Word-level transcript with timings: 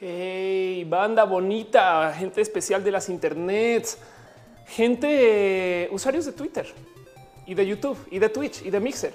Hey, 0.00 0.84
banda 0.88 1.24
bonita, 1.24 2.12
gente 2.14 2.40
especial 2.40 2.82
de 2.82 2.90
las 2.90 3.08
internets, 3.08 3.98
gente, 4.66 5.88
usuarios 5.92 6.24
de 6.26 6.32
Twitter 6.32 6.66
y 7.46 7.54
de 7.54 7.64
YouTube 7.64 7.98
y 8.10 8.18
de 8.18 8.28
Twitch 8.28 8.62
y 8.64 8.70
de 8.70 8.80
Mixer, 8.80 9.14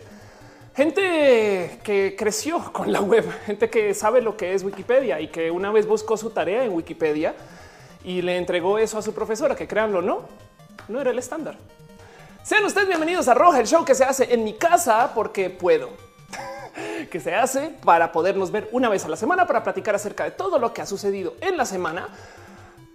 gente 0.75 1.79
que 1.83 2.15
creció 2.17 2.61
con 2.73 2.91
la 2.91 3.01
web, 3.01 3.25
gente 3.45 3.69
que 3.69 3.93
sabe 3.93 4.21
lo 4.21 4.35
que 4.35 4.53
es 4.53 4.63
Wikipedia 4.63 5.19
y 5.21 5.29
que 5.29 5.49
una 5.49 5.71
vez 5.71 5.87
buscó 5.87 6.17
su 6.17 6.29
tarea 6.29 6.63
en 6.63 6.73
Wikipedia 6.73 7.33
y 8.03 8.21
le 8.21 8.37
entregó 8.37 8.77
eso 8.77 8.97
a 8.97 9.01
su 9.01 9.13
profesora, 9.13 9.55
que 9.55 9.67
créanlo, 9.67 10.01
no, 10.01 10.23
no 10.89 11.01
era 11.01 11.11
el 11.11 11.17
estándar. 11.17 11.57
Sean 12.43 12.63
ustedes 12.65 12.87
bienvenidos 12.87 13.27
a 13.27 13.33
Roja, 13.33 13.59
el 13.59 13.65
show 13.65 13.83
que 13.83 13.95
se 13.95 14.03
hace 14.03 14.31
en 14.31 14.43
mi 14.43 14.53
casa 14.53 15.11
porque 15.15 15.49
puedo 15.49 15.89
que 17.09 17.19
se 17.19 17.33
hace 17.33 17.71
para 17.83 18.11
podernos 18.11 18.51
ver 18.51 18.69
una 18.71 18.89
vez 18.89 19.05
a 19.05 19.09
la 19.09 19.15
semana 19.15 19.47
para 19.47 19.63
platicar 19.63 19.95
acerca 19.95 20.25
de 20.25 20.31
todo 20.31 20.59
lo 20.59 20.71
que 20.71 20.81
ha 20.81 20.85
sucedido 20.85 21.35
en 21.41 21.57
la 21.57 21.65
semana 21.65 22.09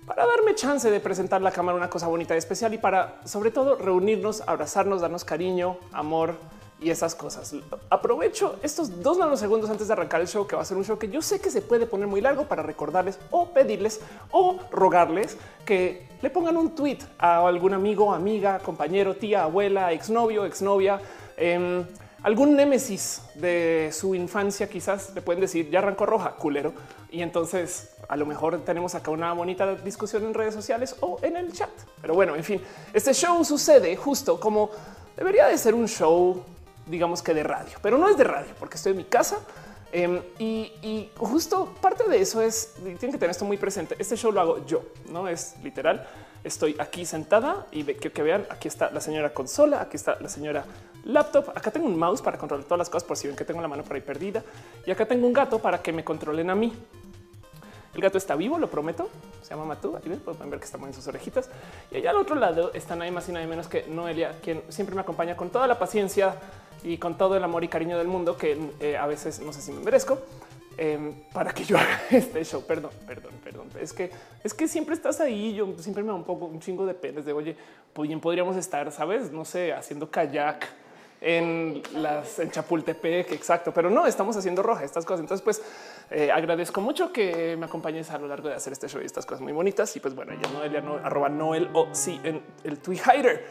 para 0.06 0.26
darme 0.26 0.54
chance 0.54 0.88
de 0.88 1.00
presentar 1.00 1.40
la 1.40 1.50
cámara 1.50 1.76
una 1.76 1.90
cosa 1.90 2.06
bonita 2.06 2.34
y 2.34 2.38
especial 2.38 2.74
y 2.74 2.78
para 2.78 3.20
sobre 3.24 3.50
todo 3.50 3.74
reunirnos, 3.74 4.42
abrazarnos, 4.46 5.00
darnos 5.00 5.24
cariño, 5.24 5.78
amor 5.92 6.36
y 6.80 6.90
esas 6.90 7.14
cosas. 7.14 7.54
Aprovecho 7.88 8.56
estos 8.62 9.02
dos 9.02 9.18
nanosegundos 9.18 9.68
antes 9.70 9.86
de 9.86 9.92
arrancar 9.92 10.20
el 10.20 10.28
show, 10.28 10.46
que 10.46 10.56
va 10.56 10.62
a 10.62 10.64
ser 10.64 10.76
un 10.76 10.84
show 10.84 10.98
que 10.98 11.08
yo 11.08 11.22
sé 11.22 11.40
que 11.40 11.50
se 11.50 11.62
puede 11.62 11.86
poner 11.86 12.06
muy 12.06 12.20
largo 12.20 12.44
para 12.44 12.62
recordarles 12.62 13.18
o 13.30 13.50
pedirles 13.50 14.00
o 14.30 14.58
rogarles 14.70 15.36
que 15.64 16.08
le 16.22 16.30
pongan 16.30 16.56
un 16.56 16.74
tweet 16.74 16.98
a 17.18 17.46
algún 17.46 17.74
amigo, 17.74 18.12
amiga, 18.12 18.58
compañero, 18.58 19.16
tía, 19.16 19.44
abuela, 19.44 19.92
exnovio, 19.92 20.44
exnovia. 20.44 21.00
Eh, 21.36 21.84
algún 22.22 22.54
némesis 22.54 23.22
de 23.34 23.90
su 23.92 24.14
infancia, 24.14 24.68
quizás 24.68 25.14
le 25.14 25.22
pueden 25.22 25.40
decir 25.40 25.70
ya 25.70 25.78
arrancó 25.78 26.06
roja, 26.06 26.32
culero. 26.32 26.72
Y 27.10 27.22
entonces 27.22 27.90
a 28.08 28.16
lo 28.16 28.26
mejor 28.26 28.58
tenemos 28.64 28.94
acá 28.94 29.10
una 29.10 29.32
bonita 29.32 29.74
discusión 29.76 30.24
en 30.24 30.34
redes 30.34 30.54
sociales 30.54 30.96
o 31.00 31.18
en 31.22 31.36
el 31.36 31.52
chat. 31.52 31.70
Pero 32.00 32.14
bueno, 32.14 32.36
en 32.36 32.44
fin, 32.44 32.60
este 32.92 33.14
show 33.14 33.44
sucede 33.44 33.96
justo 33.96 34.38
como 34.38 34.70
debería 35.16 35.46
de 35.46 35.58
ser 35.58 35.74
un 35.74 35.88
show, 35.88 36.44
digamos 36.90 37.22
que 37.22 37.32
de 37.32 37.42
radio, 37.42 37.78
pero 37.82 37.96
no 37.96 38.08
es 38.08 38.16
de 38.16 38.24
radio 38.24 38.52
porque 38.58 38.76
estoy 38.76 38.92
en 38.92 38.98
mi 38.98 39.04
casa. 39.04 39.38
Em, 39.92 40.20
y, 40.38 41.10
justo 41.16 41.74
parte 41.80 42.08
de 42.08 42.20
eso 42.20 42.40
es, 42.40 42.74
tienen 42.76 42.98
que 42.98 43.18
tener 43.18 43.30
esto 43.30 43.44
muy 43.44 43.56
presente. 43.56 43.96
Este 43.98 44.16
show 44.16 44.30
lo 44.30 44.40
hago 44.40 44.66
yo, 44.66 44.82
no 45.08 45.28
es 45.28 45.56
literal. 45.62 46.06
Estoy 46.44 46.76
aquí 46.78 47.04
sentada 47.04 47.66
y 47.70 47.84
que, 47.84 48.10
que 48.12 48.22
vean, 48.22 48.46
aquí 48.50 48.68
está 48.68 48.90
la 48.90 49.00
señora 49.00 49.34
consola, 49.34 49.82
aquí 49.82 49.96
está 49.96 50.16
la 50.20 50.28
señora 50.28 50.64
laptop. 51.04 51.50
Acá 51.50 51.70
tengo 51.70 51.86
un 51.86 51.98
mouse 51.98 52.22
para 52.22 52.38
controlar 52.38 52.64
todas 52.64 52.78
las 52.78 52.90
cosas 52.90 53.06
por 53.06 53.16
si 53.16 53.26
ven 53.26 53.36
que 53.36 53.44
tengo 53.44 53.60
la 53.60 53.68
mano 53.68 53.82
por 53.82 53.96
ahí 53.96 54.02
perdida. 54.02 54.42
Y 54.86 54.90
acá 54.90 55.06
tengo 55.06 55.26
un 55.26 55.32
gato 55.32 55.58
para 55.58 55.82
que 55.82 55.92
me 55.92 56.04
controlen 56.04 56.50
a 56.50 56.54
mí. 56.54 56.72
El 57.94 58.00
gato 58.00 58.18
está 58.18 58.36
vivo, 58.36 58.58
lo 58.58 58.70
prometo. 58.70 59.08
Se 59.42 59.50
llama 59.50 59.64
Matú. 59.64 59.96
Aquí 59.96 60.08
pueden 60.10 60.50
ver 60.50 60.60
que 60.60 60.64
está 60.64 60.78
en 60.78 60.94
sus 60.94 61.06
orejitas. 61.06 61.50
Y 61.90 61.96
allá 61.96 62.10
al 62.10 62.16
otro 62.16 62.36
lado 62.36 62.72
está 62.72 62.94
nadie 62.96 63.10
más 63.10 63.28
y 63.28 63.32
nadie 63.32 63.46
menos 63.46 63.68
que 63.68 63.84
Noelia, 63.88 64.38
quien 64.42 64.62
siempre 64.68 64.94
me 64.94 65.00
acompaña 65.00 65.36
con 65.36 65.50
toda 65.50 65.66
la 65.66 65.78
paciencia 65.78 66.36
y 66.82 66.98
con 66.98 67.18
todo 67.18 67.36
el 67.36 67.44
amor 67.44 67.64
y 67.64 67.68
cariño 67.68 67.98
del 67.98 68.06
mundo 68.06 68.36
que 68.36 68.58
eh, 68.80 68.96
a 68.96 69.06
veces 69.06 69.40
no 69.40 69.52
sé 69.52 69.60
si 69.60 69.72
me 69.72 69.80
merezco. 69.80 70.18
Em, 70.78 71.12
para 71.34 71.52
que 71.52 71.64
yo 71.64 71.76
haga 71.78 72.00
este 72.10 72.44
show. 72.44 72.62
Perdón, 72.62 72.92
perdón, 73.06 73.32
perdón. 73.42 73.68
Es 73.80 73.92
que 73.92 74.10
es 74.44 74.54
que 74.54 74.68
siempre 74.68 74.94
estás 74.94 75.20
ahí. 75.20 75.54
Yo 75.54 75.74
siempre 75.78 76.02
me 76.02 76.08
da 76.08 76.14
un 76.14 76.24
poco 76.24 76.46
un 76.46 76.60
chingo 76.60 76.86
de 76.86 76.94
penes 76.94 77.24
de 77.24 77.32
oye, 77.32 77.56
pues 77.92 78.08
bien 78.08 78.20
podríamos 78.20 78.56
estar, 78.56 78.90
sabes, 78.92 79.32
no 79.32 79.44
sé, 79.44 79.72
haciendo 79.72 80.10
kayak 80.10 80.66
en 81.20 81.82
las 81.94 82.38
en 82.38 82.50
Chapultepec, 82.50 83.32
exacto, 83.32 83.72
pero 83.72 83.90
no 83.90 84.06
estamos 84.06 84.36
haciendo 84.36 84.62
roja 84.62 84.84
estas 84.84 85.04
cosas. 85.04 85.20
Entonces, 85.20 85.42
pues 85.42 85.62
eh, 86.10 86.30
agradezco 86.32 86.80
mucho 86.80 87.12
que 87.12 87.56
me 87.56 87.66
acompañes 87.66 88.10
a 88.10 88.18
lo 88.18 88.26
largo 88.26 88.48
de 88.48 88.54
hacer 88.54 88.72
este 88.72 88.88
show 88.88 89.00
y 89.02 89.04
estas 89.04 89.26
cosas 89.26 89.42
muy 89.42 89.52
bonitas. 89.52 89.94
Y 89.96 90.00
pues 90.00 90.14
bueno, 90.14 90.32
ya 90.40 90.50
Noelia 90.50 90.80
no 90.80 90.96
arroba 90.96 91.28
Noel 91.28 91.68
o 91.74 91.88
sí 91.92 92.20
en 92.24 92.42
el 92.64 92.78
Twitter. 92.78 93.44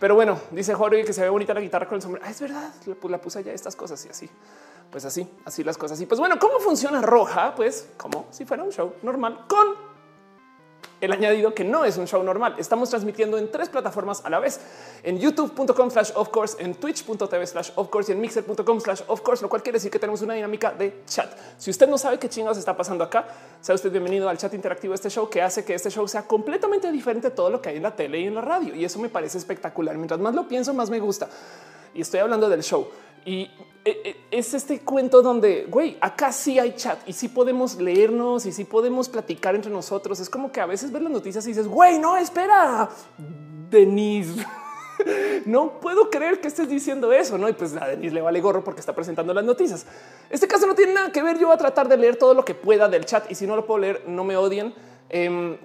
pero 0.00 0.14
bueno, 0.14 0.38
dice 0.50 0.74
Jorge 0.74 1.04
que 1.04 1.12
se 1.12 1.22
ve 1.22 1.28
bonita 1.28 1.54
la 1.54 1.60
guitarra 1.60 1.86
con 1.86 1.96
el 1.96 2.02
sombrero. 2.02 2.26
Ah, 2.26 2.30
es 2.30 2.40
verdad, 2.40 2.70
pues 2.84 3.10
la 3.10 3.20
puse 3.20 3.42
ya 3.42 3.52
estas 3.52 3.76
cosas 3.76 4.04
y 4.04 4.08
así 4.08 4.28
pues 4.90 5.04
así, 5.04 5.28
así 5.44 5.64
las 5.64 5.76
cosas. 5.78 6.00
Y 6.00 6.06
pues 6.06 6.20
bueno, 6.20 6.38
¿cómo 6.38 6.58
funciona 6.60 7.00
Roja? 7.00 7.54
Pues 7.54 7.88
como 7.96 8.26
si 8.30 8.44
fuera 8.44 8.62
un 8.62 8.70
show 8.70 8.94
normal 9.02 9.44
con 9.48 9.95
el 11.00 11.12
añadido 11.12 11.54
que 11.54 11.64
no 11.64 11.84
es 11.84 11.96
un 11.96 12.06
show 12.06 12.22
normal. 12.22 12.54
Estamos 12.58 12.90
transmitiendo 12.90 13.38
en 13.38 13.50
tres 13.50 13.68
plataformas 13.68 14.24
a 14.24 14.30
la 14.30 14.38
vez 14.38 14.60
en 15.02 15.18
youtube.com 15.18 15.90
slash 15.90 16.10
of 16.14 16.28
course, 16.30 16.56
en 16.62 16.74
twitch.tv 16.74 17.46
slash 17.46 17.70
of 17.74 17.88
course 17.88 18.10
y 18.10 18.14
en 18.14 18.20
mixer.com 18.20 18.80
slash 18.80 19.02
of 19.06 19.20
course, 19.20 19.42
lo 19.42 19.48
cual 19.48 19.62
quiere 19.62 19.76
decir 19.76 19.90
que 19.90 19.98
tenemos 19.98 20.22
una 20.22 20.34
dinámica 20.34 20.72
de 20.72 21.02
chat. 21.06 21.30
Si 21.58 21.70
usted 21.70 21.88
no 21.88 21.98
sabe 21.98 22.18
qué 22.18 22.28
chingados 22.28 22.58
está 22.58 22.76
pasando 22.76 23.04
acá, 23.04 23.26
sea 23.60 23.74
usted 23.74 23.90
bienvenido 23.90 24.28
al 24.28 24.38
chat 24.38 24.52
interactivo 24.54 24.92
de 24.92 24.96
este 24.96 25.10
show 25.10 25.28
que 25.28 25.42
hace 25.42 25.64
que 25.64 25.74
este 25.74 25.90
show 25.90 26.06
sea 26.08 26.22
completamente 26.22 26.90
diferente 26.90 27.28
a 27.28 27.34
todo 27.34 27.50
lo 27.50 27.60
que 27.60 27.70
hay 27.70 27.76
en 27.76 27.82
la 27.82 27.94
tele 27.94 28.20
y 28.20 28.26
en 28.26 28.34
la 28.34 28.40
radio. 28.40 28.74
Y 28.74 28.84
eso 28.84 28.98
me 28.98 29.08
parece 29.08 29.38
espectacular. 29.38 29.96
Mientras 29.96 30.20
más 30.20 30.34
lo 30.34 30.48
pienso, 30.48 30.72
más 30.74 30.90
me 30.90 30.98
gusta. 31.00 31.28
Y 31.94 32.00
estoy 32.00 32.20
hablando 32.20 32.48
del 32.48 32.62
show. 32.62 32.88
Y 33.24 33.50
es 34.30 34.54
este 34.54 34.80
cuento 34.80 35.22
donde, 35.22 35.66
güey, 35.68 35.96
acá 36.00 36.32
sí 36.32 36.58
hay 36.58 36.74
chat 36.74 36.98
y 37.06 37.12
sí 37.12 37.28
podemos 37.28 37.76
leernos 37.76 38.44
y 38.46 38.52
sí 38.52 38.64
podemos 38.64 39.08
platicar 39.08 39.54
entre 39.54 39.70
nosotros. 39.70 40.18
Es 40.18 40.28
como 40.28 40.50
que 40.50 40.60
a 40.60 40.66
veces 40.66 40.90
ves 40.90 41.02
las 41.02 41.12
noticias 41.12 41.44
y 41.46 41.50
dices, 41.50 41.68
güey, 41.68 41.98
no, 41.98 42.16
espera, 42.16 42.88
Denise. 43.70 44.44
no 45.46 45.78
puedo 45.80 46.10
creer 46.10 46.40
que 46.40 46.48
estés 46.48 46.68
diciendo 46.68 47.12
eso, 47.12 47.38
¿no? 47.38 47.48
Y 47.48 47.52
pues 47.52 47.76
a 47.76 47.86
Denise 47.86 48.14
le 48.14 48.22
vale 48.22 48.40
gorro 48.40 48.64
porque 48.64 48.80
está 48.80 48.94
presentando 48.94 49.32
las 49.32 49.44
noticias. 49.44 49.86
Este 50.30 50.48
caso 50.48 50.66
no 50.66 50.74
tiene 50.74 50.94
nada 50.94 51.12
que 51.12 51.22
ver. 51.22 51.38
Yo 51.38 51.46
voy 51.46 51.54
a 51.54 51.58
tratar 51.58 51.88
de 51.88 51.96
leer 51.96 52.16
todo 52.16 52.34
lo 52.34 52.44
que 52.44 52.54
pueda 52.54 52.88
del 52.88 53.04
chat 53.04 53.30
y 53.30 53.36
si 53.36 53.46
no 53.46 53.54
lo 53.54 53.66
puedo 53.66 53.78
leer, 53.78 54.02
no 54.08 54.24
me 54.24 54.36
odien. 54.36 54.74
Em, 55.08 55.58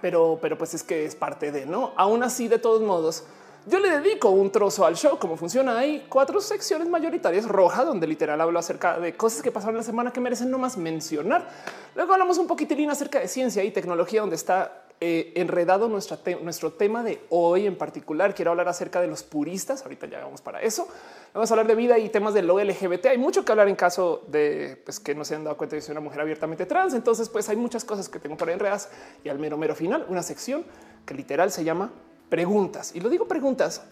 pero, 0.00 0.38
pero 0.40 0.56
pues 0.56 0.72
es 0.72 0.82
que 0.82 1.04
es 1.04 1.14
parte 1.14 1.52
de, 1.52 1.66
¿no? 1.66 1.92
Aún 1.96 2.22
así, 2.22 2.48
de 2.48 2.58
todos 2.58 2.80
modos, 2.80 3.24
yo 3.66 3.78
le 3.78 3.90
dedico 3.90 4.30
un 4.30 4.50
trozo 4.50 4.86
al 4.86 4.96
show, 4.96 5.18
cómo 5.18 5.36
funciona. 5.36 5.78
Hay 5.78 6.06
cuatro 6.08 6.40
secciones 6.40 6.88
mayoritarias 6.88 7.46
rojas, 7.46 7.84
donde 7.84 8.06
literal 8.06 8.40
hablo 8.40 8.58
acerca 8.58 8.98
de 8.98 9.16
cosas 9.16 9.42
que 9.42 9.52
pasaron 9.52 9.76
la 9.76 9.82
semana 9.82 10.12
que 10.12 10.20
merecen 10.20 10.50
no 10.50 10.58
más 10.58 10.76
mencionar. 10.76 11.46
Luego 11.94 12.12
hablamos 12.12 12.38
un 12.38 12.46
poquitín 12.46 12.90
acerca 12.90 13.20
de 13.20 13.28
ciencia 13.28 13.62
y 13.62 13.70
tecnología, 13.70 14.22
donde 14.22 14.36
está 14.36 14.84
eh, 15.02 15.32
enredado 15.36 15.88
nuestro 15.88 16.72
tema 16.72 17.02
de 17.02 17.22
hoy 17.28 17.66
en 17.66 17.76
particular. 17.76 18.34
Quiero 18.34 18.50
hablar 18.50 18.68
acerca 18.68 19.00
de 19.00 19.08
los 19.08 19.22
puristas. 19.22 19.82
Ahorita 19.82 20.06
ya 20.06 20.20
vamos 20.24 20.40
para 20.40 20.62
eso. 20.62 20.88
Vamos 21.34 21.50
a 21.50 21.54
hablar 21.54 21.66
de 21.66 21.74
vida 21.74 21.98
y 21.98 22.08
temas 22.08 22.34
de 22.34 22.42
lo 22.42 22.58
LGBT. 22.62 23.06
Hay 23.06 23.18
mucho 23.18 23.44
que 23.44 23.52
hablar 23.52 23.68
en 23.68 23.76
caso 23.76 24.24
de 24.28 24.80
pues, 24.84 25.00
que 25.00 25.14
no 25.14 25.24
se 25.24 25.34
han 25.34 25.44
dado 25.44 25.56
cuenta 25.56 25.76
de 25.76 25.80
que 25.80 25.86
soy 25.86 25.92
una 25.92 26.00
mujer 26.00 26.20
abiertamente 26.20 26.64
trans. 26.66 26.94
Entonces, 26.94 27.28
pues 27.28 27.48
hay 27.50 27.56
muchas 27.56 27.84
cosas 27.84 28.08
que 28.08 28.18
tengo 28.18 28.36
para 28.36 28.52
enredas 28.52 28.90
y 29.22 29.28
al 29.28 29.38
mero 29.38 29.58
mero 29.58 29.74
final, 29.74 30.06
una 30.08 30.22
sección 30.22 30.64
que 31.04 31.14
literal 31.14 31.50
se 31.50 31.62
llama 31.64 31.92
preguntas. 32.30 32.92
Y 32.94 33.00
lo 33.00 33.10
digo 33.10 33.28
preguntas 33.28 33.82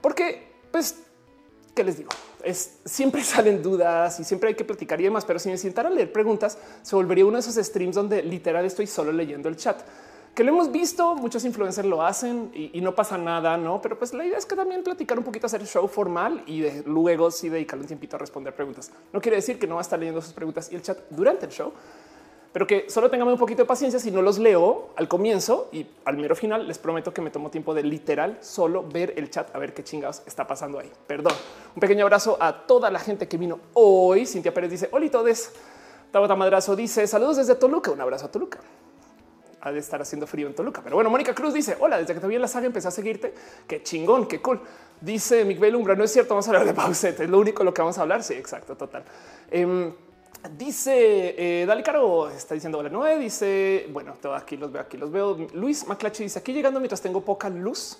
porque, 0.00 0.52
pues, 0.70 1.02
¿qué 1.74 1.84
les 1.84 1.98
digo? 1.98 2.10
Es, 2.42 2.78
siempre 2.84 3.22
salen 3.24 3.62
dudas 3.62 4.18
y 4.20 4.24
siempre 4.24 4.48
hay 4.50 4.54
que 4.54 4.64
platicar 4.64 5.00
y 5.00 5.04
demás, 5.04 5.24
pero 5.24 5.38
si 5.38 5.50
me 5.50 5.58
sentara 5.58 5.90
a 5.90 5.92
leer 5.92 6.12
preguntas, 6.12 6.56
se 6.82 6.96
volvería 6.96 7.26
uno 7.26 7.34
de 7.34 7.40
esos 7.40 7.56
streams 7.56 7.96
donde 7.96 8.22
literal 8.22 8.64
estoy 8.64 8.86
solo 8.86 9.12
leyendo 9.12 9.48
el 9.48 9.56
chat. 9.56 9.82
Que 10.34 10.42
lo 10.42 10.50
hemos 10.50 10.72
visto, 10.72 11.14
muchos 11.14 11.44
influencers 11.44 11.86
lo 11.86 12.02
hacen 12.02 12.50
y, 12.52 12.80
no 12.80 12.92
pasa 12.96 13.16
nada, 13.16 13.56
¿no? 13.56 13.80
Pero 13.80 13.96
pues 13.96 14.12
la 14.12 14.26
idea 14.26 14.36
es 14.36 14.44
que 14.44 14.56
también 14.56 14.82
platicar 14.82 15.16
un 15.16 15.24
poquito, 15.24 15.46
hacer 15.46 15.64
show 15.64 15.86
formal 15.86 16.42
y 16.46 16.60
de, 16.60 16.82
luego 16.86 17.30
sí 17.30 17.48
dedicarle 17.48 17.82
un 17.82 17.86
tiempito 17.86 18.16
a 18.16 18.18
responder 18.18 18.52
preguntas. 18.52 18.90
No 19.12 19.20
quiere 19.20 19.36
decir 19.36 19.60
que 19.60 19.68
no 19.68 19.76
va 19.76 19.80
a 19.80 19.82
estar 19.82 19.96
leyendo 19.96 20.20
sus 20.20 20.32
preguntas 20.32 20.72
y 20.72 20.74
el 20.74 20.82
chat 20.82 20.98
durante 21.10 21.46
el 21.46 21.52
show, 21.52 21.72
pero 22.54 22.68
que 22.68 22.88
solo 22.88 23.10
tengamos 23.10 23.32
un 23.32 23.38
poquito 23.40 23.62
de 23.62 23.66
paciencia 23.66 23.98
si 23.98 24.12
no 24.12 24.22
los 24.22 24.38
leo 24.38 24.90
al 24.94 25.08
comienzo 25.08 25.68
y 25.72 25.84
al 26.04 26.16
mero 26.16 26.36
final 26.36 26.68
les 26.68 26.78
prometo 26.78 27.12
que 27.12 27.20
me 27.20 27.30
tomo 27.30 27.50
tiempo 27.50 27.74
de 27.74 27.82
literal 27.82 28.38
solo 28.42 28.84
ver 28.84 29.12
el 29.16 29.28
chat 29.28 29.52
a 29.56 29.58
ver 29.58 29.74
qué 29.74 29.82
chingados 29.82 30.22
está 30.24 30.46
pasando 30.46 30.78
ahí. 30.78 30.88
Perdón. 31.08 31.32
Un 31.74 31.80
pequeño 31.80 32.04
abrazo 32.04 32.38
a 32.40 32.64
toda 32.64 32.92
la 32.92 33.00
gente 33.00 33.26
que 33.26 33.38
vino 33.38 33.58
hoy. 33.72 34.24
Cintia 34.24 34.54
Pérez 34.54 34.70
dice, 34.70 34.88
hola 34.92 35.10
todes. 35.10 35.50
Tabata 36.12 36.36
Madrazo 36.36 36.76
dice, 36.76 37.08
saludos 37.08 37.38
desde 37.38 37.56
Toluca. 37.56 37.90
Un 37.90 38.00
abrazo 38.00 38.26
a 38.26 38.30
Toluca. 38.30 38.60
Ha 39.60 39.72
de 39.72 39.80
estar 39.80 40.00
haciendo 40.00 40.28
frío 40.28 40.46
en 40.46 40.54
Toluca. 40.54 40.80
Pero 40.80 40.94
bueno, 40.94 41.10
Mónica 41.10 41.34
Cruz 41.34 41.54
dice, 41.54 41.76
hola, 41.80 41.98
desde 41.98 42.14
que 42.14 42.20
te 42.20 42.28
vi 42.28 42.36
en 42.36 42.42
la 42.42 42.46
saga 42.46 42.66
empecé 42.66 42.86
a 42.86 42.92
seguirte. 42.92 43.34
Qué 43.66 43.82
chingón, 43.82 44.28
qué 44.28 44.40
cool. 44.40 44.60
Dice 45.00 45.44
Miguel 45.44 45.74
Umbra, 45.74 45.96
no 45.96 46.04
es 46.04 46.12
cierto, 46.12 46.34
vamos 46.34 46.46
a 46.46 46.50
hablar 46.50 46.66
de 46.66 46.72
Pauset. 46.72 47.18
Es 47.18 47.28
lo 47.28 47.40
único 47.40 47.64
lo 47.64 47.74
que 47.74 47.82
vamos 47.82 47.98
a 47.98 48.02
hablar. 48.02 48.22
Sí, 48.22 48.34
exacto, 48.34 48.76
total. 48.76 49.02
Em, 49.50 49.92
Dice 50.50 51.62
eh, 51.62 51.64
Dale 51.66 51.82
Caro, 51.82 52.28
está 52.28 52.54
diciendo 52.54 52.78
hola 52.78 53.16
dice, 53.16 53.88
bueno, 53.90 54.14
todo 54.20 54.34
aquí 54.34 54.58
los 54.58 54.70
veo, 54.70 54.82
aquí 54.82 54.98
los 54.98 55.10
veo. 55.10 55.36
Luis 55.54 55.86
Maclachi 55.86 56.24
dice, 56.24 56.38
aquí 56.38 56.52
llegando 56.52 56.80
mientras 56.80 57.00
tengo 57.00 57.22
poca 57.22 57.48
luz. 57.48 57.98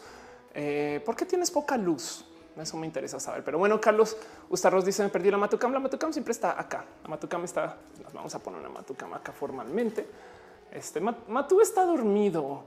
Eh, 0.53 1.01
¿Por 1.07 1.17
qué 1.17 1.25
tienes 1.25 1.51
poca 1.51 1.77
luz? 1.77 2.25
eso 2.61 2.77
me 2.77 2.87
interesa 2.87 3.19
saber. 3.19 3.43
Pero 3.43 3.59
bueno, 3.59 3.81
Carlos 3.81 4.17
Ustarros 4.49 4.85
dice: 4.85 5.03
Me 5.03 5.09
perdí 5.09 5.31
la 5.31 5.39
Matucam. 5.39 5.73
La 5.73 5.81
Matucam 5.81 6.13
siempre 6.13 6.33
está 6.33 6.59
acá. 6.61 6.85
La 7.03 7.09
Matucam 7.09 7.43
está. 7.45 7.79
Nos 8.03 8.13
vamos 8.13 8.35
a 8.35 8.39
poner 8.39 8.61
una 8.61 8.69
Matucam 8.69 9.13
acá 9.15 9.33
formalmente. 9.33 10.07
Este 10.71 11.01
Matu 11.01 11.61
está 11.61 11.85
dormido. 11.85 12.65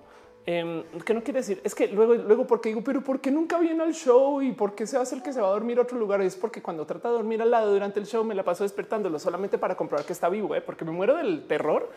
Eh, 0.50 0.86
que 1.06 1.14
no 1.14 1.22
quiere 1.22 1.42
decir 1.42 1.60
es 1.66 1.76
que 1.76 1.90
luego, 1.90 2.16
luego, 2.16 2.48
porque 2.48 2.70
digo, 2.70 2.82
pero 2.82 3.02
¿por 3.02 3.20
qué 3.20 3.30
nunca 3.30 3.60
viene 3.60 3.84
al 3.84 3.94
show 3.94 4.42
y 4.42 4.54
por 4.54 4.76
qué 4.76 4.88
se 4.88 4.96
hace 4.98 5.14
el 5.14 5.22
que 5.22 5.34
se 5.34 5.42
va 5.42 5.48
a 5.48 5.52
dormir 5.52 5.78
a 5.78 5.82
otro 5.82 6.00
lugar? 6.00 6.22
Es 6.22 6.38
porque 6.38 6.62
cuando 6.62 6.86
trata 6.86 7.10
de 7.10 7.16
dormir 7.16 7.42
al 7.42 7.52
lado 7.52 7.74
durante 7.74 8.00
el 8.00 8.06
show 8.06 8.24
me 8.24 8.34
la 8.34 8.44
paso 8.44 8.64
despertándolo 8.64 9.20
solamente 9.20 9.58
para 9.58 9.76
comprobar 9.76 10.06
que 10.06 10.14
está 10.14 10.30
vivo, 10.30 10.56
¿eh? 10.56 10.62
porque 10.62 10.86
me 10.86 10.92
muero 10.92 11.18
del 11.18 11.46
terror 11.48 11.92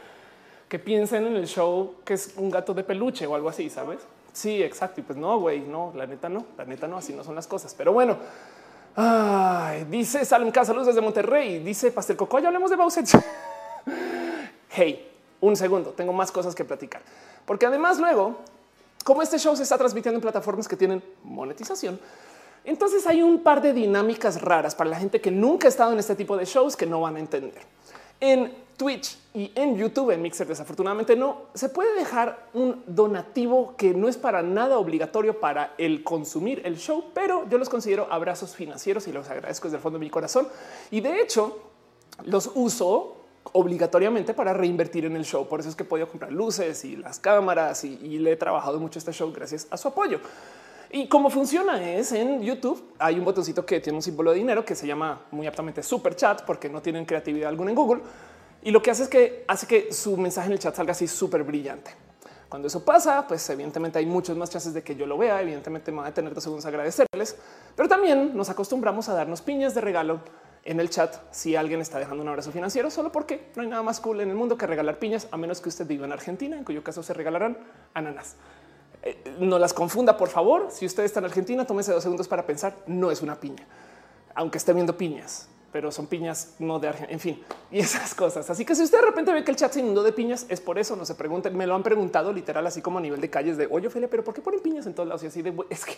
que 0.69 0.81
piensen 0.81 1.29
en 1.29 1.37
el 1.37 1.47
show 1.47 1.94
que 2.05 2.14
es 2.14 2.35
un 2.38 2.50
gato 2.50 2.75
de 2.75 2.82
peluche 2.82 3.25
o 3.25 3.37
algo 3.37 3.49
así, 3.49 3.70
sabes? 3.70 4.00
Sí, 4.32 4.61
exacto. 4.64 5.00
Y 5.00 5.05
pues 5.05 5.17
no, 5.17 5.38
güey, 5.38 5.61
no, 5.61 5.93
la 5.94 6.08
neta 6.08 6.29
no, 6.29 6.44
la 6.58 6.64
neta 6.64 6.88
no, 6.88 6.96
así 6.96 7.12
no 7.12 7.23
son 7.23 7.37
las 7.37 7.46
cosas. 7.46 7.73
Pero 7.79 7.93
bueno, 7.93 8.17
ay, 8.96 9.85
dice 9.88 10.25
Salem 10.25 10.50
Casa, 10.50 10.73
saludos 10.73 10.88
desde 10.88 11.00
Monterrey. 11.00 11.61
Dice 11.61 11.93
Pastel 11.93 12.17
Coco, 12.17 12.41
ya 12.41 12.49
hablemos 12.49 12.69
de 12.69 12.76
Bowser. 12.76 13.05
hey, 14.70 15.09
un 15.40 15.56
segundo, 15.56 15.90
tengo 15.90 16.12
más 16.12 16.31
cosas 16.32 16.54
que 16.54 16.64
platicar. 16.64 17.02
Porque 17.44 17.66
además 17.66 17.98
luego, 17.98 18.38
como 19.04 19.22
este 19.22 19.38
show 19.38 19.56
se 19.56 19.62
está 19.62 19.78
transmitiendo 19.78 20.19
en 20.19 20.22
plataformas 20.22 20.69
que 20.69 20.76
tienen 20.76 21.02
monetización, 21.25 21.98
entonces 22.64 23.06
hay 23.06 23.22
un 23.22 23.42
par 23.42 23.62
de 23.62 23.72
dinámicas 23.72 24.42
raras 24.42 24.75
para 24.75 24.90
la 24.90 24.98
gente 24.98 25.20
que 25.20 25.31
nunca 25.31 25.66
ha 25.66 25.70
estado 25.70 25.92
en 25.92 25.98
este 25.98 26.14
tipo 26.14 26.37
de 26.37 26.44
shows 26.44 26.76
que 26.76 26.87
no 26.87 27.00
van 27.00 27.16
a 27.16 27.20
entender. 27.20 27.62
En 28.20 28.52
Twitch 28.76 29.19
y 29.34 29.50
en 29.54 29.76
YouTube, 29.76 30.10
en 30.10 30.20
Mixer, 30.20 30.46
desafortunadamente 30.46 31.16
no 31.16 31.48
se 31.54 31.69
puede 31.69 31.94
dejar 31.94 32.48
un 32.52 32.82
donativo 32.86 33.75
que 33.76 33.94
no 33.94 34.08
es 34.08 34.16
para 34.16 34.43
nada 34.43 34.78
obligatorio 34.78 35.40
para 35.40 35.75
el 35.78 36.04
consumir 36.04 36.62
el 36.64 36.76
show, 36.76 37.04
pero 37.14 37.48
yo 37.48 37.56
los 37.56 37.69
considero 37.69 38.08
abrazos 38.10 38.54
financieros 38.54 39.06
y 39.08 39.12
los 39.12 39.28
agradezco 39.28 39.69
desde 39.69 39.76
el 39.76 39.82
fondo 39.82 39.98
de 39.98 40.04
mi 40.04 40.10
corazón. 40.10 40.48
Y 40.90 41.00
de 41.00 41.20
hecho, 41.20 41.60
los 42.25 42.50
uso 42.54 43.19
obligatoriamente 43.52 44.34
para 44.34 44.52
reinvertir 44.52 45.04
en 45.04 45.16
el 45.16 45.25
show. 45.25 45.48
Por 45.48 45.60
eso 45.60 45.69
es 45.69 45.75
que 45.75 45.82
he 45.82 45.87
podido 45.87 46.08
comprar 46.08 46.32
luces 46.32 46.84
y 46.84 46.96
las 46.96 47.19
cámaras 47.19 47.84
y, 47.84 48.19
le 48.19 48.32
he 48.32 48.37
trabajado 48.37 48.78
mucho 48.78 48.98
este 48.98 49.12
show 49.12 49.32
gracias 49.32 49.66
a 49.70 49.76
su 49.76 49.88
apoyo. 49.88 50.20
Y 50.92 51.06
cómo 51.08 51.31
funciona 51.31 51.92
es 51.92 52.10
en 52.12 52.42
YouTube 52.42 52.94
hay 52.98 53.19
un 53.19 53.25
botoncito 53.25 53.64
que 53.64 53.81
tiene 53.81 53.96
un 53.96 54.02
símbolo 54.02 54.32
de 54.32 54.38
dinero 54.38 54.64
que 54.64 54.75
se 54.75 54.87
llama 54.87 55.22
muy 55.31 55.46
aptamente 55.46 55.82
super 55.82 56.16
chat 56.16 56.42
porque 56.42 56.69
no 56.69 56.82
tienen 56.82 57.04
creatividad 57.04 57.48
alguna 57.48 57.70
en 57.70 57.76
Google. 57.76 58.02
Y 58.62 58.70
lo 58.72 58.82
que 58.82 58.90
hace 58.90 59.04
es 59.04 59.08
que 59.08 59.44
hace 59.46 59.66
que 59.66 59.93
su 59.93 60.16
mensaje 60.16 60.48
en 60.48 60.52
el 60.52 60.58
chat 60.58 60.75
salga 60.75 60.93
así 60.93 61.06
súper 61.06 61.44
brillante. 61.44 61.93
Cuando 62.48 62.66
eso 62.66 62.84
pasa, 62.84 63.26
pues 63.28 63.48
evidentemente 63.50 64.00
hay 64.00 64.06
muchos 64.06 64.36
más 64.36 64.50
chances 64.50 64.75
de 64.75 64.82
que 64.82 64.96
yo 64.96 65.06
lo 65.06 65.16
vea. 65.16 65.40
Evidentemente 65.40 65.93
me 65.93 65.98
va 65.98 66.08
a 66.08 66.12
tener 66.12 66.34
dos 66.34 66.43
segundos 66.43 66.66
agradecerles, 66.66 67.36
pero 67.76 67.88
también 67.88 68.36
nos 68.36 68.50
acostumbramos 68.50 69.08
a 69.08 69.14
darnos 69.14 69.40
piñas 69.40 69.72
de 69.75 69.81
regalo 69.81 70.20
en 70.64 70.80
el 70.80 70.90
chat 70.90 71.16
si 71.30 71.56
alguien 71.56 71.80
está 71.80 71.98
dejando 71.98 72.22
un 72.22 72.28
abrazo 72.28 72.52
financiero, 72.52 72.90
solo 72.90 73.12
porque 73.12 73.50
no 73.56 73.62
hay 73.62 73.68
nada 73.68 73.82
más 73.82 74.00
cool 74.00 74.20
en 74.20 74.30
el 74.30 74.36
mundo 74.36 74.56
que 74.56 74.66
regalar 74.66 74.98
piñas, 74.98 75.28
a 75.30 75.36
menos 75.36 75.60
que 75.60 75.68
usted 75.68 75.86
viva 75.86 76.06
en 76.06 76.12
Argentina, 76.12 76.56
en 76.56 76.64
cuyo 76.64 76.82
caso 76.82 77.02
se 77.02 77.14
regalarán 77.14 77.58
ananas. 77.94 78.36
Eh, 79.02 79.36
no 79.38 79.58
las 79.58 79.72
confunda, 79.72 80.16
por 80.16 80.28
favor. 80.28 80.68
Si 80.70 80.84
usted 80.84 81.04
está 81.04 81.20
en 81.20 81.26
Argentina, 81.26 81.66
tómese 81.66 81.92
dos 81.92 82.02
segundos 82.02 82.28
para 82.28 82.44
pensar. 82.44 82.76
No 82.86 83.10
es 83.10 83.22
una 83.22 83.40
piña, 83.40 83.66
aunque 84.34 84.58
esté 84.58 84.72
viendo 84.72 84.96
piñas 84.96 85.48
pero 85.72 85.93
son 85.93 86.06
piñas 86.06 86.55
no 86.58 86.78
de 86.78 86.88
Argentina, 86.88 87.12
en 87.12 87.20
fin, 87.20 87.43
y 87.70 87.78
esas 87.78 88.14
cosas. 88.14 88.49
Así 88.50 88.64
que 88.64 88.75
si 88.75 88.82
usted 88.82 88.99
de 88.99 89.06
repente 89.06 89.32
ve 89.32 89.44
que 89.44 89.50
el 89.50 89.56
chat 89.56 89.72
se 89.72 89.81
inundó 89.81 90.02
de 90.02 90.12
piñas, 90.12 90.46
es 90.49 90.61
por 90.61 90.78
eso, 90.78 90.96
no 90.96 91.05
se 91.05 91.14
pregunten, 91.14 91.56
me 91.56 91.67
lo 91.67 91.75
han 91.75 91.82
preguntado 91.82 92.32
literal, 92.32 92.67
así 92.67 92.82
como 92.82 92.99
a 92.99 93.02
nivel 93.02 93.20
de 93.20 93.31
calles 93.31 93.56
de, 93.56 93.69
oye, 93.70 93.87
Ophelia, 93.87 94.08
pero 94.08 94.25
¿por 94.25 94.34
qué 94.34 94.40
ponen 94.40 94.61
piñas 94.61 94.87
en 94.87 94.94
todos 94.94 95.08
lados? 95.08 95.22
Y 95.22 95.26
así 95.26 95.43
de, 95.43 95.55
es 95.70 95.84
que, 95.84 95.94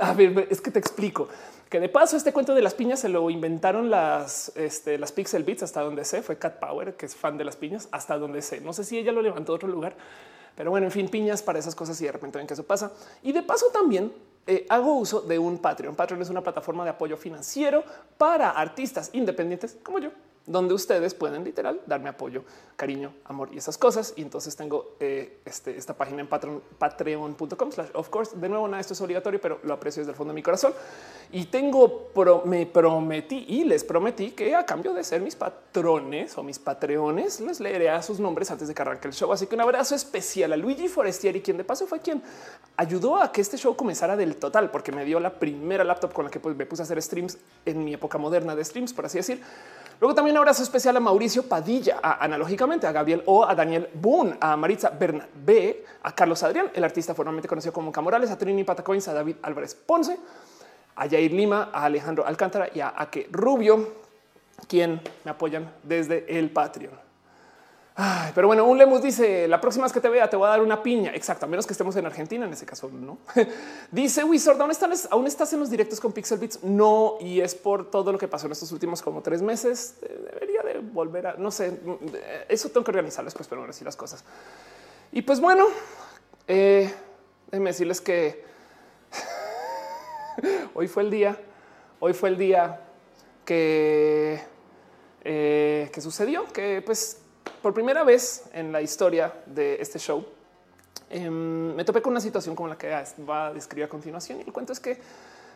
a 0.00 0.12
ver, 0.14 0.48
es 0.50 0.60
que 0.60 0.70
te 0.70 0.78
explico, 0.78 1.28
que 1.68 1.80
de 1.80 1.88
paso 1.88 2.16
este 2.16 2.32
cuento 2.32 2.54
de 2.54 2.62
las 2.62 2.74
piñas 2.74 3.00
se 3.00 3.08
lo 3.08 3.28
inventaron 3.30 3.90
las, 3.90 4.52
este, 4.56 4.98
las 4.98 5.12
Pixel 5.12 5.44
Beats 5.44 5.62
hasta 5.62 5.82
donde 5.82 6.04
sé, 6.04 6.22
fue 6.22 6.38
Cat 6.38 6.58
Power, 6.58 6.96
que 6.96 7.06
es 7.06 7.14
fan 7.14 7.36
de 7.38 7.44
las 7.44 7.56
piñas, 7.56 7.88
hasta 7.92 8.18
donde 8.18 8.42
sé. 8.42 8.60
No 8.60 8.72
sé 8.72 8.84
si 8.84 8.98
ella 8.98 9.12
lo 9.12 9.22
levantó 9.22 9.52
a 9.52 9.56
otro 9.56 9.68
lugar, 9.68 9.96
pero 10.56 10.70
bueno, 10.70 10.86
en 10.86 10.92
fin, 10.92 11.08
piñas 11.08 11.42
para 11.42 11.58
esas 11.58 11.74
cosas 11.74 12.00
y 12.00 12.06
de 12.06 12.12
repente 12.12 12.38
ven 12.38 12.46
que 12.46 12.54
eso 12.54 12.64
pasa. 12.64 12.92
Y 13.22 13.32
de 13.32 13.42
paso 13.42 13.66
también 13.72 14.12
eh, 14.46 14.66
hago 14.68 14.94
uso 14.94 15.20
de 15.22 15.38
un 15.38 15.58
Patreon. 15.58 15.96
Patreon 15.96 16.22
es 16.22 16.30
una 16.30 16.40
plataforma 16.40 16.84
de 16.84 16.90
apoyo 16.90 17.16
financiero 17.16 17.82
para 18.16 18.50
artistas 18.50 19.10
independientes 19.12 19.76
como 19.82 19.98
yo 19.98 20.10
donde 20.46 20.74
ustedes 20.74 21.14
pueden 21.14 21.44
literal 21.44 21.80
darme 21.86 22.08
apoyo, 22.08 22.44
cariño, 22.76 23.12
amor 23.24 23.50
y 23.52 23.58
esas 23.58 23.76
cosas. 23.76 24.14
Y 24.16 24.22
entonces 24.22 24.54
tengo 24.54 24.96
eh, 25.00 25.40
este, 25.44 25.76
esta 25.76 25.94
página 25.94 26.20
en 26.20 26.28
patreon, 26.28 26.62
patreon.com 26.78 27.72
slash 27.72 27.88
of 27.94 28.08
course. 28.08 28.36
De 28.36 28.48
nuevo, 28.48 28.68
nada, 28.68 28.80
esto 28.80 28.92
es 28.92 29.00
obligatorio, 29.00 29.40
pero 29.40 29.58
lo 29.64 29.74
aprecio 29.74 30.00
desde 30.02 30.12
el 30.12 30.16
fondo 30.16 30.32
de 30.32 30.36
mi 30.36 30.42
corazón. 30.42 30.72
Y 31.32 31.46
tengo, 31.46 32.12
me 32.44 32.66
prometí 32.66 33.44
y 33.48 33.64
les 33.64 33.82
prometí 33.82 34.30
que 34.30 34.54
a 34.54 34.64
cambio 34.64 34.94
de 34.94 35.02
ser 35.02 35.20
mis 35.20 35.34
patrones 35.34 36.38
o 36.38 36.42
mis 36.42 36.58
patreones, 36.58 37.40
les 37.40 37.58
leeré 37.58 37.90
a 37.90 38.00
sus 38.02 38.20
nombres 38.20 38.50
antes 38.50 38.68
de 38.68 38.74
que 38.74 38.82
arranque 38.82 39.08
el 39.08 39.14
show. 39.14 39.32
Así 39.32 39.46
que 39.48 39.56
un 39.56 39.60
abrazo 39.62 39.94
especial 39.96 40.52
a 40.52 40.56
Luigi 40.56 40.86
Forestieri, 40.86 41.40
quien 41.40 41.56
de 41.56 41.64
paso 41.64 41.86
fue 41.86 42.00
quien 42.00 42.22
ayudó 42.76 43.16
a 43.16 43.32
que 43.32 43.40
este 43.40 43.56
show 43.56 43.74
comenzara 43.74 44.16
del 44.16 44.36
total, 44.36 44.70
porque 44.70 44.92
me 44.92 45.04
dio 45.04 45.18
la 45.18 45.38
primera 45.38 45.82
laptop 45.82 46.12
con 46.12 46.26
la 46.26 46.30
que 46.30 46.38
pues, 46.38 46.56
me 46.56 46.66
puse 46.66 46.82
a 46.82 46.84
hacer 46.84 47.02
streams 47.02 47.38
en 47.64 47.84
mi 47.84 47.94
época 47.94 48.18
moderna 48.18 48.54
de 48.54 48.64
streams, 48.64 48.92
por 48.92 49.06
así 49.06 49.18
decir. 49.18 49.42
Luego 50.00 50.14
también 50.14 50.36
abrazo 50.36 50.62
especial 50.62 50.96
a 50.96 51.00
Mauricio 51.00 51.42
Padilla, 51.44 52.00
analógicamente 52.02 52.86
a 52.86 52.92
Gabriel 52.92 53.22
O, 53.26 53.44
a 53.46 53.54
Daniel 53.54 53.88
Boone, 53.94 54.36
a 54.40 54.56
Maritza 54.56 54.90
Bernabé, 54.90 55.84
a 56.02 56.14
Carlos 56.14 56.42
Adrián, 56.42 56.70
el 56.74 56.84
artista 56.84 57.14
formalmente 57.14 57.48
conocido 57.48 57.72
como 57.72 57.90
Camorales, 57.90 58.30
a 58.30 58.36
Trini 58.36 58.64
Patacoins, 58.64 59.08
a 59.08 59.14
David 59.14 59.36
Álvarez 59.42 59.74
Ponce, 59.74 60.18
a 60.96 61.08
Jair 61.08 61.32
Lima, 61.32 61.70
a 61.72 61.84
Alejandro 61.84 62.26
Alcántara 62.26 62.68
y 62.74 62.80
a 62.80 62.92
Ake 62.96 63.28
Rubio, 63.32 63.94
quien 64.68 65.00
me 65.24 65.30
apoyan 65.30 65.72
desde 65.82 66.38
el 66.38 66.50
Patreon 66.50 67.05
pero 68.34 68.46
bueno, 68.46 68.66
un 68.66 68.76
Lemus 68.76 69.00
dice 69.00 69.48
la 69.48 69.58
próxima 69.58 69.84
vez 69.86 69.92
que 69.92 70.00
te 70.00 70.10
vea 70.10 70.28
te 70.28 70.36
voy 70.36 70.46
a 70.46 70.50
dar 70.50 70.60
una 70.60 70.82
piña. 70.82 71.14
Exacto, 71.14 71.46
a 71.46 71.48
menos 71.48 71.66
que 71.66 71.72
estemos 71.72 71.96
en 71.96 72.04
Argentina. 72.04 72.44
En 72.44 72.52
ese 72.52 72.66
caso, 72.66 72.90
no 72.92 73.18
dice 73.90 74.22
Wizard. 74.22 74.60
¿Aún, 74.60 74.70
estás, 74.70 75.08
aún 75.10 75.26
estás 75.26 75.52
en 75.54 75.60
los 75.60 75.70
directos 75.70 75.98
con 75.98 76.12
Pixel 76.12 76.38
Beats? 76.38 76.62
No, 76.62 77.16
y 77.20 77.40
es 77.40 77.54
por 77.54 77.90
todo 77.90 78.12
lo 78.12 78.18
que 78.18 78.28
pasó 78.28 78.46
en 78.46 78.52
estos 78.52 78.70
últimos 78.72 79.00
como 79.00 79.22
tres 79.22 79.40
meses. 79.40 79.96
Debería 80.00 80.62
de 80.62 80.80
volver 80.80 81.26
a 81.26 81.34
no 81.34 81.50
sé. 81.50 81.80
Eso 82.48 82.68
tengo 82.68 82.84
que 82.84 82.90
organizarles, 82.90 83.32
pues, 83.32 83.48
pero 83.48 83.62
ahora 83.62 83.72
sí 83.72 83.82
las 83.82 83.96
cosas. 83.96 84.24
Y 85.12 85.22
pues 85.22 85.40
bueno, 85.40 85.66
eh, 86.48 86.92
déjenme 87.50 87.70
decirles 87.70 88.02
que 88.02 88.44
hoy 90.74 90.86
fue 90.86 91.02
el 91.02 91.10
día. 91.10 91.40
Hoy 91.98 92.12
fue 92.12 92.28
el 92.28 92.36
día 92.36 92.82
que, 93.46 94.38
eh, 95.24 95.90
que 95.94 96.00
sucedió, 96.02 96.44
que 96.52 96.82
pues 96.84 97.22
por 97.66 97.74
primera 97.74 98.04
vez 98.04 98.44
en 98.52 98.70
la 98.70 98.80
historia 98.80 99.42
de 99.44 99.82
este 99.82 99.98
show, 99.98 100.24
em, 101.10 101.74
me 101.74 101.84
topé 101.84 102.00
con 102.00 102.12
una 102.12 102.20
situación 102.20 102.54
como 102.54 102.68
la 102.68 102.78
que 102.78 102.88
va 103.28 103.48
a 103.48 103.52
describir 103.52 103.86
a 103.86 103.88
continuación. 103.88 104.38
Y 104.38 104.42
el 104.42 104.52
cuento 104.52 104.72
es 104.72 104.78
que, 104.78 104.96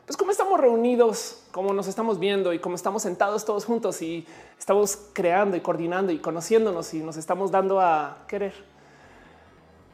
pues, 0.07 0.17
como 0.17 0.33
estamos 0.33 0.59
reunidos, 0.59 1.45
como 1.53 1.73
nos 1.73 1.87
estamos 1.87 2.19
viendo 2.19 2.53
y 2.53 2.59
como 2.59 2.75
estamos 2.75 3.03
sentados 3.03 3.45
todos 3.45 3.65
juntos 3.65 4.03
y 4.03 4.27
estamos 4.59 4.99
creando 5.13 5.57
y 5.57 5.61
coordinando 5.61 6.11
y 6.11 6.19
conociéndonos 6.19 6.93
y 6.95 6.99
nos 6.99 7.17
estamos 7.17 7.53
dando 7.53 7.81
a 7.81 8.25
querer, 8.27 8.55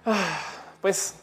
ah, 0.06 0.40
pues 0.80 1.16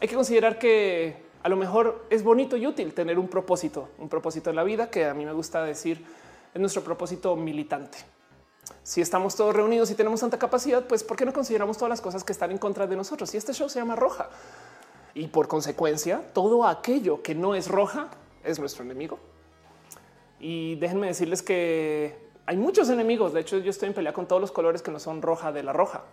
hay 0.00 0.06
que 0.06 0.14
considerar 0.14 0.60
que 0.60 1.16
a 1.42 1.48
lo 1.48 1.56
mejor 1.56 2.06
es 2.10 2.22
bonito 2.22 2.56
y 2.56 2.64
útil 2.64 2.94
tener 2.94 3.18
un 3.18 3.26
propósito, 3.26 3.88
un 3.98 4.08
propósito 4.08 4.50
en 4.50 4.54
la 4.54 4.62
vida 4.62 4.88
que 4.88 5.04
a 5.04 5.14
mí 5.14 5.24
me 5.26 5.32
gusta 5.32 5.64
decir 5.64 6.06
es 6.54 6.60
nuestro 6.60 6.84
propósito 6.84 7.34
militante 7.34 7.98
si 8.82 9.00
estamos 9.00 9.36
todos 9.36 9.54
reunidos 9.54 9.90
y 9.90 9.94
tenemos 9.94 10.20
tanta 10.20 10.38
capacidad, 10.38 10.86
pues 10.86 11.04
¿por 11.04 11.16
qué 11.16 11.24
no 11.24 11.32
consideramos 11.32 11.76
todas 11.76 11.90
las 11.90 12.00
cosas 12.00 12.24
que 12.24 12.32
están 12.32 12.50
en 12.50 12.58
contra 12.58 12.86
de 12.86 12.96
nosotros? 12.96 13.32
Y 13.34 13.36
este 13.36 13.52
show 13.52 13.68
se 13.68 13.78
llama 13.78 13.96
Roja. 13.96 14.28
Y 15.14 15.28
por 15.28 15.48
consecuencia, 15.48 16.22
todo 16.32 16.66
aquello 16.66 17.22
que 17.22 17.34
no 17.34 17.54
es 17.54 17.68
roja 17.68 18.08
es 18.44 18.58
nuestro 18.58 18.84
enemigo. 18.84 19.18
Y 20.40 20.76
déjenme 20.76 21.08
decirles 21.08 21.42
que 21.42 22.28
hay 22.46 22.56
muchos 22.56 22.88
enemigos. 22.88 23.32
De 23.32 23.40
hecho, 23.40 23.58
yo 23.58 23.70
estoy 23.70 23.88
en 23.88 23.94
pelea 23.94 24.12
con 24.12 24.26
todos 24.26 24.40
los 24.40 24.52
colores 24.52 24.80
que 24.80 24.90
no 24.90 25.00
son 25.00 25.20
roja 25.20 25.52
de 25.52 25.62
la 25.62 25.72
roja. 25.72 26.04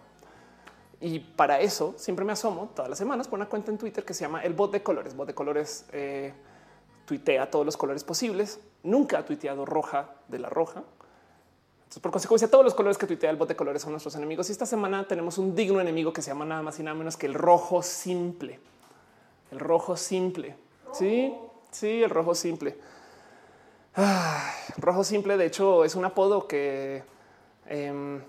Y 1.00 1.20
para 1.20 1.60
eso 1.60 1.94
siempre 1.98 2.26
me 2.26 2.32
asomo 2.32 2.72
todas 2.76 2.90
las 2.90 2.98
semanas 2.98 3.28
por 3.28 3.38
una 3.38 3.48
cuenta 3.48 3.70
en 3.70 3.78
Twitter 3.78 4.04
que 4.04 4.14
se 4.14 4.22
llama 4.26 4.42
el 4.42 4.54
bot 4.54 4.72
de 4.72 4.82
colores. 4.82 5.16
Bot 5.16 5.28
de 5.28 5.36
colores 5.36 5.86
eh, 5.92 6.34
tuitea 7.06 7.52
todos 7.52 7.66
los 7.66 7.78
colores 7.78 8.04
posibles. 8.04 8.60
Nunca 8.84 9.20
ha 9.20 9.26
tuiteado 9.26 9.66
roja 9.66 10.16
de 10.28 10.40
la 10.40 10.50
roja 10.50 10.84
por 12.02 12.12
consecuencia, 12.12 12.50
todos 12.50 12.66
los 12.66 12.74
colores 12.74 12.98
que 12.98 13.08
tuitea 13.08 13.30
el 13.30 13.38
bote 13.38 13.54
de 13.54 13.58
colores 13.58 13.82
son 13.82 13.92
nuestros 13.92 14.16
enemigos. 14.16 14.50
Y 14.50 14.52
esta 14.52 14.66
semana 14.66 15.08
tenemos 15.08 15.38
un 15.38 15.56
digno 15.56 15.80
enemigo 15.80 16.12
que 16.12 16.22
se 16.22 16.30
llama 16.30 16.46
nada 16.46 16.62
más 16.62 16.80
y 16.80 16.84
nada 16.84 16.96
menos 16.96 17.16
que 17.16 17.26
el 17.26 17.34
rojo 17.34 17.82
simple. 17.82 18.60
El 19.52 19.60
rojo 19.60 19.96
simple. 19.96 20.56
Sí, 20.92 21.34
sí, 21.72 22.04
el 22.04 22.10
rojo 22.10 22.36
simple. 22.36 22.78
rojo 24.78 25.04
simple, 25.04 25.38
de 25.38 25.46
hecho, 25.46 25.86
es 25.86 25.96
un 25.96 26.04
apodo 26.04 26.48
que 26.48 27.04
em, 27.68 28.22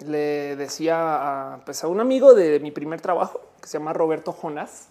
le 0.00 0.56
decía 0.56 1.54
a, 1.54 1.64
pues, 1.64 1.84
a 1.84 1.88
un 1.88 2.00
amigo 2.00 2.34
de 2.34 2.58
mi 2.60 2.72
primer 2.72 3.00
trabajo 3.00 3.40
que 3.60 3.68
se 3.68 3.78
llama 3.78 3.92
Roberto 3.92 4.32
Jonas. 4.32 4.88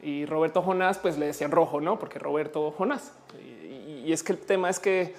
y 0.00 0.26
Roberto 0.26 0.62
Jonás, 0.62 0.98
pues 0.98 1.16
le 1.16 1.26
decían 1.26 1.52
rojo, 1.52 1.80
no? 1.80 1.98
Porque 1.98 2.18
Roberto 2.18 2.72
Jonás. 2.72 3.12
Y 4.04 4.12
es 4.12 4.24
que 4.24 4.32
el 4.32 4.38
tema 4.38 4.68
es 4.68 4.80
que 4.80 5.14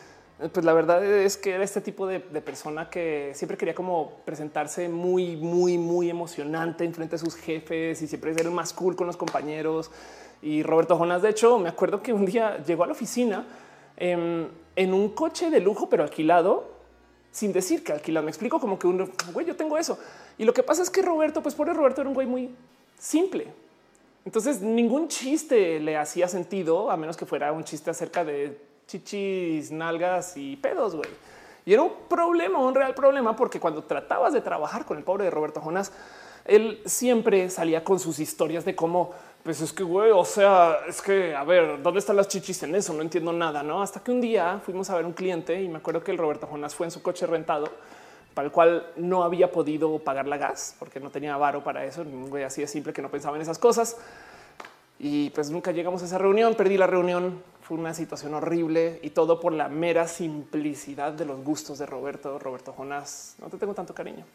pues 0.52 0.66
la 0.66 0.74
verdad 0.74 1.06
es 1.06 1.38
que 1.38 1.52
era 1.52 1.63
este 1.63 1.80
tipo 1.80 2.08
de, 2.08 2.20
persona 2.20 2.90
que 2.90 3.32
siempre 3.36 3.58
quería 3.58 3.75
como 3.75 4.18
presentarse 4.25 4.90
muy, 4.90 5.36
muy, 5.38 5.78
muy 5.78 6.10
emocionante 6.10 6.84
en 6.84 6.94
frente 6.94 7.16
a 7.16 7.20
sus 7.20 7.36
jefes 7.36 8.02
y 8.02 8.08
siempre 8.08 8.34
ser 8.34 8.48
el 8.48 8.52
más 8.52 8.74
cool 8.74 8.96
con 8.96 9.08
los 9.08 9.16
compañeros. 9.16 9.92
Y 10.42 10.63
Roberto 10.63 10.98
Jonas, 10.98 11.22
de 11.22 11.30
hecho, 11.30 11.60
me 11.60 11.70
acuerdo 11.70 12.02
que 12.02 12.12
un 12.12 12.25
día 12.25 12.62
llegó 12.66 12.84
a 12.84 12.88
la 12.88 12.94
oficina 12.94 13.46
en, 13.96 14.50
en 14.75 14.94
un 14.94 15.10
coche 15.10 15.50
de 15.50 15.60
lujo, 15.60 15.88
pero 15.88 16.04
alquilado, 16.04 16.72
sin 17.32 17.54
decir 17.54 17.84
que 17.84 17.94
alquilado. 17.94 18.25
Me 18.25 18.32
explico 18.32 18.60
como 18.60 18.78
que 18.78 18.88
un 18.88 19.10
güey, 19.32 19.46
yo 19.46 19.56
tengo 19.56 19.78
eso. 19.78 19.98
Y 20.38 20.46
lo 20.46 20.54
que 20.54 20.63
pasa 20.63 20.82
es 20.82 20.90
que 20.90 21.02
Roberto, 21.02 21.42
pues 21.42 21.56
por 21.56 21.68
Roberto 21.68 22.02
era 22.02 22.10
un 22.10 22.16
güey 22.16 22.28
muy 22.28 22.50
simple. 22.98 23.48
Entonces 24.25 24.62
ningún 24.62 25.08
chiste 25.10 25.80
le 25.80 25.96
hacía 25.96 26.28
sentido, 26.28 26.90
a 26.90 26.98
menos 26.98 27.18
que 27.18 27.25
fuera 27.25 27.52
un 27.52 27.63
chiste 27.63 27.92
acerca 27.92 28.25
de 28.25 28.58
chichis, 28.88 29.72
nalgas 29.72 30.38
y 30.38 30.56
pedos, 30.58 30.96
güey. 30.96 31.10
Y 31.66 31.74
era 31.74 31.82
un 31.82 31.94
problema, 32.10 32.60
un 32.60 32.75
real 32.75 32.94
problema, 32.94 33.36
porque 33.36 33.60
cuando 33.60 33.84
tratabas 33.84 34.34
de 34.34 34.42
trabajar 34.42 34.86
con 34.86 34.98
el 34.98 35.04
pobre 35.04 35.25
de 35.25 35.32
Roberto 35.32 35.62
Jonas, 35.62 35.92
él 36.46 36.82
siempre 36.86 37.50
salía 37.50 37.84
con 37.84 38.00
sus 38.00 38.20
historias 38.20 38.66
de 38.66 38.75
cómo, 38.75 39.12
pues 39.44 39.62
es 39.62 39.72
que, 39.72 39.84
güey, 39.84 40.12
o 40.12 40.25
sea, 40.25 40.80
es 40.88 41.02
que, 41.02 41.34
a 41.34 41.44
ver, 41.44 41.82
¿dónde 41.82 42.00
están 42.00 42.18
las 42.18 42.28
chichis 42.28 42.63
en 42.63 42.75
eso? 42.75 42.94
No 42.94 43.02
entiendo 43.02 43.32
nada, 43.32 43.63
¿no? 43.63 43.82
Hasta 43.82 44.02
que 44.02 44.12
un 44.12 44.20
día 44.20 44.60
fuimos 44.66 44.90
a 44.90 44.96
ver 44.96 45.06
un 45.06 45.13
cliente 45.13 45.62
y 45.62 45.70
me 45.70 45.78
acuerdo 45.78 46.04
que 46.04 46.12
el 46.12 46.18
Roberto 46.18 46.48
Jonas 46.52 46.75
fue 46.75 46.88
en 46.88 46.92
su 46.92 47.02
coche 47.02 47.25
rentado, 47.25 47.70
para 48.34 48.48
el 48.48 48.52
cual 48.52 48.88
no 48.98 49.24
había 49.24 49.52
podido 49.52 50.00
pagar 50.00 50.28
la 50.28 50.38
gas, 50.38 50.75
porque 50.80 51.00
no 51.00 51.12
tenía 51.12 51.38
varo 51.38 51.63
para 51.63 51.86
eso, 51.86 52.04
güey 52.04 52.44
así 52.44 52.62
de 52.62 52.68
simple 52.68 52.92
que 52.92 53.02
no 53.02 53.10
pensaba 53.10 53.38
en 53.38 53.42
esas 53.44 53.60
cosas. 53.60 53.96
Y 55.00 55.30
pues 55.32 55.50
nunca 55.50 55.72
llegamos 55.72 56.02
a 56.02 56.06
esa 56.06 56.18
reunión, 56.18 56.56
perdí 56.56 56.78
la 56.78 56.88
reunión, 56.88 57.42
una 57.74 57.94
situación 57.94 58.34
horrible 58.34 59.00
y 59.01 59.12
todo 59.12 59.39
por 59.39 59.53
la 59.53 59.70
mera 59.70 60.08
simplicidad 60.08 61.13
de 61.13 61.25
los 61.25 61.44
gustos 61.44 61.80
de 61.80 61.86
Roberto. 61.86 62.39
Roberto 62.39 62.74
Jonás, 62.74 63.36
no 63.39 63.50
te 63.50 63.58
tengo 63.58 63.74
tanto 63.74 63.94
cariño. 63.94 64.25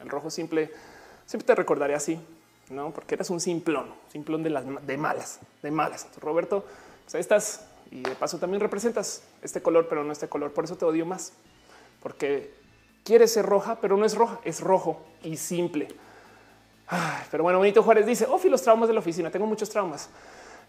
El 0.00 0.08
rojo 0.08 0.30
simple 0.30 0.70
siempre 1.26 1.46
te 1.46 1.54
recordaré 1.54 1.94
así, 1.94 2.18
no? 2.70 2.90
Porque 2.92 3.14
eres 3.14 3.30
un 3.30 3.40
simplón, 3.40 3.94
simplón 4.12 4.42
de 4.42 4.50
las 4.50 4.64
de 4.86 4.96
malas, 4.96 5.40
de 5.62 5.70
malas. 5.70 6.06
Roberto, 6.20 6.64
pues 7.04 7.14
ahí 7.14 7.20
estás 7.20 7.66
y 7.90 8.02
de 8.02 8.14
paso 8.14 8.38
también 8.38 8.60
representas 8.60 9.22
este 9.42 9.62
color, 9.62 9.88
pero 9.88 10.04
no 10.04 10.12
este 10.12 10.28
color. 10.28 10.52
Por 10.52 10.64
eso 10.64 10.76
te 10.76 10.84
odio 10.84 11.06
más, 11.06 11.32
porque 12.02 12.54
quieres 13.04 13.32
ser 13.32 13.46
roja, 13.46 13.78
pero 13.80 13.96
no 13.96 14.04
es 14.04 14.14
roja, 14.14 14.40
es 14.44 14.60
rojo 14.60 15.00
y 15.22 15.36
simple. 15.36 15.88
pero 17.30 17.42
bueno, 17.42 17.60
Benito 17.60 17.82
Juárez 17.82 18.06
dice: 18.06 18.26
Ofi, 18.26 18.48
los 18.48 18.62
traumas 18.62 18.88
de 18.88 18.94
la 18.94 19.00
oficina. 19.00 19.30
Tengo 19.30 19.46
muchos 19.46 19.70
traumas. 19.70 20.08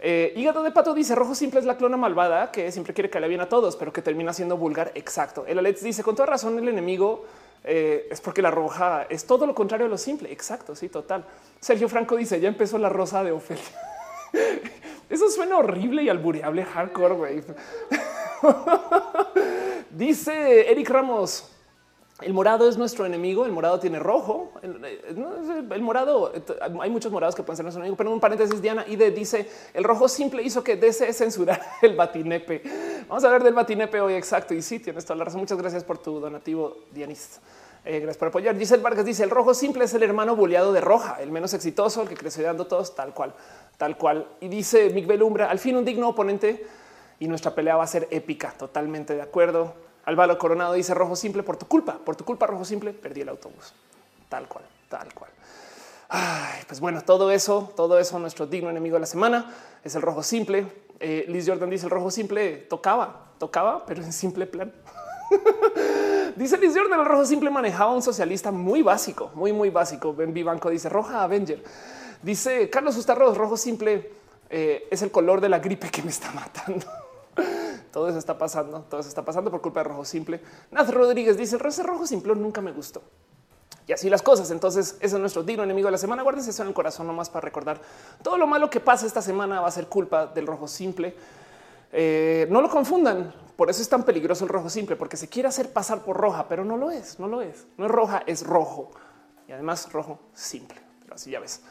Eh, 0.01 0.31
hígado 0.37 0.63
de 0.63 0.71
pato 0.71 0.93
dice 0.93 1.13
rojo 1.13 1.35
simple 1.35 1.59
es 1.59 1.65
la 1.65 1.75
clona 1.75 1.97
malvada 1.97 2.51
que 2.51 2.71
siempre 2.71 2.93
quiere 2.93 3.09
que 3.09 3.19
le 3.19 3.27
bien 3.27 3.41
a 3.41 3.49
todos, 3.49 3.75
pero 3.75 3.91
que 3.91 4.01
termina 4.01 4.31
siendo 4.33 4.57
vulgar. 4.57 4.91
Exacto. 4.95 5.45
El 5.45 5.59
Alex 5.59 5.83
dice 5.83 6.03
con 6.03 6.15
toda 6.15 6.27
razón 6.27 6.57
el 6.57 6.69
enemigo 6.69 7.25
eh, 7.65 8.07
es 8.09 8.21
porque 8.21 8.41
la 8.41 8.49
roja 8.49 9.05
es 9.09 9.25
todo 9.25 9.45
lo 9.45 9.53
contrario 9.53 9.87
a 9.87 9.89
lo 9.89 9.97
simple. 9.97 10.31
Exacto. 10.31 10.75
Sí, 10.75 10.87
total. 10.87 11.25
Sergio 11.59 11.89
Franco 11.89 12.15
dice 12.15 12.39
ya 12.39 12.47
empezó 12.47 12.77
la 12.77 12.89
rosa 12.89 13.23
de 13.23 13.31
Ofelia. 13.31 13.63
Eso 15.09 15.29
suena 15.29 15.57
horrible 15.57 16.03
y 16.03 16.09
albureable 16.09 16.63
hardcore. 16.63 17.15
güey. 17.15 17.43
dice 19.89 20.71
Eric 20.71 20.89
Ramos. 20.89 21.51
El 22.21 22.33
morado 22.33 22.67
es 22.67 22.77
nuestro 22.77 23.05
enemigo. 23.05 23.45
El 23.45 23.51
morado 23.51 23.79
tiene 23.79 23.99
rojo. 23.99 24.51
El, 24.61 25.81
morado, 25.81 26.33
hay 26.81 26.89
muchos 26.89 27.11
morados 27.11 27.35
que 27.35 27.43
pueden 27.43 27.57
ser 27.57 27.63
nuestro 27.63 27.81
enemigo, 27.81 27.97
pero 27.97 28.09
en 28.09 28.15
un 28.15 28.19
paréntesis, 28.19 28.61
Diana 28.61 28.85
Ide 28.87 29.11
dice 29.11 29.49
el 29.73 29.83
rojo 29.83 30.07
simple 30.07 30.43
hizo 30.43 30.63
que 30.63 30.75
desee 30.75 31.13
censurar 31.13 31.61
el 31.81 31.95
batinepe. 31.95 32.61
Vamos 33.07 33.23
a 33.23 33.29
ver 33.29 33.43
del 33.43 33.53
batinepe 33.53 34.01
hoy. 34.01 34.13
Exacto. 34.13 34.53
Y 34.53 34.61
sí, 34.61 34.79
tienes 34.79 35.05
toda 35.05 35.17
la 35.17 35.25
razón. 35.25 35.39
Muchas 35.39 35.57
gracias 35.57 35.83
por 35.83 35.97
tu 35.97 36.19
donativo, 36.19 36.77
Dianis. 36.91 37.39
Eh, 37.85 37.99
gracias 37.99 38.17
por 38.17 38.27
apoyar. 38.27 38.57
Giselle 38.57 38.83
Vargas 38.83 39.05
dice 39.05 39.23
el 39.23 39.29
rojo 39.29 39.53
simple 39.53 39.85
es 39.85 39.93
el 39.93 40.03
hermano 40.03 40.35
boleado 40.35 40.73
de 40.73 40.81
roja, 40.81 41.17
el 41.21 41.31
menos 41.31 41.53
exitoso, 41.53 42.01
el 42.01 42.09
que 42.09 42.15
creció 42.15 42.43
dando 42.43 42.67
todos 42.67 42.93
tal 42.93 43.13
cual, 43.13 43.33
tal 43.77 43.97
cual. 43.97 44.27
Y 44.41 44.49
dice 44.49 44.89
Miguel 44.89 45.23
Umbra, 45.23 45.49
al 45.49 45.59
fin 45.59 45.77
un 45.77 45.85
digno 45.85 46.09
oponente 46.09 46.65
y 47.19 47.27
nuestra 47.27 47.55
pelea 47.55 47.77
va 47.77 47.83
a 47.83 47.87
ser 47.87 48.07
épica. 48.11 48.53
Totalmente 48.57 49.15
de 49.15 49.21
acuerdo. 49.21 49.88
Álvaro 50.05 50.37
Coronado 50.37 50.73
dice 50.73 50.93
rojo 50.93 51.15
simple 51.15 51.43
por 51.43 51.57
tu 51.57 51.67
culpa, 51.67 51.97
por 51.97 52.15
tu 52.15 52.25
culpa 52.25 52.47
rojo 52.47 52.65
simple, 52.65 52.93
perdí 52.93 53.21
el 53.21 53.29
autobús. 53.29 53.73
Tal 54.29 54.47
cual, 54.47 54.63
tal 54.89 55.13
cual. 55.13 55.31
Pues 56.67 56.79
bueno, 56.79 57.01
todo 57.01 57.31
eso, 57.31 57.71
todo 57.75 57.99
eso, 57.99 58.17
nuestro 58.19 58.47
digno 58.47 58.69
enemigo 58.69 58.95
de 58.95 59.01
la 59.01 59.05
semana 59.05 59.53
es 59.83 59.95
el 59.95 60.01
rojo 60.01 60.23
simple. 60.23 60.65
Eh, 60.99 61.25
Liz 61.27 61.47
Jordan 61.47 61.69
dice 61.69 61.85
el 61.85 61.91
rojo 61.91 62.11
simple 62.11 62.57
tocaba, 62.57 63.27
tocaba, 63.37 63.85
pero 63.85 64.03
en 64.03 64.11
simple 64.11 64.47
plan. 64.47 64.73
dice 66.35 66.57
Liz 66.57 66.73
Jordan, 66.75 66.99
el 66.99 67.05
rojo 67.05 67.25
simple 67.25 67.49
manejaba 67.49 67.93
un 67.93 68.01
socialista 68.01 68.51
muy 68.51 68.81
básico, 68.81 69.31
muy, 69.35 69.53
muy 69.53 69.69
básico. 69.69 70.13
Ben 70.13 70.33
Vivanco 70.33 70.69
dice 70.69 70.89
roja 70.89 71.23
Avenger. 71.23 71.63
Dice 72.23 72.69
Carlos 72.69 72.97
Ustarros, 72.97 73.37
rojo 73.37 73.55
simple 73.55 74.11
eh, 74.49 74.87
es 74.89 75.01
el 75.03 75.11
color 75.11 75.41
de 75.41 75.49
la 75.49 75.59
gripe 75.59 75.89
que 75.89 76.01
me 76.01 76.09
está 76.09 76.31
matando. 76.31 76.85
Todo 77.91 78.09
eso 78.09 78.17
está 78.17 78.37
pasando, 78.37 78.81
todo 78.89 78.99
eso 78.99 79.09
está 79.09 79.23
pasando 79.23 79.49
por 79.49 79.61
culpa 79.61 79.81
de 79.81 79.89
rojo 79.89 80.05
simple. 80.05 80.41
Naz 80.71 80.93
Rodríguez 80.93 81.37
dice 81.37 81.55
el 81.55 81.61
rojo 81.61 82.05
simple 82.05 82.35
nunca 82.35 82.61
me 82.61 82.71
gustó. 82.71 83.01
Y 83.89 83.91
así 83.91 84.07
las 84.07 84.21
cosas. 84.21 84.51
Entonces, 84.51 84.97
ese 84.99 85.15
es 85.15 85.19
nuestro 85.19 85.41
digno 85.41 85.63
enemigo 85.63 85.87
de 85.87 85.93
la 85.93 85.97
semana. 85.97 86.21
Guárdense 86.21 86.51
eso 86.51 86.61
en 86.61 86.67
el 86.67 86.75
corazón 86.75 87.07
nomás 87.07 87.27
para 87.29 87.41
recordar 87.41 87.81
todo 88.21 88.37
lo 88.37 88.45
malo 88.45 88.69
que 88.69 88.79
pasa 88.79 89.07
esta 89.07 89.21
semana 89.21 89.61
va 89.61 89.67
a 89.67 89.71
ser 89.71 89.87
culpa 89.87 90.27
del 90.27 90.45
rojo 90.45 90.67
simple. 90.67 91.15
Eh, 91.91 92.47
no 92.51 92.61
lo 92.61 92.69
confundan. 92.69 93.33
Por 93.55 93.69
eso 93.69 93.81
es 93.81 93.89
tan 93.89 94.03
peligroso 94.03 94.45
el 94.45 94.49
rojo 94.49 94.69
simple, 94.69 94.95
porque 94.95 95.17
se 95.17 95.27
quiere 95.27 95.49
hacer 95.49 95.73
pasar 95.73 96.03
por 96.03 96.15
roja, 96.15 96.47
pero 96.47 96.63
no 96.63 96.77
lo 96.77 96.91
es, 96.91 97.19
no 97.19 97.27
lo 97.27 97.41
es. 97.41 97.65
No 97.77 97.87
es 97.87 97.91
roja, 97.91 98.21
es 98.27 98.45
rojo. 98.45 98.91
Y 99.47 99.51
además 99.51 99.91
rojo 99.91 100.19
simple. 100.33 100.79
Así 101.11 101.31
ya 101.31 101.39
ves. 101.39 101.61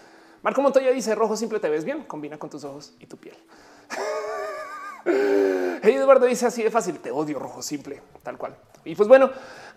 Marco 0.42 0.60
Montoya 0.60 0.90
dice 0.90 1.14
rojo 1.14 1.36
simple 1.36 1.60
te 1.60 1.68
ves 1.68 1.84
bien, 1.84 2.02
combina 2.02 2.36
con 2.36 2.50
tus 2.50 2.64
ojos 2.64 2.94
y 2.98 3.06
tu 3.06 3.16
piel. 3.16 3.36
Hey, 5.80 5.94
Eduardo 5.94 6.26
dice 6.26 6.44
así 6.44 6.62
de 6.62 6.72
fácil, 6.72 6.98
te 6.98 7.12
odio 7.12 7.38
rojo 7.38 7.62
simple, 7.62 8.02
tal 8.24 8.36
cual. 8.36 8.56
Y 8.84 8.96
pues 8.96 9.08
bueno, 9.08 9.30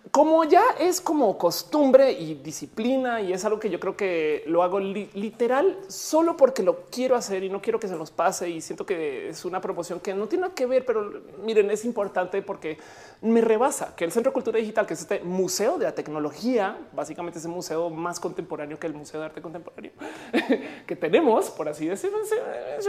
como 0.09 0.43
ya 0.43 0.63
es 0.79 0.99
como 0.99 1.37
costumbre 1.37 2.11
y 2.11 2.33
disciplina 2.35 3.21
y 3.21 3.33
es 3.33 3.45
algo 3.45 3.59
que 3.59 3.69
yo 3.69 3.79
creo 3.79 3.95
que 3.95 4.43
lo 4.47 4.63
hago 4.63 4.79
literal 4.79 5.77
solo 5.87 6.35
porque 6.35 6.63
lo 6.63 6.85
quiero 6.89 7.15
hacer 7.15 7.43
y 7.43 7.49
no 7.49 7.61
quiero 7.61 7.79
que 7.79 7.87
se 7.87 7.95
nos 7.95 8.09
pase 8.09 8.49
y 8.49 8.61
siento 8.61 8.85
que 8.85 9.29
es 9.29 9.45
una 9.45 9.61
proporción 9.61 9.99
que 9.99 10.13
no 10.13 10.27
tiene 10.27 10.41
nada 10.41 10.55
que 10.55 10.65
ver, 10.65 10.85
pero 10.85 11.21
miren, 11.45 11.69
es 11.69 11.85
importante 11.85 12.41
porque 12.41 12.77
me 13.21 13.41
rebasa 13.41 13.95
que 13.95 14.03
el 14.03 14.11
Centro 14.11 14.31
de 14.31 14.33
Cultura 14.33 14.57
Digital, 14.57 14.87
que 14.87 14.95
es 14.95 15.01
este 15.01 15.19
museo 15.19 15.77
de 15.77 15.85
la 15.85 15.93
tecnología, 15.93 16.77
básicamente 16.93 17.37
es 17.37 17.45
el 17.45 17.51
museo 17.51 17.89
más 17.91 18.19
contemporáneo 18.19 18.79
que 18.79 18.87
el 18.87 18.93
Museo 18.93 19.19
de 19.19 19.27
Arte 19.27 19.41
Contemporáneo 19.41 19.91
que 20.87 20.95
tenemos, 20.95 21.51
por 21.51 21.69
así 21.69 21.85
decirlo. 21.85 22.17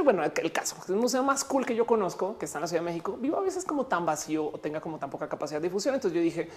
Bueno, 0.03 0.23
el 0.25 0.53
caso 0.53 0.77
es 0.83 0.89
el 0.89 0.97
museo 0.97 1.23
más 1.23 1.45
cool 1.45 1.67
que 1.67 1.75
yo 1.75 1.85
conozco, 1.87 2.39
que 2.39 2.47
está 2.47 2.59
en 2.59 2.63
la 2.63 2.69
Ciudad 2.69 2.83
de 2.83 2.87
México, 2.87 3.17
vivo 3.21 3.37
a 3.37 3.43
veces 3.43 3.65
como 3.65 3.87
tan 3.87 4.07
vacío 4.07 4.47
o 4.47 4.59
tenga 4.59 4.81
como 4.81 4.99
tan 4.99 5.11
poca 5.11 5.29
capacidad 5.29 5.61
de 5.61 5.69
difusión. 5.69 5.95
Entonces 5.95 6.17
yo 6.17 6.23
dije, 6.23 6.49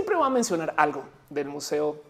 siempre 0.00 0.16
voy 0.16 0.26
a 0.26 0.30
mencionar 0.30 0.72
algo 0.78 1.04
del 1.28 1.46
museo 1.48 2.00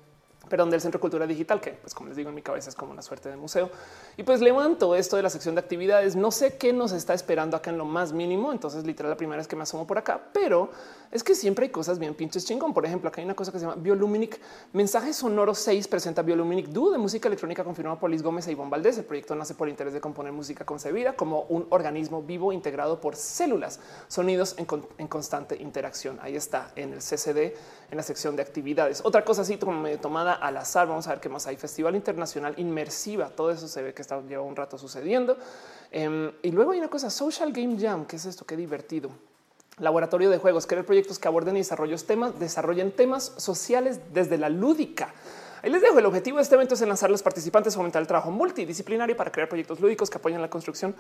perdón, 0.51 0.69
del 0.69 0.81
Centro 0.81 0.99
de 0.99 1.03
Cultura 1.03 1.27
Digital, 1.27 1.61
que 1.61 1.71
pues 1.71 1.95
como 1.95 2.09
les 2.09 2.17
digo 2.17 2.29
en 2.29 2.35
mi 2.35 2.43
cabeza 2.43 2.71
es 2.71 2.75
como 2.75 2.93
una 2.93 3.03
suerte 3.03 3.29
de 3.29 3.37
museo. 3.37 3.71
Y 4.17 4.25
pues 4.25 4.41
levanto 4.41 4.97
esto 4.97 5.17
de 5.17 5.23
la 5.23 5.31
sección 5.31 5.55
de 5.55 5.61
actividades. 5.61 6.17
No 6.17 6.31
sé 6.33 6.57
qué 6.57 6.73
nos 6.73 6.93
está 6.93 7.15
esperando 7.15 7.57
acá 7.57 7.71
en 7.71 7.79
lo 7.79 7.85
más 7.85 8.13
mínimo. 8.13 8.51
Entonces 8.51 8.85
literal 8.85 9.11
la 9.11 9.17
primera 9.17 9.39
vez 9.39 9.47
que 9.47 9.55
me 9.55 9.63
asomo 9.63 9.87
por 9.87 9.97
acá, 9.97 10.21
pero 10.33 10.71
es 11.13 11.23
que 11.23 11.35
siempre 11.35 11.67
hay 11.67 11.71
cosas 11.71 11.99
bien 11.99 12.15
pinches 12.15 12.45
chingón. 12.45 12.75
Por 12.75 12.85
ejemplo, 12.85 13.09
acá 13.09 13.21
hay 13.21 13.27
una 13.27 13.37
cosa 13.37 13.53
que 13.53 13.61
se 13.61 13.65
llama 13.65 13.81
Bioluminic. 13.81 14.41
Mensaje 14.73 15.13
sonoro 15.13 15.55
6 15.55 15.87
presenta 15.87 16.23
Bioluminic 16.23 16.67
Duo 16.69 16.91
de 16.91 16.99
música 16.99 17.29
electrónica 17.29 17.63
confirmado 17.63 18.01
por 18.01 18.11
Liz 18.11 18.23
Gómez 18.23 18.49
e 18.49 18.53
Ivonne 18.53 18.71
Valdés. 18.71 18.99
El 18.99 19.05
proyecto 19.05 19.37
nace 19.37 19.55
por 19.55 19.69
interés 19.69 19.93
de 19.93 20.01
componer 20.01 20.33
música 20.33 20.65
concebida 20.65 21.15
como 21.15 21.43
un 21.43 21.67
organismo 21.71 22.23
vivo 22.23 22.53
integrado 22.53 23.01
por 23.01 23.15
células, 23.15 23.79
sonidos 24.09 24.57
en 24.59 25.07
constante 25.07 25.57
interacción. 25.57 26.19
Ahí 26.23 26.35
está 26.35 26.73
en 26.75 26.93
el 26.93 26.99
CCD, 26.99 27.55
en 27.91 27.97
la 27.97 28.03
sección 28.03 28.37
de 28.37 28.43
actividades. 28.43 29.01
Otra 29.05 29.25
cosa 29.25 29.43
así 29.43 29.57
como 29.57 29.81
medio 29.81 29.99
tomada 29.99 30.35
al 30.35 30.57
azar. 30.57 30.87
Vamos 30.87 31.07
a 31.07 31.11
ver 31.11 31.21
qué 31.21 31.29
más 31.29 31.47
hay. 31.47 31.57
Festival 31.57 31.97
Internacional 31.97 32.55
Inmersiva. 32.57 33.29
Todo 33.31 33.51
eso 33.51 33.69
se 33.69 33.83
ve 33.83 33.95
que 33.95 34.03
está 34.03 34.21
lleva 34.23 34.43
un 34.43 34.57
rato 34.57 34.79
sucediendo. 34.79 35.37
Em, 35.91 36.33
y 36.43 36.51
luego 36.53 36.73
hay 36.73 36.79
una 36.79 36.89
cosa, 36.89 37.11
Social 37.11 37.53
Game 37.53 37.79
Jam. 37.81 38.07
¿Qué 38.07 38.17
es 38.17 38.25
esto? 38.25 38.45
Qué 38.45 38.57
divertido 38.57 39.11
laboratorio 39.81 40.31
de 40.31 40.39
juegos, 40.39 40.67
crear 40.67 40.85
proyectos 40.85 41.19
que 41.19 41.27
aborden 41.27 41.57
y 41.57 41.63
temas, 42.07 42.39
desarrollen 42.39 42.93
temas 42.93 43.33
sociales 43.37 43.99
desde 44.13 44.39
la 44.39 44.49
lúdica. 44.49 45.15
Ahí 45.63 45.71
les 45.71 45.83
dejo. 45.83 45.99
El 45.99 46.07
objetivo 46.07 46.37
de 46.37 46.43
este 46.43 46.55
evento 46.55 46.75
es 46.75 46.81
lanzar 46.83 47.09
a 47.09 47.13
los 47.13 47.23
participantes, 47.23 47.75
fomentar 47.75 48.01
el 48.01 48.09
trabajo 48.09 48.31
multidisciplinario 48.31 49.17
para 49.17 49.31
crear 49.31 49.49
proyectos 49.49 49.81
lúdicos 49.81 50.09
que 50.09 50.19
apoyen 50.19 50.41
la 50.41 50.49
construcción 50.49 50.95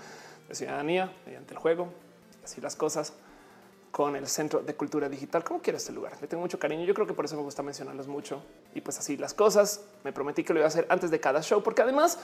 de 0.48 0.54
ciudadanía 0.54 1.12
mediante 1.24 1.54
el 1.54 1.58
juego. 1.58 1.88
Así 2.44 2.60
las 2.60 2.76
cosas. 2.76 3.12
Con 3.90 4.16
el 4.16 4.26
Centro 4.26 4.60
de 4.60 4.74
Cultura 4.74 5.08
Digital. 5.08 5.42
¿Cómo 5.44 5.60
quiero 5.60 5.76
este 5.76 5.92
lugar? 5.92 6.12
Le 6.20 6.26
tengo 6.26 6.42
mucho 6.42 6.58
cariño. 6.58 6.84
Yo 6.84 6.94
creo 6.94 7.06
que 7.06 7.14
por 7.14 7.24
eso 7.24 7.36
me 7.36 7.42
gusta 7.42 7.62
mencionarlos 7.62 8.06
mucho. 8.06 8.42
Y 8.74 8.80
pues 8.80 8.98
así 8.98 9.16
las 9.16 9.34
cosas. 9.34 9.84
Me 10.04 10.12
prometí 10.12 10.44
que 10.44 10.52
lo 10.52 10.60
iba 10.60 10.66
a 10.66 10.68
hacer 10.68 10.86
antes 10.88 11.10
de 11.10 11.20
cada 11.20 11.42
show, 11.42 11.62
porque 11.62 11.82
además 11.82 12.18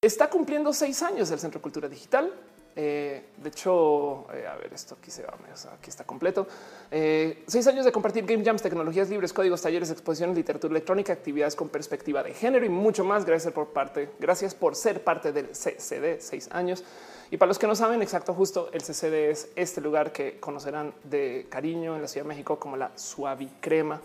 está 0.00 0.30
cumpliendo 0.30 0.72
seis 0.72 1.02
años 1.02 1.30
el 1.30 1.38
Centro 1.38 1.58
de 1.58 1.62
Cultura 1.62 1.88
Digital. 1.88 2.32
Eh, 2.74 3.26
de 3.36 3.48
hecho, 3.50 4.26
eh, 4.32 4.46
a 4.46 4.56
ver, 4.56 4.72
esto 4.72 4.96
aquí 4.98 5.10
se 5.10 5.22
va, 5.22 5.34
aquí 5.78 5.90
está 5.90 6.04
completo. 6.04 6.46
Eh, 6.90 7.44
seis 7.46 7.66
años 7.66 7.84
de 7.84 7.92
compartir 7.92 8.24
game 8.24 8.42
jams, 8.42 8.62
tecnologías 8.62 9.10
libres, 9.10 9.32
códigos, 9.32 9.60
talleres, 9.60 9.90
exposiciones, 9.90 10.36
literatura 10.36 10.72
electrónica, 10.72 11.12
actividades 11.12 11.54
con 11.54 11.68
perspectiva 11.68 12.22
de 12.22 12.32
género 12.32 12.64
y 12.64 12.70
mucho 12.70 13.04
más. 13.04 13.26
Gracias 13.26 13.52
por 13.52 13.68
parte, 13.74 14.10
gracias 14.18 14.54
por 14.54 14.74
ser 14.74 15.04
parte 15.04 15.32
del 15.32 15.48
CCD. 15.48 16.20
Seis 16.20 16.48
años. 16.50 16.82
Y 17.32 17.38
para 17.38 17.48
los 17.48 17.58
que 17.58 17.66
no 17.66 17.74
saben 17.74 18.02
exacto, 18.02 18.34
justo 18.34 18.68
el 18.74 18.82
CCD 18.82 19.30
es 19.30 19.48
este 19.56 19.80
lugar 19.80 20.12
que 20.12 20.38
conocerán 20.38 20.92
de 21.04 21.46
cariño 21.48 21.96
en 21.96 22.02
la 22.02 22.06
Ciudad 22.06 22.26
de 22.26 22.28
México 22.28 22.60
como 22.60 22.76
la 22.76 22.92
Suavi 22.94 23.48
Crema. 23.58 24.02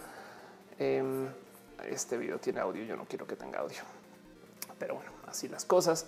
Em, 0.80 1.28
este 1.90 2.16
video 2.18 2.40
tiene 2.40 2.62
audio, 2.62 2.86
yo 2.86 2.96
no 2.96 3.04
quiero 3.04 3.28
que 3.28 3.36
tenga 3.36 3.60
audio, 3.60 3.80
pero 4.80 4.96
bueno, 4.96 5.12
así 5.28 5.50
las 5.50 5.66
cosas. 5.66 6.06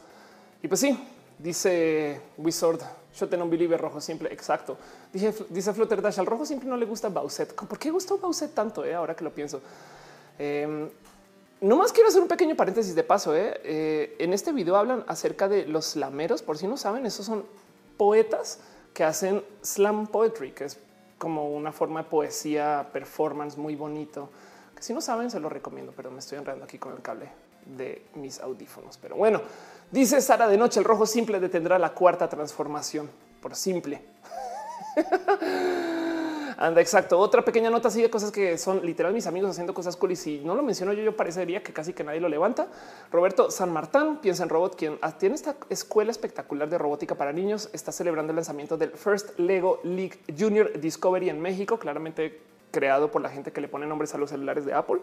Y 0.64 0.70
pues 0.70 0.80
sí, 0.80 0.98
Dice 1.38 2.22
Wizard, 2.38 2.80
yo 3.18 3.30
tengo 3.30 3.46
un 3.46 3.50
believer 3.50 3.80
rojo 3.80 4.02
simple. 4.02 4.32
Exacto. 4.32 4.78
Dije, 5.12 5.34
dice 5.50 5.74
Flutter 5.74 6.02
Dash, 6.02 6.20
al 6.20 6.26
rojo 6.26 6.46
siempre 6.46 6.68
no 6.68 6.76
le 6.76 6.86
gusta 6.86 7.08
Bowset. 7.08 7.54
¿Por 7.54 7.80
qué 7.80 7.92
gustó 7.92 8.18
Bowset 8.18 8.54
tanto? 8.54 8.84
Eh? 8.84 8.94
Ahora 8.94 9.16
que 9.16 9.24
lo 9.24 9.32
pienso. 9.32 9.62
Eh, 10.38 10.90
Nomás 11.62 11.92
quiero 11.92 12.08
hacer 12.08 12.22
un 12.22 12.30
pequeño 12.30 12.56
paréntesis 12.56 12.96
de 12.96 13.04
paso. 13.04 13.36
Eh. 13.36 13.60
¿eh? 13.64 14.16
en 14.20 14.34
este 14.34 14.54
video 14.54 14.78
hablan 14.78 15.04
acerca 15.08 15.50
de 15.50 15.66
los 15.66 15.92
slameros. 15.92 16.42
Por 16.42 16.58
si 16.58 16.68
no 16.68 16.78
saben, 16.78 17.06
esos 17.06 17.26
son 17.26 17.44
poetas 17.98 18.60
que 18.94 19.04
hacen 19.04 19.44
slam 19.62 20.08
poetry, 20.08 20.52
que 20.52 20.66
es 20.66 20.80
como 21.18 21.50
una 21.50 21.74
forma 21.74 22.04
de 22.04 22.10
poesía, 22.10 22.90
performance 22.94 23.58
muy 23.58 23.76
bonito. 23.76 24.30
Que 24.74 24.82
si 24.82 24.94
no 24.94 25.02
saben, 25.02 25.30
se 25.30 25.40
lo 25.42 25.50
recomiendo, 25.50 25.94
pero 25.94 26.10
me 26.12 26.20
estoy 26.20 26.38
enredando 26.38 26.64
aquí 26.64 26.78
con 26.78 26.94
el 26.94 27.02
cable 27.02 27.30
de 27.66 28.06
mis 28.16 28.40
audífonos. 28.40 28.98
Pero 28.98 29.18
bueno, 29.18 29.42
dice 29.92 30.22
Sara 30.22 30.48
de 30.48 30.58
noche, 30.58 30.80
el 30.80 30.86
rojo 30.86 31.06
simple 31.06 31.42
detendrá 31.42 31.78
la 31.78 31.94
cuarta 31.94 32.30
transformación 32.30 33.10
por 33.42 33.54
simple. 33.56 34.02
Anda, 36.62 36.82
exacto. 36.82 37.18
Otra 37.18 37.46
pequeña 37.46 37.70
nota 37.70 37.88
así 37.88 38.02
de 38.02 38.10
cosas 38.10 38.32
que 38.32 38.58
son 38.58 38.86
literal 38.86 39.14
mis 39.14 39.26
amigos 39.28 39.52
haciendo 39.52 39.74
cosas 39.74 39.96
cool. 39.96 40.12
Y 40.12 40.18
si 40.18 40.40
no 40.40 40.56
lo 40.56 40.62
menciono 40.62 40.92
yo, 40.92 41.02
yo 41.02 41.16
parecería 41.16 41.64
que 41.64 41.72
casi 41.72 41.94
que 41.94 42.04
nadie 42.04 42.20
lo 42.20 42.28
levanta. 42.28 42.68
Roberto 43.14 43.50
San 43.50 43.72
Martín 43.72 44.18
piensa 44.22 44.44
en 44.44 44.50
robot, 44.50 44.76
quien 44.76 45.00
tiene 45.20 45.36
esta 45.36 45.56
escuela 45.70 46.12
espectacular 46.12 46.70
de 46.70 46.78
robótica 46.78 47.16
para 47.16 47.32
niños. 47.32 47.70
Está 47.72 47.94
celebrando 47.94 48.32
el 48.32 48.36
lanzamiento 48.36 48.76
del 48.76 48.92
First 48.92 49.40
Lego 49.40 49.80
League 49.86 50.20
Junior 50.38 50.78
Discovery 50.78 51.30
en 51.30 51.40
México, 51.42 51.80
claramente 51.80 52.42
creado 52.72 53.10
por 53.10 53.22
la 53.22 53.30
gente 53.30 53.54
que 53.54 53.62
le 53.62 53.70
pone 53.70 53.86
nombres 53.86 54.14
a 54.14 54.18
los 54.18 54.30
celulares 54.30 54.66
de 54.66 54.74
Apple 54.74 55.00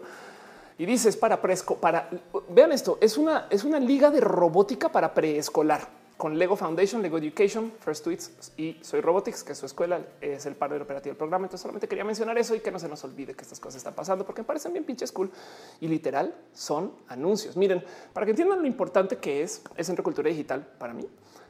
y 0.77 0.85
dices 0.85 1.17
para 1.17 1.41
preesco, 1.41 1.77
para 1.77 2.07
vean 2.49 2.71
esto, 2.71 2.99
es 3.01 3.17
una, 3.17 3.47
es 3.49 3.63
una 3.63 3.79
liga 3.79 4.11
de 4.11 4.21
robótica 4.21 4.89
para 4.89 5.15
preescolar 5.15 5.87
con 6.17 6.37
Lego 6.37 6.55
Foundation, 6.55 7.01
Lego 7.01 7.19
Education, 7.19 7.71
First 7.79 8.03
Tweets 8.03 8.51
y 8.57 8.77
Soy 8.81 9.01
Robotics, 9.01 9.43
que 9.43 9.53
su 9.53 9.67
escuela, 9.67 10.01
es 10.19 10.45
el 10.47 10.55
partner 10.55 10.81
operativo 10.81 11.11
del 11.11 11.17
programa. 11.17 11.45
Entonces 11.45 11.61
solamente 11.61 11.87
quería 11.87 12.03
mencionar 12.03 12.37
eso 12.37 12.55
y 12.55 12.59
que 12.59 12.71
no 12.71 12.79
se 12.79 12.89
nos 12.89 13.03
olvide 13.03 13.35
que 13.35 13.43
estas 13.43 13.59
cosas 13.59 13.77
están 13.77 13.93
pasando 13.93 14.25
porque 14.25 14.41
me 14.41 14.47
parecen 14.47 14.73
bien 14.73 14.83
pinches 14.83 15.11
cool 15.11 15.31
y 15.79 15.87
literal 15.87 16.35
son 16.53 16.91
anuncios. 17.07 17.55
Miren, 17.55 17.83
para 18.13 18.25
que 18.25 18.31
entiendan 18.31 18.61
lo 18.61 18.67
importante 18.67 19.17
que 19.17 19.43
es 19.43 19.61
el 19.75 19.85
Centro 19.85 20.01
de 20.01 20.05
Cultura 20.05 20.29
Digital 20.29 20.67
para 20.79 20.93
mí. 20.93 21.07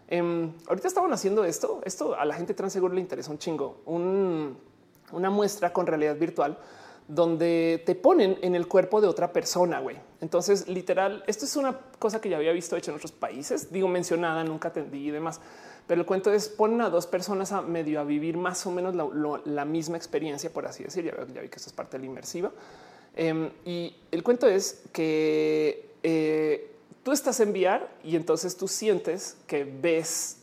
Em, 0.10 0.54
ahorita 0.68 0.88
estaban 0.88 1.12
haciendo 1.14 1.46
esto, 1.46 1.82
esto 1.86 2.16
a 2.16 2.26
la 2.26 2.36
gente 2.36 2.54
trans 2.54 2.74
seguro 2.74 2.94
le 2.94 3.02
interesa 3.02 3.32
un 3.32 3.38
chingo, 3.38 3.82
una 3.86 5.30
muestra 5.30 5.72
con 5.72 5.88
realidad 5.88 6.18
virtual 6.18 6.58
donde 7.08 7.82
te 7.86 7.96
ponen 7.96 8.38
en 8.42 8.56
el 8.56 8.68
cuerpo 8.68 9.00
de 9.02 9.08
otra 9.08 9.32
persona. 9.32 9.80
güey. 9.80 9.98
Entonces, 10.20 10.68
literal, 10.68 11.24
esto 11.28 11.46
es 11.46 11.56
una 11.56 11.80
cosa 12.00 12.20
que 12.20 12.30
ya 12.30 12.38
había 12.38 12.52
visto 12.52 12.76
hecho 12.76 12.92
en 12.92 12.98
otros 12.98 13.12
países. 13.12 13.72
Digo, 13.72 13.88
mencionada, 13.88 14.44
nunca 14.44 14.70
atendí 14.70 15.08
y 15.08 15.12
demás. 15.12 15.40
Pero 15.88 16.02
el 16.02 16.08
cuento 16.08 16.34
es 16.34 16.50
ponen 16.50 16.82
a 16.82 16.90
dos 16.90 17.08
personas 17.08 17.54
a 17.54 17.62
medio 17.62 18.02
a 18.02 18.04
vivir 18.04 18.36
más 18.36 18.66
o 18.66 18.72
menos 18.72 18.94
la, 19.46 19.66
misma 19.66 19.96
experiencia, 19.96 20.52
por 20.52 20.66
así 20.66 20.84
decir. 20.84 21.06
Ya, 21.06 21.42
vi 21.42 21.48
que 21.48 21.56
esto 21.56 21.70
es 21.70 21.74
parte 21.74 21.98
de 21.98 22.02
la 22.02 22.08
inmersiva. 22.08 22.52
Em, 23.16 23.50
y 23.64 23.96
el 24.12 24.22
cuento 24.22 24.48
es 24.48 24.84
que 24.92 25.92
eh, 26.04 26.72
tú 27.04 27.14
estás 27.14 27.40
en 27.40 27.52
VR 27.52 27.88
y 28.04 28.18
entonces 28.18 28.58
tú 28.58 28.68
sientes 28.68 29.38
que 29.48 29.64
ves 29.64 30.37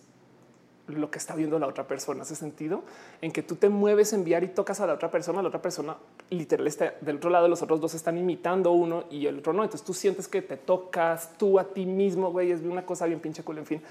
lo 0.89 1.11
que 1.11 1.19
está 1.19 1.35
viendo 1.35 1.59
la 1.59 1.67
otra 1.67 1.87
persona. 1.87 2.23
Hace 2.23 2.35
sentido 2.35 2.83
en 3.23 3.33
que 3.33 3.43
tú 3.43 3.57
te 3.57 3.69
mueves, 3.69 4.13
enviar 4.13 4.45
y 4.45 4.49
tocas 4.49 4.81
a 4.81 4.87
la 4.87 4.95
otra 4.95 5.11
persona. 5.11 5.43
La 5.43 5.49
otra 5.49 5.63
persona 5.63 5.97
literal 6.31 6.67
está 6.67 6.95
del 7.01 7.17
otro 7.17 7.31
lado. 7.31 7.49
Los 7.49 7.63
otros 7.63 7.81
dos 7.81 7.95
están 7.95 8.19
imitando 8.19 8.73
uno 8.73 9.05
y 9.11 9.27
el 9.27 9.39
otro 9.39 9.53
no. 9.53 9.63
Entonces 9.63 9.85
tú 9.85 9.95
sientes 9.95 10.29
que 10.29 10.43
te 10.43 10.57
tocas 10.57 11.31
tú 11.39 11.59
a 11.59 11.65
ti 11.65 11.87
mismo. 11.87 12.31
Güey, 12.31 12.53
es 12.53 12.61
una 12.61 12.85
cosa 12.85 13.07
bien 13.07 13.21
pinche 13.21 13.43
cool. 13.43 13.59
En 13.59 13.67
fin, 13.67 13.83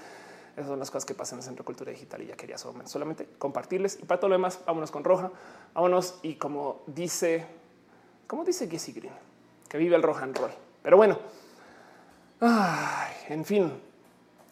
esas 0.54 0.68
son 0.68 0.78
las 0.78 0.90
cosas 0.90 1.04
que 1.04 1.14
pasan 1.14 1.36
en 1.36 1.40
el 1.40 1.44
Centro 1.44 1.62
de 1.62 1.66
Cultura 1.66 1.90
Digital 1.90 2.22
y 2.22 2.26
ya 2.26 2.36
quería 2.36 2.58
solamente 2.58 3.28
compartirles. 3.38 3.98
Y 4.00 4.04
para 4.04 4.20
todo 4.20 4.28
lo 4.28 4.34
demás, 4.36 4.60
vámonos 4.66 4.90
con 4.90 5.02
roja. 5.02 5.32
Vámonos. 5.74 6.18
Y 6.22 6.34
como 6.34 6.82
dice, 6.86 7.44
como 8.26 8.44
dice 8.44 8.68
Jesse 8.68 8.94
Green, 8.94 9.14
que 9.68 9.78
vive 9.78 9.96
el 9.96 10.02
roja 10.02 10.24
and 10.24 10.36
roll. 10.38 10.52
Pero 10.82 10.96
bueno, 10.96 11.18
en 13.28 13.44
fin, 13.44 13.72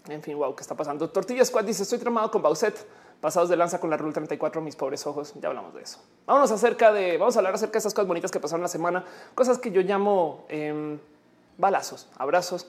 en 0.09 0.23
fin, 0.23 0.37
wow, 0.37 0.55
¿qué 0.55 0.63
está 0.63 0.75
pasando? 0.75 1.09
Tortilla 1.11 1.45
Squad 1.45 1.65
dice: 1.65 1.83
Estoy 1.83 1.99
tramado 1.99 2.31
con 2.31 2.43
Bauset, 2.43 2.87
pasados 3.21 3.49
de 3.49 3.57
lanza 3.57 3.79
con 3.81 3.91
la 3.91 3.97
Rule 3.97 4.13
34, 4.13 4.61
mis 4.61 4.77
pobres 4.77 5.07
ojos. 5.07 5.33
Ya 5.41 5.49
hablamos 5.49 5.75
de 5.75 5.83
eso. 5.83 5.99
Vámonos 6.27 6.51
acerca 6.51 6.93
de, 6.93 7.19
vamos 7.19 7.37
a 7.37 7.39
hablar 7.39 7.55
acerca 7.55 7.75
de 7.75 7.79
esas 7.79 7.95
cosas 7.95 8.09
bonitas 8.09 8.31
que 8.31 8.41
pasaron 8.41 8.63
la 8.63 8.69
semana, 8.69 9.05
cosas 9.35 9.59
que 9.59 9.71
yo 9.71 9.81
llamo 9.83 10.45
em, 10.49 10.99
balazos, 11.57 12.09
abrazos. 12.17 12.67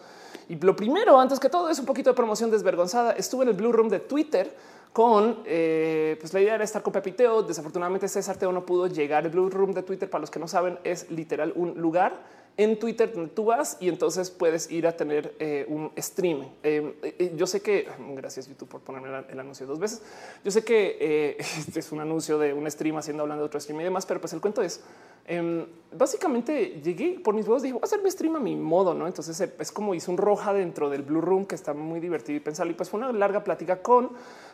Y 0.48 0.56
lo 0.58 0.76
primero, 0.76 1.20
antes 1.20 1.40
que 1.40 1.50
todo, 1.50 1.70
es 1.70 1.80
un 1.80 1.86
poquito 1.86 2.12
de 2.12 2.16
promoción 2.16 2.52
desvergonzada. 2.52 3.14
Estuve 3.14 3.44
en 3.44 3.50
el 3.50 3.56
Blue 3.56 3.72
Room 3.72 3.90
de 3.90 4.00
Twitter 4.00 4.56
con 4.92 5.40
eh, 5.46 6.18
pues 6.20 6.34
la 6.34 6.42
idea 6.42 6.56
era 6.56 6.64
estar 6.64 6.84
con 6.84 6.94
Pepiteo. 6.94 7.42
Desafortunadamente, 7.42 8.08
César 8.08 8.38
Teo 8.38 8.52
no 8.52 8.66
pudo 8.66 8.88
llegar. 8.88 9.26
El 9.26 9.32
Blue 9.32 9.50
Room 9.50 9.74
de 9.74 9.82
Twitter, 9.82 10.10
para 10.10 10.22
los 10.22 10.30
que 10.30 10.40
no 10.40 10.48
saben, 10.48 10.78
es 10.84 11.10
literal 11.10 11.52
un 11.56 11.74
lugar 11.80 12.14
en 12.56 12.78
Twitter 12.78 13.12
tú 13.34 13.46
vas 13.46 13.78
y 13.80 13.90
entonces 13.90 14.30
puedes 14.30 14.70
ir 14.70 14.86
a 14.86 14.96
tener 14.96 15.36
eh, 15.40 15.66
un 15.68 15.92
stream. 15.98 16.48
Eh, 16.62 16.96
eh, 17.02 17.34
yo 17.36 17.48
sé 17.48 17.62
que, 17.62 17.88
gracias 18.16 18.48
YouTube 18.48 18.70
por 18.70 18.82
ponerme 18.82 19.10
el, 19.30 19.40
anuncio 19.40 19.66
dos 19.66 19.80
veces, 19.80 20.04
yo 20.44 20.52
sé 20.52 20.64
que 20.64 21.36
este 21.58 21.80
es 21.80 21.92
un 21.92 22.00
anuncio 22.00 22.38
de 22.38 22.54
un 22.54 22.70
stream 22.70 22.98
haciendo 22.98 23.24
hablando 23.24 23.44
de 23.44 23.48
otro 23.48 23.60
stream 23.60 23.82
y 23.82 23.84
demás, 23.86 24.06
pero 24.06 24.22
pues 24.22 24.34
el 24.34 24.42
cuento 24.42 24.62
es, 24.62 24.82
em, 25.26 25.66
básicamente 25.92 26.80
llegué 26.84 27.20
por 27.24 27.34
mis 27.34 27.48
voz, 27.48 27.64
dije, 27.64 27.74
voy 27.74 27.82
a 27.82 27.86
hacer 27.86 28.04
mi 28.04 28.12
stream 28.12 28.36
a 28.36 28.40
mi 28.40 28.56
modo, 28.56 28.94
¿no? 28.94 29.08
Entonces 29.08 29.50
es 29.58 29.72
como 29.72 29.96
hice 29.96 30.12
un 30.12 30.18
roja 30.18 30.54
dentro 30.54 30.90
del 30.90 31.02
Blue 31.02 31.22
Room 31.22 31.46
que 31.46 31.56
está 31.56 31.74
muy 31.74 32.00
divertido 32.00 32.38
y 32.38 32.40
pensar, 32.40 32.68
y 32.68 32.74
pues 32.74 32.90
fue 32.90 33.00
una 33.00 33.12
larga 33.12 33.44
plática 33.44 33.82
con 33.82 34.12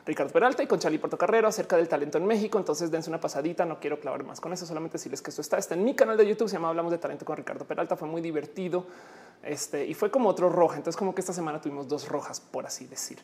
Ricardo 0.10 0.34
Peralta 0.34 0.64
y 0.64 0.68
con 0.68 0.80
Charlie 0.80 0.98
Portocarrero 0.98 1.48
acerca 1.48 1.78
del 1.78 1.88
talento 1.88 2.18
en 2.18 2.26
México. 2.26 2.58
Entonces 2.58 2.90
dense 2.90 3.12
una 3.12 3.22
pasadita. 3.22 3.64
No 3.64 3.80
quiero 3.80 4.00
clavar 4.00 4.24
más 4.24 4.42
con 4.42 4.52
eso, 4.52 4.66
solamente 4.66 4.94
decirles 4.94 5.22
que 5.22 5.30
esto 5.30 5.42
está, 5.42 5.60
está 5.60 5.76
en 5.76 5.84
mi 5.84 5.94
canal 5.94 6.18
de 6.18 6.28
YouTube. 6.28 6.50
Se 6.50 6.56
llama 6.56 6.70
Hablamos 6.70 6.92
de 6.92 6.98
Talento 6.98 7.26
con 7.26 7.38
Ricardo 7.38 7.64
Peralta. 7.64 7.96
Fue 7.96 8.08
muy 8.08 8.20
divertido 8.20 8.88
este, 9.44 9.86
y 9.86 9.94
fue 9.94 10.10
como 10.10 10.28
otro 10.28 10.50
roja. 10.50 10.78
Entonces, 10.78 10.98
como 10.98 11.14
que 11.14 11.22
esta 11.22 11.32
semana 11.32 11.62
tuvimos 11.62 11.88
dos 11.88 12.08
rojas, 12.10 12.40
por 12.40 12.66
así 12.66 12.88
decir. 12.88 13.20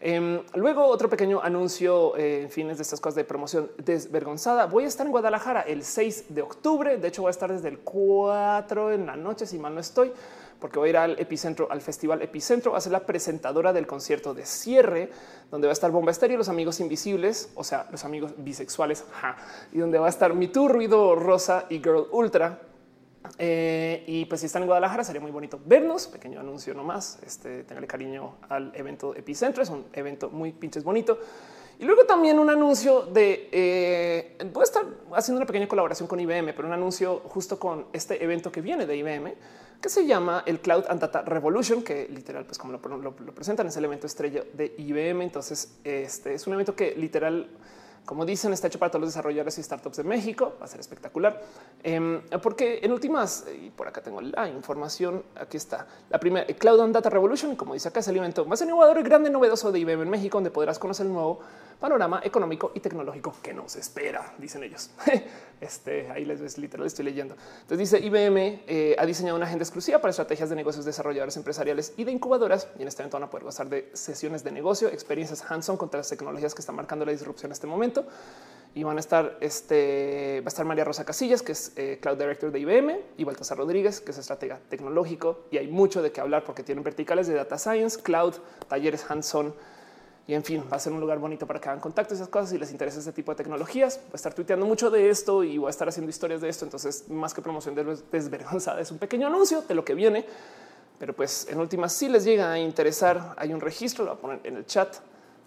Em, 0.00 0.40
luego 0.54 0.86
otro 0.86 1.10
pequeño 1.10 1.40
anuncio 1.42 2.16
eh, 2.16 2.42
en 2.42 2.50
fines 2.50 2.78
de 2.78 2.84
estas 2.84 3.00
cosas 3.00 3.16
de 3.16 3.24
promoción 3.24 3.72
desvergonzada. 3.76 4.66
Voy 4.66 4.84
a 4.84 4.86
estar 4.86 5.04
en 5.04 5.10
Guadalajara 5.10 5.62
el 5.62 5.82
6 5.82 6.26
de 6.28 6.42
octubre. 6.42 6.98
De 6.98 7.08
hecho, 7.08 7.22
voy 7.22 7.30
a 7.30 7.32
estar 7.32 7.52
desde 7.52 7.66
el 7.66 7.80
4 7.80 8.92
en 8.92 9.06
la 9.06 9.16
noche, 9.16 9.44
si 9.44 9.58
mal 9.58 9.74
no 9.74 9.80
estoy 9.80 10.12
porque 10.60 10.78
voy 10.78 10.88
a 10.88 10.90
ir 10.90 10.96
al 10.96 11.18
epicentro, 11.18 11.68
al 11.70 11.80
festival 11.80 12.22
epicentro, 12.22 12.74
a 12.74 12.80
ser 12.80 12.92
la 12.92 13.06
presentadora 13.06 13.72
del 13.72 13.86
concierto 13.86 14.34
de 14.34 14.44
cierre, 14.44 15.10
donde 15.50 15.66
va 15.66 15.72
a 15.72 15.74
estar 15.74 15.90
Bomba 15.90 16.10
Estéreo, 16.10 16.36
los 16.36 16.48
amigos 16.48 16.80
invisibles, 16.80 17.50
o 17.54 17.64
sea, 17.64 17.86
los 17.90 18.04
amigos 18.04 18.32
bisexuales, 18.38 19.04
y 19.72 19.78
donde 19.78 19.98
va 19.98 20.06
a 20.06 20.10
estar 20.10 20.34
Mi 20.34 20.48
Tu, 20.48 20.68
Ruido 20.68 21.14
Rosa 21.14 21.66
y 21.68 21.78
Girl 21.78 22.06
Ultra. 22.10 22.60
Eh, 23.36 24.04
y 24.06 24.24
pues 24.24 24.40
si 24.40 24.46
están 24.46 24.62
en 24.62 24.68
Guadalajara 24.68 25.04
sería 25.04 25.20
muy 25.20 25.30
bonito 25.30 25.60
vernos. 25.64 26.06
Pequeño 26.06 26.40
anuncio 26.40 26.72
nomás. 26.72 27.18
Este, 27.26 27.64
tenerle 27.64 27.86
cariño 27.86 28.36
al 28.48 28.72
evento 28.74 29.14
Epicentro. 29.14 29.62
Es 29.62 29.68
un 29.68 29.86
evento 29.92 30.30
muy 30.30 30.52
pinches 30.52 30.82
bonito. 30.82 31.18
Y 31.78 31.84
luego 31.84 32.04
también 32.06 32.38
un 32.38 32.50
anuncio 32.50 33.02
de 33.02 33.48
eh, 33.52 34.50
voy 34.52 34.62
a 34.62 34.64
estar 34.64 34.84
haciendo 35.14 35.38
una 35.38 35.46
pequeña 35.46 35.68
colaboración 35.68 36.08
con 36.08 36.18
IBM, 36.18 36.52
pero 36.54 36.66
un 36.66 36.74
anuncio 36.74 37.20
justo 37.26 37.58
con 37.58 37.86
este 37.92 38.22
evento 38.22 38.50
que 38.50 38.60
viene 38.60 38.84
de 38.84 38.96
IBM 38.96 39.34
que 39.80 39.88
se 39.88 40.06
llama 40.06 40.42
el 40.46 40.60
Cloud 40.60 40.84
and 40.88 41.00
Data 41.00 41.22
Revolution, 41.22 41.82
que 41.82 42.08
literal, 42.08 42.44
pues 42.44 42.58
como 42.58 42.72
lo, 42.72 43.12
presentan, 43.34 43.68
es 43.68 43.76
el 43.76 43.84
evento 43.84 44.06
estrella 44.06 44.42
de 44.52 44.74
IBM. 44.76 45.22
Entonces, 45.22 45.78
este 45.84 46.34
es 46.34 46.46
un 46.46 46.54
evento 46.54 46.74
que 46.74 46.96
literal, 46.96 47.48
como 48.04 48.26
dicen, 48.26 48.52
está 48.52 48.66
hecho 48.66 48.80
para 48.80 48.90
todos 48.90 49.02
los 49.02 49.10
desarrolladores 49.10 49.56
y 49.58 49.62
startups 49.62 49.98
de 49.98 50.04
México. 50.04 50.54
Va 50.60 50.64
a 50.64 50.68
ser 50.68 50.80
espectacular, 50.80 51.40
em, 51.84 52.20
porque 52.42 52.80
en 52.82 52.92
últimas, 52.92 53.44
y 53.62 53.70
por 53.70 53.86
acá 53.86 54.02
tengo 54.02 54.20
la 54.20 54.48
información, 54.48 55.22
aquí 55.36 55.56
está 55.56 55.86
la 56.10 56.18
primera 56.18 56.44
Cloud 56.46 56.80
and 56.80 56.94
Data 56.94 57.08
Revolution. 57.08 57.54
Como 57.54 57.74
dice 57.74 57.88
acá, 57.88 58.00
es 58.00 58.08
el 58.08 58.16
evento 58.16 58.44
más 58.46 58.60
innovador 58.60 58.98
y 58.98 59.02
grande 59.02 59.30
novedoso 59.30 59.70
de 59.70 59.78
IBM 59.78 60.02
en 60.02 60.10
México, 60.10 60.38
donde 60.38 60.50
podrás 60.50 60.80
conocer 60.80 61.06
el 61.06 61.12
nuevo 61.12 61.40
panorama 61.80 62.20
económico 62.24 62.72
y 62.74 62.80
tecnológico 62.80 63.34
que 63.42 63.54
nos 63.54 63.76
espera, 63.76 64.34
dicen 64.38 64.62
ellos. 64.62 64.90
Este 65.60 66.08
ahí 66.12 66.24
les 66.24 66.40
ves 66.40 66.56
literal, 66.56 66.86
estoy 66.86 67.04
leyendo. 67.04 67.34
Entonces 67.62 67.78
dice 67.90 67.98
IBM 67.98 68.62
eh, 68.68 68.94
ha 68.96 69.04
diseñado 69.04 69.36
una 69.36 69.46
agenda 69.46 69.64
exclusiva 69.64 69.98
para 69.98 70.10
estrategias 70.10 70.48
de 70.50 70.54
negocios 70.54 70.84
desarrolladores 70.84 71.36
empresariales 71.36 71.94
y 71.96 72.04
de 72.04 72.12
incubadoras. 72.12 72.68
Y 72.78 72.82
en 72.82 72.86
este 72.86 73.02
evento 73.02 73.16
van 73.16 73.24
a 73.24 73.30
poder 73.30 73.42
gozar 73.42 73.68
de 73.68 73.90
sesiones 73.92 74.44
de 74.44 74.52
negocio, 74.52 74.86
experiencias 74.86 75.44
hands-on 75.50 75.76
contra 75.76 75.98
las 75.98 76.08
tecnologías 76.08 76.54
que 76.54 76.60
están 76.60 76.76
marcando 76.76 77.04
la 77.04 77.10
disrupción 77.10 77.48
en 77.48 77.54
este 77.54 77.66
momento 77.66 78.06
y 78.74 78.84
van 78.84 78.96
a 78.96 79.00
estar 79.00 79.36
este 79.40 80.40
va 80.42 80.46
a 80.46 80.48
estar 80.48 80.64
María 80.64 80.84
Rosa 80.84 81.04
Casillas, 81.04 81.42
que 81.42 81.52
es 81.52 81.72
eh, 81.76 81.98
Cloud 82.00 82.18
Director 82.18 82.52
de 82.52 82.60
IBM, 82.60 83.00
y 83.16 83.24
Baltasar 83.24 83.58
Rodríguez, 83.58 84.00
que 84.00 84.12
es 84.12 84.18
estratega 84.18 84.60
tecnológico. 84.68 85.46
Y 85.50 85.58
hay 85.58 85.66
mucho 85.66 86.02
de 86.02 86.12
qué 86.12 86.20
hablar 86.20 86.44
porque 86.44 86.62
tienen 86.62 86.84
verticales 86.84 87.26
de 87.26 87.34
data 87.34 87.58
science, 87.58 88.00
cloud, 88.00 88.34
talleres 88.68 89.04
hands-on. 89.10 89.54
Y 90.28 90.34
en 90.34 90.44
fin, 90.44 90.62
va 90.70 90.76
a 90.76 90.78
ser 90.78 90.92
un 90.92 91.00
lugar 91.00 91.18
bonito 91.18 91.46
para 91.46 91.58
que 91.58 91.70
hagan 91.70 91.80
contacto 91.80 92.12
esas 92.12 92.28
cosas. 92.28 92.50
Si 92.50 92.58
les 92.58 92.70
interesa 92.70 92.98
este 92.98 93.12
tipo 93.12 93.32
de 93.32 93.36
tecnologías, 93.36 93.98
voy 94.04 94.12
a 94.12 94.16
estar 94.16 94.34
tuiteando 94.34 94.66
mucho 94.66 94.90
de 94.90 95.08
esto 95.08 95.42
y 95.42 95.56
voy 95.56 95.68
a 95.68 95.70
estar 95.70 95.88
haciendo 95.88 96.10
historias 96.10 96.42
de 96.42 96.50
esto. 96.50 96.66
Entonces, 96.66 97.08
más 97.08 97.32
que 97.32 97.40
promoción 97.40 97.74
desvergonzada, 98.12 98.78
es 98.78 98.90
un 98.90 98.98
pequeño 98.98 99.26
anuncio 99.26 99.62
de 99.62 99.74
lo 99.74 99.86
que 99.86 99.94
viene. 99.94 100.26
Pero 100.98 101.14
pues 101.14 101.48
en 101.48 101.58
últimas, 101.58 101.94
si 101.94 102.10
les 102.10 102.24
llega 102.24 102.52
a 102.52 102.58
interesar, 102.58 103.34
hay 103.38 103.54
un 103.54 103.60
registro, 103.60 104.04
lo 104.04 104.10
voy 104.10 104.18
a 104.18 104.20
poner 104.20 104.40
en 104.44 104.56
el 104.56 104.66
chat 104.66 104.96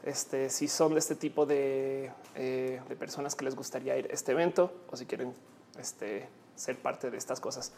este, 0.04 0.50
si 0.50 0.67
son 0.67 0.94
de 0.94 1.00
este 1.00 1.13
tipo 1.13 1.46
de, 1.46 2.10
eh, 2.36 2.82
de, 2.89 2.96
personas 2.96 3.36
que 3.36 3.46
les 3.46 3.56
gustaría 3.56 3.96
ir 4.00 4.08
a 4.10 4.13
este 4.13 4.32
evento 4.32 4.74
o 4.89 4.98
si 4.98 5.06
quieren 5.06 5.32
este, 5.80 6.28
ser 6.56 6.78
parte 6.78 7.12
de 7.12 7.17
estas 7.17 7.39
cosas. 7.39 7.72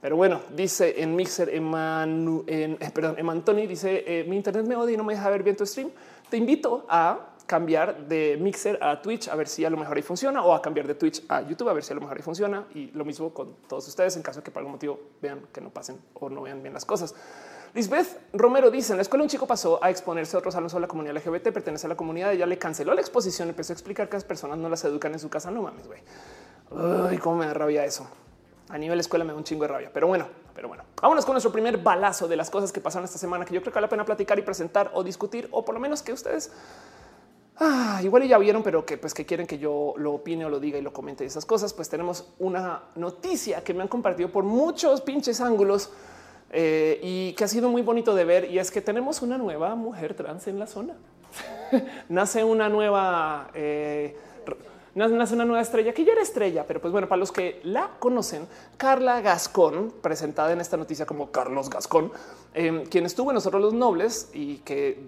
Pero 0.00 0.16
bueno, 0.16 0.42
dice 0.54 1.02
en 1.02 1.16
Mixer, 1.16 1.48
Emanu, 1.48 2.44
en, 2.46 2.76
eh, 2.78 2.90
perdón, 2.92 3.16
Emantoni 3.18 3.66
dice 3.66 4.04
eh, 4.06 4.24
mi 4.24 4.36
internet 4.36 4.66
me 4.66 4.76
odia 4.76 4.94
y 4.94 4.96
no 4.96 5.04
me 5.04 5.14
deja 5.14 5.30
ver 5.30 5.42
bien 5.42 5.56
tu 5.56 5.64
stream. 5.64 5.90
Te 6.34 6.38
invito 6.38 6.84
a 6.88 7.36
cambiar 7.46 8.08
de 8.08 8.36
Mixer 8.40 8.82
a 8.82 9.00
Twitch 9.00 9.28
a 9.28 9.36
ver 9.36 9.46
si 9.46 9.64
a 9.64 9.70
lo 9.70 9.76
mejor 9.76 9.96
ahí 9.96 10.02
funciona 10.02 10.42
o 10.42 10.52
a 10.52 10.60
cambiar 10.60 10.84
de 10.88 10.96
Twitch 10.96 11.22
a 11.28 11.42
YouTube 11.42 11.68
a 11.68 11.72
ver 11.72 11.84
si 11.84 11.92
a 11.92 11.94
lo 11.94 12.00
mejor 12.00 12.16
ahí 12.16 12.24
funciona. 12.24 12.66
Y 12.74 12.90
lo 12.90 13.04
mismo 13.04 13.32
con 13.32 13.54
todos 13.68 13.86
ustedes 13.86 14.16
en 14.16 14.22
caso 14.24 14.40
de 14.40 14.42
que 14.42 14.50
por 14.50 14.58
algún 14.58 14.72
motivo 14.72 14.98
vean 15.22 15.46
que 15.52 15.60
no 15.60 15.70
pasen 15.70 15.96
o 16.14 16.28
no 16.28 16.42
vean 16.42 16.60
bien 16.60 16.74
las 16.74 16.84
cosas. 16.84 17.14
Lisbeth 17.72 18.18
Romero 18.32 18.68
dice 18.72 18.94
en 18.94 18.96
la 18.96 19.02
escuela 19.02 19.22
un 19.22 19.28
chico 19.28 19.46
pasó 19.46 19.78
a 19.80 19.90
exponerse 19.90 20.34
a 20.36 20.40
otros 20.40 20.56
alumnos 20.56 20.72
de 20.74 20.80
la 20.80 20.88
comunidad 20.88 21.14
LGBT, 21.14 21.52
pertenece 21.52 21.86
a 21.86 21.90
la 21.90 21.96
comunidad, 21.96 22.32
ella 22.32 22.46
le 22.46 22.58
canceló 22.58 22.94
la 22.94 23.00
exposición, 23.00 23.48
empezó 23.48 23.72
a 23.72 23.74
explicar 23.74 24.08
que 24.08 24.16
las 24.16 24.24
personas 24.24 24.58
no 24.58 24.68
las 24.68 24.84
educan 24.84 25.12
en 25.12 25.20
su 25.20 25.30
casa. 25.30 25.52
No 25.52 25.62
mames, 25.62 25.86
güey. 25.86 26.00
Ay, 27.08 27.18
cómo 27.18 27.36
me 27.36 27.46
da 27.46 27.54
rabia 27.54 27.84
eso. 27.84 28.08
A 28.70 28.76
nivel 28.76 28.98
escuela 28.98 29.24
me 29.24 29.30
da 29.30 29.38
un 29.38 29.44
chingo 29.44 29.62
de 29.62 29.68
rabia, 29.68 29.90
pero 29.94 30.08
bueno, 30.08 30.26
pero 30.54 30.68
bueno, 30.68 30.84
vámonos 31.00 31.24
con 31.24 31.34
nuestro 31.34 31.50
primer 31.50 31.78
balazo 31.78 32.28
de 32.28 32.36
las 32.36 32.50
cosas 32.50 32.72
que 32.72 32.80
pasaron 32.80 33.04
esta 33.04 33.18
semana 33.18 33.44
que 33.44 33.54
yo 33.54 33.60
creo 33.60 33.72
que 33.72 33.76
vale 33.76 33.86
la 33.86 33.90
pena 33.90 34.04
platicar 34.04 34.38
y 34.38 34.42
presentar 34.42 34.90
o 34.94 35.02
discutir, 35.02 35.48
o 35.50 35.64
por 35.64 35.74
lo 35.74 35.80
menos 35.80 36.02
que 36.02 36.12
ustedes 36.12 36.50
ah, 37.58 38.00
igual 38.02 38.26
ya 38.26 38.38
vieron, 38.38 38.62
pero 38.62 38.84
que 38.84 38.98
pues 38.98 39.14
que 39.14 39.24
quieren 39.24 39.46
que 39.46 39.58
yo 39.58 39.94
lo 39.96 40.14
opine 40.14 40.44
o 40.44 40.48
lo 40.48 40.60
diga 40.60 40.78
y 40.78 40.82
lo 40.82 40.92
comente 40.92 41.24
y 41.24 41.26
esas 41.26 41.44
cosas. 41.44 41.72
Pues 41.72 41.88
tenemos 41.88 42.32
una 42.38 42.82
noticia 42.96 43.62
que 43.62 43.74
me 43.74 43.82
han 43.82 43.88
compartido 43.88 44.30
por 44.30 44.44
muchos 44.44 45.00
pinches 45.00 45.40
ángulos 45.40 45.90
eh, 46.50 47.00
y 47.02 47.32
que 47.34 47.44
ha 47.44 47.48
sido 47.48 47.68
muy 47.68 47.82
bonito 47.82 48.14
de 48.14 48.24
ver. 48.24 48.50
Y 48.50 48.58
es 48.58 48.70
que 48.70 48.80
tenemos 48.80 49.22
una 49.22 49.38
nueva 49.38 49.74
mujer 49.74 50.14
trans 50.14 50.46
en 50.46 50.58
la 50.58 50.66
zona. 50.66 50.94
nace 52.08 52.44
una 52.44 52.68
nueva, 52.68 53.50
eh, 53.54 54.16
nace 54.94 55.34
una 55.34 55.44
nueva 55.44 55.60
estrella 55.60 55.92
que 55.92 56.04
ya 56.04 56.12
era 56.12 56.22
estrella, 56.22 56.64
pero 56.66 56.80
pues 56.80 56.92
bueno, 56.92 57.08
para 57.08 57.18
los 57.18 57.32
que 57.32 57.60
la 57.64 57.90
conocen, 57.98 58.46
Carla 58.76 59.20
Gascón, 59.20 59.92
presentada 60.00 60.52
en 60.52 60.60
esta 60.60 60.76
noticia 60.76 61.06
como 61.06 61.30
Carlos 61.30 61.68
Gascón, 61.68 62.12
eh, 62.54 62.84
quien 62.90 63.04
estuvo 63.04 63.30
en 63.30 63.34
nosotros 63.34 63.60
los 63.60 63.74
nobles 63.74 64.30
y 64.32 64.58
que 64.58 64.98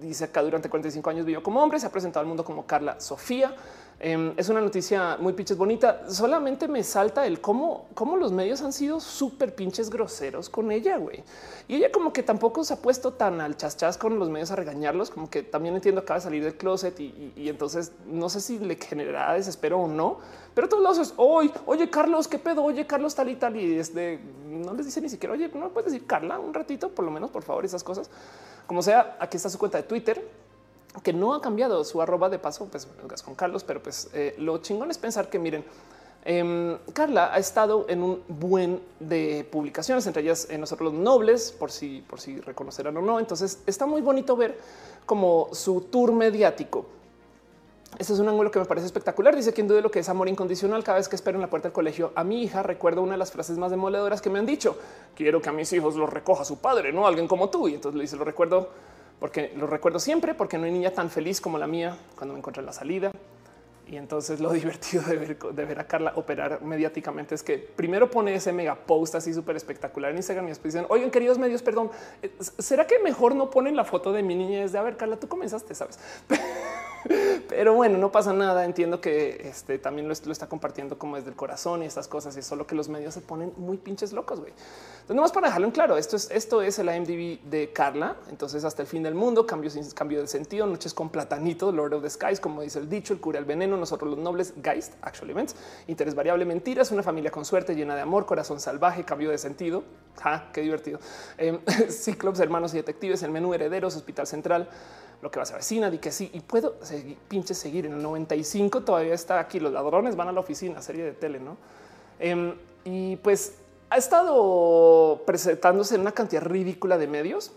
dice 0.00 0.24
acá 0.24 0.42
durante 0.42 0.68
45 0.68 1.10
años 1.10 1.26
vivió 1.26 1.42
como 1.42 1.62
hombre, 1.62 1.78
se 1.78 1.86
ha 1.86 1.90
presentado 1.90 2.22
al 2.22 2.26
mundo 2.26 2.44
como 2.44 2.66
Carla 2.66 3.00
Sofía. 3.00 3.54
Em, 4.00 4.34
es 4.36 4.48
una 4.48 4.60
noticia 4.60 5.16
muy 5.18 5.32
pinches 5.32 5.56
bonita. 5.56 6.10
Solamente 6.10 6.68
me 6.68 6.82
salta 6.82 7.26
el 7.26 7.40
cómo, 7.40 7.86
cómo 7.94 8.16
los 8.16 8.32
medios 8.32 8.60
han 8.62 8.72
sido 8.72 9.00
súper 9.00 9.54
pinches 9.54 9.88
groseros 9.88 10.48
con 10.48 10.72
ella, 10.72 10.98
güey. 10.98 11.22
Y 11.68 11.76
ella 11.76 11.90
como 11.92 12.12
que 12.12 12.22
tampoco 12.22 12.64
se 12.64 12.74
ha 12.74 12.82
puesto 12.82 13.12
tan 13.12 13.40
al 13.40 13.56
chas 13.56 13.96
con 13.96 14.18
los 14.18 14.28
medios 14.28 14.50
a 14.50 14.56
regañarlos, 14.56 15.10
como 15.10 15.30
que 15.30 15.42
también 15.42 15.74
entiendo 15.74 16.00
acaba 16.00 16.18
de 16.18 16.24
salir 16.24 16.44
del 16.44 16.56
closet 16.56 16.98
y, 17.00 17.32
entonces 17.48 17.92
no 18.06 18.28
sé 18.28 18.40
si 18.40 18.58
le 18.58 18.76
generará 18.76 19.34
desespero 19.34 19.80
o 19.80 19.88
no, 19.88 20.18
pero 20.54 20.68
todos 20.68 20.82
lados 20.82 20.98
es 20.98 21.14
hoy, 21.16 21.50
oye 21.66 21.88
Carlos, 21.88 22.28
qué 22.28 22.38
pedo, 22.38 22.62
oye 22.62 22.86
Carlos 22.86 23.14
tal 23.14 23.30
y 23.30 23.36
tal 23.36 23.56
y 23.56 23.74
de 23.76 24.20
no 24.46 24.74
les 24.74 24.86
dice 24.86 25.00
ni 25.00 25.08
siquiera, 25.08 25.32
oye, 25.32 25.50
no 25.54 25.70
puedes 25.70 25.92
decir 25.92 26.06
Carla 26.06 26.38
un 26.38 26.52
ratito, 26.52 26.90
por 26.90 27.04
lo 27.04 27.10
menos, 27.10 27.30
por 27.30 27.42
favor, 27.42 27.64
esas 27.64 27.82
cosas. 27.82 28.10
Como 28.66 28.82
sea, 28.82 29.16
aquí 29.20 29.36
está 29.36 29.48
su 29.48 29.58
cuenta 29.58 29.78
de 29.78 29.84
Twitter 29.84 30.43
que 31.02 31.12
no 31.12 31.34
ha 31.34 31.40
cambiado 31.40 31.82
su 31.84 32.00
arroba 32.00 32.28
de 32.28 32.38
paso, 32.38 32.68
pues 32.70 32.86
con 33.24 33.34
Carlos, 33.34 33.64
pero 33.64 33.82
pues 33.82 34.10
eh, 34.12 34.34
lo 34.38 34.58
chingón 34.58 34.90
es 34.90 34.98
pensar 34.98 35.28
que 35.28 35.38
miren, 35.38 35.64
em, 36.24 36.78
Carla 36.92 37.34
ha 37.34 37.38
estado 37.38 37.86
en 37.88 38.02
un 38.02 38.22
buen 38.28 38.80
de 39.00 39.46
publicaciones, 39.50 40.06
entre 40.06 40.22
ellas 40.22 40.46
en 40.50 40.60
nosotros 40.60 40.92
los 40.92 41.02
nobles, 41.02 41.52
por 41.52 41.70
si, 41.70 42.04
por 42.08 42.20
si 42.20 42.40
reconocerán 42.40 42.96
o 42.96 43.02
no. 43.02 43.18
Entonces 43.18 43.60
está 43.66 43.86
muy 43.86 44.02
bonito 44.02 44.36
ver 44.36 44.58
como 45.04 45.48
su 45.52 45.80
tour 45.82 46.12
mediático. 46.12 46.86
Este 47.98 48.12
es 48.12 48.18
un 48.18 48.28
ángulo 48.28 48.50
que 48.50 48.58
me 48.58 48.64
parece 48.64 48.86
espectacular. 48.86 49.36
Dice 49.36 49.52
quien 49.52 49.68
dude 49.68 49.80
lo 49.80 49.90
que 49.90 50.00
es 50.00 50.08
amor 50.08 50.28
incondicional. 50.28 50.82
Cada 50.82 50.98
vez 50.98 51.08
que 51.08 51.14
espero 51.14 51.36
en 51.36 51.42
la 51.42 51.50
puerta 51.50 51.68
del 51.68 51.72
colegio 51.72 52.12
a 52.16 52.24
mi 52.24 52.42
hija, 52.42 52.62
recuerdo 52.62 53.02
una 53.02 53.12
de 53.12 53.18
las 53.18 53.30
frases 53.30 53.56
más 53.56 53.70
demoledoras 53.70 54.20
que 54.20 54.30
me 54.30 54.40
han 54.40 54.46
dicho. 54.46 54.76
Quiero 55.14 55.40
que 55.40 55.48
a 55.48 55.52
mis 55.52 55.72
hijos 55.72 55.94
los 55.94 56.10
recoja 56.10 56.44
su 56.44 56.58
padre, 56.58 56.92
no 56.92 57.06
alguien 57.06 57.28
como 57.28 57.50
tú. 57.50 57.68
Y 57.68 57.74
entonces 57.74 57.96
le 57.96 58.02
dice, 58.02 58.16
lo 58.16 58.24
recuerdo 58.24 58.70
porque 59.24 59.50
lo 59.56 59.66
recuerdo 59.66 59.98
siempre, 59.98 60.34
porque 60.34 60.58
no 60.58 60.66
hay 60.66 60.70
niña 60.70 60.90
tan 60.90 61.08
feliz 61.08 61.40
como 61.40 61.56
la 61.56 61.66
mía 61.66 61.96
cuando 62.14 62.34
me 62.34 62.40
encontré 62.40 62.60
en 62.60 62.66
la 62.66 62.74
salida. 62.74 63.10
Y 63.86 63.96
entonces 63.96 64.40
lo 64.40 64.52
divertido 64.52 65.02
de 65.02 65.16
ver, 65.16 65.38
de 65.38 65.64
ver, 65.64 65.78
a 65.78 65.86
Carla 65.86 66.12
operar 66.16 66.62
mediáticamente 66.62 67.34
es 67.34 67.42
que 67.42 67.58
primero 67.58 68.10
pone 68.10 68.34
ese 68.34 68.52
mega 68.52 68.74
post 68.74 69.14
así 69.14 69.34
súper 69.34 69.56
espectacular 69.56 70.10
en 70.10 70.16
Instagram 70.16 70.46
y 70.46 70.48
después 70.48 70.72
dicen, 70.72 70.86
oigan, 70.88 71.10
queridos 71.10 71.38
medios, 71.38 71.62
perdón, 71.62 71.90
eh, 72.22 72.32
¿será 72.58 72.86
que 72.86 72.98
mejor 72.98 73.34
no 73.34 73.50
ponen 73.50 73.76
la 73.76 73.84
foto 73.84 74.12
de 74.12 74.22
mi 74.22 74.34
niña? 74.34 74.62
Es 74.64 74.72
de, 74.72 74.78
a 74.78 74.82
ver, 74.82 74.96
Carla, 74.96 75.16
tú 75.16 75.28
comenzaste, 75.28 75.74
¿sabes? 75.74 75.98
Pero 77.48 77.74
bueno, 77.74 77.98
no 77.98 78.10
pasa 78.10 78.32
nada. 78.32 78.64
Entiendo 78.64 79.00
que 79.00 79.48
este 79.48 79.78
también 79.78 80.08
lo, 80.08 80.12
está 80.12 80.48
compartiendo 80.48 80.98
como 80.98 81.16
desde 81.16 81.30
el 81.30 81.36
corazón 81.36 81.82
y 81.82 81.86
estas 81.86 82.08
cosas. 82.08 82.36
Y 82.36 82.42
solo 82.42 82.66
que 82.66 82.74
los 82.74 82.88
medios 82.88 83.14
se 83.14 83.20
ponen 83.20 83.52
muy 83.56 83.76
pinches 83.76 84.12
locos. 84.12 84.40
Güey. 84.40 84.52
Entonces, 85.02 85.20
más 85.20 85.32
para 85.32 85.48
dejarlo 85.48 85.66
en 85.66 85.72
claro, 85.72 85.96
esto 85.98 86.16
es, 86.16 86.30
esto 86.30 86.62
es 86.62 86.78
el 86.78 86.88
IMDb 86.88 87.42
de 87.42 87.72
Carla. 87.72 88.16
Entonces, 88.30 88.64
hasta 88.64 88.82
el 88.82 88.88
fin 88.88 89.02
del 89.02 89.14
mundo, 89.14 89.46
cambio 89.46 89.70
cambio 89.94 90.20
de 90.20 90.26
sentido, 90.26 90.66
noches 90.66 90.94
con 90.94 91.10
platanito, 91.10 91.70
Lord 91.72 91.94
of 91.94 92.02
the 92.02 92.10
Skies, 92.10 92.40
como 92.40 92.62
dice 92.62 92.78
el 92.78 92.88
dicho, 92.88 93.12
el 93.12 93.20
cura, 93.20 93.38
el 93.38 93.44
veneno, 93.44 93.73
nosotros 93.80 94.10
los 94.10 94.18
nobles, 94.18 94.54
Geist, 94.62 94.94
actual 95.02 95.30
events, 95.30 95.56
interés 95.86 96.14
variable, 96.14 96.44
mentiras, 96.44 96.90
una 96.90 97.02
familia 97.02 97.30
con 97.30 97.44
suerte, 97.44 97.74
llena 97.74 97.94
de 97.94 98.02
amor, 98.02 98.26
corazón 98.26 98.60
salvaje, 98.60 99.04
cambio 99.04 99.30
de 99.30 99.38
sentido. 99.38 99.84
Ja, 100.22 100.50
qué 100.52 100.60
divertido. 100.60 100.98
Eh, 101.38 101.58
Ciclops, 101.88 102.38
hermanos 102.40 102.72
y 102.74 102.76
detectives, 102.76 103.22
el 103.22 103.30
menú 103.30 103.54
herederos, 103.54 103.96
hospital 103.96 104.26
central 104.26 104.68
lo 105.24 105.30
que 105.30 105.38
va 105.38 105.44
a 105.44 105.46
ser 105.46 105.56
vecina, 105.56 105.90
di 105.90 105.98
que 105.98 106.12
sí, 106.12 106.30
y 106.34 106.40
puedo 106.40 106.76
seguir, 106.82 107.16
pinche 107.28 107.54
seguir. 107.54 107.86
En 107.86 107.94
el 107.94 108.02
95 108.02 108.82
todavía 108.82 109.14
está 109.14 109.40
aquí, 109.40 109.58
los 109.58 109.72
ladrones 109.72 110.16
van 110.16 110.28
a 110.28 110.32
la 110.32 110.40
oficina, 110.40 110.82
serie 110.82 111.02
de 111.02 111.12
tele, 111.12 111.40
¿no? 111.40 111.56
Em, 112.18 112.54
y 112.84 113.16
pues 113.16 113.54
ha 113.88 113.96
estado 113.96 115.22
presentándose 115.24 115.94
en 115.94 116.02
una 116.02 116.12
cantidad 116.12 116.42
ridícula 116.42 116.98
de 116.98 117.06
medios 117.06 117.52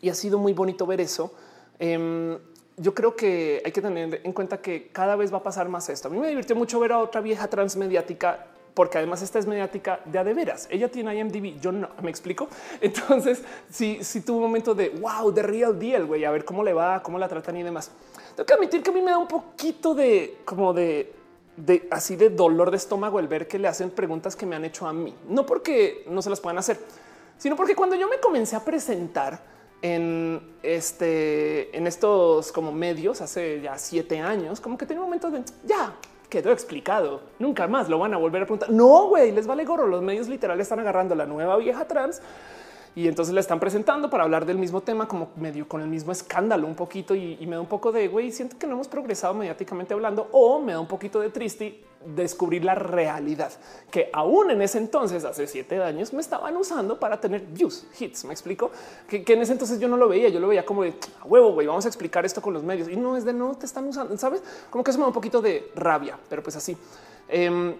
y 0.00 0.08
ha 0.08 0.14
sido 0.14 0.38
muy 0.38 0.54
bonito 0.54 0.86
ver 0.86 1.02
eso. 1.02 1.34
Em, 1.78 2.38
yo 2.76 2.94
creo 2.94 3.16
que 3.16 3.62
hay 3.64 3.72
que 3.72 3.80
tener 3.80 4.20
en 4.22 4.32
cuenta 4.32 4.60
que 4.60 4.88
cada 4.92 5.16
vez 5.16 5.32
va 5.32 5.38
a 5.38 5.42
pasar 5.42 5.68
más 5.68 5.88
esto. 5.88 6.08
A 6.08 6.10
mí 6.10 6.18
me 6.18 6.28
divirtió 6.28 6.54
mucho 6.54 6.78
ver 6.78 6.92
a 6.92 6.98
otra 6.98 7.20
vieja 7.20 7.48
transmediática 7.48 8.46
porque 8.74 8.98
además 8.98 9.22
esta 9.22 9.38
es 9.38 9.46
mediática 9.46 10.00
de 10.04 10.18
a 10.18 10.24
de 10.24 10.34
veras. 10.34 10.68
Ella 10.70 10.90
tiene 10.90 11.16
IMDb, 11.16 11.58
yo 11.58 11.72
no 11.72 11.88
me 12.02 12.10
explico. 12.10 12.48
Entonces, 12.80 13.42
si, 13.70 14.04
si 14.04 14.20
tuvo 14.20 14.36
un 14.36 14.42
momento 14.44 14.74
de 14.74 14.90
wow, 14.90 15.32
de 15.32 15.42
real 15.42 15.78
deal, 15.78 16.04
güey, 16.04 16.26
a 16.26 16.30
ver 16.30 16.44
cómo 16.44 16.62
le 16.62 16.74
va, 16.74 17.02
cómo 17.02 17.18
la 17.18 17.26
tratan 17.26 17.56
y 17.56 17.62
demás. 17.62 17.90
Tengo 18.34 18.46
que 18.46 18.52
admitir 18.52 18.82
que 18.82 18.90
a 18.90 18.92
mí 18.92 19.00
me 19.00 19.12
da 19.12 19.18
un 19.18 19.28
poquito 19.28 19.94
de 19.94 20.38
como 20.44 20.74
de 20.74 21.14
de 21.56 21.88
así 21.90 22.16
de 22.16 22.30
dolor 22.30 22.70
de 22.70 22.76
estómago 22.76 23.18
el 23.18 23.28
ver 23.28 23.48
que 23.48 23.58
le 23.58 23.66
hacen 23.66 23.90
preguntas 23.90 24.36
que 24.36 24.44
me 24.44 24.56
han 24.56 24.64
hecho 24.64 24.86
a 24.86 24.92
mí, 24.92 25.14
no 25.28 25.46
porque 25.46 26.04
no 26.08 26.20
se 26.20 26.30
las 26.30 26.40
puedan 26.40 26.58
hacer, 26.58 26.78
sino 27.38 27.56
porque 27.56 27.74
cuando 27.74 27.96
yo 27.96 28.08
me 28.08 28.20
comencé 28.20 28.56
a 28.56 28.60
presentar 28.64 29.40
en 29.82 30.40
este, 30.62 31.76
en 31.76 31.86
estos 31.86 32.52
como 32.52 32.72
medios 32.72 33.20
hace 33.20 33.60
ya 33.60 33.78
siete 33.78 34.18
años, 34.20 34.60
como 34.60 34.78
que 34.78 34.86
tenía 34.86 35.02
un 35.02 35.06
momento 35.06 35.30
de 35.30 35.42
ya 35.64 35.94
quedó 36.28 36.52
explicado. 36.52 37.22
Nunca 37.38 37.66
más 37.68 37.88
lo 37.88 37.98
van 37.98 38.14
a 38.14 38.16
volver 38.16 38.42
a 38.42 38.46
preguntar. 38.46 38.70
No, 38.70 39.08
güey, 39.08 39.32
les 39.32 39.46
vale 39.46 39.64
gorro. 39.64 39.86
Los 39.86 40.02
medios 40.02 40.28
literales 40.28 40.64
están 40.64 40.80
agarrando 40.80 41.14
la 41.14 41.26
nueva 41.26 41.56
vieja 41.56 41.86
trans 41.86 42.20
y 42.94 43.08
entonces 43.08 43.34
la 43.34 43.40
están 43.40 43.60
presentando 43.60 44.08
para 44.08 44.24
hablar 44.24 44.46
del 44.46 44.58
mismo 44.58 44.80
tema, 44.80 45.06
como 45.06 45.28
medio 45.36 45.68
con 45.68 45.82
el 45.82 45.88
mismo 45.88 46.12
escándalo 46.12 46.66
un 46.66 46.74
poquito. 46.74 47.14
Y, 47.14 47.38
me 47.46 47.56
da 47.56 47.60
un 47.60 47.68
poco 47.68 47.92
de 47.92 48.08
güey, 48.08 48.32
siento 48.32 48.58
que 48.58 48.66
no 48.66 48.74
hemos 48.74 48.88
progresado 48.88 49.34
mediáticamente 49.34 49.94
hablando 49.94 50.28
o 50.32 50.60
me 50.60 50.72
da 50.72 50.80
un 50.80 50.88
poquito 50.88 51.20
de 51.20 51.30
triste 51.30 51.84
descubrir 52.14 52.64
la 52.64 52.74
realidad 52.74 53.52
que 53.90 54.10
aún 54.12 54.50
en 54.50 54.62
ese 54.62 54.78
entonces, 54.78 55.24
hace 55.24 55.46
siete 55.46 55.82
años, 55.82 56.12
me 56.12 56.20
estaban 56.20 56.56
usando 56.56 56.98
para 57.00 57.20
tener 57.20 57.42
views, 57.42 57.86
hits. 57.98 58.24
Me 58.24 58.32
explico 58.32 58.70
que, 59.08 59.24
en 59.26 59.42
ese 59.42 59.52
entonces 59.52 59.80
yo 59.80 59.88
no 59.88 59.96
lo 59.96 60.08
veía, 60.08 60.28
yo 60.28 60.40
lo 60.40 60.48
veía 60.48 60.64
como 60.64 60.82
de 60.82 60.94
huevo, 61.24 61.52
güey, 61.52 61.66
vamos 61.66 61.84
a 61.84 61.88
explicar 61.88 62.24
esto 62.24 62.40
con 62.42 62.52
los 62.54 62.62
medios 62.62 62.88
y 62.88 62.96
no 62.96 63.16
es 63.16 63.24
de 63.24 63.32
no 63.32 63.54
te 63.54 63.66
están 63.66 63.86
usando, 63.86 64.16
sabes? 64.18 64.42
Como 64.70 64.84
que 64.84 64.90
eso 64.90 64.98
me 64.98 65.02
da 65.02 65.08
un 65.08 65.14
poquito 65.14 65.40
de 65.40 65.70
rabia, 65.74 66.18
pero 66.28 66.42
pues 66.42 66.56
así. 66.56 66.76
Eh, 67.28 67.74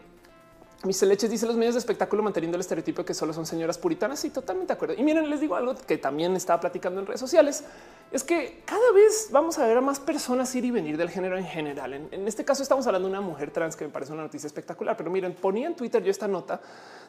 mis 0.85 1.01
leches 1.03 1.31
dice 1.31 1.47
los 1.47 1.57
medios 1.57 1.75
de 1.75 1.79
espectáculo 1.79 2.23
manteniendo 2.23 2.57
el 2.57 2.61
estereotipo 2.61 3.05
que 3.05 3.15
solo 3.15 3.33
son 3.33 3.47
señoras 3.47 3.79
puritanas. 3.79 4.25
y 4.25 4.31
totalmente 4.31 4.73
de 4.73 4.75
acuerdo. 4.75 4.95
Y 4.95 5.03
miren, 5.03 5.29
les 5.31 5.41
digo 5.41 5.57
algo 5.57 5.75
que 5.75 5.97
también 5.99 6.37
estaba 6.37 6.61
platicando 6.61 7.01
en 7.01 7.07
redes 7.07 7.21
sociales. 7.21 7.65
Es 8.13 8.23
que 8.23 8.63
cada 8.65 8.93
vez 8.93 9.29
vamos 9.33 9.59
a 9.59 9.67
ver 9.67 9.79
a 9.79 9.81
más 9.81 9.99
personas 9.99 10.55
ir 10.55 10.65
y 10.65 10.71
venir 10.71 10.97
del 10.97 11.11
género 11.11 11.39
en 11.39 11.47
general. 11.47 11.95
En, 11.95 12.29
este 12.29 12.45
caso 12.45 12.63
estamos 12.63 12.87
hablando 12.87 13.09
de 13.09 13.15
una 13.15 13.21
mujer 13.21 13.51
trans 13.51 13.75
que 13.75 13.85
me 13.85 13.91
parece 13.91 14.13
una 14.13 14.23
noticia 14.23 14.47
espectacular. 14.47 14.97
Pero 14.97 15.11
miren, 15.11 15.35
ponía 15.35 15.67
en 15.67 15.75
Twitter 15.75 16.03
yo 16.03 16.11
esta 16.11 16.29
nota 16.29 16.61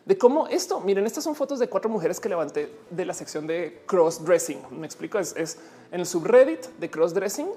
de 0.06 0.18
cómo 0.18 0.48
esto, 0.48 0.80
miren, 0.80 1.06
estas 1.06 1.24
son 1.24 1.36
fotos 1.36 1.60
de 1.60 1.68
cuatro 1.68 1.90
mujeres 1.90 2.20
que 2.20 2.30
levanté 2.30 2.74
de 2.90 3.06
la 3.06 3.14
sección 3.14 3.46
de 3.46 3.84
cross 3.86 4.24
dressing. 4.24 4.60
Me 4.72 4.88
explico, 4.88 5.20
es, 5.20 5.58
en 5.92 6.00
el 6.00 6.06
subreddit 6.06 6.66
de 6.80 6.90
cross 6.90 7.14
dressing. 7.14 7.50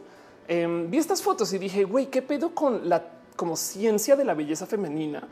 Em, 0.48 0.90
vi 0.90 0.98
estas 0.98 1.22
fotos 1.22 1.52
y 1.52 1.58
dije, 1.58 1.84
güey, 1.84 2.06
¿qué 2.06 2.20
pedo 2.20 2.52
con 2.52 2.88
la 2.88 3.04
como 3.36 3.56
ciencia 3.56 4.16
de 4.16 4.24
la 4.24 4.34
belleza 4.34 4.66
femenina? 4.66 5.26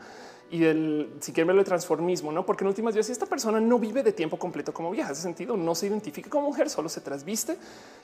Y 0.51 0.63
el 0.63 1.13
si 1.19 1.31
quieren 1.31 1.47
verlo 1.47 1.61
de 1.61 1.67
transformismo, 1.67 2.31
no? 2.31 2.45
Porque 2.45 2.63
en 2.63 2.69
últimas 2.69 2.93
días, 2.93 3.05
si 3.05 3.11
esta 3.11 3.25
persona 3.25 3.59
no 3.59 3.77
vive 3.77 4.03
de 4.03 4.11
tiempo 4.11 4.37
completo 4.37 4.73
como 4.73 4.91
vieja, 4.91 5.11
ese 5.11 5.21
sentido 5.21 5.55
no 5.55 5.75
se 5.75 5.87
identifica 5.87 6.29
como 6.29 6.47
mujer, 6.47 6.69
solo 6.69 6.89
se 6.89 7.01
trasviste 7.01 7.57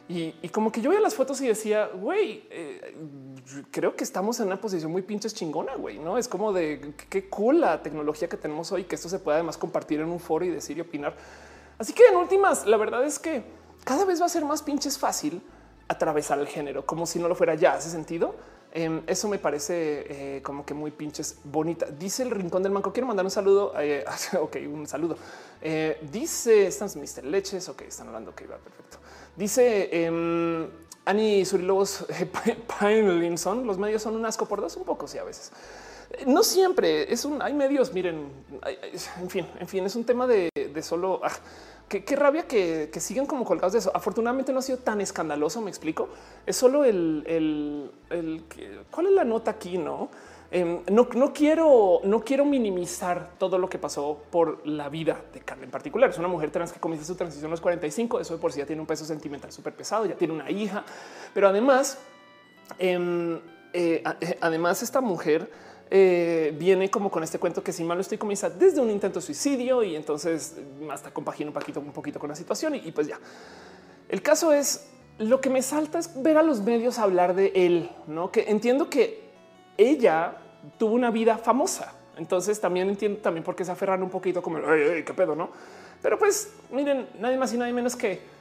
y, 0.07 0.31
como 0.49 0.71
que 0.71 0.81
yo 0.81 0.89
veía 0.89 1.01
las 1.01 1.15
fotos 1.15 1.41
y 1.41 1.47
decía, 1.47 1.87
güey, 1.87 2.43
eh, 2.49 2.95
creo 3.71 3.95
que 3.95 4.03
estamos 4.03 4.39
en 4.39 4.47
una 4.47 4.61
posición 4.61 4.91
muy 4.91 5.01
pinches 5.01 5.33
chingona, 5.33 5.75
güey, 5.75 5.97
no 5.97 6.17
es 6.17 6.27
como 6.27 6.53
de 6.53 6.93
qué 7.09 7.27
cool 7.29 7.61
la 7.61 7.81
tecnología 7.81 8.29
que 8.29 8.37
tenemos 8.37 8.71
hoy, 8.71 8.83
que 8.83 8.95
esto 8.95 9.09
se 9.09 9.19
puede 9.19 9.35
además 9.37 9.57
compartir 9.57 9.99
en 9.99 10.09
un 10.09 10.19
foro 10.19 10.45
y 10.45 10.49
decir 10.49 10.77
y 10.77 10.81
opinar. 10.81 11.15
Así 11.77 11.93
que 11.93 12.05
en 12.07 12.15
últimas, 12.15 12.65
la 12.65 12.77
verdad 12.77 13.03
es 13.03 13.19
que 13.19 13.43
cada 13.83 14.05
vez 14.05 14.21
va 14.21 14.27
a 14.27 14.29
ser 14.29 14.45
más 14.45 14.61
pinches 14.61 14.97
fácil 14.97 15.41
atravesar 15.87 16.39
el 16.39 16.47
género, 16.47 16.85
como 16.85 17.05
si 17.05 17.19
no 17.19 17.27
lo 17.27 17.35
fuera 17.35 17.55
ya. 17.55 17.73
Hace 17.73 17.89
sentido 17.89 18.35
Em, 18.77 19.03
eso 19.07 19.29
me 19.29 19.39
parece 19.39 20.05
eh, 20.09 20.41
como 20.41 20.65
que 20.65 20.73
muy 20.73 20.91
pinches 20.91 21.37
bonita. 21.45 21.85
Dice 21.85 22.23
el 22.23 22.31
rincón 22.31 22.61
del 22.61 22.73
manco. 22.73 22.91
Quiero 22.91 23.07
mandar 23.07 23.25
un 23.25 23.31
saludo. 23.31 23.71
Eh, 23.79 24.03
ok, 24.39 24.57
un 24.69 24.85
saludo. 24.85 25.17
Eh, 25.61 25.97
dice 26.11 26.67
están 26.67 26.89
Mr. 26.93 27.23
Leches. 27.23 27.69
Ok, 27.69 27.83
están 27.83 28.07
hablando. 28.07 28.31
Ok, 28.31 28.41
va 28.51 28.57
perfecto. 28.57 28.97
Dice 29.37 29.89
eh, 29.93 30.67
Annie 31.05 31.45
Surilobos 31.45 32.05
Pinelinson. 32.77 33.65
Los 33.65 33.77
medios 33.77 34.01
son 34.01 34.17
un 34.17 34.25
asco 34.25 34.45
por 34.45 34.59
dos, 34.59 34.75
un 34.75 34.83
poco, 34.83 35.07
sí, 35.07 35.19
a 35.19 35.23
veces. 35.23 35.53
No 36.27 36.43
siempre 36.43 37.13
es 37.13 37.23
un. 37.23 37.41
Hay 37.41 37.53
medios. 37.53 37.93
Miren, 37.93 38.27
en 39.21 39.29
fin, 39.29 39.47
en 39.57 39.67
fin, 39.69 39.85
es 39.85 39.95
un 39.95 40.03
tema 40.03 40.27
de, 40.27 40.49
solo. 40.81 41.21
Ah, 41.23 41.31
Qué, 41.87 42.15
rabia 42.15 42.47
que, 42.47 42.89
sigan 42.99 43.27
como 43.27 43.45
colgados 43.45 43.73
de 43.73 43.79
eso. 43.79 43.91
Afortunadamente 43.93 44.51
no 44.51 44.59
ha 44.59 44.61
sido 44.63 44.79
tan 44.79 45.01
escandaloso, 45.01 45.61
me 45.61 45.69
explico. 45.69 46.09
Es 46.45 46.55
solo 46.55 46.83
el, 46.83 47.23
el, 48.09 48.43
cuál 48.89 49.07
es 49.07 49.13
la 49.13 49.23
nota 49.23 49.51
aquí, 49.51 49.77
no? 49.77 50.09
Em, 50.51 50.81
no, 50.91 51.07
no, 51.13 51.33
quiero, 51.33 52.01
no 52.03 52.23
quiero 52.23 52.45
minimizar 52.45 53.31
todo 53.37 53.57
lo 53.57 53.69
que 53.69 53.77
pasó 53.77 54.23
por 54.31 54.65
la 54.65 54.89
vida 54.89 55.21
de 55.33 55.41
Carla 55.41 55.65
en 55.65 55.71
particular. 55.71 56.09
Es 56.09 56.17
una 56.17 56.27
mujer 56.27 56.49
trans 56.49 56.71
que 56.71 56.79
comienza 56.79 57.05
su 57.05 57.15
transición 57.15 57.49
a 57.49 57.51
los 57.51 57.61
45. 57.61 58.19
Eso 58.19 58.35
de 58.35 58.39
por 58.39 58.51
sí 58.51 58.59
ya 58.59 58.65
tiene 58.65 58.81
un 58.81 58.87
peso 58.87 59.05
sentimental 59.05 59.51
súper 59.51 59.75
pesado, 59.75 60.05
ya 60.05 60.15
tiene 60.15 60.33
una 60.33 60.49
hija, 60.49 60.83
pero 61.33 61.47
además, 61.47 61.99
em, 62.79 63.35
eh, 63.73 64.03
eh, 64.21 64.37
además, 64.41 64.81
esta 64.81 65.01
mujer 65.01 65.51
eh, 65.91 66.53
viene 66.57 66.89
como 66.89 67.11
con 67.11 67.23
este 67.23 67.37
cuento 67.37 67.63
que 67.63 67.71
si 67.71 67.83
mal 67.83 67.99
estoy 67.99 68.17
comienza 68.17 68.49
desde 68.49 68.81
un 68.81 68.89
intento 68.89 69.19
de 69.19 69.25
suicidio 69.25 69.83
y 69.83 69.95
entonces 69.95 70.55
hasta 70.91 71.11
compagina 71.11 71.49
un 71.49 71.53
poquito, 71.53 71.79
un 71.79 71.91
poquito 71.91 72.19
con 72.19 72.29
la 72.29 72.35
situación 72.35 72.75
y, 72.75 72.91
pues 72.91 73.07
ya. 73.07 73.19
El 74.09 74.21
caso 74.21 74.51
es 74.51 74.87
lo 75.17 75.39
que 75.41 75.49
me 75.49 75.61
salta 75.61 75.99
es 75.99 76.21
ver 76.21 76.37
a 76.37 76.43
los 76.43 76.61
medios 76.61 76.99
hablar 76.99 77.35
de 77.35 77.51
él, 77.55 77.89
no 78.07 78.31
que 78.31 78.45
entiendo 78.49 78.89
que 78.89 79.29
ella 79.77 80.37
tuvo 80.77 80.95
una 80.95 81.11
vida 81.11 81.37
famosa. 81.37 81.93
Entonces 82.17 82.59
también 82.61 82.89
entiendo 82.89 83.19
también 83.19 83.43
por 83.43 83.55
qué 83.55 83.65
se 83.65 83.71
aferran 83.71 84.01
un 84.01 84.09
poquito 84.09 84.41
como 84.41 84.59
qué 84.61 85.13
pedo, 85.15 85.35
no? 85.35 85.49
Pero 86.01 86.17
pues 86.17 86.53
miren, 86.71 87.07
nadie 87.19 87.37
más 87.37 87.53
y 87.53 87.57
nadie 87.57 87.73
menos 87.73 87.95
que 87.95 88.34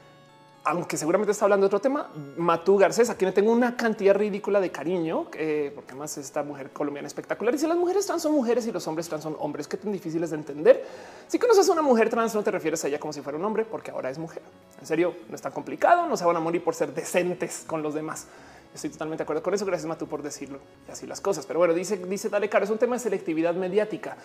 aunque 0.64 0.96
seguramente 0.96 1.33
está 1.33 1.44
hablando 1.44 1.64
de 1.64 1.68
otro 1.68 1.81
tema, 1.81 2.11
Matú 2.38 2.79
Garcés, 2.79 3.11
a 3.11 3.16
quien 3.16 3.33
tengo 3.35 3.53
una 3.53 3.77
cantidad 3.77 4.14
ridícula 4.14 4.61
de 4.61 4.70
cariño, 4.72 5.27
eh, 5.35 5.70
porque 5.74 5.94
más 5.94 6.16
esta 6.16 6.42
mujer 6.42 6.70
colombiana 6.70 7.07
espectacular. 7.07 7.55
Y 7.55 7.59
las 7.66 7.77
mujeres 7.77 8.07
trans 8.07 8.22
son 8.22 8.33
mujeres 8.33 8.66
y 8.66 8.72
los 8.72 8.87
hombres 8.88 9.07
trans 9.07 9.24
son 9.24 9.37
hombres, 9.40 9.68
que 9.68 9.77
tan 9.77 9.92
difíciles 9.92 10.31
de 10.31 10.37
entender. 10.37 10.85
Si 11.29 11.38
conoces 11.38 11.68
a 11.68 11.72
una 11.72 11.83
mujer 11.83 12.09
trans, 12.09 12.35
no 12.35 12.42
te 12.42 12.50
refieres 12.50 12.83
a 12.85 12.88
ella 12.88 12.98
como 12.98 13.12
si 13.12 13.20
fuera 13.20 13.38
un 13.38 13.44
hombre, 13.44 13.66
porque 13.66 13.90
ahora 13.90 14.09
es 14.09 14.18
mujer. 14.18 14.42
En 14.81 14.87
serio, 14.87 15.14
no 15.29 15.35
es 15.35 15.42
tan 15.42 15.53
complicado, 15.53 16.07
no 16.07 16.16
se 16.16 16.24
van 16.24 16.37
a 16.37 16.40
morir 16.40 16.64
por 16.64 16.74
ser 16.74 16.94
decentes 16.94 17.64
con 17.66 17.83
los 17.83 17.92
demás. 17.92 18.27
Estoy 18.74 18.90
totalmente 18.90 19.20
de 19.20 19.24
acuerdo 19.24 19.42
con 19.42 19.55
eso. 19.55 19.64
Gracias, 19.66 19.87
Matú, 19.87 20.09
por 20.09 20.22
decirlo 20.22 20.59
y 20.88 20.90
así 20.90 21.07
las 21.07 21.20
cosas. 21.20 21.46
Pero 21.46 21.61
bueno, 21.61 21.74
dice, 21.74 21.96
dice 21.96 22.29
Dale 22.29 22.48
Caro, 22.48 22.64
es 22.64 22.70
un 22.70 22.79
tema 22.79 22.96
de 22.96 23.00
selectividad 23.00 23.55
mediática 23.55 24.16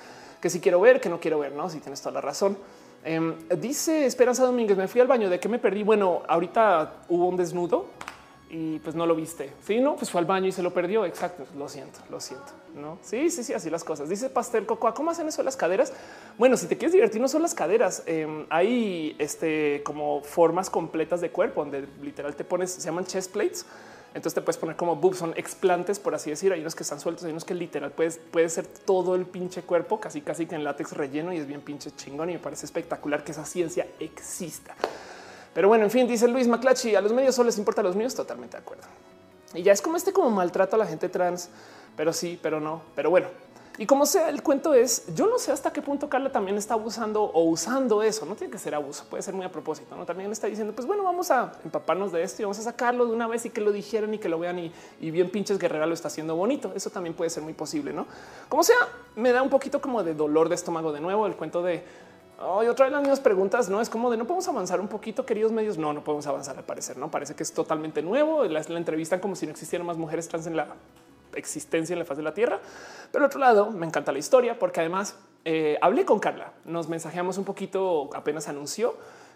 que 0.42 0.50
si 0.50 0.60
quiero 0.60 0.80
ver, 0.80 1.00
que 1.00 1.10
no 1.10 1.20
quiero 1.20 1.38
ver, 1.38 1.52
no? 1.52 1.70
Si 1.70 1.80
tienes 1.80 2.02
toda 2.02 2.14
la 2.14 2.22
razón. 2.22 2.58
Em, 3.04 3.36
dice 3.58 4.06
Esperanza 4.06 4.46
Domínguez, 4.46 4.78
me 4.78 4.88
fui 4.88 5.02
al 5.02 5.08
baño, 5.08 5.30
¿de 5.30 5.40
qué 5.40 5.48
me 5.48 5.60
perdí? 5.60 5.84
Bueno, 5.84 6.24
ahorita 6.28 7.06
hubo 7.10 7.28
un 7.28 7.38
desnudo 7.38 7.88
y 8.50 8.80
pues 8.80 8.96
no 8.96 9.06
lo 9.06 9.16
viste. 9.16 9.52
Sí, 9.64 9.80
no, 9.80 9.96
pues 9.96 10.10
fue 10.10 10.20
al 10.20 10.26
baño 10.26 10.48
y 10.48 10.52
se 10.52 10.64
lo 10.64 10.74
perdió. 10.74 11.06
Exacto. 11.06 11.46
Lo 11.58 11.70
siento, 11.70 12.00
lo 12.10 12.20
siento. 12.20 12.52
No, 12.76 12.98
sí, 13.02 13.30
sí, 13.30 13.44
sí, 13.44 13.54
así 13.54 13.70
las 13.70 13.84
cosas. 13.84 14.10
Dice 14.10 14.30
Pastel 14.30 14.66
Cocoa, 14.66 14.94
¿cómo 14.94 15.12
hacen 15.12 15.28
eso 15.28 15.44
las 15.44 15.56
caderas? 15.56 15.94
Bueno, 16.38 16.58
si 16.58 16.68
te 16.68 16.78
quieres 16.78 16.94
divertir, 16.94 17.22
no 17.22 17.28
son 17.28 17.42
las 17.42 17.54
caderas. 17.54 18.04
Em, 18.06 18.46
hay 18.50 19.16
este 19.20 19.82
como 19.84 20.22
formas 20.22 20.70
completas 20.70 21.22
de 21.22 21.30
cuerpo 21.30 21.62
donde 21.62 21.88
literal 22.02 22.36
te 22.36 22.44
pones, 22.44 22.72
se 22.72 22.82
llaman 22.82 23.06
chest 23.06 23.32
plates 23.32 23.66
entonces 24.14 24.34
te 24.34 24.42
puedes 24.42 24.58
poner 24.58 24.76
como 24.76 24.96
boobs, 24.96 25.18
son 25.18 25.34
explantes, 25.36 26.00
por 26.00 26.16
así 26.16 26.32
decir. 26.32 26.52
Hay 26.52 26.62
unos 26.62 26.76
que 26.76 26.84
están 26.84 27.00
sueltos, 27.00 27.26
hay 27.26 27.32
unos 27.32 27.46
que 27.46 27.54
literal 27.54 27.92
puedes, 27.92 28.18
puede 28.18 28.50
ser 28.50 28.66
todo 28.66 29.16
el 29.16 29.26
pinche 29.26 29.62
cuerpo, 29.62 30.00
casi 30.00 30.22
casi 30.22 30.48
que 30.48 30.56
en 30.56 30.64
látex 30.64 30.94
relleno 30.94 31.32
y 31.32 31.38
es 31.38 31.46
bien 31.46 31.62
pinche 31.62 31.92
chingón. 31.96 32.30
Y 32.30 32.34
me 32.34 32.40
parece 32.40 32.66
espectacular 32.66 33.24
que 33.24 33.34
esa 33.34 33.46
ciencia 33.46 33.88
exista. 34.00 34.76
Pero 35.54 35.68
bueno, 35.68 35.84
en 35.84 35.92
fin, 35.92 36.08
dice 36.08 36.28
Luis 36.28 36.48
Maclachi, 36.48 36.96
a 36.96 37.02
los 37.02 37.14
medios 37.14 37.36
solo 37.36 37.48
les 37.48 37.58
importa 37.58 37.82
a 37.82 37.84
los 37.84 37.96
míos, 37.96 38.16
totalmente 38.16 38.58
de 38.58 38.64
acuerdo. 38.64 38.84
Y 39.54 39.64
ya 39.64 39.74
es 39.74 39.82
como 39.82 39.98
este 39.98 40.12
como 40.12 40.30
maltrato 40.30 40.76
a 40.76 40.80
la 40.80 40.86
gente 40.86 41.10
trans, 41.10 41.50
pero 41.96 42.12
sí, 42.14 42.40
pero 42.42 42.60
no. 42.60 42.82
Pero 42.96 43.10
bueno, 43.10 43.28
y 43.80 43.86
como 43.86 44.06
sea, 44.06 44.28
el 44.28 44.44
cuento 44.44 44.74
es, 44.74 45.06
yo 45.16 45.28
no 45.28 45.40
sé 45.40 45.54
hasta 45.54 45.72
qué 45.72 45.82
punto 45.82 46.10
Carla 46.10 46.34
también 46.34 46.58
está 46.58 46.74
abusando 46.74 47.24
o 47.24 47.44
usando 47.44 48.04
eso. 48.04 48.26
No 48.26 48.36
tiene 48.36 48.52
que 48.52 48.58
ser 48.58 48.76
abuso, 48.76 49.06
puede 49.10 49.24
ser 49.24 49.34
muy 49.34 49.46
a 49.46 49.52
propósito. 49.54 49.96
No 49.96 50.06
también 50.06 50.30
está 50.34 50.48
diciendo, 50.48 50.74
pues 50.76 50.86
bueno, 50.86 51.02
vamos 51.02 51.32
a 51.32 51.54
empaparnos 51.64 52.12
de 52.12 52.22
esto 52.22 52.42
y 52.42 52.44
vamos 52.44 52.60
a 52.60 52.64
sacarlo 52.64 53.06
de 53.06 53.14
una 53.14 53.26
vez 53.26 53.46
y 53.46 53.52
que 53.52 53.62
lo 53.62 53.72
dijeran 53.72 54.14
y 54.14 54.18
que 54.18 54.28
lo 54.28 54.38
vean 54.38 54.60
y, 54.60 54.72
bien 55.00 55.32
pinches 55.32 55.58
guerrera 55.58 55.86
lo 55.86 55.94
está 55.94 56.10
haciendo 56.10 56.36
bonito. 56.36 56.74
Eso 56.76 56.90
también 56.90 57.16
puede 57.16 57.30
ser 57.30 57.42
muy 57.42 57.54
posible, 57.54 57.94
no? 57.94 58.06
Como 58.50 58.64
sea, 58.64 58.76
me 59.16 59.32
da 59.32 59.42
un 59.42 59.50
poquito 59.50 59.80
como 59.80 60.04
de 60.04 60.14
dolor 60.14 60.50
de 60.50 60.56
estómago 60.56 60.92
de 60.92 61.00
nuevo 61.00 61.26
el 61.26 61.38
cuento 61.38 61.64
de 61.64 61.82
Hoy 62.42 62.68
otra 62.68 62.86
vez 62.86 62.94
las 62.94 63.02
mismas 63.02 63.20
preguntas, 63.20 63.70
no 63.70 63.82
es 63.82 63.90
como 63.90 64.10
de 64.10 64.16
no 64.16 64.26
podemos 64.26 64.48
avanzar 64.48 64.80
un 64.80 64.88
poquito, 64.88 65.26
queridos 65.26 65.52
medios. 65.54 65.78
No, 65.78 65.94
no 65.94 66.04
podemos 66.04 66.28
avanzar 66.28 66.58
al 66.58 66.64
parecer. 66.66 66.98
No 66.98 67.12
parece 67.12 67.34
que 67.34 67.44
es 67.44 67.54
totalmente 67.54 68.02
nuevo. 68.02 68.44
La, 68.46 68.62
la 68.62 68.78
entrevistan 68.78 69.20
como 69.20 69.36
si 69.36 69.46
no 69.46 69.52
existieran 69.52 69.86
más 69.86 69.98
mujeres 69.98 70.28
trans 70.28 70.48
en 70.48 70.56
la 70.56 70.68
existencia 71.36 71.94
en 71.94 72.00
la 72.00 72.06
faz 72.06 72.18
de 72.18 72.24
la 72.24 72.34
Tierra. 72.34 72.60
Pero 73.12 73.26
otro 73.26 73.40
lado, 73.40 73.72
me 73.72 73.86
encanta 73.86 74.12
la 74.12 74.20
historia 74.20 74.58
porque 74.58 74.80
además 74.80 75.18
eh, 75.46 75.78
hablé 75.82 76.06
con 76.06 76.20
Carla, 76.20 76.54
nos 76.66 76.90
mensajeamos 76.90 77.38
un 77.38 77.46
poquito, 77.46 78.10
apenas 78.14 78.48
anunció 78.48 78.96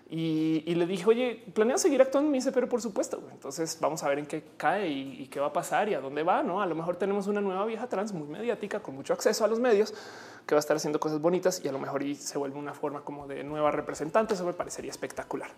y, 0.09 0.75
le 0.75 0.85
dije, 0.85 1.05
oye, 1.07 1.43
planeo 1.55 1.77
seguir 1.77 2.01
actuando. 2.01 2.29
Me 2.29 2.37
dice, 2.37 2.51
pero 2.51 2.69
por 2.69 2.81
supuesto. 2.81 3.23
Entonces 3.31 3.77
vamos 3.81 4.03
a 4.03 4.09
ver 4.09 4.19
en 4.19 4.27
qué 4.27 4.43
cae 4.57 4.87
y, 4.89 5.27
qué 5.27 5.39
va 5.39 5.47
a 5.47 5.53
pasar 5.53 5.89
y 5.89 5.95
a 5.95 6.01
dónde 6.01 6.21
va. 6.23 6.43
No, 6.43 6.61
a 6.61 6.65
lo 6.65 6.75
mejor 6.75 6.97
tenemos 6.97 7.25
una 7.27 7.41
nueva 7.41 7.65
vieja 7.65 7.87
trans 7.87 8.13
muy 8.13 8.27
mediática 8.27 8.79
con 8.79 8.95
mucho 8.95 9.13
acceso 9.13 9.43
a 9.43 9.47
los 9.47 9.59
medios 9.59 9.93
que 10.45 10.53
va 10.53 10.59
a 10.59 10.59
estar 10.59 10.75
haciendo 10.77 10.99
cosas 10.99 11.19
bonitas 11.19 11.61
y 11.63 11.67
a 11.67 11.71
lo 11.71 11.79
mejor 11.79 12.03
se 12.15 12.37
vuelve 12.37 12.59
una 12.59 12.73
forma 12.73 13.01
como 13.01 13.27
de 13.27 13.43
nueva 13.43 13.71
representante. 13.71 14.35
Eso 14.35 14.45
me 14.45 14.53
parecería 14.53 14.91
espectacular. 14.91 15.49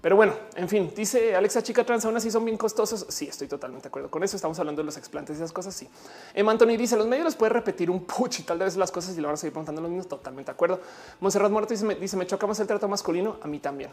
Pero 0.00 0.16
bueno, 0.16 0.32
en 0.56 0.68
fin, 0.68 0.90
dice 0.96 1.36
Alexa 1.36 1.62
Chica 1.62 1.84
Trans, 1.84 2.06
aún 2.06 2.16
así 2.16 2.30
son 2.30 2.44
bien 2.44 2.56
costosos. 2.56 3.04
Sí, 3.10 3.28
estoy 3.28 3.48
totalmente 3.48 3.84
de 3.84 3.88
acuerdo 3.88 4.10
con 4.10 4.24
eso. 4.24 4.34
Estamos 4.34 4.58
hablando 4.58 4.80
de 4.80 4.86
los 4.86 4.96
explantes 4.96 5.36
y 5.36 5.40
esas 5.40 5.52
cosas. 5.52 5.74
Sí. 5.74 5.88
Emma 6.32 6.52
Anthony 6.52 6.78
dice 6.78 6.96
los 6.96 7.06
medios 7.06 7.26
les 7.26 7.36
puede 7.36 7.52
repetir 7.52 7.90
un 7.90 8.04
puch 8.04 8.40
y 8.40 8.42
tal 8.44 8.58
vez 8.58 8.76
las 8.76 8.90
cosas 8.90 9.16
y 9.16 9.20
lo 9.20 9.28
van 9.28 9.34
a 9.34 9.36
seguir 9.36 9.52
preguntando 9.52 9.82
los 9.82 9.90
mismos. 9.90 10.08
Totalmente 10.08 10.50
de 10.50 10.54
acuerdo. 10.54 10.80
Monserrat 11.20 11.52
Muerto 11.52 11.74
dice 11.74 11.84
me, 11.84 11.96
dice 11.96 12.16
me 12.16 12.26
choca 12.26 12.46
más 12.46 12.58
el 12.60 12.66
trato 12.66 12.88
masculino. 12.88 13.36
A 13.42 13.46
mí 13.46 13.58
también. 13.58 13.90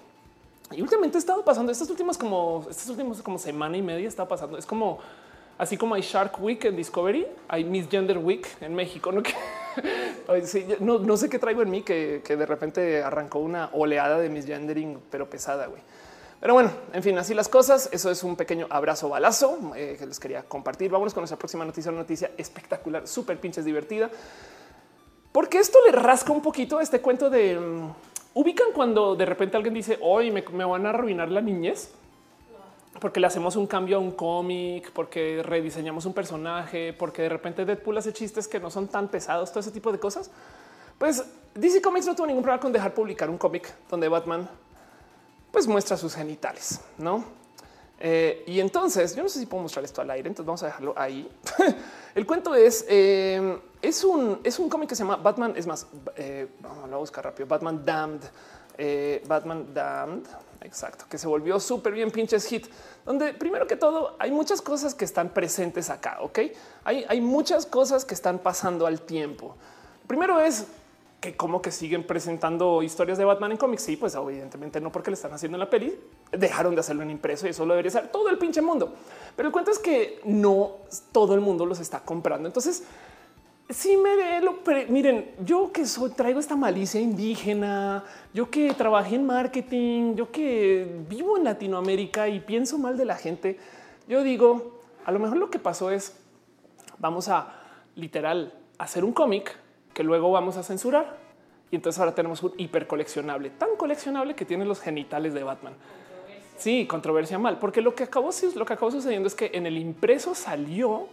Y 0.71 0.81
últimamente 0.81 1.17
he 1.17 1.19
estado 1.19 1.43
pasando 1.43 1.73
estas 1.73 1.89
últimas 1.89 2.17
como 2.17 2.65
estas 2.69 2.87
últimas 2.87 3.21
como 3.21 3.37
semana 3.37 3.75
y 3.75 3.81
media 3.81 4.07
está 4.07 4.25
pasando. 4.25 4.57
Es 4.57 4.65
como 4.65 4.99
así 5.57 5.77
como 5.77 5.95
hay 5.95 6.01
Shark 6.01 6.41
Week 6.41 6.63
en 6.65 6.75
Discovery, 6.75 7.27
hay 7.47 7.63
Miss 7.63 7.87
Gender 7.89 8.17
Week 8.17 8.47
en 8.61 8.75
México. 8.75 9.11
No, 10.79 11.15
sé 11.15 11.29
qué 11.29 11.39
traigo 11.39 11.61
en 11.61 11.69
mí 11.69 11.83
que, 11.83 12.21
de 12.21 12.45
repente 12.45 13.01
arrancó 13.01 13.39
una 13.39 13.69
oleada 13.73 14.17
de 14.19 14.29
misgendering, 14.29 14.99
pero 15.09 15.29
pesada. 15.29 15.67
güey. 15.67 15.81
Pero 16.39 16.53
bueno, 16.53 16.71
en 16.93 17.01
fin, 17.01 17.17
así 17.17 17.33
las 17.33 17.47
cosas. 17.47 17.89
Eso 17.91 18.11
es 18.11 18.23
un 18.23 18.35
pequeño 18.35 18.67
abrazo 18.69 19.07
balazo 19.07 19.71
eh, 19.75 19.95
que 19.97 20.05
les 20.05 20.19
quería 20.19 20.43
compartir. 20.43 20.91
Vámonos 20.91 21.13
con 21.13 21.21
nuestra 21.21 21.37
próxima 21.37 21.63
noticia, 21.63 21.91
una 21.91 22.01
noticia 22.01 22.31
espectacular, 22.37 23.07
súper 23.07 23.39
pinches 23.39 23.63
divertida. 23.63 24.09
Porque 25.31 25.59
esto 25.59 25.79
le 25.85 25.93
rasca 25.93 26.33
un 26.33 26.41
poquito 26.41 26.79
este 26.79 26.99
cuento 26.99 27.29
de 27.29 27.57
mm, 27.57 27.93
ubican 28.33 28.67
cuando 28.73 29.15
de 29.15 29.25
repente 29.25 29.55
alguien 29.55 29.73
dice 29.73 29.97
hoy 30.01 30.31
me, 30.31 30.43
me 30.51 30.65
van 30.65 30.85
a 30.85 30.89
arruinar 30.89 31.31
la 31.31 31.41
niñez 31.41 31.91
porque 32.99 33.19
le 33.19 33.27
hacemos 33.27 33.55
un 33.55 33.67
cambio 33.67 33.97
a 33.97 33.99
un 33.99 34.11
cómic, 34.11 34.91
porque 34.91 35.41
rediseñamos 35.43 36.05
un 36.05 36.13
personaje, 36.13 36.93
porque 36.93 37.23
de 37.23 37.29
repente 37.29 37.65
Deadpool 37.65 37.97
hace 37.97 38.13
chistes 38.13 38.47
que 38.47 38.59
no 38.59 38.69
son 38.69 38.87
tan 38.87 39.07
pesados, 39.07 39.51
todo 39.51 39.59
ese 39.59 39.71
tipo 39.71 39.91
de 39.91 39.99
cosas. 39.99 40.31
Pues 40.97 41.23
DC 41.53 41.81
Comics 41.81 42.05
no 42.07 42.15
tuvo 42.15 42.27
ningún 42.27 42.43
problema 42.43 42.61
con 42.61 42.71
dejar 42.71 42.93
publicar 42.93 43.29
un 43.29 43.37
cómic 43.37 43.73
donde 43.89 44.07
Batman 44.07 44.49
pues 45.51 45.67
muestra 45.67 45.97
sus 45.97 46.15
genitales, 46.15 46.81
¿no? 46.97 47.23
Eh, 47.99 48.43
y 48.45 48.59
entonces, 48.59 49.15
yo 49.15 49.23
no 49.23 49.29
sé 49.29 49.39
si 49.39 49.47
puedo 49.47 49.63
mostrar 49.63 49.83
esto 49.83 50.01
al 50.01 50.11
aire, 50.11 50.27
entonces 50.27 50.45
vamos 50.45 50.61
a 50.63 50.67
dejarlo 50.67 50.93
ahí. 50.95 51.29
El 52.15 52.25
cuento 52.27 52.53
es, 52.53 52.85
eh, 52.87 53.59
es 53.81 54.03
un, 54.03 54.39
es 54.43 54.59
un 54.59 54.69
cómic 54.69 54.89
que 54.89 54.95
se 54.95 55.03
llama 55.03 55.15
Batman, 55.15 55.53
es 55.55 55.65
más, 55.65 55.87
eh, 56.15 56.47
vamos 56.59 56.91
a 56.91 56.97
buscar 56.97 57.23
rápido, 57.25 57.47
Batman 57.47 57.83
Damned, 57.83 58.21
Batman 59.27 59.73
Damned, 59.73 60.27
exacto, 60.61 61.05
que 61.09 61.17
se 61.17 61.27
volvió 61.27 61.59
súper 61.59 61.93
bien 61.93 62.11
pinches 62.11 62.45
hit, 62.45 62.67
donde 63.05 63.33
primero 63.33 63.67
que 63.67 63.75
todo 63.75 64.15
hay 64.19 64.31
muchas 64.31 64.61
cosas 64.61 64.93
que 64.93 65.05
están 65.05 65.29
presentes 65.29 65.89
acá, 65.89 66.17
¿ok? 66.21 66.39
Hay, 66.83 67.05
hay 67.07 67.21
muchas 67.21 67.65
cosas 67.65 68.05
que 68.05 68.13
están 68.13 68.39
pasando 68.39 68.85
al 68.85 69.01
tiempo. 69.01 69.55
Primero 70.07 70.39
es 70.39 70.67
que 71.19 71.35
como 71.35 71.61
que 71.61 71.71
siguen 71.71 72.05
presentando 72.05 72.83
historias 72.83 73.17
de 73.17 73.25
Batman 73.25 73.51
en 73.51 73.57
cómics. 73.57 73.83
Sí, 73.83 73.97
pues 73.97 74.13
evidentemente 74.13 74.79
no 74.79 74.91
porque 74.91 75.09
le 75.09 75.15
están 75.15 75.33
haciendo 75.33 75.55
en 75.55 75.59
la 75.61 75.69
peli, 75.69 75.99
dejaron 76.31 76.75
de 76.75 76.81
hacerlo 76.81 77.03
en 77.03 77.09
impreso 77.09 77.47
y 77.47 77.49
eso 77.49 77.65
lo 77.65 77.73
debería 77.73 77.91
ser 77.91 78.11
todo 78.11 78.29
el 78.29 78.37
pinche 78.37 78.61
mundo. 78.61 78.93
Pero 79.35 79.47
el 79.47 79.53
cuento 79.53 79.71
es 79.71 79.79
que 79.79 80.21
no 80.25 80.77
todo 81.11 81.33
el 81.33 81.41
mundo 81.41 81.65
los 81.65 81.79
está 81.79 82.01
comprando. 82.01 82.47
Entonces, 82.47 82.83
sí 83.69 83.97
me 83.97 84.41
lo 84.41 84.59
miren, 84.89 85.31
yo 85.43 85.71
que 85.71 85.85
soy, 85.85 86.11
traigo 86.11 86.39
esta 86.39 86.55
malicia 86.55 87.01
indígena, 87.01 88.03
yo 88.33 88.49
que 88.49 88.73
trabajé 88.73 89.15
en 89.15 89.25
marketing, 89.25 90.15
yo 90.15 90.31
que 90.31 90.87
vivo 91.09 91.37
en 91.37 91.43
Latinoamérica 91.43 92.27
y 92.29 92.39
pienso 92.39 92.77
mal 92.77 92.97
de 92.97 93.05
la 93.05 93.15
gente, 93.15 93.59
yo 94.07 94.23
digo, 94.23 94.81
a 95.05 95.11
lo 95.11 95.19
mejor 95.19 95.37
lo 95.37 95.49
que 95.49 95.59
pasó 95.59 95.91
es, 95.91 96.17
vamos 96.97 97.27
a 97.27 97.61
literal 97.95 98.53
hacer 98.77 99.03
un 99.03 99.11
cómic 99.11 99.55
que 99.93 100.03
luego 100.03 100.31
vamos 100.31 100.57
a 100.57 100.63
censurar. 100.63 101.17
Y 101.69 101.75
entonces 101.75 101.99
ahora 101.99 102.15
tenemos 102.15 102.41
un 102.43 102.53
hiper 102.57 102.87
coleccionable, 102.87 103.49
tan 103.49 103.75
coleccionable 103.75 104.35
que 104.35 104.45
tiene 104.45 104.63
los 104.63 104.79
genitales 104.79 105.33
de 105.33 105.43
Batman. 105.43 105.73
Sí, 106.57 106.87
controversia 106.87 107.37
mal, 107.37 107.59
porque 107.59 107.81
lo 107.81 107.93
que 107.93 108.03
acabó 108.03 108.31
sucediendo 108.31 109.27
es 109.27 109.35
que 109.35 109.51
en 109.53 109.65
el 109.65 109.77
impreso 109.77 110.33
salió 110.33 111.07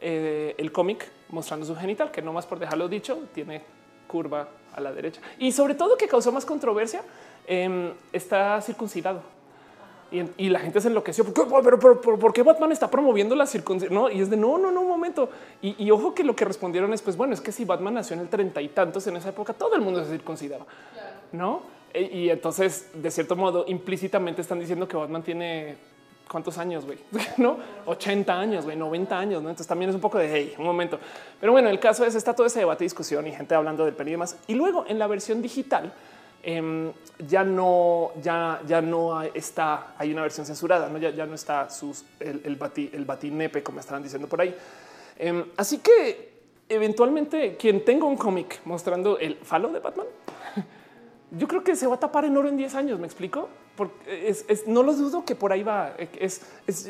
eh, 0.00 0.54
el 0.58 0.72
cómic 0.72 1.06
mostrando 1.28 1.66
su 1.66 1.76
genital, 1.76 2.10
que 2.10 2.22
no 2.22 2.32
más 2.32 2.46
por 2.46 2.58
dejarlo 2.58 2.88
dicho, 2.88 3.18
tiene 3.34 3.62
curva 4.06 4.48
a 4.74 4.80
la 4.80 4.92
derecha. 4.92 5.20
Y 5.38 5.52
sobre 5.52 5.74
todo 5.74 5.96
que 5.96 6.08
causó 6.08 6.32
más 6.32 6.44
controversia, 6.44 7.02
em, 7.46 7.92
está 8.12 8.60
circuncidado. 8.60 9.22
Y, 10.12 10.48
la 10.48 10.58
gente 10.58 10.80
se 10.80 10.88
enloqueció. 10.88 11.24
¿Por 11.24 11.34
qué, 11.34 11.88
pero, 12.02 12.32
qué 12.32 12.42
Batman 12.42 12.72
está 12.72 12.90
promoviendo 12.90 13.36
la 13.36 13.46
circuncisión? 13.46 13.94
No, 13.94 14.10
y 14.10 14.20
es 14.20 14.28
de 14.28 14.36
no, 14.36 14.58
no, 14.58 14.72
no, 14.72 14.80
un 14.80 14.88
momento. 14.88 15.30
Y, 15.62 15.88
ojo 15.92 16.14
que 16.14 16.24
lo 16.24 16.34
que 16.34 16.44
respondieron 16.44 16.92
es, 16.92 17.00
pues 17.00 17.16
bueno, 17.16 17.32
es 17.32 17.40
que 17.40 17.52
si 17.52 17.64
Batman 17.64 17.94
nació 17.94 18.14
en 18.14 18.22
el 18.22 18.28
treinta 18.28 18.60
y 18.60 18.68
tantos 18.70 19.06
en 19.06 19.16
esa 19.16 19.28
época, 19.28 19.52
todo 19.52 19.76
el 19.76 19.82
mundo 19.82 20.04
se 20.04 20.10
circuncidaba, 20.10 20.66
no? 21.30 21.62
E, 21.94 22.02
y 22.02 22.30
entonces, 22.30 22.90
de 22.92 23.10
cierto 23.12 23.36
modo, 23.36 23.64
implícitamente 23.68 24.40
están 24.40 24.58
diciendo 24.58 24.88
que 24.88 24.96
Batman 24.96 25.22
tiene 25.22 25.76
cuántos 26.30 26.58
años, 26.58 26.84
güey, 26.86 26.98
no 27.38 27.58
80 27.86 28.38
años, 28.38 28.64
güey, 28.64 28.76
90 28.76 29.18
años. 29.18 29.42
¿no? 29.42 29.48
Entonces 29.48 29.66
también 29.66 29.88
es 29.88 29.94
un 29.94 30.00
poco 30.00 30.18
de 30.18 30.30
hey, 30.30 30.54
un 30.58 30.64
momento. 30.64 30.98
Pero 31.40 31.52
bueno, 31.52 31.68
el 31.68 31.80
caso 31.80 32.04
es 32.04 32.14
está 32.14 32.34
todo 32.34 32.46
ese 32.46 32.60
debate, 32.60 32.84
discusión 32.84 33.26
y 33.26 33.32
gente 33.32 33.54
hablando 33.54 33.84
del 33.84 33.94
peli 33.94 34.10
y 34.10 34.12
demás. 34.12 34.36
Y 34.46 34.54
luego 34.54 34.84
en 34.88 34.98
la 34.98 35.06
versión 35.06 35.42
digital, 35.42 35.92
Em, 36.42 36.90
ya 37.28 37.44
no, 37.44 38.12
ya, 38.22 38.62
ya 38.66 38.80
no 38.80 39.22
está, 39.22 39.94
hay 39.98 40.10
una 40.10 40.22
versión 40.22 40.46
censurada, 40.46 40.88
¿no? 40.88 40.96
Ya, 40.96 41.10
ya 41.10 41.26
no 41.26 41.34
está 41.34 41.68
sus, 41.68 42.04
el, 42.18 42.40
el, 42.44 42.56
bati, 42.56 42.90
el 42.94 43.04
batinepe, 43.04 43.62
como 43.62 43.80
estaban 43.80 44.02
diciendo 44.02 44.26
por 44.26 44.40
ahí. 44.40 44.56
Em, 45.18 45.44
así 45.58 45.78
que 45.78 46.30
eventualmente 46.66 47.56
quien 47.58 47.84
tenga 47.84 48.06
un 48.06 48.16
cómic 48.16 48.60
mostrando 48.64 49.18
el 49.18 49.36
falo 49.36 49.68
de 49.68 49.80
Batman, 49.80 50.06
yo 51.30 51.48
creo 51.48 51.62
que 51.62 51.76
se 51.76 51.86
va 51.86 51.94
a 51.94 52.00
tapar 52.00 52.24
en 52.24 52.36
oro 52.36 52.48
en 52.48 52.56
10 52.56 52.74
años, 52.74 52.98
¿me 52.98 53.06
explico? 53.06 53.48
Porque 53.76 54.28
es, 54.28 54.66
no 54.66 54.82
lo 54.82 54.92
dudo 54.94 55.24
que 55.24 55.34
por 55.34 55.52
ahí 55.52 55.62
va. 55.62 55.94
Es, 56.18 56.42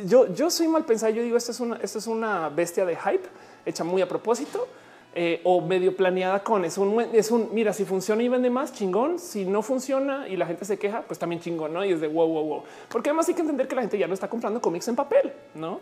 yo, 0.06 0.32
yo 0.34 0.50
soy 0.50 0.68
mal 0.68 0.84
pensado, 0.84 1.12
yo 1.12 1.22
digo, 1.22 1.36
esto 1.36 1.52
es, 1.52 1.60
una, 1.60 1.76
esto 1.76 1.98
es 1.98 2.06
una 2.06 2.48
bestia 2.48 2.84
de 2.84 2.96
hype 2.96 3.28
hecha 3.66 3.84
muy 3.84 4.02
a 4.02 4.08
propósito 4.08 4.66
eh, 5.12 5.40
o 5.42 5.60
medio 5.60 5.96
planeada 5.96 6.44
con 6.44 6.64
es 6.64 6.78
un, 6.78 7.00
es 7.00 7.32
un 7.32 7.48
mira, 7.52 7.72
si 7.72 7.84
funciona 7.84 8.22
y 8.22 8.28
vende 8.28 8.48
más 8.48 8.72
chingón, 8.72 9.18
si 9.18 9.44
no 9.44 9.60
funciona 9.60 10.28
y 10.28 10.36
la 10.36 10.46
gente 10.46 10.64
se 10.64 10.78
queja, 10.78 11.02
pues 11.02 11.18
también 11.18 11.42
chingón, 11.42 11.72
no? 11.72 11.84
Y 11.84 11.90
es 11.90 12.00
de 12.00 12.06
wow, 12.06 12.28
wow, 12.28 12.44
wow, 12.44 12.62
porque 12.88 13.10
además 13.10 13.26
hay 13.26 13.34
que 13.34 13.40
entender 13.40 13.66
que 13.66 13.74
la 13.74 13.82
gente 13.82 13.98
ya 13.98 14.06
no 14.06 14.14
está 14.14 14.28
comprando 14.28 14.60
cómics 14.60 14.86
en 14.86 14.94
papel, 14.94 15.32
no? 15.56 15.80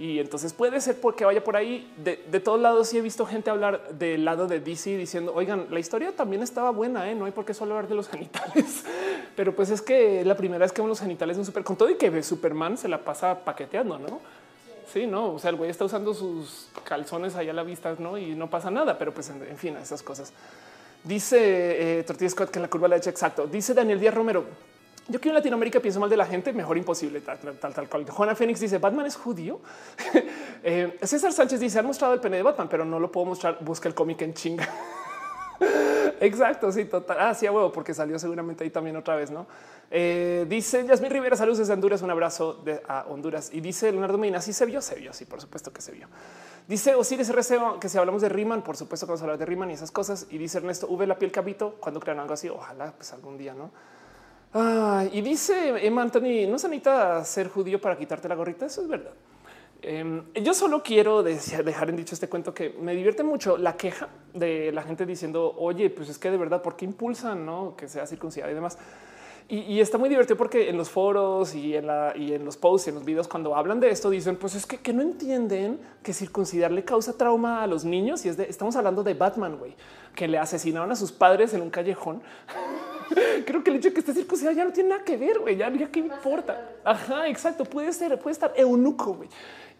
Y 0.00 0.18
entonces 0.18 0.54
puede 0.54 0.80
ser 0.80 0.98
porque 0.98 1.26
vaya 1.26 1.44
por 1.44 1.56
ahí 1.56 1.92
de, 1.98 2.16
todos 2.40 2.58
lados. 2.58 2.88
Sí 2.88 2.96
he 2.96 3.02
visto 3.02 3.26
gente 3.26 3.50
hablar 3.50 3.90
del 3.90 4.24
lado 4.24 4.46
de 4.46 4.58
DC 4.58 4.96
diciendo, 4.96 5.30
oigan, 5.34 5.66
la 5.68 5.78
historia 5.78 6.10
también 6.16 6.42
estaba 6.42 6.70
buena, 6.70 7.10
¿eh? 7.10 7.14
no 7.14 7.26
hay 7.26 7.32
por 7.32 7.44
qué 7.44 7.52
solo 7.52 7.74
hablar 7.74 7.86
de 7.86 7.96
los 7.96 8.08
genitales, 8.08 8.86
pero 9.36 9.54
pues 9.54 9.68
es 9.68 9.82
que 9.82 10.24
la 10.24 10.34
primera 10.38 10.60
vez 10.60 10.72
que 10.72 10.82
los 10.82 11.00
genitales 11.00 11.36
un 11.36 11.44
súper 11.44 11.64
con 11.64 11.76
todo 11.76 11.90
y 11.90 11.96
que 11.96 12.22
Superman 12.22 12.78
se 12.78 12.88
la 12.88 13.04
pasa 13.04 13.44
paqueteando, 13.44 13.98
no? 13.98 14.20
Sí, 14.90 15.06
no, 15.06 15.34
o 15.34 15.38
sea, 15.38 15.50
el 15.50 15.56
güey 15.56 15.68
está 15.68 15.84
usando 15.84 16.14
sus 16.14 16.70
calzones 16.82 17.36
ahí 17.36 17.50
a 17.50 17.52
la 17.52 17.62
vista, 17.62 17.94
no? 17.98 18.16
Y 18.16 18.34
no 18.34 18.48
pasa 18.48 18.70
nada, 18.70 18.96
pero 18.96 19.12
pues 19.12 19.28
en, 19.28 19.58
fin, 19.58 19.76
esas 19.76 20.02
cosas. 20.02 20.32
Dice 21.04 21.98
eh, 21.98 22.04
Tortilla 22.04 22.30
Scott 22.30 22.50
que 22.50 22.58
la 22.58 22.68
curva 22.68 22.88
la 22.88 22.96
hecho 22.96 23.10
exacto. 23.10 23.46
Dice 23.46 23.74
Daniel 23.74 24.00
Díaz 24.00 24.14
Romero. 24.14 24.46
Yo 25.08 25.20
que 25.20 25.28
en 25.28 25.34
Latinoamérica 25.34 25.80
pienso 25.80 25.98
mal 25.98 26.08
de 26.08 26.16
la 26.16 26.26
gente, 26.26 26.52
mejor 26.52 26.76
imposible, 26.78 27.20
tal, 27.20 27.38
tal, 27.38 27.74
tal, 27.74 27.88
cual. 27.88 28.08
Juana 28.08 28.34
Fénix 28.34 28.60
dice 28.60 28.78
Batman 28.78 29.06
es 29.06 29.16
judío. 29.16 29.60
Eh, 30.62 30.98
César 31.02 31.32
Sánchez 31.32 31.58
dice 31.58 31.78
han 31.78 31.86
mostrado 31.86 32.12
el 32.12 32.20
pene 32.20 32.36
de 32.36 32.42
Batman, 32.42 32.68
pero 32.68 32.84
no 32.84 33.00
lo 33.00 33.10
puedo 33.10 33.24
mostrar. 33.24 33.56
Busca 33.62 33.88
el 33.88 33.94
cómic 33.94 34.20
en 34.20 34.34
chinga. 34.34 34.68
Exacto, 36.20 36.70
sí, 36.70 36.84
total. 36.84 37.16
Ah, 37.18 37.30
a 37.30 37.52
huevo, 37.52 37.72
porque 37.72 37.94
salió 37.94 38.18
seguramente 38.18 38.62
ahí 38.62 38.68
también 38.68 38.94
otra 38.96 39.16
vez, 39.16 39.30
¿no? 39.30 39.46
Eh, 39.90 40.44
dice 40.48 40.86
Yasmin 40.86 41.10
Rivera, 41.10 41.34
saludos 41.34 41.58
desde 41.58 41.72
Honduras, 41.72 42.02
un 42.02 42.10
abrazo 42.10 42.60
de, 42.62 42.82
a 42.86 43.06
Honduras. 43.08 43.50
Y 43.52 43.62
dice 43.62 43.90
Leonardo 43.90 44.18
Medina, 44.18 44.42
sí 44.42 44.52
se 44.52 44.66
vio, 44.66 44.82
se 44.82 44.96
vio, 44.96 45.14
sí, 45.14 45.24
por 45.24 45.40
supuesto 45.40 45.72
que 45.72 45.80
se 45.80 45.92
vio. 45.92 46.08
Dice 46.68 46.94
Osiris 46.94 47.30
RC 47.30 47.80
que 47.80 47.88
si 47.88 47.98
hablamos 47.98 48.22
de 48.22 48.28
Riman, 48.28 48.62
por 48.62 48.76
supuesto 48.76 49.06
que 49.06 49.12
vamos 49.12 49.22
a 49.22 49.36
de 49.36 49.46
Riman 49.46 49.70
y 49.70 49.74
esas 49.74 49.90
cosas. 49.90 50.26
Y 50.30 50.38
dice 50.38 50.58
Ernesto, 50.58 50.86
V 50.88 51.06
la 51.06 51.18
piel 51.18 51.32
cabito, 51.32 51.76
cuando 51.80 52.00
crean 52.00 52.20
algo 52.20 52.34
así, 52.34 52.48
ojalá 52.48 52.92
pues 52.92 53.12
algún 53.12 53.38
día, 53.38 53.54
¿no? 53.54 53.70
Y 55.12 55.20
dice 55.20 55.86
Emma 55.86 56.02
Anthony, 56.02 56.48
no 56.48 56.58
se 56.58 56.68
necesita 56.68 57.24
ser 57.24 57.48
judío 57.48 57.80
para 57.80 57.96
quitarte 57.96 58.28
la 58.28 58.34
gorrita, 58.34 58.66
eso 58.66 58.82
es 58.82 58.88
verdad. 58.88 59.12
Em, 59.82 60.24
yo 60.34 60.52
solo 60.52 60.82
quiero 60.82 61.22
dejar 61.22 61.88
en 61.88 61.96
dicho 61.96 62.14
este 62.14 62.28
cuento 62.28 62.52
que 62.52 62.76
me 62.80 62.94
divierte 62.94 63.22
mucho 63.22 63.56
la 63.56 63.76
queja 63.76 64.08
de 64.34 64.72
la 64.72 64.82
gente 64.82 65.06
diciendo, 65.06 65.54
oye, 65.56 65.88
pues 65.88 66.08
es 66.08 66.18
que 66.18 66.30
de 66.30 66.36
verdad, 66.36 66.60
¿por 66.60 66.76
qué 66.76 66.84
impulsan 66.84 67.46
no? 67.46 67.74
que 67.76 67.88
sea 67.88 68.06
circuncidada 68.06 68.50
y 68.52 68.54
demás? 68.54 68.76
Y, 69.48 69.80
está 69.80 69.98
muy 69.98 70.08
divertido 70.08 70.36
porque 70.36 70.70
en 70.70 70.76
los 70.76 70.90
foros 70.90 71.56
y 71.56 71.74
en, 71.74 71.88
la, 71.88 72.12
y 72.14 72.34
en 72.34 72.44
los 72.44 72.56
posts 72.56 72.86
y 72.86 72.90
en 72.90 72.94
los 72.94 73.04
videos, 73.04 73.26
cuando 73.26 73.56
hablan 73.56 73.80
de 73.80 73.90
esto, 73.90 74.08
dicen: 74.08 74.36
Pues 74.36 74.54
es 74.54 74.64
que, 74.64 74.78
que 74.78 74.92
no 74.92 75.02
entienden 75.02 75.80
que 76.04 76.12
circuncidar 76.12 76.70
le 76.70 76.84
causa 76.84 77.18
trauma 77.18 77.60
a 77.60 77.66
los 77.66 77.84
niños. 77.84 78.24
Y 78.24 78.28
es 78.28 78.36
de, 78.36 78.44
estamos 78.44 78.76
hablando 78.76 79.02
de 79.02 79.14
Batman, 79.14 79.58
güey, 79.58 79.74
que 80.14 80.28
le 80.28 80.38
asesinaron 80.38 80.92
a 80.92 80.94
sus 80.94 81.10
padres 81.10 81.52
en 81.52 81.62
un 81.62 81.70
callejón. 81.70 82.22
Creo 83.46 83.62
que 83.62 83.70
el 83.70 83.76
hecho 83.76 83.88
de 83.88 83.94
que 83.94 84.00
esté 84.00 84.14
circuncidado 84.14 84.56
ya 84.56 84.64
no 84.64 84.72
tiene 84.72 84.90
nada 84.90 85.04
que 85.04 85.16
ver, 85.16 85.38
güey. 85.38 85.56
Ya, 85.56 85.70
ya 85.70 85.90
qué 85.90 86.00
importa. 86.00 86.76
Ajá, 86.84 87.28
exacto. 87.28 87.64
Puede 87.64 87.92
ser, 87.92 88.18
puede 88.18 88.32
estar 88.32 88.52
eunuco, 88.56 89.14
güey 89.14 89.28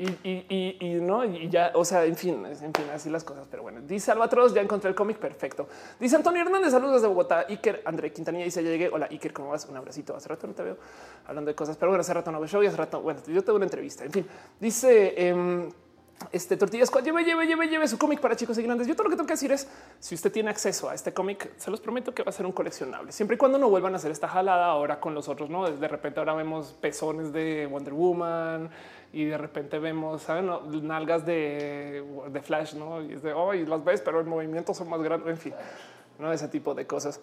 y, 0.01 0.99
no, 1.03 1.25
y 1.25 1.49
ya, 1.51 1.73
o 1.75 1.85
sea, 1.85 2.05
en 2.07 2.16
fin, 2.16 2.43
en 2.47 2.57
fin, 2.57 2.87
así 2.93 3.11
las 3.11 3.23
cosas. 3.23 3.47
Pero 3.51 3.62
bueno, 3.62 3.81
dice 3.83 4.11
Albatros, 4.11 4.55
ya 4.55 4.62
encontré 4.62 4.88
el 4.88 4.97
cómic 4.97 5.19
perfecto. 5.19 5.69
Dice 5.99 6.16
Antonio 6.16 6.40
Hernández, 6.40 6.71
saludos 6.71 6.95
desde 6.95 7.09
Bogotá. 7.09 7.45
Iker 7.49 7.83
André 7.85 8.11
Quintanilla 8.12 8.45
dice: 8.45 8.64
Ya 8.64 8.71
llegué. 8.71 8.88
Hola, 8.88 9.09
Iker, 9.11 9.33
¿cómo 9.33 9.51
vas? 9.51 9.66
Un 9.66 9.77
abracito. 9.77 10.16
Hace 10.16 10.29
rato 10.29 10.47
no 10.47 10.55
te 10.55 10.62
veo 10.62 10.79
hablando 11.27 11.51
de 11.51 11.55
cosas, 11.55 11.77
pero 11.77 11.90
bueno, 11.90 12.01
hace 12.01 12.14
rato 12.14 12.33
no 12.33 12.40
veo 12.40 12.49
show 12.49 12.62
y 12.62 12.66
hace 12.66 12.79
rato. 12.79 13.03
Bueno, 13.03 13.21
yo 13.27 13.43
tengo 13.43 13.57
una 13.57 13.66
entrevista. 13.66 14.05
En 14.05 14.12
fin, 14.12 14.27
dice. 14.59 15.14
Eh, 15.16 15.69
este 16.33 16.56
tortillas 16.56 16.90
lleve, 17.02 17.24
lleve, 17.24 17.46
lleve, 17.46 17.68
lleve 17.68 17.88
su 17.88 17.98
cómic 17.98 18.20
para 18.20 18.37
chicos 18.37 18.56
y 18.59 18.62
grandes. 18.62 18.87
Yo 18.87 18.94
todo 18.94 19.04
lo 19.04 19.11
que 19.11 19.16
tengo 19.16 19.26
que 19.26 19.33
decir 19.33 19.52
es 19.52 19.68
si 19.98 20.14
usted 20.14 20.30
tiene 20.30 20.50
acceso 20.50 20.88
a 20.88 20.94
este 20.94 21.12
cómic, 21.12 21.50
se 21.56 21.70
los 21.70 21.80
prometo 21.80 22.14
que 22.14 22.22
va 22.22 22.28
a 22.28 22.33
ser 22.33 22.46
un 22.46 22.52
coleccionable 22.52 23.11
siempre 23.12 23.37
y 23.37 23.38
cuando 23.38 23.59
no 23.59 23.68
vuelvan 23.70 23.94
a 23.94 23.96
hacer 23.96 24.11
esta 24.11 24.28
jalada 24.28 24.66
ahora 24.66 25.00
con 25.00 25.14
los 25.14 25.28
otros. 25.28 25.48
No 25.50 25.70
de 25.70 25.88
repente 25.88 26.20
ahora 26.20 26.35
vemos 26.35 26.76
pezones 26.80 27.33
de 27.33 27.66
Wonder 27.66 27.94
Woman 27.94 28.70
y 29.12 29.24
de 29.24 29.38
repente 29.38 29.78
vemos 29.78 30.26
nalgas 30.82 31.24
de, 31.24 32.05
de, 32.30 32.42
Flash, 32.42 32.74
no? 32.74 33.03
Y 33.03 33.14
es 33.14 33.22
de 33.22 33.32
hoy 33.32 33.66
las 33.66 33.82
ves, 33.82 34.01
pero 34.03 34.20
el 34.20 34.26
movimiento 34.26 34.74
son 34.74 34.88
más 34.88 35.03
grandes. 35.03 35.28
En 35.28 35.38
fin, 35.38 35.55
no 36.18 36.32
ese 36.32 36.49
tipo 36.49 36.74
de 36.74 36.86
cosas. 36.86 37.20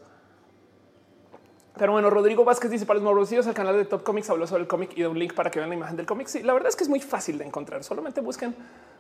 Pero 1.78 1.92
bueno, 1.92 2.10
Rodrigo 2.10 2.44
Vázquez 2.44 2.72
dice 2.72 2.86
para 2.86 3.00
los 3.00 3.04
morbosillos 3.04 3.46
el 3.48 3.54
canal 3.54 3.76
de 3.76 3.86
Top 3.86 4.04
Comics 4.04 4.30
habló 4.30 4.48
sobre 4.48 4.64
el 4.64 4.68
cómic 4.68 4.92
y 4.96 5.04
da 5.04 5.10
un 5.10 5.20
link 5.20 5.34
para 5.34 5.52
que 5.52 5.60
vean 5.60 5.70
la 5.70 5.76
imagen 5.76 5.96
del 5.96 6.06
cómic. 6.06 6.28
Sí, 6.28 6.42
la 6.42 6.54
verdad 6.54 6.70
es 6.70 6.76
que 6.76 6.84
es 6.84 6.90
muy 6.90 7.00
fácil 7.00 7.38
de 7.38 7.46
encontrar. 7.46 7.84
Solamente 7.84 8.22
busquen, 8.22 8.56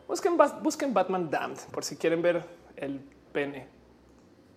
busquen, 0.07 0.37
busquen 0.61 0.93
Batman 0.93 1.29
Damned 1.29 1.59
por 1.71 1.83
si 1.83 1.97
quieren 1.97 2.21
ver 2.21 2.43
el 2.75 3.01
pene. 3.31 3.67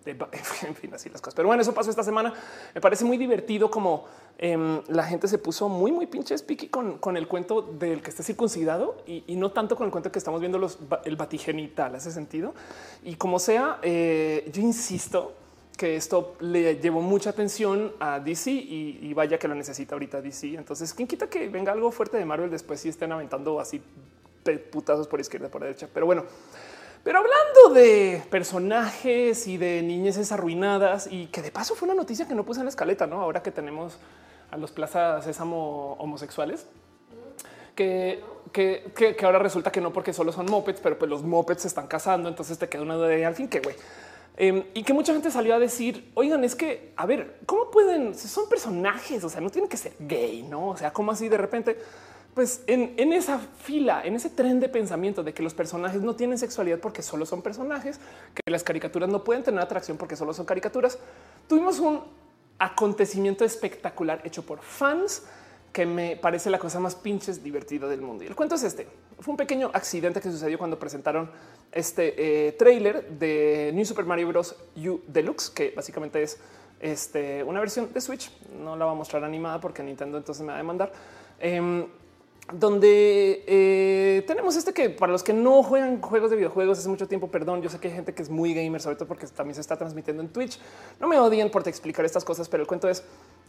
De, 0.05 0.11
en 0.67 0.75
fin, 0.75 0.93
así 0.93 1.09
las 1.09 1.21
cosas. 1.21 1.35
Pero 1.35 1.47
bueno, 1.47 1.61
eso 1.61 1.73
pasó 1.73 1.89
esta 1.89 2.03
semana. 2.03 2.33
Me 2.73 2.81
parece 2.81 3.05
muy 3.05 3.17
divertido 3.17 3.69
como 3.69 4.05
em, 4.37 4.81
la 4.87 5.03
gente 5.03 5.27
se 5.27 5.37
puso 5.37 5.69
muy, 5.69 5.91
muy 5.91 6.07
pinche 6.07 6.37
piqui 6.39 6.69
con, 6.69 6.97
con, 6.97 7.17
el 7.17 7.27
cuento 7.27 7.61
del 7.61 8.01
que 8.01 8.09
está 8.09 8.23
circuncidado 8.23 9.03
y, 9.05 9.23
y, 9.27 9.35
no 9.35 9.51
tanto 9.51 9.75
con 9.75 9.85
el 9.85 9.91
cuento 9.91 10.11
que 10.11 10.19
estamos 10.19 10.39
viendo 10.39 10.57
los, 10.57 10.79
el 11.05 11.15
batigenital. 11.15 11.93
Hace 11.95 12.11
sentido. 12.11 12.53
Y 13.03 13.15
como 13.15 13.39
sea, 13.39 13.79
eh, 13.83 14.49
yo 14.51 14.61
insisto 14.61 15.33
que 15.81 15.95
esto 15.95 16.35
le 16.41 16.75
llevó 16.75 17.01
mucha 17.01 17.31
atención 17.31 17.91
a 17.99 18.19
DC 18.19 18.51
y, 18.51 19.11
vaya 19.15 19.39
que 19.39 19.47
lo 19.47 19.55
necesita 19.55 19.95
ahorita 19.95 20.21
DC. 20.21 20.53
Entonces, 20.53 20.93
¿quién 20.93 21.07
quita 21.07 21.27
que 21.27 21.49
venga 21.49 21.71
algo 21.71 21.91
fuerte 21.91 22.17
de 22.17 22.23
Marvel 22.23 22.51
después 22.51 22.85
y 22.85 22.89
estén 22.89 23.11
aventando 23.11 23.59
así 23.59 23.81
putazos 24.71 25.07
por 25.07 25.19
izquierda, 25.19 25.49
por 25.49 25.63
derecha? 25.63 25.87
Pero 25.91 26.05
bueno, 26.05 26.25
pero 27.03 27.17
hablando 27.17 27.73
de 27.73 28.21
personajes 28.29 29.47
y 29.47 29.57
de 29.57 29.81
niñeces 29.81 30.31
arruinadas 30.31 31.07
y 31.09 31.25
que 31.25 31.41
de 31.41 31.49
paso 31.49 31.73
fue 31.73 31.87
una 31.87 31.95
noticia 31.95 32.27
que 32.27 32.35
no 32.35 32.45
puse 32.45 32.59
en 32.59 32.67
la 32.67 32.69
escaleta, 32.69 33.07
¿no? 33.07 33.19
Ahora 33.19 33.41
que 33.41 33.49
tenemos 33.49 33.97
a 34.51 34.57
los 34.57 34.71
plazas 34.71 35.25
Sésamo 35.25 35.93
homosexuales, 35.93 36.67
que, 37.73 38.23
que, 38.51 38.93
que, 39.17 39.25
ahora 39.25 39.39
resulta 39.39 39.71
que 39.71 39.81
no 39.81 39.91
porque 39.91 40.13
solo 40.13 40.31
son 40.31 40.45
mopeds, 40.45 40.79
pero 40.79 40.99
pues 40.99 41.09
los 41.09 41.23
mopeds 41.23 41.63
se 41.63 41.69
están 41.69 41.87
casando, 41.87 42.29
entonces 42.29 42.59
te 42.59 42.69
queda 42.69 42.83
una 42.83 42.93
duda 42.93 43.07
de 43.07 43.25
al 43.25 43.33
fin 43.33 43.47
que 43.47 43.61
güey. 43.61 43.75
Em, 44.37 44.63
y 44.73 44.83
que 44.83 44.93
mucha 44.93 45.13
gente 45.13 45.29
salió 45.29 45.53
a 45.53 45.59
decir, 45.59 46.11
oigan, 46.13 46.43
es 46.43 46.55
que, 46.55 46.93
a 46.95 47.05
ver, 47.05 47.39
¿cómo 47.45 47.69
pueden? 47.69 48.15
Son 48.15 48.47
personajes, 48.49 49.23
o 49.23 49.29
sea, 49.29 49.41
no 49.41 49.49
tienen 49.49 49.69
que 49.69 49.77
ser 49.77 49.93
gay, 49.99 50.43
¿no? 50.43 50.69
O 50.69 50.77
sea, 50.77 50.93
¿cómo 50.93 51.11
así 51.11 51.29
de 51.29 51.37
repente? 51.37 51.77
Pues 52.33 52.63
en, 52.67 52.93
en, 52.95 53.11
esa 53.11 53.39
fila, 53.39 54.01
en 54.05 54.15
ese 54.15 54.29
tren 54.29 54.61
de 54.61 54.69
pensamiento 54.69 55.21
de 55.21 55.33
que 55.33 55.43
los 55.43 55.53
personajes 55.53 56.01
no 56.01 56.15
tienen 56.15 56.37
sexualidad 56.37 56.79
porque 56.79 57.01
solo 57.01 57.25
son 57.25 57.41
personajes, 57.41 57.99
que 58.33 58.49
las 58.49 58.63
caricaturas 58.63 59.09
no 59.09 59.23
pueden 59.23 59.43
tener 59.43 59.59
atracción 59.59 59.97
porque 59.97 60.15
solo 60.15 60.33
son 60.33 60.45
caricaturas, 60.45 60.97
tuvimos 61.49 61.79
un 61.79 62.01
acontecimiento 62.57 63.43
espectacular 63.43 64.21
hecho 64.23 64.43
por 64.43 64.61
fans 64.61 65.23
que 65.71 65.85
me 65.85 66.17
parece 66.17 66.49
la 66.49 66.59
cosa 66.59 66.79
más 66.79 66.95
pinches 66.95 67.43
divertida 67.43 67.87
del 67.87 68.01
mundo. 68.01 68.23
Y 68.23 68.27
el 68.27 68.35
cuento 68.35 68.55
es 68.55 68.63
este. 68.63 68.87
Fue 69.19 69.31
un 69.31 69.37
pequeño 69.37 69.71
accidente 69.73 70.19
que 70.19 70.29
sucedió 70.31 70.57
cuando 70.57 70.77
presentaron 70.77 71.29
este 71.71 72.47
eh, 72.47 72.51
trailer 72.53 73.07
de 73.07 73.71
New 73.73 73.85
Super 73.85 74.05
Mario 74.05 74.27
Bros. 74.27 74.55
U 74.75 74.99
Deluxe, 75.07 75.49
que 75.49 75.71
básicamente 75.75 76.21
es 76.23 76.39
este, 76.79 77.43
una 77.43 77.59
versión 77.59 77.93
de 77.93 78.01
Switch. 78.01 78.31
No 78.61 78.75
la 78.75 78.85
va 78.85 78.91
a 78.91 78.95
mostrar 78.95 79.23
animada 79.23 79.61
porque 79.61 79.81
Nintendo 79.83 80.17
entonces 80.17 80.41
me 80.41 80.49
va 80.49 80.55
a 80.55 80.57
demandar. 80.57 80.91
Em, 81.39 81.85
donde 82.51 83.43
eh, 83.47 84.23
tenemos 84.27 84.55
este 84.57 84.73
que 84.73 84.89
para 84.89 85.11
los 85.11 85.23
que 85.23 85.31
no 85.31 85.63
juegan 85.63 86.01
juegos 86.01 86.31
de 86.31 86.35
videojuegos 86.35 86.79
hace 86.79 86.89
mucho 86.89 87.07
tiempo, 87.07 87.29
perdón, 87.29 87.61
yo 87.61 87.69
sé 87.69 87.79
que 87.79 87.87
hay 87.87 87.93
gente 87.93 88.13
que 88.13 88.21
es 88.21 88.29
muy 88.29 88.53
gamer, 88.53 88.81
sobre 88.81 88.97
todo 88.97 89.07
porque 89.07 89.25
también 89.27 89.55
se 89.55 89.61
está 89.61 89.77
transmitiendo 89.77 90.21
en 90.21 90.29
Twitch. 90.29 90.59
No 90.99 91.07
me 91.07 91.17
odien 91.17 91.49
por 91.49 91.65
explicar 91.67 92.03
estas 92.03 92.25
cosas, 92.25 92.49
pero 92.49 92.61
el 92.63 92.67
cuento 92.67 92.89
es 92.89 93.03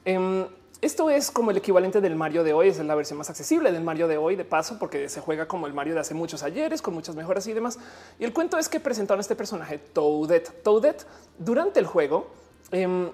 em, 0.05 0.47
esto 0.83 1.11
es 1.11 1.31
como 1.31 1.53
el 1.53 1.57
equivalente 1.57 2.01
del 2.01 2.17
Mario 2.17 2.43
de 2.43 2.53
hoy, 2.53 2.69
es 2.69 2.79
la 2.79 2.97
versión 2.97 3.17
más 3.17 3.31
accesible 3.31 3.71
del 3.71 3.85
Mario 3.85 4.09
de 4.09 4.19
hoy, 4.19 4.35
de 4.35 4.45
paso, 4.45 4.81
porque 4.81 5.09
se 5.09 5.21
juega 5.21 5.47
como 5.47 5.69
el 5.69 5.73
Mario 5.73 5.95
de 5.95 6.01
hace 6.01 6.13
muchos 6.13 6.43
ayeres, 6.43 6.83
con 6.83 6.93
muchas 6.93 7.15
mejoras 7.15 7.47
y 7.47 7.53
demás. 7.53 7.79
Y 8.19 8.25
el 8.25 8.33
cuento 8.33 8.59
es 8.59 8.69
que 8.69 8.81
presentaron 8.81 9.21
este 9.21 9.37
personaje 9.37 9.79
Toadette. 9.79 10.51
Toadette 10.65 11.07
durante 11.39 11.79
el 11.79 11.87
juego 11.87 12.27
em, 12.73 13.11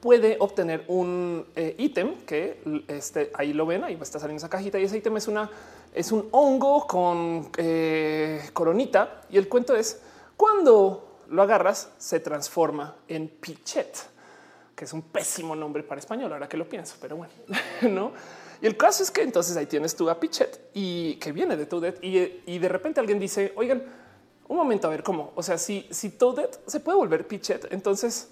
puede 0.00 0.36
obtener 0.40 0.84
un 0.88 1.46
eh, 1.56 1.74
ítem 1.78 2.16
que 2.26 2.84
este, 2.86 3.30
ahí 3.32 3.54
lo 3.54 3.64
ven, 3.64 3.82
ahí 3.82 3.98
está 3.98 4.18
saliendo 4.18 4.38
esa 4.38 4.50
cajita 4.50 4.78
y 4.78 4.84
ese 4.84 4.98
ítem 4.98 5.16
es 5.16 5.26
una 5.26 5.50
es 5.94 6.12
un 6.12 6.28
hongo 6.30 6.86
con 6.86 7.48
eh, 7.56 8.48
coronita 8.52 9.22
y 9.30 9.38
el 9.38 9.48
cuento 9.48 9.74
es 9.74 10.00
cuando 10.36 11.18
lo 11.28 11.42
agarras 11.42 11.90
se 11.98 12.20
transforma 12.20 12.94
en 13.08 13.28
Pichet 13.28 14.09
que 14.80 14.86
es 14.86 14.94
un 14.94 15.02
pésimo 15.02 15.54
nombre 15.54 15.82
para 15.82 15.98
español, 15.98 16.32
ahora 16.32 16.48
que 16.48 16.56
lo 16.56 16.66
pienso, 16.66 16.96
pero 17.02 17.14
bueno, 17.14 17.34
no. 17.82 18.12
Y 18.62 18.66
el 18.66 18.78
caso 18.78 19.02
es 19.02 19.10
que 19.10 19.20
entonces 19.20 19.54
ahí 19.58 19.66
tienes 19.66 19.94
tú 19.94 20.08
a 20.08 20.18
Pichet 20.18 20.70
y 20.72 21.16
que 21.16 21.32
viene 21.32 21.54
de 21.54 21.66
Toadette 21.66 22.02
y, 22.02 22.40
y 22.46 22.58
de 22.58 22.66
repente 22.66 22.98
alguien 22.98 23.18
dice, 23.18 23.52
oigan, 23.56 23.82
un 24.48 24.56
momento 24.56 24.86
a 24.86 24.90
ver 24.90 25.02
cómo, 25.02 25.32
o 25.34 25.42
sea, 25.42 25.58
si, 25.58 25.86
si 25.90 26.08
Toadette 26.08 26.60
se 26.66 26.80
puede 26.80 26.96
volver 26.96 27.26
Pichet, 27.26 27.70
entonces 27.70 28.30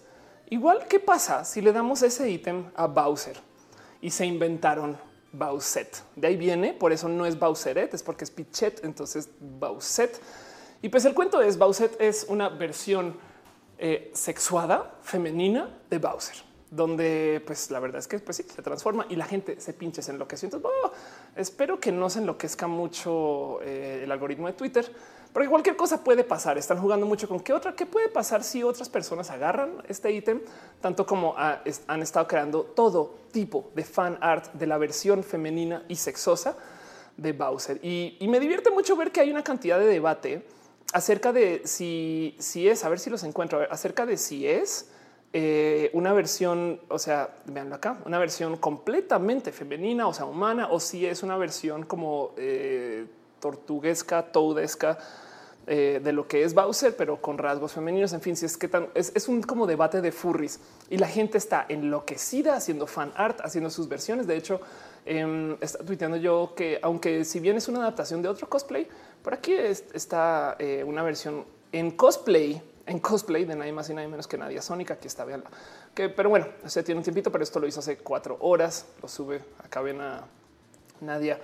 igual 0.48 0.86
qué 0.88 0.98
pasa 1.00 1.44
si 1.44 1.60
le 1.60 1.70
damos 1.70 2.00
ese 2.00 2.30
ítem 2.30 2.70
a 2.74 2.86
Bowser 2.86 3.36
y 4.00 4.08
se 4.08 4.24
inventaron 4.24 4.96
Bowset. 5.30 6.02
De 6.16 6.28
ahí 6.28 6.38
viene, 6.38 6.72
por 6.72 6.94
eso 6.94 7.10
no 7.10 7.26
es 7.26 7.38
Bowseret, 7.38 7.92
es 7.92 8.02
porque 8.02 8.24
es 8.24 8.30
Pichet, 8.30 8.82
entonces 8.84 9.28
Bowset. 9.38 10.18
Y 10.80 10.88
pues 10.88 11.04
el 11.04 11.12
cuento 11.12 11.42
es 11.42 11.58
Bowset 11.58 12.00
es 12.00 12.24
una 12.26 12.48
versión 12.48 13.18
eh, 13.80 14.10
sexuada 14.12 14.98
femenina 15.02 15.70
de 15.88 15.98
Bowser, 15.98 16.34
donde 16.68 17.40
pues 17.46 17.70
la 17.70 17.78
verdad 17.78 18.00
es 18.00 18.08
que 18.08 18.18
pues 18.18 18.38
sí, 18.38 18.42
se 18.42 18.60
transforma 18.60 19.06
y 19.08 19.14
la 19.14 19.24
gente 19.24 19.60
se 19.60 19.72
pinche, 19.72 20.02
se 20.02 20.10
enloquece. 20.10 20.46
Entonces 20.46 20.68
oh, 20.82 20.90
espero 21.36 21.78
que 21.78 21.92
no 21.92 22.10
se 22.10 22.18
enloquezca 22.18 22.66
mucho 22.66 23.60
eh, 23.62 24.00
el 24.02 24.10
algoritmo 24.10 24.48
de 24.48 24.54
Twitter, 24.54 24.92
porque 25.32 25.48
cualquier 25.48 25.76
cosa 25.76 26.02
puede 26.02 26.24
pasar. 26.24 26.58
Están 26.58 26.78
jugando 26.78 27.06
mucho 27.06 27.28
con 27.28 27.38
qué 27.38 27.52
otra, 27.52 27.76
qué 27.76 27.86
puede 27.86 28.08
pasar 28.08 28.42
si 28.42 28.64
otras 28.64 28.88
personas 28.88 29.30
agarran 29.30 29.80
este 29.86 30.10
ítem, 30.10 30.40
tanto 30.80 31.06
como 31.06 31.36
han 31.36 32.02
estado 32.02 32.26
creando 32.26 32.64
todo 32.64 33.14
tipo 33.30 33.70
de 33.76 33.84
fan 33.84 34.18
art 34.20 34.52
de 34.54 34.66
la 34.66 34.76
versión 34.76 35.22
femenina 35.22 35.84
y 35.86 35.94
sexosa 35.94 36.56
de 37.16 37.32
Bowser. 37.32 37.78
Y 37.84 38.26
me 38.28 38.40
divierte 38.40 38.72
mucho 38.72 38.96
ver 38.96 39.12
que 39.12 39.20
hay 39.20 39.30
una 39.30 39.44
cantidad 39.44 39.78
de 39.78 39.86
debate 39.86 40.57
acerca 40.92 41.32
de 41.32 41.62
si, 41.64 42.34
si 42.38 42.68
es, 42.68 42.84
a 42.84 42.88
ver 42.88 42.98
si 42.98 43.10
los 43.10 43.22
encuentro, 43.24 43.60
acerca 43.70 44.06
de 44.06 44.16
si 44.16 44.46
es 44.46 44.88
eh, 45.32 45.90
una 45.92 46.12
versión, 46.12 46.80
o 46.88 46.98
sea, 46.98 47.34
veanlo 47.44 47.74
acá, 47.74 47.98
una 48.06 48.18
versión 48.18 48.56
completamente 48.56 49.52
femenina, 49.52 50.08
o 50.08 50.14
sea, 50.14 50.24
humana, 50.24 50.68
o 50.70 50.80
si 50.80 51.04
es 51.04 51.22
una 51.22 51.36
versión 51.36 51.84
como 51.84 52.32
eh, 52.36 53.06
tortuguesca, 53.40 54.32
toadesca. 54.32 54.98
Eh, 55.70 56.00
de 56.02 56.14
lo 56.14 56.26
que 56.26 56.44
es 56.44 56.54
Bowser, 56.54 56.96
pero 56.96 57.20
con 57.20 57.36
rasgos 57.36 57.72
femeninos. 57.74 58.14
En 58.14 58.22
fin, 58.22 58.34
si 58.34 58.46
es 58.46 58.56
que 58.56 58.68
tan, 58.68 58.88
es, 58.94 59.28
un 59.28 59.42
como 59.42 59.66
debate 59.66 60.00
de 60.00 60.12
furries 60.12 60.60
y 60.88 60.96
la 60.96 61.06
gente 61.06 61.36
está 61.36 61.66
enloquecida 61.68 62.56
haciendo 62.56 62.86
fan 62.86 63.12
art, 63.14 63.40
haciendo 63.42 63.68
sus 63.68 63.86
versiones. 63.86 64.26
De 64.26 64.34
hecho, 64.34 64.62
em, 65.04 65.58
está 65.60 65.84
tuiteando 65.84 66.16
yo 66.16 66.54
que 66.56 66.78
aunque 66.80 67.22
si 67.26 67.38
bien 67.38 67.58
es 67.58 67.68
una 67.68 67.80
adaptación 67.80 68.22
de 68.22 68.30
otro 68.30 68.48
cosplay, 68.48 68.88
por 69.22 69.34
aquí 69.34 69.52
está 69.52 70.56
eh, 70.58 70.84
una 70.84 71.02
versión 71.02 71.44
en 71.72 71.90
cosplay, 71.90 72.62
en 72.86 72.98
cosplay 72.98 73.44
de 73.44 73.56
nadie 73.56 73.72
más 73.72 73.90
y 73.90 73.94
nadie 73.94 74.08
menos 74.08 74.26
que 74.26 74.38
Nadia 74.38 74.62
Sónica. 74.62 74.94
Aquí 74.94 75.06
está, 75.06 75.24
veanla. 75.24 75.50
Que, 75.94 76.08
pero 76.08 76.28
bueno, 76.28 76.46
se 76.66 76.82
tiene 76.82 76.98
un 76.98 77.04
tiempito, 77.04 77.30
pero 77.30 77.44
esto 77.44 77.60
lo 77.60 77.66
hizo 77.66 77.80
hace 77.80 77.98
cuatro 77.98 78.36
horas. 78.40 78.86
Lo 79.02 79.08
sube 79.08 79.40
acá, 79.62 79.80
ven 79.80 80.00
a 80.00 80.24
Nadia 81.00 81.38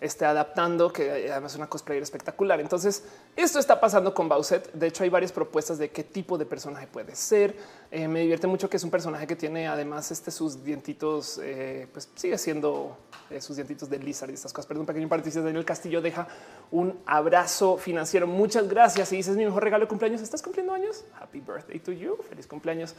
esté 0.00 0.26
adaptando, 0.26 0.92
que 0.92 1.30
además 1.30 1.52
es 1.52 1.58
una 1.58 1.68
cosplayer 1.68 2.02
espectacular. 2.02 2.60
Entonces, 2.60 3.04
esto 3.34 3.58
está 3.58 3.80
pasando 3.80 4.12
con 4.12 4.28
Bowset. 4.28 4.72
De 4.72 4.88
hecho, 4.88 5.04
hay 5.04 5.10
varias 5.10 5.32
propuestas 5.32 5.78
de 5.78 5.90
qué 5.90 6.04
tipo 6.04 6.36
de 6.36 6.44
personaje 6.44 6.86
puede 6.86 7.14
ser. 7.14 7.56
Eh, 7.90 8.06
me 8.06 8.20
divierte 8.20 8.46
mucho 8.46 8.68
que 8.68 8.76
es 8.76 8.84
un 8.84 8.90
personaje 8.90 9.26
que 9.26 9.36
tiene 9.36 9.66
además 9.68 10.10
este 10.10 10.30
sus 10.30 10.62
dientitos, 10.62 11.40
eh, 11.42 11.86
pues 11.92 12.10
sigue 12.14 12.36
siendo 12.36 12.96
eh, 13.30 13.40
sus 13.40 13.56
dientitos 13.56 13.88
de 13.88 13.98
Lizard 13.98 14.30
y 14.30 14.34
estas 14.34 14.52
cosas. 14.52 14.66
Perdón, 14.66 14.82
un 14.82 14.86
pequeño 14.86 15.08
paréntesis. 15.08 15.42
Daniel 15.42 15.64
Castillo 15.64 16.02
deja 16.02 16.28
un 16.70 16.98
abrazo 17.06 17.78
financiero. 17.78 18.26
Muchas 18.26 18.68
gracias. 18.68 19.12
Y 19.12 19.16
dices 19.16 19.36
mi 19.36 19.44
mejor 19.44 19.64
regalo 19.64 19.84
de 19.84 19.88
cumpleaños. 19.88 20.20
¿Estás 20.20 20.42
cumpliendo 20.42 20.74
años? 20.74 21.04
Happy 21.18 21.40
birthday 21.40 21.78
to 21.78 21.92
you. 21.92 22.16
Feliz 22.28 22.46
cumpleaños, 22.46 22.94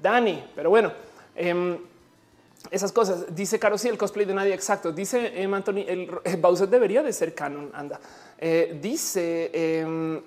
Dani. 0.00 0.48
Pero 0.54 0.70
bueno, 0.70 0.92
em, 1.34 1.78
esas 2.70 2.92
cosas. 2.92 3.34
Dice 3.34 3.58
Caro, 3.58 3.78
sí, 3.78 3.88
el 3.88 3.98
cosplay 3.98 4.26
de 4.26 4.34
nadie 4.34 4.54
exacto. 4.54 4.92
Dice 4.92 5.42
em, 5.42 5.52
Anthony, 5.52 5.84
el, 5.86 6.10
Bowser 6.38 6.68
debería 6.68 7.02
de 7.02 7.12
ser 7.12 7.34
canon. 7.34 7.70
Anda. 7.74 8.00
Eh, 8.38 8.78
dice 8.80 9.50
em, 9.52 10.20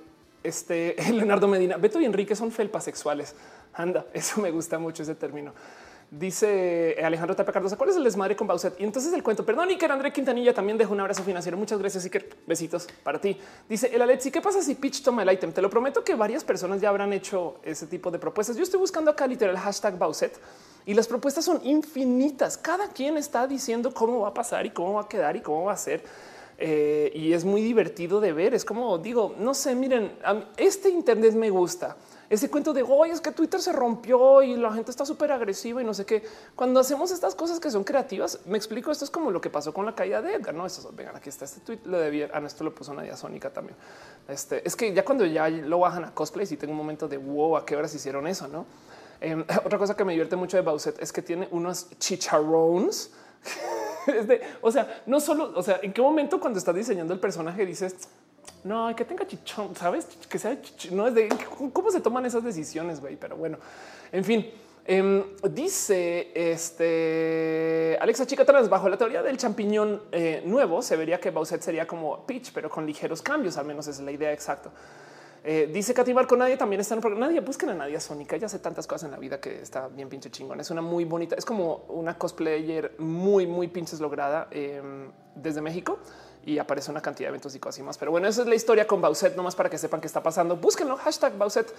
este 0.43 0.95
Leonardo 1.11 1.47
Medina, 1.47 1.77
Beto 1.77 1.99
y 1.99 2.05
Enrique 2.05 2.35
son 2.35 2.51
felpas 2.51 2.83
sexuales. 2.83 3.35
Anda, 3.73 4.05
eso 4.13 4.41
me 4.41 4.51
gusta 4.51 4.79
mucho 4.79 5.03
ese 5.03 5.15
término. 5.15 5.53
Dice 6.11 6.95
Alejandro 7.03 7.35
Tapia 7.35 7.53
¿cuál 7.77 7.89
es 7.91 7.95
el 7.95 8.03
desmadre 8.03 8.35
con 8.35 8.47
Bowser? 8.47 8.73
Y 8.79 8.83
entonces 8.83 9.13
el 9.13 9.21
cuento, 9.21 9.45
perdón, 9.45 9.69
Iker 9.69 9.91
André 9.91 10.11
Quintanilla 10.11 10.55
también 10.55 10.75
dejo 10.75 10.91
un 10.91 10.99
abrazo 10.99 11.23
financiero. 11.23 11.55
Muchas 11.55 11.77
gracias, 11.77 12.03
Iker. 12.03 12.27
Besitos 12.47 12.87
para 13.03 13.21
ti. 13.21 13.37
Dice 13.67 13.91
el 13.93 14.01
Alexi, 14.01 14.31
¿qué 14.31 14.41
pasa 14.41 14.63
si 14.63 14.73
Pitch 14.73 15.03
toma 15.03 15.21
el 15.21 15.31
ítem? 15.31 15.51
Te 15.51 15.61
lo 15.61 15.69
prometo 15.69 16.03
que 16.03 16.15
varias 16.15 16.43
personas 16.43 16.81
ya 16.81 16.89
habrán 16.89 17.13
hecho 17.13 17.59
ese 17.63 17.85
tipo 17.85 18.09
de 18.09 18.17
propuestas. 18.17 18.57
Yo 18.57 18.63
estoy 18.63 18.79
buscando 18.79 19.11
acá 19.11 19.27
literal 19.27 19.55
hashtag 19.55 19.99
Bowser 19.99 20.31
y 20.83 20.95
las 20.95 21.05
propuestas 21.05 21.45
son 21.45 21.63
infinitas. 21.63 22.57
Cada 22.57 22.87
quien 22.87 23.15
está 23.15 23.45
diciendo 23.45 23.93
cómo 23.93 24.21
va 24.21 24.29
a 24.29 24.33
pasar 24.33 24.65
y 24.65 24.71
cómo 24.71 24.93
va 24.93 25.01
a 25.01 25.07
quedar 25.07 25.35
y 25.35 25.41
cómo 25.41 25.65
va 25.65 25.73
a 25.73 25.77
ser. 25.77 26.03
Eh, 26.57 27.11
y 27.13 27.33
es 27.33 27.45
muy 27.45 27.61
divertido 27.61 28.19
de 28.19 28.33
ver. 28.33 28.55
Es 28.55 28.65
como 28.65 28.97
digo, 28.97 29.35
no 29.37 29.53
sé, 29.53 29.75
miren, 29.75 30.11
este 30.57 30.89
Internet 30.89 31.35
me 31.35 31.51
gusta 31.51 31.95
ese 32.29 32.49
cuento 32.49 32.73
de 32.73 32.83
hoy 32.83 33.09
es 33.09 33.21
que 33.21 33.31
Twitter 33.31 33.59
se 33.59 33.73
rompió 33.73 34.43
y 34.43 34.55
la 34.55 34.71
gente 34.71 34.91
está 34.91 35.03
súper 35.03 35.31
agresiva 35.31 35.81
y 35.81 35.85
no 35.85 35.95
sé 35.95 36.05
qué. 36.05 36.23
Cuando 36.55 36.79
hacemos 36.79 37.11
estas 37.11 37.33
cosas 37.33 37.59
que 37.59 37.71
son 37.71 37.83
creativas, 37.83 38.39
me 38.45 38.57
explico. 38.57 38.91
Esto 38.91 39.03
es 39.05 39.11
como 39.11 39.31
lo 39.31 39.41
que 39.41 39.49
pasó 39.49 39.73
con 39.73 39.85
la 39.85 39.95
caída 39.95 40.21
de 40.21 40.35
Edgar. 40.35 40.53
No, 40.53 40.65
eso 40.65 40.91
vengan, 40.95 41.15
aquí 41.15 41.29
está 41.29 41.45
este 41.45 41.61
tweet. 41.61 41.79
Lo 41.85 41.97
debía. 41.97 42.29
Ah, 42.31 42.41
esto 42.45 42.63
lo 42.63 42.75
puso 42.75 42.93
Nadia 42.93 43.17
Sónica 43.17 43.49
también. 43.51 43.75
Este 44.27 44.61
es 44.67 44.75
que 44.75 44.93
ya 44.93 45.03
cuando 45.03 45.25
ya 45.25 45.49
lo 45.49 45.79
bajan 45.79 46.05
a 46.05 46.13
cosplay, 46.13 46.47
y 46.49 46.55
tengo 46.55 46.71
un 46.71 46.77
momento 46.77 47.07
de 47.07 47.17
wow, 47.17 47.57
a 47.57 47.65
qué 47.65 47.75
horas 47.75 47.93
hicieron 47.95 48.27
eso, 48.27 48.47
no? 48.47 48.67
Em, 49.21 49.43
otra 49.65 49.79
cosa 49.79 49.95
que 49.95 50.05
me 50.05 50.13
divierte 50.13 50.35
mucho 50.35 50.55
de 50.55 50.61
Bowset 50.61 51.01
es 51.01 51.11
que 51.11 51.23
tiene 51.23 51.47
unos 51.51 51.89
chicharrones. 51.97 53.11
o 54.61 54.71
sea, 54.71 55.01
no 55.07 55.19
solo, 55.19 55.51
o 55.55 55.63
sea, 55.63 55.79
en 55.81 55.93
qué 55.93 56.01
momento 56.01 56.39
cuando 56.39 56.59
estás 56.59 56.75
diseñando 56.75 57.13
el 57.13 57.19
personaje 57.19 57.65
dices, 57.65 57.95
no, 58.63 58.93
que 58.95 59.05
tenga 59.05 59.25
chichón, 59.25 59.75
sabes 59.75 60.05
que 60.27 60.37
sea 60.37 60.57
no 60.91 61.07
es 61.07 61.15
de 61.15 61.29
cómo 61.71 61.91
se 61.91 62.01
toman 62.01 62.25
esas 62.25 62.43
decisiones, 62.43 62.99
güey. 62.99 63.15
Pero 63.15 63.37
bueno, 63.37 63.57
en 64.11 64.23
fin, 64.23 64.51
em, 64.85 65.23
dice 65.51 66.31
este 66.33 67.97
Alexa 68.01 68.25
Chica 68.25 68.43
Trans 68.43 68.69
bajo 68.69 68.89
la 68.89 68.97
teoría 68.97 69.23
del 69.23 69.37
champiñón 69.37 70.01
eh, 70.11 70.41
nuevo. 70.45 70.81
Se 70.81 70.97
vería 70.97 71.19
que 71.19 71.31
Bowser 71.31 71.61
sería 71.61 71.87
como 71.87 72.25
Peach, 72.25 72.51
pero 72.53 72.69
con 72.69 72.85
ligeros 72.85 73.21
cambios. 73.21 73.57
Al 73.57 73.65
menos 73.65 73.87
es 73.87 73.99
la 74.01 74.11
idea 74.11 74.33
exacta. 74.33 74.71
Eh, 75.41 75.69
dice 75.71 75.93
Katy 75.93 76.13
Marco, 76.13 76.35
nadie 76.35 76.57
también 76.57 76.81
está 76.81 76.95
en 76.95 77.01
programa. 77.01 77.27
Nadie 77.27 77.39
busquen 77.39 77.69
a 77.69 77.73
Nadia 77.73 78.01
Sónica. 78.01 78.35
Ella 78.35 78.47
hace 78.47 78.59
tantas 78.59 78.85
cosas 78.87 79.05
en 79.05 79.11
la 79.11 79.17
vida 79.17 79.39
que 79.39 79.61
está 79.61 79.87
bien 79.87 80.09
pinche 80.09 80.29
chingón. 80.29 80.59
Es 80.59 80.69
una 80.69 80.81
muy 80.81 81.05
bonita, 81.05 81.35
es 81.35 81.45
como 81.45 81.85
una 81.87 82.17
cosplayer 82.17 82.95
muy, 82.97 83.47
muy 83.47 83.69
pinches 83.69 84.01
lograda 84.01 84.49
em, 84.51 85.09
desde 85.35 85.61
México 85.61 85.99
y 86.49 86.57
aparece 86.57 86.89
una 86.89 87.01
cantidad 87.01 87.27
de 87.27 87.29
eventos 87.29 87.53
y 87.53 87.59
cosas 87.59 87.85
más. 87.85 87.97
Pero 87.99 88.09
bueno, 88.09 88.27
esa 88.27 88.41
es 88.41 88.47
la 88.47 88.55
historia 88.55 88.87
con 88.87 89.01
Bauset, 89.01 89.35
nomás 89.35 89.55
para 89.55 89.69
que 89.69 89.77
sepan 89.77 90.01
qué 90.01 90.07
está 90.07 90.23
pasando. 90.23 90.55
Búsquenlo, 90.55 90.97
hashtag 90.97 91.37
Bauset 91.37 91.71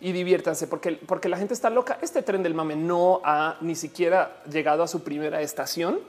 y 0.00 0.10
diviértanse 0.10 0.66
porque, 0.66 0.92
porque 1.06 1.28
la 1.28 1.38
gente 1.38 1.54
está 1.54 1.70
loca. 1.70 1.98
Este 2.02 2.22
tren 2.22 2.42
del 2.42 2.52
mame 2.52 2.74
no 2.74 3.20
ha 3.24 3.56
ni 3.60 3.76
siquiera 3.76 4.42
llegado 4.50 4.82
a 4.82 4.88
su 4.88 5.04
primera 5.04 5.40
estación. 5.42 6.00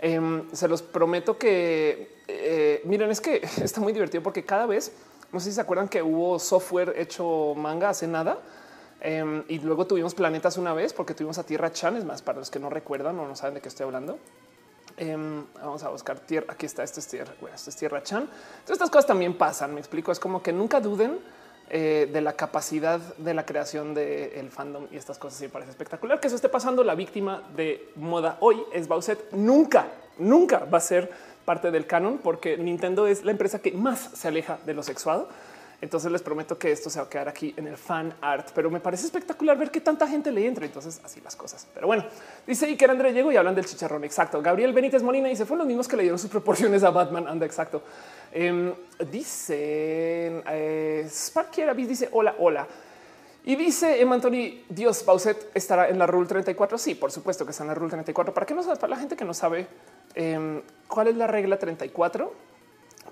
Em, 0.00 0.50
se 0.52 0.66
los 0.66 0.82
prometo 0.82 1.38
que 1.38 2.20
eh, 2.26 2.82
miren, 2.84 3.10
es 3.10 3.20
que 3.20 3.40
está 3.62 3.80
muy 3.80 3.92
divertido 3.92 4.22
porque 4.22 4.44
cada 4.44 4.66
vez 4.66 4.92
no 5.30 5.38
sé 5.38 5.50
si 5.50 5.54
se 5.54 5.60
acuerdan 5.60 5.88
que 5.88 6.02
hubo 6.02 6.40
software 6.40 6.94
hecho 6.96 7.54
manga 7.56 7.90
hace 7.90 8.08
nada. 8.08 8.38
Em, 9.00 9.44
y 9.46 9.60
luego 9.60 9.86
tuvimos 9.86 10.14
planetas 10.14 10.56
una 10.56 10.74
vez 10.74 10.92
porque 10.92 11.14
tuvimos 11.14 11.38
a 11.38 11.44
Tierra 11.44 11.70
Chan. 11.72 11.96
Es 11.96 12.04
más, 12.04 12.20
para 12.20 12.40
los 12.40 12.50
que 12.50 12.58
no 12.58 12.68
recuerdan 12.68 13.16
o 13.20 13.28
no 13.28 13.36
saben 13.36 13.54
de 13.54 13.60
qué 13.60 13.68
estoy 13.68 13.84
hablando. 13.84 14.18
Em, 15.00 15.46
vamos 15.54 15.82
a 15.82 15.88
buscar 15.88 16.20
tierra. 16.20 16.52
Aquí 16.52 16.66
está. 16.66 16.82
Esto 16.82 17.00
es 17.00 17.06
tierra. 17.08 17.32
Bueno, 17.40 17.56
esto 17.56 17.70
es 17.70 17.76
tierra 17.76 18.02
Chan. 18.02 18.20
Entonces, 18.20 18.70
estas 18.70 18.90
cosas 18.90 19.06
también 19.06 19.32
pasan. 19.32 19.72
Me 19.72 19.80
explico. 19.80 20.12
Es 20.12 20.20
como 20.20 20.42
que 20.42 20.52
nunca 20.52 20.78
duden 20.78 21.18
eh, 21.70 22.06
de 22.12 22.20
la 22.20 22.34
capacidad 22.34 23.00
de 23.16 23.32
la 23.32 23.46
creación 23.46 23.94
del 23.94 24.50
fandom 24.50 24.88
y 24.92 24.98
estas 24.98 25.16
cosas. 25.16 25.40
Y 25.40 25.44
me 25.44 25.48
parece 25.48 25.70
espectacular 25.70 26.20
que 26.20 26.26
eso 26.26 26.36
esté 26.36 26.50
pasando. 26.50 26.84
La 26.84 26.94
víctima 26.94 27.42
de 27.56 27.88
moda 27.96 28.36
hoy 28.40 28.62
es 28.74 28.88
Bowset. 28.88 29.32
Nunca, 29.32 29.86
nunca 30.18 30.66
va 30.66 30.76
a 30.76 30.82
ser 30.82 31.10
parte 31.46 31.70
del 31.70 31.86
canon 31.86 32.18
porque 32.18 32.58
Nintendo 32.58 33.06
es 33.06 33.24
la 33.24 33.30
empresa 33.30 33.60
que 33.60 33.72
más 33.72 34.10
se 34.12 34.28
aleja 34.28 34.58
de 34.66 34.74
lo 34.74 34.82
sexuado. 34.82 35.30
Entonces 35.80 36.12
les 36.12 36.20
prometo 36.20 36.58
que 36.58 36.72
esto 36.72 36.90
se 36.90 36.98
va 36.98 37.06
a 37.06 37.08
quedar 37.08 37.28
aquí 37.28 37.54
en 37.56 37.66
el 37.66 37.78
fan 37.78 38.12
art, 38.20 38.50
pero 38.54 38.70
me 38.70 38.80
parece 38.80 39.06
espectacular 39.06 39.56
ver 39.56 39.70
que 39.70 39.80
tanta 39.80 40.06
gente 40.06 40.30
le 40.30 40.46
entra. 40.46 40.66
Entonces 40.66 41.00
así 41.02 41.20
las 41.22 41.34
cosas. 41.36 41.66
Pero 41.72 41.86
bueno, 41.86 42.04
dice 42.46 42.66
Iker 42.66 42.90
André 42.90 43.12
llegó 43.12 43.32
y 43.32 43.36
hablan 43.36 43.54
del 43.54 43.64
chicharrón. 43.64 44.04
Exacto. 44.04 44.42
Gabriel 44.42 44.74
Benítez 44.74 45.02
Molina 45.02 45.28
dice 45.28 45.46
fueron 45.46 45.60
los 45.60 45.68
mismos 45.68 45.88
que 45.88 45.96
le 45.96 46.02
dieron 46.02 46.18
sus 46.18 46.30
proporciones 46.30 46.82
a 46.84 46.90
Batman. 46.90 47.26
Anda, 47.26 47.46
exacto. 47.46 47.82
Eh, 48.32 48.74
dice 49.10 50.42
eh, 50.46 51.08
dice 51.76 52.08
hola, 52.12 52.34
hola. 52.38 52.66
Y 53.42 53.56
dice 53.56 54.02
Emma 54.02 54.16
Anthony, 54.16 54.64
Dios, 54.68 55.02
Bauset 55.02 55.50
estará 55.54 55.88
en 55.88 55.98
la 55.98 56.06
Rule 56.06 56.28
34. 56.28 56.76
Sí, 56.76 56.94
por 56.94 57.10
supuesto 57.10 57.46
que 57.46 57.52
está 57.52 57.64
en 57.64 57.68
la 57.68 57.74
Rule 57.74 57.90
34. 57.90 58.34
¿Para 58.34 58.44
qué 58.44 58.54
no 58.54 58.62
sabe? 58.62 58.76
Para 58.76 58.90
la 58.90 58.96
gente 58.98 59.16
que 59.16 59.24
no 59.24 59.32
sabe 59.32 59.66
em, 60.14 60.60
cuál 60.86 61.08
es 61.08 61.16
la 61.16 61.26
regla 61.26 61.58
34, 61.58 62.24
Vamos 62.26 62.49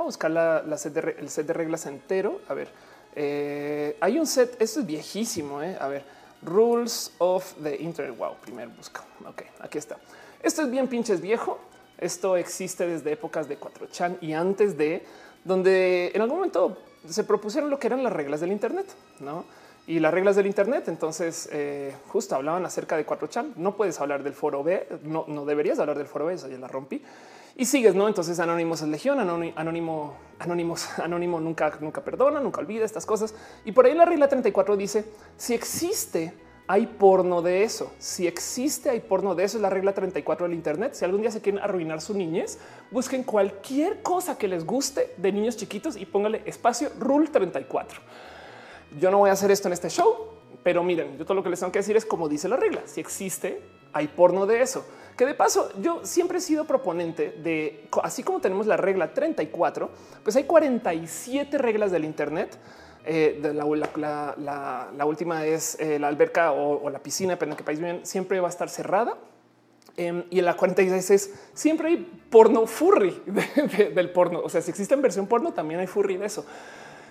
a 0.05 0.07
buscar 0.07 0.31
la, 0.31 0.79
set 0.79 0.93
de, 0.93 1.17
el 1.19 1.29
set 1.31 1.47
de 1.47 1.53
reglas 1.53 1.87
entero. 1.87 2.41
A 2.49 2.55
ver, 2.55 2.69
eh, 3.15 3.97
hay 4.01 4.19
un 4.19 4.27
set, 4.27 4.61
esto 4.61 4.81
es 4.81 4.87
viejísimo. 4.87 5.63
Eh. 5.63 5.77
A 5.81 5.89
ver, 5.89 6.05
Rules 6.43 7.13
of 7.19 7.55
the 7.63 7.77
Internet. 7.77 8.17
Wow, 8.17 8.37
primer 8.41 8.69
busco. 8.69 9.03
Ok, 9.27 9.43
aquí 9.61 9.79
está. 9.79 9.97
Esto 10.43 10.63
es 10.63 10.71
bien 10.71 10.89
pinches 10.89 11.21
viejo. 11.21 11.59
Esto 11.99 12.37
existe 12.37 12.87
desde 12.87 13.13
épocas 13.13 13.49
de 13.49 13.59
4chan 13.59 14.19
y 14.21 14.33
antes 14.33 14.79
de 14.79 15.05
donde 15.45 16.13
en 16.15 16.23
algún 16.23 16.37
momento 16.37 16.79
se 17.09 17.25
propusieron 17.25 17.71
lo 17.71 17.79
que 17.79 17.89
eran 17.89 18.05
las 18.05 18.13
reglas 18.13 18.41
del 18.41 18.53
Internet, 18.53 18.87
no? 19.19 19.45
Y 19.87 19.99
las 19.99 20.15
reglas 20.15 20.37
del 20.37 20.47
Internet. 20.47 20.87
Entonces, 20.87 21.49
eh, 21.51 21.95
justo 22.09 22.37
hablaban 22.37 22.65
acerca 22.65 22.97
de 22.97 23.05
4chan. 23.05 23.55
No 23.57 23.75
puedes 23.77 24.01
hablar 24.01 24.23
del 24.23 24.35
foro 24.35 24.63
B, 24.63 24.87
no, 25.03 25.25
no 25.27 25.45
deberías 25.45 25.79
hablar 25.81 25.99
del 25.99 26.07
foro 26.07 26.27
B. 26.27 26.35
Eso 26.35 26.47
ya 26.47 26.59
la 26.59 26.69
rompí 26.69 27.03
y 27.59 27.65
sigues, 27.65 27.97
no? 27.97 28.07
Entonces, 28.07 28.39
anónimos 28.39 28.83
es 28.83 28.89
legión, 28.89 29.19
anónimo, 29.19 30.15
anónimos, 30.39 30.89
anónimo 31.01 31.41
nunca, 31.41 31.77
nunca 31.81 32.05
perdona, 32.05 32.39
nunca 32.39 32.61
olvida 32.61 32.85
estas 32.85 33.05
cosas. 33.05 33.35
Y 33.65 33.73
por 33.73 33.85
ahí 33.85 33.95
la 33.95 34.05
regla 34.05 34.29
34 34.29 34.77
dice: 34.77 35.05
si 35.37 35.55
existe, 35.55 36.33
hay 36.69 36.87
porno 36.87 37.43
de 37.43 37.65
eso. 37.65 37.93
Si 37.99 38.29
existe, 38.29 38.91
hay 38.91 39.01
porno 39.01 39.35
de 39.35 39.43
eso. 39.43 39.59
Es 39.59 39.63
la 39.63 39.71
regla 39.71 39.93
34 39.93 40.47
del 40.47 40.55
Internet. 40.55 40.95
Si 40.95 41.05
algún 41.05 41.21
día 41.21 41.33
se 41.33 41.41
quieren 41.41 41.61
arruinar 41.61 42.01
su 42.01 42.15
niñez, 42.15 42.61
busquen 42.93 43.25
cualquier 43.25 44.03
cosa 44.03 44.39
que 44.39 44.47
les 44.47 44.65
guste 44.65 45.15
de 45.17 45.33
niños 45.33 45.57
chiquitos 45.57 45.97
y 45.97 46.07
póngale 46.07 46.43
espacio 46.47 46.91
rule 47.01 47.27
34. 47.27 48.01
Yo 49.01 49.11
no 49.11 49.19
voy 49.19 49.31
a 49.31 49.33
hacer 49.33 49.51
esto 49.51 49.67
en 49.67 49.73
este 49.73 49.91
show, 49.91 50.29
pero 50.63 50.85
miren, 50.85 51.19
yo 51.19 51.25
todo 51.25 51.35
lo 51.35 51.43
que 51.43 51.51
les 51.51 51.59
tengo 51.59 51.73
que 51.73 51.81
decir 51.81 51.97
es 51.97 52.07
como 52.07 52.29
dice 52.29 52.49
la 52.49 52.57
regla. 52.57 52.83
Si 52.85 53.01
existe, 53.01 53.61
hay 53.93 54.09
porno 54.09 54.47
de 54.47 54.63
eso. 54.63 54.85
Que 55.17 55.27
de 55.27 55.35
paso, 55.35 55.73
yo 55.81 56.01
siempre 56.05 56.39
he 56.39 56.41
sido 56.41 56.65
proponente 56.65 57.33
de, 57.43 57.89
así 58.05 58.23
como 58.23 58.41
tenemos 58.41 58.67
la 58.67 58.77
regla 58.77 59.13
34, 59.13 59.91
pues 60.23 60.37
hay 60.37 60.45
47 60.45 61.59
reglas 61.59 61.91
del 61.91 62.05
Internet. 62.05 62.57
Eh, 63.05 63.41
la, 63.55 63.65
última 65.07 65.45
es 65.45 65.77
eh, 65.81 65.99
la 65.99 66.09
alberca 66.09 66.53
o, 66.53 66.89
la 66.89 67.01
piscina, 67.01 67.33
depende 67.33 67.55
de 67.55 67.57
qué 67.57 67.65
país 67.65 67.81
viven, 67.81 68.07
siempre 68.07 68.39
va 68.39 68.47
a 68.47 68.51
estar 68.51 68.69
cerrada. 68.69 69.17
Em, 69.97 70.23
y 70.31 70.39
en 70.39 70.45
la 70.45 70.57
46 70.57 71.11
es 71.11 71.35
siempre 71.53 71.89
hay 71.89 72.23
porno 72.31 72.67
furry 72.67 73.21
del 73.95 74.11
porno. 74.11 74.41
O 74.45 74.49
sea, 74.49 74.63
si 74.63 74.71
existe 74.71 74.95
en 74.95 75.03
versión 75.03 75.27
porno, 75.27 75.53
también 75.53 75.81
hay 75.81 75.89
furry 75.89 76.17
de 76.17 76.27
eso. 76.27 76.47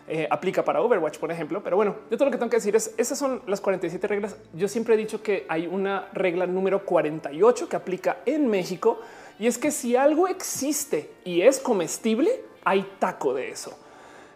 Eh, 0.10 0.26
aplica 0.30 0.64
para 0.64 0.82
Overwatch, 0.82 1.18
por 1.18 1.32
ejemplo. 1.32 1.62
Pero 1.62 1.76
bueno, 1.76 1.96
yo 2.10 2.18
todo 2.18 2.26
lo 2.26 2.32
que 2.32 2.38
tengo 2.38 2.50
que 2.50 2.58
decir 2.58 2.76
es 2.76 2.94
esas 2.98 3.20
son 3.20 3.42
las 3.46 3.60
47 3.60 4.08
reglas. 4.08 4.38
Yo 4.54 4.70
siempre 4.70 4.94
he 4.94 4.98
dicho 4.98 5.22
que 5.22 5.46
hay 5.50 5.68
una 5.68 6.08
regla 6.14 6.48
número 6.48 6.86
48 6.86 7.68
que 7.68 7.76
aplica 7.76 8.18
en 8.26 8.48
México 8.48 9.02
y 9.38 9.48
es 9.48 9.58
que 9.58 9.70
si 9.70 9.96
algo 9.98 10.28
existe 10.28 11.12
y 11.26 11.42
es 11.42 11.60
comestible, 11.60 12.32
hay 12.64 12.90
taco 13.00 13.34
de 13.34 13.50
eso. 13.50 13.78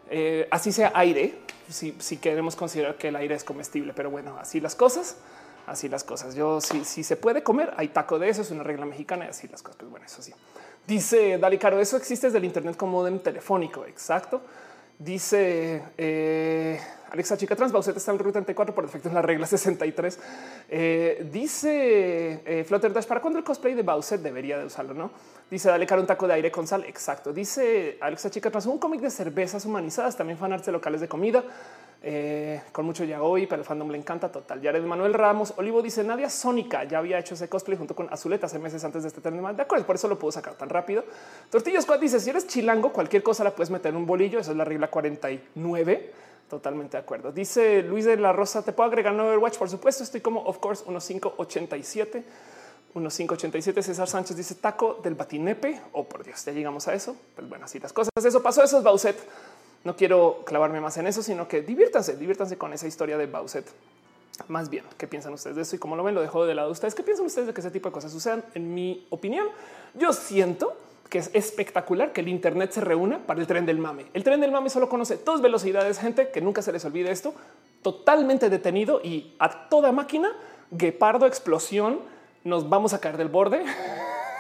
Eh, 0.10 0.46
así 0.52 0.74
sea 0.74 0.92
aire, 0.94 1.36
si, 1.70 1.94
queremos 2.18 2.58
considerar 2.58 2.96
que 2.96 3.08
el 3.08 3.16
aire 3.16 3.36
es 3.36 3.46
comestible, 3.46 3.94
pero 3.94 4.12
bueno, 4.12 4.38
así 4.38 4.60
las 4.60 4.76
cosas, 4.76 5.16
así 5.68 5.88
las 5.88 6.04
cosas. 6.04 6.36
Yo 6.36 6.60
si, 6.60 6.84
si 6.84 7.04
se 7.04 7.16
puede 7.16 7.44
comer, 7.44 7.74
hay 7.78 7.88
taco 7.88 8.20
de 8.20 8.28
eso, 8.28 8.42
es 8.42 8.52
una 8.52 8.64
regla 8.64 8.86
mexicana 8.86 9.26
y 9.26 9.30
así 9.30 9.48
las 9.48 9.62
cosas. 9.62 9.78
Pues 9.78 9.90
bueno, 9.90 10.06
eso 10.06 10.22
sí. 10.22 10.34
Dice 10.86 11.38
Dali 11.38 11.58
Caro, 11.58 11.80
eso 11.80 11.96
existe 11.96 12.28
desde 12.28 12.40
el 12.40 12.46
Internet 12.46 12.76
como 12.76 12.98
modem 12.98 13.20
telefónico. 13.20 13.86
Exacto. 13.86 14.42
Dice 15.04 15.82
eh, 15.98 16.80
Alexa 17.10 17.36
Chica 17.36 17.56
Trans, 17.56 17.72
Bauset 17.72 17.98
está 17.98 18.12
en 18.12 18.20
el 18.24 18.32
34 18.32 18.76
por 18.76 18.86
defecto 18.86 19.10
en 19.10 19.16
la 19.16 19.24
regla 19.24 19.48
63. 19.48 20.20
Eh, 20.70 21.28
dice 21.32 22.42
eh, 22.46 22.64
Flutter 22.64 22.94
Dash, 22.94 23.08
¿para 23.08 23.20
cuándo 23.20 23.40
el 23.40 23.44
cosplay 23.44 23.74
de 23.74 23.82
Bowser 23.82 24.20
debería 24.20 24.60
de 24.60 24.66
usarlo? 24.66 24.94
No 24.94 25.10
dice 25.50 25.70
dale 25.70 25.86
cara 25.86 26.02
un 26.02 26.08
taco 26.08 26.28
de 26.28 26.36
aire 26.36 26.52
con 26.52 26.68
sal. 26.68 26.86
Exacto. 26.86 27.34
Dice 27.34 27.98
Alexa 28.00 28.30
Chica 28.30 28.52
Trans, 28.52 28.68
un 28.68 28.78
cómic 28.78 29.02
de 29.02 29.10
cervezas 29.10 29.66
humanizadas, 29.66 30.16
también 30.16 30.38
fanarts 30.38 30.68
de 30.68 30.72
locales 30.72 31.02
de 31.02 31.08
comida. 31.08 31.44
Eh, 32.04 32.60
con 32.72 32.88
mucho 32.88 33.04
ya 33.04 33.22
hoy, 33.22 33.46
pero 33.46 33.62
el 33.62 33.66
fandom 33.66 33.92
le 33.92 33.98
encanta 33.98 34.32
total. 34.32 34.60
Jared 34.64 34.84
Manuel 34.84 35.14
Ramos 35.14 35.54
Olivo 35.58 35.84
dice 35.84 36.04
Nadia 36.04 36.32
Sónica 36.32 36.84
ya 36.84 36.98
había 36.98 37.20
hecho 37.20 37.36
ese 37.36 37.48
cosplay 37.48 37.78
junto 37.78 37.96
con 37.96 38.12
Azuleta 38.12 38.48
hace 38.48 38.58
meses 38.58 38.84
antes 38.84 39.04
de 39.04 39.10
este 39.10 39.22
tema. 39.22 39.54
De 39.54 39.62
acuerdo, 39.62 39.86
por 39.86 39.96
eso 39.96 40.08
lo 40.08 40.18
puedo 40.18 40.32
sacar 40.32 40.56
tan 40.56 40.70
rápido. 40.70 41.04
Tortillas 41.52 41.84
Squad 41.84 42.00
dice 42.00 42.20
si 42.20 42.32
eres 42.32 42.48
chilango, 42.48 42.92
cualquier 42.92 43.22
cosa 43.22 43.44
la 43.44 43.52
puedes 43.52 43.70
meter 43.70 43.90
en 43.90 43.98
un 43.98 44.08
bolillo. 44.08 44.40
Eso 44.40 44.50
es 44.50 44.58
la 44.58 44.66
regla 44.66 44.90
49. 44.90 46.12
Totalmente 46.50 46.98
de 46.98 47.04
acuerdo. 47.04 47.32
Dice 47.32 47.84
Luis 47.84 48.06
de 48.06 48.18
la 48.18 48.34
Rosa, 48.34 48.64
te 48.64 48.74
puedo 48.74 48.90
agregar 48.90 49.14
en 49.14 49.20
Overwatch. 49.20 49.58
Por 49.58 49.70
supuesto, 49.70 50.04
estoy 50.04 50.22
como 50.22 50.42
of 50.42 50.58
course 50.58 50.84
1587. 50.88 52.24
1587 52.94 53.84
César 53.84 54.08
Sánchez 54.08 54.36
dice 54.36 54.56
taco 54.56 55.00
del 55.04 55.16
batinepe. 55.16 55.80
Oh, 55.94 56.04
por 56.04 56.24
Dios, 56.24 56.44
ya 56.44 56.52
llegamos 56.52 56.88
a 56.88 56.96
eso. 56.96 57.16
Pues 57.36 57.48
bueno, 57.48 57.66
así 57.66 57.80
las 57.80 57.94
cosas. 57.94 58.10
Eso 58.22 58.42
pasó. 58.42 58.64
Eso 58.64 58.80
es 58.80 58.84
Bauset. 58.84 59.18
No 59.84 59.96
quiero 59.96 60.44
clavarme 60.46 60.80
más 60.80 60.98
en 60.98 61.08
eso, 61.08 61.24
sino 61.24 61.48
que 61.48 61.62
diviértanse, 61.62 62.16
diviértanse 62.16 62.58
con 62.58 62.74
esa 62.74 62.88
historia 62.88 63.18
de 63.18 63.26
Bowser. 63.26 63.64
Más 64.48 64.70
bien, 64.70 64.86
¿qué 64.98 65.08
piensan 65.08 65.34
ustedes 65.34 65.56
de 65.56 65.62
eso? 65.64 65.76
Y 65.76 65.80
como 65.80 65.96
lo 65.96 66.04
ven, 66.04 66.16
lo 66.16 66.22
dejo 66.22 66.46
de 66.46 66.56
lado. 66.56 66.72
¿Ustedes 66.72 66.96
qué 66.96 67.04
piensan 67.04 67.26
ustedes 67.26 67.48
de 67.48 67.54
que 67.54 67.62
ese 67.62 67.72
tipo 67.72 67.90
de 67.90 67.94
cosas 67.94 68.12
sucedan? 68.12 68.44
En 68.54 68.74
mi 68.74 69.06
opinión, 69.10 69.48
yo 69.94 70.14
siento 70.14 70.76
que 71.10 71.18
es 71.18 71.30
espectacular 71.34 72.14
que 72.14 72.22
el 72.22 72.30
Internet 72.30 72.72
se 72.72 72.82
reúna 72.82 73.20
para 73.26 73.42
el 73.42 73.48
tren 73.48 73.66
del 73.66 73.78
mame. 73.78 74.06
El 74.14 74.24
tren 74.24 74.40
del 74.40 74.52
mame 74.52 74.70
solo 74.70 74.88
conoce 74.88 75.18
dos 75.18 75.42
velocidades, 75.42 76.00
gente, 76.00 76.30
que 76.30 76.42
nunca 76.42 76.62
se 76.62 76.72
les 76.72 76.86
olvide 76.86 77.12
esto. 77.12 77.34
totalmente 77.82 78.50
detenido 78.50 79.02
y 79.04 79.34
a 79.40 79.68
toda 79.68 79.92
máquina, 79.92 80.32
guepardo, 80.70 81.26
explosión, 81.26 82.00
nos 82.44 82.70
vamos 82.70 82.94
a 82.94 83.00
caer 83.00 83.18
del 83.18 83.28
borde. 83.28 83.66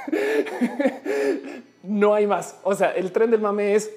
no 1.83 2.13
hay 2.13 2.27
más. 2.27 2.55
O 2.63 2.75
sea, 2.75 2.91
el 2.91 3.11
tren 3.11 3.31
del 3.31 3.41
mame 3.41 3.75
es 3.75 3.91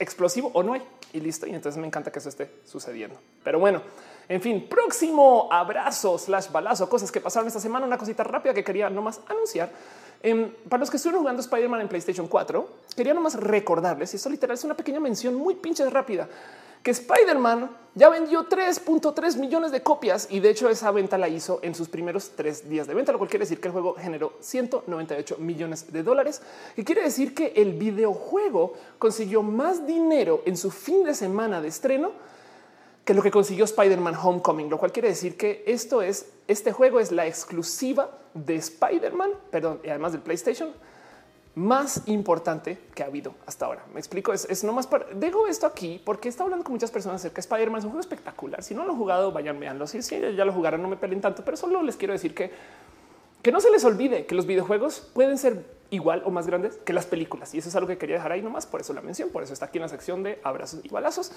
explosivo 0.00 0.50
o 0.54 0.62
no 0.62 0.72
hay 0.72 0.82
y 1.12 1.20
listo. 1.20 1.46
Y 1.46 1.54
entonces 1.54 1.80
me 1.80 1.86
encanta 1.86 2.10
que 2.10 2.18
eso 2.18 2.28
esté 2.28 2.50
sucediendo. 2.64 3.16
Pero 3.44 3.58
bueno, 3.60 3.82
en 4.28 4.40
fin, 4.40 4.68
próximo 4.68 5.48
abrazo 5.52 6.18
slash 6.18 6.50
balazo, 6.50 6.88
cosas 6.88 7.12
que 7.12 7.20
pasaron 7.20 7.46
esta 7.46 7.60
semana. 7.60 7.86
Una 7.86 7.98
cosita 7.98 8.24
rápida 8.24 8.54
que 8.54 8.64
quería 8.64 8.90
nomás 8.90 9.20
anunciar. 9.28 9.70
Em, 10.22 10.52
para 10.68 10.80
los 10.80 10.90
que 10.90 10.98
estuvieron 10.98 11.22
jugando 11.22 11.40
Spider-Man 11.40 11.80
en 11.80 11.88
PlayStation 11.88 12.28
4, 12.28 12.68
quería 12.94 13.14
nomás 13.14 13.34
recordarles, 13.34 14.12
y 14.12 14.16
esto 14.16 14.28
literal 14.28 14.54
es 14.54 14.64
una 14.64 14.74
pequeña 14.74 15.00
mención 15.00 15.34
muy 15.34 15.54
pinche 15.54 15.88
rápida, 15.88 16.28
que 16.82 16.90
Spider-Man 16.90 17.70
ya 17.94 18.08
vendió 18.08 18.48
3.3 18.48 19.36
millones 19.36 19.72
de 19.72 19.82
copias 19.82 20.28
y 20.30 20.40
de 20.40 20.50
hecho 20.50 20.68
esa 20.68 20.90
venta 20.92 21.18
la 21.18 21.28
hizo 21.28 21.58
en 21.62 21.74
sus 21.74 21.88
primeros 21.88 22.30
tres 22.36 22.68
días 22.68 22.86
de 22.86 22.94
venta, 22.94 23.12
lo 23.12 23.18
cual 23.18 23.28
quiere 23.28 23.44
decir 23.44 23.60
que 23.60 23.68
el 23.68 23.72
juego 23.72 23.96
generó 23.98 24.34
198 24.40 25.38
millones 25.38 25.92
de 25.92 26.02
dólares 26.02 26.40
y 26.76 26.84
quiere 26.84 27.02
decir 27.02 27.34
que 27.34 27.52
el 27.56 27.72
videojuego 27.74 28.74
consiguió 28.98 29.42
más 29.42 29.86
dinero 29.86 30.42
en 30.46 30.56
su 30.56 30.70
fin 30.70 31.02
de 31.04 31.14
semana 31.14 31.60
de 31.60 31.68
estreno 31.68 32.12
que 33.04 33.14
lo 33.14 33.22
que 33.22 33.30
consiguió 33.32 33.64
Spider-Man 33.64 34.14
Homecoming, 34.14 34.70
lo 34.70 34.78
cual 34.78 34.92
quiere 34.92 35.08
decir 35.08 35.36
que 35.36 35.64
esto 35.66 36.00
es, 36.00 36.26
este 36.46 36.70
juego 36.70 37.00
es 37.00 37.10
la 37.10 37.26
exclusiva 37.26 38.10
de 38.34 38.54
Spider-Man, 38.54 39.30
perdón, 39.50 39.80
y 39.82 39.88
además 39.88 40.12
del 40.12 40.20
PlayStation, 40.20 40.70
más 41.54 42.02
importante 42.06 42.78
que 42.94 43.02
ha 43.02 43.06
habido 43.06 43.34
hasta 43.46 43.66
ahora. 43.66 43.84
Me 43.92 43.98
explico, 43.98 44.32
es, 44.32 44.46
es 44.48 44.62
nomás 44.64 44.86
para... 44.86 45.06
Digo 45.14 45.46
esto 45.46 45.66
aquí 45.66 46.00
porque 46.04 46.28
estado 46.28 46.44
hablando 46.44 46.64
con 46.64 46.72
muchas 46.72 46.90
personas 46.90 47.20
acerca 47.20 47.36
de 47.36 47.40
Spider-Man, 47.40 47.78
es 47.78 47.84
un 47.84 47.90
juego 47.90 48.00
espectacular. 48.00 48.62
Si 48.62 48.74
no 48.74 48.84
lo 48.84 48.92
han 48.92 48.98
jugado, 48.98 49.32
vayan, 49.32 49.58
veanlo. 49.58 49.86
Si, 49.86 50.00
si 50.02 50.20
ya 50.34 50.44
lo 50.44 50.52
jugaron, 50.52 50.80
no 50.80 50.88
me 50.88 50.96
peleen 50.96 51.20
tanto, 51.20 51.44
pero 51.44 51.56
solo 51.56 51.82
les 51.82 51.96
quiero 51.96 52.12
decir 52.12 52.34
que, 52.34 52.52
que 53.42 53.52
no 53.52 53.60
se 53.60 53.70
les 53.70 53.84
olvide 53.84 54.26
que 54.26 54.34
los 54.34 54.46
videojuegos 54.46 55.10
pueden 55.12 55.38
ser 55.38 55.64
igual 55.90 56.22
o 56.24 56.30
más 56.30 56.46
grandes 56.46 56.76
que 56.78 56.92
las 56.92 57.06
películas. 57.06 57.54
Y 57.54 57.58
eso 57.58 57.68
es 57.68 57.76
algo 57.76 57.88
que 57.88 57.98
quería 57.98 58.16
dejar 58.16 58.32
ahí 58.32 58.42
nomás, 58.42 58.66
por 58.66 58.80
eso 58.80 58.92
la 58.92 59.00
mención, 59.00 59.30
por 59.30 59.42
eso 59.42 59.52
está 59.52 59.66
aquí 59.66 59.78
en 59.78 59.82
la 59.82 59.88
sección 59.88 60.22
de 60.22 60.40
abrazos 60.44 60.80
y 60.84 60.88
balazos. 60.88 61.32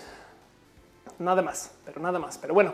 Nada 1.20 1.41
más, 1.41 1.72
pero 1.86 2.01
nada 2.01 2.20
más. 2.20 2.38
Pero 2.38 2.53
bueno, 2.53 2.74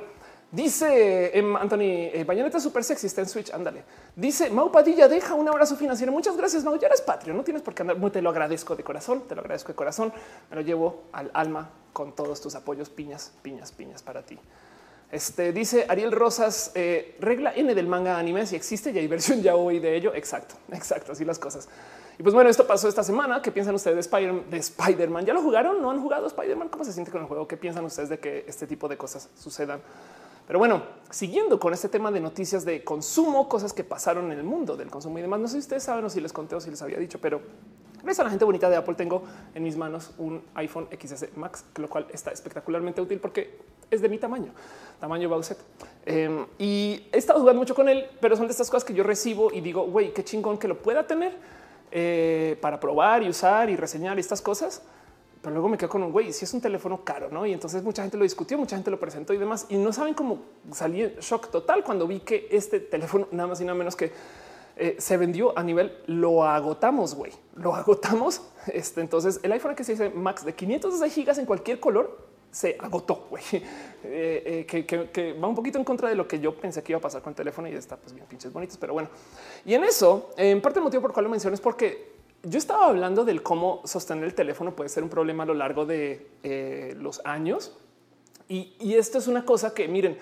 Dice 0.52 1.38
em, 1.38 1.56
Anthony 1.56 2.10
eh, 2.12 2.24
Bayonetta 2.26 2.60
super 2.60 2.84
sexy 2.84 3.06
está 3.06 3.22
en 3.22 3.30
Switch. 3.30 3.54
Ándale. 3.54 3.84
Dice 4.16 4.50
Mau 4.50 4.72
Padilla, 4.72 5.08
deja 5.08 5.36
un 5.36 5.48
abrazo 5.48 5.76
financiero. 5.76 6.12
Muchas 6.12 6.36
gracias. 6.36 6.64
Mau, 6.64 6.78
ya 6.78 6.88
eres 6.88 7.02
patrio. 7.02 7.34
No 7.34 7.44
tienes 7.44 7.62
por 7.62 7.76
qué 7.76 7.84
andar. 7.84 7.98
Te 8.12 8.22
lo 8.22 8.30
agradezco 8.30 8.76
de 8.76 8.84
corazón. 8.84 9.28
Te 9.28 9.36
lo 9.36 9.42
agradezco 9.42 9.70
de 9.70 9.76
corazón. 9.76 10.12
Me 10.50 10.56
lo 10.56 10.62
llevo 10.62 11.04
al 11.12 11.30
alma 11.34 11.70
con 11.94 12.16
todos 12.16 12.42
tus 12.42 12.56
apoyos. 12.56 12.90
Piñas, 12.90 13.32
piñas, 13.44 13.72
piñas 13.72 14.02
para 14.02 14.24
ti. 14.24 14.40
Este 15.12 15.54
dice 15.54 15.86
Ariel 15.90 16.12
Rosas, 16.12 16.72
eh, 16.76 17.16
regla 17.20 17.52
N 17.56 17.74
del 17.74 17.88
manga 17.88 18.18
anime. 18.18 18.46
Si 18.46 18.56
existe, 18.56 18.94
ya 18.94 19.02
hay 19.02 19.08
versión 19.08 19.42
ya 19.44 19.56
hoy 19.56 19.80
de 19.80 19.96
ello. 19.96 20.14
Exacto, 20.16 20.56
exacto. 20.72 21.12
Así 21.12 21.26
las 21.26 21.38
cosas. 21.38 21.70
Y 22.18 22.24
pues 22.24 22.34
bueno, 22.36 22.50
esto 22.50 22.68
pasó 22.68 22.88
esta 22.88 23.04
semana. 23.04 23.42
¿Qué 23.42 23.52
piensan 23.52 23.76
ustedes 23.76 23.96
de 23.96 24.02
Spider-Man? 24.02 24.50
De 24.50 24.58
Spider 24.58 25.10
¿Ya 25.26 25.34
lo 25.34 25.42
jugaron? 25.42 25.82
¿No 25.82 25.90
han 25.90 26.02
jugado 26.02 26.28
Spider-Man? 26.28 26.70
¿Cómo 26.70 26.84
se 26.84 26.92
siente 26.92 27.12
con 27.12 27.22
el 27.22 27.28
juego? 27.28 27.48
¿Qué 27.48 27.56
piensan 27.56 27.86
ustedes 27.86 28.10
de 28.10 28.20
que 28.20 28.46
este 28.48 28.68
tipo 28.68 28.88
de 28.88 28.98
cosas 28.98 29.30
sucedan? 29.36 29.82
Pero 30.50 30.58
bueno, 30.58 30.82
siguiendo 31.12 31.60
con 31.60 31.76
este 31.76 31.90
tema 31.90 32.10
de 32.10 32.20
noticias 32.20 32.66
de 32.66 32.84
consumo, 32.84 33.48
cosas 33.48 33.72
que 33.72 33.84
pasaron 33.84 34.32
en 34.32 34.40
el 34.40 34.44
mundo 34.44 34.76
del 34.76 34.90
consumo 34.90 35.20
y 35.20 35.22
demás. 35.22 35.40
No 35.40 35.48
sé 35.48 35.54
si 35.54 35.60
ustedes 35.60 35.84
saben 35.84 36.04
o 36.06 36.10
si 36.10 36.20
les 36.20 36.34
conté 36.34 36.56
o 36.56 36.60
si 36.60 36.72
les 36.72 36.82
había 36.82 36.98
dicho, 36.98 37.20
pero 37.22 37.40
gracias 37.98 38.22
a 38.22 38.24
la 38.24 38.32
gente 38.32 38.46
bonita 38.46 38.68
de 38.68 38.76
Apple 38.76 38.96
tengo 38.96 39.22
en 39.54 39.62
mis 39.62 39.78
manos 39.78 40.12
un 40.18 40.42
iPhone 40.56 40.88
XS 40.90 41.38
Max, 41.38 41.66
lo 41.76 41.88
cual 41.88 42.08
está 42.12 42.32
espectacularmente 42.32 43.00
útil 43.00 43.20
porque 43.20 43.60
es 43.92 44.02
de 44.02 44.10
mi 44.10 44.18
tamaño, 44.18 44.52
tamaño 45.00 45.30
Bowset. 45.30 45.60
Em, 46.04 46.48
y 46.58 47.08
he 47.12 47.20
estado 47.20 47.42
jugando 47.42 47.60
mucho 47.60 47.76
con 47.76 47.88
él, 47.88 48.08
pero 48.20 48.36
son 48.36 48.48
de 48.48 48.52
estas 48.52 48.72
cosas 48.72 48.86
que 48.86 48.96
yo 48.96 49.04
recibo 49.04 49.54
y 49.54 49.62
digo, 49.62 49.84
güey, 49.84 50.16
qué 50.16 50.24
chingón 50.24 50.58
que 50.58 50.68
lo 50.68 50.82
pueda 50.82 51.06
tener 51.06 51.38
eh, 51.92 52.58
para 52.60 52.80
probar 52.80 53.22
y 53.22 53.30
usar 53.30 53.70
y 53.70 53.76
reseñar 53.76 54.18
estas 54.18 54.42
cosas 54.42 54.82
pero 55.42 55.54
luego 55.54 55.70
me 55.70 55.78
quedo 55.78 55.90
con 55.90 56.04
un 56.04 56.12
güey. 56.12 56.34
Si 56.34 56.46
es 56.46 56.54
un 56.54 56.62
teléfono 56.62 57.04
caro, 57.04 57.30
no? 57.32 57.46
Y 57.46 57.54
entonces 57.54 57.84
mucha 57.84 58.02
gente 58.02 58.18
lo 58.18 58.24
discutió, 58.24 58.58
mucha 58.58 58.76
gente 58.76 58.92
lo 58.92 59.00
presentó 59.00 59.34
y 59.34 59.38
demás. 59.38 59.66
Y 59.70 59.78
no 59.78 59.94
saben 59.94 60.14
cómo 60.14 60.40
salí 60.72 61.04
en 61.04 61.16
shock 61.20 61.50
total 61.50 61.84
cuando 61.84 62.08
vi 62.08 62.20
que 62.20 62.48
este 62.52 62.80
teléfono, 62.80 63.28
nada 63.32 63.48
más 63.48 63.62
y 63.62 63.66
nada 63.66 63.78
menos 63.78 63.96
que 63.96 64.12
eh, 64.82 64.96
se 64.98 65.18
vendió 65.18 65.58
a 65.58 65.64
nivel 65.64 65.92
lo 66.08 66.46
agotamos, 66.46 67.14
güey, 67.16 67.34
lo 67.56 67.76
agotamos. 67.76 68.42
Este 68.74 69.02
entonces 69.02 69.40
el 69.42 69.52
iPhone 69.54 69.74
que 69.74 69.84
se 69.84 69.94
dice 69.94 70.10
Max 70.10 70.46
de 70.46 70.54
512 70.54 71.10
gigas 71.10 71.38
en 71.38 71.46
cualquier 71.46 71.80
color 71.80 72.30
se 72.52 72.78
agotó, 72.80 73.28
güey, 73.30 73.44
eh, 74.04 74.66
eh, 74.68 74.86
que, 74.86 75.34
va 75.34 75.48
un 75.48 75.56
poquito 75.56 75.78
en 75.78 75.84
contra 75.84 76.10
de 76.10 76.16
lo 76.16 76.28
que 76.28 76.40
yo 76.40 76.56
pensé 76.56 76.84
que 76.84 76.92
iba 76.92 77.00
a 77.00 77.02
pasar 77.02 77.22
con 77.22 77.32
el 77.32 77.36
teléfono 77.36 77.68
y 77.68 77.74
está 77.74 77.96
pues 77.98 78.14
bien 78.14 78.26
pinches 78.28 78.52
bonitos, 78.52 78.78
pero 78.78 78.94
bueno. 78.94 79.10
Y 79.66 79.74
en 79.74 79.84
eso, 79.84 80.32
en 80.38 80.62
parte 80.62 80.80
el 80.80 80.84
motivo 80.84 81.02
por 81.02 81.12
el 81.12 81.14
cual 81.14 81.24
lo 81.26 81.30
menciono 81.30 81.54
es 81.56 81.62
porque 81.62 82.19
yo 82.44 82.58
estaba 82.58 82.86
hablando 82.86 83.26
del 83.26 83.44
cómo 83.44 83.82
sostener 83.86 84.24
el 84.24 84.34
teléfono 84.34 84.76
puede 84.76 84.90
ser 84.90 85.04
un 85.04 85.10
problema 85.10 85.44
a 85.44 85.46
lo 85.46 85.54
largo 85.54 85.86
de 85.86 86.30
eh, 86.44 86.96
los 86.98 87.22
años. 87.26 87.74
Y, 88.48 88.74
y 88.80 88.96
esto 88.96 89.18
es 89.18 89.28
una 89.28 89.46
cosa 89.46 89.74
que 89.74 89.88
miren, 89.88 90.18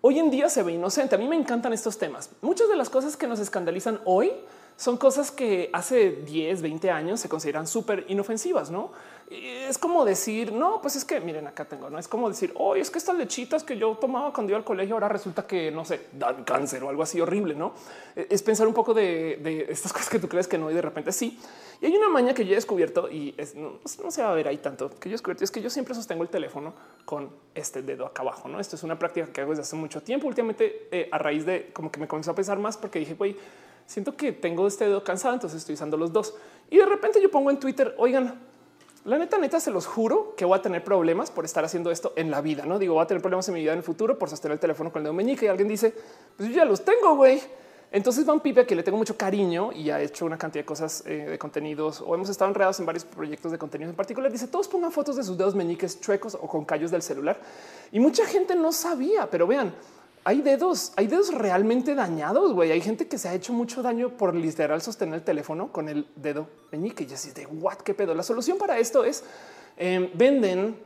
hoy 0.00 0.18
en 0.18 0.30
día 0.30 0.48
se 0.48 0.62
ve 0.62 0.72
inocente. 0.72 1.14
A 1.14 1.18
mí 1.18 1.26
me 1.28 1.36
encantan 1.36 1.72
estos 1.72 1.98
temas. 1.98 2.30
Muchas 2.42 2.68
de 2.68 2.76
las 2.76 2.90
cosas 2.90 3.16
que 3.16 3.26
nos 3.26 3.40
escandalizan 3.40 4.00
hoy 4.04 4.32
son 4.76 4.96
cosas 4.96 5.30
que 5.30 5.68
hace 5.72 6.10
10, 6.10 6.62
20 6.62 6.90
años 6.90 7.20
se 7.20 7.28
consideran 7.28 7.66
súper 7.66 8.06
inofensivas, 8.08 8.70
¿no? 8.70 8.92
Es 9.30 9.78
como 9.78 10.04
decir, 10.04 10.52
no, 10.52 10.82
pues 10.82 10.96
es 10.96 11.04
que 11.04 11.20
miren, 11.20 11.46
acá 11.46 11.64
tengo, 11.64 11.88
no 11.88 12.00
es 12.00 12.08
como 12.08 12.28
decir, 12.28 12.52
hoy 12.56 12.80
es 12.80 12.90
que 12.90 12.98
estas 12.98 13.16
lechitas 13.16 13.62
que 13.62 13.78
yo 13.78 13.96
tomaba 13.96 14.32
cuando 14.32 14.50
iba 14.50 14.58
al 14.58 14.64
colegio 14.64 14.96
ahora 14.96 15.08
resulta 15.08 15.46
que 15.46 15.70
no 15.70 15.84
sé, 15.84 16.08
dan 16.12 16.42
cáncer 16.42 16.82
o 16.82 16.88
algo 16.88 17.04
así 17.04 17.20
horrible. 17.20 17.54
No 17.54 17.72
e, 18.16 18.26
es 18.28 18.42
pensar 18.42 18.66
un 18.66 18.74
poco 18.74 18.92
de, 18.92 19.66
estas 19.68 19.92
cosas 19.92 20.08
que 20.08 20.18
tú 20.18 20.28
crees 20.28 20.48
que 20.48 20.58
no 20.58 20.68
y 20.68 20.74
de 20.74 20.82
repente 20.82 21.12
sí. 21.12 21.38
Y 21.80 21.86
hay 21.86 21.96
una 21.96 22.08
maña 22.08 22.34
que 22.34 22.44
yo 22.44 22.52
he 22.52 22.54
descubierto 22.56 23.08
y 23.08 23.36
no, 23.54 23.78
se 23.86 24.20
va 24.20 24.32
a 24.32 24.34
ver 24.34 24.48
ahí 24.48 24.58
tanto 24.58 24.90
que 24.90 25.08
yo 25.08 25.12
he 25.12 25.14
descubierto 25.14 25.44
es 25.44 25.52
que 25.52 25.62
yo 25.62 25.70
siempre 25.70 25.94
sostengo 25.94 26.24
el 26.24 26.28
teléfono 26.28 26.74
con 27.04 27.30
este 27.54 27.82
dedo 27.82 28.06
acá 28.06 28.22
abajo. 28.22 28.48
No, 28.48 28.58
esto 28.58 28.74
es 28.74 28.82
una 28.82 28.98
práctica 28.98 29.32
que 29.32 29.42
hago 29.42 29.50
desde 29.50 29.62
hace 29.62 29.76
mucho 29.76 30.02
tiempo. 30.02 30.26
Últimamente, 30.26 30.88
eh, 30.90 31.08
a 31.12 31.18
raíz 31.18 31.46
de 31.46 31.70
como 31.72 31.92
que 31.92 32.00
me 32.00 32.08
comenzó 32.08 32.32
a 32.32 32.34
pensar 32.34 32.58
más 32.58 32.76
porque 32.76 32.98
dije, 32.98 33.14
güey, 33.14 33.36
siento 33.86 34.16
que 34.16 34.32
tengo 34.32 34.66
este 34.66 34.86
dedo 34.86 35.04
cansado, 35.04 35.34
entonces 35.34 35.58
estoy 35.58 35.74
usando 35.74 35.96
los 35.96 36.12
dos. 36.12 36.34
Y 36.68 36.78
de 36.78 36.86
repente 36.86 37.22
yo 37.22 37.30
pongo 37.30 37.50
en 37.50 37.60
Twitter, 37.60 37.94
oigan, 37.96 38.49
la 39.04 39.18
neta, 39.18 39.38
neta, 39.38 39.60
se 39.60 39.70
los 39.70 39.86
juro 39.86 40.34
que 40.36 40.44
voy 40.44 40.58
a 40.58 40.62
tener 40.62 40.84
problemas 40.84 41.30
por 41.30 41.46
estar 41.46 41.64
haciendo 41.64 41.90
esto 41.90 42.12
en 42.16 42.30
la 42.30 42.42
vida. 42.42 42.66
No 42.66 42.78
digo, 42.78 42.94
voy 42.94 43.02
a 43.02 43.06
tener 43.06 43.22
problemas 43.22 43.48
en 43.48 43.54
mi 43.54 43.60
vida 43.60 43.72
en 43.72 43.78
el 43.78 43.84
futuro 43.84 44.18
por 44.18 44.28
sostener 44.28 44.54
el 44.54 44.60
teléfono 44.60 44.92
con 44.92 45.00
el 45.00 45.04
dedo 45.04 45.14
meñique 45.14 45.46
y 45.46 45.48
alguien 45.48 45.68
dice, 45.68 45.94
pues 46.36 46.50
yo 46.50 46.54
ya 46.54 46.64
los 46.66 46.84
tengo, 46.84 47.16
güey. 47.16 47.40
Entonces 47.92 48.24
Van 48.24 48.40
Pipe, 48.40 48.66
que 48.66 48.76
le 48.76 48.82
tengo 48.82 48.98
mucho 48.98 49.16
cariño 49.16 49.72
y 49.72 49.90
ha 49.90 50.00
hecho 50.00 50.24
una 50.24 50.38
cantidad 50.38 50.62
de 50.62 50.66
cosas 50.66 51.02
eh, 51.06 51.26
de 51.30 51.38
contenidos 51.38 52.00
o 52.00 52.14
hemos 52.14 52.28
estado 52.28 52.48
enredados 52.48 52.78
en 52.78 52.86
varios 52.86 53.04
proyectos 53.04 53.50
de 53.50 53.58
contenido 53.58 53.90
en 53.90 53.96
particular, 53.96 54.30
dice 54.30 54.46
todos 54.46 54.68
pongan 54.68 54.92
fotos 54.92 55.16
de 55.16 55.24
sus 55.24 55.36
dedos 55.36 55.56
meñiques 55.56 56.00
chuecos 56.00 56.36
o 56.40 56.46
con 56.46 56.64
callos 56.64 56.92
del 56.92 57.02
celular. 57.02 57.40
Y 57.90 57.98
mucha 57.98 58.26
gente 58.26 58.54
no 58.54 58.70
sabía, 58.70 59.28
pero 59.28 59.46
vean, 59.46 59.74
hay 60.24 60.42
dedos, 60.42 60.92
hay 60.96 61.06
dedos 61.06 61.32
realmente 61.32 61.94
dañados. 61.94 62.52
güey. 62.52 62.70
Hay 62.72 62.80
gente 62.80 63.08
que 63.08 63.18
se 63.18 63.28
ha 63.28 63.34
hecho 63.34 63.52
mucho 63.52 63.82
daño 63.82 64.10
por 64.10 64.34
literal 64.34 64.82
sostener 64.82 65.16
el 65.16 65.22
teléfono 65.22 65.72
con 65.72 65.88
el 65.88 66.06
dedo 66.16 66.48
meñique. 66.70 67.06
Y 67.08 67.14
así 67.14 67.30
de 67.30 67.46
what 67.46 67.78
qué 67.78 67.94
pedo. 67.94 68.14
La 68.14 68.22
solución 68.22 68.58
para 68.58 68.78
esto 68.78 69.04
es 69.04 69.24
em, 69.76 70.10
venden 70.14 70.76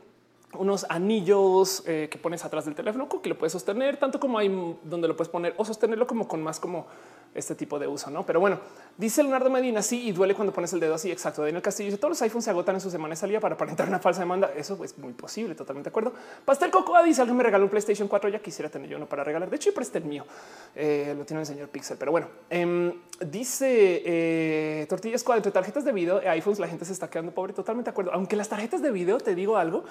unos 0.57 0.85
anillos 0.89 1.83
eh, 1.85 2.07
que 2.09 2.17
pones 2.17 2.45
atrás 2.45 2.65
del 2.65 2.75
teléfono 2.75 3.09
que 3.09 3.27
lo 3.27 3.37
puedes 3.37 3.51
sostener 3.51 3.97
tanto 3.97 4.21
como 4.21 4.37
hay 4.37 4.49
donde 4.83 5.07
lo 5.07 5.15
puedes 5.15 5.29
poner 5.29 5.53
o 5.57 5.65
sostenerlo 5.65 6.07
como 6.07 6.29
con 6.29 6.41
más 6.41 6.61
como 6.61 6.87
este 7.35 7.53
tipo 7.53 7.77
de 7.77 7.87
uso, 7.87 8.09
no? 8.09 8.25
Pero 8.25 8.39
bueno, 8.39 8.59
dice 8.97 9.21
Leonardo 9.21 9.49
Medina, 9.49 9.81
sí, 9.81 10.07
y 10.07 10.11
duele 10.13 10.33
cuando 10.33 10.53
pones 10.53 10.71
el 10.73 10.79
dedo 10.79 10.95
así. 10.95 11.11
Exacto. 11.11 11.41
Daniel 11.43 11.61
Castillo 11.61 11.87
dice 11.87 11.97
todos 11.97 12.11
los 12.11 12.21
iPhones 12.21 12.45
se 12.45 12.49
agotan 12.49 12.75
en 12.75 12.81
su 12.81 12.89
semana 12.89 13.11
de 13.11 13.17
salida 13.17 13.41
para 13.41 13.55
aparentar 13.55 13.87
una 13.89 13.99
falsa 13.99 14.21
demanda. 14.21 14.51
Eso 14.55 14.81
es 14.83 14.97
muy 14.97 15.13
posible. 15.13 15.53
Totalmente 15.53 15.89
de 15.89 15.91
acuerdo. 15.91 16.13
Pastel 16.45 16.71
Cocoa 16.71 17.03
dice 17.03 17.21
alguien 17.21 17.37
me 17.37 17.43
regaló 17.43 17.65
un 17.65 17.69
PlayStation 17.69 18.07
4. 18.07 18.29
Ya 18.29 18.39
quisiera 18.39 18.69
tener 18.69 18.89
yo 18.89 18.95
uno 18.97 19.05
para 19.05 19.23
regalar. 19.23 19.49
De 19.49 19.57
hecho, 19.57 19.73
presté 19.73 19.97
el 19.97 20.05
mío. 20.05 20.25
Eh, 20.73 21.13
lo 21.17 21.25
tiene 21.25 21.41
el 21.41 21.45
señor 21.45 21.67
Pixel. 21.67 21.97
Pero 21.97 22.11
bueno, 22.11 22.29
em, 22.49 22.93
dice 23.19 24.01
eh, 24.05 24.85
Tortillas 24.87 25.21
Squad 25.21 25.37
entre 25.37 25.51
tarjetas 25.51 25.83
de 25.83 25.91
video 25.91 26.21
e 26.21 26.29
iPhones. 26.29 26.59
La 26.59 26.67
gente 26.67 26.85
se 26.85 26.93
está 26.93 27.09
quedando 27.09 27.33
pobre. 27.33 27.51
Totalmente 27.51 27.89
de 27.89 27.91
acuerdo. 27.91 28.13
Aunque 28.13 28.37
las 28.37 28.47
tarjetas 28.47 28.81
de 28.81 28.91
video, 28.91 29.17
te 29.17 29.35
digo 29.35 29.57
algo, 29.57 29.83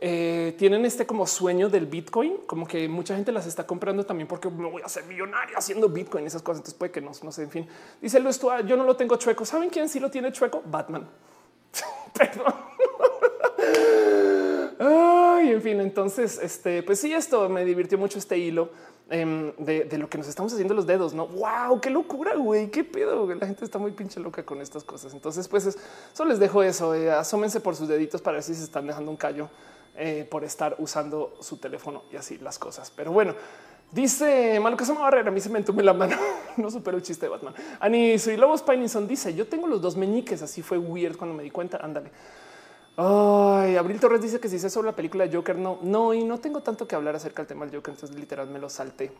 eh, 0.00 0.54
tienen 0.56 0.84
este 0.84 1.06
como 1.06 1.26
sueño 1.26 1.68
del 1.68 1.86
Bitcoin, 1.86 2.36
como 2.46 2.68
que 2.68 2.88
mucha 2.88 3.16
gente 3.16 3.32
las 3.32 3.46
está 3.46 3.66
comprando 3.66 4.06
también 4.06 4.28
porque 4.28 4.48
me 4.48 4.70
voy 4.70 4.80
a 4.80 4.86
hacer 4.86 5.04
millonario 5.04 5.58
haciendo 5.58 5.88
Bitcoin 5.88 6.24
esas 6.24 6.40
cosas. 6.40 6.60
Entonces 6.60 6.78
puede 6.78 6.92
que 6.92 7.00
no, 7.00 7.10
no 7.22 7.32
sé. 7.32 7.42
En 7.42 7.50
fin, 7.50 7.68
dice 8.00 8.20
Luis, 8.20 8.40
yo 8.64 8.76
no 8.76 8.84
lo 8.84 8.94
tengo 8.94 9.16
chueco. 9.16 9.44
¿Saben 9.44 9.70
quién 9.70 9.88
sí 9.88 9.98
lo 9.98 10.08
tiene 10.08 10.30
chueco? 10.30 10.62
Batman. 10.64 11.08
Perdón. 12.14 12.54
Ay, 14.78 15.50
en 15.50 15.62
fin, 15.62 15.80
entonces, 15.80 16.38
este, 16.40 16.84
pues 16.84 17.00
sí, 17.00 17.12
esto 17.12 17.48
me 17.48 17.64
divirtió 17.64 17.98
mucho 17.98 18.20
este 18.20 18.38
hilo 18.38 18.70
em, 19.10 19.52
de, 19.56 19.98
lo 19.98 20.08
que 20.08 20.18
nos 20.18 20.28
estamos 20.28 20.52
haciendo 20.52 20.74
los 20.74 20.86
dedos. 20.86 21.12
No, 21.12 21.26
wow, 21.26 21.80
qué 21.80 21.90
locura, 21.90 22.36
güey, 22.36 22.70
qué 22.70 22.84
pedo. 22.84 23.26
La 23.34 23.46
gente 23.48 23.64
está 23.64 23.78
muy 23.78 23.90
pinche 23.90 24.20
loca 24.20 24.44
con 24.44 24.60
estas 24.60 24.84
cosas. 24.84 25.12
Entonces, 25.12 25.48
pues 25.48 25.76
solo 26.12 26.30
les 26.30 26.38
dejo 26.38 26.62
eso. 26.62 26.94
Eh, 26.94 27.10
asómense 27.10 27.58
por 27.58 27.74
sus 27.74 27.88
deditos 27.88 28.22
para 28.22 28.36
ver 28.36 28.44
si 28.44 28.54
se 28.54 28.62
están 28.62 28.86
dejando 28.86 29.10
un 29.10 29.16
callo 29.16 29.48
eh, 30.00 30.26
por 30.30 30.44
estar 30.44 30.76
usando 30.78 31.36
su 31.40 31.56
teléfono 31.56 32.04
y 32.12 32.16
así 32.16 32.38
las 32.38 32.58
cosas. 32.58 32.92
Pero 32.94 33.10
bueno, 33.10 33.34
dice 33.90 34.60
se 34.84 34.92
me 34.92 34.98
barrera. 35.00 35.28
A 35.28 35.32
mí 35.32 35.40
se 35.40 35.50
me 35.50 35.58
entume 35.58 35.82
la 35.82 35.92
mano. 35.92 36.16
no 36.56 36.70
supero 36.70 36.96
el 36.96 37.02
chiste 37.02 37.26
de 37.26 37.30
Batman. 37.30 37.54
Ani 37.80 38.18
soy 38.18 38.36
Lobos 38.36 38.62
Pinison 38.62 39.08
dice: 39.08 39.34
Yo 39.34 39.48
tengo 39.48 39.66
los 39.66 39.80
dos 39.80 39.96
meñiques. 39.96 40.40
Así 40.40 40.62
fue 40.62 40.78
weird 40.78 41.16
cuando 41.16 41.36
me 41.36 41.42
di 41.42 41.50
cuenta. 41.50 41.78
Ándale. 41.78 42.12
Ay, 42.96 43.76
Abril 43.76 44.00
Torres 44.00 44.20
dice 44.20 44.40
que 44.40 44.48
si 44.48 44.58
sé 44.58 44.70
sobre 44.70 44.86
la 44.86 44.96
película 44.96 45.26
de 45.26 45.36
Joker, 45.36 45.56
no, 45.56 45.78
no, 45.82 46.14
y 46.14 46.24
no 46.24 46.38
tengo 46.38 46.62
tanto 46.62 46.88
que 46.88 46.96
hablar 46.96 47.14
acerca 47.14 47.42
del 47.42 47.48
tema 47.48 47.64
del 47.64 47.76
Joker, 47.76 47.94
entonces 47.94 48.18
literal 48.18 48.48
me 48.48 48.58
lo 48.58 48.68
salté. 48.68 49.12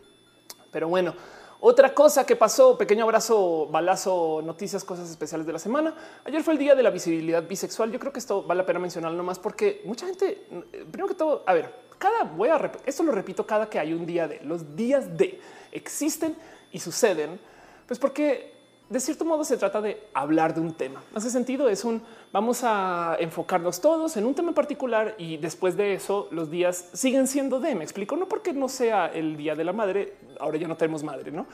Pero 0.73 0.89
bueno, 0.89 1.15
otra 1.61 1.93
cosa 1.93 2.25
que 2.25 2.37
pasó, 2.37 2.79
pequeño 2.79 3.05
abrazo, 3.05 3.67
balazo, 3.67 4.43
noticias, 4.45 4.85
cosas 4.85 5.11
especiales 5.11 5.47
de 5.47 5.53
la 5.53 5.59
semana. 5.59 5.95
Ayer 6.25 6.43
fue 6.43 6.53
el 6.53 6.59
día 6.59 6.75
de 6.75 6.83
la 6.83 6.91
visibilidad 6.91 7.43
bisexual. 7.43 7.91
Yo 7.91 7.99
creo 7.99 8.13
que 8.13 8.21
esto 8.21 8.43
vale 8.45 8.63
la 8.63 8.67
pena 8.67 8.79
mencionarlo 8.79 9.17
nomás 9.17 9.39
porque 9.39 9.83
mucha 9.85 10.07
gente, 10.07 10.47
primero 10.91 11.09
que 11.09 11.15
todo, 11.15 11.43
a 11.47 11.55
ver, 11.55 11.75
cada 11.99 12.23
voy 12.25 12.49
a 12.49 12.73
esto 12.87 13.03
lo 13.03 13.11
repito 13.11 13.45
cada 13.45 13.69
que 13.69 13.79
hay 13.79 13.93
un 13.93 14.07
día 14.07 14.29
de 14.29 14.41
los 14.45 14.77
días 14.77 15.17
de 15.17 15.41
existen 15.73 16.37
y 16.71 16.79
suceden, 16.79 17.41
pues 17.87 17.99
porque 17.99 18.58
de 18.89 19.01
cierto 19.01 19.25
modo 19.25 19.45
se 19.45 19.57
trata 19.57 19.81
de 19.81 20.03
hablar 20.15 20.55
de 20.55 20.61
un 20.61 20.73
tema. 20.73 21.03
Hace 21.15 21.31
sentido, 21.31 21.69
es 21.69 21.85
un 21.85 22.03
vamos 22.33 22.61
a 22.63 23.17
enfocarnos 23.21 23.81
todos 23.81 24.17
en 24.17 24.27
un 24.27 24.35
tema 24.35 24.49
en 24.49 24.55
particular 24.55 25.15
y 25.19 25.37
después 25.37 25.77
de 25.77 25.95
eso 25.95 26.29
los 26.31 26.51
días 26.51 26.89
siguen 26.93 27.27
siendo 27.27 27.61
de, 27.61 27.75
me 27.75 27.85
explico, 27.85 28.17
no 28.17 28.29
porque 28.29 28.53
no 28.53 28.69
sea 28.69 29.07
el 29.07 29.37
día 29.37 29.55
de 29.55 29.65
la 29.65 29.73
madre, 29.73 30.15
ahora 30.41 30.59
ya 30.59 30.69
no 30.69 30.77
tenemos 30.77 31.03
madre, 31.03 31.31
¿no? 31.31 31.47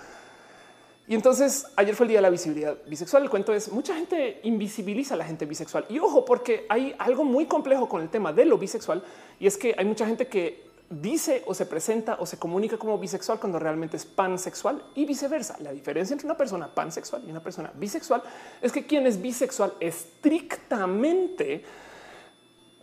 Y 1.07 1.15
entonces 1.15 1.67
ayer 1.77 1.95
fue 1.95 2.05
el 2.05 2.09
día 2.09 2.19
de 2.19 2.23
la 2.23 2.31
visibilidad 2.31 2.77
bisexual. 2.87 3.25
El 3.25 3.31
cuento 3.31 3.53
es 3.53 3.71
mucha 3.71 3.95
gente 3.95 4.41
invisibiliza 4.45 5.15
a 5.15 5.19
la 5.19 5.25
gente 5.27 5.45
bisexual 5.45 5.85
y 5.91 5.99
ojo, 5.99 6.25
porque 6.25 6.67
hay 6.69 6.95
algo 6.99 7.25
muy 7.25 7.47
complejo 7.47 7.89
con 7.89 8.01
el 8.01 8.09
tema 8.09 8.33
de 8.33 8.47
lo 8.47 8.57
bisexual 8.57 9.03
y 9.39 9.47
es 9.47 9.59
que 9.59 9.75
hay 9.77 9.85
mucha 9.85 10.07
gente 10.07 10.29
que 10.29 10.74
dice 10.91 11.43
o 11.47 11.55
se 11.55 11.67
presenta 11.67 12.17
o 12.21 12.27
se 12.27 12.39
comunica 12.39 12.77
como 12.77 12.99
bisexual 12.99 13.41
cuando 13.41 13.59
realmente 13.59 13.97
es 13.97 14.05
pansexual 14.05 14.83
y 14.95 15.05
viceversa. 15.05 15.57
La 15.61 15.73
diferencia 15.73 16.15
entre 16.15 16.27
una 16.27 16.37
persona 16.37 16.73
pansexual 16.73 17.23
y 17.27 17.31
una 17.31 17.43
persona 17.43 17.73
bisexual 17.75 18.23
es 18.61 18.73
que 18.73 18.87
quien 18.87 19.07
es 19.07 19.21
bisexual 19.21 19.75
estrictamente, 19.81 21.65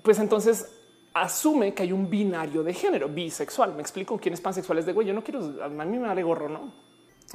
pues 0.01 0.19
entonces 0.19 0.67
asume 1.13 1.73
que 1.73 1.83
hay 1.83 1.91
un 1.91 2.09
binario 2.09 2.63
de 2.63 2.73
género 2.73 3.07
bisexual. 3.09 3.73
Me 3.73 3.81
explico 3.81 4.17
quién 4.17 4.33
es 4.33 4.41
pansexual 4.41 4.79
es 4.79 4.85
de 4.85 4.93
güey. 4.93 5.07
Yo 5.07 5.13
no 5.13 5.23
quiero, 5.23 5.63
a 5.63 5.69
mí 5.69 5.97
me 5.97 6.07
vale 6.07 6.23
gorro, 6.23 6.49
no? 6.49 6.71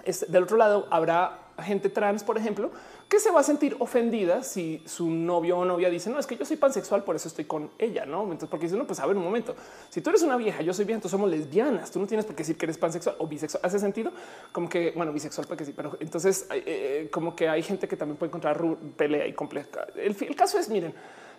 Es, 0.05 0.31
del 0.31 0.43
otro 0.43 0.57
lado 0.57 0.87
habrá 0.91 1.53
gente 1.63 1.89
trans, 1.89 2.23
por 2.23 2.37
ejemplo, 2.37 2.71
que 3.09 3.21
se 3.21 3.31
va 3.31 3.41
a 3.41 3.43
sentir 3.43 3.77
ofendida 3.79 4.43
si 4.43 4.83
su 4.85 5.11
novio 5.11 5.59
o 5.59 5.65
novia 5.65 5.89
dice 5.91 6.11
no 6.11 6.19
es 6.19 6.27
que 6.27 6.37
yo 6.37 6.45
soy 6.45 6.57
pansexual, 6.57 7.05
por 7.05 7.15
eso 7.15 7.29
estoy 7.29 7.45
con 7.45 7.71
ella, 7.79 8.05
no? 8.05 8.23
Entonces, 8.25 8.49
porque 8.49 8.67
dice 8.67 8.77
no, 8.77 8.87
pues 8.87 8.99
a 8.99 9.07
ver 9.07 9.17
un 9.17 9.23
momento. 9.23 9.55
Si 9.91 10.01
tú 10.01 10.11
eres 10.11 10.23
una 10.23 10.37
vieja, 10.37 10.63
yo 10.63 10.75
soy 10.75 10.85
vieja, 10.85 10.97
entonces 10.97 11.13
somos 11.13 11.31
lesbianas. 11.31 11.91
Tú 11.91 12.01
no 12.01 12.07
tienes 12.07 12.27
por 12.27 12.35
qué 12.35 12.43
decir 12.43 12.57
que 12.57 12.67
eres 12.67 12.79
pansexual 12.79 13.17
o 13.19 13.27
bisexual. 13.27 13.65
Hace 13.65 13.79
sentido 13.79 14.11
como 14.53 14.69
que 14.69 14.93
bueno, 14.97 15.13
bisexual, 15.13 15.47
porque 15.47 15.65
sí, 15.65 15.73
pero 15.75 15.97
entonces 16.01 16.47
eh, 16.51 16.63
eh, 16.67 17.09
como 17.13 17.37
que 17.37 17.49
hay 17.49 17.63
gente 17.63 17.87
que 17.87 17.97
también 17.97 18.17
puede 18.17 18.31
encontrar 18.31 18.61
pelea 18.97 19.27
y 19.27 19.33
compleja. 19.33 19.87
el 19.95 20.37
caso 20.37 20.59
es, 20.59 20.69
miren, 20.69 20.93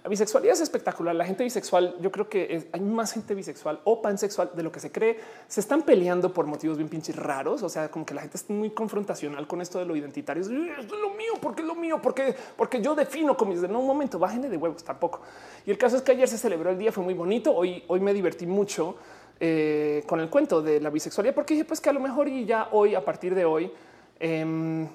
la 0.03 0.09
bisexualidad 0.09 0.53
es 0.53 0.61
espectacular. 0.61 1.15
La 1.15 1.25
gente 1.25 1.43
bisexual, 1.43 1.95
yo 1.99 2.11
creo 2.11 2.29
que 2.29 2.69
hay 2.71 2.81
más 2.81 3.13
gente 3.13 3.35
bisexual 3.35 3.81
o 3.83 4.01
pansexual 4.01 4.51
de 4.53 4.63
lo 4.63 4.71
que 4.71 4.79
se 4.79 4.91
cree. 4.91 5.19
Se 5.47 5.59
están 5.59 5.81
peleando 5.81 6.33
por 6.33 6.45
motivos 6.45 6.77
bien 6.77 6.89
pinches 6.89 7.15
raros. 7.15 7.63
O 7.63 7.69
sea, 7.69 7.89
como 7.89 8.05
que 8.05 8.13
la 8.13 8.21
gente 8.21 8.37
es 8.37 8.49
muy 8.49 8.69
confrontacional 8.69 9.47
con 9.47 9.61
esto 9.61 9.79
de 9.79 9.85
lo 9.85 9.95
identitario. 9.95 10.41
Es 10.41 10.49
lo 10.49 11.09
mío, 11.11 11.33
porque 11.41 11.61
es 11.61 11.67
lo 11.67 11.75
mío, 11.75 11.99
porque, 12.01 12.35
porque 12.55 12.81
yo 12.81 12.95
defino 12.95 13.35
como 13.35 13.53
de 13.53 13.67
no 13.67 13.79
un 13.79 13.87
momento, 13.87 14.19
bájenle 14.19 14.49
de 14.49 14.57
huevos 14.57 14.83
tampoco. 14.83 15.21
Y 15.65 15.71
el 15.71 15.77
caso 15.77 15.97
es 15.97 16.01
que 16.01 16.11
ayer 16.11 16.27
se 16.27 16.37
celebró 16.37 16.69
el 16.69 16.77
día, 16.77 16.91
fue 16.91 17.03
muy 17.03 17.13
bonito. 17.13 17.53
Hoy, 17.53 17.83
hoy 17.87 17.99
me 17.99 18.13
divertí 18.13 18.45
mucho 18.45 18.95
eh, 19.39 20.03
con 20.07 20.19
el 20.19 20.29
cuento 20.29 20.61
de 20.61 20.79
la 20.79 20.89
bisexualidad, 20.89 21.35
porque 21.35 21.53
dije 21.53 21.65
pues 21.65 21.79
que 21.79 21.89
a 21.89 21.93
lo 21.93 21.99
mejor 21.99 22.27
y 22.27 22.45
ya 22.45 22.69
hoy, 22.71 22.95
a 22.95 23.05
partir 23.05 23.35
de 23.35 23.45
hoy, 23.45 23.71
em, 24.19 24.87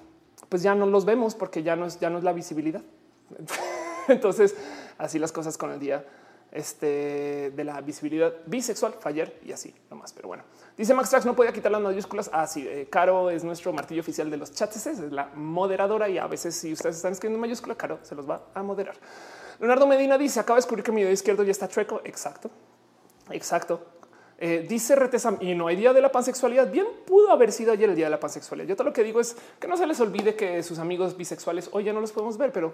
pues 0.48 0.62
ya 0.62 0.74
no 0.74 0.86
los 0.86 1.04
vemos 1.04 1.34
porque 1.34 1.62
ya 1.62 1.76
no 1.76 1.86
es, 1.86 2.00
ya 2.00 2.10
no 2.10 2.18
es 2.18 2.24
la 2.24 2.32
visibilidad. 2.32 2.82
Entonces, 4.08 4.56
así 5.02 5.18
las 5.18 5.32
cosas 5.32 5.58
con 5.58 5.70
el 5.72 5.78
día 5.78 6.04
este, 6.52 7.50
de 7.54 7.64
la 7.64 7.80
visibilidad 7.80 8.32
bisexual, 8.46 8.94
Faller 9.00 9.40
y 9.44 9.52
así 9.52 9.74
nomás. 9.90 10.12
Pero 10.12 10.28
bueno, 10.28 10.44
dice 10.76 10.94
Max 10.94 11.10
Trax, 11.10 11.24
no 11.24 11.34
podía 11.34 11.52
quitar 11.52 11.72
las 11.72 11.80
mayúsculas. 11.80 12.30
Así, 12.32 12.66
ah, 12.68 12.72
eh, 12.72 12.88
Caro 12.90 13.30
es 13.30 13.42
nuestro 13.42 13.72
martillo 13.72 14.02
oficial 14.02 14.30
de 14.30 14.36
los 14.36 14.52
chats, 14.52 14.86
es 14.86 14.98
la 15.12 15.26
moderadora 15.34 16.08
y 16.08 16.18
a 16.18 16.26
veces 16.26 16.54
si 16.54 16.72
ustedes 16.72 16.96
están 16.96 17.12
escribiendo 17.12 17.40
mayúscula, 17.40 17.74
Caro 17.74 17.98
se 18.02 18.14
los 18.14 18.28
va 18.28 18.42
a 18.54 18.62
moderar. 18.62 18.96
Leonardo 19.58 19.86
Medina 19.86 20.18
dice, 20.18 20.40
acaba 20.40 20.56
de 20.56 20.62
descubrir 20.62 20.84
que 20.84 20.92
mi 20.92 21.02
dedo 21.02 21.12
izquierdo 21.12 21.42
ya 21.42 21.52
está 21.52 21.68
chueco. 21.68 22.02
Exacto, 22.04 22.50
exacto. 23.30 23.80
Eh, 24.44 24.66
dice 24.68 24.96
Retesam 24.96 25.38
y 25.40 25.54
no 25.54 25.68
hay 25.68 25.76
día 25.76 25.92
de 25.92 26.00
la 26.00 26.10
pansexualidad. 26.10 26.68
Bien 26.68 26.84
pudo 27.06 27.30
haber 27.30 27.52
sido 27.52 27.70
ayer 27.70 27.88
el 27.88 27.94
día 27.94 28.06
de 28.06 28.10
la 28.10 28.18
pansexualidad. 28.18 28.68
Yo 28.70 28.74
todo 28.74 28.88
lo 28.88 28.92
que 28.92 29.04
digo 29.04 29.20
es 29.20 29.36
que 29.60 29.68
no 29.68 29.76
se 29.76 29.86
les 29.86 30.00
olvide 30.00 30.34
que 30.34 30.64
sus 30.64 30.80
amigos 30.80 31.16
bisexuales 31.16 31.68
hoy 31.70 31.84
ya 31.84 31.92
no 31.92 32.00
los 32.00 32.10
podemos 32.10 32.36
ver, 32.38 32.50
pero 32.50 32.72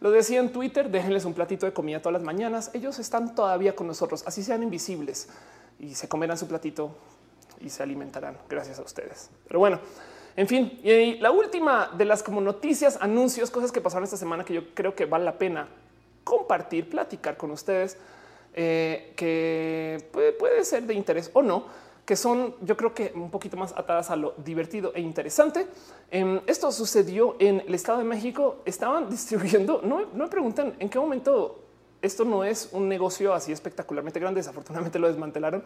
lo 0.00 0.10
decía 0.10 0.40
en 0.40 0.52
Twitter, 0.52 0.90
déjenles 0.90 1.24
un 1.24 1.32
platito 1.32 1.64
de 1.64 1.72
comida 1.72 2.00
todas 2.00 2.12
las 2.12 2.22
mañanas. 2.22 2.70
Ellos 2.74 2.98
están 2.98 3.34
todavía 3.34 3.74
con 3.74 3.86
nosotros, 3.86 4.24
así 4.26 4.42
sean 4.42 4.62
invisibles 4.62 5.30
y 5.78 5.94
se 5.94 6.06
comerán 6.06 6.36
su 6.36 6.46
platito 6.46 6.94
y 7.62 7.70
se 7.70 7.82
alimentarán 7.82 8.36
gracias 8.46 8.78
a 8.78 8.82
ustedes. 8.82 9.30
Pero 9.48 9.58
bueno, 9.58 9.80
en 10.36 10.46
fin, 10.46 10.80
y 10.82 11.14
la 11.14 11.30
última 11.30 11.92
de 11.96 12.04
las 12.04 12.22
como 12.22 12.42
noticias, 12.42 12.98
anuncios, 13.00 13.50
cosas 13.50 13.72
que 13.72 13.80
pasaron 13.80 14.04
esta 14.04 14.18
semana 14.18 14.44
que 14.44 14.52
yo 14.52 14.74
creo 14.74 14.94
que 14.94 15.06
vale 15.06 15.24
la 15.24 15.38
pena 15.38 15.66
compartir, 16.24 16.90
platicar 16.90 17.38
con 17.38 17.52
ustedes, 17.52 17.96
eh, 18.56 19.12
que 19.14 20.10
puede 20.38 20.64
ser 20.64 20.84
de 20.84 20.94
interés 20.94 21.30
o 21.34 21.42
no 21.42 21.86
que 22.06 22.14
son 22.14 22.54
yo 22.62 22.76
creo 22.76 22.94
que 22.94 23.12
un 23.14 23.30
poquito 23.30 23.56
más 23.56 23.72
atadas 23.76 24.10
a 24.10 24.16
lo 24.16 24.34
divertido 24.38 24.92
e 24.94 25.00
interesante. 25.00 25.66
Em, 26.10 26.40
esto 26.46 26.70
sucedió 26.70 27.34
en 27.40 27.64
el 27.66 27.74
Estado 27.74 27.98
de 27.98 28.04
México. 28.04 28.62
Estaban 28.64 29.10
distribuyendo, 29.10 29.82
no, 29.82 30.06
me 30.14 30.28
preguntan 30.28 30.74
en 30.78 30.88
qué 30.88 30.98
momento 31.00 31.64
esto 32.00 32.24
no 32.24 32.44
es 32.44 32.68
un 32.72 32.88
negocio 32.88 33.34
así 33.34 33.50
espectacularmente 33.50 34.20
grande. 34.20 34.38
Desafortunadamente 34.38 35.00
lo 35.00 35.08
desmantelaron, 35.08 35.64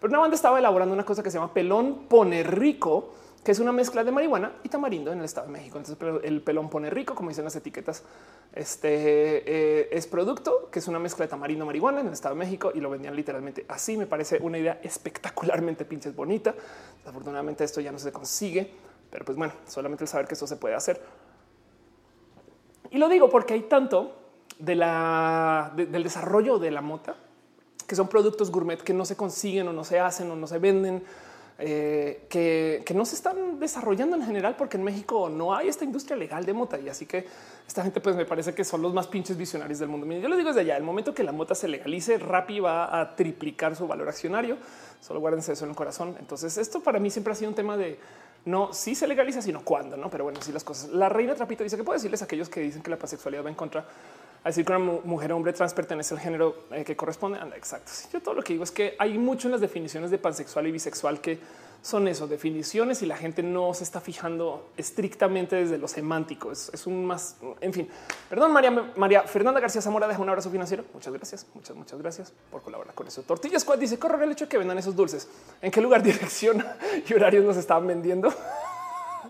pero 0.00 0.10
una 0.10 0.20
banda 0.20 0.34
estaba 0.34 0.58
elaborando 0.58 0.94
una 0.94 1.04
cosa 1.04 1.22
que 1.22 1.30
se 1.30 1.36
llama 1.36 1.52
pelón 1.52 2.06
pone 2.08 2.42
rico 2.42 3.10
que 3.44 3.50
es 3.50 3.58
una 3.58 3.72
mezcla 3.72 4.04
de 4.04 4.12
marihuana 4.12 4.52
y 4.62 4.68
tamarindo 4.68 5.10
en 5.12 5.18
el 5.18 5.24
Estado 5.24 5.48
de 5.48 5.52
México. 5.52 5.78
Entonces 5.78 5.98
el 6.22 6.42
pelón 6.42 6.70
pone 6.70 6.90
rico, 6.90 7.14
como 7.14 7.28
dicen 7.28 7.44
las 7.44 7.56
etiquetas. 7.56 8.04
Este 8.52 8.88
eh, 8.90 9.88
es 9.90 10.06
producto 10.06 10.68
que 10.70 10.78
es 10.78 10.86
una 10.86 11.00
mezcla 11.00 11.24
de 11.24 11.30
tamarindo 11.30 11.66
marihuana 11.66 12.00
en 12.00 12.06
el 12.06 12.12
Estado 12.12 12.36
de 12.36 12.38
México 12.38 12.70
y 12.72 12.80
lo 12.80 12.88
vendían 12.88 13.16
literalmente 13.16 13.64
así. 13.68 13.96
Me 13.96 14.06
parece 14.06 14.38
una 14.40 14.58
idea 14.58 14.78
espectacularmente 14.82 15.84
pinches 15.84 16.14
bonita. 16.14 16.54
Desafortunadamente 16.98 17.64
esto 17.64 17.80
ya 17.80 17.90
no 17.90 17.98
se 17.98 18.12
consigue, 18.12 18.72
pero 19.10 19.24
pues 19.24 19.36
bueno, 19.36 19.54
solamente 19.66 20.04
el 20.04 20.08
saber 20.08 20.28
que 20.28 20.34
esto 20.34 20.46
se 20.46 20.56
puede 20.56 20.76
hacer. 20.76 21.02
Y 22.90 22.98
lo 22.98 23.08
digo 23.08 23.28
porque 23.28 23.54
hay 23.54 23.62
tanto 23.62 24.18
de 24.58 24.76
la, 24.76 25.72
del 25.74 26.04
desarrollo 26.04 26.58
de 26.60 26.70
la 26.70 26.80
mota 26.80 27.16
que 27.88 27.96
son 27.96 28.06
productos 28.06 28.52
gourmet 28.52 28.80
que 28.80 28.94
no 28.94 29.04
se 29.04 29.16
consiguen 29.16 29.66
o 29.66 29.72
no 29.72 29.82
se 29.82 29.98
hacen 29.98 30.30
o 30.30 30.36
no 30.36 30.46
se 30.46 30.58
venden 30.58 31.02
eh, 31.64 32.26
que, 32.28 32.92
no 32.92 33.04
se 33.04 33.14
están 33.14 33.60
desarrollando 33.60 34.16
en 34.16 34.24
general, 34.24 34.56
porque 34.56 34.76
en 34.76 34.82
México 34.82 35.28
no 35.28 35.54
hay 35.54 35.68
esta 35.68 35.84
industria 35.84 36.16
legal 36.16 36.44
de 36.44 36.52
mota. 36.52 36.78
Y 36.80 36.88
así 36.88 37.06
que 37.06 37.24
esta 37.68 37.84
gente, 37.84 38.00
pues 38.00 38.16
me 38.16 38.24
parece 38.24 38.52
que 38.52 38.64
son 38.64 38.82
los 38.82 38.92
más 38.92 39.06
pinches 39.06 39.36
visionarios 39.36 39.78
del 39.78 39.88
mundo. 39.88 40.06
Yo 40.06 40.28
les 40.28 40.38
digo 40.38 40.48
desde 40.48 40.62
allá, 40.62 40.76
el 40.76 40.82
momento 40.82 41.14
que 41.14 41.22
la 41.22 41.30
mota 41.30 41.54
se 41.54 41.68
legalice, 41.68 42.18
Rappi 42.18 42.58
va 42.58 43.00
a 43.00 43.14
triplicar 43.14 43.76
su 43.76 43.86
valor 43.86 44.08
accionario. 44.08 44.58
Solo 45.00 45.20
guárdense 45.20 45.52
eso 45.52 45.64
en 45.64 45.70
el 45.70 45.76
corazón. 45.76 46.16
Entonces, 46.18 46.58
esto 46.58 46.80
para 46.80 46.98
mí 46.98 47.10
siempre 47.10 47.32
ha 47.32 47.36
sido 47.36 47.50
un 47.50 47.54
tema 47.54 47.76
de 47.76 47.96
no 48.44 48.72
si 48.72 48.96
se 48.96 49.06
legaliza, 49.06 49.40
sino 49.40 49.64
cuándo, 49.64 49.96
no? 49.96 50.10
Pero 50.10 50.24
bueno, 50.24 50.42
sí 50.42 50.50
las 50.50 50.64
cosas. 50.64 50.90
La 50.90 51.08
reina 51.08 51.36
Trapito 51.36 51.62
dice 51.62 51.76
que 51.76 51.84
puede 51.84 51.98
decirles 51.98 52.22
a 52.22 52.24
aquellos 52.24 52.48
que 52.48 52.60
dicen 52.60 52.82
que 52.82 52.90
la 52.90 52.98
pansexualidad 52.98 53.44
va 53.44 53.50
en 53.50 53.54
contra 53.54 53.86
decir 54.48 54.64
que 54.64 54.72
una 54.72 55.00
mujer 55.04 55.32
hombre 55.32 55.52
trans 55.52 55.74
pertenece 55.74 56.14
al 56.14 56.20
género 56.20 56.64
eh, 56.70 56.84
que 56.84 56.96
corresponde. 56.96 57.38
Anda, 57.38 57.56
exacto. 57.56 57.92
yo 58.12 58.20
todo 58.20 58.34
lo 58.34 58.42
que 58.42 58.54
digo 58.54 58.64
es 58.64 58.70
que 58.70 58.96
hay 58.98 59.18
mucho 59.18 59.48
en 59.48 59.52
las 59.52 59.60
definiciones 59.60 60.10
de 60.10 60.18
pansexual 60.18 60.66
y 60.66 60.72
bisexual 60.72 61.20
que 61.20 61.38
son 61.82 62.06
eso, 62.06 62.28
definiciones 62.28 63.02
y 63.02 63.06
la 63.06 63.16
gente 63.16 63.42
no 63.42 63.74
se 63.74 63.82
está 63.82 64.00
fijando 64.00 64.70
estrictamente 64.76 65.56
desde 65.56 65.78
lo 65.78 65.88
semántico. 65.88 66.52
Es, 66.52 66.86
un 66.86 67.04
más, 67.04 67.36
en 67.60 67.72
fin. 67.72 67.88
Perdón, 68.30 68.52
María, 68.52 68.70
María 68.96 69.22
Fernanda 69.22 69.60
García 69.60 69.82
Zamora 69.82 70.06
deja 70.06 70.22
un 70.22 70.28
abrazo 70.28 70.48
financiero. 70.48 70.84
Muchas 70.94 71.12
gracias, 71.12 71.46
muchas, 71.54 71.76
muchas 71.76 71.98
gracias 71.98 72.32
por 72.50 72.62
colaborar 72.62 72.94
con 72.94 73.08
eso. 73.08 73.22
Tortilla 73.22 73.58
Squad 73.58 73.78
dice 73.78 73.98
correr 73.98 74.22
el 74.22 74.32
hecho 74.32 74.44
de 74.44 74.48
que 74.48 74.58
vendan 74.58 74.78
esos 74.78 74.94
dulces. 74.94 75.28
¿En 75.60 75.72
qué 75.72 75.80
lugar, 75.80 76.02
dirección 76.04 76.64
y 77.08 77.14
horarios 77.14 77.44
nos 77.44 77.56
estaban 77.56 77.86
vendiendo? 77.86 78.32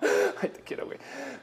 Te 0.40 0.61
quiero. 0.64 0.88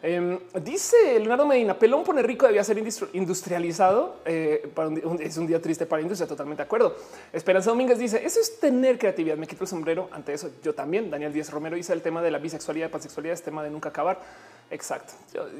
Em, 0.01 0.37
dice 0.61 1.19
Leonardo 1.19 1.45
Medina, 1.45 1.77
pelón 1.77 2.03
pone 2.03 2.21
rico 2.21 2.45
debía 2.45 2.63
ser 2.63 2.77
industrializado. 3.13 4.17
Eh, 4.25 4.71
es 5.19 5.37
un 5.37 5.47
día 5.47 5.61
triste 5.61 5.85
para 5.85 6.01
la 6.01 6.03
industria, 6.03 6.27
totalmente 6.27 6.61
de 6.61 6.65
acuerdo. 6.65 6.95
Esperanza 7.31 7.69
Domínguez 7.69 7.97
dice, 7.97 8.25
eso 8.25 8.39
es 8.39 8.59
tener 8.59 8.97
creatividad. 8.97 9.37
Me 9.37 9.47
quito 9.47 9.63
el 9.63 9.67
sombrero 9.67 10.09
ante 10.11 10.33
eso. 10.33 10.51
Yo 10.63 10.73
también. 10.73 11.09
Daniel 11.09 11.31
Díaz 11.31 11.51
Romero 11.51 11.75
dice 11.75 11.93
el 11.93 12.01
tema 12.01 12.21
de 12.21 12.31
la 12.31 12.39
bisexualidad, 12.39 12.89
pansexualidad, 12.89 13.33
es 13.33 13.43
tema 13.43 13.63
de 13.63 13.69
nunca 13.69 13.89
acabar. 13.89 14.19
Exacto. 14.71 15.13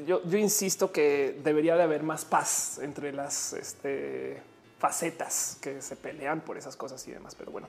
Yo, 0.06 0.20
insisto 0.36 0.92
que 0.92 1.40
debería 1.42 1.76
de 1.76 1.82
haber 1.82 2.02
más 2.02 2.24
paz 2.24 2.78
entre 2.82 3.12
las 3.12 3.54
este, 3.54 4.40
facetas 4.78 5.56
que 5.60 5.82
se 5.82 5.96
pelean 5.96 6.40
por 6.40 6.58
esas 6.58 6.76
cosas 6.76 7.06
y 7.08 7.12
demás. 7.12 7.34
Pero 7.34 7.50
bueno, 7.50 7.68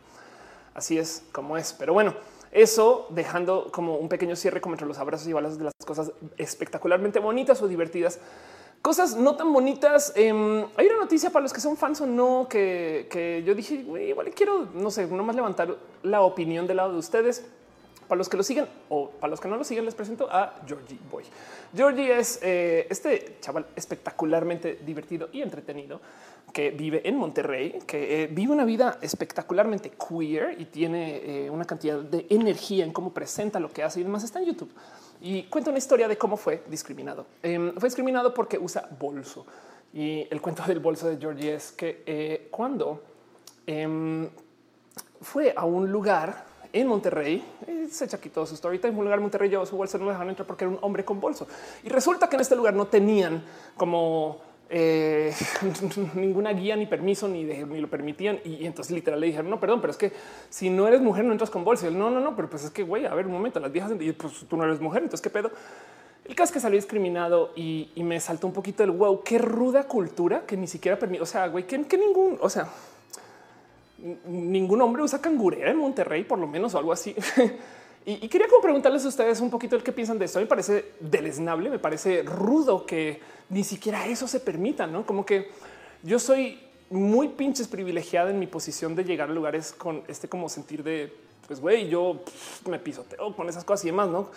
así 0.74 0.98
es 0.98 1.24
como 1.32 1.58
es. 1.58 1.74
Pero 1.74 1.94
bueno, 1.94 2.14
eso 2.52 3.08
dejando 3.10 3.72
como 3.72 3.98
un 3.98 4.10
pequeño 4.10 4.36
cierre 4.36 4.62
como 4.62 4.76
entre 4.76 4.88
los 4.88 4.98
abrazos 5.00 5.28
y 5.28 5.34
balas 5.34 5.58
de 5.58 5.66
las 5.66 5.74
cosas 5.86 6.12
espectacularmente 6.38 7.20
bonitas 7.20 7.62
o 7.62 7.68
divertidas. 7.68 8.20
Cosas 8.82 9.16
no 9.16 9.36
tan 9.36 9.54
bonitas. 9.54 10.12
Em, 10.16 10.66
hay 10.76 10.88
una 10.88 10.98
noticia 11.00 11.30
para 11.30 11.44
los 11.44 11.54
que 11.54 11.62
son 11.62 11.78
fans 11.78 12.02
o 12.02 12.08
no 12.08 12.48
que, 12.50 13.44
yo 13.46 13.54
dije, 13.54 13.76
igual 13.76 14.32
quiero, 14.32 14.68
no 14.74 14.90
sé, 14.90 15.06
nomás 15.08 15.36
levantar 15.36 15.78
la 16.04 16.22
opinión 16.22 16.66
del 16.68 16.78
lado 16.78 16.94
de 16.94 17.00
ustedes. 17.00 17.46
Para 18.12 18.18
los 18.18 18.28
que 18.28 18.36
lo 18.36 18.44
siguen 18.44 18.68
o 18.90 19.10
para 19.10 19.32
los 19.32 19.40
que 19.40 19.48
no 19.48 19.56
lo 19.56 19.64
siguen, 19.64 19.86
les 19.86 19.96
presento 19.96 20.28
a 20.30 20.56
Georgie 20.68 21.00
Boy. 21.10 21.24
Georgie 21.74 22.20
es 22.20 22.40
eh, 22.42 22.86
este 22.90 23.38
chaval 23.40 23.68
espectacularmente 23.74 24.82
divertido 24.86 25.30
y 25.32 25.42
entretenido 25.42 26.02
que 26.52 26.72
vive 26.72 27.08
en 27.08 27.16
Monterrey, 27.16 27.80
que 27.88 28.24
eh, 28.24 28.28
vive 28.28 28.52
una 28.52 28.66
vida 28.66 29.00
espectacularmente 29.02 29.92
queer 29.92 30.60
y 30.60 30.66
tiene 30.66 31.46
eh, 31.46 31.50
una 31.50 31.64
cantidad 31.64 32.00
de 32.00 32.28
energía 32.30 32.84
en 32.84 32.92
cómo 32.92 33.14
presenta 33.14 33.62
lo 33.62 33.72
que 33.72 33.82
hace 33.82 34.02
y 34.02 34.04
demás. 34.04 34.26
Está 34.26 34.40
en 34.40 34.48
YouTube 34.48 34.74
y 35.22 35.44
cuenta 35.44 35.70
una 35.70 35.80
historia 35.80 36.10
de 36.10 36.18
cómo 36.18 36.36
fue 36.36 36.64
discriminado. 36.68 37.28
Em, 37.42 37.72
fue 37.76 37.88
discriminado 37.88 38.34
porque 38.34 38.58
usa 38.58 38.90
bolso. 39.00 39.46
Y 39.94 40.28
el 40.30 40.42
cuento 40.42 40.64
del 40.68 40.82
bolso 40.82 41.08
de 41.08 41.16
Georgie 41.16 41.54
es 41.54 41.72
que 41.72 42.50
cuando 42.52 43.04
em, 43.66 44.28
fue 45.22 45.54
a 45.56 45.64
un 45.64 45.90
lugar 45.90 46.51
en 46.74 46.88
Monterrey, 46.88 47.44
se 47.90 48.06
echa 48.06 48.18
aquí 48.18 48.30
todo 48.30 48.46
su 48.46 48.56
story 48.56 48.80
time, 48.80 48.94
un 48.94 49.04
lugar 49.04 49.20
en 49.20 49.24
Monterrey 49.24 49.50
llevó 49.50 49.66
su 49.66 49.76
bolso, 49.76 49.98
no 49.98 50.06
lo 50.06 50.12
dejaron 50.12 50.30
entrar 50.30 50.48
porque 50.48 50.64
era 50.64 50.74
un 50.74 50.80
hombre 50.82 51.04
con 51.04 51.20
bolso. 51.20 51.48
Y 51.84 51.90
resulta 51.90 52.30
que 52.30 52.36
en 52.36 52.42
este 52.42 52.56
lugar 52.56 52.74
no 52.74 52.88
tenían 52.88 53.44
como 53.76 54.40
eh, 54.74 55.34
ninguna 56.16 56.54
guía 56.54 56.78
ni 56.78 56.86
permiso 56.86 57.28
ni, 57.28 57.44
ni 57.44 57.82
lo 57.82 57.90
permitían. 57.90 58.40
Y, 58.46 58.66
entonces 58.66 58.96
literal 58.96 59.20
le 59.20 59.28
dijeron, 59.28 59.50
no, 59.50 59.60
perdón, 59.60 59.82
pero 59.82 59.92
es 59.92 59.98
que 59.98 60.14
si 60.50 60.70
no 60.70 60.88
eres 60.88 61.02
mujer 61.02 61.26
no 61.26 61.34
entras 61.34 61.50
con 61.50 61.64
bolsa. 61.64 61.90
no, 61.90 62.10
no, 62.10 62.22
no, 62.22 62.36
pero 62.36 62.50
pues 62.50 62.64
es 62.64 62.72
que, 62.72 62.84
güey, 62.84 63.06
a 63.06 63.14
ver 63.14 63.26
un 63.28 63.34
momento, 63.34 63.60
las 63.60 63.72
viejas, 63.72 63.92
pues 64.18 64.46
tú 64.48 64.58
no 64.58 64.64
eres 64.64 64.80
mujer, 64.80 65.04
entonces 65.04 65.22
qué 65.22 65.30
pedo. 65.30 65.52
El 66.24 66.36
caso 66.36 66.52
es 66.52 66.54
que 66.54 66.60
salió 66.62 66.78
discriminado 66.78 67.52
y, 67.56 67.92
me 67.98 68.20
saltó 68.20 68.48
un 68.48 68.54
poquito 68.54 68.84
el 68.84 68.92
wow, 68.92 69.22
qué 69.24 69.38
ruda 69.38 69.84
cultura 69.84 70.46
que 70.46 70.56
ni 70.56 70.68
siquiera 70.68 70.98
permite. 70.98 71.22
O 71.22 71.26
sea, 71.26 71.48
güey, 71.48 71.68
que, 71.68 71.84
que 71.84 71.98
ningún, 71.98 72.38
o 72.40 72.50
sea, 72.50 72.70
ningún 74.26 74.82
hombre 74.82 75.04
usa 75.04 75.22
cangurera 75.22 75.72
en 75.72 75.78
Monterrey, 75.78 76.24
por 76.24 76.40
lo 76.40 76.48
menos 76.48 76.74
o 76.74 76.78
algo 76.78 76.92
así. 76.92 77.16
y, 78.06 78.28
quería 78.28 78.48
como 78.48 78.62
preguntarles 78.62 79.06
a 79.06 79.08
ustedes 79.08 79.42
un 79.42 79.50
poquito 79.50 79.76
el 79.76 79.84
qué 79.84 79.92
piensan 79.92 80.20
de 80.20 80.26
esto. 80.26 80.40
Me 80.40 80.46
parece 80.46 80.94
deleznable, 81.00 81.70
me 81.70 81.80
parece 81.80 82.24
rudo 82.24 82.86
que 82.86 83.20
ni 83.50 83.64
siquiera 83.64 84.08
eso 84.08 84.28
se 84.28 84.40
permita, 84.40 84.88
no 84.88 85.06
como 85.06 85.26
que 85.26 85.50
yo 86.04 86.20
soy 86.20 86.60
muy 86.90 87.30
pinches 87.30 87.68
privilegiada 87.68 88.32
en 88.32 88.40
mi 88.40 88.48
posición 88.48 88.96
de 88.96 89.04
llegar 89.04 89.30
a 89.30 89.34
lugares 89.34 89.72
con 89.72 90.04
este 90.08 90.28
como 90.28 90.50
sentir 90.50 90.84
de 90.84 91.14
pues 91.48 91.60
güey, 91.60 91.90
yo 91.90 92.24
me 92.70 92.80
pisoteo 92.80 93.36
con 93.36 93.50
esas 93.50 93.66
cosas 93.66 93.84
y 93.84 93.88
demás, 93.88 94.08
no? 94.08 94.30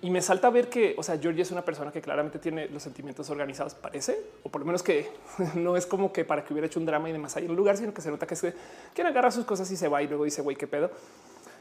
Y, 0.00 0.10
me 0.10 0.22
salta 0.22 0.48
ver 0.48 0.70
que, 0.70 0.94
o 0.96 1.02
sea, 1.02 1.18
Georgie 1.18 1.42
es 1.42 1.50
una 1.50 1.62
persona 1.62 1.92
que 1.92 2.00
claramente 2.00 2.38
tiene 2.38 2.68
los 2.68 2.82
sentimientos 2.82 3.28
organizados, 3.28 3.74
parece, 3.74 4.18
o 4.42 4.48
por 4.48 4.62
lo 4.62 4.66
menos 4.66 4.82
que 4.82 5.10
no 5.54 5.76
es 5.76 5.84
como 5.84 6.10
que 6.10 6.24
para 6.24 6.42
que 6.42 6.54
hubiera 6.54 6.66
hecho 6.66 6.80
un 6.80 6.86
drama 6.86 7.10
y 7.10 7.12
demás 7.12 7.36
ahí 7.36 7.44
en 7.44 7.50
un 7.50 7.56
lugar, 7.56 7.76
sino 7.76 7.92
que 7.92 8.00
se 8.00 8.10
nota 8.10 8.26
que 8.26 8.32
es 8.32 8.40
que 8.40 8.54
quiere 8.94 9.10
agarrar 9.10 9.32
sus 9.32 9.44
cosas 9.44 9.70
y 9.70 9.76
se 9.76 9.88
va 9.88 10.02
y 10.02 10.08
luego 10.08 10.24
dice, 10.24 10.40
güey, 10.40 10.56
qué 10.56 10.66
pedo. 10.66 10.90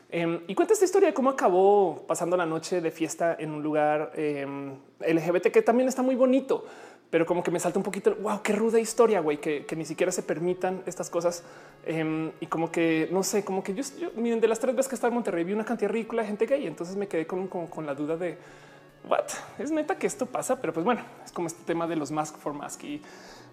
Em, 0.09 0.41
y 0.47 0.55
cuenta 0.55 0.73
esta 0.73 0.85
historia 0.85 1.09
de 1.09 1.13
cómo 1.13 1.31
acabó 1.31 2.05
pasando 2.07 2.37
la 2.37 2.45
noche 2.45 2.81
de 2.81 2.91
fiesta 2.91 3.35
en 3.39 3.51
un 3.51 3.63
lugar 3.63 4.11
em, 4.15 4.75
LGBT 4.99 5.51
que 5.51 5.61
también 5.61 5.89
está 5.89 6.01
muy 6.01 6.15
bonito, 6.15 6.65
pero 7.13 7.27
como 7.27 7.43
que 7.43 7.51
me 7.51 7.59
salta 7.59 7.77
un 7.77 7.83
poquito. 7.83 8.15
Wow, 8.15 8.41
qué 8.41 8.53
ruda 8.53 8.79
historia, 8.79 9.19
güey, 9.19 9.39
que, 9.39 9.67
ni 9.77 9.85
siquiera 9.85 10.11
se 10.11 10.23
permitan 10.23 10.81
estas 10.87 11.11
cosas. 11.11 11.43
Em, 11.85 12.31
y 12.39 12.47
como 12.47 12.71
que 12.71 13.07
no 13.11 13.21
sé, 13.21 13.45
como 13.45 13.63
que 13.63 13.75
yo, 13.75 13.83
miren, 14.15 14.41
de 14.41 14.47
las 14.47 14.57
tres 14.57 14.75
veces 14.75 14.89
que 14.89 14.95
estaba 14.95 15.09
en 15.09 15.13
Monterrey 15.13 15.43
vi 15.43 15.53
una 15.53 15.63
cantidad 15.63 15.91
ridícula 15.91 16.23
de 16.23 16.29
gente 16.29 16.47
gay. 16.47 16.65
Entonces 16.65 16.95
me 16.95 17.07
quedé 17.07 17.27
con, 17.27 17.47
con, 17.47 17.85
la 17.85 17.93
duda 17.93 18.17
de 18.17 18.35
what 19.07 19.27
es 19.59 19.69
neta 19.69 19.95
que 19.95 20.07
esto 20.07 20.25
pasa, 20.25 20.59
pero 20.59 20.73
pues 20.73 20.83
bueno, 20.83 21.01
es 21.23 21.31
como 21.31 21.45
este 21.45 21.63
tema 21.65 21.85
de 21.85 21.97
los 21.97 22.09
mask 22.09 22.35
for 22.39 22.51
mask 22.51 22.83
y 22.83 22.99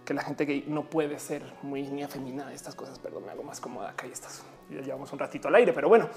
que 0.07 0.15
la 0.15 0.23
gente 0.23 0.47
gay 0.47 0.65
no 0.67 0.85
puede 0.85 1.19
ser 1.19 1.43
muy 1.61 1.83
ni 1.83 2.03
afeminada. 2.03 2.55
Estas 2.55 2.75
cosas, 2.75 2.99
perdón, 2.99 3.27
me 3.27 3.33
hago 3.33 3.43
más 3.43 3.61
cómoda 3.61 3.91
acá 3.91 4.07
y 4.07 4.75
ya 4.75 4.81
llevamos 4.81 5.13
un 5.13 5.19
ratito 5.19 5.49
al 5.49 5.55
aire, 5.57 5.75
pero 5.75 5.91
bueno. 5.91 6.09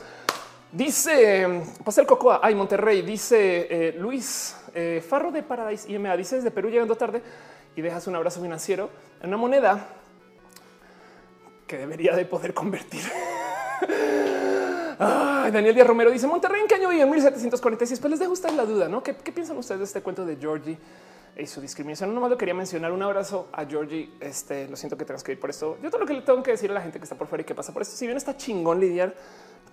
Dice 0.73 1.61
Pastel 1.85 2.07
Cocoa, 2.07 2.39
ay 2.41 2.55
Monterrey, 2.55 3.03
dice 3.03 3.67
eh, 3.69 3.95
Luis 3.95 4.57
eh, 4.73 5.05
Farro 5.07 5.31
de 5.31 5.43
Paradise 5.43 5.91
IMA, 5.91 6.17
dice 6.17 6.37
desde 6.37 6.49
Perú 6.49 6.69
llegando 6.69 6.95
tarde 6.95 7.21
y 7.75 7.81
dejas 7.83 8.07
un 8.07 8.15
abrazo 8.15 8.41
financiero 8.41 8.89
en 9.21 9.27
una 9.27 9.37
moneda 9.37 9.87
que 11.67 11.77
debería 11.77 12.15
de 12.15 12.25
poder 12.25 12.55
convertir. 12.55 13.03
Daniel 14.97 15.75
Díaz 15.75 15.85
Romero 15.85 16.09
dice 16.09 16.25
Monterrey 16.25 16.61
qué 16.67 16.73
año 16.73 16.91
y 16.91 17.01
en 17.01 17.09
1746. 17.11 17.99
Pues 17.99 18.09
les 18.09 18.19
dejo 18.19 18.31
ustedes 18.31 18.55
la 18.55 18.65
duda, 18.65 18.89
¿no? 18.89 19.03
¿Qué, 19.03 19.13
piensan 19.13 19.55
ustedes 19.57 19.77
de 19.77 19.85
este 19.85 20.01
cuento 20.01 20.25
de 20.25 20.37
Georgie? 20.37 20.79
y 21.35 21.47
su 21.47 21.59
discriminación. 21.61 22.13
No 22.13 22.21
más 22.21 22.29
lo 22.29 22.37
quería 22.37 22.53
mencionar. 22.53 22.91
Un 22.91 23.01
abrazo 23.01 23.47
a 23.53 23.65
Georgie. 23.65 24.11
Este 24.19 24.67
lo 24.67 24.75
siento 24.75 24.97
que 24.97 25.05
tengas 25.05 25.23
que 25.23 25.31
ir 25.31 25.39
por 25.39 25.49
esto. 25.49 25.77
Yo 25.81 25.89
todo 25.89 26.01
lo 26.01 26.05
que 26.05 26.13
le 26.13 26.21
tengo 26.21 26.43
que 26.43 26.51
decir 26.51 26.69
a 26.69 26.75
la 26.75 26.81
gente 26.81 26.99
que 26.99 27.03
está 27.03 27.15
por 27.15 27.27
fuera 27.27 27.41
y 27.41 27.45
que 27.45 27.55
pasa 27.55 27.73
por 27.73 27.81
esto, 27.81 27.95
si 27.95 28.05
bien 28.05 28.17
está 28.17 28.37
chingón 28.37 28.79
lidiar 28.79 29.15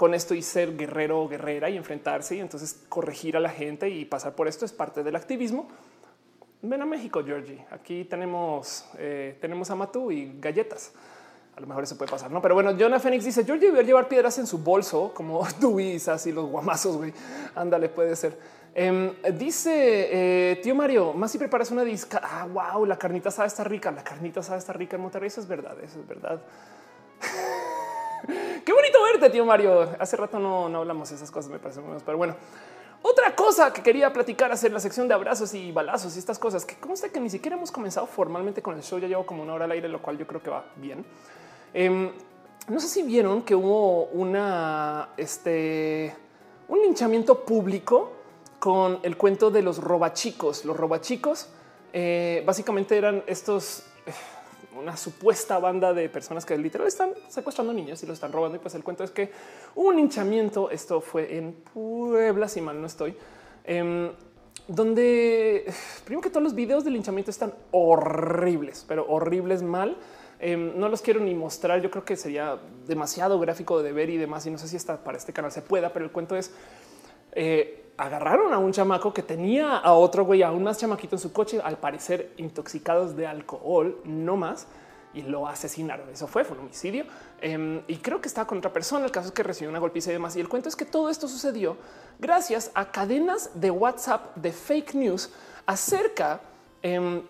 con 0.01 0.14
esto 0.14 0.34
y 0.34 0.40
ser 0.40 0.78
guerrero 0.78 1.20
o 1.20 1.28
guerrera 1.28 1.68
y 1.68 1.76
enfrentarse 1.76 2.34
y 2.34 2.40
entonces 2.40 2.84
corregir 2.88 3.36
a 3.36 3.40
la 3.40 3.51
gente 3.51 3.90
y 3.90 4.07
pasar 4.07 4.34
por 4.34 4.48
esto 4.48 4.64
es 4.64 4.72
parte 4.72 5.03
del 5.03 5.14
activismo. 5.14 5.68
Ven 6.62 6.80
a 6.80 6.86
México, 6.86 7.22
Georgie. 7.22 7.66
Aquí 7.70 8.07
tenemos, 8.07 8.86
eh, 8.96 9.36
tenemos 9.42 9.70
a 9.70 9.74
Matú 9.74 10.11
y 10.11 10.38
galletas. 10.40 10.92
A 11.55 11.61
lo 11.61 11.66
mejor 11.66 11.84
eso 11.84 11.98
puede 11.98 12.11
pasar, 12.11 12.30
no? 12.30 12.40
Pero 12.40 12.55
bueno, 12.55 12.74
Jonah 12.78 12.98
Phoenix 12.98 13.26
dice: 13.26 13.44
Georgie 13.44 13.66
debe 13.66 13.84
llevar 13.84 14.09
piedras 14.09 14.38
en 14.38 14.46
su 14.46 14.57
bolso, 14.57 15.12
como 15.12 15.46
Duisas 15.61 16.26
y 16.26 16.32
los 16.32 16.46
guamazos. 16.48 16.96
Güey, 16.96 17.12
ándale, 17.55 17.90
puede 17.90 18.16
ser. 18.16 18.38
Em, 18.74 19.12
dice 19.34 19.72
eh, 19.72 20.61
tío 20.62 20.74
Mario, 20.74 21.12
más 21.12 21.30
si 21.30 21.36
preparas 21.36 21.70
una 21.72 21.84
disca. 21.84 22.22
Ah, 22.24 22.46
wow, 22.46 22.86
la 22.86 22.96
carnita 22.96 23.30
sabe 23.30 23.48
está 23.48 23.64
rica. 23.64 23.90
La 23.90 24.03
carnita 24.03 24.42
sabe 24.42 24.61
está 24.61 24.72
rica 24.72 24.96
en 24.96 25.03
Monterrey. 25.03 25.26
Eso 25.26 25.42
es 25.42 25.46
verdad. 25.46 25.78
Eso 25.84 26.01
es 26.01 26.09
verdad. 26.09 26.40
Qué 28.64 28.72
bonito 28.72 29.02
verte, 29.12 29.30
tío 29.30 29.44
Mario. 29.44 29.90
Hace 29.98 30.16
rato 30.16 30.38
no, 30.38 30.68
no 30.68 30.78
hablamos 30.78 31.10
esas 31.10 31.30
cosas, 31.30 31.50
me 31.50 31.58
parece 31.58 31.80
menos, 31.80 32.02
pero 32.02 32.18
bueno. 32.18 32.36
Otra 33.02 33.34
cosa 33.34 33.72
que 33.72 33.82
quería 33.82 34.12
platicar 34.12 34.52
hacer 34.52 34.72
la 34.72 34.80
sección 34.80 35.08
de 35.08 35.14
abrazos 35.14 35.54
y 35.54 35.72
balazos 35.72 36.16
y 36.16 36.18
estas 36.18 36.38
cosas 36.38 36.66
que 36.66 36.76
consta 36.76 37.08
que 37.08 37.18
ni 37.18 37.30
siquiera 37.30 37.56
hemos 37.56 37.72
comenzado 37.72 38.06
formalmente 38.06 38.60
con 38.60 38.76
el 38.76 38.82
show. 38.82 38.98
Ya 38.98 39.08
llevo 39.08 39.24
como 39.24 39.42
una 39.42 39.54
hora 39.54 39.64
al 39.64 39.70
aire, 39.70 39.88
lo 39.88 40.02
cual 40.02 40.18
yo 40.18 40.26
creo 40.26 40.42
que 40.42 40.50
va 40.50 40.66
bien. 40.76 41.04
Em, 41.72 42.10
no 42.68 42.78
sé 42.78 42.88
si 42.88 43.02
vieron 43.02 43.42
que 43.42 43.54
hubo 43.54 44.04
una, 44.06 45.10
este, 45.16 46.14
un 46.68 46.80
linchamiento 46.82 47.42
público 47.42 48.12
con 48.58 49.00
el 49.02 49.16
cuento 49.16 49.50
de 49.50 49.62
los 49.62 49.78
robachicos. 49.78 50.66
Los 50.66 50.76
robachicos 50.76 51.48
eh, 51.94 52.42
básicamente 52.44 52.96
eran 52.98 53.24
estos, 53.26 53.84
una 54.80 54.96
supuesta 54.96 55.58
banda 55.58 55.92
de 55.92 56.08
personas 56.08 56.44
que 56.44 56.56
literal 56.56 56.86
están 56.86 57.12
secuestrando 57.28 57.72
niños 57.72 58.02
y 58.02 58.06
lo 58.06 58.12
están 58.12 58.32
robando. 58.32 58.56
Y 58.56 58.60
pues 58.60 58.74
el 58.74 58.82
cuento 58.82 59.04
es 59.04 59.10
que 59.10 59.30
un 59.74 59.98
hinchamiento. 59.98 60.70
Esto 60.70 61.00
fue 61.00 61.36
en 61.36 61.52
Puebla, 61.52 62.48
si 62.48 62.60
mal 62.60 62.80
no 62.80 62.86
estoy, 62.86 63.14
em, 63.64 64.10
donde 64.66 65.72
primero 66.04 66.22
que 66.22 66.30
todos 66.30 66.42
los 66.42 66.54
videos 66.54 66.84
del 66.84 66.94
linchamiento 66.94 67.30
están 67.30 67.54
horribles, 67.70 68.84
pero 68.88 69.06
horribles 69.08 69.62
mal. 69.62 69.96
Em, 70.38 70.78
no 70.78 70.88
los 70.88 71.02
quiero 71.02 71.20
ni 71.20 71.34
mostrar. 71.34 71.82
Yo 71.82 71.90
creo 71.90 72.04
que 72.04 72.16
sería 72.16 72.58
demasiado 72.86 73.38
gráfico 73.38 73.82
de 73.82 73.92
ver 73.92 74.08
y 74.10 74.16
demás. 74.16 74.46
Y 74.46 74.50
no 74.50 74.58
sé 74.58 74.68
si 74.68 74.76
está 74.76 75.04
para 75.04 75.18
este 75.18 75.32
canal 75.32 75.52
se 75.52 75.62
pueda, 75.62 75.92
pero 75.92 76.04
el 76.04 76.10
cuento 76.10 76.34
es 76.34 76.52
eh, 77.32 77.79
agarraron 78.01 78.55
a 78.55 78.59
un 78.59 78.72
chamaco 78.72 79.12
que 79.12 79.22
tenía 79.22 79.76
a 79.76 79.92
otro 79.92 80.24
güey 80.24 80.42
aún 80.42 80.62
más 80.62 80.78
chamaquito 80.78 81.16
en 81.16 81.20
su 81.20 81.34
coche, 81.34 81.61
al 81.62 81.76
parecer 81.76 82.32
intoxicados 82.38 83.14
de 83.14 83.26
alcohol, 83.26 84.01
no 84.05 84.36
más, 84.36 84.66
y 85.12 85.20
lo 85.20 85.46
asesinaron. 85.46 86.09
Eso 86.09 86.26
fue, 86.26 86.44
fue 86.44 86.57
un 86.57 86.64
homicidio. 86.64 87.05
Em, 87.42 87.82
y 87.88 87.96
creo 87.98 88.22
que 88.22 88.28
estaba 88.28 88.46
con 88.46 88.57
otra 88.57 88.72
persona. 88.72 89.05
El 89.05 89.11
caso 89.11 89.28
es 89.28 89.34
que 89.34 89.42
recibió 89.42 89.68
una 89.68 89.80
golpiza 89.80 90.09
y 90.09 90.14
demás. 90.14 90.34
Y 90.34 90.40
el 90.40 90.48
cuento 90.48 90.70
es 90.70 90.76
que 90.76 90.86
todo 90.86 91.11
esto 91.11 91.28
sucedió 91.28 91.76
gracias 92.18 92.70
a 92.72 92.90
cadenas 92.90 93.51
de 93.55 93.70
WhatsApp 93.70 94.34
de 94.34 94.53
fake 94.53 94.94
news 94.94 95.30
acerca 95.66 96.40
em, 96.80 97.20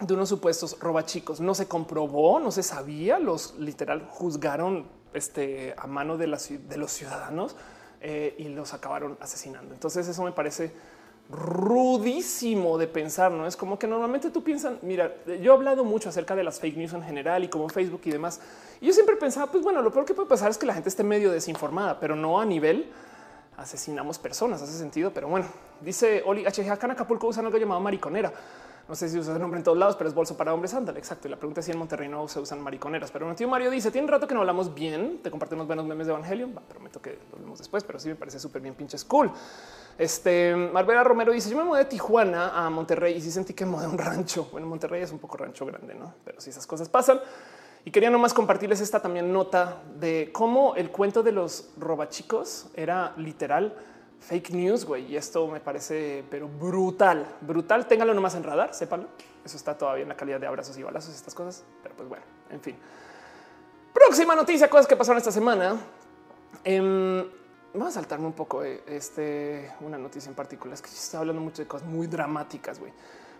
de 0.00 0.14
unos 0.14 0.28
supuestos 0.28 0.76
robachicos. 0.80 1.40
No 1.40 1.54
se 1.54 1.68
comprobó, 1.68 2.40
no 2.40 2.50
se 2.50 2.64
sabía. 2.64 3.20
Los 3.20 3.56
literal 3.60 4.08
juzgaron 4.10 4.88
este, 5.12 5.72
a 5.78 5.86
mano 5.86 6.16
de, 6.16 6.26
de 6.26 6.76
los 6.78 6.90
ciudadanos 6.90 7.54
eh, 8.06 8.34
y 8.36 8.48
los 8.50 8.74
acabaron 8.74 9.16
asesinando. 9.18 9.72
Entonces 9.72 10.06
eso 10.06 10.22
me 10.22 10.32
parece 10.32 10.70
rudísimo 11.30 12.76
de 12.76 12.86
pensar, 12.86 13.32
no 13.32 13.46
es 13.46 13.56
como 13.56 13.78
que 13.78 13.86
normalmente 13.86 14.28
tú 14.28 14.44
piensas, 14.44 14.74
mira, 14.82 15.10
yo 15.40 15.52
he 15.52 15.56
hablado 15.56 15.84
mucho 15.84 16.10
acerca 16.10 16.36
de 16.36 16.44
las 16.44 16.60
fake 16.60 16.76
news 16.76 16.92
en 16.92 17.02
general 17.02 17.44
y 17.44 17.48
como 17.48 17.66
Facebook 17.70 18.02
y 18.04 18.10
demás. 18.10 18.42
Y 18.82 18.88
yo 18.88 18.92
siempre 18.92 19.16
pensaba, 19.16 19.50
pues 19.50 19.64
bueno, 19.64 19.80
lo 19.80 19.90
peor 19.90 20.04
que 20.04 20.12
puede 20.12 20.28
pasar 20.28 20.50
es 20.50 20.58
que 20.58 20.66
la 20.66 20.74
gente 20.74 20.90
esté 20.90 21.02
medio 21.02 21.32
desinformada, 21.32 21.98
pero 21.98 22.14
no 22.14 22.38
a 22.38 22.44
nivel 22.44 22.90
asesinamos 23.56 24.18
personas, 24.18 24.60
hace 24.60 24.76
sentido. 24.76 25.10
Pero 25.14 25.28
bueno, 25.28 25.46
dice 25.80 26.22
Oli 26.26 26.44
HG 26.44 26.70
acá 26.70 26.86
en 26.86 26.90
Acapulco 26.90 27.28
usan 27.28 27.46
algo 27.46 27.56
llamado 27.56 27.80
mariconera. 27.80 28.30
No 28.86 28.94
sé 28.94 29.08
si 29.08 29.18
usa 29.18 29.32
el 29.34 29.40
nombre 29.40 29.58
en 29.58 29.64
todos 29.64 29.78
lados, 29.78 29.96
pero 29.96 30.08
es 30.08 30.14
bolso 30.14 30.36
para 30.36 30.52
hombres. 30.52 30.74
Ándale, 30.74 30.98
exacto. 30.98 31.26
Y 31.26 31.30
la 31.30 31.38
pregunta 31.38 31.60
es 31.60 31.66
si 31.66 31.72
en 31.72 31.78
Monterrey 31.78 32.08
no 32.08 32.28
se 32.28 32.38
usan 32.38 32.60
mariconeras. 32.60 33.10
Pero 33.10 33.26
mi 33.26 33.34
tío 33.34 33.48
Mario 33.48 33.70
dice: 33.70 33.90
Tiene 33.90 34.06
un 34.06 34.12
rato 34.12 34.28
que 34.28 34.34
no 34.34 34.40
hablamos 34.40 34.74
bien. 34.74 35.20
Te 35.22 35.30
comparto 35.30 35.54
unos 35.54 35.66
buenos 35.66 35.86
memes 35.86 36.06
de 36.06 36.12
Evangelion. 36.12 36.52
prometo 36.68 37.00
que 37.00 37.18
lo 37.32 37.38
vemos 37.38 37.58
después, 37.58 37.82
pero 37.82 37.98
sí 37.98 38.08
me 38.08 38.14
parece 38.14 38.38
súper 38.38 38.60
bien, 38.60 38.74
pinches 38.74 39.04
cool. 39.04 39.30
Este 39.96 40.54
Marbera 40.54 41.02
Romero 41.02 41.32
dice: 41.32 41.48
Yo 41.48 41.56
me 41.56 41.64
mudé 41.64 41.80
de 41.80 41.84
Tijuana 41.86 42.50
a 42.66 42.68
Monterrey 42.68 43.16
y 43.16 43.20
sí 43.22 43.30
sentí 43.30 43.54
que 43.54 43.64
mudé 43.64 43.86
un 43.86 43.96
rancho. 43.96 44.48
Bueno, 44.52 44.66
Monterrey 44.66 45.02
es 45.02 45.12
un 45.12 45.18
poco 45.18 45.38
rancho 45.38 45.64
grande, 45.64 45.94
no? 45.94 46.12
Pero 46.24 46.40
si 46.40 46.50
esas 46.50 46.66
cosas 46.66 46.88
pasan. 46.88 47.20
Y 47.86 47.90
quería 47.90 48.08
nomás 48.08 48.32
compartirles 48.32 48.80
esta 48.80 49.00
también 49.00 49.30
nota 49.30 49.82
de 49.98 50.30
cómo 50.32 50.74
el 50.74 50.90
cuento 50.90 51.22
de 51.22 51.32
los 51.32 51.70
robachicos 51.76 52.68
era 52.74 53.12
literal 53.18 53.76
fake 54.26 54.50
news, 54.50 54.84
güey. 54.84 55.12
Y 55.12 55.16
esto 55.16 55.46
me 55.48 55.60
parece, 55.60 56.24
pero 56.30 56.48
brutal, 56.48 57.26
brutal. 57.40 57.86
Téngalo 57.86 58.14
nomás 58.14 58.34
en 58.34 58.42
radar, 58.42 58.74
sépanlo. 58.74 59.08
Eso 59.44 59.56
está 59.56 59.76
todavía 59.76 60.02
en 60.02 60.08
la 60.08 60.16
calidad 60.16 60.40
de 60.40 60.46
abrazos 60.46 60.76
y 60.78 60.82
balazos, 60.82 61.14
estas 61.14 61.34
cosas. 61.34 61.64
Pero 61.82 61.94
pues 61.94 62.08
bueno, 62.08 62.24
en 62.50 62.60
fin. 62.60 62.76
Próxima 63.92 64.34
noticia, 64.34 64.68
cosas 64.68 64.86
que 64.86 64.96
pasaron 64.96 65.18
esta 65.18 65.32
semana. 65.32 65.76
Eh, 66.64 67.30
vamos 67.74 67.88
a 67.88 67.92
saltarme 67.92 68.26
un 68.26 68.32
poco 68.32 68.64
eh, 68.64 68.82
este, 68.86 69.70
una 69.80 69.98
noticia 69.98 70.28
en 70.28 70.34
particular. 70.34 70.74
Es 70.74 70.82
que 70.82 70.88
estaba 70.88 71.20
hablando 71.20 71.42
mucho 71.42 71.62
de 71.62 71.68
cosas 71.68 71.86
muy 71.86 72.06
dramáticas, 72.06 72.78
güey. 72.80 72.92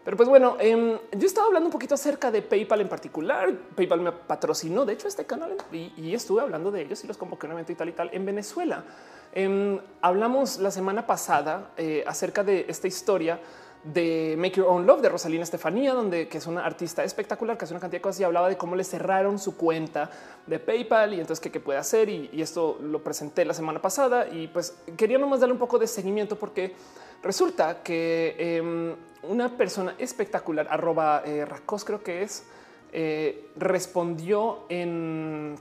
Pero 0.05 0.17
pues 0.19 0.29
bueno, 0.29 0.57
eh, 0.61 1.01
yo 1.13 1.27
estaba 1.27 1.47
hablando 1.47 1.69
un 1.69 1.73
poquito 1.73 1.95
acerca 1.95 2.31
de 2.31 2.43
PayPal 2.43 2.83
en 2.83 2.89
particular. 2.89 3.51
PayPal 3.75 4.01
me 4.01 4.13
patrocinó, 4.13 4.85
de 4.85 4.93
hecho, 4.93 5.09
este 5.09 5.25
canal 5.25 5.57
y, 5.73 6.15
estuve 6.15 6.43
hablando 6.43 6.71
de 6.71 6.83
ellos 6.83 7.03
y 7.05 7.07
los 7.07 7.17
convoqué 7.17 7.47
a 7.47 7.49
un 7.49 7.53
evento 7.55 7.73
y 7.73 7.75
tal 7.75 7.89
y 7.89 7.93
tal 7.93 8.11
en 8.13 8.27
Venezuela. 8.27 8.85
Eh, 9.33 9.81
hablamos 10.03 10.59
la 10.59 10.71
semana 10.71 11.07
pasada 11.07 11.71
eh, 11.77 12.05
acerca 12.07 12.45
de 12.45 12.67
esta 12.69 12.87
historia 12.87 13.41
de 13.85 14.35
Make 14.39 14.57
Your 14.57 14.69
Own 14.69 14.87
Love 14.87 15.03
de 15.03 15.09
Rosalina 15.11 15.45
Estefanía, 15.45 15.93
donde 15.93 16.27
que 16.27 16.39
es 16.39 16.47
una 16.47 16.65
artista 16.65 17.05
espectacular 17.05 17.59
que 17.59 17.67
hace 17.67 17.75
una 17.75 17.81
cantidad 17.81 17.99
de 17.99 18.03
cosas 18.03 18.21
y 18.21 18.25
hablaba 18.25 18.49
de 18.49 18.57
cómo 18.57 18.77
le 18.77 18.85
cerraron 18.85 19.39
su 19.39 19.57
cuenta 19.57 20.11
de 20.47 20.59
PayPal 20.59 21.13
y 21.13 21.21
entonces 21.21 21.41
qué, 21.41 21.51
qué 21.51 21.61
puede 21.61 21.79
hacer. 21.79 22.09
Y, 22.09 22.41
esto 22.41 22.79
lo 22.83 23.03
presenté 23.03 23.45
la 23.45 23.55
semana 23.55 23.81
pasada 23.81 24.29
y 24.29 24.49
pues 24.49 24.77
quería 24.97 25.19
nomás 25.19 25.41
darle 25.41 25.53
un 25.53 25.59
poco 25.59 25.79
de 25.79 25.87
seguimiento 25.87 26.37
porque 26.37 26.75
resulta 27.23 27.83
que 27.83 28.37
eh, 28.39 28.95
una 29.23 29.57
persona 29.57 29.95
espectacular, 29.99 30.67
arroba 30.71 31.23
eh, 31.25 31.45
Racos 31.45 31.85
creo 31.85 32.03
que 32.03 32.23
es, 32.23 32.45
eh, 32.93 33.49
respondió 33.57 34.61
en 34.69 35.57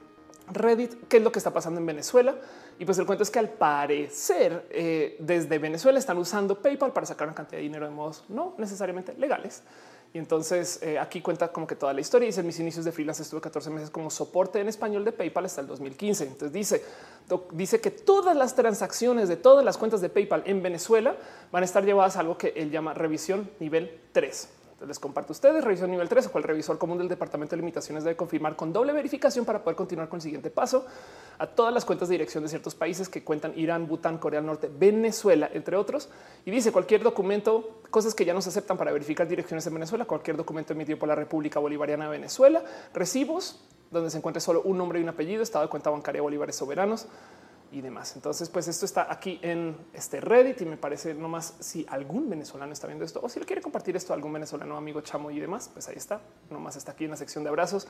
Reddit 0.54 1.08
qué 1.08 1.18
es 1.18 1.24
lo 1.24 1.32
que 1.32 1.40
está 1.40 1.52
pasando 1.52 1.80
en 1.80 1.86
Venezuela. 1.86 2.36
Y 2.80 2.86
pues 2.86 2.98
el 2.98 3.06
cuento 3.06 3.24
es 3.24 3.32
que 3.32 3.40
al 3.40 3.50
parecer 3.50 4.68
eh, 4.70 5.18
desde 5.20 5.60
Venezuela 5.60 6.00
están 6.00 6.18
usando 6.18 6.62
PayPal 6.62 6.92
para 6.92 7.06
sacar 7.06 7.28
una 7.28 7.36
cantidad 7.36 7.58
de 7.58 7.64
dinero 7.64 7.86
de 7.86 7.92
modos 7.92 8.24
no 8.30 8.56
necesariamente 8.58 9.14
legales. 9.14 9.64
Y 10.14 10.20
entonces 10.20 10.80
eh, 10.84 11.00
aquí 11.00 11.22
cuenta 11.22 11.52
como 11.52 11.66
que 11.66 11.76
toda 11.76 11.94
la 11.94 12.02
historia. 12.02 12.28
Dice 12.28 12.44
mis 12.44 12.60
inicios 12.60 12.86
de 12.86 12.92
freelance 12.92 13.24
estuve 13.24 13.42
14 13.42 13.70
meses 13.70 13.90
como 13.90 14.10
soporte 14.10 14.60
en 14.60 14.68
español 14.68 15.04
de 15.04 15.12
PayPal 15.12 15.46
hasta 15.46 15.62
el 15.62 15.68
2015. 15.68 16.24
Entonces 16.24 16.54
dice, 16.54 16.84
dice 17.52 17.82
que 17.82 17.92
todas 17.92 18.36
las 18.36 18.56
transacciones 18.56 19.28
de 19.28 19.38
todas 19.38 19.66
las 19.66 19.78
cuentas 19.78 20.02
de 20.02 20.10
PayPal 20.10 20.44
en 20.46 20.62
Venezuela 20.62 21.16
van 21.52 21.64
a 21.64 21.66
estar 21.66 21.84
llevadas 21.84 22.16
a 22.16 22.20
algo 22.20 22.38
que 22.38 22.54
él 22.56 22.70
llama 22.70 22.94
revisión 22.94 23.50
nivel 23.60 24.00
3 24.12 24.50
les 24.88 25.00
comparto 25.00 25.32
a 25.32 25.34
ustedes 25.34 25.64
revisión 25.64 25.92
nivel 25.92 26.10
3 26.10 26.28
o 26.28 26.32
cual 26.32 26.44
revisor 26.44 26.78
común 26.78 26.98
del 26.98 27.08
departamento 27.08 27.56
de 27.56 27.62
limitaciones 27.62 28.04
debe 28.04 28.16
confirmar 28.16 28.56
con 28.56 28.74
doble 28.74 28.94
verificación 28.94 29.46
para 29.46 29.64
poder 29.64 29.76
continuar 29.76 30.10
con 30.10 30.18
el 30.18 30.22
siguiente 30.22 30.50
paso 30.50 30.86
a 31.38 31.48
todas 31.48 31.74
las 31.74 31.86
cuentas 31.86 32.10
de 32.10 32.14
dirección 32.14 32.44
de 32.44 32.50
ciertos 32.50 32.76
países 32.76 33.10
que 33.10 33.24
cuentan 33.24 33.54
Irán, 33.58 33.88
Bután, 33.88 34.18
Corea 34.18 34.40
del 34.40 34.48
Norte, 34.48 34.70
Venezuela, 34.74 35.50
entre 35.54 35.76
otros. 35.76 36.10
Y 36.46 36.52
dice 36.52 36.72
cualquier 36.72 37.04
documento, 37.04 37.82
cosas 37.90 38.14
que 38.14 38.26
ya 38.26 38.34
no 38.34 38.42
se 38.42 38.50
aceptan 38.50 38.78
para 38.78 38.92
verificar 38.92 39.28
direcciones 39.28 39.66
en 39.68 39.74
Venezuela, 39.74 40.06
cualquier 40.06 40.38
documento 40.38 40.74
emitido 40.74 41.00
por 41.00 41.10
la 41.10 41.16
República 41.16 41.60
Bolivariana 41.60 42.06
de 42.06 42.12
Venezuela, 42.12 42.64
recibos 42.94 43.64
donde 43.92 44.10
se 44.10 44.18
encuentre 44.18 44.42
solo 44.42 44.62
un 44.64 44.78
nombre 44.78 45.00
y 45.00 45.04
un 45.04 45.10
apellido, 45.10 45.44
estado 45.44 45.66
de 45.66 45.70
cuenta 45.70 45.90
bancaria 45.90 46.22
bolívares 46.22 46.56
soberanos 46.56 47.08
y 47.74 47.82
demás. 47.82 48.16
Entonces, 48.16 48.50
pues 48.50 48.68
esto 48.68 48.86
está 48.86 49.12
aquí 49.12 49.40
en 49.42 49.76
este 49.94 50.22
Reddit 50.22 50.62
y 50.62 50.66
me 50.66 50.78
parece 50.78 51.14
nomás 51.14 51.56
si 51.60 51.86
algún 51.90 52.30
venezolano 52.30 52.72
está 52.72 52.88
viendo 52.88 53.04
esto 53.04 53.20
o 53.22 53.28
si 53.28 53.40
le 53.40 53.46
quiere 53.46 53.62
compartir 53.62 53.96
esto 53.96 54.14
a 54.14 54.16
algún 54.16 54.32
venezolano, 54.32 54.78
amigo, 54.78 55.02
chamo 55.02 55.32
y 55.32 55.40
demás, 55.40 55.70
pues 55.74 55.88
ahí 55.88 55.96
está. 55.98 56.22
Nomás 56.50 56.76
está 56.76 56.92
aquí 56.92 57.06
en 57.06 57.12
la 57.12 57.18
sección 57.18 57.44
de 57.44 57.50
abrazos 57.50 57.88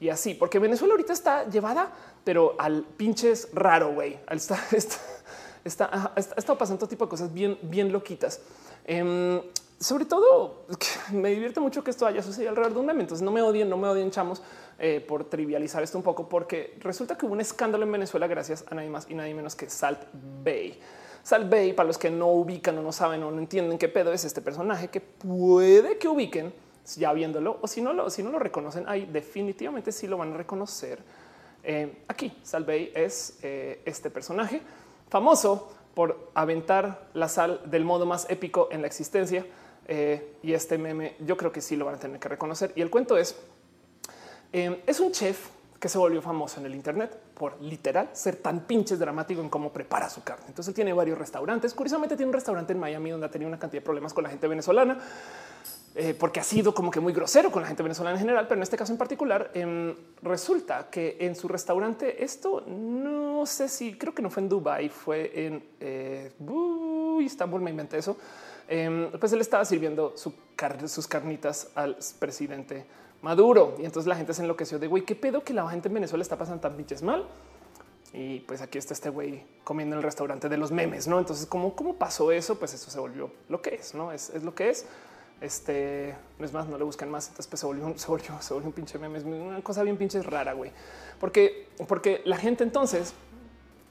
y 0.00 0.08
así, 0.08 0.34
porque 0.34 0.58
Venezuela 0.58 0.94
ahorita 0.94 1.12
está 1.12 1.48
llevada, 1.48 1.92
pero 2.24 2.56
al 2.58 2.82
pinches 2.82 3.48
raro, 3.52 3.94
güey. 3.94 4.18
Está, 4.30 4.58
está, 4.72 6.12
está, 6.16 6.34
está, 6.36 6.58
pasando 6.58 6.80
todo 6.80 6.88
tipo 6.88 7.04
de 7.04 7.08
cosas 7.08 7.32
bien, 7.32 7.56
bien 7.62 7.92
loquitas. 7.92 8.40
Eh, 8.84 9.40
sobre 9.82 10.04
todo 10.04 10.64
me 11.12 11.30
divierte 11.30 11.60
mucho 11.60 11.82
que 11.82 11.90
esto 11.90 12.06
haya 12.06 12.22
sucedido 12.22 12.50
alrededor 12.50 12.74
de 12.74 12.80
un 12.80 12.86
meme. 12.86 13.00
Entonces 13.00 13.24
no 13.24 13.30
me 13.30 13.42
odien, 13.42 13.68
no 13.68 13.76
me 13.76 13.88
odien, 13.88 14.10
chamos, 14.10 14.42
eh, 14.78 15.04
por 15.06 15.24
trivializar 15.24 15.82
esto 15.82 15.98
un 15.98 16.04
poco, 16.04 16.28
porque 16.28 16.76
resulta 16.80 17.16
que 17.16 17.26
hubo 17.26 17.32
un 17.32 17.40
escándalo 17.40 17.84
en 17.84 17.92
Venezuela 17.92 18.26
gracias 18.26 18.64
a 18.70 18.74
nadie 18.74 18.90
más 18.90 19.10
y 19.10 19.14
nadie 19.14 19.34
menos 19.34 19.56
que 19.56 19.68
Salt 19.68 20.00
Bay. 20.44 20.78
Salt 21.22 21.50
Bay, 21.50 21.72
para 21.72 21.86
los 21.86 21.98
que 21.98 22.10
no 22.10 22.28
ubican 22.28 22.78
o 22.78 22.82
no 22.82 22.92
saben 22.92 23.22
o 23.22 23.30
no 23.30 23.38
entienden 23.38 23.78
qué 23.78 23.88
pedo 23.88 24.12
es 24.12 24.24
este 24.24 24.40
personaje 24.40 24.88
que 24.88 25.00
puede 25.00 25.98
que 25.98 26.08
ubiquen 26.08 26.52
ya 26.96 27.12
viéndolo 27.12 27.58
o 27.60 27.68
si 27.68 27.80
no 27.80 27.92
lo, 27.92 28.10
si 28.10 28.24
no 28.24 28.30
lo 28.30 28.40
reconocen, 28.40 28.88
ahí 28.88 29.06
definitivamente 29.06 29.92
sí 29.92 30.06
lo 30.06 30.16
van 30.16 30.32
a 30.32 30.36
reconocer. 30.36 31.00
Eh, 31.62 32.02
aquí 32.08 32.36
Salt 32.42 32.66
Bay 32.66 32.92
es 32.94 33.38
eh, 33.42 33.82
este 33.84 34.10
personaje 34.10 34.62
famoso 35.08 35.72
por 35.94 36.30
aventar 36.34 37.08
la 37.14 37.28
sal 37.28 37.60
del 37.66 37.84
modo 37.84 38.04
más 38.04 38.28
épico 38.30 38.68
en 38.72 38.80
la 38.80 38.88
existencia 38.88 39.46
eh, 39.86 40.36
y 40.42 40.52
este 40.52 40.78
meme 40.78 41.16
yo 41.20 41.36
creo 41.36 41.52
que 41.52 41.60
sí 41.60 41.76
lo 41.76 41.84
van 41.84 41.96
a 41.96 41.98
tener 41.98 42.18
que 42.18 42.28
reconocer. 42.28 42.72
Y 42.74 42.82
el 42.82 42.90
cuento 42.90 43.16
es, 43.16 43.36
eh, 44.52 44.82
es 44.86 45.00
un 45.00 45.12
chef 45.12 45.48
que 45.78 45.88
se 45.88 45.98
volvió 45.98 46.22
famoso 46.22 46.60
en 46.60 46.66
el 46.66 46.74
Internet 46.76 47.18
por 47.34 47.60
literal 47.60 48.08
ser 48.12 48.36
tan 48.36 48.60
pinches 48.60 49.00
dramático 49.00 49.40
en 49.40 49.48
cómo 49.48 49.72
prepara 49.72 50.08
su 50.08 50.22
carne. 50.22 50.44
Entonces 50.46 50.68
él 50.68 50.74
tiene 50.76 50.92
varios 50.92 51.18
restaurantes. 51.18 51.74
Curiosamente 51.74 52.16
tiene 52.16 52.28
un 52.28 52.34
restaurante 52.34 52.72
en 52.72 52.78
Miami 52.78 53.10
donde 53.10 53.26
ha 53.26 53.30
tenido 53.30 53.48
una 53.48 53.58
cantidad 53.58 53.82
de 53.82 53.84
problemas 53.84 54.14
con 54.14 54.22
la 54.22 54.30
gente 54.30 54.46
venezolana. 54.46 54.98
Eh, 55.94 56.14
porque 56.18 56.40
ha 56.40 56.42
sido 56.42 56.72
como 56.72 56.90
que 56.90 57.00
muy 57.00 57.12
grosero 57.12 57.50
con 57.50 57.60
la 57.60 57.68
gente 57.68 57.82
venezolana 57.82 58.16
en 58.16 58.20
general, 58.20 58.46
pero 58.48 58.58
en 58.58 58.62
este 58.62 58.78
caso 58.78 58.92
en 58.92 58.98
particular 58.98 59.50
eh, 59.52 59.94
resulta 60.22 60.88
que 60.88 61.18
en 61.20 61.36
su 61.36 61.48
restaurante 61.48 62.24
esto 62.24 62.62
no 62.66 63.44
sé 63.44 63.68
si 63.68 63.98
creo 63.98 64.14
que 64.14 64.22
no 64.22 64.30
fue 64.30 64.42
en 64.42 64.48
Dubai, 64.48 64.88
fue 64.88 65.30
en 65.34 65.62
eh, 65.80 66.32
me 66.38 67.70
inventé 67.70 67.98
eso. 67.98 68.16
Em, 68.74 69.10
pues 69.10 69.30
él 69.34 69.40
estaba 69.42 69.66
sirviendo 69.66 70.14
su 70.16 70.32
sus 70.86 71.06
carnitas 71.06 71.68
al 71.74 71.98
presidente 72.18 72.86
Maduro 73.20 73.76
y 73.78 73.84
entonces 73.84 74.06
la 74.06 74.16
gente 74.16 74.32
se 74.32 74.42
enloqueció 74.42 74.78
de 74.78 74.86
güey, 74.86 75.04
qué 75.04 75.14
pedo 75.14 75.44
que 75.44 75.52
la 75.52 75.68
gente 75.68 75.88
en 75.88 75.94
Venezuela 75.94 76.22
está 76.22 76.38
pasando 76.38 76.60
tan 76.62 76.74
pinches 76.74 77.02
mal. 77.02 77.26
Y 78.14 78.40
pues 78.40 78.62
aquí 78.62 78.78
está 78.78 78.94
este 78.94 79.10
güey 79.10 79.44
comiendo 79.62 79.94
en 79.94 79.98
el 79.98 80.02
restaurante 80.02 80.48
de 80.48 80.56
los 80.56 80.70
memes, 80.70 81.06
no? 81.06 81.18
Entonces, 81.18 81.44
¿cómo, 81.44 81.76
cómo 81.76 81.96
pasó 81.96 82.32
eso? 82.32 82.58
Pues 82.58 82.72
eso 82.72 82.90
se 82.90 82.98
volvió 82.98 83.30
lo 83.50 83.60
que 83.60 83.74
es, 83.74 83.94
no 83.94 84.10
es, 84.10 84.30
es 84.30 84.42
lo 84.42 84.54
que 84.54 84.70
es. 84.70 84.86
Este 85.42 86.14
no 86.38 86.46
es 86.46 86.54
más, 86.54 86.66
no 86.66 86.78
le 86.78 86.84
buscan 86.84 87.10
más. 87.10 87.28
Entonces 87.28 87.48
pues, 87.48 87.60
se 87.60 87.66
volvió, 87.66 87.84
volvió, 88.08 88.40
se 88.40 88.54
volvió 88.54 88.68
un 88.68 88.72
pinche 88.72 88.98
meme. 88.98 89.18
Es 89.18 89.24
una 89.24 89.62
cosa 89.62 89.82
bien 89.82 89.98
pinche 89.98 90.22
rara, 90.22 90.54
güey, 90.54 90.72
porque, 91.20 91.68
porque 91.86 92.22
la 92.24 92.38
gente 92.38 92.64
entonces 92.64 93.12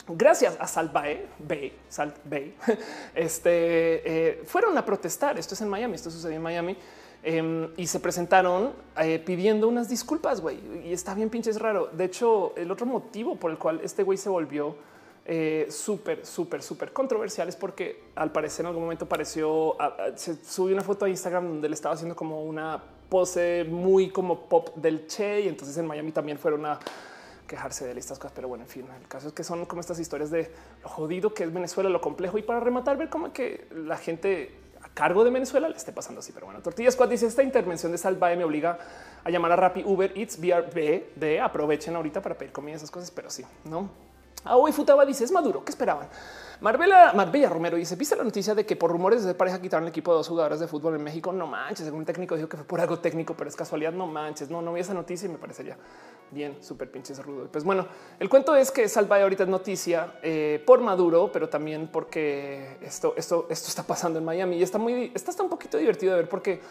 gracias 0.08 0.58
a 0.60 0.68
Salt 0.68 0.92
Bay, 0.94 1.74
Salt 1.90 2.16
Bay, 2.26 2.56
este, 3.16 3.50
eh, 4.30 4.44
fueron 4.46 4.78
a 4.78 4.86
protestar. 4.86 5.38
Esto 5.38 5.56
es 5.56 5.62
en 5.62 5.70
Miami, 5.70 5.96
esto 5.96 6.12
sucedió 6.12 6.38
en 6.38 6.44
Miami. 6.44 6.78
Eh, 7.24 7.70
y 7.78 7.86
se 7.86 8.00
presentaron 8.00 8.74
eh, 8.98 9.20
pidiendo 9.20 9.68
unas 9.68 9.90
disculpas, 9.90 10.42
güey. 10.42 10.60
Y 10.86 10.94
está 10.94 11.14
bien 11.14 11.30
pinches 11.30 11.60
raro. 11.60 11.88
De 11.88 12.06
hecho, 12.06 12.54
el 12.56 12.72
otro 12.72 12.86
motivo 12.86 13.36
por 13.36 13.52
el 13.52 13.58
cual 13.58 13.80
este 13.84 14.04
güey 14.04 14.18
se 14.18 14.30
volvió 14.30 14.76
eh, 15.26 15.68
súper, 15.70 16.26
súper, 16.26 16.64
súper 16.64 16.92
controversiales 16.94 17.56
porque 17.56 18.06
al 18.16 18.32
parecer 18.32 18.64
en 18.64 18.68
algún 18.68 18.84
momento 18.84 19.08
pareció, 19.08 19.78
se 20.16 20.44
subió 20.44 20.74
una 20.74 20.84
foto 20.84 21.06
a 21.06 21.10
Instagram 21.10 21.48
donde 21.48 21.70
le 21.70 21.76
estaba 21.76 21.94
haciendo 21.94 22.16
como 22.16 22.44
una 22.44 22.82
pose 23.08 23.66
muy 23.70 24.10
como 24.10 24.48
pop 24.48 24.70
del 24.76 25.06
Che 25.06 25.42
y 25.42 25.48
entonces 25.48 25.78
en 25.78 25.86
Miami 25.86 26.12
también 26.12 26.40
fueron 26.40 26.66
a 26.66 26.80
quejarse 27.52 27.94
de 27.94 28.00
estas 28.00 28.18
cosas, 28.18 28.32
pero 28.34 28.48
bueno, 28.48 28.64
en 28.64 28.70
fin, 28.70 28.86
el 28.98 29.08
caso 29.10 29.28
es 29.28 29.34
que 29.34 29.44
son 29.44 29.66
como 29.66 29.82
estas 29.82 30.00
historias 30.00 30.32
de 30.32 30.50
lo 30.82 30.88
jodido 30.88 31.34
que 31.34 31.44
es 31.44 31.54
Venezuela, 31.54 31.90
lo 31.90 32.00
complejo 32.00 32.38
y 32.38 32.44
para 32.44 32.62
rematar 32.62 32.96
ver 32.96 33.10
cómo 33.10 33.34
que 33.34 33.68
la 33.76 33.98
gente 33.98 34.56
a 34.82 34.88
cargo 34.94 35.26
de 35.26 35.32
Venezuela 35.32 35.68
le 35.68 35.76
esté 35.76 35.92
pasando 35.92 36.20
así. 36.22 36.32
Pero 36.32 36.46
bueno, 36.46 36.62
Tortillas 36.62 36.94
Squad 36.94 37.10
dice 37.10 37.28
esta 37.28 37.44
intervención 37.44 37.92
de 37.92 37.98
Salvae 37.98 38.38
me 38.38 38.46
obliga 38.46 38.80
a 39.22 39.30
llamar 39.30 39.52
a 39.52 39.58
Rappi, 39.58 39.84
Uber 39.86 40.14
Eats, 40.16 40.40
BRB 40.40 41.14
de 41.18 41.42
aprovechen 41.42 41.94
ahorita 41.94 42.22
para 42.22 42.38
pedir 42.38 42.54
comida, 42.54 42.78
esas 42.78 42.90
cosas, 42.90 43.12
pero 43.12 43.30
sí, 43.30 43.44
no 43.66 43.90
Ah, 44.44 44.58
hoy 44.58 44.72
Futaba 44.72 45.06
dice 45.06 45.24
es 45.24 45.32
maduro. 45.32 45.64
¿Qué 45.64 45.70
esperaban? 45.70 46.08
Marbella, 46.62 47.14
Marbella 47.14 47.50
Romero 47.50 47.78
dice: 47.78 47.96
¿Viste 47.96 48.16
la 48.16 48.24
noticia 48.24 48.56
de 48.56 48.66
que 48.66 48.76
por 48.76 48.92
rumores 48.92 49.24
de 49.24 49.36
pareja 49.36 49.62
quitaron 49.62 49.84
el 49.84 49.90
equipo 49.90 50.12
de 50.12 50.18
dos 50.18 50.28
jugadores 50.28 50.60
de 50.60 50.68
fútbol 50.68 50.96
en 50.96 51.04
México? 51.04 51.32
No 51.32 51.46
manches. 51.46 51.86
Según 51.86 52.00
un 52.00 52.06
técnico 52.06 52.36
dijo 52.36 52.50
que 52.50 52.58
fue 52.58 52.66
por 52.66 52.82
algo 52.82 52.98
técnico, 53.00 53.36
pero 53.36 53.50
es 53.50 53.56
casualidad. 53.56 53.92
No 53.92 54.08
manches. 54.08 54.50
No, 54.50 54.62
no 54.62 54.74
vi 54.74 54.82
esa 54.82 54.96
noticia 54.96 55.28
y 55.28 55.30
me 55.30 55.38
parecería 55.38 55.78
bien 56.32 56.58
súper 56.64 56.90
pinches 56.90 57.24
rudo. 57.24 57.48
Pues 57.52 57.64
bueno, 57.64 57.86
el 58.20 58.30
cuento 58.30 58.56
es 58.56 58.72
que 58.72 58.88
Salvae 58.88 59.22
ahorita 59.22 59.44
es 59.44 59.50
noticia 59.50 60.14
eh, 60.24 60.64
por 60.66 60.82
Maduro, 60.82 61.30
pero 61.32 61.50
también 61.50 61.90
porque 61.92 62.78
esto, 62.82 63.14
esto, 63.18 63.48
esto 63.50 63.68
está 63.68 63.84
pasando 63.84 64.18
en 64.18 64.26
Miami 64.26 64.58
y 64.58 64.64
está 64.64 64.78
muy, 64.78 65.12
está, 65.14 65.32
está 65.32 65.44
un 65.44 65.50
poquito 65.50 65.78
divertido 65.78 66.14
de 66.14 66.22
ver 66.22 66.30
porque 66.30 66.62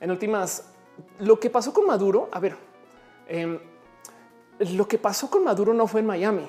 en 0.00 0.10
últimas, 0.10 0.64
lo 1.18 1.38
que 1.38 1.50
pasó 1.50 1.72
con 1.72 1.86
Maduro, 1.86 2.28
a 2.32 2.40
ver, 2.40 2.56
em, 3.28 3.58
lo 4.58 4.88
que 4.88 4.98
pasó 4.98 5.30
con 5.30 5.44
Maduro 5.44 5.74
no 5.74 5.86
fue 5.86 6.00
en 6.00 6.06
Miami 6.06 6.48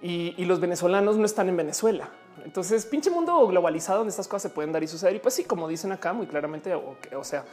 y, 0.00 0.44
los 0.44 0.58
venezolanos 0.58 1.16
no 1.16 1.24
están 1.24 1.48
en 1.48 1.56
Venezuela. 1.56 2.08
Entonces, 2.44 2.86
pinche 2.86 3.10
mundo 3.10 3.46
globalizado 3.46 3.98
donde 3.98 4.10
estas 4.10 4.26
cosas 4.26 4.42
se 4.42 4.50
pueden 4.50 4.72
dar 4.72 4.82
y 4.82 4.88
suceder. 4.88 5.14
Y 5.14 5.18
pues 5.20 5.34
sí, 5.34 5.44
como 5.44 5.68
dicen 5.68 5.92
acá 5.92 6.12
muy 6.12 6.26
claramente, 6.26 6.74
o 6.74 7.24
sea, 7.24 7.44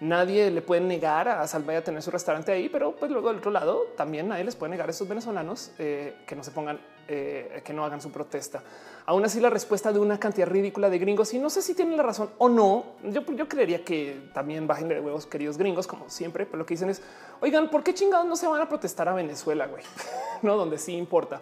Nadie 0.00 0.50
le 0.52 0.62
puede 0.62 0.80
negar 0.80 1.28
a 1.28 1.46
Salvaya 1.48 1.82
tener 1.82 2.02
su 2.02 2.12
restaurante 2.12 2.52
ahí, 2.52 2.68
pero 2.68 2.94
pues 2.94 3.10
luego 3.10 3.28
del 3.28 3.38
otro 3.38 3.50
lado 3.50 3.88
también 3.96 4.28
nadie 4.28 4.44
les 4.44 4.54
puede 4.54 4.70
negar 4.70 4.88
a 4.88 4.90
esos 4.92 5.08
venezolanos 5.08 5.72
eh, 5.78 6.14
que 6.24 6.36
no 6.36 6.44
se 6.44 6.52
pongan, 6.52 6.78
eh, 7.08 7.62
que 7.64 7.72
no 7.72 7.84
hagan 7.84 8.00
su 8.00 8.12
protesta. 8.12 8.62
Aún 9.06 9.24
así, 9.24 9.40
la 9.40 9.50
respuesta 9.50 9.92
de 9.92 9.98
una 9.98 10.20
cantidad 10.20 10.46
ridícula 10.46 10.88
de 10.88 10.98
gringos, 10.98 11.34
y 11.34 11.40
no 11.40 11.50
sé 11.50 11.62
si 11.62 11.74
tienen 11.74 11.96
la 11.96 12.04
razón 12.04 12.30
o 12.38 12.48
no, 12.48 12.84
yo, 13.02 13.22
yo 13.24 13.48
creería 13.48 13.84
que 13.84 14.30
también 14.32 14.68
bajen 14.68 14.86
de 14.86 15.00
huevos, 15.00 15.26
queridos 15.26 15.58
gringos, 15.58 15.88
como 15.88 16.08
siempre, 16.08 16.46
pero 16.46 16.58
lo 16.58 16.66
que 16.66 16.74
dicen 16.74 16.90
es, 16.90 17.02
oigan, 17.40 17.68
¿por 17.68 17.82
qué 17.82 17.92
chingados 17.92 18.26
no 18.26 18.36
se 18.36 18.46
van 18.46 18.60
a 18.60 18.68
protestar 18.68 19.08
a 19.08 19.14
Venezuela, 19.14 19.66
güey? 19.66 19.82
no, 20.42 20.56
donde 20.56 20.78
sí 20.78 20.92
importa. 20.92 21.40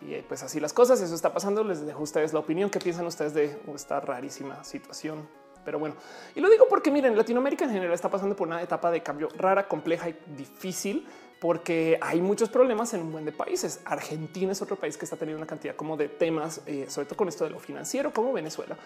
Y 0.00 0.14
eh, 0.14 0.24
pues 0.26 0.44
así 0.44 0.60
las 0.60 0.72
cosas, 0.72 1.00
eso 1.00 1.14
está 1.14 1.32
pasando. 1.32 1.64
Les 1.64 1.84
dejo 1.84 2.02
ustedes 2.02 2.32
la 2.32 2.38
opinión. 2.38 2.70
¿Qué 2.70 2.78
piensan 2.78 3.06
ustedes 3.06 3.34
de 3.34 3.58
esta 3.74 4.00
rarísima 4.00 4.62
situación? 4.64 5.28
Pero 5.70 5.78
bueno, 5.78 5.94
y 6.34 6.40
lo 6.40 6.50
digo 6.50 6.66
porque 6.68 6.90
miren, 6.90 7.16
Latinoamérica 7.16 7.64
en 7.64 7.70
general 7.70 7.94
está 7.94 8.10
pasando 8.10 8.34
por 8.34 8.48
una 8.48 8.60
etapa 8.60 8.90
de 8.90 9.04
cambio 9.04 9.28
rara, 9.36 9.68
compleja 9.68 10.08
y 10.08 10.16
difícil 10.36 11.06
porque 11.38 11.96
hay 12.00 12.20
muchos 12.20 12.48
problemas 12.48 12.92
en 12.92 13.02
un 13.02 13.12
buen 13.12 13.24
de 13.24 13.30
países. 13.30 13.80
Argentina 13.84 14.50
es 14.50 14.60
otro 14.60 14.74
país 14.74 14.96
que 14.96 15.04
está 15.04 15.16
teniendo 15.16 15.38
una 15.38 15.46
cantidad 15.46 15.76
como 15.76 15.96
de 15.96 16.08
temas, 16.08 16.60
eh, 16.66 16.86
sobre 16.88 17.06
todo 17.06 17.18
con 17.18 17.28
esto 17.28 17.44
de 17.44 17.50
lo 17.50 17.60
financiero, 17.60 18.12
como 18.12 18.32
Venezuela. 18.32 18.76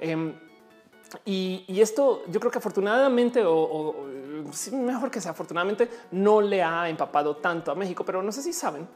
Em, 0.00 0.32
y, 1.26 1.78
esto 1.78 2.22
yo 2.28 2.40
creo 2.40 2.50
que 2.50 2.56
afortunadamente 2.56 3.42
o, 3.44 4.06
mejor 4.72 5.10
que 5.10 5.20
sea 5.20 5.32
afortunadamente 5.32 5.90
no 6.12 6.40
le 6.40 6.62
ha 6.62 6.88
empapado 6.88 7.36
tanto 7.36 7.70
a 7.70 7.74
México, 7.74 8.02
pero 8.02 8.22
no 8.22 8.32
sé 8.32 8.40
si 8.42 8.54
saben 8.54 8.88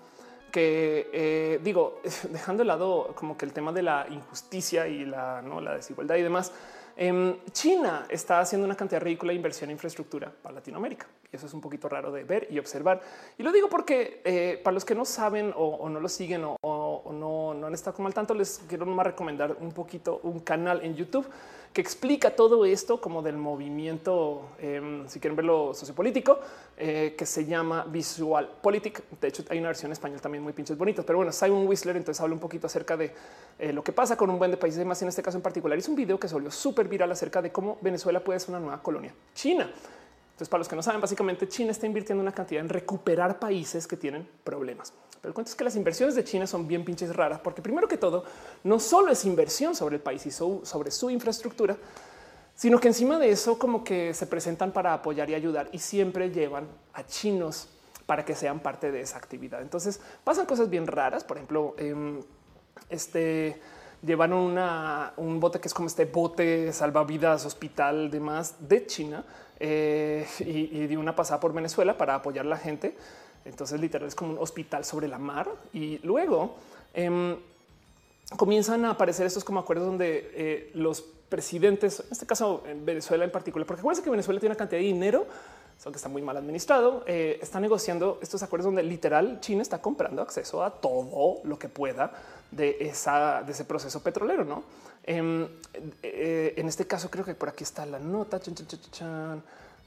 que 0.51 1.11
eh, 1.12 1.61
digo, 1.62 2.01
dejando 2.30 2.62
de 2.62 2.68
lado 2.68 3.12
como 3.14 3.36
que 3.36 3.45
el 3.45 3.53
tema 3.53 3.70
de 3.70 3.82
la 3.82 4.07
injusticia 4.09 4.88
y 4.88 5.05
la, 5.05 5.42
¿no? 5.42 5.61
la 5.61 5.74
desigualdad 5.74 6.16
y 6.16 6.22
demás, 6.22 6.53
Em, 6.97 7.36
China 7.53 8.07
está 8.09 8.38
haciendo 8.40 8.64
una 8.64 8.76
cantidad 8.76 9.01
ridícula 9.01 9.30
de 9.30 9.36
inversión 9.36 9.70
en 9.70 9.74
infraestructura 9.74 10.32
para 10.42 10.57
Latinoamérica. 10.57 11.07
Y 11.32 11.36
eso 11.36 11.47
es 11.47 11.55
un 11.55 11.61
poquito 11.61 11.88
raro 11.88 12.12
de 12.12 12.22
ver 12.22 12.47
y 12.51 12.59
observar. 12.59 13.01
Y 13.36 13.42
lo 13.42 13.51
digo 13.51 13.68
porque 13.68 14.20
eh, 14.24 14.61
para 14.62 14.74
los 14.74 14.84
que 14.84 14.95
no 14.95 15.05
saben 15.05 15.53
o, 15.57 15.88
no 15.88 15.99
lo 15.99 16.09
siguen 16.09 16.42
o, 16.45 17.12
no, 17.12 17.55
no, 17.55 17.66
han 17.66 17.74
estado 17.74 17.97
como 17.97 18.07
al 18.07 18.14
tanto, 18.14 18.34
les 18.34 18.62
quiero 18.68 18.86
más 18.86 19.07
recomendar 19.07 19.57
un 19.61 19.72
poquito 19.72 20.20
un 20.22 20.40
canal 20.40 20.84
en 20.84 20.95
YouTube 20.95 21.26
que 21.75 21.81
explica 21.81 22.31
todo 22.37 22.64
esto 22.64 23.01
como 23.01 23.20
del 23.20 23.37
movimiento, 23.37 24.51
em, 24.61 25.09
si 25.09 25.18
quieren 25.18 25.35
verlo 25.35 25.75
sociopolítico, 25.75 26.39
eh, 26.77 27.16
que 27.18 27.27
se 27.27 27.45
llama 27.45 27.85
Visual 27.85 28.49
Politic. 28.62 29.03
De 29.20 29.27
hecho, 29.27 29.43
hay 29.51 29.59
una 29.59 29.68
versión 29.68 29.89
en 29.89 29.95
español 29.95 30.20
también 30.20 30.45
muy 30.45 30.53
pinches 30.53 30.79
bonitos, 30.79 31.05
pero 31.05 31.18
bueno, 31.18 31.33
Simon 31.33 31.66
Whistler 31.66 31.97
entonces 31.97 32.20
habla 32.22 32.35
un 32.35 32.41
poquito 32.41 32.68
acerca 32.68 32.97
de 32.97 33.12
eh, 33.59 33.72
lo 33.72 33.83
que 33.83 33.91
pasa 33.91 34.16
con 34.16 34.31
un 34.31 34.39
buen 34.39 34.53
de 34.53 34.57
países 34.57 34.81
y 34.81 34.85
más 34.85 35.03
en 35.03 35.09
este 35.09 35.20
caso 35.20 35.37
en 35.37 35.43
particular. 35.43 35.77
Hizo 35.77 35.91
un 35.91 35.97
video 35.97 36.16
que 36.16 36.29
se 36.29 36.35
volvió 36.35 36.53
súper 36.53 36.87
viral 36.87 37.11
acerca 37.11 37.43
de 37.43 37.51
cómo 37.51 37.77
Venezuela 37.81 38.20
puede 38.20 38.39
ser 38.39 38.51
una 38.51 38.61
nueva 38.61 38.81
colonia 38.81 39.12
china. 39.35 39.64
Entonces, 39.64 40.49
para 40.49 40.61
los 40.61 40.68
que 40.68 40.77
no 40.77 40.83
saben, 40.83 41.01
básicamente 41.01 41.49
China 41.49 41.72
está 41.72 41.87
invirtiendo 41.87 42.22
una 42.22 42.33
cantidad 42.33 42.61
en 42.61 42.68
recuperar 42.68 43.41
países 43.41 43.89
que 43.89 43.97
tienen 43.97 44.29
problemas. 44.45 44.93
Pero 45.25 45.31
el 45.31 45.35
cuento 45.37 45.49
es 45.49 45.57
que 45.57 45.64
las 45.64 45.75
inversiones 45.75 46.14
de 46.14 46.22
China 46.22 46.47
son 46.47 46.68
bien 46.68 46.85
pinches 46.85 47.16
raras, 47.16 47.41
porque 47.41 47.62
primero 47.62 47.89
que 47.89 47.97
todo, 47.97 48.25
no 48.62 48.79
solo 48.79 49.11
es 49.11 49.25
inversión 49.25 49.75
sobre 49.75 49.97
el 49.97 50.03
país 50.03 50.27
y 50.27 50.31
sobre 50.31 50.91
su 50.91 51.09
infraestructura, 51.09 51.79
sino 52.55 52.79
que 52.79 52.89
encima 52.89 53.18
de 53.18 53.31
eso 53.31 53.59
como 53.59 53.85
que 53.85 54.12
se 54.12 54.27
presentan 54.27 54.70
para 54.70 54.93
apoyar 54.93 55.31
y 55.31 55.35
ayudar 55.35 55.70
y 55.72 55.79
siempre 55.79 56.31
llevan 56.31 56.68
a 56.93 57.07
chinos 57.07 57.70
para 58.05 58.27
que 58.27 58.35
sean 58.35 58.61
parte 58.61 58.93
de 58.93 59.01
esa 59.01 59.16
actividad. 59.16 59.62
Entonces 59.62 59.99
pasan 60.25 60.45
cosas 60.45 60.68
bien 60.68 60.87
raras. 60.87 61.25
Por 61.25 61.39
ejemplo, 61.39 61.75
em, 61.79 62.20
este 62.91 63.62
llevan 64.03 64.35
un 64.35 65.41
bote 65.41 65.59
que 65.59 65.68
es 65.68 65.72
como 65.72 65.87
este 65.87 66.05
bote 66.05 66.70
salvavidas 66.70 67.47
hospital 67.47 68.11
demás 68.11 68.57
de 68.59 68.85
China 68.85 69.25
eh, 69.59 70.27
y, 70.41 70.85
y 70.85 70.97
una 70.97 71.16
pasada 71.16 71.41
por 71.41 71.55
Venezuela 71.55 71.97
para 71.97 72.16
apoyar 72.16 72.45
a 72.45 72.51
la 72.51 72.59
gente. 72.59 72.95
Entonces, 73.45 73.80
literal 73.80 74.09
es 74.09 74.14
como 74.14 74.32
un 74.32 74.38
hospital 74.38 74.84
sobre 74.84 75.09
la 75.09 75.18
mar. 75.18 75.49
Y 75.72 75.99
luego 75.99 76.57
em, 76.92 77.36
comienzan 78.36 78.84
a 78.84 78.90
aparecer 78.90 79.26
estos 79.26 79.45
como 79.45 79.61
acuerdos 79.61 79.86
donde 79.86 80.30
eh, 80.34 80.70
los 80.74 81.03
presidentes, 81.28 82.01
en 82.01 82.12
este 82.12 82.26
caso 82.26 82.62
en 82.66 82.84
Venezuela 82.84 83.24
en 83.24 83.32
particular, 83.32 83.66
porque 83.66 83.80
acuérdense 83.80 84.05
que 84.05 84.11
Venezuela 84.11 84.40
tiene 84.40 84.53
una 84.53 84.59
cantidad 84.59 84.80
de 84.80 84.86
dinero, 84.86 85.26
que 85.82 85.97
está 85.97 86.09
muy 86.09 86.22
mal 86.22 86.36
administrado, 86.36 87.05
eh, 87.07 87.38
está 87.42 87.61
negociando 87.61 88.18
estos 88.22 88.42
acuerdos 88.42 88.66
donde 88.66 88.82
literal 88.82 89.38
China 89.40 89.61
está 89.61 89.82
comprando 89.82 90.22
acceso 90.22 90.64
a 90.64 90.70
todo 90.70 91.40
lo 91.45 91.59
que 91.59 91.68
pueda 91.68 92.11
de, 92.51 92.76
esa, 92.80 93.42
de 93.42 93.53
ese 93.53 93.64
proceso 93.64 94.03
petrolero. 94.03 94.45
No 94.45 94.64
em, 95.05 95.47
eh, 96.03 96.55
en 96.57 96.68
este 96.68 96.86
caso, 96.86 97.11
creo 97.11 97.24
que 97.24 97.34
por 97.34 97.51
aquí 97.51 97.64
está 97.64 97.84
la 97.84 97.99
nota. 97.99 98.40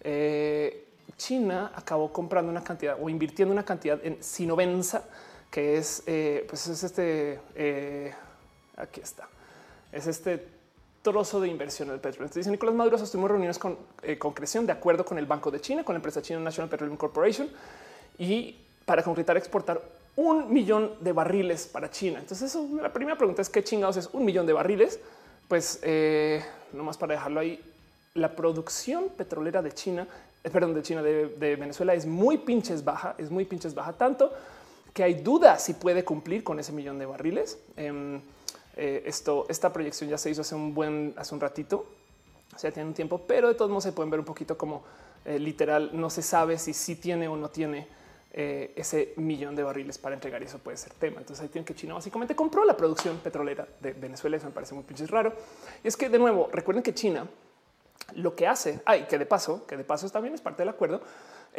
Eh, 0.01 0.86
China 1.15 1.71
acabó 1.75 2.11
comprando 2.11 2.51
una 2.51 2.63
cantidad 2.63 2.97
o 3.01 3.09
invirtiendo 3.09 3.53
una 3.53 3.63
cantidad 3.63 3.99
en 4.03 4.21
Sinovenza, 4.21 5.03
que 5.49 5.77
es, 5.77 6.03
eh, 6.05 6.45
pues 6.49 6.67
es 6.67 6.83
este, 6.83 7.39
aquí 8.75 8.99
está, 8.99 9.27
es 9.91 10.07
este 10.07 10.45
trozo 11.01 11.39
de 11.39 11.47
inversión 11.47 11.87
del 11.87 11.99
petróleo. 11.99 12.25
Entonces 12.25 12.45
dice 12.45 12.51
Nicolás 12.51 12.75
Maduro, 12.75 12.97
sostuvimos 12.97 13.31
reuniones 13.31 13.57
con 13.57 13.77
concreción 14.19 14.65
de 14.65 14.73
acuerdo 14.73 15.05
con 15.05 15.17
el 15.17 15.25
Banco 15.25 15.49
de 15.49 15.61
China, 15.61 15.83
con 15.83 15.93
la 15.93 15.97
empresa 15.97 16.21
china 16.21 16.39
National 16.39 16.69
Petroleum 16.69 16.97
Corporation 16.97 17.49
y 18.17 18.57
para 18.85 19.03
concretar 19.03 19.37
exportar 19.37 19.81
un 20.17 20.51
millón 20.51 20.93
de 20.99 21.13
barriles 21.13 21.67
para 21.67 21.89
China. 21.89 22.19
Entonces, 22.19 22.49
eso, 22.49 22.67
la 22.81 22.91
primera 22.91 23.17
pregunta 23.17 23.41
es 23.41 23.49
qué 23.49 23.63
chingados 23.63 23.97
es 23.97 24.09
un 24.11 24.25
millón 24.25 24.45
de 24.45 24.53
barriles. 24.53 24.99
Pues 25.47 25.79
eh, 25.83 26.43
nomás 26.73 26.97
para 26.97 27.13
dejarlo 27.13 27.39
ahí, 27.39 27.63
la 28.15 28.35
producción 28.35 29.09
petrolera 29.15 29.61
de 29.61 29.71
China, 29.71 30.05
eh, 30.05 30.26
perdón, 30.43 30.73
de 30.73 30.81
China, 30.81 31.01
de, 31.03 31.55
Venezuela 31.59 31.93
es 31.93 32.05
muy 32.05 32.37
pinches 32.37 32.83
baja, 32.83 33.15
es 33.17 33.29
muy 33.29 33.45
pinches 33.45 33.73
baja, 33.73 33.93
tanto 33.93 34.31
que 34.93 35.03
hay 35.03 35.15
dudas 35.15 35.63
si 35.63 35.73
puede 35.73 36.03
cumplir 36.03 36.43
con 36.43 36.59
ese 36.59 36.71
millón 36.71 36.97
de 36.97 37.05
barriles. 37.05 37.59
Em, 37.75 38.21
eh, 38.75 39.03
esto, 39.05 39.45
esta 39.49 39.71
proyección 39.71 40.09
ya 40.09 40.17
se 40.17 40.29
hizo 40.29 40.41
hace 40.41 40.55
un 40.55 40.73
buen, 40.73 41.13
hace 41.17 41.33
un 41.35 41.41
ratito, 41.41 41.85
o 42.55 42.59
sea, 42.59 42.71
tiene 42.71 42.87
un 42.89 42.95
tiempo, 42.95 43.21
pero 43.27 43.47
de 43.47 43.55
todos 43.55 43.69
modos 43.69 43.83
se 43.83 43.91
pueden 43.91 44.09
ver 44.09 44.19
un 44.19 44.25
poquito 44.25 44.57
como 44.57 44.83
literal, 45.25 45.89
no 45.91 46.09
se 46.09 46.21
sabe 46.21 46.57
si 46.57 46.73
sí 46.73 46.95
tiene 46.95 47.27
o 47.27 47.35
no 47.35 47.49
tiene 47.49 47.85
eh, 48.39 48.71
ese 48.75 49.13
millón 49.15 49.55
de 49.55 49.63
barriles 49.63 49.97
para 49.97 50.13
entregar 50.13 50.39
y 50.43 50.45
eso 50.45 50.59
puede 50.59 50.77
ser 50.77 50.93
tema. 50.93 51.19
Entonces 51.19 51.41
ahí 51.41 51.49
tienen 51.49 51.65
que 51.65 51.73
China 51.73 51.95
básicamente 51.95 52.35
compró 52.35 52.65
la 52.65 52.77
producción 52.77 53.17
petrolera 53.17 53.67
de 53.79 53.93
Venezuela. 53.93 54.37
Eso 54.37 54.45
me 54.45 54.51
parece 54.51 54.75
muy 54.75 54.83
pinches 54.83 55.09
raro. 55.09 55.33
Y 55.83 55.87
es 55.87 55.97
que 55.97 56.07
de 56.07 56.19
nuevo 56.19 56.47
recuerden 56.51 56.83
que 56.83 56.93
China 56.93 57.25
lo 58.15 58.35
que 58.35 58.47
hace, 58.47 58.81
hay 58.85 59.03
que 59.03 59.17
de 59.17 59.25
paso, 59.25 59.65
que 59.65 59.77
de 59.77 59.83
paso 59.83 60.09
también 60.09 60.33
es 60.33 60.41
parte 60.41 60.61
del 60.61 60.69
acuerdo. 60.69 61.01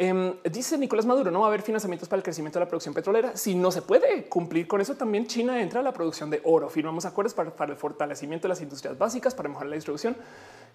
Em, 0.01 0.33
dice 0.49 0.77
Nicolás 0.77 1.05
Maduro, 1.05 1.29
no 1.29 1.41
va 1.41 1.47
a 1.47 1.49
haber 1.49 1.61
financiamientos 1.61 2.07
para 2.07 2.19
el 2.19 2.23
crecimiento 2.23 2.57
de 2.57 2.63
la 2.63 2.69
producción 2.69 2.93
petrolera. 2.93 3.35
Si 3.35 3.53
no 3.53 3.69
se 3.69 3.81
puede 3.81 4.29
cumplir 4.29 4.65
con 4.65 4.79
eso, 4.79 4.95
también 4.95 5.27
China 5.27 5.61
entra 5.61 5.81
a 5.81 5.83
la 5.83 5.91
producción 5.91 6.29
de 6.29 6.39
oro. 6.45 6.69
Firmamos 6.69 7.03
acuerdos 7.05 7.33
para, 7.33 7.71
el 7.71 7.77
fortalecimiento 7.77 8.47
de 8.47 8.49
las 8.49 8.61
industrias 8.61 8.97
básicas, 8.97 9.35
para 9.35 9.49
mejorar 9.49 9.67
la 9.69 9.75
distribución, 9.75 10.15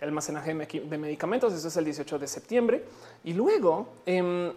el 0.01 0.09
almacenaje 0.09 0.53
de 0.55 0.99
medicamentos. 0.99 1.55
Eso 1.55 1.69
es 1.69 1.77
el 1.79 1.87
18 1.87 2.19
de 2.19 2.27
septiembre. 2.27 2.85
Y 3.25 3.33
luego, 3.33 3.89
em, 4.05 4.53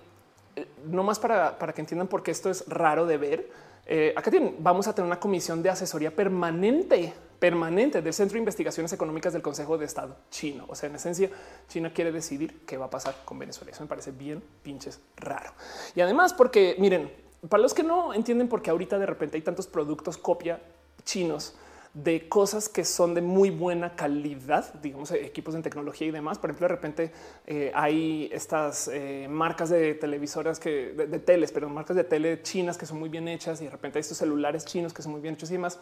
no 0.85 1.03
más 1.03 1.17
para, 1.19 1.57
que 1.73 1.81
entiendan 1.81 2.07
por 2.07 2.21
qué 2.21 2.31
esto 2.31 2.49
es 2.49 2.67
raro 2.67 3.05
de 3.05 3.17
ver. 3.17 3.49
Eh, 3.89 4.13
acá 4.17 4.29
tienen, 4.29 4.57
vamos 4.59 4.85
a 4.87 4.93
tener 4.93 5.07
una 5.07 5.19
comisión 5.19 5.63
de 5.63 5.69
asesoría 5.69 6.13
permanente, 6.13 7.13
permanente 7.39 8.01
del 8.01 8.13
Centro 8.13 8.33
de 8.33 8.39
Investigaciones 8.39 8.91
Económicas 8.91 9.31
del 9.31 9.41
Consejo 9.41 9.77
de 9.77 9.85
Estado 9.85 10.17
chino. 10.29 10.65
O 10.67 10.75
sea, 10.75 10.89
en 10.89 10.95
esencia, 10.95 11.29
China 11.69 11.93
quiere 11.93 12.11
decidir 12.11 12.65
qué 12.65 12.75
va 12.75 12.87
a 12.87 12.89
pasar 12.89 13.15
con 13.23 13.39
Venezuela. 13.39 13.71
Eso 13.71 13.83
me 13.83 13.87
parece 13.87 14.11
bien 14.11 14.43
pinches 14.61 14.99
raro. 15.15 15.51
Y 15.95 16.01
además, 16.01 16.33
porque 16.33 16.75
miren, 16.79 17.09
para 17.47 17.63
los 17.63 17.73
que 17.73 17.83
no 17.83 18.13
entienden 18.13 18.49
por 18.49 18.61
qué 18.61 18.71
ahorita 18.71 18.99
de 18.99 19.05
repente 19.05 19.37
hay 19.37 19.41
tantos 19.41 19.67
productos 19.67 20.17
copia 20.17 20.59
chinos 21.05 21.55
de 22.03 22.29
cosas 22.29 22.69
que 22.69 22.85
son 22.85 23.15
de 23.15 23.21
muy 23.21 23.49
buena 23.49 23.95
calidad, 23.95 24.71
digamos, 24.81 25.09
equipos 25.11 25.55
en 25.55 25.63
tecnología 25.63 26.07
y 26.07 26.11
demás. 26.11 26.37
Por 26.37 26.51
ejemplo, 26.51 26.67
de 26.67 26.75
repente 26.75 27.11
eh, 27.47 27.71
hay 27.73 28.29
estas 28.31 28.87
eh, 28.93 29.27
marcas 29.27 29.69
de 29.69 29.95
televisoras 29.95 30.59
que 30.59 30.93
de, 30.93 31.19
teles, 31.19 31.51
pero 31.51 31.69
marcas 31.69 31.95
de 31.95 32.03
tele 32.03 32.43
chinas 32.43 32.77
que 32.77 32.85
son 32.85 32.99
muy 32.99 33.09
bien 33.09 33.27
hechas 33.27 33.61
y 33.61 33.65
de 33.65 33.71
repente 33.71 33.97
hay 33.97 34.01
estos 34.01 34.19
celulares 34.19 34.63
chinos 34.63 34.93
que 34.93 35.01
son 35.01 35.13
muy 35.13 35.21
bien 35.21 35.33
hechos 35.33 35.49
y 35.49 35.53
demás. 35.53 35.79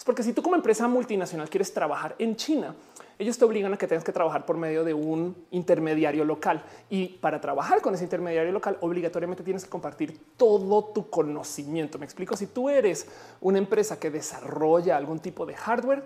Es 0.00 0.04
porque 0.04 0.22
si 0.22 0.32
tú 0.32 0.40
como 0.40 0.56
empresa 0.56 0.88
multinacional 0.88 1.50
quieres 1.50 1.74
trabajar 1.74 2.14
en 2.18 2.34
China, 2.34 2.74
ellos 3.18 3.36
te 3.36 3.44
obligan 3.44 3.74
a 3.74 3.76
que 3.76 3.86
tengas 3.86 4.02
que 4.02 4.12
trabajar 4.12 4.46
por 4.46 4.56
medio 4.56 4.82
de 4.82 4.94
un 4.94 5.36
intermediario 5.50 6.24
local. 6.24 6.64
Y 6.88 7.18
para 7.18 7.38
trabajar 7.38 7.82
con 7.82 7.92
ese 7.92 8.04
intermediario 8.04 8.50
local, 8.50 8.78
obligatoriamente 8.80 9.42
tienes 9.42 9.62
que 9.62 9.68
compartir 9.68 10.18
todo 10.38 10.84
tu 10.94 11.10
conocimiento. 11.10 11.98
Me 11.98 12.06
explico, 12.06 12.34
si 12.34 12.46
tú 12.46 12.70
eres 12.70 13.08
una 13.42 13.58
empresa 13.58 14.00
que 14.00 14.08
desarrolla 14.08 14.96
algún 14.96 15.18
tipo 15.18 15.44
de 15.44 15.52
hardware, 15.52 16.02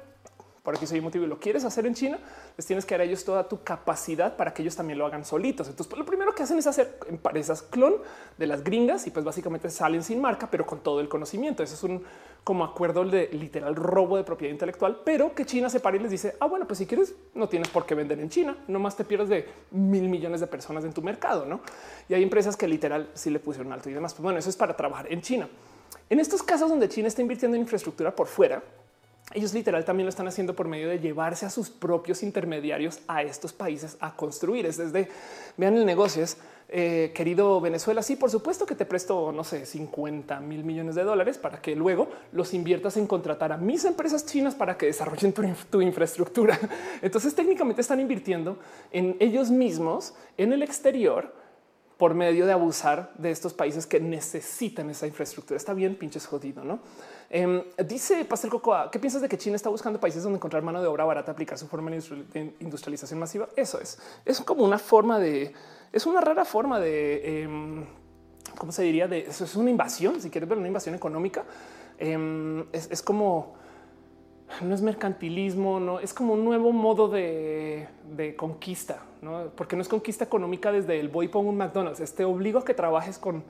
por 0.64 0.74
aquí 0.74 0.86
soy 0.86 1.02
motivo 1.02 1.26
y 1.26 1.28
lo 1.28 1.38
quieres 1.38 1.62
hacer 1.66 1.84
en 1.84 1.92
China, 1.92 2.18
les 2.56 2.66
tienes 2.66 2.86
que 2.86 2.94
dar 2.94 3.02
a 3.02 3.04
ellos 3.04 3.22
toda 3.22 3.46
tu 3.46 3.62
capacidad 3.62 4.34
para 4.34 4.54
que 4.54 4.62
ellos 4.62 4.74
también 4.74 4.98
lo 4.98 5.04
hagan 5.04 5.22
solitos. 5.22 5.68
Entonces, 5.68 5.86
pues, 5.90 5.98
lo 5.98 6.06
primero 6.06 6.34
que 6.34 6.42
hacen 6.42 6.58
es 6.58 6.66
hacer 6.66 6.98
empresas 7.06 7.60
clon 7.60 7.96
de 8.38 8.46
las 8.46 8.64
gringas 8.64 9.06
y 9.06 9.10
pues 9.10 9.26
básicamente 9.26 9.68
salen 9.68 10.02
sin 10.02 10.22
marca, 10.22 10.48
pero 10.50 10.64
con 10.64 10.80
todo 10.80 11.00
el 11.00 11.08
conocimiento. 11.10 11.62
Eso 11.62 11.74
es 11.74 11.82
un 11.82 12.02
como 12.44 12.64
acuerdo 12.64 13.04
de 13.04 13.28
literal 13.32 13.76
robo 13.76 14.16
de 14.16 14.24
propiedad 14.24 14.52
intelectual, 14.52 15.02
pero 15.04 15.34
que 15.34 15.44
China 15.44 15.68
se 15.68 15.80
para 15.80 15.98
y 15.98 16.00
les 16.00 16.10
dice, 16.10 16.34
ah, 16.40 16.46
bueno, 16.46 16.66
pues 16.66 16.78
si 16.78 16.86
quieres, 16.86 17.14
no 17.34 17.46
tienes 17.46 17.68
por 17.68 17.84
qué 17.84 17.94
vender 17.94 18.18
en 18.20 18.30
China, 18.30 18.56
nomás 18.66 18.96
te 18.96 19.04
pierdes 19.04 19.28
de 19.28 19.46
mil 19.70 20.08
millones 20.08 20.40
de 20.40 20.46
personas 20.46 20.82
en 20.84 20.94
tu 20.94 21.02
mercado, 21.02 21.44
¿no? 21.44 21.60
Y 22.08 22.14
hay 22.14 22.22
empresas 22.22 22.56
que 22.56 22.66
literal 22.66 23.10
sí 23.12 23.28
le 23.28 23.38
pusieron 23.38 23.70
alto 23.70 23.90
y 23.90 23.92
demás. 23.92 24.14
Pues 24.14 24.22
bueno, 24.22 24.38
eso 24.38 24.48
es 24.48 24.56
para 24.56 24.74
trabajar 24.74 25.12
en 25.12 25.20
China. 25.20 25.46
En 26.08 26.20
estos 26.20 26.42
casos 26.42 26.70
donde 26.70 26.88
China 26.88 27.08
está 27.08 27.20
invirtiendo 27.20 27.54
en 27.54 27.62
infraestructura 27.62 28.16
por 28.16 28.28
fuera, 28.28 28.62
ellos 29.32 29.54
literal 29.54 29.84
también 29.84 30.04
lo 30.04 30.10
están 30.10 30.28
haciendo 30.28 30.54
por 30.54 30.68
medio 30.68 30.88
de 30.88 30.98
llevarse 30.98 31.46
a 31.46 31.50
sus 31.50 31.70
propios 31.70 32.22
intermediarios 32.22 33.00
a 33.08 33.22
estos 33.22 33.52
países 33.52 33.96
a 34.00 34.14
construir. 34.14 34.66
Es 34.66 34.76
desde, 34.76 35.08
vean 35.56 35.76
el 35.76 35.86
negocio, 35.86 36.22
es 36.22 36.36
eh, 36.68 37.12
querido 37.14 37.60
Venezuela, 37.60 38.02
sí, 38.02 38.16
por 38.16 38.30
supuesto 38.30 38.66
que 38.66 38.74
te 38.74 38.84
presto, 38.84 39.32
no 39.32 39.42
sé, 39.44 39.64
50 39.64 40.40
mil 40.40 40.64
millones 40.64 40.94
de 40.94 41.04
dólares 41.04 41.38
para 41.38 41.60
que 41.62 41.74
luego 41.74 42.08
los 42.32 42.52
inviertas 42.52 42.96
en 42.96 43.06
contratar 43.06 43.52
a 43.52 43.56
mis 43.56 43.84
empresas 43.84 44.26
chinas 44.26 44.54
para 44.54 44.76
que 44.76 44.86
desarrollen 44.86 45.32
tu, 45.32 45.42
tu 45.70 45.80
infraestructura. 45.80 46.58
Entonces 47.02 47.34
técnicamente 47.34 47.80
están 47.80 48.00
invirtiendo 48.00 48.58
en 48.92 49.16
ellos 49.20 49.50
mismos 49.50 50.14
en 50.36 50.52
el 50.52 50.62
exterior 50.62 51.32
por 51.96 52.14
medio 52.14 52.44
de 52.44 52.52
abusar 52.52 53.12
de 53.16 53.30
estos 53.30 53.54
países 53.54 53.86
que 53.86 54.00
necesitan 54.00 54.90
esa 54.90 55.06
infraestructura. 55.06 55.56
Está 55.56 55.74
bien, 55.74 55.94
pinches 55.94 56.26
jodido, 56.26 56.64
¿no? 56.64 56.80
Em, 57.36 57.64
dice 57.88 58.24
Pastel 58.24 58.48
Cocoa, 58.48 58.88
¿qué 58.92 59.00
piensas 59.00 59.20
de 59.20 59.28
que 59.28 59.36
China 59.36 59.56
está 59.56 59.68
buscando 59.68 59.98
países 59.98 60.22
donde 60.22 60.36
encontrar 60.36 60.62
mano 60.62 60.80
de 60.80 60.86
obra 60.86 61.04
barata, 61.04 61.32
aplicar 61.32 61.58
su 61.58 61.66
forma 61.66 61.90
de 61.90 62.54
industrialización 62.60 63.18
masiva? 63.18 63.48
Eso 63.56 63.80
es. 63.80 63.98
Es 64.24 64.40
como 64.42 64.62
una 64.62 64.78
forma 64.78 65.18
de, 65.18 65.52
es 65.92 66.06
una 66.06 66.20
rara 66.20 66.44
forma 66.44 66.78
de, 66.78 67.42
em, 67.42 67.86
¿cómo 68.56 68.70
se 68.70 68.84
diría? 68.84 69.06
Eso 69.06 69.42
es 69.42 69.56
una 69.56 69.68
invasión. 69.68 70.20
Si 70.20 70.30
quieres 70.30 70.48
ver 70.48 70.58
una 70.58 70.68
invasión 70.68 70.94
económica, 70.94 71.44
em, 71.98 72.66
es, 72.72 73.02
como 73.02 73.56
no 74.62 74.72
es 74.72 74.80
mercantilismo, 74.80 75.80
no 75.80 75.98
es 75.98 76.14
como 76.14 76.34
un 76.34 76.44
nuevo 76.44 76.70
modo 76.70 77.08
de, 77.08 77.88
conquista, 78.36 79.00
¿no? 79.22 79.50
porque 79.56 79.74
no 79.74 79.82
es 79.82 79.88
conquista 79.88 80.22
económica 80.22 80.70
desde 80.70 81.00
el 81.00 81.08
voy 81.08 81.26
pongo 81.26 81.50
un 81.50 81.56
McDonald's. 81.56 81.98
Este 81.98 82.24
obligo 82.24 82.60
a 82.60 82.64
que 82.64 82.74
trabajes 82.74 83.18
con 83.18 83.42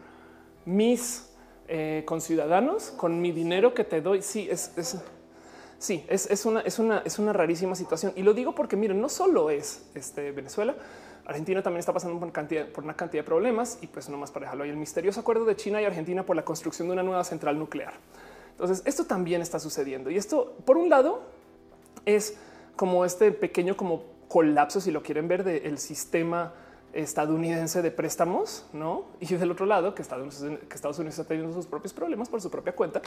mis 0.65 1.34
eh, 1.69 2.03
con 2.07 2.21
ciudadanos, 2.21 2.91
con 2.91 3.21
mi 3.21 3.33
dinero 3.33 3.75
que 3.75 3.85
te 3.85 4.01
doy. 4.01 4.23
Sí, 4.23 4.49
es, 4.51 4.73
sí, 5.79 6.05
es, 6.09 6.47
una, 6.47 6.61
es, 6.61 6.79
una, 6.79 6.99
es 7.05 7.19
una 7.19 7.33
rarísima 7.33 7.75
situación. 7.75 8.13
Y 8.17 8.23
lo 8.23 8.35
digo 8.35 8.55
porque 8.55 8.77
miren, 8.77 9.01
no 9.01 9.09
solo 9.09 9.51
es 9.51 9.87
este 9.95 10.33
Venezuela, 10.33 10.75
Argentina 11.27 11.63
también 11.63 11.81
está 11.81 11.93
pasando 11.93 12.19
por, 12.19 12.29
una 12.85 12.95
cantidad 12.95 13.23
de 13.23 13.25
problemas 13.25 13.79
y 13.81 13.87
pues 13.87 14.09
no 14.09 14.19
más 14.19 14.31
para 14.31 14.45
dejarlo 14.45 14.65
ahí 14.65 14.71
el 14.71 14.77
misterioso 14.77 15.21
acuerdo 15.21 15.45
de 15.45 15.57
China 15.57 15.81
y 15.81 15.85
Argentina 15.85 16.25
por 16.25 16.37
la 16.37 16.45
construcción 16.45 16.89
de 16.89 16.93
una 16.93 17.03
nueva 17.03 17.25
central 17.25 17.59
nuclear. 17.59 17.95
Entonces 18.51 18.83
esto 18.85 19.05
también 19.05 19.41
está 19.41 19.59
sucediendo 19.59 20.11
y 20.11 20.17
esto 20.17 20.57
por 20.65 20.77
un 20.77 20.91
lado 20.91 21.23
es 22.05 22.37
como 22.77 23.05
este 23.05 23.33
pequeño 23.33 23.77
como 23.77 24.05
colapso, 24.29 24.81
si 24.81 24.91
lo 24.91 25.03
quieren 25.03 25.29
ver, 25.29 25.45
del 25.45 25.79
sistema 25.79 26.53
estadounidense 26.95 27.83
de 27.83 27.91
préstamos, 27.91 28.67
¿no? 28.73 29.05
Y 29.21 29.35
del 29.35 29.51
otro 29.51 29.67
lado, 29.67 29.95
que 29.95 30.03
Estados, 30.03 30.41
Unidos, 30.41 31.19
está 31.19 31.25
teniendo 31.25 31.53
sus 31.53 31.67
propios 31.67 31.93
problemas 31.93 32.29
por 32.29 32.41
su 32.41 32.51
propia 32.51 32.75
cuenta. 32.75 33.03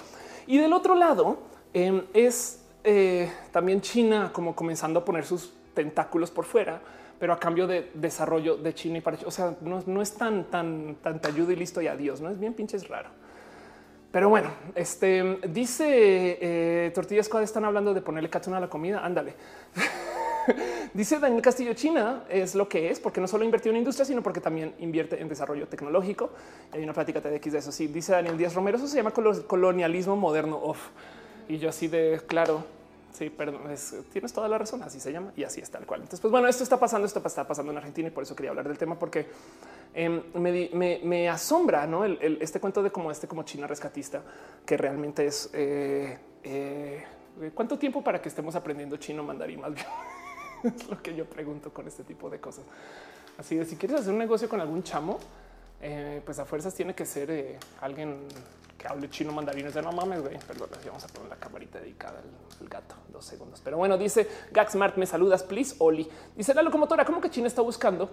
Y 0.46 0.58
del 0.58 0.74
otro 0.74 0.96
lado 0.96 1.38
em, 1.74 2.04
es 2.14 2.64
eh, 2.84 3.32
también 3.52 3.82
China 3.82 4.32
como 4.34 4.56
comenzando 4.56 5.00
a 5.00 5.06
poner 5.06 5.26
sus 5.26 5.54
tentáculos 5.74 6.32
por 6.32 6.46
fuera, 6.46 6.82
pero 7.20 7.34
a 7.34 7.40
cambio 7.40 7.68
de 7.68 7.92
desarrollo 7.94 8.58
de 8.58 8.74
China 8.74 8.98
y 8.98 9.02
para 9.02 9.18
o 9.26 9.32
sea, 9.32 9.56
no, 9.62 10.02
es 10.02 10.14
tan, 10.14 10.46
tan, 10.46 10.96
tan 11.02 11.20
te 11.20 11.28
ayuda 11.28 11.54
y 11.54 11.56
listo 11.56 11.82
y 11.82 11.88
adiós, 11.88 12.22
no 12.22 12.30
es 12.30 12.40
bien 12.40 12.54
pinches 12.54 12.88
raro. 12.88 13.10
Pero 14.12 14.30
bueno, 14.30 14.50
este 14.74 15.40
dice 15.50 16.38
eh, 16.42 16.92
Tortillas 16.96 17.26
Squad 17.26 17.44
están 17.44 17.66
hablando 17.66 17.94
de 17.94 18.02
ponerle 18.02 18.30
catuna 18.30 18.58
a 18.58 18.62
la 18.62 18.70
comida. 18.70 19.06
Ándale. 19.06 19.36
Dice 20.94 21.20
Daniel 21.20 21.42
Castillo, 21.42 21.74
China 21.74 22.24
es 22.30 22.56
lo 22.56 22.68
que 22.68 22.90
es 22.90 23.00
porque 23.00 23.22
no 23.22 23.28
solo 23.28 23.44
invirtió 23.44 23.72
en 23.72 23.78
industria, 23.78 24.06
sino 24.06 24.22
porque 24.22 24.42
también 24.42 24.74
invierte 24.80 25.22
en 25.22 25.28
desarrollo 25.28 25.68
tecnológico. 25.68 26.32
Hay 26.72 26.84
una 26.84 26.94
plática 26.94 27.22
TEDx 27.22 27.52
de 27.52 27.60
eso. 27.60 27.72
Sí, 27.72 27.88
dice 27.88 28.12
Daniel 28.12 28.38
Díaz 28.38 28.54
Romero, 28.54 28.78
eso 28.78 28.88
se 28.88 28.98
llama 28.98 29.12
colonialismo 29.12 30.16
moderno 30.16 30.58
off. 30.58 30.90
Y 31.48 31.58
yo 31.58 31.70
así 31.70 31.88
de 31.88 32.22
claro, 32.28 32.64
sí, 33.14 33.30
perdón, 33.30 33.62
tienes 34.12 34.34
toda 34.34 34.48
la 34.48 34.58
razón, 34.58 34.84
así 34.84 35.00
se 35.00 35.12
llama 35.12 35.32
y 35.36 35.44
así 35.44 35.62
es 35.62 35.70
tal 35.70 35.86
cual. 35.86 36.02
Entonces, 36.02 36.20
pues 36.20 36.32
bueno, 36.32 36.48
esto 36.48 36.64
está 36.64 36.80
pasando, 36.80 37.08
esto 37.08 37.22
está 37.26 37.48
pasando 37.48 37.72
en 37.72 37.78
Argentina 37.78 38.10
y 38.10 38.12
por 38.12 38.24
eso 38.24 38.36
quería 38.36 38.52
hablar 38.52 38.68
del 38.68 38.78
tema 38.78 39.00
porque 39.00 39.28
em, 39.94 40.22
me, 40.34 41.30
asombra 41.30 41.88
¿no? 41.88 42.04
este 42.06 42.60
cuento 42.60 42.84
de 42.84 42.92
como 42.92 43.12
este 43.12 43.28
como 43.28 43.44
China 43.44 43.66
rescatista 43.68 44.22
que 44.66 44.76
realmente 44.76 45.26
es 45.26 45.50
eh, 45.54 46.18
eh, 46.44 47.06
cuánto 47.54 47.78
tiempo 47.78 48.04
para 48.04 48.22
que 48.22 48.28
estemos 48.30 48.56
aprendiendo 48.56 48.98
chino 48.98 49.24
mandarín 49.24 49.62
más 49.62 49.74
bien. 49.74 49.88
es 50.76 50.90
lo 50.90 51.02
que 51.02 51.16
yo 51.16 51.26
pregunto 51.26 51.74
con 51.74 51.88
este 51.88 52.04
tipo 52.04 52.30
de 52.30 52.40
cosas. 52.40 52.66
Así 53.38 53.56
de 53.56 53.66
si 53.66 53.76
quieres 53.76 54.02
hacer 54.02 54.14
un 54.14 54.20
negocio 54.20 54.50
con 54.50 54.60
algún 54.62 54.84
chamo, 54.84 55.20
eh, 55.82 56.22
pues 56.26 56.40
a 56.40 56.46
fuerzas 56.46 56.74
tiene 56.74 56.96
que 56.96 57.06
ser 57.06 57.30
eh, 57.30 57.60
alguien 57.82 58.18
que 58.78 58.88
hable 58.88 59.10
chino 59.10 59.32
mandarín. 59.32 59.72
de 59.72 59.82
no 59.82 59.92
mames, 59.92 60.22
güey. 60.22 60.38
Perdón, 60.48 60.70
vamos 60.86 61.04
a 61.04 61.08
poner 61.08 61.30
la 61.30 61.36
camarita 61.36 61.80
dedicada 61.80 62.20
al, 62.20 62.68
gato. 62.68 62.96
Dos 63.12 63.26
segundos. 63.26 63.62
Pero 63.64 63.78
bueno, 63.78 63.98
dice 63.98 64.28
Gaxmart, 64.52 64.98
me 64.98 65.06
saludas, 65.06 65.44
please. 65.44 65.76
Oli 65.80 66.08
dice 66.36 66.54
la 66.54 66.62
locomotora. 66.62 67.06
¿Cómo 67.06 67.22
que 67.22 67.30
China 67.30 67.48
está 67.48 67.62
buscando 67.62 68.10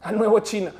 al 0.00 0.16
nuevo 0.16 0.40
China? 0.40 0.72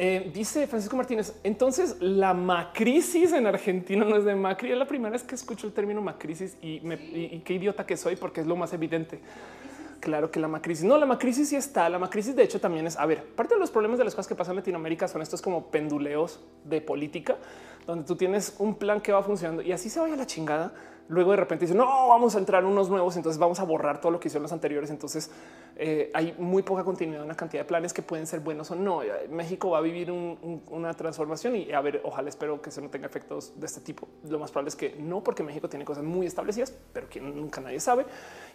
Eh, 0.00 0.30
dice 0.32 0.68
Francisco 0.68 0.96
Martínez. 0.96 1.34
Entonces 1.42 1.96
la 2.00 2.32
macrisis 2.32 3.32
en 3.32 3.48
Argentina 3.48 4.04
no 4.04 4.16
es 4.16 4.24
de 4.24 4.36
Macri. 4.36 4.70
Es 4.70 4.78
la 4.78 4.86
primera 4.86 5.10
vez 5.10 5.24
que 5.24 5.34
escucho 5.34 5.66
el 5.66 5.72
término 5.72 6.00
macrisis 6.00 6.56
y, 6.62 6.78
me, 6.84 7.42
qué 7.42 7.54
idiota 7.54 7.84
que 7.84 7.96
soy 7.96 8.14
porque 8.14 8.40
es 8.40 8.46
lo 8.46 8.54
más 8.54 8.72
evidente. 8.72 9.18
Claro 9.98 10.30
que 10.30 10.38
la 10.38 10.46
macrisis, 10.46 10.84
no, 10.84 10.96
la 10.96 11.06
macrisis 11.06 11.48
sí 11.48 11.56
está. 11.56 11.88
La 11.88 11.98
macrisis, 11.98 12.36
de 12.36 12.44
hecho, 12.44 12.60
también 12.60 12.86
es 12.86 12.96
a 12.96 13.04
ver, 13.06 13.24
parte 13.24 13.54
de 13.54 13.60
los 13.60 13.72
problemas 13.72 13.98
de 13.98 14.04
las 14.04 14.14
cosas 14.14 14.28
que 14.28 14.36
pasan 14.36 14.52
en 14.52 14.58
Latinoamérica 14.58 15.08
son 15.08 15.20
estos 15.20 15.42
como 15.42 15.66
penduleos 15.66 16.38
de 16.64 16.80
política, 16.80 17.36
donde 17.84 18.04
tú 18.04 18.14
tienes 18.14 18.54
un 18.60 18.76
plan 18.76 19.00
que 19.00 19.10
va 19.10 19.24
funcionando 19.24 19.62
y 19.62 19.72
así 19.72 19.90
se 19.90 19.98
vaya 19.98 20.14
la 20.14 20.26
chingada 20.26 20.72
luego 21.08 21.30
de 21.32 21.38
repente 21.38 21.64
dicen 21.64 21.78
no 21.78 22.08
vamos 22.08 22.34
a 22.34 22.38
entrar 22.38 22.64
unos 22.64 22.88
nuevos, 22.90 23.16
entonces 23.16 23.38
vamos 23.38 23.60
a 23.60 23.64
borrar 23.64 24.00
todo 24.00 24.12
lo 24.12 24.20
que 24.20 24.28
hicieron 24.28 24.42
los 24.42 24.52
anteriores. 24.52 24.90
Entonces 24.90 25.30
eh, 25.76 26.10
hay 26.14 26.34
muy 26.38 26.62
poca 26.62 26.84
continuidad, 26.84 27.24
una 27.24 27.34
cantidad 27.34 27.62
de 27.62 27.68
planes 27.68 27.92
que 27.92 28.02
pueden 28.02 28.26
ser 28.26 28.40
buenos 28.40 28.70
o 28.70 28.74
no. 28.74 29.02
Eh, 29.02 29.28
México 29.30 29.70
va 29.70 29.78
a 29.78 29.80
vivir 29.80 30.10
una 30.10 30.94
transformación 30.94 31.56
y 31.56 31.72
a 31.72 31.80
ver, 31.80 32.00
ojalá 32.04 32.28
espero 32.28 32.60
que 32.60 32.70
eso 32.70 32.80
no 32.80 32.90
tenga 32.90 33.06
efectos 33.06 33.58
de 33.58 33.66
este 33.66 33.80
tipo. 33.80 34.08
Lo 34.28 34.38
más 34.38 34.50
probable 34.50 34.68
es 34.68 34.76
que 34.76 34.96
no, 34.98 35.22
porque 35.22 35.42
México 35.42 35.68
tiene 35.68 35.84
cosas 35.84 36.04
muy 36.04 36.26
establecidas, 36.26 36.72
pero 36.92 37.08
que 37.08 37.20
nunca 37.20 37.60
nadie 37.60 37.80
sabe. 37.80 38.06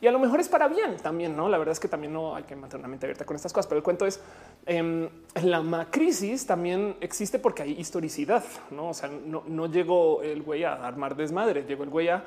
Y 0.01 0.07
a 0.07 0.11
lo 0.11 0.19
mejor 0.19 0.39
es 0.39 0.49
para 0.49 0.67
bien 0.67 0.97
también. 0.97 1.35
No, 1.35 1.49
la 1.49 1.57
verdad 1.57 1.73
es 1.73 1.79
que 1.79 1.87
también 1.87 2.13
no 2.13 2.35
hay 2.35 2.43
que 2.43 2.55
mantener 2.55 2.81
una 2.81 2.89
mente 2.89 3.05
abierta 3.05 3.25
con 3.25 3.35
estas 3.35 3.53
cosas. 3.53 3.67
Pero 3.67 3.77
el 3.77 3.83
cuento 3.83 4.05
es 4.05 4.19
eh, 4.65 5.09
la 5.41 5.61
macrisis 5.61 6.45
también 6.45 6.97
existe 7.01 7.39
porque 7.39 7.63
hay 7.63 7.71
historicidad. 7.79 8.43
No, 8.71 8.89
o 8.89 8.93
sea, 8.93 9.09
no, 9.09 9.43
no 9.47 9.67
llegó 9.67 10.21
el 10.21 10.43
güey 10.43 10.63
a 10.63 10.85
armar 10.85 11.15
desmadre, 11.15 11.63
llegó 11.63 11.83
el 11.83 11.89
güey 11.89 12.09
a 12.09 12.23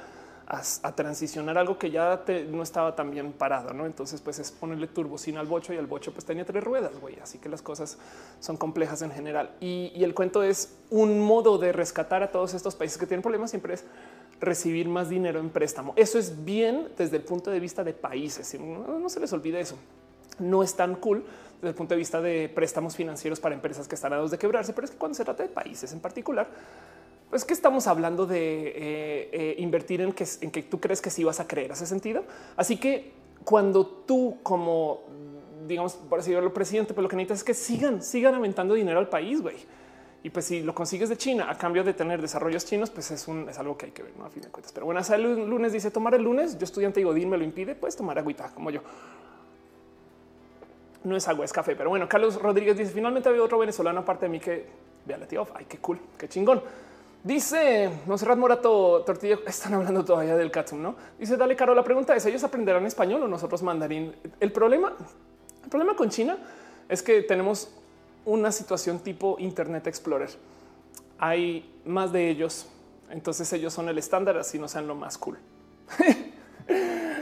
a, 0.46 0.92
transicionar 0.92 1.58
algo 1.58 1.76
que 1.76 1.90
ya 1.90 2.22
no 2.50 2.62
estaba 2.62 2.94
tan 2.94 3.10
bien 3.10 3.32
parado, 3.32 3.72
¿no? 3.72 3.84
Entonces, 3.84 4.20
pues 4.20 4.38
es 4.38 4.52
ponerle 4.52 4.86
turbocina 4.86 5.40
al 5.40 5.46
bocho 5.46 5.72
y 5.72 5.76
el 5.76 5.86
bocho 5.86 6.12
pues 6.12 6.24
tenía 6.24 6.44
tres 6.44 6.62
ruedas, 6.62 6.98
güey. 7.00 7.18
Así 7.20 7.38
que 7.38 7.48
las 7.48 7.62
cosas 7.62 7.98
son 8.38 8.56
complejas 8.56 9.02
en 9.02 9.10
general. 9.10 9.50
Y, 9.60 9.92
el 10.04 10.14
cuento 10.14 10.44
es 10.44 10.76
un 10.90 11.20
modo 11.20 11.58
de 11.58 11.72
rescatar 11.72 12.22
a 12.22 12.30
todos 12.30 12.54
estos 12.54 12.76
países 12.76 12.96
que 12.96 13.06
tienen 13.06 13.22
problemas 13.22 13.50
siempre 13.50 13.74
es 13.74 13.84
recibir 14.40 14.88
más 14.88 15.08
dinero 15.08 15.40
en 15.40 15.50
préstamo. 15.50 15.94
Eso 15.96 16.18
es 16.18 16.44
bien 16.44 16.88
desde 16.96 17.16
el 17.16 17.22
punto 17.22 17.50
de 17.50 17.58
vista 17.58 17.82
de 17.82 17.92
países. 17.92 18.58
No, 18.60 18.98
no 18.98 19.08
se 19.08 19.18
les 19.18 19.32
olvide 19.32 19.58
eso. 19.58 19.76
No 20.38 20.62
es 20.62 20.76
tan 20.76 20.94
cool 20.96 21.24
desde 21.56 21.68
el 21.70 21.74
punto 21.74 21.94
de 21.94 21.98
vista 21.98 22.20
de 22.20 22.48
préstamos 22.48 22.94
financieros 22.94 23.40
para 23.40 23.54
empresas 23.54 23.88
que 23.88 23.96
están 23.96 24.12
a 24.12 24.16
dos 24.16 24.30
de 24.30 24.38
quebrarse, 24.38 24.72
pero 24.72 24.84
es 24.84 24.90
que 24.92 24.98
cuando 24.98 25.16
se 25.16 25.24
trata 25.24 25.42
de 25.42 25.48
países 25.48 25.92
en 25.92 26.00
particular, 26.00 26.46
pues 27.30 27.44
que 27.44 27.54
estamos 27.54 27.86
hablando 27.86 28.26
de 28.26 28.68
eh, 28.68 29.30
eh, 29.32 29.54
invertir 29.58 30.00
en 30.00 30.12
que, 30.12 30.26
en 30.40 30.50
que 30.50 30.62
tú 30.62 30.80
crees 30.80 31.00
que 31.00 31.10
sí 31.10 31.24
vas 31.24 31.40
a 31.40 31.46
creer 31.46 31.72
ese 31.72 31.86
sentido. 31.86 32.24
Así 32.56 32.76
que 32.76 33.12
cuando 33.44 33.86
tú 33.86 34.38
como 34.42 35.02
digamos, 35.66 35.94
por 35.94 36.18
decirlo, 36.18 36.52
presidente, 36.52 36.94
pues 36.94 37.02
lo 37.02 37.08
que 37.08 37.16
necesitas 37.16 37.38
es 37.38 37.44
que 37.44 37.54
sigan, 37.54 38.02
sigan 38.02 38.34
aumentando 38.34 38.74
dinero 38.74 38.98
al 38.98 39.08
país, 39.08 39.40
güey. 39.40 39.56
Y 40.22 40.30
pues 40.30 40.46
si 40.46 40.62
lo 40.62 40.74
consigues 40.74 41.08
de 41.08 41.16
China 41.16 41.48
a 41.48 41.56
cambio 41.56 41.84
de 41.84 41.94
tener 41.94 42.20
desarrollos 42.20 42.64
chinos, 42.64 42.90
pues 42.90 43.10
es, 43.10 43.28
un, 43.28 43.48
es 43.48 43.58
algo 43.58 43.76
que 43.76 43.86
hay 43.86 43.92
que 43.92 44.02
ver, 44.02 44.12
¿no? 44.16 44.24
a 44.24 44.30
fin 44.30 44.42
de 44.42 44.48
cuentas. 44.48 44.72
Pero 44.72 44.86
bueno, 44.86 45.00
el 45.00 45.48
lunes 45.48 45.72
dice 45.72 45.90
tomar 45.90 46.14
el 46.14 46.22
lunes. 46.22 46.58
Yo 46.58 46.64
estudiante 46.64 47.00
y 47.00 47.04
Godín 47.04 47.30
me 47.30 47.38
lo 47.38 47.44
impide, 47.44 47.74
pues 47.74 47.94
tomar 47.94 48.18
agüita 48.18 48.50
como 48.52 48.70
yo. 48.70 48.80
No 51.04 51.16
es 51.16 51.28
agua, 51.28 51.44
es 51.44 51.52
café. 51.52 51.76
Pero 51.76 51.90
bueno, 51.90 52.08
Carlos 52.08 52.40
Rodríguez 52.42 52.76
dice 52.76 52.90
finalmente 52.90 53.28
había 53.28 53.42
otro 53.42 53.58
venezolano 53.58 54.00
aparte 54.00 54.26
de 54.26 54.30
mí 54.30 54.40
que 54.40 54.66
vea 55.04 55.16
la 55.16 55.28
tío. 55.28 55.46
Ay, 55.54 55.66
qué 55.68 55.78
cool, 55.78 56.00
qué 56.18 56.28
chingón. 56.28 56.60
Dice 57.26 57.90
Monserrat 58.06 58.38
Morato 58.38 59.02
Tortilla. 59.04 59.40
Están 59.48 59.74
hablando 59.74 60.04
todavía 60.04 60.36
del 60.36 60.52
Katsum, 60.52 60.80
no? 60.80 60.94
Dice 61.18 61.36
Dale 61.36 61.56
Caro. 61.56 61.74
La 61.74 61.82
pregunta 61.82 62.14
es: 62.14 62.24
¿ellos 62.24 62.44
aprenderán 62.44 62.86
español 62.86 63.20
o 63.24 63.26
nosotros 63.26 63.64
mandarín? 63.64 64.14
El 64.38 64.52
problema, 64.52 64.92
el 65.64 65.68
problema 65.68 65.96
con 65.96 66.08
China 66.08 66.38
es 66.88 67.02
que 67.02 67.22
tenemos 67.22 67.70
una 68.24 68.52
situación 68.52 69.00
tipo 69.00 69.34
Internet 69.40 69.88
Explorer. 69.88 70.30
Hay 71.18 71.68
más 71.84 72.12
de 72.12 72.30
ellos, 72.30 72.68
entonces 73.10 73.52
ellos 73.52 73.74
son 73.74 73.88
el 73.88 73.98
estándar, 73.98 74.38
así 74.38 74.56
no 74.56 74.68
sean 74.68 74.86
lo 74.86 74.94
más 74.94 75.18
cool. 75.18 75.36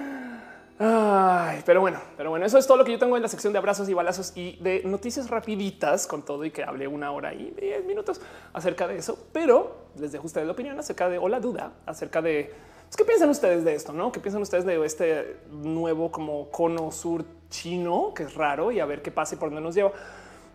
Ay, 0.77 1.63
pero 1.65 1.81
bueno, 1.81 2.01
pero 2.17 2.31
bueno, 2.31 2.45
eso 2.45 2.59
es 2.59 2.67
todo 2.67 2.77
lo 2.77 2.85
que 2.85 2.91
yo 2.91 2.99
tengo 2.99 3.17
en 3.17 3.23
la 3.23 3.29
sección 3.29 3.53
de 3.53 3.61
abrazos 3.61 3.89
y 3.89 3.95
balazos 3.95 4.33
y 4.35 4.57
de 4.57 4.83
noticias 4.85 5.31
rapiditas 5.31 6.09
con 6.09 6.25
todo 6.25 6.45
y 6.45 6.51
que 6.51 6.65
hablé 6.65 6.89
una 6.89 7.13
hora 7.13 7.33
y 7.33 7.53
diez 7.53 7.85
minutos 7.85 8.21
acerca 8.53 8.89
de 8.89 8.97
eso, 8.97 9.17
pero 9.33 9.77
les 9.97 10.11
dejo 10.11 10.27
ustedes 10.27 10.49
la 10.49 10.53
opinión 10.53 10.77
acerca 10.77 11.09
de 11.09 11.19
o 11.19 11.29
la 11.29 11.39
duda 11.39 11.75
acerca 11.87 12.21
de 12.21 12.53
pues, 12.87 12.97
qué 12.97 13.05
piensan 13.05 13.31
ustedes 13.31 13.65
de 13.65 13.73
esto, 13.75 13.93
no? 13.93 14.11
¿Qué 14.11 14.19
piensan 14.19 14.43
ustedes 14.43 14.65
de 14.65 14.85
este 14.85 15.37
nuevo 15.51 16.11
como 16.11 16.51
cono 16.51 16.91
sur 16.91 17.25
chino 17.51 18.13
que 18.13 18.25
es 18.25 18.35
raro 18.35 18.73
y 18.73 18.81
a 18.81 18.85
ver 18.85 19.01
qué 19.01 19.13
pasa 19.13 19.37
y 19.37 19.39
por 19.39 19.51
dónde 19.51 19.63
nos 19.63 19.77
lleva? 19.77 19.93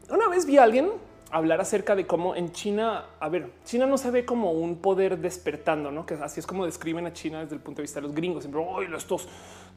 Una 0.10 0.28
vez 0.28 0.46
vi 0.46 0.58
a 0.58 0.64
alguien 0.64 0.92
hablar 1.32 1.62
acerca 1.62 1.96
de 1.96 2.08
cómo 2.08 2.36
en 2.36 2.52
China, 2.52 3.06
a 3.20 3.30
ver, 3.30 3.52
China 3.64 3.86
no 3.86 3.98
se 3.98 4.10
ve 4.12 4.26
como 4.26 4.52
un 4.52 4.78
poder 4.78 5.18
despertando, 5.20 5.92
no? 5.92 6.06
Que 6.06 6.16
así 6.16 6.40
es 6.40 6.48
como 6.48 6.66
describen 6.66 7.06
a 7.06 7.14
China 7.14 7.42
desde 7.42 7.56
el 7.56 7.62
punto 7.62 7.78
de 7.78 7.84
vista 7.84 8.02
de 8.02 8.08
los 8.08 8.16
gringos. 8.16 8.44
Siempre, 8.44 8.64
hoy 8.66 8.88
estos 8.96 9.28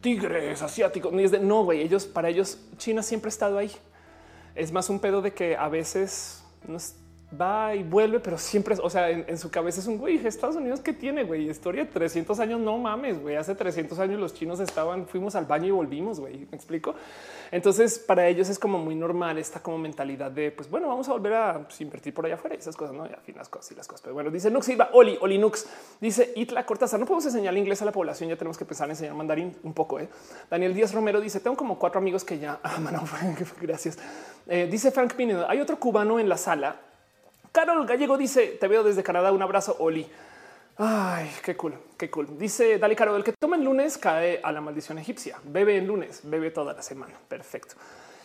tigres 0.02 0.60
asiáticos. 0.60 1.12
No, 1.40 1.64
güey, 1.64 1.80
ellos, 1.80 2.04
para 2.04 2.28
ellos, 2.28 2.58
China 2.76 3.02
siempre 3.02 3.28
ha 3.28 3.30
estado 3.30 3.56
ahí. 3.56 3.72
Es 4.54 4.70
más 4.70 4.90
un 4.90 5.00
pedo 5.00 5.22
de 5.22 5.32
que 5.32 5.56
a 5.56 5.68
veces 5.68 6.44
no 6.68 6.76
va 7.40 7.74
y 7.74 7.82
vuelve, 7.82 8.20
pero 8.20 8.38
siempre, 8.38 8.76
o 8.82 8.90
sea, 8.90 9.10
en, 9.10 9.38
su 9.38 9.50
cabeza 9.50 9.80
es 9.80 9.86
un 9.86 9.98
güey, 9.98 10.24
Estados 10.26 10.56
Unidos 10.56 10.80
que 10.80 10.92
tiene, 10.92 11.24
güey, 11.24 11.48
historia 11.48 11.84
de 11.84 11.90
300 11.90 12.38
años, 12.40 12.60
no 12.60 12.76
mames, 12.78 13.20
güey, 13.20 13.36
hace 13.36 13.54
300 13.54 13.98
años 13.98 14.20
los 14.20 14.34
chinos 14.34 14.60
estaban, 14.60 15.06
fuimos 15.06 15.34
al 15.34 15.46
baño 15.46 15.66
y 15.66 15.70
volvimos, 15.70 16.20
güey, 16.20 16.46
me 16.50 16.56
explico. 16.56 16.94
Entonces, 17.50 17.98
para 17.98 18.26
ellos 18.28 18.48
es 18.48 18.58
como 18.58 18.78
muy 18.78 18.94
normal 18.94 19.38
esta 19.38 19.60
como 19.60 19.78
mentalidad 19.78 20.30
de, 20.30 20.50
pues 20.50 20.70
bueno, 20.70 20.88
vamos 20.88 21.08
a 21.08 21.12
volver 21.12 21.34
a 21.34 21.62
pues, 21.64 21.80
invertir 21.80 22.14
por 22.14 22.24
allá 22.24 22.36
afuera 22.36 22.56
y 22.56 22.58
esas 22.58 22.76
cosas, 22.76 22.94
no? 22.94 23.04
Y 23.04 23.10
al 23.10 23.20
las 23.36 23.48
cosas 23.48 23.72
y 23.72 23.74
las 23.74 23.86
cosas. 23.86 24.02
Pero 24.02 24.14
bueno, 24.14 24.30
dice 24.30 24.50
Nux 24.50 24.64
Silva, 24.64 24.90
Oli, 24.92 25.18
Oli 25.20 25.38
Nux, 25.38 25.66
dice 26.00 26.32
Itla 26.36 26.64
Cortázar, 26.64 26.98
no 26.98 27.06
podemos 27.06 27.26
enseñar 27.26 27.56
inglés 27.56 27.82
a 27.82 27.84
la 27.84 27.92
población, 27.92 28.30
ya 28.30 28.36
tenemos 28.36 28.56
que 28.56 28.64
empezar 28.64 28.88
a 28.88 28.92
enseñar 28.92 29.14
mandarín 29.14 29.56
un 29.62 29.74
poco. 29.74 30.00
¿eh? 30.00 30.08
Daniel 30.50 30.74
Díaz 30.74 30.94
Romero 30.94 31.20
dice, 31.20 31.40
tengo 31.40 31.56
como 31.56 31.78
cuatro 31.78 31.98
amigos 31.98 32.24
que 32.24 32.38
ya, 32.38 32.60
ah, 32.62 32.78
mano, 32.78 33.04
gracias. 33.60 33.98
Eh, 34.46 34.68
dice 34.70 34.90
Frank 34.90 35.14
Pinedo, 35.14 35.48
hay 35.48 35.60
otro 35.60 35.78
cubano 35.78 36.18
en 36.18 36.28
la 36.28 36.36
sala. 36.36 36.91
Carol 37.52 37.86
Gallego 37.86 38.16
dice, 38.16 38.56
te 38.58 38.66
veo 38.66 38.82
desde 38.82 39.02
Canadá, 39.02 39.30
un 39.30 39.42
abrazo, 39.42 39.76
Oli. 39.78 40.10
Ay, 40.78 41.30
qué 41.44 41.54
cool, 41.54 41.74
qué 41.98 42.10
cool. 42.10 42.38
Dice 42.38 42.78
Dali 42.78 42.96
Caro, 42.96 43.14
el 43.14 43.22
que 43.22 43.32
toma 43.32 43.56
el 43.56 43.64
lunes 43.64 43.98
cae 43.98 44.40
a 44.42 44.50
la 44.50 44.62
maldición 44.62 44.98
egipcia. 44.98 45.38
Bebe 45.44 45.76
el 45.76 45.84
lunes, 45.84 46.20
bebe 46.24 46.50
toda 46.50 46.72
la 46.72 46.82
semana. 46.82 47.12
Perfecto. 47.28 47.74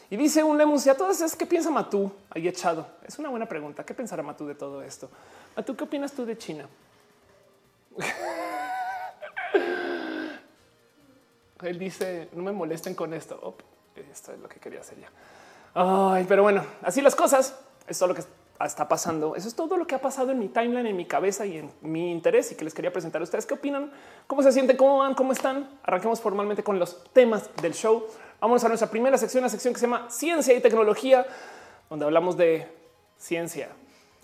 Y 0.09 0.15
dice 0.15 0.41
un 0.43 0.57
lemon, 0.57 0.79
si 0.79 0.89
a 0.89 0.95
todas 0.95 1.19
es 1.19 1.35
qué 1.35 1.45
piensa 1.45 1.69
Matú 1.69 2.09
ahí 2.29 2.47
echado. 2.47 2.87
Es 3.05 3.19
una 3.19 3.27
buena 3.27 3.45
pregunta. 3.45 3.83
¿Qué 3.85 3.93
pensará 3.93 4.23
Matú 4.23 4.47
de 4.47 4.55
todo 4.55 4.81
esto? 4.81 5.09
Matú, 5.57 5.75
¿qué 5.75 5.83
opinas 5.83 6.13
tú 6.13 6.25
de 6.25 6.37
China? 6.37 6.65
Él 11.63 11.77
dice 11.77 12.29
no 12.31 12.43
me 12.43 12.53
molesten 12.53 12.95
con 12.95 13.13
esto. 13.13 13.57
esto 14.09 14.31
es 14.31 14.39
lo 14.39 14.47
que 14.47 14.61
quería 14.61 14.79
hacer 14.79 14.97
ya. 14.99 15.09
Ay, 15.73 16.25
pero 16.29 16.43
bueno, 16.43 16.65
así 16.81 17.01
las 17.01 17.15
cosas. 17.15 17.59
Es 17.87 17.99
todo 17.99 18.09
lo 18.09 18.15
que 18.15 18.23
está 18.65 18.87
pasando. 18.87 19.35
Eso 19.35 19.47
es 19.47 19.55
todo 19.55 19.77
lo 19.77 19.85
que 19.85 19.95
ha 19.95 20.01
pasado 20.01 20.31
en 20.31 20.39
mi 20.39 20.47
timeline, 20.47 20.87
en 20.87 20.95
mi 20.95 21.05
cabeza 21.05 21.45
y 21.45 21.57
en 21.57 21.71
mi 21.81 22.11
interés 22.11 22.51
y 22.51 22.55
que 22.55 22.63
les 22.63 22.73
quería 22.73 22.91
presentar 22.91 23.21
a 23.21 23.23
ustedes. 23.23 23.45
¿Qué 23.45 23.53
opinan? 23.53 23.91
¿Cómo 24.25 24.41
se 24.41 24.51
sienten? 24.51 24.77
¿Cómo 24.77 24.99
van? 24.99 25.13
¿Cómo 25.13 25.31
están? 25.31 25.69
Arranquemos 25.83 26.21
formalmente 26.21 26.63
con 26.63 26.79
los 26.79 27.03
temas 27.13 27.49
del 27.61 27.73
show. 27.73 28.05
Vamos 28.39 28.63
a 28.63 28.67
nuestra 28.67 28.89
primera 28.89 29.17
sección, 29.17 29.43
la 29.43 29.49
sección 29.49 29.73
que 29.73 29.79
se 29.79 29.85
llama 29.85 30.09
Ciencia 30.09 30.55
y 30.55 30.61
Tecnología, 30.61 31.25
donde 31.89 32.05
hablamos 32.05 32.37
de 32.37 32.67
ciencia 33.17 33.69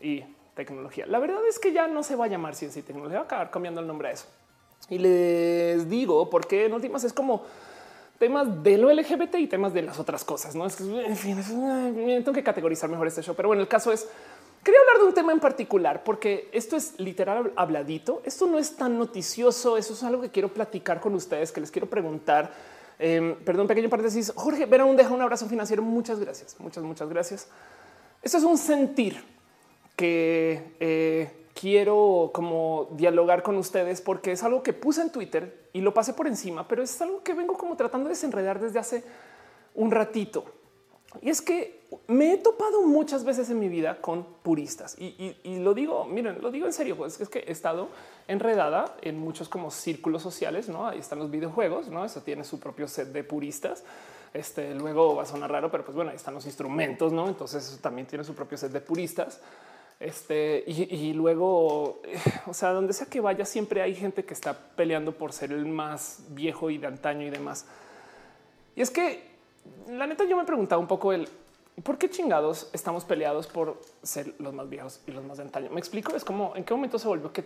y 0.02 0.24
tecnología. 0.56 1.06
La 1.08 1.20
verdad 1.20 1.40
es 1.48 1.60
que 1.60 1.74
ya 1.74 1.88
no 1.88 2.04
se 2.04 2.16
va 2.16 2.26
a 2.26 2.28
llamar 2.28 2.56
ciencia 2.56 2.80
y 2.80 2.84
tecnología, 2.84 3.20
va 3.20 3.24
a 3.24 3.26
acabar 3.26 3.52
cambiando 3.52 3.82
el 3.82 3.88
nombre 3.88 4.10
a 4.10 4.12
eso. 4.12 4.28
Y 4.90 5.00
les 5.00 5.90
digo 5.90 6.30
porque 6.30 6.66
en 6.66 6.74
últimas 6.74 7.04
es 7.04 7.14
como 7.14 7.44
temas 8.26 8.64
de 8.64 8.78
lo 8.78 8.92
LGBT 8.92 9.36
y 9.36 9.48
temas 9.48 9.74
de 9.74 9.82
las 9.82 10.00
otras 10.00 10.24
cosas. 10.24 10.56
No 10.56 10.66
es 10.66 10.76
que, 10.76 10.84
en 10.84 11.18
fin, 11.18 11.38
tengo 12.24 12.34
que 12.34 12.44
categorizar 12.44 12.90
mejor 12.90 13.08
este 13.08 13.22
show, 13.22 13.36
pero 13.36 13.50
bueno, 13.50 13.62
el 13.62 13.68
caso 13.68 13.92
es 13.92 14.08
Quería 14.64 14.80
hablar 14.80 15.00
de 15.00 15.08
un 15.10 15.14
tema 15.14 15.34
en 15.34 15.42
particular 15.42 16.06
porque 16.06 16.48
esto 16.54 16.78
es 16.78 16.98
literal 16.98 17.52
habladito. 17.58 18.22
Esto 18.24 18.48
no 18.48 18.58
es 18.58 18.78
tan 18.78 18.98
noticioso. 18.98 19.76
Eso 19.76 19.92
es 19.92 20.04
algo 20.04 20.22
que 20.22 20.30
quiero 20.30 20.48
platicar 20.48 21.02
con 21.02 21.14
ustedes, 21.16 21.52
que 21.52 21.60
les 21.60 21.70
quiero 21.70 21.90
preguntar 21.90 22.50
Em, 23.00 23.36
perdón, 23.36 23.68
pequeño 23.68 23.90
paréntesis. 23.90 24.32
Jorge 24.36 24.66
Verón 24.66 24.96
deja 24.96 25.14
un 25.14 25.22
abrazo 25.22 25.48
financiero. 25.48 25.82
Muchas 25.84 26.20
gracias. 26.20 26.56
Muchas, 26.60 26.84
muchas 26.84 27.10
gracias. 27.10 27.48
Esto 28.22 28.38
es 28.38 28.44
un 28.44 28.58
sentir 28.58 29.22
que 29.96 30.76
eh, 30.80 31.43
quiero 31.54 32.32
como 32.34 32.90
dialogar 32.92 33.44
con 33.44 33.58
ustedes 33.58 34.02
porque 34.02 34.32
es 34.32 34.44
algo 34.44 34.64
que 34.64 34.74
puse 34.74 35.02
en 35.02 35.12
Twitter 35.12 35.70
y 35.74 35.82
lo 35.82 35.94
pasé 35.94 36.14
por 36.14 36.28
encima, 36.28 36.68
pero 36.68 36.84
es 36.84 37.02
algo 37.02 37.24
que 37.24 37.34
vengo 37.34 37.58
como 37.58 37.76
tratando 37.76 38.10
de 38.10 38.16
desenredar 38.16 38.60
desde 38.60 38.80
hace 38.80 39.04
un 39.76 39.92
ratito. 39.92 40.46
Y 41.22 41.30
es 41.30 41.42
que 41.42 41.84
me 42.08 42.34
he 42.34 42.38
topado 42.38 42.82
muchas 42.82 43.24
veces 43.24 43.50
en 43.50 43.60
mi 43.60 43.68
vida 43.68 44.02
con 44.02 44.24
puristas 44.42 44.96
y, 44.98 45.36
lo 45.60 45.74
digo, 45.74 46.06
miren, 46.06 46.42
lo 46.42 46.50
digo 46.50 46.66
en 46.66 46.74
serio, 46.74 46.98
pues 46.98 47.22
es 47.22 47.30
que 47.30 47.40
he 47.40 47.52
estado 47.52 47.90
enredada 48.28 48.96
en 49.02 49.20
muchos 49.20 49.48
como 49.48 49.70
círculos 49.70 50.24
sociales, 50.24 50.70
no? 50.70 50.88
Ahí 50.88 51.00
están 51.00 51.20
los 51.20 51.30
videojuegos, 51.30 51.90
no? 51.90 52.04
Eso 52.04 52.22
tiene 52.22 52.44
su 52.44 52.60
propio 52.60 52.88
set 52.88 53.10
de 53.10 53.24
puristas. 53.24 53.84
Este 54.34 54.74
luego 54.74 55.16
va 55.16 55.24
a 55.24 55.26
sonar 55.28 55.52
raro, 55.52 55.70
pero 55.70 55.86
pues 55.86 55.96
bueno, 55.96 56.10
ahí 56.10 56.16
están 56.16 56.34
los 56.34 56.48
instrumentos, 56.48 57.14
no? 57.14 57.28
Entonces 57.28 57.68
eso 57.68 57.78
también 57.78 58.08
tiene 58.08 58.24
su 58.24 58.34
propio 58.34 58.58
set 58.58 58.72
de 58.72 58.82
puristas. 58.82 59.40
Este 60.04 60.66
y, 60.68 61.14
luego, 61.14 62.02
eh, 62.04 62.18
o 62.46 62.54
sea, 62.54 62.74
donde 62.74 62.92
sea 62.92 63.08
que 63.08 63.22
vaya, 63.22 63.46
siempre 63.46 63.82
hay 63.82 63.96
gente 63.96 64.26
que 64.26 64.34
está 64.34 64.54
peleando 64.76 65.14
por 65.14 65.32
ser 65.32 65.54
el 65.54 65.66
más 65.66 66.26
viejo 66.32 66.70
y 66.70 66.78
de 66.78 66.88
antaño 66.88 67.26
y 67.26 67.30
demás. 67.30 67.66
Y 68.76 68.82
es 68.82 68.90
que 68.90 69.32
la 69.88 70.06
neta, 70.06 70.26
yo 70.26 70.36
me 70.36 70.44
preguntaba 70.44 70.82
un 70.82 70.90
poco 70.90 71.14
el 71.14 71.30
por 71.84 71.98
qué 71.98 72.10
chingados 72.10 72.70
estamos 72.74 73.06
peleados 73.06 73.48
por 73.48 73.82
ser 74.02 74.36
los 74.40 74.54
más 74.54 74.70
viejos 74.70 75.00
y 75.08 75.12
los 75.12 75.24
más 75.24 75.38
de 75.38 75.44
antaño. 75.44 75.70
Me 75.72 75.80
explico, 75.80 76.14
es 76.18 76.26
como 76.26 76.54
en 76.58 76.66
qué 76.66 76.74
momento 76.74 77.00
se 77.00 77.08
volvió 77.08 77.32
que 77.32 77.46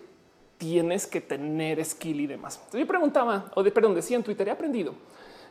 tienes 0.58 1.06
que 1.06 1.22
tener 1.22 1.86
skill 1.86 2.22
y 2.22 2.28
demás. 2.28 2.60
Yo 2.74 2.88
preguntaba, 2.88 3.52
o 3.54 3.62
de 3.62 3.70
perdón, 3.70 3.94
decía 3.94 4.18
en 4.18 4.24
Twitter, 4.24 4.48
he 4.48 4.52
aprendido 4.52 4.96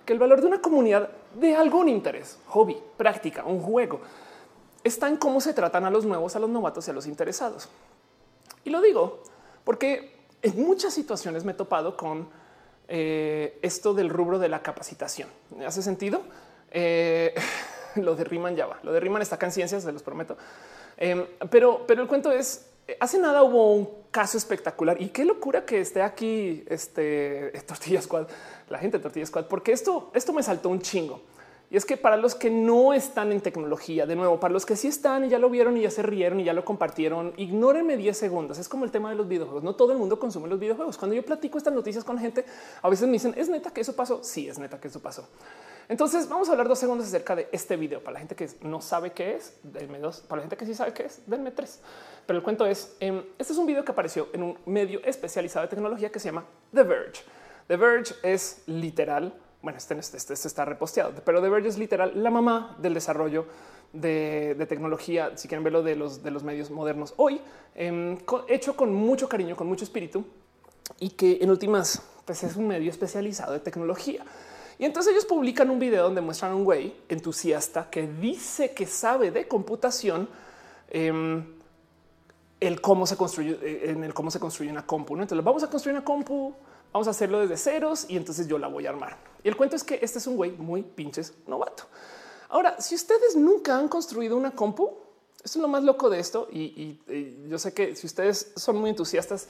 que 0.04 0.12
el 0.12 0.18
valor 0.18 0.40
de 0.40 0.48
una 0.48 0.60
comunidad 0.60 1.08
de 1.38 1.54
algún 1.54 1.88
interés, 1.88 2.36
hobby, 2.46 2.76
práctica, 2.96 3.44
un 3.44 3.60
juego, 3.60 4.00
está 4.86 5.08
en 5.08 5.16
cómo 5.16 5.40
se 5.40 5.52
tratan 5.52 5.84
a 5.84 5.90
los 5.90 6.04
nuevos, 6.04 6.36
a 6.36 6.38
los 6.38 6.48
novatos 6.48 6.86
y 6.86 6.90
a 6.90 6.94
los 6.94 7.06
interesados. 7.06 7.68
Y 8.64 8.70
lo 8.70 8.80
digo 8.80 9.22
porque 9.64 10.16
en 10.42 10.62
muchas 10.62 10.94
situaciones 10.94 11.44
me 11.44 11.52
he 11.52 11.54
topado 11.54 11.96
con 11.96 12.28
eh, 12.88 13.58
esto 13.62 13.94
del 13.94 14.08
rubro 14.08 14.38
de 14.38 14.48
la 14.48 14.62
capacitación. 14.62 15.28
¿Hace 15.66 15.82
sentido? 15.82 16.22
Eh, 16.70 17.34
lo 17.96 18.14
de 18.14 18.24
Riman 18.24 18.54
ya 18.54 18.66
va. 18.66 18.78
Lo 18.82 18.92
de 18.92 19.00
Riman 19.00 19.22
está 19.22 19.36
acá 19.36 19.46
en 19.46 19.52
ciencias, 19.52 19.82
se 19.82 19.92
los 19.92 20.02
prometo. 20.02 20.36
Em, 20.96 21.26
pero, 21.50 21.84
pero 21.86 22.02
el 22.02 22.08
cuento 22.08 22.30
es, 22.30 22.70
hace 23.00 23.18
nada 23.18 23.42
hubo 23.42 23.72
un 23.72 23.88
caso 24.10 24.38
espectacular 24.38 25.00
y 25.02 25.08
qué 25.08 25.24
locura 25.24 25.66
que 25.66 25.80
esté 25.80 26.00
aquí 26.00 26.64
este 26.68 27.52
Tortilla 27.66 28.00
Squad, 28.00 28.28
la 28.68 28.78
gente 28.78 28.98
de 28.98 29.02
Tortilla 29.02 29.26
Squad, 29.26 29.46
porque 29.46 29.72
esto, 29.72 30.10
esto 30.14 30.32
me 30.32 30.42
saltó 30.42 30.68
un 30.68 30.80
chingo. 30.80 31.20
Y 31.68 31.76
es 31.76 31.84
que 31.84 31.96
para 31.96 32.16
los 32.16 32.36
que 32.36 32.48
no 32.48 32.92
están 32.92 33.32
en 33.32 33.40
tecnología, 33.40 34.06
de 34.06 34.14
nuevo, 34.14 34.38
para 34.38 34.52
los 34.52 34.64
que 34.64 34.76
sí 34.76 34.86
están 34.86 35.24
y 35.24 35.28
ya 35.28 35.38
lo 35.38 35.50
vieron 35.50 35.76
y 35.76 35.82
ya 35.82 35.90
se 35.90 36.02
rieron 36.02 36.38
y 36.38 36.44
ya 36.44 36.52
lo 36.52 36.64
compartieron, 36.64 37.32
ignórenme 37.36 37.96
10 37.96 38.16
segundos. 38.16 38.58
Es 38.58 38.68
como 38.68 38.84
el 38.84 38.92
tema 38.92 39.10
de 39.10 39.16
los 39.16 39.26
videojuegos. 39.26 39.64
No 39.64 39.74
todo 39.74 39.92
el 39.92 39.98
mundo 39.98 40.18
consume 40.18 40.48
los 40.48 40.60
videojuegos. 40.60 40.96
Cuando 40.96 41.16
yo 41.16 41.24
platico 41.24 41.58
estas 41.58 41.74
noticias 41.74 42.04
con 42.04 42.18
gente, 42.18 42.44
a 42.80 42.88
veces 42.88 43.06
me 43.06 43.14
dicen, 43.14 43.34
¿es 43.36 43.48
neta 43.48 43.72
que 43.72 43.80
eso 43.80 43.96
pasó? 43.96 44.22
Sí, 44.22 44.48
es 44.48 44.58
neta 44.58 44.80
que 44.80 44.86
eso 44.86 45.00
pasó. 45.00 45.28
Entonces 45.88 46.28
vamos 46.28 46.48
a 46.48 46.52
hablar 46.52 46.68
dos 46.68 46.78
segundos 46.78 47.06
acerca 47.06 47.34
de 47.34 47.48
este 47.50 47.76
video. 47.76 48.00
Para 48.00 48.14
la 48.14 48.18
gente 48.20 48.36
que 48.36 48.48
no 48.62 48.80
sabe 48.80 49.12
qué 49.12 49.36
es, 49.36 49.58
denme 49.62 49.98
dos. 49.98 50.20
Para 50.20 50.38
la 50.38 50.42
gente 50.44 50.56
que 50.56 50.66
sí 50.66 50.74
sabe 50.74 50.92
qué 50.92 51.04
es, 51.04 51.22
denme 51.26 51.50
tres. 51.50 51.80
Pero 52.26 52.38
el 52.38 52.42
cuento 52.44 52.66
es, 52.66 52.96
em, 53.00 53.22
este 53.38 53.52
es 53.52 53.58
un 53.58 53.66
video 53.66 53.84
que 53.84 53.92
apareció 53.92 54.28
en 54.32 54.42
un 54.42 54.58
medio 54.66 55.00
especializado 55.04 55.64
de 55.66 55.70
tecnología 55.70 56.10
que 56.10 56.18
se 56.18 56.28
llama 56.28 56.44
The 56.72 56.82
Verge. 56.82 57.22
The 57.68 57.76
Verge 57.76 58.14
es 58.22 58.62
literal, 58.66 59.32
bueno, 59.66 59.78
este, 59.78 59.98
este, 59.98 60.16
este, 60.16 60.32
este 60.32 60.46
está 60.46 60.64
reposteado, 60.64 61.12
pero 61.24 61.42
The 61.42 61.48
Verge 61.48 61.66
es 61.66 61.76
literal 61.76 62.12
la 62.14 62.30
mamá 62.30 62.76
del 62.78 62.94
desarrollo 62.94 63.46
de, 63.92 64.64
tecnología, 64.68 65.36
si 65.36 65.48
quieren 65.48 65.64
verlo 65.64 65.82
de 65.82 65.96
los, 65.96 66.22
de 66.22 66.30
los 66.30 66.44
medios 66.44 66.70
modernos 66.70 67.14
hoy, 67.16 67.40
em, 67.74 68.16
hecho 68.46 68.76
con 68.76 68.94
mucho 68.94 69.28
cariño, 69.28 69.56
con 69.56 69.66
mucho 69.66 69.82
espíritu 69.82 70.24
y 71.00 71.10
que 71.10 71.38
en 71.40 71.50
últimas 71.50 72.00
pues 72.24 72.44
es 72.44 72.54
un 72.54 72.68
medio 72.68 72.92
especializado 72.92 73.54
de 73.54 73.58
tecnología. 73.58 74.24
Y 74.78 74.84
entonces 74.84 75.10
ellos 75.10 75.24
publican 75.24 75.68
un 75.68 75.80
video 75.80 76.04
donde 76.04 76.20
muestran 76.20 76.52
a 76.52 76.54
un 76.54 76.62
güey 76.62 76.94
entusiasta 77.08 77.90
que 77.90 78.06
dice 78.06 78.70
que 78.70 78.86
sabe 78.86 79.32
de 79.32 79.48
computación 79.48 80.28
em, 80.90 81.44
el 82.60 82.80
cómo 82.80 83.04
se 83.04 83.16
construye, 83.16 83.58
eh, 83.60 83.90
en 83.90 84.04
el 84.04 84.14
cómo 84.14 84.30
se 84.30 84.38
construye 84.38 84.70
una 84.70 84.86
compu. 84.86 85.16
¿no? 85.16 85.22
Entonces 85.22 85.44
vamos 85.44 85.64
a 85.64 85.68
construir 85.68 85.96
una 85.96 86.04
compu, 86.04 86.54
vamos 86.96 87.08
a 87.08 87.10
hacerlo 87.10 87.40
desde 87.40 87.58
ceros 87.58 88.06
y 88.08 88.16
entonces 88.16 88.48
yo 88.48 88.56
la 88.56 88.68
voy 88.68 88.86
a 88.86 88.88
armar. 88.88 89.18
Y 89.44 89.48
el 89.48 89.56
cuento 89.56 89.76
es 89.76 89.84
que 89.84 89.98
este 90.00 90.18
es 90.18 90.26
un 90.26 90.36
güey 90.36 90.52
muy 90.52 90.82
pinches 90.82 91.34
novato. 91.46 91.84
Ahora, 92.48 92.80
si 92.80 92.94
ustedes 92.94 93.36
nunca 93.36 93.76
han 93.76 93.88
construido 93.88 94.34
una 94.34 94.52
compu, 94.52 94.96
esto 95.44 95.58
es 95.58 95.62
lo 95.62 95.68
más 95.68 95.84
loco 95.84 96.08
de 96.08 96.20
esto. 96.20 96.48
Y, 96.50 96.98
yo 97.48 97.58
sé 97.58 97.74
que 97.74 97.94
si 97.94 98.06
ustedes 98.06 98.52
son 98.56 98.78
muy 98.78 98.88
entusiastas 98.88 99.48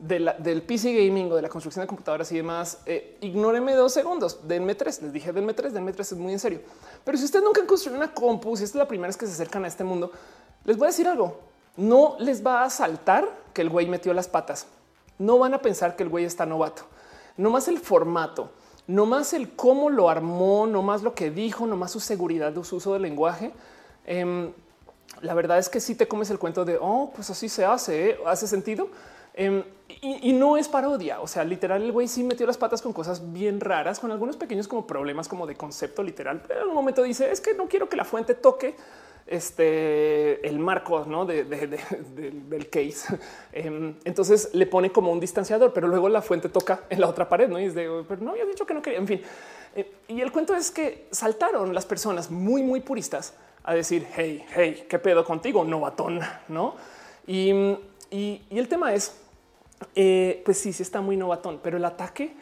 del 0.00 0.62
PC 0.62 0.92
gaming 0.92 1.30
o 1.30 1.36
de 1.36 1.42
la 1.42 1.48
construcción 1.48 1.84
de 1.84 1.86
computadoras 1.86 2.32
y 2.32 2.36
demás, 2.38 2.78
eh, 2.86 3.18
ignórenme 3.20 3.74
dos 3.74 3.92
segundos. 3.92 4.48
Denme 4.48 4.74
tres. 4.74 5.00
Les 5.00 5.12
dije 5.12 5.32
denme 5.32 5.54
tres, 5.54 5.72
denme 5.72 5.92
tres 5.92 6.10
es 6.10 6.18
muy 6.18 6.32
en 6.32 6.40
serio. 6.40 6.60
Pero 7.04 7.16
si 7.16 7.24
ustedes 7.24 7.44
nunca 7.44 7.60
han 7.60 7.68
construido 7.68 7.98
una 7.98 8.12
compu, 8.12 8.56
si 8.56 8.64
esta 8.64 8.78
es 8.78 8.80
la 8.80 8.88
primera 8.88 9.06
vez 9.06 9.16
que 9.16 9.26
se 9.26 9.32
acercan 9.32 9.64
a 9.64 9.68
este 9.68 9.84
mundo, 9.84 10.10
les 10.64 10.76
voy 10.76 10.86
a 10.86 10.90
decir 10.90 11.06
algo. 11.06 11.38
No 11.76 12.16
les 12.18 12.44
va 12.44 12.64
a 12.64 12.70
saltar 12.70 13.28
que 13.54 13.62
el 13.62 13.70
güey 13.70 13.86
metió 13.86 14.12
las 14.12 14.26
patas. 14.26 14.66
No 15.20 15.38
van 15.38 15.52
a 15.52 15.58
pensar 15.58 15.96
que 15.96 16.02
el 16.02 16.08
güey 16.08 16.24
está 16.24 16.46
novato. 16.46 16.84
No 17.36 17.50
más 17.50 17.68
el 17.68 17.78
formato, 17.78 18.50
no 18.86 19.04
más 19.04 19.34
el 19.34 19.54
cómo 19.54 19.90
lo 19.90 20.08
armó, 20.08 20.66
no 20.66 20.82
más 20.82 21.02
lo 21.02 21.14
que 21.14 21.30
dijo, 21.30 21.66
no 21.66 21.76
más 21.76 21.90
su 21.90 22.00
seguridad 22.00 22.52
de 22.52 22.64
su 22.64 22.76
uso 22.76 22.94
del 22.94 23.02
lenguaje. 23.02 23.52
Em, 24.06 24.50
la 25.20 25.34
verdad 25.34 25.58
es 25.58 25.68
que 25.68 25.78
si 25.78 25.94
te 25.94 26.08
comes 26.08 26.30
el 26.30 26.38
cuento 26.38 26.64
de, 26.64 26.78
oh, 26.80 27.12
pues 27.14 27.28
así 27.28 27.50
se 27.50 27.66
hace, 27.66 28.10
¿eh? 28.10 28.18
hace 28.24 28.46
sentido. 28.46 28.88
Em, 29.34 29.62
y, 30.00 30.32
no 30.32 30.56
es 30.56 30.68
parodia. 30.68 31.20
O 31.20 31.26
sea, 31.26 31.44
literal, 31.44 31.82
el 31.82 31.92
güey 31.92 32.08
sí 32.08 32.24
metió 32.24 32.46
las 32.46 32.56
patas 32.56 32.80
con 32.80 32.94
cosas 32.94 33.30
bien 33.30 33.60
raras, 33.60 34.00
con 34.00 34.10
algunos 34.10 34.38
pequeños 34.38 34.68
como 34.68 34.86
problemas 34.86 35.28
como 35.28 35.46
de 35.46 35.54
concepto 35.54 36.02
literal. 36.02 36.42
Pero 36.48 36.62
en 36.62 36.68
un 36.68 36.74
momento 36.74 37.02
dice 37.02 37.30
es 37.30 37.42
que 37.42 37.52
no 37.52 37.68
quiero 37.68 37.90
que 37.90 37.96
la 37.96 38.06
fuente 38.06 38.34
toque 38.34 38.74
este 39.26 40.46
el 40.46 40.58
marco 40.58 41.04
¿no? 41.04 41.24
de, 41.24 41.44
del 41.44 42.68
case. 42.68 43.18
Em, 43.52 43.96
entonces 44.04 44.50
le 44.52 44.66
pone 44.66 44.90
como 44.90 45.12
un 45.12 45.20
distanciador, 45.20 45.72
pero 45.72 45.88
luego 45.88 46.08
la 46.08 46.22
fuente 46.22 46.48
toca 46.48 46.84
en 46.88 47.00
la 47.00 47.08
otra 47.08 47.28
pared. 47.28 47.48
No 47.48 47.58
y 47.58 47.64
es 47.64 47.74
de, 47.74 48.04
pero 48.08 48.22
no 48.22 48.30
había 48.32 48.44
dicho 48.44 48.66
que 48.66 48.74
no 48.74 48.82
quería. 48.82 48.98
En 48.98 49.06
fin, 49.06 49.22
eh, 49.74 49.92
y 50.08 50.20
el 50.20 50.32
cuento 50.32 50.54
es 50.54 50.70
que 50.70 51.06
saltaron 51.10 51.74
las 51.74 51.86
personas 51.86 52.30
muy, 52.30 52.62
muy 52.62 52.80
puristas 52.80 53.34
a 53.62 53.74
decir, 53.74 54.06
hey, 54.16 54.44
hey, 54.54 54.86
qué 54.88 54.98
pedo 54.98 55.24
contigo, 55.24 55.64
novatón, 55.64 56.20
no? 56.48 56.74
Y, 57.26 57.52
y, 58.10 58.42
el 58.50 58.68
tema 58.68 58.94
es, 58.94 59.16
eh, 59.94 60.42
pues 60.44 60.58
sí, 60.58 60.72
sí 60.72 60.82
está 60.82 61.00
muy 61.00 61.16
novatón, 61.16 61.60
pero 61.62 61.76
el 61.76 61.84
ataque 61.84 62.34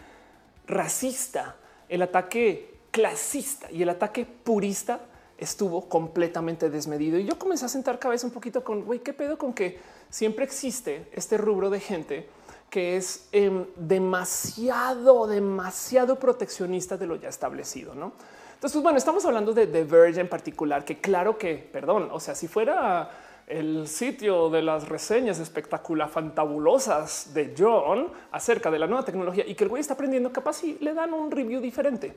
racista, 0.67 1.57
el 1.89 2.03
ataque 2.03 2.79
clasista 2.91 3.71
y 3.71 3.83
el 3.83 3.89
ataque 3.89 4.25
purista 4.25 5.01
estuvo 5.39 5.89
completamente 5.89 6.69
desmedido. 6.69 7.19
Y 7.19 7.25
yo 7.25 7.39
comencé 7.39 7.65
a 7.65 7.69
sentar 7.69 7.99
cabeza 7.99 8.27
un 8.27 8.33
poquito 8.33 8.63
con, 8.65 8.85
güey, 8.85 8.99
qué 8.99 9.13
pedo 9.13 9.39
con 9.39 9.55
que 9.55 9.79
siempre 10.11 10.45
existe 10.45 11.09
este 11.13 11.39
rubro 11.39 11.71
de 11.71 11.81
gente 11.81 12.29
que 12.71 12.97
es 12.97 13.29
em, 13.33 13.65
demasiado, 13.77 15.27
demasiado 15.27 16.19
proteccionista 16.19 16.99
de 16.99 17.07
lo 17.07 17.17
ya 17.17 17.29
establecido, 17.29 17.95
¿no? 17.95 18.13
Entonces, 18.55 18.75
pues, 18.75 18.83
bueno, 18.83 18.99
estamos 18.99 19.25
hablando 19.25 19.55
de 19.55 19.67
The 19.67 19.85
Verge 19.85 20.21
en 20.21 20.29
particular, 20.29 20.85
que 20.85 21.01
claro 21.01 21.39
que, 21.39 21.55
perdón, 21.55 22.11
o 22.13 22.21
sea, 22.21 22.35
si 22.35 22.49
fuera 22.49 23.09
el 23.49 23.89
sitio 23.89 24.51
de 24.51 24.63
las 24.63 24.89
reseñas 24.89 25.39
espectacular, 25.39 26.09
fantabulosas 26.09 27.33
de 27.33 27.55
John 27.57 28.09
acerca 28.31 28.71
de 28.71 28.79
la 28.79 28.87
nueva 28.87 29.05
tecnología 29.05 29.45
y 29.47 29.55
que 29.55 29.65
el 29.65 29.71
güey 29.71 29.81
está 29.81 29.95
aprendiendo, 29.95 30.33
capaz 30.33 30.63
y 30.65 30.79
le 30.81 30.93
dan 30.93 31.15
un 31.15 31.31
review 31.31 31.61
diferente. 31.61 32.15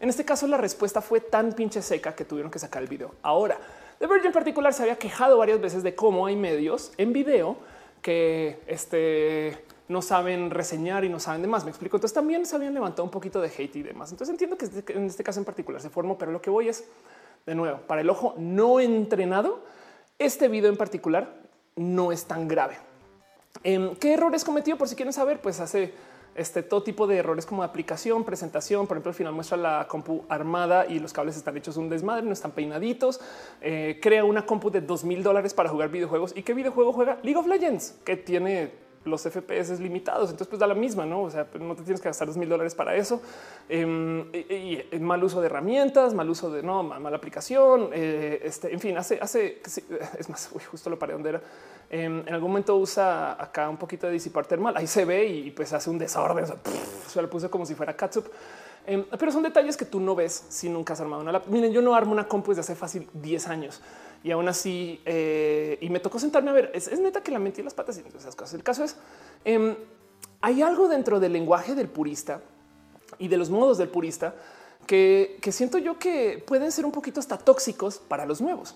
En 0.00 0.08
este 0.08 0.24
caso, 0.24 0.46
la 0.46 0.58
respuesta 0.58 1.00
fue 1.00 1.20
tan 1.20 1.52
pinche 1.52 1.80
seca 1.80 2.14
que 2.14 2.24
tuvieron 2.24 2.50
que 2.50 2.58
sacar 2.58 2.82
el 2.82 2.88
video. 2.88 3.14
Ahora, 3.22 3.58
The 3.98 4.06
Verge 4.06 4.26
en 4.26 4.32
particular 4.32 4.74
se 4.74 4.82
había 4.82 4.96
quejado 4.96 5.38
varias 5.38 5.60
veces 5.60 5.82
de 5.82 5.94
cómo 5.94 6.26
hay 6.26 6.36
medios 6.36 6.92
en 6.98 7.12
video 7.12 7.56
que 8.02 8.60
este 8.66 9.64
no 9.88 10.02
saben 10.02 10.50
reseñar 10.50 11.04
y 11.04 11.08
no 11.08 11.20
saben 11.20 11.42
demás. 11.42 11.64
Me 11.64 11.70
explico. 11.70 11.96
Entonces 11.96 12.14
también 12.14 12.44
se 12.44 12.56
habían 12.56 12.74
levantado 12.74 13.04
un 13.04 13.10
poquito 13.10 13.40
de 13.40 13.48
hate 13.48 13.76
y 13.76 13.82
demás. 13.82 14.10
Entonces 14.10 14.32
entiendo 14.32 14.58
que 14.58 14.66
este, 14.66 14.92
en 14.92 15.06
este 15.06 15.22
caso 15.22 15.38
en 15.38 15.44
particular 15.44 15.80
se 15.80 15.90
formó, 15.90 16.18
pero 16.18 16.32
lo 16.32 16.42
que 16.42 16.50
voy 16.50 16.68
es 16.68 16.84
de 17.46 17.54
nuevo 17.54 17.78
para 17.86 18.00
el 18.00 18.10
ojo 18.10 18.34
no 18.36 18.80
entrenado. 18.80 19.62
Este 20.18 20.46
video 20.46 20.70
en 20.70 20.76
particular 20.76 21.34
no 21.74 22.12
es 22.12 22.26
tan 22.26 22.46
grave. 22.46 22.76
Em, 23.64 23.96
¿Qué 23.96 24.14
errores 24.14 24.44
cometió? 24.44 24.78
Por 24.78 24.88
si 24.88 24.94
quieren 24.94 25.12
saber, 25.12 25.40
pues 25.40 25.58
hace 25.58 25.92
este 26.36 26.62
todo 26.62 26.84
tipo 26.84 27.08
de 27.08 27.16
errores 27.16 27.46
como 27.46 27.64
aplicación, 27.64 28.22
presentación. 28.22 28.86
Por 28.86 28.96
ejemplo, 28.96 29.10
al 29.10 29.16
final 29.16 29.32
muestra 29.32 29.56
la 29.56 29.88
compu 29.88 30.24
armada 30.28 30.86
y 30.86 31.00
los 31.00 31.12
cables 31.12 31.36
están 31.36 31.56
hechos 31.56 31.76
un 31.76 31.88
desmadre, 31.88 32.24
no 32.24 32.32
están 32.32 32.52
peinaditos. 32.52 33.20
Eh, 33.60 33.98
crea 34.00 34.24
una 34.24 34.46
compu 34.46 34.70
de 34.70 34.80
dos 34.80 35.02
mil 35.02 35.24
dólares 35.24 35.52
para 35.52 35.68
jugar 35.68 35.88
videojuegos. 35.88 36.32
¿Y 36.36 36.44
qué 36.44 36.54
videojuego 36.54 36.92
juega? 36.92 37.18
League 37.24 37.38
of 37.38 37.48
Legends, 37.48 37.96
que 38.04 38.16
tiene 38.16 38.83
los 39.04 39.22
FPS 39.22 39.78
limitados. 39.80 40.30
Entonces, 40.30 40.48
pues 40.48 40.58
da 40.58 40.66
la 40.66 40.74
misma, 40.74 41.04
no? 41.04 41.22
O 41.22 41.30
sea, 41.30 41.46
no 41.58 41.74
te 41.74 41.82
tienes 41.82 42.00
que 42.00 42.08
gastar 42.08 42.26
dos 42.26 42.36
mil 42.36 42.48
dólares 42.48 42.74
para 42.74 42.94
eso. 42.96 43.20
Em, 43.68 44.24
y, 44.32 44.82
mal 45.00 45.22
uso 45.22 45.40
de 45.40 45.46
herramientas, 45.46 46.14
mal 46.14 46.28
uso 46.28 46.50
de 46.50 46.62
no, 46.62 46.82
mala 46.82 47.16
aplicación. 47.16 47.90
Eh, 47.92 48.40
este, 48.44 48.72
en 48.72 48.80
fin, 48.80 48.96
hace, 48.96 49.18
hace 49.20 49.60
es 50.18 50.28
más, 50.28 50.50
justo 50.70 50.90
lo 50.90 50.98
paré 50.98 51.12
donde 51.12 51.30
era. 51.30 51.42
Em, 51.90 52.20
en 52.26 52.34
algún 52.34 52.50
momento 52.50 52.76
usa 52.76 53.42
acá 53.42 53.68
un 53.68 53.76
poquito 53.76 54.06
de 54.06 54.12
disipar 54.14 54.46
termal. 54.46 54.76
Ahí 54.76 54.86
se 54.86 55.04
ve 55.04 55.26
y, 55.26 55.50
pues 55.50 55.72
hace 55.72 55.90
un 55.90 55.98
desorden. 55.98 56.46
Se 57.06 57.20
lo 57.20 57.28
puse 57.30 57.48
como 57.48 57.66
si 57.66 57.74
fuera 57.74 57.96
catsup. 57.96 58.26
Em, 58.86 59.04
pero 59.18 59.32
son 59.32 59.42
detalles 59.42 59.76
que 59.76 59.84
tú 59.86 59.98
no 59.98 60.14
ves 60.14 60.44
si 60.48 60.68
nunca 60.68 60.92
has 60.92 61.00
armado 61.00 61.22
una. 61.22 61.42
Miren, 61.46 61.72
yo 61.72 61.80
no 61.80 61.94
armo 61.94 62.12
una 62.12 62.28
compu 62.28 62.50
desde 62.50 62.60
hace 62.60 62.74
fácil 62.74 63.08
10 63.14 63.48
años 63.48 63.80
y 64.24 64.30
aún 64.30 64.48
así, 64.48 65.02
eh, 65.04 65.76
y 65.82 65.90
me 65.90 66.00
tocó 66.00 66.18
sentarme 66.18 66.48
a 66.48 66.54
ver, 66.54 66.72
es, 66.74 66.98
neta 66.98 67.22
que 67.22 67.30
la 67.30 67.38
metí 67.38 67.62
las 67.62 67.74
patas 67.74 67.98
y 67.98 68.18
esas 68.18 68.34
cosas. 68.34 68.54
El 68.54 68.62
caso 68.62 68.82
es, 68.82 68.96
em, 69.44 69.76
hay 70.40 70.62
algo 70.62 70.88
dentro 70.88 71.20
del 71.20 71.34
lenguaje 71.34 71.74
del 71.74 71.88
purista 71.88 72.40
y 73.18 73.28
de 73.28 73.36
los 73.36 73.50
modos 73.50 73.76
del 73.76 73.90
purista 73.90 74.34
que, 74.86 75.38
siento 75.52 75.76
yo 75.76 75.98
que 75.98 76.42
pueden 76.46 76.72
ser 76.72 76.86
un 76.86 76.92
poquito 76.92 77.20
hasta 77.20 77.36
tóxicos 77.36 77.98
para 77.98 78.24
los 78.24 78.40
nuevos. 78.40 78.74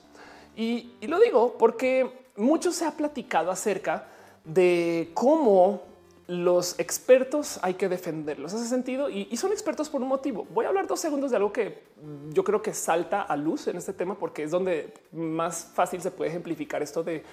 Y 0.55 0.93
lo 1.03 1.19
digo 1.19 1.57
porque 1.59 2.29
mucho 2.37 2.71
se 2.71 2.85
ha 2.85 2.91
platicado 2.91 3.51
acerca 3.51 4.07
de 4.45 5.11
cómo 5.15 5.83
los 6.29 6.79
expertos 6.79 7.59
hay 7.63 7.75
que 7.75 7.89
defenderlos. 7.89 8.53
Hace 8.53 8.69
sentido 8.69 9.09
y, 9.09 9.35
son 9.39 9.51
expertos 9.51 9.89
por 9.89 10.03
un 10.03 10.09
motivo. 10.09 10.47
Voy 10.53 10.67
a 10.67 10.69
hablar 10.69 10.87
dos 10.87 11.01
segundos 11.01 11.31
de 11.31 11.39
algo 11.39 11.53
que 11.53 11.83
yo 12.29 12.45
creo 12.45 12.61
que 12.61 12.75
salta 12.75 13.23
a 13.23 13.35
luz 13.35 13.67
en 13.67 13.79
este 13.79 13.95
tema 13.95 14.15
porque 14.15 14.43
es 14.43 14.51
donde 14.51 14.93
más 15.11 15.71
fácil 15.75 16.03
se 16.03 16.11
puede 16.11 16.29
ejemplificar 16.29 16.83
esto 16.83 17.03
de, 17.03 17.25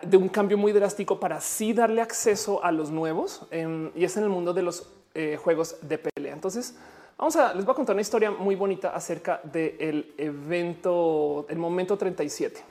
de 0.00 0.16
un 0.16 0.28
cambio 0.28 0.56
muy 0.56 0.70
drástico 0.70 1.18
para 1.18 1.40
sí 1.40 1.72
darle 1.72 2.00
acceso 2.00 2.62
a 2.64 2.70
los 2.70 2.92
nuevos 2.92 3.42
em, 3.50 3.90
y 3.96 4.04
es 4.04 4.16
en 4.16 4.22
el 4.22 4.28
mundo 4.28 4.54
de 4.54 4.62
los 4.62 4.88
eh, 5.14 5.36
juegos 5.36 5.76
de 5.82 5.98
pelea. 5.98 6.34
Entonces, 6.34 6.76
vamos 7.18 7.34
a 7.34 7.52
les 7.52 7.64
voy 7.64 7.72
a 7.72 7.74
contar 7.74 7.96
una 7.96 8.02
historia 8.02 8.30
muy 8.30 8.54
bonita 8.54 8.90
acerca 8.90 9.40
del 9.42 10.14
evento, 10.16 11.46
el 11.48 11.58
momento 11.58 11.98
37. 11.98 12.62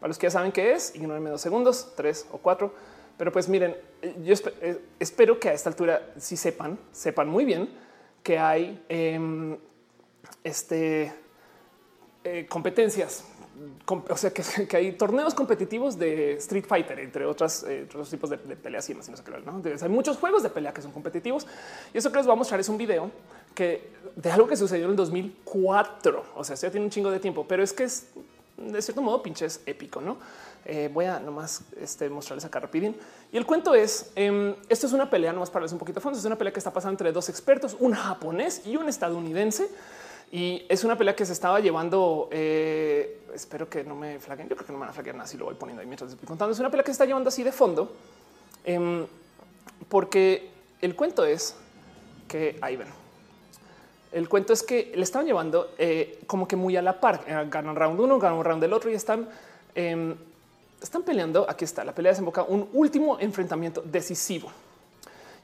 Para 0.00 0.08
los 0.08 0.18
que 0.18 0.26
ya 0.26 0.30
saben 0.32 0.50
qué 0.50 0.72
es, 0.72 0.92
ignórenme 0.96 1.30
dos 1.30 1.40
segundos, 1.40 1.92
tres 1.94 2.26
o 2.32 2.38
cuatro. 2.38 2.74
Pero 3.20 3.32
pues 3.32 3.50
miren, 3.50 3.76
yo 4.24 4.32
eh, 4.62 4.80
espero 4.98 5.38
que 5.38 5.50
a 5.50 5.52
esta 5.52 5.68
altura 5.68 6.14
sí 6.16 6.38
sepan, 6.38 6.78
sepan 6.90 7.28
muy 7.28 7.44
bien 7.44 7.68
que 8.22 8.38
hay 8.38 8.82
em, 8.88 9.58
este, 10.42 11.12
eh, 12.24 12.46
competencias, 12.48 13.26
o 13.86 14.16
sea, 14.16 14.32
que, 14.68 14.74
hay 14.74 14.92
torneos 14.92 15.34
competitivos 15.34 15.98
de 15.98 16.32
Street 16.36 16.64
Fighter, 16.66 16.98
entre 16.98 17.26
otras, 17.26 17.62
eh, 17.64 17.82
otros 17.84 18.08
tipos 18.08 18.30
de, 18.30 18.38
peleas 18.38 18.88
y 18.88 18.94
no 18.94 19.02
sé 19.02 19.12
qué. 19.22 19.32
¿no? 19.44 19.60
hay 19.62 19.88
muchos 19.90 20.16
juegos 20.16 20.42
de 20.42 20.48
pelea 20.48 20.72
que 20.72 20.80
son 20.80 20.90
competitivos 20.90 21.46
y 21.92 21.98
eso 21.98 22.10
que 22.10 22.16
les 22.16 22.24
voy 22.24 22.32
a 22.32 22.36
mostrar 22.36 22.58
es 22.58 22.70
un 22.70 22.78
video 22.78 23.10
que 23.54 23.86
de 24.16 24.32
algo 24.32 24.48
que 24.48 24.56
sucedió 24.56 24.86
en 24.86 24.92
el 24.92 24.96
2004. 24.96 26.24
O 26.36 26.42
sea, 26.42 26.56
ya 26.56 26.70
tiene 26.70 26.86
un 26.86 26.90
chingo 26.90 27.10
de 27.10 27.20
tiempo, 27.20 27.44
pero 27.46 27.62
es 27.62 27.74
que 27.74 27.84
es 27.84 28.06
de 28.56 28.82
cierto 28.82 29.02
modo 29.02 29.22
pinches 29.22 29.60
épico, 29.66 30.00
no? 30.00 30.16
Eh, 30.64 30.90
voy 30.92 31.06
a 31.06 31.18
nomás 31.18 31.62
este, 31.80 32.08
mostrarles 32.10 32.44
acá 32.44 32.60
rapidín. 32.60 32.96
Y 33.32 33.36
el 33.36 33.46
cuento 33.46 33.74
es, 33.74 34.10
em, 34.14 34.54
esto 34.68 34.86
es 34.86 34.92
una 34.92 35.08
pelea, 35.08 35.32
nomás 35.32 35.50
para 35.50 35.60
darles 35.60 35.72
un 35.72 35.78
poquito 35.78 36.00
de 36.00 36.02
fondo, 36.02 36.18
es 36.18 36.24
una 36.24 36.36
pelea 36.36 36.52
que 36.52 36.60
está 36.60 36.72
pasando 36.72 36.92
entre 36.94 37.12
dos 37.12 37.28
expertos, 37.28 37.76
un 37.78 37.94
japonés 37.94 38.62
y 38.66 38.76
un 38.76 38.88
estadounidense. 38.88 39.68
Y 40.32 40.64
es 40.68 40.84
una 40.84 40.96
pelea 40.96 41.16
que 41.16 41.26
se 41.26 41.32
estaba 41.32 41.58
llevando, 41.58 42.28
eh, 42.30 43.22
espero 43.34 43.68
que 43.68 43.82
no 43.82 43.96
me 43.96 44.20
flaguen, 44.20 44.48
yo 44.48 44.54
creo 44.54 44.66
que 44.66 44.72
no 44.72 44.78
me 44.78 44.82
van 44.82 44.90
a 44.90 44.92
flaguen 44.92 45.20
así 45.20 45.36
lo 45.36 45.46
voy 45.46 45.54
poniendo 45.54 45.80
ahí 45.80 45.86
mientras 45.86 46.12
estoy 46.12 46.26
contando. 46.26 46.52
Es 46.52 46.60
una 46.60 46.70
pelea 46.70 46.84
que 46.84 46.90
se 46.90 46.92
está 46.92 47.04
llevando 47.04 47.28
así 47.28 47.42
de 47.42 47.50
fondo, 47.50 47.96
em, 48.64 49.06
porque 49.88 50.50
el 50.80 50.94
cuento 50.94 51.24
es 51.24 51.56
que 52.28 52.58
ahí 52.60 52.76
ven. 52.76 52.88
El 54.12 54.28
cuento 54.28 54.52
es 54.52 54.62
que 54.62 54.92
le 54.94 55.02
estaban 55.02 55.26
llevando 55.26 55.72
eh, 55.78 56.20
como 56.26 56.46
que 56.46 56.56
muy 56.56 56.76
a 56.76 56.82
la 56.82 57.00
par. 57.00 57.24
Ganan 57.48 57.74
round 57.74 58.00
uno, 58.00 58.18
ganan 58.18 58.42
round 58.42 58.62
del 58.62 58.72
otro 58.72 58.90
y 58.90 58.94
están 58.94 59.28
em, 59.74 60.16
están 60.80 61.02
peleando. 61.02 61.46
Aquí 61.48 61.64
está 61.64 61.84
la 61.84 61.94
pelea 61.94 62.12
desemboca 62.12 62.42
un 62.42 62.68
último 62.72 63.18
enfrentamiento 63.20 63.82
decisivo. 63.82 64.50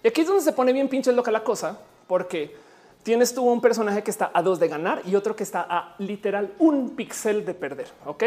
Y 0.03 0.09
aquí 0.09 0.21
es 0.21 0.27
donde 0.27 0.43
se 0.43 0.53
pone 0.53 0.73
bien 0.73 0.89
pinche 0.89 1.13
loca 1.13 1.31
la 1.31 1.43
cosa, 1.43 1.79
porque 2.07 2.57
tienes 3.03 3.35
tú 3.35 3.45
un 3.45 3.61
personaje 3.61 4.03
que 4.03 4.11
está 4.11 4.31
a 4.33 4.43
dos 4.43 4.59
de 4.59 4.69
ganar 4.69 5.03
y 5.07 5.15
otro 5.15 5.35
que 5.37 5.43
está 5.43 5.67
a 5.69 5.95
literal 5.99 6.55
un 6.59 6.91
pixel 6.91 7.45
de 7.45 7.55
perder. 7.55 7.89
Ok. 8.05 8.25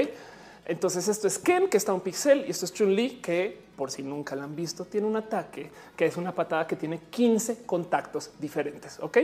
Entonces 0.66 1.08
esto 1.08 1.28
es 1.28 1.40
Ken, 1.40 1.68
que 1.68 1.78
está 1.78 1.94
un 1.94 2.02
pixel, 2.02 2.46
y 2.48 2.52
esto 2.52 2.66
es 2.66 2.74
Chun-Li, 2.74 3.22
que 3.22 3.60
por 3.76 3.90
si 3.90 4.04
nunca 4.04 4.36
la 4.36 4.44
han 4.44 4.56
visto, 4.56 4.86
tiene 4.86 5.08
un 5.08 5.16
ataque 5.16 5.72
que 5.96 6.06
es 6.06 6.16
una 6.16 6.36
patada 6.36 6.68
que 6.68 6.76
tiene 6.76 7.00
15 7.10 7.64
contactos 7.64 8.30
diferentes. 8.40 9.00
Ok, 9.00 9.18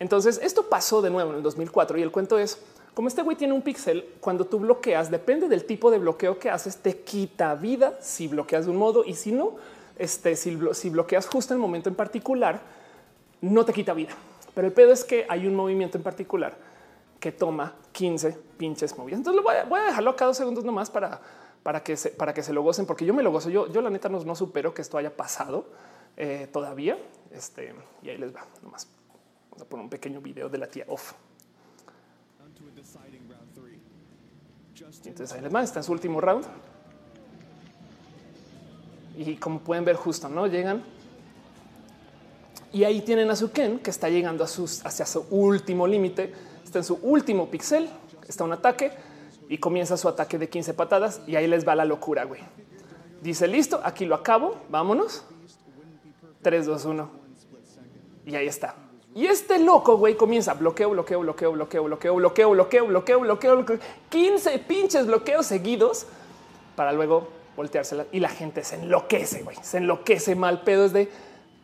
entonces 0.00 0.40
esto 0.42 0.68
pasó 0.68 1.00
de 1.00 1.10
nuevo 1.10 1.30
en 1.30 1.36
el 1.36 1.42
2004 1.44 1.98
y 1.98 2.02
el 2.02 2.10
cuento 2.10 2.38
es 2.38 2.58
como 2.94 3.08
este 3.08 3.22
güey 3.22 3.36
tiene 3.36 3.54
un 3.54 3.62
pixel, 3.62 4.16
cuando 4.20 4.46
tú 4.46 4.58
bloqueas, 4.58 5.10
depende 5.10 5.48
del 5.48 5.64
tipo 5.64 5.90
de 5.90 5.98
bloqueo 5.98 6.38
que 6.38 6.50
haces, 6.50 6.76
te 6.76 6.98
quita 6.98 7.54
vida 7.54 7.96
si 8.00 8.28
bloqueas 8.28 8.64
de 8.64 8.72
un 8.72 8.76
modo 8.76 9.04
y 9.04 9.14
si 9.14 9.32
no, 9.32 9.56
este, 9.96 10.34
si, 10.34 10.54
bloqueas 10.90 11.26
justo 11.28 11.54
el 11.54 11.60
momento 11.60 11.88
en 11.88 11.94
particular, 11.94 12.60
no 13.40 13.64
te 13.64 13.72
quita 13.72 13.92
vida. 13.92 14.10
Pero 14.54 14.66
el 14.66 14.72
pedo 14.72 14.92
es 14.92 15.04
que 15.04 15.26
hay 15.28 15.46
un 15.46 15.54
movimiento 15.54 15.98
en 15.98 16.02
particular 16.02 16.56
que 17.20 17.32
toma 17.32 17.74
15 17.92 18.32
pinches 18.56 18.96
movidas. 18.96 19.18
Entonces 19.18 19.42
voy 19.42 19.54
a, 19.54 19.64
voy 19.64 19.80
a 19.80 19.84
dejarlo 19.84 20.10
acá 20.10 20.24
dos 20.24 20.36
segundos 20.36 20.64
nomás 20.64 20.90
para, 20.90 21.20
para, 21.62 21.82
que 21.84 21.96
se, 21.96 22.10
para 22.10 22.34
que 22.34 22.42
se 22.42 22.52
lo 22.52 22.62
gocen, 22.62 22.86
porque 22.86 23.04
yo 23.04 23.14
me 23.14 23.22
lo 23.22 23.30
gozo. 23.30 23.50
Yo, 23.50 23.70
yo 23.70 23.82
la 23.82 23.90
neta 23.90 24.08
no, 24.08 24.24
no 24.24 24.34
supero 24.34 24.74
que 24.74 24.82
esto 24.82 24.98
haya 24.98 25.14
pasado 25.16 25.66
eh, 26.16 26.48
todavía. 26.50 26.98
Este, 27.30 27.72
y 28.02 28.08
ahí 28.08 28.18
les 28.18 28.34
va 28.34 28.46
nomás. 28.62 28.88
Vamos 29.50 29.62
a 29.62 29.68
poner 29.68 29.84
un 29.84 29.90
pequeño 29.90 30.20
video 30.20 30.48
de 30.48 30.58
la 30.58 30.66
tía 30.66 30.86
off. 30.88 31.12
Entonces 35.04 35.32
ahí 35.32 35.40
les 35.40 35.54
va, 35.54 35.62
está 35.62 35.80
en 35.80 35.84
su 35.84 35.92
último 35.92 36.20
round. 36.20 36.44
Y 39.16 39.36
como 39.36 39.60
pueden 39.60 39.84
ver 39.84 39.96
justo, 39.96 40.28
¿no? 40.28 40.46
Llegan. 40.46 40.82
Y 42.72 42.84
ahí 42.84 43.00
tienen 43.00 43.30
a 43.30 43.36
su 43.36 43.50
Ken 43.50 43.78
que 43.80 43.90
está 43.90 44.08
llegando 44.08 44.44
a 44.44 44.46
hacia 44.46 45.06
su 45.06 45.26
último 45.30 45.86
límite. 45.86 46.32
Está 46.64 46.78
en 46.78 46.84
su 46.84 46.98
último 47.02 47.50
pixel. 47.50 47.88
Está 48.28 48.44
un 48.44 48.52
ataque 48.52 48.92
y 49.48 49.58
comienza 49.58 49.96
su 49.96 50.08
ataque 50.08 50.38
de 50.38 50.48
15 50.48 50.74
patadas. 50.74 51.20
Y 51.26 51.36
ahí 51.36 51.46
les 51.46 51.66
va 51.66 51.74
la 51.74 51.84
locura, 51.84 52.24
güey. 52.24 52.40
Dice 53.22 53.46
listo, 53.46 53.80
aquí 53.84 54.06
lo 54.06 54.14
acabo. 54.14 54.56
Vámonos. 54.70 55.24
3, 56.42 56.66
2, 56.66 56.84
1. 56.84 57.10
Y 58.26 58.34
ahí 58.36 58.46
está. 58.46 58.76
Y 59.14 59.26
este 59.26 59.58
loco, 59.58 59.96
güey, 59.96 60.16
comienza 60.16 60.54
bloqueo, 60.54 60.90
bloqueo, 60.90 61.20
bloqueo, 61.20 61.52
bloqueo, 61.52 61.82
bloqueo, 61.84 62.14
bloqueo, 62.14 62.50
bloqueo, 62.50 62.86
bloqueo, 62.86 63.20
bloqueo, 63.20 63.56
bloqueo, 63.56 63.78
15 64.08 64.58
pinches 64.60 65.06
bloqueos 65.06 65.46
seguidos 65.46 66.06
para 66.76 66.92
luego 66.92 67.28
volteársela 67.56 68.06
y 68.12 68.20
la 68.20 68.28
gente 68.28 68.62
se 68.62 68.76
enloquece, 68.76 69.42
güey, 69.42 69.56
se 69.62 69.78
enloquece 69.78 70.36
mal 70.36 70.62
pedo 70.62 70.84
es 70.84 70.92
de 70.92 71.10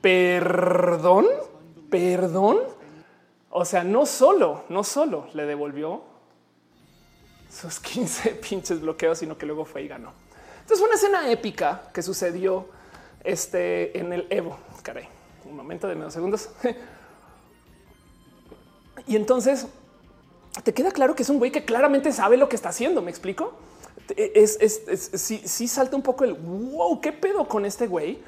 perdón, 0.01 1.27
perdón. 1.91 2.59
O 3.51 3.65
sea, 3.65 3.85
no 3.85 4.07
solo, 4.07 4.65
no 4.69 4.85
solo 4.85 5.29
le 5.33 5.47
devolvió 5.47 6.03
sus 7.51 7.81
15 7.81 8.31
pinches 8.49 8.81
bloqueos, 8.81 9.19
sino 9.19 9.39
que 9.39 9.47
luego 9.47 9.65
fue 9.65 9.83
y 9.83 9.89
ganó. 9.89 10.13
Entonces 10.61 10.79
fue 10.79 10.89
una 10.89 10.97
escena 10.97 11.31
épica 11.31 11.91
que 11.95 12.03
sucedió 12.03 12.67
este 13.23 13.99
en 13.99 14.13
el 14.13 14.27
Evo. 14.31 14.59
Caray, 14.83 15.09
un 15.45 15.57
momento 15.57 15.87
de 15.87 15.95
menos 15.95 16.13
segundos. 16.13 16.51
Y 19.07 19.17
entonces 19.17 19.67
te 20.63 20.73
queda 20.73 20.91
claro 20.91 21.15
que 21.15 21.23
es 21.23 21.29
un 21.29 21.39
güey 21.39 21.53
que 21.53 21.65
claramente 21.65 22.13
sabe 22.13 22.37
lo 22.37 22.49
que 22.49 22.57
está 22.57 22.71
haciendo. 22.71 23.03
Me 23.03 23.11
explico. 23.11 23.55
Es, 24.17 24.59
sí, 25.15 25.69
salta 25.69 25.97
un 25.97 26.03
poco 26.03 26.25
el 26.25 26.35
wow, 26.35 27.01
qué 27.01 27.13
pedo 27.13 27.49
con 27.49 27.65
este 27.65 27.87
güey 27.87 28.19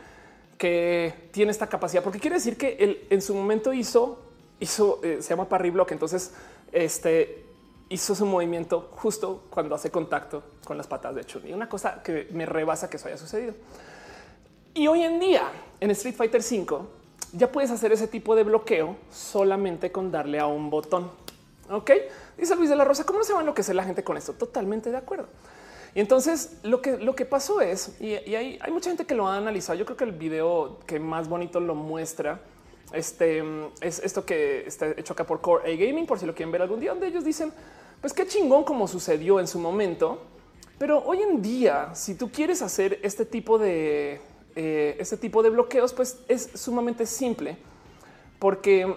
que 0.56 1.28
tiene 1.30 1.52
esta 1.52 1.68
capacidad, 1.68 2.02
porque 2.02 2.18
quiere 2.18 2.34
decir 2.34 2.56
que 2.56 2.76
él 2.80 3.06
en 3.10 3.22
su 3.22 3.32
momento 3.32 3.72
hizo, 3.72 4.18
hizo, 4.58 5.00
eh, 5.04 5.18
se 5.20 5.30
llama 5.30 5.48
Parry 5.48 5.70
Block. 5.70 5.92
Entonces, 5.92 6.32
este 6.72 7.44
hizo 7.90 8.14
su 8.14 8.26
movimiento 8.26 8.90
justo 8.96 9.44
cuando 9.50 9.74
hace 9.74 9.90
contacto 9.90 10.42
con 10.64 10.76
las 10.76 10.86
patas 10.86 11.14
de 11.14 11.24
Chun 11.24 11.48
y 11.48 11.52
una 11.52 11.68
cosa 11.68 12.02
que 12.02 12.28
me 12.32 12.44
rebasa 12.44 12.90
que 12.90 12.98
eso 12.98 13.08
haya 13.08 13.16
sucedido. 13.16 13.54
Y 14.74 14.86
hoy 14.86 15.02
en 15.02 15.18
día 15.18 15.50
en 15.80 15.90
Street 15.92 16.14
Fighter 16.14 16.42
5 16.42 16.86
ya 17.32 17.50
puedes 17.52 17.70
hacer 17.70 17.92
ese 17.92 18.08
tipo 18.08 18.34
de 18.34 18.44
bloqueo 18.44 18.96
solamente 19.10 19.92
con 19.92 20.10
darle 20.10 20.38
a 20.38 20.46
un 20.46 20.70
botón. 20.70 21.10
Ok, 21.70 21.90
dice 22.36 22.56
Luis 22.56 22.70
de 22.70 22.76
la 22.76 22.84
Rosa, 22.84 23.04
¿cómo 23.04 23.18
no 23.18 23.24
se 23.24 23.32
va 23.32 23.40
a 23.40 23.42
enloquecer 23.42 23.74
la 23.74 23.84
gente 23.84 24.02
con 24.02 24.16
esto? 24.16 24.32
Totalmente 24.32 24.90
de 24.90 24.96
acuerdo. 24.96 25.28
Y 25.94 26.00
entonces 26.00 26.58
lo 26.62 26.80
que, 26.80 26.96
lo 26.96 27.14
que 27.14 27.24
pasó 27.24 27.60
es, 27.60 28.00
y, 28.00 28.14
hay, 28.14 28.58
mucha 28.70 28.90
gente 28.90 29.04
que 29.04 29.14
lo 29.14 29.26
ha 29.26 29.36
analizado, 29.36 29.78
yo 29.78 29.84
creo 29.84 29.96
que 29.96 30.04
el 30.04 30.12
video 30.12 30.78
que 30.86 30.98
más 30.98 31.28
bonito 31.28 31.60
lo 31.60 31.74
muestra 31.74 32.40
este, 32.92 33.42
es 33.80 33.98
esto 33.98 34.24
que 34.24 34.66
está 34.66 34.88
hecho 34.90 35.12
acá 35.12 35.24
por 35.24 35.40
Core 35.40 35.72
A 35.72 35.76
Gaming, 35.76 36.06
por 36.06 36.18
si 36.18 36.26
lo 36.26 36.34
quieren 36.34 36.52
ver 36.52 36.62
algún 36.62 36.80
día, 36.80 36.90
donde 36.90 37.08
ellos 37.08 37.24
dicen, 37.24 37.52
pues 38.00 38.12
qué 38.12 38.26
chingón 38.26 38.64
como 38.64 38.88
sucedió 38.88 39.40
en 39.40 39.46
su 39.46 39.58
momento, 39.58 40.22
pero 40.78 41.02
hoy 41.04 41.20
en 41.20 41.42
día, 41.42 41.94
si 41.94 42.14
tú 42.14 42.30
quieres 42.30 42.62
hacer 42.62 43.00
este 43.02 43.26
tipo 43.26 43.58
de, 43.58 44.20
eh, 44.60 44.96
este 44.98 45.16
tipo 45.16 45.40
de 45.44 45.50
bloqueos, 45.50 45.92
pues 45.92 46.18
es 46.26 46.50
sumamente 46.54 47.06
simple 47.06 47.56
porque 48.40 48.92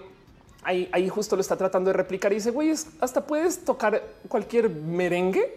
ahí, 0.64 0.88
ahí, 0.90 1.08
justo 1.08 1.36
lo 1.36 1.40
está 1.40 1.56
tratando 1.56 1.90
de 1.90 1.94
replicar 1.94 2.32
y 2.32 2.34
dice, 2.34 2.50
güey, 2.50 2.74
hasta 2.98 3.24
puedes 3.24 3.64
tocar 3.64 4.02
cualquier 4.26 4.68
merengue 4.68 5.56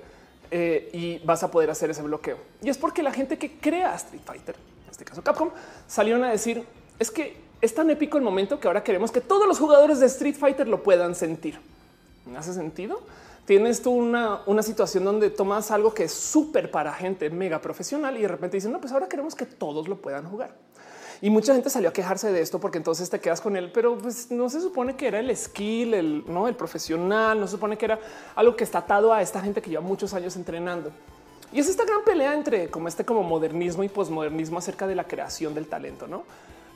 eh, 0.51 0.91
y 0.93 1.25
vas 1.25 1.41
a 1.41 1.49
poder 1.49 1.71
hacer 1.71 1.89
ese 1.89 2.03
bloqueo. 2.03 2.37
Y 2.61 2.69
es 2.69 2.77
porque 2.77 3.01
la 3.01 3.11
gente 3.11 3.39
que 3.39 3.57
crea 3.57 3.95
Street 3.95 4.21
Fighter, 4.23 4.55
en 4.83 4.91
este 4.91 5.05
caso 5.05 5.23
Capcom, 5.23 5.49
salieron 5.87 6.23
a 6.23 6.29
decir, 6.29 6.63
es 6.99 7.09
que 7.09 7.37
es 7.59 7.73
tan 7.73 7.89
épico 7.89 8.19
el 8.19 8.23
momento 8.23 8.59
que 8.59 8.67
ahora 8.67 8.83
queremos 8.83 9.11
que 9.11 9.21
todos 9.21 9.47
los 9.47 9.57
jugadores 9.57 9.99
de 9.99 10.05
Street 10.05 10.35
Fighter 10.35 10.67
lo 10.67 10.83
puedan 10.83 11.15
sentir. 11.15 11.59
¿Me 12.27 12.37
hace 12.37 12.53
sentido? 12.53 13.01
Tienes 13.45 13.81
tú 13.81 13.91
una, 13.91 14.41
una 14.45 14.63
situación 14.63 15.03
donde 15.03 15.29
tomas 15.29 15.71
algo 15.71 15.93
que 15.93 16.05
es 16.05 16.13
súper 16.13 16.71
para 16.71 16.93
gente 16.93 17.29
mega 17.29 17.61
profesional 17.61 18.17
y 18.17 18.21
de 18.21 18.27
repente 18.27 18.57
dicen, 18.57 18.71
no, 18.71 18.79
pues 18.79 18.91
ahora 18.91 19.07
queremos 19.07 19.35
que 19.35 19.45
todos 19.45 19.87
lo 19.87 19.97
puedan 19.97 20.27
jugar. 20.29 20.55
Y 21.21 21.29
mucha 21.29 21.53
gente 21.53 21.69
salió 21.69 21.89
a 21.89 21.93
quejarse 21.93 22.31
de 22.31 22.41
esto 22.41 22.59
porque 22.59 22.77
entonces 22.77 23.09
te 23.09 23.19
quedas 23.19 23.39
con 23.39 23.55
él, 23.55 23.71
pero 23.73 23.97
pues 23.97 24.29
no 24.31 24.49
se 24.49 24.59
supone 24.59 24.95
que 24.95 25.07
era 25.07 25.19
el 25.19 25.35
skill, 25.35 25.93
el 25.93 26.23
no 26.27 26.47
el 26.47 26.55
profesional, 26.55 27.39
no 27.39 27.47
se 27.47 27.51
supone 27.51 27.77
que 27.77 27.85
era 27.85 27.99
algo 28.35 28.55
que 28.55 28.63
está 28.63 28.79
atado 28.79 29.13
a 29.13 29.21
esta 29.21 29.41
gente 29.41 29.61
que 29.61 29.69
lleva 29.69 29.81
muchos 29.81 30.13
años 30.13 30.35
entrenando. 30.35 30.91
Y 31.53 31.59
es 31.59 31.69
esta 31.69 31.85
gran 31.85 32.03
pelea 32.03 32.33
entre 32.33 32.69
como 32.69 32.87
este 32.87 33.05
como 33.05 33.23
modernismo 33.23 33.83
y 33.83 33.89
posmodernismo 33.89 34.57
acerca 34.57 34.87
de 34.87 34.95
la 34.95 35.05
creación 35.05 35.53
del 35.53 35.67
talento, 35.67 36.05
no? 36.05 36.23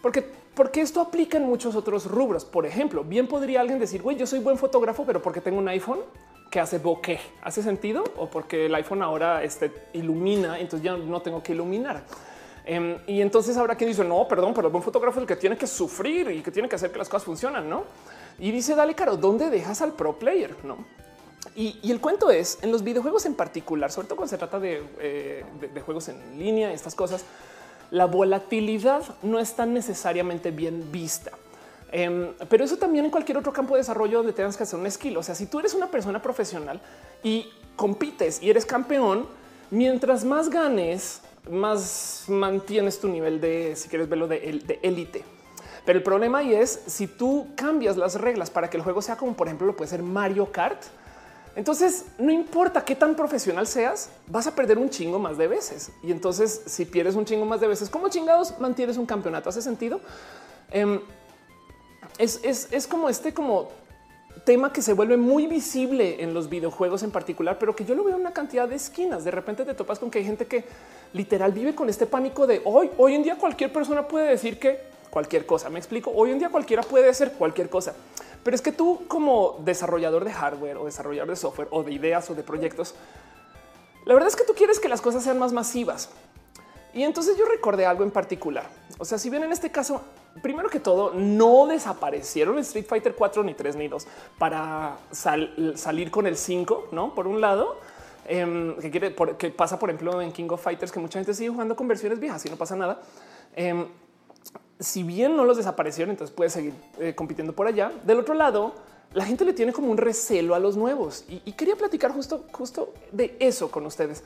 Porque, 0.02 0.26
porque 0.56 0.80
esto 0.80 1.02
aplica 1.02 1.38
en 1.38 1.44
muchos 1.44 1.76
otros 1.76 2.06
rubros. 2.06 2.46
Por 2.46 2.66
ejemplo, 2.66 3.04
bien 3.04 3.28
podría 3.28 3.60
alguien 3.60 3.80
decir, 3.80 4.02
güey, 4.02 4.16
yo 4.16 4.26
soy 4.26 4.40
buen 4.40 4.58
fotógrafo, 4.58 5.04
pero 5.06 5.22
porque 5.22 5.42
tengo 5.42 5.58
un 5.58 5.68
iPhone, 5.68 6.00
que 6.50 6.60
hace 6.60 6.80
bokeh. 6.80 7.20
¿Hace 7.42 7.64
sentido? 7.64 8.04
O 8.18 8.30
porque 8.30 8.66
el 8.66 8.76
iPhone 8.76 9.02
ahora 9.02 9.44
este, 9.44 9.72
ilumina, 9.94 10.60
entonces 10.60 10.84
ya 10.84 10.98
no 10.98 11.22
tengo 11.22 11.44
que 11.44 11.54
iluminar. 11.54 12.04
Em, 12.66 12.98
y 13.08 13.22
entonces 13.22 13.58
ahora 13.58 13.76
que 13.76 13.86
dice, 13.86 14.04
no, 14.04 14.28
perdón, 14.28 14.54
pero 14.54 14.68
el 14.68 14.72
buen 14.72 14.84
fotógrafo 14.84 15.20
es 15.20 15.24
el 15.24 15.28
que 15.28 15.36
tiene 15.36 15.58
que 15.58 15.68
sufrir 15.68 16.30
y 16.32 16.42
que 16.42 16.52
tiene 16.52 16.70
que 16.70 16.76
hacer 16.76 16.92
que 16.92 17.00
las 17.00 17.10
cosas 17.10 17.26
funcionan, 17.26 17.70
¿no? 17.70 17.84
Y 18.38 18.52
dice, 18.52 18.76
dale, 18.76 18.96
caro, 18.96 19.18
¿dónde 19.18 19.50
dejas 19.50 19.82
al 19.82 19.94
pro 19.94 20.18
player? 20.18 20.56
No. 20.64 20.78
Y, 21.56 21.80
el 21.90 22.00
cuento 22.00 22.30
es, 22.30 22.60
en 22.62 22.72
los 22.72 22.84
videojuegos 22.84 23.26
en 23.26 23.34
particular, 23.34 23.92
sobre 23.92 24.08
todo 24.08 24.18
cuando 24.18 24.30
se 24.30 24.38
trata 24.38 24.60
de, 24.60 24.84
eh, 25.00 25.46
de 25.74 25.82
juegos 25.82 26.10
en 26.10 26.38
línea, 26.38 26.72
estas 26.72 26.96
cosas, 26.96 27.26
la 27.92 28.06
volatilidad 28.06 29.04
no 29.24 29.40
es 29.40 29.56
tan 29.56 29.74
necesariamente 29.74 30.52
bien 30.52 30.92
vista. 30.92 31.32
Em, 31.92 32.34
pero 32.50 32.64
eso 32.64 32.78
también 32.78 33.06
en 33.06 33.12
cualquier 33.12 33.38
otro 33.38 33.52
campo 33.52 33.74
de 33.74 33.80
desarrollo 33.80 34.18
donde 34.18 34.34
tengas 34.34 34.56
que 34.56 34.64
hacer 34.64 34.80
un 34.80 34.90
skill. 34.90 35.18
O 35.18 35.24
sea, 35.24 35.36
si 35.36 35.48
tú 35.48 35.60
eres 35.60 35.74
una 35.74 35.90
persona 35.90 36.22
profesional 36.22 36.80
y 37.24 37.50
compites 37.76 38.42
y 38.42 38.50
eres 38.50 38.66
campeón, 38.66 39.28
mientras 39.72 40.24
más 40.24 40.50
ganes, 40.50 41.22
más 41.50 42.26
mantienes 42.28 43.00
tu 43.00 43.08
nivel 43.08 43.42
de, 43.42 43.76
si 43.76 43.90
quieres 43.90 44.08
verlo, 44.08 44.28
de 44.28 44.80
élite. 44.84 45.24
Pero 45.86 45.98
el 45.98 46.04
problema 46.04 46.40
ahí 46.40 46.54
es 46.54 46.82
si 46.86 47.08
tú 47.08 47.48
cambias 47.56 47.98
las 47.98 48.16
reglas 48.16 48.50
para 48.50 48.70
que 48.70 48.78
el 48.78 48.84
juego 48.84 49.02
sea 49.02 49.16
como, 49.16 49.34
por 49.34 49.48
ejemplo, 49.48 49.66
lo 49.66 49.76
puede 49.76 49.90
ser 49.90 50.04
Mario 50.04 50.52
Kart. 50.52 50.84
Entonces, 51.56 52.06
no 52.20 52.32
importa 52.32 52.86
qué 52.86 52.96
tan 52.96 53.16
profesional 53.16 53.66
seas, 53.66 54.12
vas 54.28 54.46
a 54.46 54.54
perder 54.54 54.78
un 54.78 54.90
chingo 54.90 55.18
más 55.18 55.38
de 55.38 55.48
veces. 55.48 55.92
Y 56.04 56.12
entonces, 56.12 56.62
si 56.68 56.86
pierdes 56.86 57.16
un 57.16 57.26
chingo 57.26 57.46
más 57.46 57.60
de 57.60 57.68
veces, 57.68 57.90
¿cómo 57.90 58.08
chingados 58.08 58.60
mantienes 58.60 58.98
un 58.98 59.06
campeonato? 59.06 59.50
¿Hace 59.50 59.62
sentido? 59.62 60.00
Em, 60.72 61.02
es, 62.20 62.88
como 62.88 63.10
este 63.10 63.34
como 63.34 63.70
tema 64.46 64.74
que 64.74 64.82
se 64.82 64.94
vuelve 64.94 65.18
muy 65.18 65.48
visible 65.48 66.22
en 66.22 66.34
los 66.34 66.50
videojuegos 66.50 67.02
en 67.04 67.12
particular, 67.12 67.58
pero 67.58 67.76
que 67.76 67.86
yo 67.86 67.96
lo 67.96 68.04
veo 68.04 68.16
en 68.16 68.22
una 68.22 68.34
cantidad 68.34 68.68
de 68.68 68.76
esquinas. 68.76 69.24
De 69.24 69.32
repente 69.32 69.66
te 69.66 69.74
topas 69.74 70.00
con 70.00 70.12
que 70.12 70.20
hay 70.20 70.26
gente 70.26 70.46
que 70.46 70.66
literal 71.14 71.54
vive 71.54 71.74
con 71.74 71.90
este 71.90 72.06
pánico 72.06 72.46
de 72.46 72.62
hoy. 72.66 72.92
Hoy 72.98 73.16
en 73.16 73.24
día 73.24 73.38
cualquier 73.38 73.72
persona 73.72 74.08
puede 74.08 74.30
decir 74.30 74.60
que 74.60 74.80
cualquier 75.10 75.46
cosa. 75.46 75.70
Me 75.70 75.80
explico. 75.80 76.12
Hoy 76.14 76.32
en 76.32 76.40
día 76.40 76.50
cualquiera 76.50 76.84
puede 76.84 77.10
hacer 77.10 77.32
cualquier 77.34 77.70
cosa, 77.70 77.96
pero 78.44 78.54
es 78.54 78.62
que 78.62 78.72
tú 78.72 79.04
como 79.08 79.58
desarrollador 79.64 80.26
de 80.26 80.34
hardware 80.34 80.78
o 80.78 80.86
desarrollador 80.86 81.30
de 81.30 81.36
software 81.36 81.70
o 81.72 81.84
de 81.84 81.94
ideas 81.94 82.30
o 82.30 82.36
de 82.36 82.44
proyectos, 82.44 82.96
la 84.06 84.14
verdad 84.14 84.28
es 84.28 84.36
que 84.36 84.44
tú 84.44 84.54
quieres 84.54 84.80
que 84.80 84.90
las 84.90 85.02
cosas 85.02 85.24
sean 85.24 85.40
más 85.40 85.54
masivas. 85.54 86.10
Y 86.94 87.04
entonces 87.04 87.38
yo 87.38 87.46
recordé 87.46 87.86
algo 87.86 88.04
en 88.04 88.12
particular. 88.12 88.68
O 88.98 89.06
sea, 89.06 89.18
si 89.18 89.30
bien 89.30 89.44
en 89.44 89.52
este 89.52 89.72
caso 89.72 90.02
primero 90.42 90.70
que 90.70 90.80
todo, 90.80 91.14
no 91.14 91.68
desaparecieron 91.68 92.58
Street 92.60 92.86
Fighter 92.86 93.16
4 93.16 93.44
ni 93.44 93.54
3 93.54 93.76
ni 93.76 93.88
2 93.88 94.08
para 94.38 94.98
salir 95.12 96.12
con 96.12 96.28
el 96.28 96.38
5, 96.38 96.90
no? 96.92 97.14
Por 97.14 97.28
un 97.28 97.42
lado, 97.42 97.80
em, 98.28 98.76
que 98.78 98.92
quiere 98.92 99.16
que 99.38 99.50
pasa, 99.50 99.80
por 99.80 99.90
ejemplo, 99.90 100.22
en 100.22 100.32
King 100.32 100.50
of 100.50 100.64
Fighters, 100.64 100.92
que 100.92 101.00
mucha 101.00 101.20
gente 101.20 101.34
sigue 101.34 101.50
jugando 101.50 101.76
con 101.76 101.88
versiones 101.88 102.20
viejas 102.20 102.46
y 102.46 102.50
no 102.50 102.56
pasa 102.56 102.76
nada. 102.76 103.02
Em, 103.56 103.88
si 104.80 105.04
bien 105.04 105.36
no 105.36 105.44
los 105.44 105.58
desaparecieron, 105.58 106.12
entonces 106.12 106.34
puede 106.36 106.50
seguir 106.50 106.74
eh, 107.00 107.14
compitiendo 107.14 107.54
por 107.54 107.68
allá. 107.68 107.92
Del 108.04 108.20
otro 108.20 108.34
lado, 108.34 108.74
la 109.14 109.26
gente 109.26 109.44
le 109.44 109.54
tiene 109.54 109.74
como 109.74 109.92
un 109.92 109.98
recelo 109.98 110.56
a 110.56 110.60
los 110.60 110.78
nuevos 110.78 111.26
y, 111.28 111.52
quería 111.54 111.76
platicar 111.76 112.12
justo, 112.12 112.46
justo 112.52 112.94
de 113.12 113.36
eso 113.40 113.72
con 113.72 113.86
ustedes. 113.86 114.24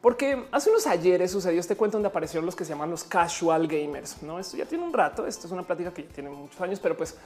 Porque 0.00 0.46
hace 0.52 0.70
unos 0.70 0.86
ayeres 0.86 1.30
sucedió 1.32 1.58
este 1.58 1.76
cuento 1.76 1.96
donde 1.96 2.08
aparecieron 2.08 2.46
los 2.46 2.54
que 2.54 2.64
se 2.64 2.70
llaman 2.70 2.90
los 2.90 3.02
casual 3.02 3.66
gamers. 3.66 4.22
No, 4.22 4.38
esto 4.38 4.56
ya 4.56 4.64
tiene 4.64 4.84
un 4.84 4.92
rato. 4.92 5.26
Esto 5.26 5.46
es 5.46 5.52
una 5.52 5.64
plática 5.64 5.92
que 5.92 6.04
tiene 6.04 6.30
muchos 6.30 6.60
años, 6.60 6.78
pero 6.78 6.96
pues 6.96 7.16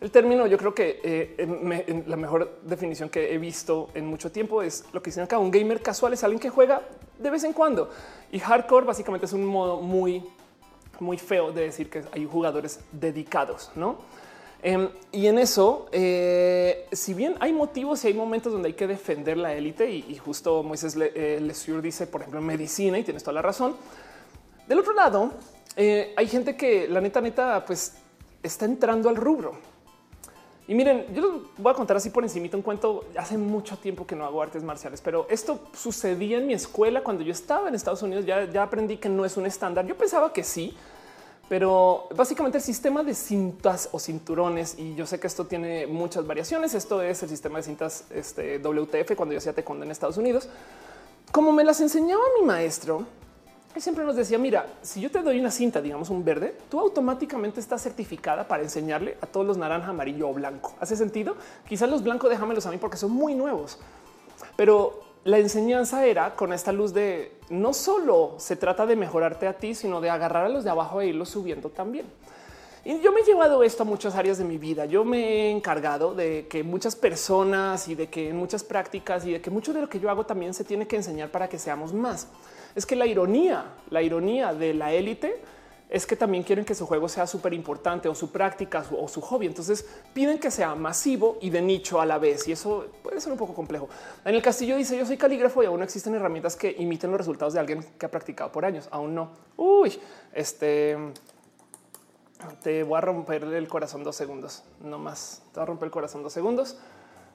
el 0.00 0.10
término 0.10 0.46
yo 0.46 0.56
creo 0.56 0.74
que 0.74 1.00
eh, 1.02 2.04
la 2.06 2.16
mejor 2.16 2.58
definición 2.62 3.08
que 3.08 3.34
he 3.34 3.38
visto 3.38 3.90
en 3.94 4.06
mucho 4.06 4.32
tiempo 4.32 4.62
es 4.62 4.84
lo 4.92 5.02
que 5.02 5.10
dicen 5.10 5.24
acá. 5.24 5.38
Un 5.38 5.50
gamer 5.50 5.82
casual 5.82 6.14
es 6.14 6.24
alguien 6.24 6.40
que 6.40 6.50
juega 6.50 6.82
de 7.18 7.30
vez 7.30 7.44
en 7.44 7.52
cuando 7.52 7.90
y 8.32 8.38
hardcore 8.38 8.86
básicamente 8.86 9.26
es 9.26 9.32
un 9.32 9.44
modo 9.44 9.80
muy, 9.80 10.24
muy 11.00 11.18
feo 11.18 11.52
de 11.52 11.62
decir 11.62 11.90
que 11.90 12.04
hay 12.12 12.26
jugadores 12.26 12.80
dedicados, 12.90 13.70
no? 13.76 13.98
Em, 14.66 14.88
y 15.12 15.26
en 15.26 15.38
eso, 15.38 15.88
eh, 15.92 16.88
si 16.90 17.12
bien 17.12 17.34
hay 17.38 17.52
motivos 17.52 18.02
y 18.02 18.08
hay 18.08 18.14
momentos 18.14 18.50
donde 18.50 18.68
hay 18.68 18.72
que 18.72 18.86
defender 18.86 19.36
la 19.36 19.52
élite, 19.52 19.90
y, 19.90 20.16
justo 20.16 20.62
Moisés 20.62 20.96
Le, 20.96 21.12
eh, 21.14 21.52
dice, 21.82 22.06
por 22.06 22.22
ejemplo, 22.22 22.40
en 22.40 22.46
medicina, 22.46 22.98
y 22.98 23.04
tienes 23.04 23.22
toda 23.22 23.34
la 23.34 23.42
razón. 23.42 23.76
Del 24.66 24.78
otro 24.78 24.94
lado, 24.94 25.32
eh, 25.76 26.14
hay 26.16 26.26
gente 26.28 26.56
que 26.56 26.88
la 26.88 27.02
neta, 27.02 27.20
neta, 27.20 27.62
pues 27.66 27.96
está 28.42 28.64
entrando 28.64 29.10
al 29.10 29.16
rubro. 29.16 29.52
Y 30.66 30.74
miren, 30.74 31.08
yo 31.14 31.20
les 31.20 31.42
voy 31.58 31.70
a 31.70 31.76
contar 31.76 31.98
así 31.98 32.08
por 32.08 32.22
encima 32.22 32.48
un 32.54 32.62
cuento. 32.62 33.04
Hace 33.18 33.36
mucho 33.36 33.76
tiempo 33.76 34.06
que 34.06 34.16
no 34.16 34.24
hago 34.24 34.40
artes 34.40 34.62
marciales, 34.62 35.02
pero 35.02 35.26
esto 35.28 35.60
sucedía 35.74 36.38
en 36.38 36.46
mi 36.46 36.54
escuela 36.54 37.04
cuando 37.04 37.22
yo 37.22 37.32
estaba 37.32 37.68
en 37.68 37.74
Estados 37.74 38.00
Unidos. 38.00 38.24
Ya, 38.24 38.50
ya 38.50 38.62
aprendí 38.62 38.96
que 38.96 39.10
no 39.10 39.26
es 39.26 39.36
un 39.36 39.44
estándar. 39.44 39.86
Yo 39.86 39.94
pensaba 39.94 40.32
que 40.32 40.42
sí, 40.42 40.74
pero 41.48 42.08
básicamente 42.14 42.58
el 42.58 42.64
sistema 42.64 43.02
de 43.02 43.14
cintas 43.14 43.88
o 43.92 43.98
cinturones, 43.98 44.78
y 44.78 44.94
yo 44.94 45.06
sé 45.06 45.20
que 45.20 45.26
esto 45.26 45.46
tiene 45.46 45.86
muchas 45.86 46.26
variaciones. 46.26 46.74
Esto 46.74 47.02
es 47.02 47.22
el 47.22 47.28
sistema 47.28 47.58
de 47.58 47.64
cintas 47.64 48.04
este, 48.10 48.58
WTF 48.58 49.14
cuando 49.14 49.34
yo 49.34 49.38
hacía 49.38 49.52
taekwondo 49.52 49.84
en 49.84 49.90
Estados 49.90 50.16
Unidos. 50.16 50.48
Como 51.32 51.52
me 51.52 51.64
las 51.64 51.80
enseñaba 51.80 52.22
mi 52.40 52.46
maestro, 52.46 53.06
él 53.74 53.82
siempre 53.82 54.04
nos 54.04 54.14
decía, 54.14 54.38
mira, 54.38 54.66
si 54.82 55.00
yo 55.00 55.10
te 55.10 55.20
doy 55.20 55.40
una 55.40 55.50
cinta, 55.50 55.82
digamos 55.82 56.08
un 56.08 56.24
verde, 56.24 56.56
tú 56.70 56.78
automáticamente 56.78 57.58
estás 57.58 57.82
certificada 57.82 58.46
para 58.46 58.62
enseñarle 58.62 59.18
a 59.20 59.26
todos 59.26 59.44
los 59.44 59.56
naranja, 59.58 59.90
amarillo 59.90 60.28
o 60.28 60.32
blanco. 60.32 60.74
¿Hace 60.80 60.96
sentido? 60.96 61.36
Quizás 61.68 61.90
los 61.90 62.04
blancos 62.04 62.30
déjamelos 62.30 62.66
a 62.66 62.70
mí 62.70 62.78
porque 62.78 62.96
son 62.96 63.10
muy 63.10 63.34
nuevos. 63.34 63.78
Pero 64.56 65.02
la 65.24 65.38
enseñanza 65.38 66.06
era 66.06 66.36
con 66.36 66.52
esta 66.52 66.70
luz 66.70 66.94
de 66.94 67.33
no 67.50 67.72
solo 67.72 68.34
se 68.38 68.56
trata 68.56 68.86
de 68.86 68.96
mejorarte 68.96 69.46
a 69.46 69.54
ti, 69.54 69.74
sino 69.74 70.00
de 70.00 70.10
agarrar 70.10 70.46
a 70.46 70.48
los 70.48 70.64
de 70.64 70.70
abajo 70.70 71.00
e 71.00 71.08
irlos 71.08 71.28
subiendo 71.28 71.70
también. 71.70 72.06
Y 72.86 73.00
yo 73.00 73.12
me 73.12 73.20
he 73.20 73.24
llevado 73.24 73.62
esto 73.62 73.82
a 73.82 73.86
muchas 73.86 74.14
áreas 74.14 74.36
de 74.36 74.44
mi 74.44 74.58
vida. 74.58 74.84
Yo 74.84 75.06
me 75.06 75.18
he 75.18 75.50
encargado 75.50 76.14
de 76.14 76.46
que 76.48 76.62
muchas 76.62 76.94
personas 76.94 77.88
y 77.88 77.94
de 77.94 78.08
que 78.08 78.28
en 78.28 78.36
muchas 78.36 78.62
prácticas 78.62 79.24
y 79.24 79.32
de 79.32 79.40
que 79.40 79.50
mucho 79.50 79.72
de 79.72 79.80
lo 79.80 79.88
que 79.88 79.98
yo 79.98 80.10
hago 80.10 80.26
también 80.26 80.52
se 80.52 80.64
tiene 80.64 80.86
que 80.86 80.96
enseñar 80.96 81.30
para 81.30 81.48
que 81.48 81.58
seamos 81.58 81.94
más. 81.94 82.28
Es 82.74 82.84
que 82.84 82.94
la 82.94 83.06
ironía, 83.06 83.64
la 83.88 84.02
ironía 84.02 84.52
de 84.52 84.74
la 84.74 84.92
élite 84.92 85.40
es 85.88 86.06
que 86.06 86.16
también 86.16 86.42
quieren 86.42 86.64
que 86.64 86.74
su 86.74 86.86
juego 86.86 87.08
sea 87.08 87.26
súper 87.26 87.52
importante 87.52 88.08
o 88.08 88.14
su 88.14 88.32
práctica 88.32 88.84
o 88.98 89.06
su 89.06 89.20
hobby. 89.20 89.46
Entonces 89.46 89.86
piden 90.12 90.38
que 90.38 90.50
sea 90.50 90.74
masivo 90.74 91.38
y 91.40 91.50
de 91.50 91.62
nicho 91.62 92.00
a 92.00 92.06
la 92.06 92.18
vez. 92.18 92.48
Y 92.48 92.52
eso 92.52 92.86
puede 93.02 93.20
ser 93.20 93.32
un 93.32 93.38
poco 93.38 93.54
complejo. 93.54 93.88
En 94.24 94.34
el 94.34 94.42
castillo 94.42 94.76
dice 94.76 94.96
yo 94.96 95.06
soy 95.06 95.16
calígrafo 95.16 95.62
y 95.62 95.66
aún 95.66 95.82
existen 95.82 96.14
herramientas 96.14 96.56
que 96.56 96.74
imiten 96.78 97.10
los 97.10 97.18
resultados 97.18 97.54
de 97.54 97.60
alguien 97.60 97.84
que 97.98 98.06
ha 98.06 98.10
practicado 98.10 98.50
por 98.50 98.64
años. 98.64 98.88
Aún 98.90 99.14
no. 99.14 99.30
Uy, 99.56 99.98
este 100.32 100.96
te 102.62 102.82
voy 102.82 102.98
a 102.98 103.00
romper 103.00 103.44
el 103.44 103.68
corazón 103.68 104.04
dos 104.04 104.16
segundos, 104.16 104.64
no 104.82 104.98
más. 104.98 105.42
Te 105.52 105.60
voy 105.60 105.62
a 105.62 105.66
romper 105.66 105.86
el 105.86 105.92
corazón 105.92 106.22
dos 106.22 106.32
segundos. 106.32 106.76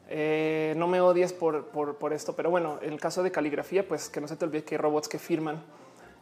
Eh, 0.07 0.73
no 0.75 0.87
me 0.87 1.01
odies 1.01 1.33
por, 1.33 1.65
por, 1.67 2.13
esto, 2.13 2.35
pero 2.35 2.49
bueno, 2.49 2.79
en 2.81 2.93
el 2.93 2.99
caso 2.99 3.21
de 3.21 3.31
caligrafía, 3.31 3.87
pues 3.87 4.09
que 4.09 4.19
no 4.19 4.27
se 4.27 4.35
te 4.35 4.45
olvide 4.45 4.63
que 4.63 4.75
hay 4.75 4.79
robots 4.79 5.07
que 5.07 5.19
firman 5.19 5.61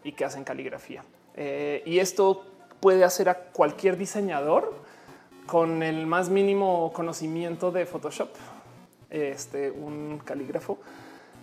y 0.08 0.14
que 0.14 0.24
hacen 0.24 0.46
caligrafía. 0.46 1.04
Eh, 1.36 1.84
y 1.86 2.00
esto 2.00 2.46
puede 2.80 3.04
hacer 3.04 3.28
a 3.28 3.36
cualquier 3.36 3.98
diseñador 3.98 4.74
con 5.46 5.84
el 5.84 6.08
más 6.08 6.30
mínimo 6.30 6.94
conocimiento 6.94 7.74
de 7.74 7.86
Photoshop, 7.86 8.30
este, 9.10 9.70
un 9.70 10.22
calígrafo. 10.24 10.78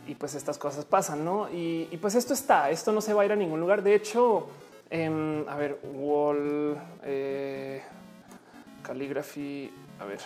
Y 0.07 0.15
pues 0.15 0.35
estas 0.35 0.57
cosas 0.57 0.87
pasan, 0.87 1.27
¿no? 1.27 1.49
Y, 1.53 1.95
pues 2.01 2.15
esto 2.15 2.33
está, 2.33 2.71
esto 2.71 2.91
no 2.93 3.03
se 3.03 3.13
va 3.13 3.23
a 3.23 3.25
ir 3.27 3.33
a 3.33 3.37
ningún 3.37 3.61
lugar. 3.61 3.83
De 3.83 3.95
hecho, 3.95 4.49
em, 4.89 5.47
a 5.47 5.57
ver, 5.57 5.79
wall, 5.95 6.79
eh, 7.03 7.83
a 8.83 10.05
ver, 10.05 10.21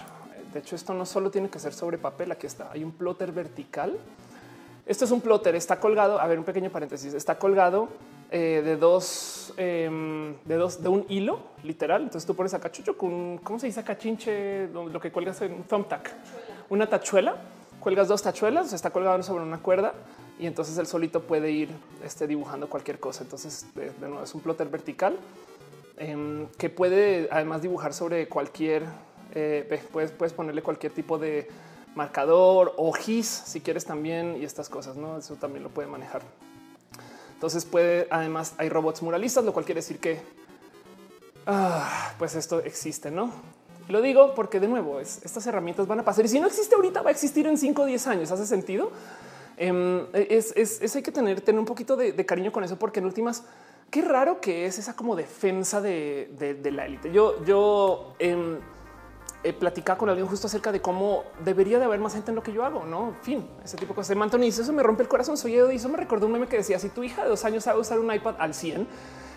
de 0.52 0.59
hecho 0.60 0.77
esto 0.77 0.94
no 0.94 1.06
solo 1.06 1.31
tiene 1.31 1.48
que 1.48 1.59
ser 1.59 1.73
sobre 1.73 1.98
papel, 1.98 2.31
aquí 2.32 2.47
está, 2.47 2.70
hay 2.70 2.85
un 2.85 2.93
plotter 2.93 3.32
vertical. 3.32 3.98
Esto 4.86 5.05
es 5.05 5.10
un 5.10 5.20
plotter, 5.20 5.56
está 5.56 5.81
colgado, 5.81 6.20
a 6.20 6.27
ver, 6.28 6.39
un 6.39 6.44
pequeño 6.44 6.70
paréntesis, 6.70 7.15
está 7.15 7.39
colgado 7.39 7.89
eh, 8.31 8.63
de 8.63 8.77
dos, 8.77 9.55
em, 9.57 10.37
de 10.45 10.57
dos, 10.57 10.83
de 10.83 10.89
un 10.89 11.07
hilo 11.09 11.41
literal. 11.63 12.03
Entonces 12.03 12.27
tú 12.27 12.35
pones 12.35 12.53
acá 12.53 12.71
chucho 12.71 12.97
con, 12.97 13.39
¿cómo 13.39 13.59
se 13.59 13.67
dice 13.67 13.81
acá 13.81 13.97
chinche? 13.97 14.69
Lo 14.69 15.01
que 15.01 15.11
cuelgas 15.11 15.41
en 15.43 15.53
un 15.53 15.63
thumbtack, 15.65 16.13
una 16.69 16.87
tachuela, 16.87 17.37
cuelgas 17.81 18.09
dos 18.09 18.23
tachuelas, 18.23 18.73
está 18.73 18.91
colgado 18.91 19.23
sobre 19.23 19.45
una 19.45 19.59
cuerda 19.59 19.95
y 20.39 20.47
entonces 20.47 20.77
el 20.79 20.87
solito 20.87 21.23
puede 21.23 21.51
ir 21.51 21.71
este, 22.05 22.27
dibujando 22.27 22.69
cualquier 22.69 23.01
cosa. 23.01 23.25
Entonces, 23.25 23.67
de, 23.75 23.93
nuevo, 24.01 24.23
es 24.23 24.35
un 24.35 24.41
plotter 24.41 24.69
vertical 24.69 25.17
em, 25.97 26.47
que 26.59 26.69
puede 26.69 27.29
además 27.31 27.63
dibujar 27.63 27.95
sobre 27.95 28.29
cualquier, 28.29 28.85
eh, 29.35 29.83
puedes, 29.91 30.13
puedes 30.13 30.33
ponerle 30.33 30.63
cualquier 30.63 30.93
tipo 30.93 31.19
de 31.19 31.49
marcador 31.95 32.75
o 32.77 32.93
gis 32.93 33.27
si 33.27 33.61
quieres 33.61 33.85
también 33.85 34.37
y 34.41 34.45
estas 34.45 34.69
cosas, 34.69 34.97
no? 34.97 35.19
Eso 35.19 35.35
también 35.35 35.65
lo 35.65 35.71
puede 35.71 35.89
manejar. 35.89 36.23
Entonces 37.39 37.65
puede, 37.65 38.09
además 38.10 38.55
hay 38.59 38.69
robots 38.69 39.01
muralistas, 39.01 39.44
lo 39.44 39.52
cual 39.52 39.65
quiere 39.65 39.78
decir 39.78 40.01
que 40.01 40.20
ah, 41.47 42.12
pues 42.19 42.35
esto 42.35 42.59
existe, 42.59 43.12
¿no? 43.12 43.31
Lo 43.89 44.02
digo 44.02 44.35
porque 44.35 44.59
de 44.59 44.66
nuevo 44.66 44.98
es, 44.98 45.20
estas 45.24 45.47
herramientas 45.47 45.86
van 45.86 46.01
a 46.01 46.05
pasar 46.05 46.24
y 46.24 46.28
si 46.28 46.40
no 46.40 46.48
existe 46.48 46.74
ahorita 46.74 47.01
va 47.02 47.10
a 47.10 47.12
existir 47.12 47.47
en 47.47 47.56
5 47.56 47.81
o 47.81 47.85
10 47.86 48.06
años. 48.09 48.32
¿Hace 48.32 48.44
sentido? 48.44 48.90
Em, 49.56 50.06
es, 50.12 50.97
hay 50.97 51.02
que 51.02 51.12
tener, 51.12 51.40
tener 51.40 51.60
un 51.60 51.65
poquito 51.65 51.97
de, 51.97 52.27
cariño 52.27 52.51
con 52.51 52.65
eso 52.65 52.77
porque 52.77 52.98
en 52.98 53.06
últimas 53.06 53.44
qué 53.89 54.02
raro 54.02 54.40
que 54.40 54.66
es 54.66 54.81
esa 54.81 54.97
como 54.97 55.15
defensa 55.15 55.81
de, 55.81 56.59
la 56.73 56.86
élite. 56.86 57.12
Yo, 57.12 57.44
yo 57.44 58.15
em, 58.19 58.59
he 59.44 59.52
platicado 59.52 59.98
con 59.98 60.09
alguien 60.09 60.27
justo 60.27 60.47
acerca 60.47 60.73
de 60.73 60.81
cómo 60.81 61.24
debería 61.44 61.78
de 61.78 61.85
haber 61.85 62.01
más 62.01 62.15
gente 62.15 62.31
en 62.31 62.35
lo 62.35 62.43
que 62.43 62.52
yo 62.52 62.65
hago, 62.65 62.85
no? 62.85 63.15
Fin, 63.23 63.47
ese 63.65 63.77
tipo 63.77 63.93
de 63.93 63.97
cosas. 63.97 64.16
Anthony 64.16 64.40
dice 64.40 64.62
eso 64.62 64.73
me 64.73 64.82
rompe 64.82 65.02
el 65.02 65.09
corazón. 65.09 65.36
Soy 65.36 65.55
y 65.55 65.77
eso 65.77 65.89
me 65.89 65.97
recordó 65.97 66.27
un 66.27 66.32
meme 66.32 66.48
que 66.48 66.56
decía 66.56 66.78
si 66.78 66.89
tu 66.89 67.05
hija 67.05 67.23
de 67.23 67.28
dos 67.28 67.44
años 67.44 67.65
sabe 67.65 67.81
usar 67.81 67.98
un 67.98 68.12
iPad 68.12 68.35
al 68.39 68.55
100, 68.55 68.86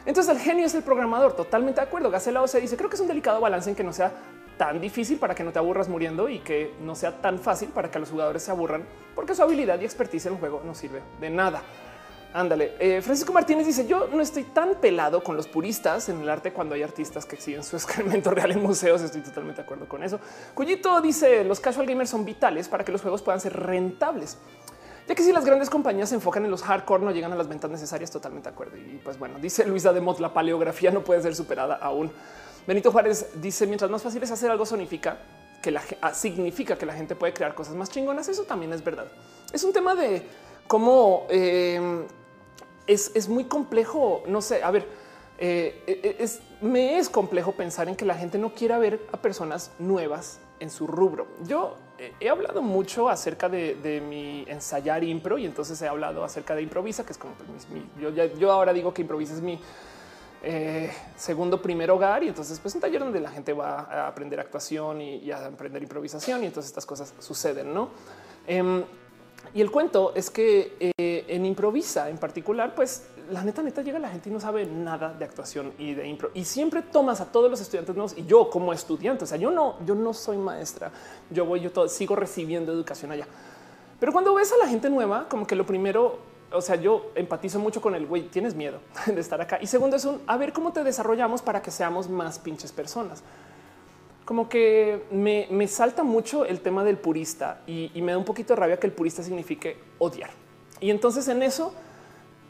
entonces 0.06 0.36
el 0.36 0.42
genio 0.42 0.66
es 0.66 0.74
el 0.74 0.84
programador. 0.84 1.34
Totalmente 1.34 1.82
de 1.82 1.88
acuerdo. 1.88 2.10
Gacela 2.10 2.46
se 2.48 2.60
dice 2.60 2.76
creo 2.78 2.90
que 2.90 2.96
es 2.96 3.02
un 3.02 3.08
delicado 3.08 3.40
balance 3.40 3.70
en 3.70 3.76
que 3.76 3.84
no 3.84 3.94
sea 3.94 4.12
tan 4.58 4.82
difícil 4.82 5.18
para 5.18 5.34
que 5.34 5.44
no 5.44 5.52
te 5.52 5.60
aburras 5.60 5.90
muriendo 5.90 6.30
y 6.30 6.40
que 6.40 6.74
no 6.82 6.96
sea 6.96 7.22
tan 7.22 7.40
fácil 7.40 7.70
para 7.70 7.90
que 7.90 8.00
los 8.00 8.10
jugadores 8.10 8.44
se 8.44 8.52
aburran 8.52 8.84
porque 9.16 9.34
su 9.34 9.42
habilidad 9.42 9.80
y 9.80 9.86
expertise 9.86 10.28
en 10.28 10.34
el 10.34 10.40
juego 10.40 10.62
no 10.66 10.76
sirve 10.76 11.02
de 11.20 11.30
nada. 11.30 11.62
Ándale. 12.34 12.76
Eh, 12.80 13.02
Francisco 13.02 13.34
Martínez 13.34 13.66
dice: 13.66 13.86
Yo 13.86 14.08
no 14.08 14.22
estoy 14.22 14.44
tan 14.44 14.76
pelado 14.76 15.22
con 15.22 15.36
los 15.36 15.48
puristas 15.48 16.08
en 16.08 16.22
el 16.22 16.30
arte 16.30 16.54
cuando 16.54 16.76
hay 16.76 16.84
artistas 16.84 17.26
que 17.26 17.36
exhiben 17.36 17.64
su 17.64 17.76
excremento 17.78 18.32
real 18.32 18.52
en 18.52 18.62
museos. 18.62 19.02
Estoy 19.02 19.22
totalmente 19.22 19.62
de 19.62 19.64
acuerdo 19.64 19.88
con 19.88 20.02
eso. 20.04 20.20
Cuyito 20.54 21.02
dice: 21.02 21.44
Los 21.44 21.60
casual 21.60 21.86
gamers 21.86 22.10
son 22.10 22.24
vitales 22.24 22.70
para 22.70 22.86
que 22.86 22.92
los 22.92 23.02
juegos 23.02 23.22
puedan 23.22 23.42
ser 23.42 23.54
rentables. 23.54 24.38
Ya 25.08 25.16
que 25.16 25.24
si 25.24 25.34
las 25.34 25.44
grandes 25.44 25.70
compañías 25.70 26.10
se 26.10 26.16
enfocan 26.16 26.46
en 26.46 26.52
los 26.52 26.64
hardcore, 26.64 27.04
no 27.04 27.12
llegan 27.12 27.34
a 27.34 27.36
las 27.36 27.50
ventas 27.50 27.70
necesarias. 27.70 28.12
Totalmente 28.12 28.50
de 28.50 28.54
acuerdo. 28.54 28.78
Y 28.78 29.02
pues 29.04 29.20
bueno, 29.20 29.38
dice 29.40 29.66
Luisa 29.66 29.92
de 29.92 30.00
Mot: 30.00 30.20
La 30.20 30.34
paleografía 30.34 30.90
no 30.90 31.04
puede 31.04 31.22
ser 31.22 31.36
superada 31.36 31.76
aún. 31.76 32.10
Benito 32.66 32.94
Juárez 32.94 33.28
dice: 33.42 33.68
Mientras 33.68 33.92
más 33.92 34.02
fácil 34.02 34.24
es 34.24 34.32
hacer 34.32 34.50
algo, 34.50 34.66
significa 34.66 35.18
que 35.62 35.70
la 35.70 35.82
ah, 36.02 36.14
significa 36.14 36.78
que 36.78 36.86
la 36.86 36.94
gente 36.94 37.14
puede 37.16 37.34
crear 37.34 37.54
cosas 37.54 37.76
más 37.76 37.90
chingonas. 37.90 38.30
Eso 38.30 38.44
también 38.44 38.72
es 38.72 38.82
verdad. 38.82 39.08
Es 39.52 39.66
un 39.66 39.74
tema 39.74 39.96
de 39.96 40.26
cómo 40.66 41.28
eh, 41.30 42.06
es, 42.88 43.30
muy 43.30 43.46
complejo. 43.46 44.24
No 44.28 44.42
sé, 44.42 44.64
a 44.64 44.72
ver, 44.72 44.88
eh, 45.38 45.84
eh, 45.88 46.18
es, 46.20 46.40
me 46.62 46.98
es 46.98 47.10
complejo 47.10 47.54
pensar 47.54 47.90
en 47.90 47.96
que 47.96 48.06
la 48.06 48.16
gente 48.16 48.38
no 48.38 48.54
quiera 48.54 48.78
ver 48.78 49.00
a 49.12 49.18
personas 49.18 49.72
nuevas 49.80 50.40
en 50.60 50.70
su 50.70 50.88
rubro. 50.88 51.28
Yo 51.46 51.76
he 52.20 52.30
hablado 52.30 52.62
mucho 52.62 53.10
acerca 53.10 53.50
de, 53.50 54.04
mi 54.08 54.44
ensayar 54.48 55.04
impro 55.04 55.38
y 55.38 55.46
entonces 55.46 55.82
he 55.82 55.88
hablado 55.88 56.24
acerca 56.24 56.56
de 56.56 56.64
improvisa, 56.64 57.06
que 57.06 57.12
es 57.12 57.18
como 57.18 57.34
pues, 57.34 57.68
yo, 58.00 58.10
yo, 58.10 58.52
ahora 58.52 58.74
digo 58.74 58.94
que 58.94 59.02
improvisa 59.02 59.34
es 59.34 59.42
mi 59.42 59.60
eh, 60.44 60.92
segundo 61.16 61.62
primer 61.62 61.92
hogar 61.92 62.24
y 62.24 62.28
entonces 62.30 62.60
pues 62.60 62.74
un 62.74 62.82
taller 62.82 63.02
donde 63.02 63.20
la 63.20 63.30
gente 63.30 63.54
va 63.54 63.82
a 63.82 64.08
aprender 64.08 64.40
actuación 64.40 65.00
y, 65.00 65.32
a 65.32 65.46
aprender 65.46 65.84
improvisación 65.84 66.44
y 66.44 66.48
entonces 66.48 66.72
estas 66.72 66.86
cosas 66.86 67.14
suceden, 67.20 67.74
¿no? 67.74 67.90
Em, 68.48 68.84
Y 69.54 69.62
el 69.62 69.70
cuento 69.70 70.14
es 70.16 70.30
que 70.30 70.76
eh, 70.80 71.26
en 71.28 71.46
improvisa 71.46 72.10
en 72.10 72.18
particular, 72.18 72.74
pues 72.74 73.08
la 73.30 73.44
neta, 73.44 73.62
neta 73.62 73.82
llega 73.82 74.00
la 74.00 74.10
gente 74.10 74.30
y 74.30 74.32
no 74.32 74.40
sabe 74.40 74.66
nada 74.66 75.14
de 75.14 75.26
actuación 75.26 75.74
y 75.78 75.94
de 75.94 76.08
impro. 76.08 76.32
Y 76.34 76.46
siempre 76.46 76.82
tomas 76.82 77.20
a 77.20 77.32
todos 77.32 77.50
los 77.50 77.60
estudiantes 77.60 77.96
nuevos 77.96 78.18
y 78.18 78.26
yo 78.26 78.50
como 78.50 78.72
estudiante, 78.72 79.26
o 79.26 79.28
sea, 79.28 79.38
yo 79.38 79.52
no, 79.52 79.76
yo 79.86 79.94
no 79.96 80.14
soy 80.14 80.38
maestra, 80.38 80.92
yo 81.30 81.46
voy, 81.46 81.60
yo 81.60 81.88
sigo 81.90 82.16
recibiendo 82.16 82.72
educación 82.72 83.12
allá. 83.12 83.28
Pero 84.00 84.14
cuando 84.14 84.34
ves 84.34 84.52
a 84.54 84.58
la 84.58 84.68
gente 84.68 84.90
nueva, 84.90 85.28
como 85.28 85.46
que 85.46 85.56
lo 85.56 85.66
primero, 85.66 86.20
o 86.52 86.62
sea, 86.62 86.76
yo 86.78 87.12
empatizo 87.16 87.60
mucho 87.60 87.82
con 87.82 87.94
el 87.94 88.06
güey, 88.06 88.24
tienes 88.30 88.56
miedo 88.56 88.80
de 89.06 89.20
estar 89.20 89.42
acá. 89.42 89.60
Y 89.62 89.68
segundo 89.68 89.98
es 89.98 90.06
un, 90.06 90.22
a 90.28 90.38
ver 90.38 90.54
cómo 90.54 90.72
te 90.72 90.84
desarrollamos 90.84 91.42
para 91.42 91.62
que 91.62 91.72
seamos 91.72 92.10
más 92.10 92.40
pinches 92.40 92.72
personas 92.72 93.22
como 94.32 94.48
que 94.48 95.04
me, 95.12 95.68
salta 95.68 96.04
mucho 96.04 96.46
el 96.46 96.62
tema 96.62 96.86
del 96.86 96.98
purista 96.98 97.64
y, 97.68 97.92
me 98.02 98.14
da 98.14 98.18
un 98.18 98.24
poquito 98.24 98.54
de 98.54 98.62
rabia 98.62 98.80
que 98.80 98.88
el 98.88 98.94
purista 98.94 99.22
signifique 99.22 99.76
odiar. 99.98 100.30
Y 100.80 100.90
entonces 100.90 101.28
en 101.28 101.44
eso 101.44 101.74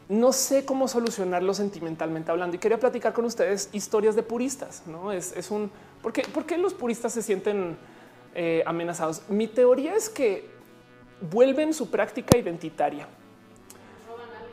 no 0.08 0.32
sé 0.32 0.64
cómo 0.64 0.86
solucionarlo 0.86 1.52
sentimentalmente 1.54 2.30
hablando 2.30 2.54
y 2.54 2.60
quería 2.60 2.78
platicar 2.78 3.12
con 3.12 3.24
ustedes 3.24 3.68
historias 3.72 4.14
de 4.14 4.22
puristas. 4.22 4.84
No 4.86 5.10
es, 5.10 5.34
un 5.50 5.72
¿por 6.02 6.12
qué, 6.12 6.56
los 6.56 6.72
puristas 6.72 7.14
se 7.14 7.20
sienten 7.20 7.76
eh, 8.36 8.62
amenazados? 8.64 9.28
Mi 9.28 9.48
teoría 9.48 9.96
es 9.96 10.08
que 10.08 10.48
vuelven 11.32 11.74
su 11.74 11.90
práctica 11.90 12.38
identitaria. 12.38 13.08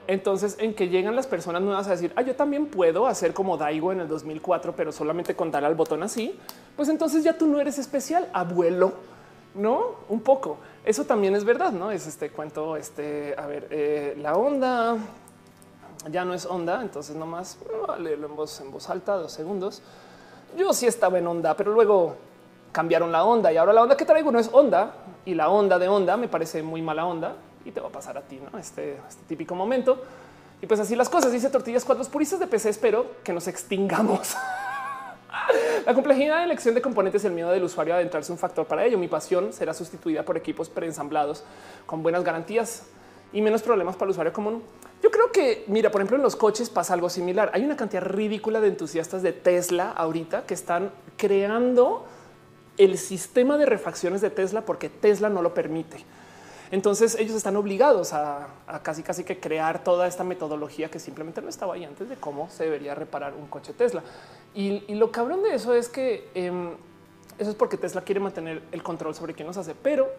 Entonces, 0.09 0.55
en 0.57 0.73
que 0.73 0.89
llegan 0.89 1.15
las 1.15 1.27
personas 1.27 1.61
nuevas 1.61 1.85
a 1.85 1.91
decir, 1.91 2.11
ah, 2.15 2.23
yo 2.23 2.35
también 2.35 2.65
puedo 2.65 3.05
hacer 3.05 3.31
como 3.31 3.57
Daigo 3.57 3.91
en 3.91 3.99
el 3.99 4.07
2004, 4.07 4.73
pero 4.75 4.91
solamente 4.91 5.35
con 5.35 5.53
al 5.53 5.75
botón 5.75 6.01
así, 6.01 6.35
pues 6.75 6.89
entonces 6.89 7.23
ya 7.23 7.37
tú 7.37 7.45
no 7.45 7.59
eres 7.59 7.77
especial, 7.77 8.27
abuelo, 8.33 8.93
no 9.53 9.97
un 10.09 10.21
poco. 10.21 10.57
Eso 10.83 11.05
también 11.05 11.35
es 11.35 11.43
verdad, 11.43 11.71
no 11.71 11.91
es 11.91 12.07
este 12.07 12.31
cuento. 12.31 12.75
Este, 12.75 13.35
a 13.37 13.45
ver, 13.45 13.67
eh, 13.69 14.17
la 14.19 14.33
onda 14.33 14.97
ya 16.09 16.25
no 16.25 16.33
es 16.33 16.47
onda, 16.47 16.81
entonces 16.81 17.15
nomás 17.15 17.59
uh, 17.69 18.01
leerlo 18.01 18.29
en 18.29 18.35
voz, 18.35 18.59
en 18.61 18.71
voz 18.71 18.89
alta, 18.89 19.13
dos 19.13 19.31
segundos. 19.31 19.83
Yo 20.57 20.73
sí 20.73 20.87
estaba 20.87 21.19
en 21.19 21.27
onda, 21.27 21.55
pero 21.55 21.71
luego 21.71 22.15
cambiaron 22.71 23.11
la 23.11 23.23
onda 23.25 23.53
y 23.53 23.57
ahora 23.57 23.73
la 23.73 23.83
onda 23.83 23.95
que 23.95 24.05
traigo 24.05 24.31
no 24.31 24.39
es 24.39 24.49
onda 24.51 24.91
y 25.23 25.35
la 25.35 25.49
onda 25.49 25.77
de 25.77 25.87
onda 25.87 26.17
me 26.17 26.27
parece 26.27 26.63
muy 26.63 26.81
mala 26.81 27.05
onda 27.05 27.35
y 27.65 27.71
te 27.71 27.79
va 27.79 27.87
a 27.87 27.91
pasar 27.91 28.17
a 28.17 28.21
ti, 28.21 28.39
¿no? 28.39 28.57
Este, 28.57 28.97
este 29.07 29.23
típico 29.27 29.55
momento. 29.55 30.01
Y 30.61 30.67
pues 30.67 30.79
así 30.79 30.95
las 30.95 31.09
cosas, 31.09 31.31
dice 31.31 31.49
Tortillas 31.49 31.85
Cuatro. 31.85 32.03
Puristas 32.05 32.39
de 32.39 32.47
PC 32.47 32.69
espero 32.69 33.15
que 33.23 33.33
nos 33.33 33.47
extingamos. 33.47 34.35
La 35.85 35.93
complejidad 35.93 36.39
de 36.39 36.43
elección 36.43 36.75
de 36.75 36.81
componentes 36.81 37.23
y 37.23 37.27
el 37.27 37.33
miedo 37.33 37.49
del 37.49 37.63
usuario 37.63 37.93
a 37.93 37.97
adentrarse 37.97 38.31
un 38.31 38.37
factor 38.37 38.65
para 38.65 38.85
ello. 38.85 38.97
Mi 38.97 39.07
pasión 39.07 39.53
será 39.53 39.73
sustituida 39.73 40.23
por 40.23 40.37
equipos 40.37 40.69
preensamblados 40.69 41.43
con 41.85 42.03
buenas 42.03 42.23
garantías 42.23 42.83
y 43.31 43.41
menos 43.41 43.61
problemas 43.61 43.95
para 43.95 44.05
el 44.05 44.11
usuario 44.11 44.33
común. 44.33 44.61
Yo 45.01 45.11
creo 45.11 45.31
que, 45.31 45.63
mira, 45.67 45.91
por 45.91 46.01
ejemplo, 46.01 46.17
en 46.17 46.23
los 46.23 46.35
coches 46.35 46.69
pasa 46.69 46.93
algo 46.93 47.09
similar. 47.09 47.51
Hay 47.53 47.63
una 47.63 47.77
cantidad 47.77 48.03
ridícula 48.03 48.59
de 48.59 48.67
entusiastas 48.67 49.21
de 49.21 49.31
Tesla 49.33 49.91
ahorita 49.91 50.45
que 50.45 50.53
están 50.53 50.91
creando 51.15 52.05
el 52.77 52.97
sistema 52.97 53.57
de 53.57 53.65
refacciones 53.65 54.21
de 54.21 54.29
Tesla 54.29 54.61
porque 54.65 54.89
Tesla 54.89 55.29
no 55.29 55.41
lo 55.41 55.53
permite. 55.53 56.05
Entonces 56.71 57.15
ellos 57.19 57.35
están 57.35 57.55
obligados 57.55 58.13
a, 58.13 58.47
casi 58.83 59.01
casi 59.01 59.23
que 59.23 59.39
crear 59.39 59.83
toda 59.83 60.07
esta 60.07 60.23
metodología 60.23 60.89
que 60.89 60.99
simplemente 60.99 61.41
no 61.41 61.49
estaba 61.49 61.73
ahí 61.73 61.83
antes 61.83 62.07
de 62.09 62.15
cómo 62.15 62.49
se 62.49 62.65
debería 62.65 62.95
reparar 62.95 63.33
un 63.33 63.47
coche 63.47 63.73
Tesla. 63.73 64.03
Y, 64.53 64.93
lo 64.95 65.11
cabrón 65.11 65.41
de 65.43 65.55
eso 65.55 65.73
es 65.73 65.89
que 65.89 66.29
em, 66.35 66.71
eso 67.37 67.49
es 67.51 67.55
porque 67.55 67.77
Tesla 67.77 68.01
quiere 68.01 68.19
mantener 68.19 68.61
el 68.71 68.83
control 68.83 69.15
sobre 69.15 69.33
quién 69.33 69.47
nos 69.47 69.57
hace, 69.57 69.73
pero 69.73 70.09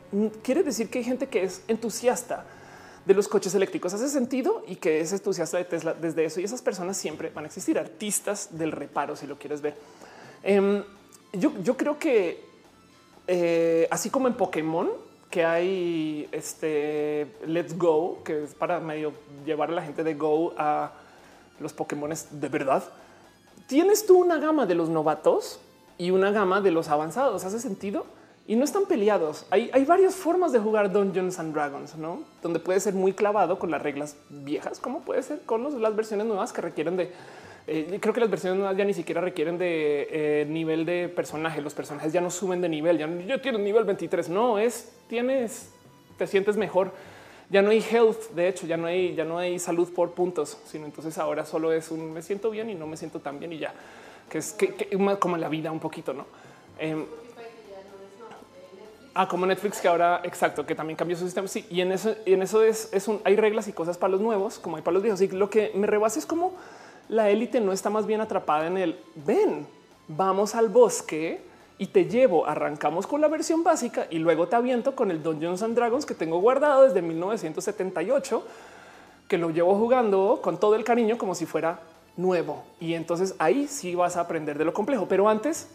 quiere 0.42 0.62
decir 0.62 0.88
que 0.88 0.98
hay 0.98 1.04
gente 1.04 1.28
que 1.28 1.44
es 1.44 1.62
entusiasta 1.68 2.44
de 3.04 3.14
los 3.14 3.28
coches 3.28 3.54
eléctricos. 3.54 3.92
Hace 3.94 4.08
sentido 4.08 4.64
y 4.66 4.76
que 4.76 5.00
es 5.00 5.12
entusiasta 5.12 5.58
de 5.58 5.64
Tesla 5.64 5.94
desde 5.94 6.24
eso. 6.24 6.40
Y 6.40 6.44
esas 6.44 6.62
personas 6.62 6.96
siempre 6.96 7.30
van 7.30 7.44
a 7.44 7.48
existir, 7.48 7.78
artistas 7.78 8.48
del 8.58 8.72
reparo, 8.72 9.16
si 9.16 9.26
lo 9.26 9.38
quieres 9.38 9.60
ver. 9.60 9.76
Em, 10.42 10.82
yo, 11.32 11.76
creo 11.76 11.98
que 11.98 12.44
eh, 13.26 13.86
así 13.90 14.10
como 14.10 14.26
en 14.26 14.34
Pokémon, 14.34 14.90
que 15.30 15.44
hay 15.44 16.28
este 16.32 17.26
Let's 17.46 17.78
Go, 17.78 18.18
que 18.24 18.44
es 18.44 18.54
para 18.54 18.80
medio 18.80 19.12
llevar 19.46 19.70
a 19.70 19.72
la 19.72 19.82
gente 19.82 20.02
de 20.02 20.14
Go 20.14 20.52
a 20.58 20.90
los 21.60 21.72
Pokémon 21.72 22.12
de 22.30 22.48
verdad. 22.48 22.82
Tienes 23.68 24.04
tú 24.06 24.18
una 24.18 24.38
gama 24.38 24.66
de 24.66 24.74
los 24.74 24.88
novatos 24.88 25.60
y 25.96 26.10
una 26.10 26.32
gama 26.32 26.60
de 26.60 26.72
los 26.72 26.88
avanzados. 26.88 27.44
¿Hace 27.44 27.60
sentido? 27.60 28.06
Y 28.48 28.56
no 28.56 28.64
están 28.64 28.86
peleados. 28.86 29.46
Hay, 29.50 29.70
hay 29.72 29.84
varias 29.84 30.16
formas 30.16 30.50
de 30.50 30.58
jugar 30.58 30.90
Dungeons 30.90 31.38
and 31.38 31.54
Dragons, 31.54 31.94
¿no? 31.94 32.24
Donde 32.42 32.58
puede 32.58 32.80
ser 32.80 32.94
muy 32.94 33.12
clavado 33.12 33.60
con 33.60 33.70
las 33.70 33.80
reglas 33.80 34.16
viejas, 34.28 34.80
como 34.80 35.02
puede 35.02 35.22
ser 35.22 35.42
con 35.42 35.80
las 35.80 35.94
versiones 35.94 36.26
nuevas 36.26 36.52
que 36.52 36.60
requieren 36.60 36.96
de 36.96 37.12
eh, 37.70 37.98
creo 38.00 38.12
que 38.12 38.20
las 38.20 38.28
versiones 38.28 38.58
nuevas 38.58 38.76
ya 38.76 38.84
ni 38.84 38.94
siquiera 38.94 39.20
requieren 39.20 39.56
de 39.56 40.08
eh, 40.10 40.46
nivel 40.48 40.84
de 40.84 41.08
personaje. 41.08 41.60
Los 41.60 41.74
personajes 41.74 42.12
ya 42.12 42.20
no 42.20 42.30
suben 42.30 42.60
de 42.60 42.68
nivel. 42.68 42.98
Ya 42.98 43.08
yo 43.26 43.40
tienes 43.40 43.60
nivel 43.60 43.84
23. 43.84 44.28
No 44.28 44.58
es 44.58 44.92
tienes, 45.08 45.70
te 46.18 46.26
sientes 46.26 46.56
mejor. 46.56 46.92
Ya 47.48 47.62
no 47.62 47.70
hay 47.70 47.80
health. 47.80 48.30
De 48.34 48.48
hecho, 48.48 48.66
ya 48.66 48.76
no 48.76 48.86
hay, 48.86 49.14
ya 49.14 49.24
no 49.24 49.38
hay 49.38 49.58
salud 49.58 49.92
por 49.94 50.12
puntos, 50.12 50.58
sino 50.66 50.84
entonces 50.84 51.16
ahora 51.16 51.46
solo 51.46 51.72
es 51.72 51.90
un 51.90 52.12
me 52.12 52.22
siento 52.22 52.50
bien 52.50 52.70
y 52.70 52.74
no 52.74 52.86
me 52.86 52.96
siento 52.96 53.20
tan 53.20 53.38
bien 53.38 53.52
y 53.52 53.58
ya 53.58 53.72
que 54.30 54.38
es 54.38 54.52
que, 54.52 54.88
como 55.18 55.34
en 55.34 55.40
la 55.40 55.48
vida 55.48 55.70
un 55.70 55.80
poquito, 55.80 56.14
no? 56.14 56.24
Em, 56.78 57.04
ah, 59.12 59.28
como 59.28 59.44
Netflix 59.44 59.80
que 59.80 59.88
ahora 59.88 60.22
exacto, 60.24 60.64
que 60.64 60.74
también 60.74 60.96
cambió 60.96 61.16
su 61.16 61.24
sistema. 61.24 61.48
Sí, 61.48 61.66
y 61.68 61.80
en 61.82 61.92
eso, 61.92 62.14
y 62.24 62.32
en 62.32 62.42
eso 62.42 62.62
es, 62.62 62.88
es 62.92 63.08
un, 63.08 63.20
hay 63.24 63.36
reglas 63.36 63.68
y 63.68 63.72
cosas 63.72 63.98
para 63.98 64.12
los 64.12 64.20
nuevos, 64.20 64.58
como 64.58 64.76
hay 64.76 64.82
para 64.82 64.94
los 64.94 65.02
viejos. 65.02 65.20
Y 65.20 65.28
lo 65.28 65.50
que 65.50 65.72
me 65.74 65.86
rebasa 65.86 66.18
es 66.18 66.26
como 66.26 66.54
la 67.10 67.28
élite 67.28 67.60
no 67.60 67.72
está 67.72 67.90
más 67.90 68.06
bien 68.06 68.20
atrapada 68.20 68.68
en 68.68 68.78
el 68.78 68.98
ven, 69.26 69.66
vamos 70.06 70.54
al 70.54 70.68
bosque 70.68 71.42
y 71.76 71.88
te 71.88 72.04
llevo. 72.04 72.46
Arrancamos 72.46 73.06
con 73.06 73.20
la 73.20 73.28
versión 73.28 73.64
básica 73.64 74.06
y 74.10 74.18
luego 74.18 74.46
te 74.46 74.56
aviento 74.56 74.94
con 74.94 75.10
el 75.10 75.22
Dungeons 75.22 75.62
and 75.62 75.74
Dragons 75.74 76.06
que 76.06 76.14
tengo 76.14 76.40
guardado 76.40 76.84
desde 76.84 77.02
1978, 77.02 78.44
que 79.26 79.38
lo 79.38 79.50
llevo 79.50 79.74
jugando 79.74 80.38
con 80.40 80.58
todo 80.58 80.76
el 80.76 80.84
cariño 80.84 81.18
como 81.18 81.34
si 81.34 81.46
fuera 81.46 81.80
nuevo. 82.16 82.62
Y 82.78 82.94
entonces 82.94 83.34
ahí 83.38 83.66
sí 83.66 83.96
vas 83.96 84.16
a 84.16 84.20
aprender 84.20 84.56
de 84.56 84.64
lo 84.64 84.72
complejo. 84.72 85.06
Pero 85.08 85.28
antes 85.28 85.68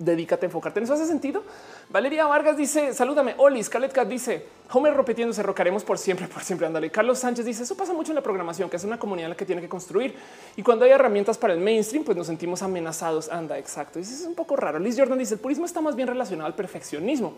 dedícate 0.00 0.46
a 0.46 0.48
enfocarte 0.48 0.80
en 0.80 0.84
eso. 0.84 0.94
¿Hace 0.94 1.06
sentido? 1.06 1.44
Valeria 1.90 2.26
Vargas 2.26 2.56
dice, 2.56 2.94
salúdame. 2.94 3.34
Oli, 3.36 3.62
Scarlett 3.62 3.92
Cat 3.92 4.08
dice, 4.08 4.46
Homer 4.72 4.94
repitiéndose, 4.94 5.42
rocaremos 5.42 5.84
por 5.84 5.98
siempre, 5.98 6.26
por 6.26 6.42
siempre. 6.42 6.66
Ándale. 6.66 6.90
Carlos 6.90 7.18
Sánchez 7.18 7.44
dice, 7.44 7.62
eso 7.62 7.76
pasa 7.76 7.92
mucho 7.92 8.10
en 8.10 8.16
la 8.16 8.22
programación, 8.22 8.70
que 8.70 8.76
es 8.76 8.84
una 8.84 8.98
comunidad 8.98 9.28
la 9.28 9.36
que 9.36 9.44
tiene 9.44 9.60
que 9.60 9.68
construir. 9.68 10.14
Y 10.56 10.62
cuando 10.62 10.86
hay 10.86 10.90
herramientas 10.90 11.36
para 11.36 11.52
el 11.52 11.60
mainstream, 11.60 12.02
pues 12.02 12.16
nos 12.16 12.26
sentimos 12.26 12.62
amenazados. 12.62 13.28
Anda, 13.28 13.58
exacto. 13.58 13.98
Y 13.98 14.02
es 14.02 14.24
un 14.26 14.34
poco 14.34 14.56
raro. 14.56 14.78
Liz 14.78 14.96
Jordan 14.98 15.18
dice, 15.18 15.34
el 15.34 15.40
purismo 15.40 15.66
está 15.66 15.80
más 15.82 15.94
bien 15.94 16.08
relacionado 16.08 16.46
al 16.46 16.54
perfeccionismo. 16.54 17.34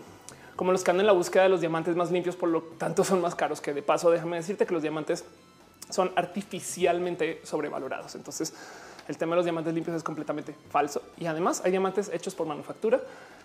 Como 0.55 0.70
los 0.70 0.84
que 0.84 0.93
andan 0.93 1.02
en 1.02 1.06
la 1.09 1.12
búsqueda 1.12 1.43
de 1.43 1.48
los 1.48 1.60
diamantes 1.60 1.97
más 1.97 2.12
limpios, 2.12 2.36
por 2.36 2.48
lo 2.48 2.62
tanto 2.62 3.02
son 3.02 3.20
más 3.20 3.34
caros 3.34 3.60
que 3.60 3.74
de 3.74 3.82
paso, 3.82 4.10
déjame 4.10 4.36
decirte 4.36 4.66
que 4.66 4.72
los 4.72 4.82
diamantes 4.82 5.24
son 5.90 6.12
artificialmente 6.14 7.40
sobrevalorados. 7.43 8.14
Entonces, 8.14 8.55
el 9.08 9.16
tema 9.16 9.32
de 9.32 9.36
los 9.36 9.44
diamantes 9.44 9.74
limpios 9.74 9.96
es 9.96 10.02
completamente 10.02 10.54
falso. 10.70 11.02
Y 11.18 11.26
además 11.26 11.62
hay 11.64 11.70
diamantes 11.70 12.10
hechos 12.12 12.34
por 12.34 12.46
manufactura 12.46 13.00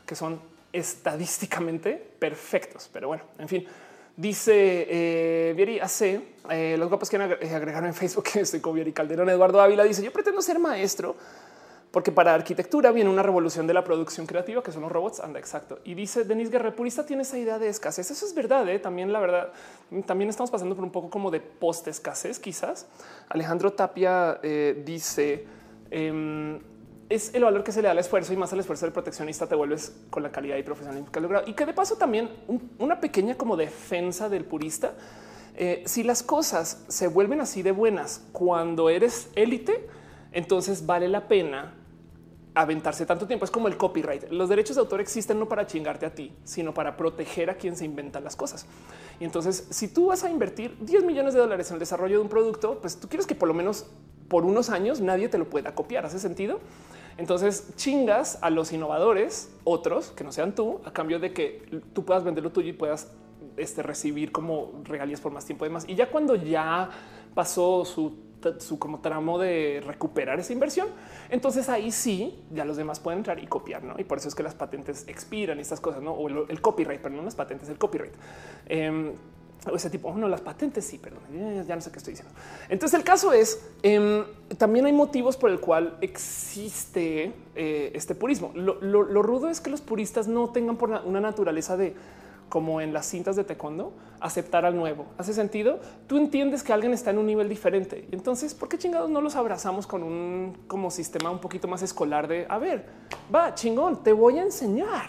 que 0.05 0.15
son 0.15 0.39
estadísticamente 0.71 1.93
perfectos. 2.19 2.89
Pero 2.91 3.07
bueno, 3.07 3.23
en 3.38 3.47
fin, 3.47 3.67
dice 4.15 4.88
eh, 4.89 5.53
Vieri 5.55 5.79
AC, 5.79 6.21
eh, 6.49 6.75
los 6.77 6.89
guapos 6.89 7.09
que 7.09 7.17
agregaron 7.17 7.85
en 7.85 7.93
Facebook 7.93 8.25
que 8.25 8.39
estoy 8.41 8.59
con 8.59 8.75
Vieri 8.75 8.93
Calderón. 8.93 9.29
Eduardo 9.29 9.61
Ávila 9.61 9.84
dice: 9.84 10.03
Yo 10.03 10.11
pretendo 10.11 10.41
ser 10.41 10.59
maestro 10.59 11.15
porque 11.91 12.11
para 12.11 12.34
arquitectura 12.34 12.91
viene 12.91 13.09
una 13.09 13.23
revolución 13.23 13.65
de 13.65 13.73
la 13.73 13.84
producción 13.84 14.26
creativa, 14.26 14.61
que 14.61 14.72
son 14.72 14.81
los 14.81 14.91
robots. 14.91 15.19
Anda, 15.19 15.39
exacto. 15.39 15.80
Y 15.85 15.93
dice 15.93 16.26
Denis 16.26 16.49
Guerre, 16.49 16.72
purista 16.72 17.05
tiene 17.05 17.22
esa 17.22 17.38
idea 17.38 17.59
de 17.59 17.69
escasez. 17.69 18.11
Eso 18.11 18.26
es 18.26 18.35
verdad. 18.35 18.68
¿eh? 18.69 18.80
También 18.80 19.14
la 19.14 19.19
verdad, 19.19 19.53
también 20.05 20.30
estamos 20.30 20.51
pasando 20.51 20.76
por 20.76 20.84
un 20.84 20.91
poco 20.91 21.09
como 21.09 21.31
de 21.31 21.39
post 21.39 21.88
escasez, 21.88 22.39
quizás. 22.39 22.88
Alejandro 23.30 23.72
Tapia 23.72 24.39
eh, 24.43 24.81
dice 24.85 25.45
em, 25.89 26.59
es 27.09 27.34
el 27.34 27.45
valor 27.45 27.64
que 27.64 27.72
se 27.72 27.81
le 27.81 27.85
da 27.85 27.91
al 27.91 27.99
esfuerzo 27.99 28.34
y 28.34 28.35
más 28.35 28.51
al 28.51 28.59
esfuerzo 28.59 28.85
del 28.85 28.93
proteccionista 28.93 29.47
te 29.47 29.55
vuelves 29.55 29.95
con 30.09 30.23
la 30.23 30.31
calidad 30.31 30.57
y 30.57 30.64
profesionalismo 30.64 31.11
que 31.11 31.22
logrado. 31.22 31.47
Y 31.47 31.53
que 31.53 31.65
de 31.65 31.73
paso 31.73 31.95
también 31.95 32.30
una 32.80 32.99
pequeña 32.99 33.35
como 33.35 33.55
defensa 33.55 34.27
del 34.27 34.43
purista. 34.43 34.93
Eh, 35.55 35.84
si 35.85 36.03
las 36.03 36.22
cosas 36.22 36.84
se 36.89 37.07
vuelven 37.07 37.41
así 37.41 37.64
de 37.64 37.72
buenas 37.72 38.22
cuando 38.34 38.89
eres 38.89 39.30
élite, 39.35 39.88
entonces 40.31 40.85
vale 40.85 41.07
la 41.07 41.27
pena 41.27 41.73
aventarse 42.61 43.05
tanto 43.05 43.27
tiempo. 43.27 43.45
Es 43.45 43.51
como 43.51 43.67
el 43.67 43.77
copyright. 43.77 44.29
Los 44.31 44.49
derechos 44.49 44.75
de 44.75 44.81
autor 44.81 45.01
existen 45.01 45.39
no 45.39 45.47
para 45.47 45.67
chingarte 45.67 46.05
a 46.05 46.13
ti, 46.13 46.34
sino 46.43 46.73
para 46.73 46.97
proteger 46.97 47.49
a 47.49 47.55
quien 47.55 47.75
se 47.75 47.85
inventa 47.85 48.19
las 48.19 48.35
cosas. 48.35 48.65
Y 49.19 49.25
entonces, 49.25 49.67
si 49.69 49.88
tú 49.88 50.07
vas 50.07 50.23
a 50.23 50.29
invertir 50.29 50.77
10 50.79 51.03
millones 51.03 51.34
de 51.34 51.39
dólares 51.39 51.69
en 51.69 51.75
el 51.75 51.79
desarrollo 51.79 52.17
de 52.17 52.23
un 52.23 52.29
producto, 52.29 52.79
pues 52.81 52.99
tú 52.99 53.07
quieres 53.07 53.27
que 53.27 53.35
por 53.35 53.47
lo 53.47 53.53
menos 53.53 53.85
por 54.27 54.43
unos 54.43 54.69
años 54.69 54.99
nadie 55.01 55.29
te 55.29 55.38
lo 55.38 55.49
pueda 55.49 55.75
copiar. 55.75 56.05
¿Hace 56.05 56.19
sentido? 56.19 56.59
Entonces 57.17 57.73
chingas 57.75 58.39
a 58.41 58.49
los 58.49 58.71
innovadores, 58.71 59.51
otros 59.63 60.09
que 60.11 60.23
no 60.23 60.31
sean 60.31 60.53
tú, 60.53 60.81
a 60.85 60.91
cambio 60.91 61.19
de 61.19 61.34
que 61.34 61.81
tú 61.93 62.05
puedas 62.05 62.23
vender 62.23 62.43
lo 62.43 62.51
tuyo 62.51 62.69
y 62.69 62.73
puedas 62.73 63.11
este, 63.57 63.81
recibir 63.84 64.31
como 64.31 64.81
regalías 64.84 65.21
por 65.21 65.31
más 65.31 65.45
tiempo 65.45 65.65
y 65.65 65.69
demás. 65.69 65.85
Y 65.88 65.95
ya 65.95 66.09
cuando 66.09 66.35
ya 66.35 66.89
pasó 67.34 67.85
su 67.85 68.27
su 68.59 68.80
como 68.80 68.99
tramo 68.99 69.39
de 69.39 69.81
recuperar 69.85 70.39
esa 70.39 70.53
inversión, 70.53 70.88
entonces 71.30 71.69
ahí 71.69 71.91
sí 71.91 72.43
ya 72.51 72.65
los 72.65 72.77
demás 72.77 72.99
pueden 72.99 73.19
entrar 73.19 73.39
y 73.39 73.47
copiar, 73.47 73.84
¿no? 73.84 73.95
Y 73.97 74.03
por 74.03 74.18
eso 74.18 74.27
es 74.27 74.35
que 74.35 74.43
las 74.43 74.55
patentes 74.55 75.05
expiran 75.07 75.57
y 75.57 75.61
estas 75.61 75.80
cosas, 75.80 76.01
¿no? 76.01 76.11
O 76.14 76.27
el, 76.27 76.61
copyright, 76.61 77.01
pero 77.01 77.15
no 77.15 77.23
las 77.23 77.35
patentes, 77.35 77.69
el 77.69 77.77
copyright. 77.77 78.14
Eh, 78.68 79.14
o 79.72 79.76
ese 79.76 79.89
tipo, 79.89 80.14
no, 80.14 80.27
las 80.27 80.41
patentes 80.41 80.85
sí, 80.85 80.97
perdón, 80.97 81.22
ya, 81.68 81.76
no 81.76 81.81
sé 81.81 81.91
qué 81.91 81.97
estoy 81.97 82.14
diciendo. 82.14 82.34
Entonces 82.69 82.97
el 82.97 83.03
caso 83.03 83.34
es, 83.34 83.59
em, 83.84 84.23
también 84.57 84.85
hay 84.85 84.93
motivos 84.93 85.35
por 85.35 85.49
el 85.49 85.59
cual 85.59 85.97
existe 86.01 87.34
eh, 87.55 87.91
este 87.93 88.15
purismo. 88.15 88.51
Lo, 88.55 88.80
lo, 88.81 89.22
rudo 89.22 89.49
es 89.49 89.59
que 89.59 89.69
los 89.69 89.81
puristas 89.81 90.27
no 90.27 90.49
tengan 90.51 90.77
por 90.77 90.89
una 90.89 91.19
naturaleza 91.19 91.76
de 91.76 91.95
como 92.49 92.82
en 92.82 92.94
las 92.94 93.06
cintas 93.06 93.36
de 93.36 93.44
taekwondo, 93.44 93.94
aceptar 94.19 94.65
al 94.65 94.76
nuevo. 94.76 95.06
¿Hace 95.18 95.34
sentido? 95.34 95.80
Tú 96.07 96.18
entiendes 96.18 96.64
que 96.64 96.74
alguien 96.74 96.94
está 96.94 97.11
en 97.11 97.18
un 97.18 97.26
nivel 97.26 97.49
diferente. 97.49 98.07
Entonces, 98.11 98.53
¿por 98.53 98.69
qué 98.69 98.78
chingados 98.78 99.10
no 99.10 99.22
los 99.22 99.36
abrazamos 99.36 99.86
con 99.86 100.03
un 100.03 100.57
como 100.68 100.91
sistema 100.91 101.30
un 101.30 101.40
poquito 101.40 101.68
más 101.68 101.82
escolar 101.82 102.28
de, 102.28 102.45
a 102.49 102.57
ver, 102.57 102.86
va, 103.34 103.53
chingón, 103.53 104.03
te 104.03 104.14
voy 104.14 104.40
a 104.40 104.44
enseñar? 104.44 105.07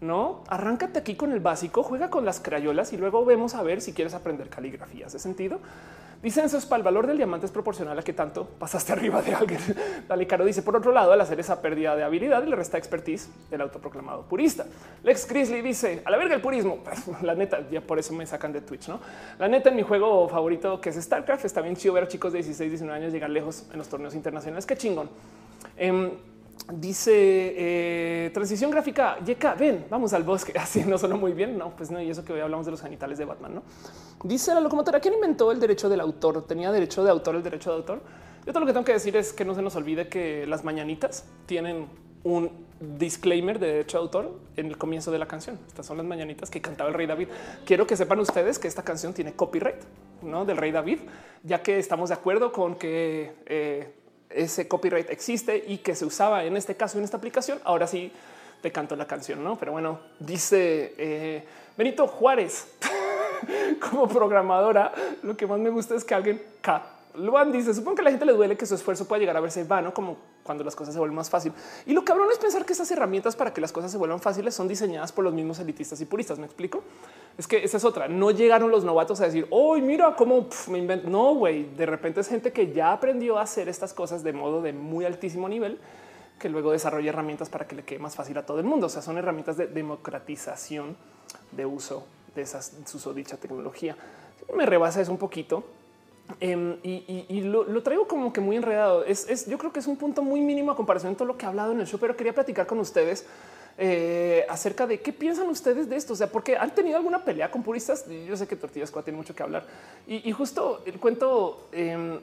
No, 0.00 0.44
arráncate 0.48 0.98
aquí 0.98 1.14
con 1.14 1.32
el 1.32 1.40
básico, 1.40 1.82
juega 1.82 2.08
con 2.08 2.24
las 2.24 2.40
crayolas 2.40 2.92
y 2.92 2.96
luego 2.96 3.24
vemos 3.24 3.54
a 3.54 3.62
ver 3.62 3.82
si 3.82 3.92
quieres 3.92 4.14
aprender 4.14 4.48
caligrafía. 4.48 5.06
¿Hace 5.06 5.18
sentido? 5.18 5.60
Dicen 6.22 6.44
para 6.68 6.76
el 6.76 6.82
valor 6.82 7.06
del 7.06 7.16
diamante 7.16 7.46
es 7.46 7.52
proporcional 7.52 7.98
a 7.98 8.02
que 8.02 8.12
tanto 8.12 8.44
pasaste 8.44 8.92
arriba 8.92 9.22
de 9.22 9.34
alguien. 9.34 9.58
Dale 10.08 10.26
Caro 10.26 10.44
dice 10.44 10.60
por 10.60 10.76
otro 10.76 10.92
lado, 10.92 11.12
al 11.12 11.20
hacer 11.20 11.40
esa 11.40 11.62
pérdida 11.62 11.96
de 11.96 12.02
habilidad 12.02 12.44
le 12.44 12.54
resta 12.54 12.76
expertise 12.76 13.30
del 13.50 13.62
autoproclamado 13.62 14.22
purista. 14.24 14.66
Lex 15.02 15.26
Grizzly 15.26 15.62
dice 15.62 16.02
a 16.04 16.10
la 16.10 16.18
verga 16.18 16.34
el 16.34 16.42
purismo. 16.42 16.80
La 17.22 17.34
neta, 17.34 17.66
ya 17.70 17.80
por 17.80 17.98
eso 17.98 18.12
me 18.12 18.26
sacan 18.26 18.52
de 18.52 18.60
Twitch, 18.60 18.88
no? 18.88 19.00
La 19.38 19.48
neta 19.48 19.70
en 19.70 19.76
mi 19.76 19.82
juego 19.82 20.28
favorito 20.28 20.78
que 20.78 20.90
es 20.90 20.96
StarCraft 20.96 21.46
está 21.46 21.62
bien 21.62 21.74
chido 21.74 21.94
ver 21.94 22.04
a 22.04 22.08
chicos 22.08 22.32
de 22.32 22.38
16, 22.40 22.70
19 22.70 22.98
años 23.00 23.12
llegar 23.14 23.30
lejos 23.30 23.64
en 23.72 23.78
los 23.78 23.88
torneos 23.88 24.14
internacionales. 24.14 24.66
Qué 24.66 24.76
chingón. 24.76 25.08
Em, 25.76 26.10
Dice 26.72 27.12
eh, 27.16 28.30
transición 28.32 28.70
gráfica. 28.70 29.18
Yeka, 29.24 29.54
ven, 29.54 29.86
vamos 29.88 30.12
al 30.12 30.22
bosque. 30.22 30.52
Así 30.58 30.84
no 30.84 30.98
sonó 30.98 31.16
muy 31.16 31.32
bien. 31.32 31.58
No, 31.58 31.70
pues 31.70 31.90
no. 31.90 32.00
Y 32.00 32.10
eso 32.10 32.24
que 32.24 32.34
hoy 32.34 32.40
hablamos 32.40 32.66
de 32.66 32.72
los 32.72 32.82
genitales 32.82 33.18
de 33.18 33.24
Batman. 33.24 33.54
No 33.56 33.62
dice 34.24 34.54
la 34.54 34.60
locomotora. 34.60 35.00
¿Quién 35.00 35.14
inventó 35.14 35.52
el 35.52 35.60
derecho 35.60 35.88
del 35.88 36.00
autor? 36.00 36.46
Tenía 36.46 36.72
derecho 36.72 37.04
de 37.04 37.10
autor, 37.10 37.36
el 37.36 37.42
derecho 37.42 37.70
de 37.70 37.76
autor. 37.76 38.02
Yo 38.46 38.52
todo 38.52 38.60
lo 38.60 38.66
que 38.66 38.72
tengo 38.72 38.84
que 38.84 38.92
decir 38.92 39.16
es 39.16 39.32
que 39.32 39.44
no 39.44 39.54
se 39.54 39.62
nos 39.62 39.76
olvide 39.76 40.08
que 40.08 40.46
las 40.46 40.64
mañanitas 40.64 41.24
tienen 41.46 41.86
un 42.22 42.66
disclaimer 42.80 43.58
de 43.58 43.66
derecho 43.66 43.98
de 43.98 44.02
autor 44.02 44.40
en 44.56 44.66
el 44.66 44.78
comienzo 44.78 45.10
de 45.10 45.18
la 45.18 45.26
canción. 45.26 45.58
Estas 45.66 45.86
son 45.86 45.96
las 45.98 46.06
mañanitas 46.06 46.50
que 46.50 46.60
cantaba 46.60 46.88
el 46.88 46.94
rey 46.94 47.06
David. 47.06 47.28
Quiero 47.64 47.86
que 47.86 47.96
sepan 47.96 48.20
ustedes 48.20 48.58
que 48.58 48.68
esta 48.68 48.82
canción 48.82 49.12
tiene 49.12 49.34
copyright 49.34 49.82
¿no? 50.22 50.44
del 50.44 50.56
rey 50.56 50.70
David, 50.70 51.00
ya 51.42 51.62
que 51.62 51.78
estamos 51.78 52.08
de 52.08 52.14
acuerdo 52.14 52.52
con 52.52 52.76
que 52.76 53.32
eh, 53.46 53.92
ese 54.30 54.68
copyright 54.68 55.10
existe 55.10 55.64
y 55.66 55.78
que 55.78 55.94
se 55.94 56.04
usaba 56.04 56.44
en 56.44 56.56
este 56.56 56.74
caso 56.76 56.98
en 56.98 57.04
esta 57.04 57.16
aplicación. 57.16 57.58
Ahora 57.64 57.86
sí 57.86 58.12
te 58.62 58.70
canto 58.70 58.96
la 58.96 59.06
canción, 59.06 59.42
no? 59.42 59.58
Pero 59.58 59.72
bueno, 59.72 60.00
dice 60.18 60.94
eh, 60.98 61.44
Benito 61.76 62.06
Juárez 62.06 62.68
como 63.90 64.08
programadora. 64.08 64.92
Lo 65.22 65.36
que 65.36 65.46
más 65.46 65.58
me 65.58 65.70
gusta 65.70 65.94
es 65.94 66.04
que 66.04 66.14
alguien 66.14 66.40
Luan 67.14 67.50
dice: 67.50 67.74
Supongo 67.74 67.96
que 67.96 68.02
a 68.02 68.04
la 68.04 68.10
gente 68.10 68.24
le 68.24 68.32
duele 68.32 68.56
que 68.56 68.66
su 68.66 68.74
esfuerzo 68.74 69.06
pueda 69.06 69.20
llegar 69.20 69.36
a 69.36 69.40
verse 69.40 69.64
vano, 69.64 69.92
como 69.92 70.16
cuando 70.42 70.64
las 70.64 70.76
cosas 70.76 70.94
se 70.94 70.98
vuelven 70.98 71.16
más 71.16 71.28
fácil. 71.28 71.52
Y 71.86 71.92
lo 71.92 72.04
cabrón 72.04 72.28
es 72.30 72.38
pensar 72.38 72.64
que 72.64 72.72
esas 72.72 72.90
herramientas 72.90 73.36
para 73.36 73.52
que 73.52 73.60
las 73.60 73.72
cosas 73.72 73.90
se 73.90 73.98
vuelvan 73.98 74.20
fáciles 74.20 74.54
son 74.54 74.68
diseñadas 74.68 75.12
por 75.12 75.24
los 75.24 75.34
mismos 75.34 75.58
elitistas 75.58 76.00
y 76.00 76.06
puristas. 76.06 76.38
Me 76.38 76.46
explico. 76.46 76.82
Es 77.36 77.46
que 77.46 77.64
esa 77.64 77.76
es 77.76 77.84
otra. 77.84 78.08
No 78.08 78.30
llegaron 78.30 78.70
los 78.70 78.84
novatos 78.84 79.20
a 79.20 79.24
decir, 79.26 79.46
hoy 79.50 79.82
mira 79.82 80.14
cómo 80.16 80.48
me 80.68 80.78
invento. 80.78 81.08
No, 81.08 81.34
güey. 81.34 81.64
De 81.74 81.86
repente 81.86 82.20
es 82.20 82.28
gente 82.28 82.52
que 82.52 82.72
ya 82.72 82.92
aprendió 82.92 83.38
a 83.38 83.42
hacer 83.42 83.68
estas 83.68 83.92
cosas 83.92 84.22
de 84.22 84.32
modo 84.32 84.62
de 84.62 84.72
muy 84.72 85.04
altísimo 85.04 85.48
nivel 85.48 85.78
que 86.38 86.48
luego 86.48 86.72
desarrolla 86.72 87.10
herramientas 87.10 87.50
para 87.50 87.66
que 87.66 87.76
le 87.76 87.84
quede 87.84 87.98
más 87.98 88.16
fácil 88.16 88.38
a 88.38 88.46
todo 88.46 88.58
el 88.58 88.64
mundo. 88.64 88.86
O 88.86 88.90
sea, 88.90 89.02
son 89.02 89.18
herramientas 89.18 89.56
de 89.56 89.66
democratización 89.66 90.96
de 91.52 91.66
uso 91.66 92.06
de 92.34 92.42
esas 92.42 92.72
dicha 93.14 93.36
tecnología. 93.36 93.96
Me 94.54 94.66
rebasa 94.66 95.00
eso 95.00 95.12
un 95.12 95.18
poquito 95.18 95.64
Em, 96.38 96.76
y, 96.82 97.40
lo, 97.40 97.82
traigo 97.82 98.06
como 98.06 98.32
que 98.32 98.40
muy 98.40 98.56
enredado. 98.56 99.04
Es, 99.04 99.46
yo 99.46 99.58
creo 99.58 99.72
que 99.72 99.80
es 99.80 99.86
un 99.86 99.96
punto 99.96 100.22
muy 100.22 100.40
mínimo 100.40 100.70
a 100.70 100.76
comparación 100.76 101.12
de 101.12 101.18
todo 101.18 101.26
lo 101.26 101.36
que 101.36 101.46
he 101.46 101.48
hablado 101.48 101.72
en 101.72 101.80
el 101.80 101.86
show, 101.86 101.98
pero 101.98 102.16
quería 102.16 102.32
platicar 102.32 102.66
con 102.66 102.78
ustedes 102.78 103.26
eh, 103.78 104.44
acerca 104.48 104.86
de 104.86 105.00
qué 105.00 105.12
piensan 105.12 105.48
ustedes 105.48 105.88
de 105.88 105.96
esto. 105.96 106.12
O 106.12 106.16
sea, 106.16 106.28
porque 106.28 106.56
han 106.56 106.74
tenido 106.74 106.96
alguna 106.96 107.24
pelea 107.24 107.50
con 107.50 107.62
puristas. 107.62 108.06
Yo 108.08 108.36
sé 108.36 108.46
que 108.46 108.56
Tortillas 108.56 108.92
tiene 109.04 109.16
mucho 109.16 109.34
que 109.34 109.42
hablar 109.42 109.66
y, 110.06 110.30
justo 110.32 110.82
el 110.86 111.00
cuento, 111.00 111.68
em, 111.72 112.20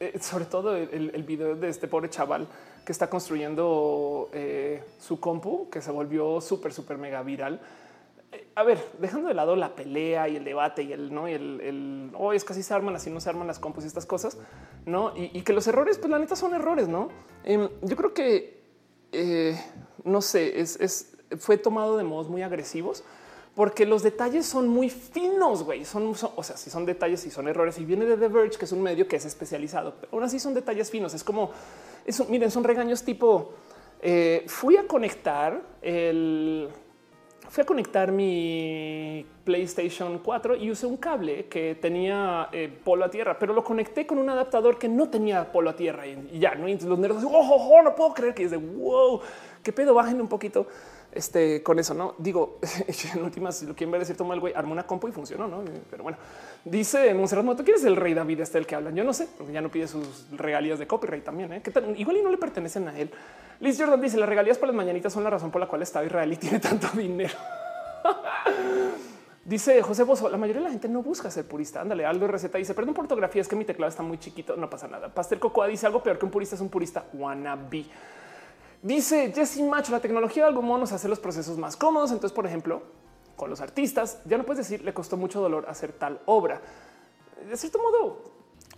eh, 0.00 0.18
sobre 0.20 0.44
todo 0.44 0.76
el, 0.76 1.10
el, 1.14 1.22
video 1.22 1.54
de 1.54 1.68
este 1.68 1.88
pobre 1.88 2.10
chaval 2.10 2.46
que 2.84 2.92
está 2.92 3.08
construyendo 3.08 4.28
eh, 4.32 4.82
su 5.00 5.18
compu, 5.18 5.68
que 5.70 5.80
se 5.80 5.90
volvió 5.90 6.40
súper, 6.40 6.72
súper 6.72 6.98
mega 6.98 7.22
viral 7.22 7.60
a 8.54 8.62
ver, 8.62 8.82
dejando 8.98 9.28
de 9.28 9.34
lado 9.34 9.56
la 9.56 9.74
pelea 9.74 10.28
y 10.28 10.36
el 10.36 10.44
debate 10.44 10.82
y 10.82 10.92
el 10.92 11.12
no 11.12 11.28
y 11.28 11.32
el, 11.32 12.12
hoy 12.16 12.36
es 12.36 12.44
casi 12.44 12.62
se 12.62 12.74
arman 12.74 12.96
así, 12.96 13.10
no 13.10 13.20
se 13.20 13.28
arman 13.28 13.46
las 13.46 13.58
compus 13.58 13.84
y 13.84 13.86
estas 13.86 14.06
cosas, 14.06 14.38
no? 14.84 15.12
Y, 15.16 15.42
que 15.42 15.52
los 15.52 15.66
errores, 15.66 15.98
pues 15.98 16.10
la 16.10 16.18
neta 16.18 16.36
son 16.36 16.54
errores, 16.54 16.88
no? 16.88 17.08
Em, 17.44 17.68
yo 17.82 17.96
creo 17.96 18.14
que 18.14 18.62
eh, 19.12 19.58
no 20.04 20.22
sé, 20.22 20.60
es, 20.60 21.16
fue 21.38 21.58
tomado 21.58 21.96
de 21.96 22.04
modos 22.04 22.28
muy 22.28 22.42
agresivos 22.42 23.04
porque 23.54 23.86
los 23.86 24.02
detalles 24.02 24.44
son 24.44 24.68
muy 24.68 24.90
finos, 24.90 25.62
güey. 25.62 25.84
Son, 25.84 26.14
o 26.36 26.42
sea, 26.42 26.56
si 26.56 26.68
son 26.68 26.84
detalles 26.84 27.24
y 27.24 27.30
son 27.30 27.48
errores 27.48 27.78
y 27.78 27.86
viene 27.86 28.04
de 28.04 28.18
The 28.18 28.28
Verge, 28.28 28.58
que 28.58 28.66
es 28.66 28.72
un 28.72 28.82
medio 28.82 29.08
que 29.08 29.16
es 29.16 29.24
especializado, 29.24 29.94
pero 29.98 30.12
aún 30.12 30.22
así 30.22 30.38
son 30.38 30.52
detalles 30.52 30.90
finos. 30.90 31.14
Es 31.14 31.24
como 31.24 31.52
eso. 32.04 32.26
Miren, 32.26 32.50
son 32.50 32.64
regaños 32.64 33.02
tipo 33.02 33.54
eh, 34.02 34.44
fui 34.46 34.76
a 34.76 34.86
conectar 34.86 35.62
el 35.80 36.68
fui 37.48 37.62
a 37.62 37.66
conectar 37.66 38.12
mi 38.12 39.24
PlayStation 39.44 40.18
4 40.18 40.56
y 40.56 40.70
usé 40.70 40.86
un 40.86 40.96
cable 40.96 41.46
que 41.46 41.76
tenía 41.76 42.48
eh, 42.52 42.68
polo 42.84 43.04
a 43.04 43.10
tierra, 43.10 43.38
pero 43.38 43.54
lo 43.54 43.62
conecté 43.62 44.06
con 44.06 44.18
un 44.18 44.28
adaptador 44.28 44.78
que 44.78 44.88
no 44.88 45.08
tenía 45.08 45.52
polo 45.52 45.70
a 45.70 45.76
tierra 45.76 46.06
y, 46.06 46.38
ya 46.38 46.54
no. 46.54 46.68
Y 46.68 46.78
los 46.78 46.98
nervios, 46.98 47.24
oh, 47.24 47.30
oh, 47.30 47.68
oh, 47.70 47.82
no 47.82 47.94
puedo 47.94 48.14
creer 48.14 48.34
que 48.34 48.44
es 48.44 48.50
de 48.50 48.56
wow, 48.56 49.20
qué 49.62 49.72
pedo, 49.72 49.94
bajen 49.94 50.20
un 50.20 50.28
poquito 50.28 50.66
este, 51.16 51.62
con 51.62 51.78
eso. 51.78 51.94
No 51.94 52.14
digo 52.18 52.58
en 53.14 53.22
últimas, 53.22 53.62
lo 53.62 53.74
quieren 53.74 53.90
ver 53.90 54.00
de 54.00 54.06
cierto 54.06 54.32
el 54.32 54.40
güey 54.40 54.52
armó 54.54 54.72
una 54.72 54.86
compu 54.86 55.08
y 55.08 55.12
funcionó. 55.12 55.48
No, 55.48 55.62
pero 55.90 56.02
bueno, 56.02 56.18
dice 56.64 57.12
Monserrat 57.14 57.44
Moto, 57.44 57.64
¿quién 57.64 57.76
es 57.76 57.84
el 57.84 57.96
rey 57.96 58.14
David? 58.14 58.40
Este 58.40 58.58
el 58.58 58.66
que 58.66 58.74
hablan. 58.74 58.94
Yo 58.94 59.04
no 59.04 59.12
sé, 59.12 59.28
porque 59.36 59.52
ya 59.52 59.60
no 59.60 59.70
pide 59.70 59.88
sus 59.88 60.26
regalías 60.32 60.78
de 60.78 60.86
copyright 60.86 61.24
también. 61.24 61.52
¿eh? 61.52 61.62
Igual 61.96 62.18
y 62.18 62.22
no 62.22 62.30
le 62.30 62.38
pertenecen 62.38 62.88
a 62.88 62.98
él. 62.98 63.10
Liz 63.60 63.78
Jordan 63.78 64.00
dice 64.00 64.18
las 64.18 64.28
regalías 64.28 64.58
por 64.58 64.68
las 64.68 64.76
mañanitas 64.76 65.12
son 65.12 65.24
la 65.24 65.30
razón 65.30 65.50
por 65.50 65.60
la 65.60 65.66
cual 65.66 65.82
Estado 65.82 66.04
Israelí 66.04 66.36
tiene 66.38 66.60
tanto 66.60 66.88
dinero. 66.96 67.34
Dice 69.46 69.80
José 69.80 70.02
Bozo, 70.02 70.28
la 70.28 70.38
mayoría 70.38 70.60
de 70.60 70.66
la 70.66 70.72
gente 70.72 70.88
no 70.88 71.04
busca 71.04 71.30
ser 71.30 71.46
purista. 71.46 71.80
Ándale, 71.80 72.04
Aldo 72.04 72.26
receta 72.26 72.58
dice, 72.58 72.74
perdón 72.74 72.94
por 72.94 73.04
ortografía, 73.04 73.40
es 73.40 73.46
que 73.46 73.54
mi 73.54 73.64
teclado 73.64 73.88
está 73.88 74.02
muy 74.02 74.18
chiquito, 74.18 74.56
no 74.56 74.68
pasa 74.68 74.88
nada. 74.88 75.08
Pastel 75.08 75.38
Cocoa 75.38 75.68
dice 75.68 75.86
algo 75.86 76.02
peor 76.02 76.18
que 76.18 76.24
un 76.24 76.32
purista 76.32 76.56
es 76.56 76.60
un 76.60 76.68
purista 76.68 77.04
wannabe. 77.12 77.86
Dice 78.86 79.32
Jesse 79.34 79.62
Macho, 79.62 79.90
la 79.90 79.98
tecnología 79.98 80.46
de 80.46 80.52
modo 80.52 80.78
nos 80.78 80.92
hace 80.92 81.08
los 81.08 81.18
procesos 81.18 81.58
más 81.58 81.76
cómodos. 81.76 82.12
Entonces, 82.12 82.32
por 82.32 82.46
ejemplo, 82.46 82.82
con 83.34 83.50
los 83.50 83.60
artistas, 83.60 84.20
ya 84.26 84.38
no 84.38 84.46
puedes 84.46 84.58
decir 84.58 84.84
le 84.84 84.94
costó 84.94 85.16
mucho 85.16 85.40
dolor 85.40 85.66
hacer 85.68 85.92
tal 85.92 86.20
obra. 86.24 86.62
De 87.50 87.56
cierto 87.56 87.80
modo, 87.80 88.22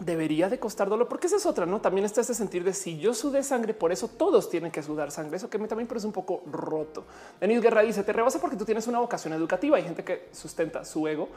debería 0.01 0.48
de 0.48 0.59
costar 0.59 0.89
dolor, 0.89 1.09
porque 1.09 1.26
esa 1.26 1.36
es 1.36 1.44
otra, 1.44 1.66
¿no? 1.66 1.82
También 1.82 2.06
está 2.06 2.22
ese 2.22 2.32
sentir 2.32 2.64
de 2.64 2.72
si 2.72 2.98
yo 2.98 3.12
sudé 3.12 3.43
sangre, 3.43 3.74
por 3.74 3.93
eso 3.93 4.09
todos 4.09 4.48
tienen 4.48 4.72
que 4.72 4.82
sudar 4.82 5.10
sangre. 5.10 5.36
Eso 5.36 5.51
que 5.51 5.59
me 5.59 5.68
también 5.68 5.86
parece 5.86 6.06
un 6.06 6.14
poco 6.14 6.40
roto. 6.51 7.05
Denis 7.39 7.60
Guerra 7.60 7.82
dice, 7.82 8.02
te 8.02 8.14
rebasa 8.14 8.40
porque 8.40 8.56
tú 8.56 8.64
tienes 8.64 8.86
una 8.86 9.01
vocación 9.01 9.35
educativa. 9.35 9.76
Hay 9.76 9.82
gente 9.82 10.05
que 10.05 10.30
sustenta 10.32 10.86
su 10.86 11.06
ego 11.06 11.28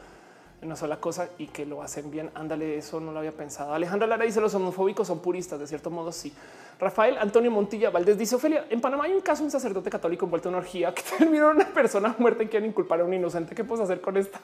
una 0.61 0.75
sola 0.75 0.97
cosa 0.97 1.29
y 1.38 1.47
que 1.47 1.65
lo 1.65 1.81
hacen 1.81 2.11
bien. 2.11 2.29
Ándale, 2.35 2.77
eso 2.77 2.99
no 2.99 3.11
lo 3.11 3.19
había 3.19 3.31
pensado. 3.31 3.73
Alejandra 3.73 4.07
Lara 4.07 4.25
dice, 4.25 4.39
los 4.41 4.53
homofóbicos 4.53 5.07
son 5.07 5.19
puristas, 5.19 5.59
de 5.59 5.67
cierto 5.67 5.89
modo 5.89 6.11
sí. 6.11 6.33
Rafael 6.79 7.17
Antonio 7.17 7.51
Montilla 7.51 7.89
Valdés 7.89 8.17
dice, 8.17 8.35
Ofelia, 8.35 8.65
en 8.69 8.81
Panamá 8.81 9.05
hay 9.05 9.13
un 9.13 9.21
caso, 9.21 9.43
un 9.43 9.51
sacerdote 9.51 9.89
católico 9.89 10.25
envuelto 10.25 10.49
en 10.49 10.55
una 10.55 10.63
orgía 10.63 10.93
que 10.93 11.03
terminó 11.17 11.49
una 11.49 11.67
persona 11.67 12.15
muerta 12.17 12.43
y 12.43 12.47
quieren 12.47 12.69
inculpar 12.69 13.01
a 13.01 13.03
un 13.03 13.13
inocente. 13.13 13.55
¿Qué 13.55 13.63
puedes 13.63 13.83
hacer 13.83 14.01
con 14.01 14.17
esta? 14.17 14.39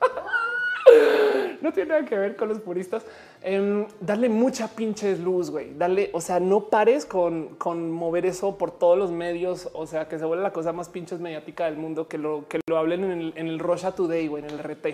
no 1.62 1.72
tiene 1.72 1.90
nada 1.90 2.04
que 2.04 2.16
ver 2.16 2.36
con 2.36 2.48
los 2.48 2.60
puristas. 2.60 3.04
Em, 3.42 3.86
darle 4.00 4.28
mucha 4.28 4.68
pinche 4.68 5.16
luz, 5.16 5.50
güey. 5.50 5.74
Darle, 5.76 6.10
o 6.12 6.20
sea, 6.20 6.40
no 6.40 6.68
pares 6.68 7.06
con, 7.06 7.56
con 7.56 7.90
mover 7.90 8.26
eso 8.26 8.58
por 8.58 8.70
todos 8.70 8.98
los 8.98 9.10
medios. 9.10 9.68
O 9.72 9.86
sea, 9.86 10.08
que 10.08 10.18
se 10.18 10.24
vuelve 10.24 10.42
la 10.42 10.52
cosa 10.52 10.72
más 10.72 10.88
pinches 10.88 11.20
mediática 11.20 11.66
del 11.66 11.76
mundo, 11.76 12.08
que 12.08 12.18
lo, 12.18 12.48
que 12.48 12.60
lo 12.68 12.78
hablen 12.78 13.04
en 13.04 13.12
el, 13.12 13.32
en 13.36 13.58
Today, 13.58 14.28
o 14.28 14.38
en 14.38 14.44
el 14.44 14.58
RT. 14.58 14.86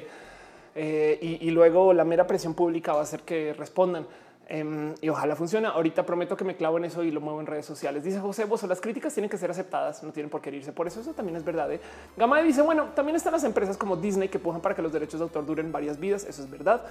Eh, 0.81 1.39
y, 1.41 1.51
luego 1.51 1.93
la 1.93 2.05
mera 2.05 2.25
presión 2.25 2.55
pública 2.55 2.93
va 2.93 3.01
a 3.01 3.03
hacer 3.03 3.23
que 3.23 3.53
respondan. 3.53 4.07
Em, 4.47 4.95
y 5.01 5.09
ojalá 5.09 5.35
funcione. 5.35 5.67
Ahorita 5.67 6.07
prometo 6.07 6.37
que 6.37 6.45
me 6.45 6.55
clavo 6.55 6.79
en 6.79 6.85
eso 6.85 7.03
y 7.03 7.11
lo 7.11 7.21
muevo 7.21 7.41
en 7.41 7.47
redes 7.47 7.67
sociales. 7.67 8.05
Dice 8.05 8.21
José 8.21 8.45
Bozo, 8.45 8.69
las 8.69 8.81
críticas 8.81 9.13
tienen 9.13 9.29
que 9.29 9.37
ser 9.37 9.51
aceptadas, 9.51 10.05
no 10.05 10.13
tienen 10.13 10.31
por 10.31 10.41
qué 10.41 10.51
irse. 10.51 10.71
Por 10.73 10.87
eso 10.87 11.01
eso 11.01 11.13
también 11.15 11.35
es 11.37 11.45
verdad. 11.45 11.73
¿eh? 11.73 11.81
Gama 12.17 12.41
dice, 12.43 12.63
bueno, 12.63 12.91
también 12.95 13.17
están 13.17 13.33
las 13.33 13.43
empresas 13.43 13.77
como 13.77 13.97
Disney 13.97 14.29
que 14.29 14.39
pujan 14.39 14.61
para 14.61 14.77
que 14.77 14.81
los 14.81 14.93
derechos 14.93 15.19
de 15.19 15.25
autor 15.25 15.45
duren 15.45 15.73
varias 15.73 15.99
vidas. 15.99 16.25
Eso 16.25 16.43
es 16.43 16.49
verdad. 16.49 16.83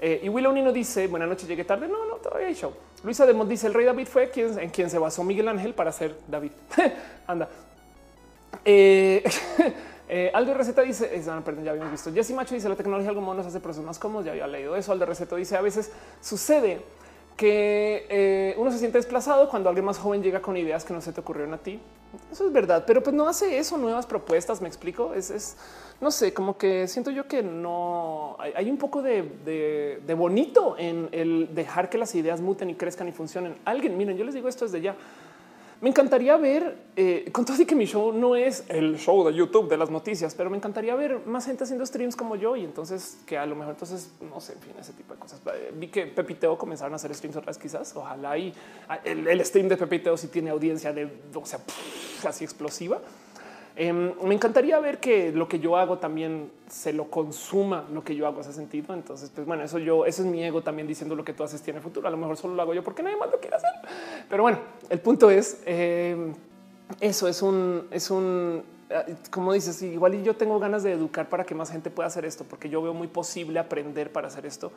Eh, 0.00 0.22
y 0.24 0.28
Willow 0.28 0.52
Nino 0.52 0.72
dice, 0.72 1.06
buenas 1.06 1.28
noches, 1.28 1.46
llegué 1.46 1.64
tarde. 1.64 1.86
No, 1.86 2.04
no, 2.04 2.16
todavía 2.16 2.48
hay 2.48 2.54
show. 2.54 2.72
Luisa 3.04 3.24
Demont 3.26 3.48
dice, 3.48 3.68
el 3.68 3.74
rey 3.74 3.86
David 3.86 4.08
fue 4.08 4.28
quien, 4.28 4.58
en 4.58 4.70
quien 4.70 4.90
se 4.90 4.98
basó 4.98 5.22
Miguel 5.22 5.46
Ángel 5.46 5.72
para 5.72 5.92
ser 5.92 6.16
David. 6.26 6.50
Anda. 7.28 7.48
Eh, 10.08 10.30
Aldo 10.32 10.54
Receta 10.54 10.82
dice, 10.82 11.06
perdón, 11.44 11.64
ya 11.64 11.72
habíamos 11.72 11.92
visto. 11.92 12.12
Jesse 12.12 12.30
Macho 12.30 12.54
dice 12.54 12.68
la 12.68 12.76
tecnología 12.76 13.10
algo 13.10 13.34
nos 13.34 13.46
hace 13.46 13.60
procesos 13.60 13.84
más 13.84 13.98
cómodos. 13.98 14.26
Ya 14.26 14.32
había 14.32 14.46
leído 14.46 14.76
eso. 14.76 14.92
Aldo 14.92 15.06
Receta 15.06 15.36
dice 15.36 15.56
a 15.56 15.60
veces 15.60 15.90
sucede 16.20 16.80
que 17.36 18.06
eh, 18.08 18.54
uno 18.56 18.72
se 18.72 18.78
siente 18.78 18.98
desplazado 18.98 19.48
cuando 19.50 19.68
alguien 19.68 19.84
más 19.84 19.98
joven 19.98 20.22
llega 20.22 20.40
con 20.40 20.56
ideas 20.56 20.84
que 20.84 20.94
no 20.94 21.00
se 21.00 21.12
te 21.12 21.20
ocurrieron 21.20 21.52
a 21.54 21.58
ti. 21.58 21.80
Eso 22.32 22.46
es 22.46 22.52
verdad, 22.52 22.84
pero 22.86 23.02
pues 23.02 23.14
no 23.14 23.28
hace 23.28 23.58
eso, 23.58 23.76
nuevas 23.76 24.06
propuestas. 24.06 24.62
Me 24.62 24.68
explico. 24.68 25.12
Es, 25.12 25.56
no 26.00 26.10
sé, 26.10 26.32
como 26.32 26.56
que 26.56 26.88
siento 26.88 27.10
yo 27.10 27.26
que 27.26 27.42
no 27.42 28.36
hay, 28.38 28.70
un 28.70 28.78
poco 28.78 29.02
de, 29.02 29.98
de, 30.04 30.14
bonito 30.14 30.76
en 30.78 31.08
el 31.12 31.54
dejar 31.54 31.90
que 31.90 31.98
las 31.98 32.14
ideas 32.14 32.40
muten 32.40 32.70
y 32.70 32.74
crezcan 32.74 33.08
y 33.08 33.12
funcionen. 33.12 33.56
Alguien, 33.64 33.96
miren, 33.96 34.16
yo 34.16 34.24
les 34.24 34.34
digo 34.34 34.48
esto 34.48 34.64
desde 34.64 34.80
ya. 34.80 34.94
Me 35.82 35.90
encantaría 35.90 36.36
ver, 36.38 36.74
eh, 36.96 37.28
con 37.32 37.44
todo 37.44 37.60
y 37.60 37.66
que 37.66 37.74
mi 37.74 37.84
show 37.84 38.10
no 38.10 38.34
es 38.34 38.64
el 38.68 38.96
show 38.98 39.26
de 39.26 39.34
YouTube 39.34 39.68
de 39.68 39.76
las 39.76 39.90
noticias, 39.90 40.34
pero 40.34 40.48
me 40.48 40.56
encantaría 40.56 40.94
ver 40.94 41.20
más 41.26 41.44
gente 41.44 41.64
haciendo 41.64 41.84
streams 41.84 42.16
como 42.16 42.34
yo 42.36 42.56
y 42.56 42.64
entonces 42.64 43.18
que 43.26 43.36
a 43.36 43.44
lo 43.44 43.56
mejor 43.56 43.74
entonces 43.74 44.10
no 44.22 44.40
sé, 44.40 44.54
en 44.54 44.60
fin, 44.60 44.72
ese 44.80 44.94
tipo 44.94 45.12
de 45.12 45.20
cosas. 45.20 45.40
Eh, 45.54 45.72
vi 45.74 45.88
que 45.88 46.06
Pepiteo 46.06 46.56
comenzaron 46.56 46.94
a 46.94 46.96
hacer 46.96 47.14
streams 47.14 47.36
otras 47.36 47.58
quizás. 47.58 47.94
Ojalá 47.94 48.38
y 48.38 48.54
ah, 48.88 49.00
el, 49.04 49.44
stream 49.44 49.68
de 49.68 49.76
Pepiteo 49.76 50.16
si 50.16 50.28
tiene 50.28 50.48
audiencia 50.48 50.94
de, 50.94 51.10
o 51.34 51.44
sea, 51.44 51.60
así 52.24 52.44
explosiva. 52.44 53.00
Em, 53.78 54.14
me 54.22 54.34
encantaría 54.34 54.80
ver 54.80 54.98
que 54.98 55.32
lo 55.32 55.48
que 55.48 55.58
yo 55.58 55.76
hago 55.76 55.98
también 55.98 56.50
se 56.66 56.94
lo 56.94 57.10
consuma 57.10 57.84
lo 57.92 58.02
que 58.02 58.16
yo 58.16 58.26
hago 58.26 58.40
ese 58.40 58.54
sentido. 58.54 58.94
Entonces, 58.94 59.30
pues 59.34 59.46
bueno, 59.46 59.62
eso 59.62 59.78
yo, 59.78 60.06
ese 60.06 60.22
es 60.22 60.28
mi 60.28 60.42
ego 60.42 60.62
también 60.62 60.88
diciendo 60.88 61.14
lo 61.14 61.24
que 61.24 61.34
tú 61.34 61.44
haces 61.44 61.60
tiene 61.60 61.80
futuro. 61.80 62.08
A 62.08 62.10
lo 62.10 62.16
mejor 62.16 62.38
solo 62.38 62.54
lo 62.54 62.62
hago 62.62 62.72
yo 62.72 62.82
porque 62.82 63.02
nadie 63.02 63.18
más 63.18 63.30
lo 63.30 63.38
quiere 63.38 63.56
hacer. 63.56 63.70
Pero 64.30 64.42
bueno, 64.42 64.58
el 64.88 64.98
punto 65.00 65.30
es 65.30 65.62
em, 65.66 66.32
eso 67.00 67.28
es 67.28 67.42
un, 67.42 67.86
es 67.90 68.10
un, 68.10 68.62
eh, 68.62 68.75
como 69.30 69.52
dices, 69.52 69.82
igual 69.82 70.22
yo 70.22 70.36
tengo 70.36 70.58
ganas 70.58 70.82
de 70.82 70.92
educar 70.92 71.28
para 71.28 71.44
que 71.44 71.54
más 71.54 71.70
gente 71.70 71.90
pueda 71.90 72.06
hacer 72.06 72.24
esto, 72.24 72.44
porque 72.44 72.68
yo 72.68 72.82
veo 72.82 72.94
muy 72.94 73.08
posible 73.08 73.58
aprender 73.58 74.12
para 74.12 74.28
hacer 74.28 74.46
esto 74.46 74.72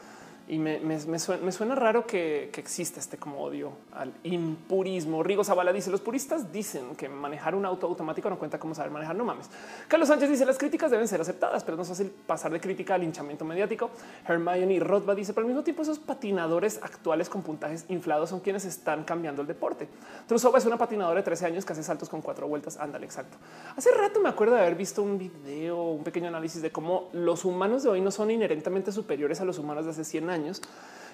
y 0.50 0.58
me, 0.58 1.00
suena, 1.20 1.76
raro 1.76 2.08
que, 2.08 2.50
que, 2.52 2.60
exista 2.60 3.00
este 3.00 3.18
como 3.18 3.40
odio 3.40 3.72
al 3.94 4.12
impurismo. 4.24 5.22
Rigo 5.22 5.44
Zavala 5.44 5.72
dice 5.72 5.92
los 5.92 6.02
puristas 6.02 6.52
dicen 6.52 6.96
que 6.96 7.08
manejar 7.08 7.54
un 7.54 7.68
auto 7.68 7.86
automático 7.86 8.32
no 8.32 8.40
cuenta 8.40 8.58
como 8.58 8.74
saber 8.74 8.90
manejar. 8.90 9.16
No 9.16 9.24
mames. 9.24 9.48
Carlos 9.88 10.08
Sánchez 10.08 10.28
dice 10.28 10.48
las 10.48 10.58
críticas 10.58 10.90
deben 10.90 11.08
ser 11.08 11.22
aceptadas, 11.22 11.64
pero 11.64 11.78
no 11.78 11.84
es 11.84 11.90
fácil 11.90 12.12
pasar 12.26 12.52
de 12.52 12.60
crítica 12.60 12.96
al 12.96 13.04
hinchamiento 13.04 13.46
mediático. 13.46 13.92
Hermione 14.28 14.80
Rothbard 14.80 15.18
dice, 15.18 15.34
pero 15.34 15.46
al 15.46 15.50
mismo 15.50 15.64
tiempo 15.64 15.84
esos 15.84 16.00
patinadores 16.00 16.80
actuales 16.82 17.30
con 17.30 17.44
puntajes 17.44 17.86
inflados 17.88 18.32
son 18.32 18.40
quienes 18.40 18.66
están 18.66 19.04
cambiando 19.04 19.44
el 19.44 19.48
deporte. 19.48 19.88
Trusova 20.28 20.58
es 20.58 20.66
una 20.66 20.80
patinadora 20.80 21.20
de 21.20 21.26
13 21.26 21.46
años 21.46 21.64
que 21.64 21.74
hace 21.74 21.84
saltos 21.84 22.10
con 22.10 22.24
cuatro 22.24 22.48
vueltas. 22.48 22.78
Ándale, 22.78 23.06
exacto. 23.06 23.38
Hace 23.78 23.92
rato 24.00 24.20
me 24.20 24.30
acuerdo 24.30 24.56
de 24.56 24.62
haber 24.62 24.76
visto 24.76 25.04
un 25.04 25.18
video, 25.18 25.82
un 25.84 26.04
pequeño 26.04 26.28
análisis 26.28 26.62
de 26.62 26.72
cómo 26.72 27.10
los 27.14 27.46
humanos 27.46 27.84
de 27.84 27.90
hoy 27.90 28.02
no 28.02 28.12
son 28.12 28.32
inherentemente 28.32 28.92
superiores 28.92 29.42
a 29.42 29.46
los 29.46 29.60
humanos 29.60 29.86
de 29.86 29.92
hace 29.92 30.04
100 30.04 30.30
años 30.30 30.62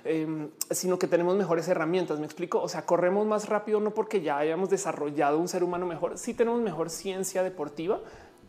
em, 0.03 0.49
sino 0.70 0.99
que 0.99 1.07
tenemos 1.07 1.36
mejores 1.36 1.68
herramientas. 1.68 2.20
Me 2.20 2.26
explico. 2.26 2.62
O 2.62 2.70
sea, 2.70 2.86
corremos 2.86 3.26
más 3.26 3.49
rápido, 3.49 3.80
no 3.80 3.91
porque 3.91 4.22
ya 4.22 4.38
hayamos 4.38 4.70
desarrollado 4.70 5.40
un 5.40 5.48
ser 5.48 5.64
humano 5.64 5.86
mejor. 5.86 6.18
Sí 6.18 6.34
tenemos 6.34 6.62
mejor 6.62 6.90
ciencia 6.90 7.44
deportiva, 7.44 7.99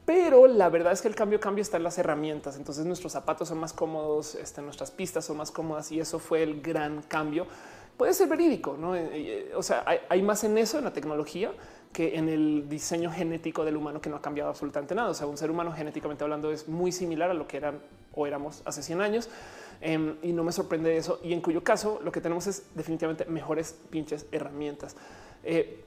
pero 0.04 0.46
la 0.46 0.68
verdad 0.68 0.92
es 0.92 1.02
que 1.02 1.08
el 1.08 1.14
cambio 1.14 1.40
cambio 1.40 1.62
está 1.62 1.78
en 1.78 1.82
las 1.82 1.98
herramientas. 1.98 2.56
Entonces 2.56 2.84
nuestros 2.86 3.12
zapatos 3.12 3.48
son 3.48 3.58
más 3.58 3.72
cómodos, 3.72 4.34
este, 4.34 4.62
nuestras 4.62 4.90
pistas 4.90 5.24
son 5.24 5.38
más 5.38 5.50
cómodas 5.50 5.90
y 5.90 6.00
eso 6.00 6.18
fue 6.18 6.42
el 6.42 6.60
gran 6.60 7.02
cambio. 7.02 7.46
Puede 7.96 8.12
ser 8.12 8.28
verídico, 8.28 8.76
no? 8.78 8.94
Eh, 8.94 9.08
eh, 9.12 9.52
o 9.56 9.62
sea, 9.62 9.84
hay 10.08 10.22
más 10.22 10.44
en 10.44 10.58
eso, 10.58 10.76
en 10.76 10.84
la 10.84 10.92
tecnología, 10.92 11.52
que 11.96 12.18
en 12.18 12.28
el 12.28 12.68
diseño 12.68 13.10
genético 13.10 13.64
del 13.64 13.74
humano 13.74 14.02
que 14.02 14.10
no 14.10 14.16
ha 14.16 14.20
cambiado 14.20 14.50
absolutamente 14.50 14.94
nada. 14.94 15.08
O 15.08 15.14
sea, 15.14 15.26
un 15.26 15.38
ser 15.38 15.50
humano 15.50 15.72
genéticamente 15.72 16.22
hablando 16.22 16.52
es 16.52 16.68
muy 16.68 16.92
similar 16.92 17.30
a 17.30 17.32
lo 17.32 17.48
que 17.48 17.56
eran 17.56 17.80
o 18.12 18.26
éramos 18.26 18.60
hace 18.66 18.82
100 18.82 19.00
años. 19.00 19.30
Em, 19.80 20.16
y 20.22 20.34
no 20.34 20.44
me 20.44 20.52
sorprende 20.52 20.94
eso. 20.98 21.20
Y 21.24 21.32
en 21.32 21.40
cuyo 21.40 21.64
caso 21.64 21.98
lo 22.04 22.12
que 22.12 22.20
tenemos 22.20 22.46
es 22.48 22.64
definitivamente 22.74 23.24
mejores 23.24 23.74
pinches 23.88 24.26
herramientas. 24.30 24.94
Eh, 25.42 25.84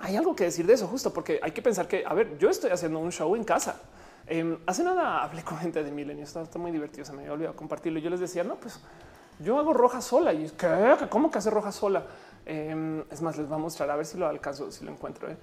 hay 0.00 0.14
algo 0.14 0.36
que 0.36 0.44
decir 0.44 0.66
de 0.66 0.74
eso 0.74 0.86
justo 0.86 1.10
porque 1.10 1.40
hay 1.42 1.52
que 1.52 1.62
pensar 1.62 1.88
que, 1.88 2.04
a 2.04 2.12
ver, 2.12 2.36
yo 2.36 2.50
estoy 2.50 2.70
haciendo 2.70 2.98
un 2.98 3.10
show 3.10 3.34
en 3.34 3.44
casa. 3.44 3.80
Em, 4.26 4.58
hace 4.66 4.84
nada 4.84 5.24
hablé 5.24 5.42
con 5.42 5.56
gente 5.56 5.82
de 5.82 5.90
Milenio, 5.90 6.24
está, 6.24 6.44
muy 6.58 6.70
divertido, 6.70 7.06
se 7.06 7.14
me 7.14 7.20
había 7.20 7.32
olvidado 7.32 7.56
compartirlo. 7.56 7.98
Yo 7.98 8.10
les 8.10 8.20
decía, 8.20 8.44
no, 8.44 8.56
pues 8.56 8.78
yo 9.38 9.58
hago 9.58 9.72
roja 9.72 10.02
sola. 10.02 10.34
Y 10.34 10.50
¿qué? 10.50 10.96
¿Cómo 11.08 11.30
que 11.30 11.38
hace 11.38 11.48
roja 11.48 11.72
sola? 11.72 12.04
Em, 12.50 13.04
es 13.12 13.22
más, 13.22 13.38
les 13.38 13.46
voy 13.46 13.54
a 13.54 13.58
mostrar 13.60 13.88
a 13.90 13.94
ver 13.94 14.04
si 14.04 14.18
lo 14.18 14.26
alcanzo, 14.26 14.72
si 14.72 14.84
lo 14.84 14.90
encuentro. 14.90 15.30
Eh. 15.30 15.36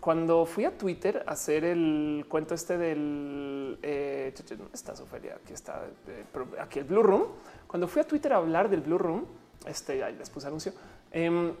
Cuando 0.00 0.46
fui 0.46 0.64
a 0.64 0.78
Twitter 0.78 1.22
a 1.26 1.32
hacer 1.32 1.62
el 1.62 2.24
cuento 2.26 2.54
este 2.54 2.78
del 2.78 3.78
eh, 3.82 4.32
¿dónde 4.48 4.64
está? 4.72 4.92
Aquí 4.92 5.52
está 5.52 5.82
eh, 6.08 6.24
aquí 6.58 6.78
el 6.78 6.86
Blue 6.86 7.02
Room. 7.02 7.24
Cuando 7.66 7.86
fui 7.86 8.00
a 8.00 8.06
Twitter 8.06 8.32
a 8.32 8.36
hablar 8.36 8.70
del 8.70 8.80
Blue 8.80 8.96
Room, 8.96 9.26
este 9.66 10.02
ahí 10.02 10.16
les 10.16 10.30
puse 10.30 10.46
anuncio. 10.46 10.72
Eh, 11.12 11.52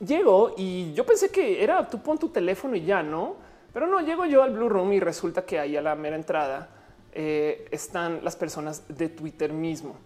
llego 0.00 0.54
y 0.56 0.94
yo 0.94 1.04
pensé 1.04 1.28
que 1.28 1.62
era 1.62 1.86
tú 1.86 2.02
pon 2.02 2.18
tu 2.18 2.30
teléfono 2.30 2.74
y 2.76 2.82
ya 2.82 3.02
no, 3.02 3.36
pero 3.74 3.86
no 3.86 4.00
llego 4.00 4.24
yo 4.24 4.42
al 4.42 4.54
Blue 4.54 4.70
Room 4.70 4.94
y 4.94 5.00
resulta 5.00 5.44
que 5.44 5.58
ahí 5.58 5.76
a 5.76 5.82
la 5.82 5.94
mera 5.94 6.16
entrada 6.16 6.70
eh, 7.12 7.68
están 7.70 8.24
las 8.24 8.36
personas 8.36 8.84
de 8.88 9.10
Twitter 9.10 9.52
mismo. 9.52 9.96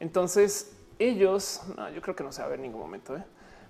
Entonces 0.00 0.76
ellos, 0.98 1.62
yo 1.94 2.00
creo 2.00 2.16
que 2.16 2.24
no 2.24 2.32
se 2.32 2.42
va 2.42 2.46
a 2.46 2.50
ver 2.50 2.58
en 2.58 2.62
ningún 2.62 2.80
momento. 2.80 3.16
¿eh? 3.16 3.22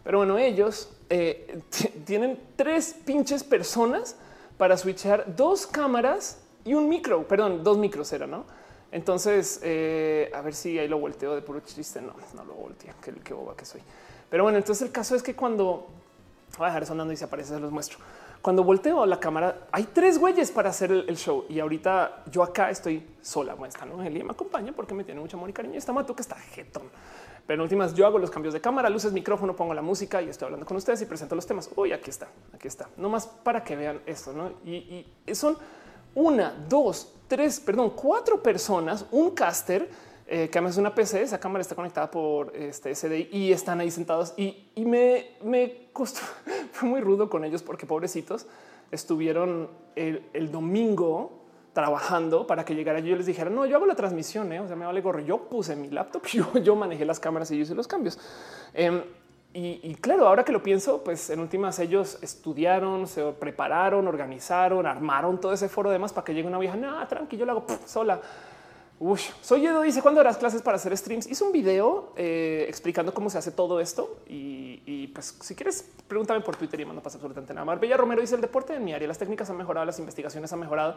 Pero 0.04 0.18
bueno, 0.18 0.38
ellos 0.38 0.90
eh, 1.10 1.60
tienen 2.04 2.38
tres 2.56 2.94
pinches 3.04 3.42
personas 3.42 4.16
para 4.56 4.76
switchar 4.76 5.34
dos 5.34 5.66
cámaras 5.66 6.38
y 6.64 6.74
un 6.74 6.88
micro, 6.88 7.26
perdón, 7.26 7.64
dos 7.64 7.76
micros 7.78 8.12
era, 8.12 8.26
¿no? 8.26 8.44
Entonces, 8.92 9.58
eh, 9.64 10.30
a 10.32 10.40
ver 10.40 10.54
si 10.54 10.78
ahí 10.78 10.86
lo 10.86 10.98
volteo 10.98 11.34
de 11.34 11.42
puro 11.42 11.60
chiste. 11.60 12.00
No, 12.00 12.14
no 12.34 12.44
lo 12.44 12.54
volteo, 12.54 12.94
qué 13.02 13.34
boba 13.34 13.56
que 13.56 13.64
soy. 13.64 13.80
Pero 14.30 14.44
bueno, 14.44 14.58
entonces 14.58 14.86
el 14.86 14.92
caso 14.92 15.16
es 15.16 15.22
que 15.22 15.34
cuando 15.34 15.88
voy 16.56 16.66
a 16.66 16.68
dejar 16.68 16.86
sonando 16.86 17.12
y 17.12 17.16
se 17.16 17.24
aparece, 17.24 17.54
se 17.54 17.60
los 17.60 17.72
muestro. 17.72 17.98
Cuando 18.40 18.62
volteo 18.62 19.06
la 19.06 19.18
cámara, 19.18 19.68
hay 19.72 19.84
tres 19.84 20.18
güeyes 20.18 20.50
para 20.50 20.70
hacer 20.70 20.92
el, 20.92 21.16
show 21.16 21.46
y 21.48 21.60
ahorita 21.60 22.24
yo 22.30 22.42
acá 22.42 22.68
estoy 22.68 23.02
sola. 23.22 23.54
Bueno, 23.54 23.72
está 23.72 23.86
me 23.86 24.30
acompaña 24.30 24.72
porque 24.72 24.92
me 24.92 25.02
tiene 25.02 25.20
mucho 25.20 25.38
amor 25.38 25.50
y 25.50 25.52
cariño. 25.54 25.78
Está 25.78 25.92
Mato 25.92 26.14
que 26.14 26.22
está 26.22 26.36
jetón. 26.36 26.82
Pero 27.46 27.56
en 27.56 27.60
últimas, 27.62 27.94
yo 27.94 28.06
hago 28.06 28.18
los 28.18 28.30
cambios 28.30 28.54
de 28.54 28.60
cámara, 28.60 28.88
luces, 28.88 29.12
micrófono, 29.12 29.54
pongo 29.54 29.74
la 29.74 29.82
música 29.82 30.22
y 30.22 30.28
estoy 30.28 30.46
hablando 30.46 30.64
con 30.64 30.76
ustedes 30.76 31.02
y 31.02 31.06
presento 31.06 31.34
los 31.34 31.46
temas. 31.46 31.70
Uy, 31.76 31.92
aquí 31.92 32.08
está, 32.08 32.28
aquí 32.54 32.68
está. 32.68 32.88
No 32.96 33.10
más 33.10 33.26
para 33.26 33.62
que 33.62 33.76
vean 33.76 34.00
esto, 34.06 34.32
¿no? 34.32 34.52
Y, 34.64 35.06
son 35.32 35.58
una, 36.14 36.54
dos, 36.68 37.12
tres, 37.28 37.60
perdón, 37.60 37.90
cuatro 37.90 38.42
personas, 38.42 39.04
un 39.10 39.32
caster 39.32 39.90
eh, 40.26 40.48
que 40.50 40.58
además 40.58 40.72
es 40.72 40.78
una 40.78 40.94
PC. 40.94 41.20
Esa 41.20 41.38
cámara 41.38 41.60
está 41.60 41.74
conectada 41.74 42.10
por 42.10 42.56
este 42.56 42.94
SDI 42.94 43.28
y 43.30 43.52
están 43.52 43.78
ahí 43.80 43.90
sentados. 43.90 44.32
Y, 44.38 44.70
me, 44.76 45.32
me 45.42 45.88
costó, 45.92 46.20
fue 46.72 46.88
muy 46.88 47.02
rudo 47.02 47.28
con 47.28 47.44
ellos 47.44 47.62
porque 47.62 47.84
pobrecitos 47.84 48.46
estuvieron 48.90 49.68
el 49.96 50.50
domingo 50.50 51.43
trabajando 51.74 52.46
para 52.46 52.64
que 52.64 52.74
llegara 52.74 53.00
yo 53.00 53.14
y 53.14 53.16
les 53.16 53.26
dijera, 53.26 53.50
no, 53.50 53.66
yo 53.66 53.76
hago 53.76 53.84
la 53.84 53.96
transmisión, 53.96 54.50
¿eh? 54.52 54.60
o 54.60 54.66
sea, 54.66 54.76
me 54.76 54.86
vale 54.86 55.02
gorro. 55.02 55.20
Yo 55.20 55.48
puse 55.48 55.76
mi 55.76 55.90
laptop, 55.90 56.24
yo, 56.32 56.50
yo 56.58 56.74
manejé 56.76 57.04
las 57.04 57.20
cámaras 57.20 57.50
y 57.50 57.56
yo 57.56 57.64
hice 57.64 57.74
los 57.74 57.86
cambios. 57.86 58.18
Em, 58.72 59.02
y, 59.56 59.94
claro, 60.00 60.26
ahora 60.26 60.44
que 60.44 60.50
lo 60.50 60.64
pienso, 60.64 61.04
pues 61.04 61.30
en 61.30 61.38
últimas 61.38 61.78
ellos 61.78 62.18
estudiaron, 62.22 63.06
se 63.06 63.22
prepararon, 63.34 64.08
organizaron, 64.08 64.84
armaron 64.84 65.40
todo 65.40 65.52
ese 65.52 65.68
foro 65.68 65.90
de 65.90 65.98
más 66.00 66.12
para 66.12 66.24
que 66.24 66.34
llegue 66.34 66.48
una 66.48 66.58
vieja, 66.58 66.74
no, 66.74 67.06
tranquilo, 67.06 67.40
yo 67.40 67.46
lo 67.46 67.52
hago 67.52 67.66
sola. 67.86 68.20
Uy, 69.00 69.18
soy 69.42 69.66
Edo, 69.66 69.82
dice 69.82 70.02
cuándo 70.02 70.20
harás 70.20 70.36
clases 70.36 70.62
para 70.62 70.76
hacer 70.76 70.96
streams. 70.96 71.26
Hice 71.26 71.42
un 71.42 71.50
video 71.50 72.12
eh, 72.16 72.64
explicando 72.68 73.12
cómo 73.12 73.28
se 73.28 73.38
hace 73.38 73.50
todo 73.50 73.80
esto. 73.80 74.18
Y, 74.28 75.08
pues, 75.08 75.36
si 75.40 75.56
quieres, 75.56 75.90
pregúntame 76.06 76.40
por 76.40 76.56
Twitter 76.56 76.80
y 76.80 76.84
mando 76.84 77.02
pasa 77.02 77.16
absolutamente 77.16 77.52
nada. 77.52 77.64
Marbella 77.64 77.96
Romero 77.96 78.20
dice 78.20 78.36
el 78.36 78.40
deporte 78.40 78.74
en 78.74 78.84
mi 78.84 78.92
área. 78.92 79.08
Las 79.08 79.18
técnicas 79.18 79.50
han 79.50 79.56
mejorado, 79.56 79.84
las 79.84 79.98
investigaciones 79.98 80.52
han 80.52 80.60
mejorado 80.60 80.96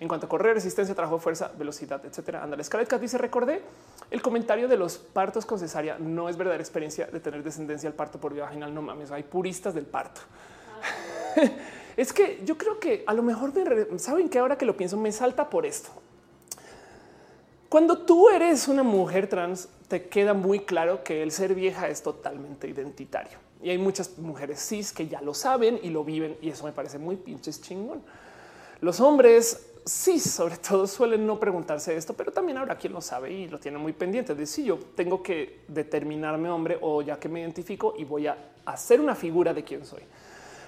en 0.00 0.08
cuanto 0.08 0.26
a 0.26 0.28
correr, 0.28 0.54
resistencia, 0.54 0.94
trabajo, 0.94 1.20
fuerza, 1.20 1.52
velocidad, 1.56 2.04
etcétera. 2.04 2.42
Ándale, 2.42 2.64
Scarlett 2.64 2.88
Cat 2.88 3.00
dice: 3.00 3.16
Recordé 3.16 3.62
el 4.10 4.20
comentario 4.22 4.66
de 4.66 4.76
los 4.76 4.98
partos 4.98 5.46
con 5.46 5.60
cesárea. 5.60 5.98
No 6.00 6.28
es 6.28 6.36
verdadera 6.36 6.62
experiencia 6.62 7.06
de 7.06 7.20
tener 7.20 7.44
descendencia 7.44 7.88
al 7.88 7.94
parto 7.94 8.20
por 8.20 8.34
vía 8.34 8.44
vaginal. 8.44 8.74
No 8.74 8.82
mames, 8.82 9.12
hay 9.12 9.22
puristas 9.22 9.72
del 9.72 9.86
parto. 9.86 10.20
es 11.96 12.12
que 12.12 12.42
yo 12.44 12.58
creo 12.58 12.80
que 12.80 13.04
a 13.06 13.14
lo 13.14 13.22
mejor 13.22 13.52
me 13.54 13.98
saben 14.00 14.28
que 14.28 14.40
ahora 14.40 14.58
que 14.58 14.66
lo 14.66 14.76
pienso 14.76 14.96
me 14.96 15.12
salta 15.12 15.48
por 15.48 15.64
esto. 15.64 15.90
Cuando 17.68 17.98
tú 17.98 18.28
eres 18.28 18.68
una 18.68 18.82
mujer 18.82 19.28
trans, 19.28 19.68
te 19.88 20.08
queda 20.08 20.34
muy 20.34 20.60
claro 20.60 21.02
que 21.02 21.22
el 21.22 21.32
ser 21.32 21.54
vieja 21.54 21.88
es 21.88 22.02
totalmente 22.02 22.68
identitario. 22.68 23.38
Y 23.62 23.70
hay 23.70 23.78
muchas 23.78 24.18
mujeres 24.18 24.60
cis 24.60 24.92
que 24.92 25.08
ya 25.08 25.20
lo 25.20 25.34
saben 25.34 25.80
y 25.82 25.90
lo 25.90 26.04
viven 26.04 26.36
y 26.40 26.50
eso 26.50 26.64
me 26.64 26.72
parece 26.72 26.98
muy 26.98 27.16
pinches 27.16 27.60
chingón. 27.60 28.02
Los 28.80 29.00
hombres 29.00 29.66
sí, 29.86 30.18
sobre 30.18 30.56
todo 30.58 30.86
suelen 30.86 31.26
no 31.26 31.38
preguntarse 31.40 31.96
esto, 31.96 32.12
pero 32.14 32.32
también 32.32 32.58
habrá 32.58 32.76
quien 32.76 32.92
lo 32.92 33.00
sabe 33.00 33.32
y 33.32 33.48
lo 33.48 33.58
tiene 33.58 33.78
muy 33.78 33.92
pendiente. 33.92 34.34
De 34.34 34.44
si 34.44 34.64
yo 34.64 34.78
tengo 34.94 35.22
que 35.22 35.60
determinarme 35.68 36.50
hombre 36.50 36.78
o 36.80 37.00
ya 37.02 37.18
que 37.18 37.28
me 37.28 37.40
identifico 37.40 37.94
y 37.96 38.04
voy 38.04 38.26
a 38.26 38.36
hacer 38.66 39.00
una 39.00 39.14
figura 39.14 39.54
de 39.54 39.64
quién 39.64 39.86
soy. 39.86 40.02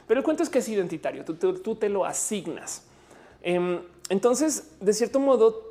Pero 0.07 0.21
el 0.21 0.25
cuento 0.25 0.43
es 0.43 0.49
que 0.49 0.61
es 0.61 0.69
identitario, 0.69 1.25
tú, 1.25 1.75
te 1.75 1.89
lo 1.89 2.05
asignas. 2.07 2.85
Em, 3.43 3.81
entonces, 4.09 4.71
de 4.81 4.93
cierto 4.95 5.21
modo, 5.21 5.68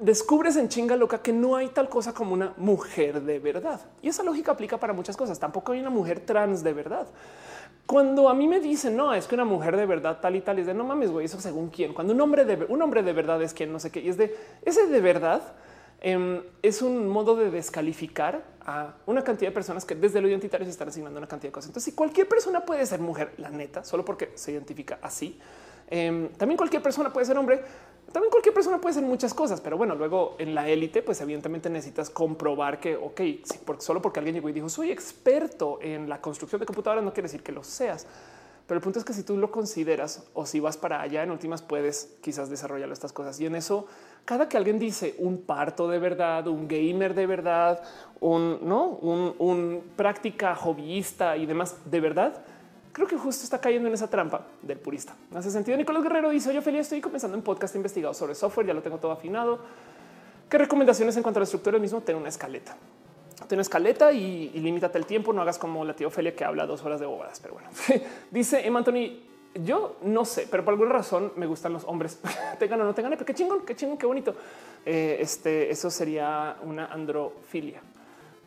descubres 0.00 0.56
en 0.56 0.68
chinga 0.68 0.96
loca 0.96 1.22
que 1.22 1.32
no 1.32 1.56
hay 1.56 1.68
tal 1.68 1.88
cosa 1.88 2.12
como 2.12 2.32
una 2.32 2.54
mujer 2.56 3.22
de 3.22 3.38
verdad. 3.38 3.80
Y 4.02 4.08
esa 4.08 4.22
lógica 4.22 4.52
aplica 4.52 4.78
para 4.78 4.92
muchas 4.92 5.16
cosas. 5.16 5.38
Tampoco 5.38 5.72
hay 5.72 5.80
una 5.80 5.90
mujer 5.90 6.20
trans 6.20 6.64
de 6.64 6.72
verdad. 6.72 7.06
Cuando 7.86 8.28
a 8.28 8.34
mí 8.34 8.48
me 8.48 8.60
dicen 8.60 8.96
no, 8.96 9.12
es 9.12 9.26
que 9.26 9.34
una 9.34 9.44
mujer 9.44 9.76
de 9.76 9.84
verdad 9.84 10.18
tal 10.20 10.36
y 10.36 10.40
tal 10.40 10.58
es 10.58 10.66
de 10.66 10.74
no 10.74 10.84
mames, 10.84 11.10
güey, 11.10 11.26
eso 11.26 11.40
según 11.40 11.68
quién. 11.68 11.92
Cuando 11.92 12.14
un 12.14 12.20
hombre 12.20 12.44
de 12.44 12.64
un 12.68 12.80
hombre 12.82 13.02
de 13.02 13.12
verdad 13.12 13.42
es 13.42 13.52
quien 13.52 13.72
no 13.72 13.78
sé 13.78 13.90
qué 13.90 14.00
y 14.00 14.08
es 14.08 14.16
de 14.16 14.34
ese 14.64 14.86
de 14.86 15.00
verdad 15.00 15.42
em, 16.00 16.40
es 16.62 16.82
un 16.82 17.08
modo 17.08 17.36
de 17.36 17.50
descalificar 17.50 18.42
a 18.64 18.94
una 19.06 19.22
cantidad 19.22 19.50
de 19.50 19.54
personas 19.54 19.84
que 19.84 19.94
desde 19.94 20.20
lo 20.20 20.28
identitario 20.28 20.64
se 20.64 20.70
están 20.70 20.88
asignando 20.88 21.18
una 21.18 21.26
cantidad 21.26 21.48
de 21.48 21.52
cosas. 21.52 21.70
Entonces, 21.70 21.92
si 21.92 21.96
cualquier 21.96 22.28
persona 22.28 22.64
puede 22.64 22.86
ser 22.86 23.00
mujer, 23.00 23.32
la 23.38 23.50
neta, 23.50 23.82
solo 23.84 24.04
porque 24.04 24.30
se 24.34 24.52
identifica 24.52 24.98
así, 25.02 25.38
em, 25.90 26.28
también 26.30 26.56
cualquier 26.56 26.82
persona 26.82 27.12
puede 27.12 27.26
ser 27.26 27.36
hombre 27.36 27.62
también 28.12 28.30
cualquier 28.30 28.52
persona 28.52 28.80
puede 28.80 28.94
ser 28.94 29.04
muchas 29.04 29.32
cosas, 29.32 29.60
pero 29.60 29.76
bueno, 29.76 29.94
luego 29.94 30.34
en 30.40 30.52
la 30.52 30.68
élite, 30.68 31.00
pues 31.00 31.20
evidentemente 31.20 31.70
necesitas 31.70 32.10
comprobar 32.10 32.80
que, 32.80 32.96
ok, 32.96 33.20
porque 33.64 33.82
solo 33.82 34.02
porque 34.02 34.18
alguien 34.18 34.34
llegó 34.34 34.48
y 34.48 34.52
dijo 34.52 34.68
soy 34.68 34.90
experto 34.90 35.78
en 35.80 36.08
la 36.08 36.20
construcción 36.20 36.58
de 36.58 36.66
computadoras, 36.66 37.04
no 37.04 37.12
quiere 37.12 37.28
decir 37.28 37.44
que 37.44 37.52
lo 37.52 37.62
seas. 37.62 38.06
Pero 38.66 38.78
el 38.78 38.82
punto 38.82 38.98
es 38.98 39.04
que 39.04 39.12
si 39.12 39.22
tú 39.22 39.36
lo 39.36 39.50
consideras 39.52 40.24
o 40.34 40.44
si 40.44 40.58
vas 40.58 40.76
para 40.76 41.00
allá, 41.00 41.22
en 41.22 41.30
últimas 41.30 41.62
puedes 41.62 42.16
quizás 42.20 42.50
desarrollar 42.50 42.90
estas 42.90 43.12
cosas. 43.12 43.38
Y 43.40 43.46
en 43.46 43.56
eso, 43.56 43.86
cada 44.24 44.48
que 44.48 44.56
alguien 44.56 44.78
dice 44.78 45.14
un 45.18 45.42
parto 45.42 45.88
de 45.88 45.98
verdad, 45.98 46.46
un 46.48 46.66
gamer 46.66 47.14
de 47.14 47.26
verdad, 47.26 47.82
un 48.20 48.58
no, 48.62 48.86
un 48.86 49.84
práctica 49.96 50.54
hobbyista 50.54 51.36
y 51.36 51.46
demás 51.46 51.76
de 51.84 52.00
verdad, 52.00 52.44
creo 52.92 53.06
que 53.06 53.16
justo 53.16 53.44
está 53.44 53.60
cayendo 53.60 53.88
en 53.88 53.94
esa 53.94 54.08
trampa 54.08 54.46
del 54.62 54.78
purista. 54.78 55.14
No 55.30 55.38
hace 55.38 55.50
sentido. 55.50 55.76
Nicolás 55.76 56.02
Guerrero 56.02 56.30
dice: 56.30 56.52
Yo 56.52 56.62
feliz, 56.62 56.82
estoy 56.82 57.00
comenzando 57.00 57.36
un 57.36 57.42
podcast 57.42 57.74
investigado 57.76 58.14
sobre 58.14 58.34
software, 58.34 58.66
ya 58.66 58.74
lo 58.74 58.82
tengo 58.82 58.98
todo 58.98 59.12
afinado. 59.12 59.60
¿Qué 60.48 60.58
recomendaciones 60.58 61.16
en 61.16 61.22
cuanto 61.22 61.38
a 61.38 61.42
la 61.42 61.44
estructura 61.44 61.74
del 61.74 61.82
mismo? 61.82 62.00
Ten 62.00 62.16
una 62.16 62.28
escaleta. 62.28 62.76
Ten 63.46 63.60
escaleta 63.60 64.12
y, 64.12 64.50
limítate 64.50 64.98
el 64.98 65.06
tiempo. 65.06 65.32
No 65.32 65.42
hagas 65.42 65.58
como 65.58 65.84
la 65.84 65.94
tía 65.94 66.08
Ofelia 66.08 66.34
que 66.34 66.44
habla 66.44 66.66
dos 66.66 66.84
horas 66.84 66.98
de 67.00 67.06
bobadas. 67.06 67.38
Pero 67.40 67.54
bueno, 67.54 67.68
dice 68.30 68.66
Emma 68.66 68.80
Anthony. 68.80 69.20
Yo 69.52 69.96
no 70.02 70.24
sé, 70.24 70.46
pero 70.48 70.64
por 70.64 70.74
alguna 70.74 70.92
razón 70.92 71.32
me 71.34 71.46
gustan 71.46 71.72
los 71.72 71.84
hombres. 71.84 72.20
tengan 72.58 72.80
o 72.80 72.84
no 72.84 72.94
tengan, 72.94 73.12
pero 73.12 73.24
qué 73.24 73.34
chingón, 73.34 73.64
qué 73.66 73.74
chingón, 73.74 73.98
qué 73.98 74.06
bonito. 74.06 74.34
Eh, 74.84 75.18
este, 75.20 75.70
eso 75.70 75.90
sería 75.90 76.56
una 76.62 76.86
androfilia. 76.86 77.80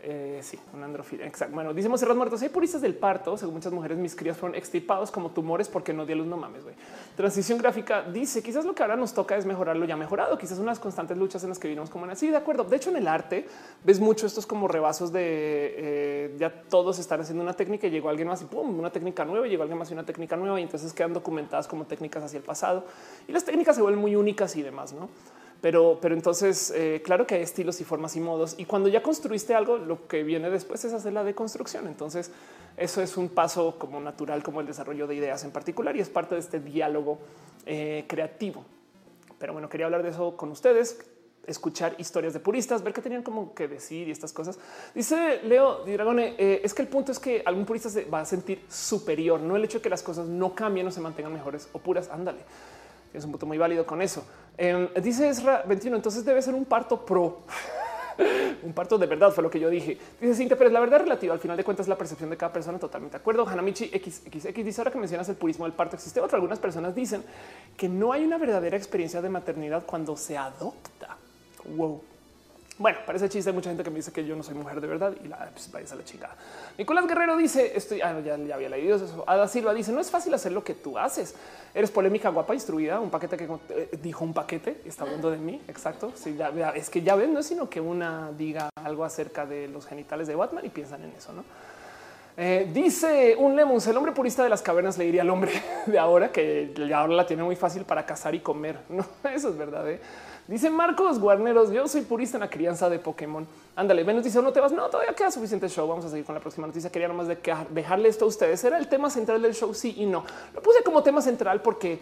Eh, 0.06 0.42
sí, 0.44 0.60
un 0.74 0.84
androfilia. 0.84 1.26
Exacto. 1.26 1.56
Bueno, 1.56 1.74
dice 1.74 1.88
Monserrat 1.88 2.18
Muertos. 2.18 2.42
Hay 2.42 2.50
puristas 2.50 2.82
del 2.82 2.94
parto. 2.94 3.38
Según 3.38 3.56
muchas 3.56 3.72
mujeres, 3.72 3.98
mis 3.98 4.16
crías 4.16 4.36
fueron 4.36 4.58
extirpados 4.58 5.12
como 5.12 5.32
tumores 5.32 5.70
porque 5.70 5.94
no 5.94 6.06
dio 6.06 6.18
luz. 6.18 6.28
No 6.28 6.36
mames, 6.36 6.64
güey. 6.64 6.76
Transición 7.16 7.58
gráfica 7.58 8.04
dice 8.04 8.44
quizás 8.44 8.66
lo 8.66 8.76
que 8.76 8.84
ahora 8.84 8.98
nos 8.98 9.14
toca 9.14 9.38
es 9.38 9.46
mejorar 9.46 9.78
lo 9.78 9.86
ya 9.86 9.96
mejorado. 9.96 10.38
Quizás 10.38 10.60
unas 10.60 10.78
constantes 10.78 11.18
luchas 11.18 11.42
en 11.44 11.50
las 11.50 11.58
que 11.58 11.70
vivimos 11.70 11.90
como 11.90 12.06
así. 12.08 12.30
De 12.30 12.36
acuerdo. 12.36 12.66
De 12.66 12.76
hecho, 12.76 12.90
en 12.90 12.98
el 12.98 13.08
arte 13.08 13.48
ves 13.86 14.02
mucho 14.02 14.28
estos 14.28 14.46
como 14.46 14.68
rebasos 14.68 15.14
de 15.14 15.22
eh, 15.24 16.36
ya 16.38 16.64
todos 16.64 17.00
están 17.00 17.22
haciendo 17.22 17.42
una 17.42 17.54
técnica 17.54 17.88
y 17.88 17.90
llegó 17.90 18.10
alguien 18.10 18.28
más 18.28 18.42
y 18.42 18.46
pum, 18.46 18.78
una 18.78 18.92
técnica 18.92 19.24
nueva. 19.24 19.48
Llegó 19.48 19.64
alguien 19.64 19.80
más 19.80 19.90
y 19.90 19.94
una 19.94 20.06
técnica 20.06 20.36
nueva. 20.36 20.60
Y 20.60 20.64
entonces 20.64 20.92
quedan 20.92 21.14
documentadas 21.14 21.66
como 21.66 21.86
técnicas 21.86 22.24
hacia 22.24 22.38
el 22.38 22.44
pasado 22.44 22.84
y 23.26 23.32
las 23.32 23.46
técnicas 23.46 23.78
se 23.78 23.82
vuelven 23.82 24.02
muy 24.02 24.18
únicas 24.18 24.54
y 24.58 24.64
demás, 24.64 24.92
no? 24.92 25.08
Pero, 25.64 25.98
pero 26.02 26.14
entonces, 26.14 26.74
eh, 26.76 27.02
claro 27.06 27.26
que 27.26 27.36
hay 27.36 27.42
estilos 27.42 27.80
y 27.80 27.86
formas 27.86 28.18
y 28.18 28.20
modos. 28.20 28.56
Y 28.58 28.66
cuando 28.66 28.90
ya 28.90 29.02
construiste 29.02 29.56
algo, 29.56 29.78
lo 29.78 30.10
que 30.10 30.22
viene 30.22 30.50
después 30.50 30.84
es 30.84 30.92
hacer 30.92 31.14
la 31.14 31.24
deconstrucción. 31.24 31.88
Entonces, 31.88 32.32
eso 32.76 33.02
es 33.02 33.16
un 33.16 33.30
paso 33.30 33.80
como 33.80 34.02
natural, 34.02 34.44
como 34.44 34.60
el 34.60 34.68
desarrollo 34.68 35.08
de 35.08 35.16
ideas 35.16 35.42
en 35.46 35.52
particular, 35.52 35.96
y 35.96 36.02
es 36.02 36.10
parte 36.10 36.36
de 36.36 36.42
este 36.42 36.60
diálogo 36.60 37.20
eh, 37.66 38.04
creativo. 38.10 38.66
Pero 39.40 39.54
bueno, 39.54 39.70
quería 39.70 39.86
hablar 39.86 40.04
de 40.04 40.10
eso 40.10 40.36
con 40.36 40.52
ustedes, 40.52 41.00
escuchar 41.48 41.96
historias 41.98 42.34
de 42.34 42.42
puristas, 42.42 42.84
ver 42.84 42.92
qué 42.92 43.02
tenían 43.02 43.24
como 43.24 43.54
que 43.54 43.70
decir 43.70 44.10
y 44.10 44.12
estas 44.12 44.34
cosas. 44.34 44.60
Dice 44.94 45.40
Leo 45.46 45.86
Di 45.86 45.94
Dragone, 45.94 46.36
eh, 46.38 46.60
es 46.62 46.74
que 46.74 46.82
el 46.82 46.90
punto 46.90 47.14
es 47.14 47.20
que 47.20 47.42
algún 47.46 47.66
purista 47.66 47.90
se 47.90 48.04
va 48.04 48.20
a 48.20 48.26
sentir 48.26 48.66
superior, 48.68 49.40
no 49.40 49.56
el 49.56 49.64
hecho 49.64 49.78
de 49.78 49.84
que 49.84 49.90
las 49.90 50.04
cosas 50.04 50.28
no 50.28 50.56
cambien 50.56 50.88
o 50.88 50.92
se 50.92 51.00
mantengan 51.00 51.32
mejores 51.32 51.70
o 51.72 51.80
puras. 51.80 52.10
Ándale 52.10 52.42
es 53.14 53.24
un 53.26 53.32
punto 53.32 53.46
muy 53.46 53.58
válido 53.58 53.86
con 53.86 54.02
eso. 54.02 54.26
Em, 54.58 54.88
dice 55.02 55.28
Ezra 55.28 55.64
21, 55.68 55.96
entonces 55.96 56.24
debe 56.24 56.42
ser 56.42 56.54
un 56.54 56.66
parto 56.66 57.04
pro. 57.06 57.40
un 58.64 58.74
parto 58.74 58.98
de 58.98 59.08
verdad 59.08 59.32
fue 59.32 59.44
lo 59.44 59.50
que 59.50 59.60
yo 59.60 59.70
dije. 59.70 59.98
Dice 60.22 60.36
Cintia, 60.36 60.58
pero 60.58 60.68
es 60.68 60.74
la 60.74 60.80
verdad 60.80 61.00
relativa. 61.00 61.34
Al 61.34 61.40
final 61.40 61.58
de 61.58 61.64
cuentas, 61.64 61.88
la 61.88 61.98
percepción 61.98 62.30
de 62.30 62.38
cada 62.38 62.54
persona. 62.54 62.78
Totalmente 62.78 63.18
de 63.18 63.22
acuerdo. 63.22 63.48
Hanamichi 63.48 63.88
XXX 63.88 64.54
dice 64.66 64.82
ahora 64.82 64.92
que 64.92 65.00
mencionas 65.00 65.28
el 65.30 65.36
purismo 65.36 65.66
del 65.66 65.74
parto. 65.74 65.96
Existe 65.96 66.20
otro. 66.20 66.36
Algunas 66.36 66.60
personas 66.60 66.94
dicen 66.94 67.24
que 67.76 67.90
no 67.90 68.14
hay 68.14 68.24
una 68.24 68.38
verdadera 68.38 68.78
experiencia 68.78 69.22
de 69.22 69.30
maternidad 69.30 69.84
cuando 69.86 70.16
se 70.16 70.38
adopta. 70.38 71.18
Wow. 71.76 72.02
Bueno, 72.78 72.98
parece 73.06 73.30
chiste. 73.30 73.50
Hay 73.50 73.56
mucha 73.56 73.70
gente 73.70 73.84
que 73.84 73.90
me 73.92 73.98
dice 73.98 74.12
que 74.12 74.26
yo 74.26 74.36
no 74.36 74.42
soy 74.42 74.56
mujer 74.56 74.82
de 74.82 74.88
verdad 74.88 75.14
y 75.24 75.28
la 75.28 75.50
pues, 75.52 75.92
a 75.92 75.96
la 75.96 76.04
chingada. 76.04 76.36
Nicolás 76.78 77.08
Guerrero 77.08 77.38
dice: 77.38 77.72
Estoy 77.76 78.02
ah, 78.02 78.20
ya, 78.20 78.36
ya, 78.38 78.56
había 78.56 78.70
leído 78.70 78.96
eso. 78.96 79.24
Ada 79.28 79.48
Silva 79.48 79.74
dice: 79.74 79.92
No 79.92 80.02
es 80.02 80.10
fácil 80.10 80.34
hacer 80.34 80.52
lo 80.52 80.64
que 80.64 80.74
tú 80.74 80.98
haces. 80.98 81.36
Eres 81.74 81.92
polémica, 81.92 82.30
guapa, 82.30 82.54
instruida. 82.56 83.00
Un 83.00 83.12
paquete 83.12 83.38
que 83.38 83.48
eh, 83.70 83.90
dijo 84.02 84.26
un 84.26 84.34
paquete. 84.34 84.82
Está 84.86 85.04
hablando 85.04 85.30
de 85.30 85.38
mí. 85.38 85.62
Exacto. 85.68 86.12
Sí, 86.16 86.36
ya, 86.36 86.50
es 86.72 86.90
que 86.90 87.04
ya 87.04 87.16
ven, 87.16 87.34
no 87.34 87.40
es 87.40 87.46
sino 87.46 87.70
que 87.70 87.80
una 87.80 88.32
diga 88.32 88.70
algo 88.76 89.06
acerca 89.06 89.46
de 89.46 89.68
los 89.68 89.86
genitales 89.86 90.28
de 90.28 90.36
Batman 90.36 90.66
y 90.66 90.70
piensan 90.70 91.04
en 91.04 91.12
eso, 91.12 91.32
no? 91.34 91.44
Eh, 92.36 92.68
dice 92.74 93.36
un 93.38 93.56
Lemons, 93.56 93.86
el 93.86 93.96
hombre 93.96 94.12
purista 94.12 94.44
de 94.44 94.50
las 94.50 94.64
cavernas 94.64 94.98
le 94.98 95.06
diría 95.06 95.22
al 95.22 95.30
hombre 95.30 95.52
de 95.86 96.00
ahora 96.00 96.32
que 96.32 96.74
ahora 96.96 97.14
la 97.14 97.28
tiene 97.28 97.44
muy 97.44 97.56
fácil 97.56 97.84
para 97.84 98.06
cazar 98.06 98.34
y 98.34 98.40
comer. 98.40 98.80
No, 98.90 99.06
eso 99.30 99.50
es 99.50 99.58
verdad. 99.58 99.90
¿eh? 99.90 100.00
Dice 100.48 100.70
Marcos 100.70 101.20
Guarneros, 101.20 101.72
yo 101.72 101.88
soy 101.88 102.02
purista 102.02 102.36
en 102.38 102.42
la 102.42 102.50
crianza 102.50 102.90
de 102.90 103.00
Pokémon. 103.00 103.48
Ándale, 103.78 104.04
Venus 104.04 104.26
dice, 104.26 104.42
no 104.42 104.52
te 104.52 104.60
vas, 104.60 104.74
no, 104.74 104.90
todavía 104.90 105.16
queda 105.16 105.32
suficiente 105.32 105.70
show. 105.70 105.88
Vamos 105.88 106.04
a 106.04 106.10
seguir 106.10 106.26
con 106.26 106.36
la 106.36 106.42
próxima 106.42 106.68
noticia. 106.68 106.92
Quería 106.92 107.08
nomás 107.08 107.28
de 107.28 107.38
dejarle 107.70 108.10
esto 108.10 108.26
a 108.26 108.28
ustedes. 108.28 108.62
Era 108.64 108.78
el 108.78 108.90
tema 108.90 109.10
central 109.10 109.42
del 109.42 109.54
show, 109.54 109.74
sí 109.74 109.96
y 109.98 110.06
no. 110.06 110.26
Lo 110.54 110.62
puse 110.62 110.84
como 110.84 111.02
tema 111.02 111.22
central 111.22 111.62
porque 111.62 112.02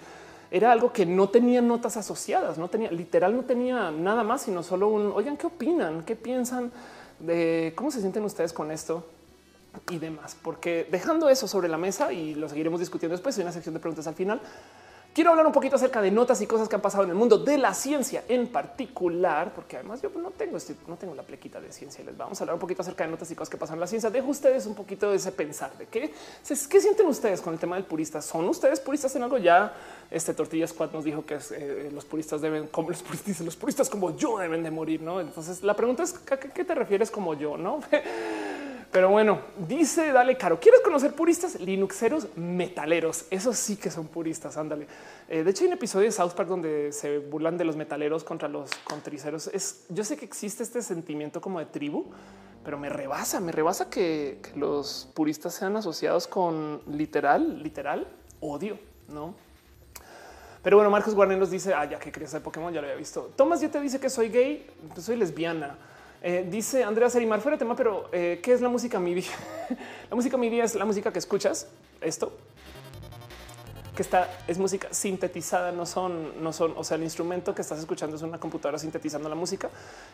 era 0.50 0.72
algo 0.72 0.92
que 0.92 1.06
no 1.06 1.30
tenía 1.30 1.62
notas 1.62 1.98
asociadas, 1.98 2.58
no 2.58 2.68
tenía, 2.68 2.92
literal, 2.92 3.36
no 3.36 3.44
tenía 3.44 3.92
nada 3.92 4.24
más, 4.24 4.42
sino 4.42 4.64
solo 4.64 4.90
un, 4.90 5.12
oigan, 5.14 5.38
¿qué 5.38 5.48
opinan? 5.48 6.04
¿Qué 6.04 6.16
piensan 6.16 6.72
de 7.20 7.74
cómo 7.76 7.92
se 7.92 8.02
sienten 8.02 8.26
ustedes 8.26 8.54
con 8.54 8.72
esto? 8.72 9.06
y 9.90 10.00
demás, 10.00 10.36
porque 10.42 10.86
dejando 10.92 11.30
eso 11.30 11.48
sobre 11.48 11.70
la 11.70 11.78
mesa 11.78 12.12
y 12.12 12.36
lo 12.36 12.50
seguiremos 12.50 12.80
discutiendo 12.80 13.16
después, 13.16 13.38
hay 13.38 13.44
una 13.44 13.54
sección 13.54 13.74
de 13.74 13.80
preguntas 13.80 14.06
al 14.06 14.16
final. 14.16 14.42
Quiero 15.14 15.32
hablar 15.32 15.46
un 15.46 15.52
poquito 15.52 15.76
acerca 15.76 16.02
de 16.02 16.10
notas 16.10 16.40
y 16.40 16.48
cosas 16.48 16.70
que 16.70 16.76
han 16.76 16.82
pasado 16.82 17.04
en 17.04 17.10
el 17.10 17.18
mundo 17.18 17.38
de 17.38 17.58
la 17.58 17.74
ciencia 17.74 18.24
en 18.30 18.48
particular, 18.48 19.54
porque 19.54 19.76
además 19.76 20.02
yo 20.02 20.10
no 20.16 20.32
tengo 20.32 20.56
este, 20.56 20.74
no 20.88 20.96
tengo 20.96 21.14
la 21.14 21.24
plequita 21.24 21.60
de 21.60 21.70
ciencia. 21.74 22.02
Les 22.06 22.16
vamos 22.16 22.40
a 22.40 22.44
hablar 22.46 22.54
un 22.54 22.62
poquito 22.62 22.82
acerca 22.82 23.04
de 23.04 23.12
notas 23.12 23.30
y 23.30 23.36
cosas 23.36 23.50
que 23.50 23.58
pasan 23.58 23.76
en 23.76 23.82
la 23.82 23.88
ciencia. 23.88 24.10
Dejo 24.10 24.30
ustedes 24.30 24.66
un 24.68 24.74
poquito 24.74 25.10
de 25.10 25.18
ese 25.18 25.34
pensar 25.34 25.78
de 25.78 25.88
qué, 25.88 26.14
qué 26.48 26.82
sienten 26.82 27.08
ustedes 27.08 27.42
con 27.42 27.54
el 27.54 27.60
tema 27.60 27.76
del 27.76 27.84
purista. 27.84 28.22
¿Son 28.22 28.48
ustedes 28.48 28.80
puristas 28.80 29.14
en 29.18 29.24
algo? 29.24 29.38
Ya 29.38 29.74
este 30.10 30.34
Tortilla 30.34 30.66
Squad 30.66 30.92
nos 30.92 31.04
dijo 31.04 31.26
que 31.26 31.40
eh, 31.52 31.90
los 31.94 32.06
puristas 32.06 32.40
deben, 32.40 32.68
como 32.68 32.92
los 32.92 33.04
puristas, 33.04 33.42
los 33.42 33.58
puristas 33.58 33.90
como 33.90 34.16
yo 34.16 34.38
deben 34.38 34.64
de 34.64 34.72
morir. 34.72 35.02
No, 35.02 35.20
entonces 35.20 35.62
la 35.62 35.76
pregunta 35.76 36.04
es 36.04 36.16
¿a 36.32 36.38
qué 36.38 36.64
te 36.64 36.74
refieres 36.74 37.12
como 37.12 37.34
yo? 37.34 37.58
No? 37.58 37.82
Pero 38.92 39.10
bueno, 39.10 39.40
dice 39.70 40.12
Dale 40.12 40.36
Caro, 40.36 40.60
¿quieres 40.60 40.82
conocer 40.82 41.14
puristas? 41.14 41.60
Linuxeros 41.62 42.28
metaleros. 42.36 43.26
Eso 43.30 43.54
sí 43.54 43.78
que 43.78 43.90
son 43.90 44.08
puristas, 44.08 44.58
ándale. 44.58 44.86
Eh, 45.30 45.44
de 45.44 45.52
hecho, 45.52 45.64
hay 45.64 45.68
un 45.68 45.74
episodio 45.74 46.08
de 46.08 46.12
South 46.12 46.32
Park 46.32 46.50
donde 46.50 46.92
se 46.92 47.20
burlan 47.20 47.58
de 47.58 47.64
los 47.64 47.78
metaleros 47.78 48.26
contra 48.26 48.50
los 48.50 48.70
contriceros. 48.84 49.48
Es, 49.48 49.86
yo 49.88 50.04
sé 50.04 50.18
que 50.18 50.26
existe 50.26 50.64
este 50.64 50.82
sentimiento 50.82 51.40
como 51.40 51.60
de 51.60 51.68
tribu, 51.68 52.06
pero 52.66 52.78
me 52.78 52.90
rebasa, 52.90 53.40
me 53.40 53.54
rebasa 53.54 53.90
que, 53.90 54.42
los 54.56 55.08
puristas 55.14 55.54
sean 55.54 55.78
asociados 55.78 56.28
con 56.28 56.82
literal, 56.86 57.64
literal 57.64 58.08
odio, 58.42 58.78
¿no? 59.08 59.34
Pero 60.64 60.78
bueno, 60.78 60.92
Marcos 60.92 61.16
Guarner 61.16 61.38
nos 61.38 61.50
dice, 61.50 61.74
ah, 61.74 61.88
que 61.88 62.12
crees 62.12 62.34
de 62.34 62.42
Pokémon, 62.42 62.74
ya 62.74 62.82
lo 62.82 62.88
había 62.88 62.98
visto. 62.98 63.32
Tomás 63.38 63.62
ya 63.62 63.70
te 63.70 63.80
dice 63.80 64.02
que 64.02 64.10
soy 64.10 64.28
gay, 64.28 64.68
pues 64.94 65.06
soy 65.06 65.16
lesbiana. 65.16 65.78
Eh, 66.24 66.46
dice 66.50 66.84
Andrea 66.84 67.10
Serimar 67.10 67.42
fuera 67.42 67.58
de 67.58 67.60
tema, 67.60 67.76
pero 67.76 68.08
eh, 68.12 68.40
¿qué 68.44 68.54
es 68.54 68.62
la 68.62 68.70
música 68.70 69.00
MIDI? 69.00 69.26
la 70.10 70.16
música 70.16 70.38
MIDI 70.38 70.62
es 70.62 70.76
la 70.76 70.86
música 70.86 71.12
que 71.12 71.20
escuchas. 71.20 71.68
Esto 72.00 72.38
que 74.08 74.18
es 74.48 74.58
música 74.58 74.88
sintetizada, 74.92 75.72
no 75.72 75.86
son, 75.86 76.44
no 76.44 76.54
son, 76.54 76.74
o 76.78 76.84
sea, 76.84 76.98
el 76.98 77.04
instrumento 77.04 77.54
que 77.54 77.62
estás 77.62 77.80
escuchando 77.80 78.16
es 78.16 78.22
una 78.22 78.40
computadora 78.40 78.78
sintetizando 78.80 79.30
la 79.30 79.36
música. 79.36 79.70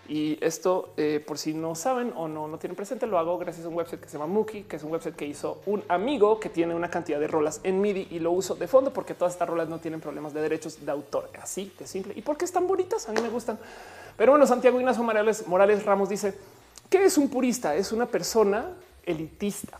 Y 0.08 0.38
esto, 0.44 0.94
eh, 0.98 1.24
por 1.26 1.38
si 1.38 1.54
no 1.54 1.76
saben 1.76 2.14
o 2.16 2.28
no, 2.28 2.48
no 2.48 2.58
tienen 2.58 2.76
presente, 2.76 3.08
lo 3.08 3.18
hago 3.18 3.38
gracias 3.38 3.66
a 3.66 3.70
un 3.70 3.76
website 3.76 4.02
que 4.02 4.08
se 4.08 4.18
llama 4.18 4.32
Mookie, 4.32 4.64
que 4.64 4.76
es 4.76 4.84
un 4.84 4.92
website 4.92 5.16
que 5.16 5.26
hizo 5.26 5.62
un 5.66 5.84
amigo 5.88 6.40
que 6.40 6.50
tiene 6.50 6.76
una 6.76 6.90
cantidad 6.90 7.20
de 7.20 7.28
rolas 7.28 7.60
en 7.64 7.82
MIDI 7.82 8.08
y 8.12 8.20
lo 8.20 8.32
uso 8.32 8.56
de 8.56 8.68
fondo 8.68 8.92
porque 8.92 9.14
todas 9.14 9.34
estas 9.34 9.48
rolas 9.48 9.70
no 9.70 9.80
tienen 9.80 10.02
problemas 10.02 10.34
de 10.34 10.42
derechos 10.42 10.86
de 10.86 10.92
autor. 10.92 11.30
Así 11.42 11.72
de 11.78 11.88
simple 11.88 12.14
y 12.16 12.22
porque 12.22 12.46
están 12.46 12.68
bonitas. 12.68 13.08
A 13.10 13.14
mí 13.14 13.22
me 13.22 13.30
gustan. 13.30 13.60
Pero 14.18 14.32
bueno, 14.32 14.48
Santiago 14.48 14.80
Ignacio 14.80 15.04
Morales, 15.04 15.48
Morales 15.48 15.86
Ramos 15.86 16.10
dice 16.10 16.34
que 16.90 17.06
es 17.06 17.18
un 17.18 17.30
purista, 17.30 17.76
es 17.76 17.92
una 17.92 18.06
persona 18.06 18.66
elitista 19.06 19.80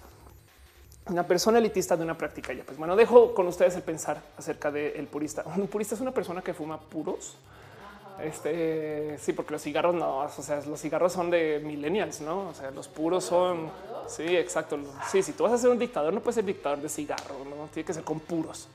una 1.10 1.24
persona 1.24 1.60
elitista 1.60 1.96
de 1.96 2.04
una 2.04 2.18
práctica. 2.18 2.54
Ya 2.54 2.64
pues 2.64 2.78
bueno, 2.78 2.96
dejo 2.96 3.34
con 3.34 3.48
ustedes 3.48 3.76
el 3.76 3.84
pensar 3.84 4.22
acerca 4.38 4.72
del 4.72 5.08
purista. 5.08 5.44
Un 5.56 5.68
purista 5.68 5.96
es 5.96 6.02
una 6.02 6.12
persona 6.12 6.42
que 6.42 6.54
fuma 6.54 6.80
puros. 6.80 7.38
Este 8.22 9.18
sí, 9.20 9.34
porque 9.34 9.54
los 9.54 9.62
cigarros 9.62 9.94
no, 9.94 10.20
o 10.20 10.30
sea, 10.30 10.60
los 10.66 10.82
cigarros 10.82 11.14
son 11.14 11.30
de 11.30 11.62
millennials, 11.64 12.22
no? 12.22 12.50
O 12.50 12.54
sea, 12.54 12.72
los 12.72 12.88
puros 12.88 13.24
son. 13.24 13.70
Sí, 14.08 14.24
exacto. 14.36 14.80
Sí, 15.12 15.22
si 15.22 15.34
tú 15.34 15.44
vas 15.44 15.54
a 15.54 15.58
ser 15.58 15.70
un 15.70 15.78
dictador, 15.78 16.14
no 16.14 16.22
puedes 16.22 16.36
ser 16.36 16.46
dictador 16.46 16.80
de 16.80 16.90
cigarro, 16.90 17.46
no 17.46 17.68
tiene 17.72 17.86
que 17.86 17.94
ser 17.94 18.04
con 18.04 18.20
puros. 18.20 18.68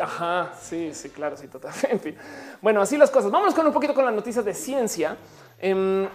Ajá, 0.00 0.52
sí, 0.60 0.92
sí, 0.94 1.08
claro, 1.10 1.36
sí, 1.36 1.48
total. 1.48 1.72
En 1.90 1.98
fin, 1.98 2.16
bueno, 2.60 2.80
así 2.80 2.96
las 2.96 3.10
cosas. 3.10 3.30
Vamos 3.30 3.54
con 3.54 3.66
un 3.66 3.72
poquito 3.72 3.94
con 3.94 4.04
las 4.04 4.14
noticias 4.14 4.44
de 4.44 4.54
ciencia. 4.54 5.16
Em, 5.58 6.06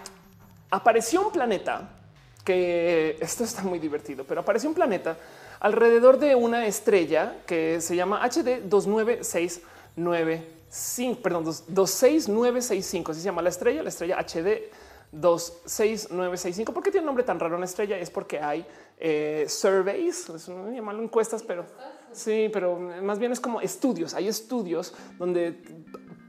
apareció 0.70 1.26
un 1.26 1.32
planeta 1.32 1.99
que 2.44 3.16
esto 3.20 3.44
está 3.44 3.62
muy 3.62 3.78
divertido, 3.78 4.24
pero 4.24 4.40
apareció 4.40 4.68
un 4.68 4.74
planeta 4.74 5.16
alrededor 5.60 6.18
de 6.18 6.34
una 6.34 6.66
estrella 6.66 7.36
que 7.46 7.80
se 7.80 7.94
llama 7.94 8.20
HD 8.24 8.68
29695, 8.68 11.22
perdón, 11.22 11.44
26965, 11.44 13.12
así 13.12 13.20
se 13.20 13.26
llama 13.26 13.42
la 13.42 13.50
estrella, 13.50 13.82
la 13.82 13.90
estrella 13.90 14.18
HD 14.18 14.70
26965. 15.12 16.72
¿Por 16.72 16.82
qué 16.82 16.90
tiene 16.90 17.04
un 17.04 17.06
nombre 17.06 17.24
tan 17.24 17.38
raro 17.38 17.56
una 17.56 17.66
estrella? 17.66 17.98
Es 17.98 18.10
porque 18.10 18.38
hay 18.38 18.66
eh, 18.98 19.44
surveys, 19.48 20.28
es 20.30 20.48
no 20.48 20.72
llamarlo 20.72 21.02
encuestas, 21.02 21.42
pero 21.42 21.66
sí, 22.12 22.48
pero 22.52 22.78
más 22.78 23.18
bien 23.18 23.32
es 23.32 23.40
como 23.40 23.60
estudios. 23.60 24.14
Hay 24.14 24.28
estudios 24.28 24.94
donde 25.18 25.60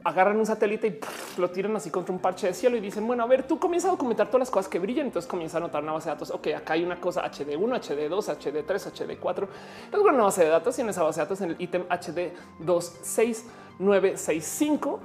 agarran 0.03 0.37
un 0.37 0.45
satélite 0.45 0.87
y 0.87 0.99
lo 1.39 1.49
tiran 1.49 1.75
así 1.75 1.89
contra 1.89 2.13
un 2.13 2.19
parche 2.19 2.45
de 2.47 2.53
cielo 2.53 2.77
y 2.77 2.79
dicen, 2.79 3.07
bueno, 3.07 3.23
a 3.23 3.27
ver, 3.27 3.43
tú 3.43 3.59
comienzas 3.59 3.89
a 3.89 3.91
documentar 3.91 4.27
todas 4.27 4.41
las 4.41 4.51
cosas 4.51 4.69
que 4.69 4.79
brillan, 4.79 5.07
entonces 5.07 5.29
comienza 5.29 5.57
a 5.57 5.59
anotar 5.59 5.83
una 5.83 5.91
base 5.93 6.09
de 6.09 6.15
datos. 6.15 6.31
Ok, 6.31 6.47
acá 6.55 6.73
hay 6.73 6.83
una 6.83 6.99
cosa 6.99 7.23
HD1, 7.23 7.57
HD2, 7.57 8.37
HD3, 8.37 8.65
HD4. 8.65 9.47
Luego 9.91 10.09
una 10.09 10.23
base 10.23 10.43
de 10.43 10.49
datos 10.49 10.77
y 10.77 10.81
en 10.81 10.89
esa 10.89 11.03
base 11.03 11.19
de 11.19 11.25
datos 11.25 11.41
en 11.41 11.51
el 11.51 11.55
ítem 11.59 11.83
HD 11.89 12.33
26965 12.59 14.99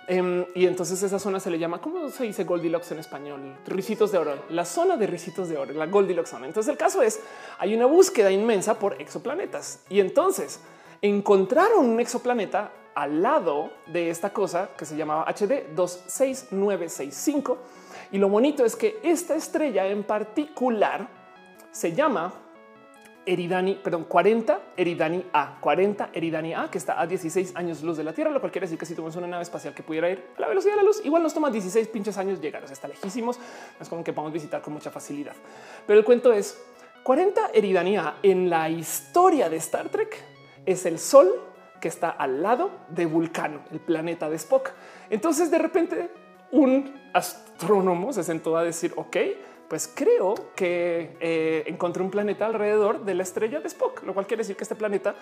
Em, 0.07 0.45
y 0.55 0.65
entonces 0.65 1.01
esa 1.03 1.19
zona 1.19 1.39
se 1.39 1.49
le 1.49 1.59
llama, 1.59 1.79
¿cómo 1.79 2.09
se 2.09 2.23
dice 2.23 2.43
Goldilocks 2.43 2.91
en 2.91 2.99
español? 2.99 3.55
Ricitos 3.67 4.11
de 4.11 4.17
oro, 4.17 4.43
la 4.49 4.65
zona 4.65 4.97
de 4.97 5.07
ricitos 5.07 5.47
de 5.47 5.57
oro, 5.57 5.73
la 5.73 5.85
Goldilocks 5.85 6.29
zona. 6.29 6.47
Entonces 6.47 6.71
el 6.71 6.77
caso 6.77 7.01
es, 7.01 7.19
hay 7.59 7.75
una 7.75 7.85
búsqueda 7.85 8.31
inmensa 8.31 8.79
por 8.79 8.99
exoplanetas. 9.01 9.83
Y 9.89 9.99
entonces 9.99 10.59
encontraron 11.01 11.85
un 11.89 11.99
exoplaneta 11.99 12.71
al 12.95 13.21
lado 13.21 13.71
de 13.87 14.09
esta 14.09 14.31
cosa 14.33 14.71
que 14.77 14.85
se 14.85 14.97
llamaba 14.97 15.25
HD 15.31 15.73
26965. 15.75 17.57
Y 18.11 18.17
lo 18.17 18.27
bonito 18.27 18.65
es 18.65 18.75
que 18.75 18.99
esta 19.03 19.35
estrella 19.35 19.87
en 19.87 20.03
particular 20.03 21.07
se 21.71 21.93
llama 21.93 22.33
Eridani, 23.25 23.75
perdón, 23.75 24.05
40 24.05 24.59
Eridani 24.77 25.25
A, 25.33 25.57
40 25.59 26.09
Eridani 26.13 26.53
A, 26.53 26.69
que 26.71 26.77
está 26.77 26.99
a 26.99 27.05
16 27.05 27.55
años 27.55 27.83
luz 27.83 27.97
de 27.97 28.03
la 28.03 28.13
Tierra, 28.13 28.31
lo 28.31 28.39
cual 28.39 28.51
quiere 28.51 28.65
decir 28.65 28.79
que 28.79 28.85
si 28.85 28.95
tuvimos 28.95 29.15
una 29.15 29.27
nave 29.27 29.43
espacial 29.43 29.73
que 29.73 29.83
pudiera 29.83 30.09
ir 30.09 30.23
a 30.37 30.41
la 30.41 30.47
velocidad 30.47 30.73
de 30.73 30.77
la 30.77 30.83
luz, 30.83 31.01
igual 31.03 31.21
nos 31.21 31.33
toma 31.33 31.51
16 31.51 31.87
pinches 31.89 32.17
años 32.17 32.41
llegar, 32.41 32.63
o 32.63 32.67
sea, 32.67 32.73
está 32.73 32.87
lejísimos, 32.87 33.39
es 33.79 33.89
como 33.89 34.03
que 34.03 34.13
podemos 34.13 34.33
visitar 34.33 34.61
con 34.61 34.73
mucha 34.73 34.89
facilidad. 34.89 35.33
Pero 35.85 35.99
el 35.99 36.05
cuento 36.05 36.33
es 36.33 36.59
40 37.03 37.51
Eridani 37.53 37.97
A 37.97 38.15
en 38.23 38.49
la 38.49 38.69
historia 38.69 39.49
de 39.49 39.57
Star 39.57 39.89
Trek 39.89 40.23
es 40.65 40.85
el 40.85 40.99
Sol 40.99 41.31
que 41.79 41.87
está 41.87 42.11
al 42.11 42.41
lado 42.41 42.71
de 42.89 43.05
Vulcano, 43.07 43.61
el 43.71 43.79
planeta 43.79 44.29
de 44.29 44.35
Spock. 44.35 44.71
Entonces 45.09 45.49
de 45.49 45.57
repente 45.57 46.11
un 46.51 46.93
astrónomo 47.13 48.13
se 48.13 48.23
sentó 48.23 48.55
a 48.55 48.63
decir, 48.63 48.93
ok, 48.95 49.17
pues 49.71 49.89
creo 49.95 50.35
que 50.53 51.15
eh, 51.21 51.63
encontré 51.65 52.03
un 52.03 52.11
planeta 52.11 52.45
alrededor 52.45 53.05
de 53.05 53.13
la 53.13 53.23
estrella 53.23 53.61
de 53.61 53.69
Spock, 53.69 54.03
lo 54.03 54.13
cual 54.13 54.27
quiere 54.27 54.43
decir 54.43 54.57
que 54.57 54.65
este 54.65 54.75
planeta 54.75 55.15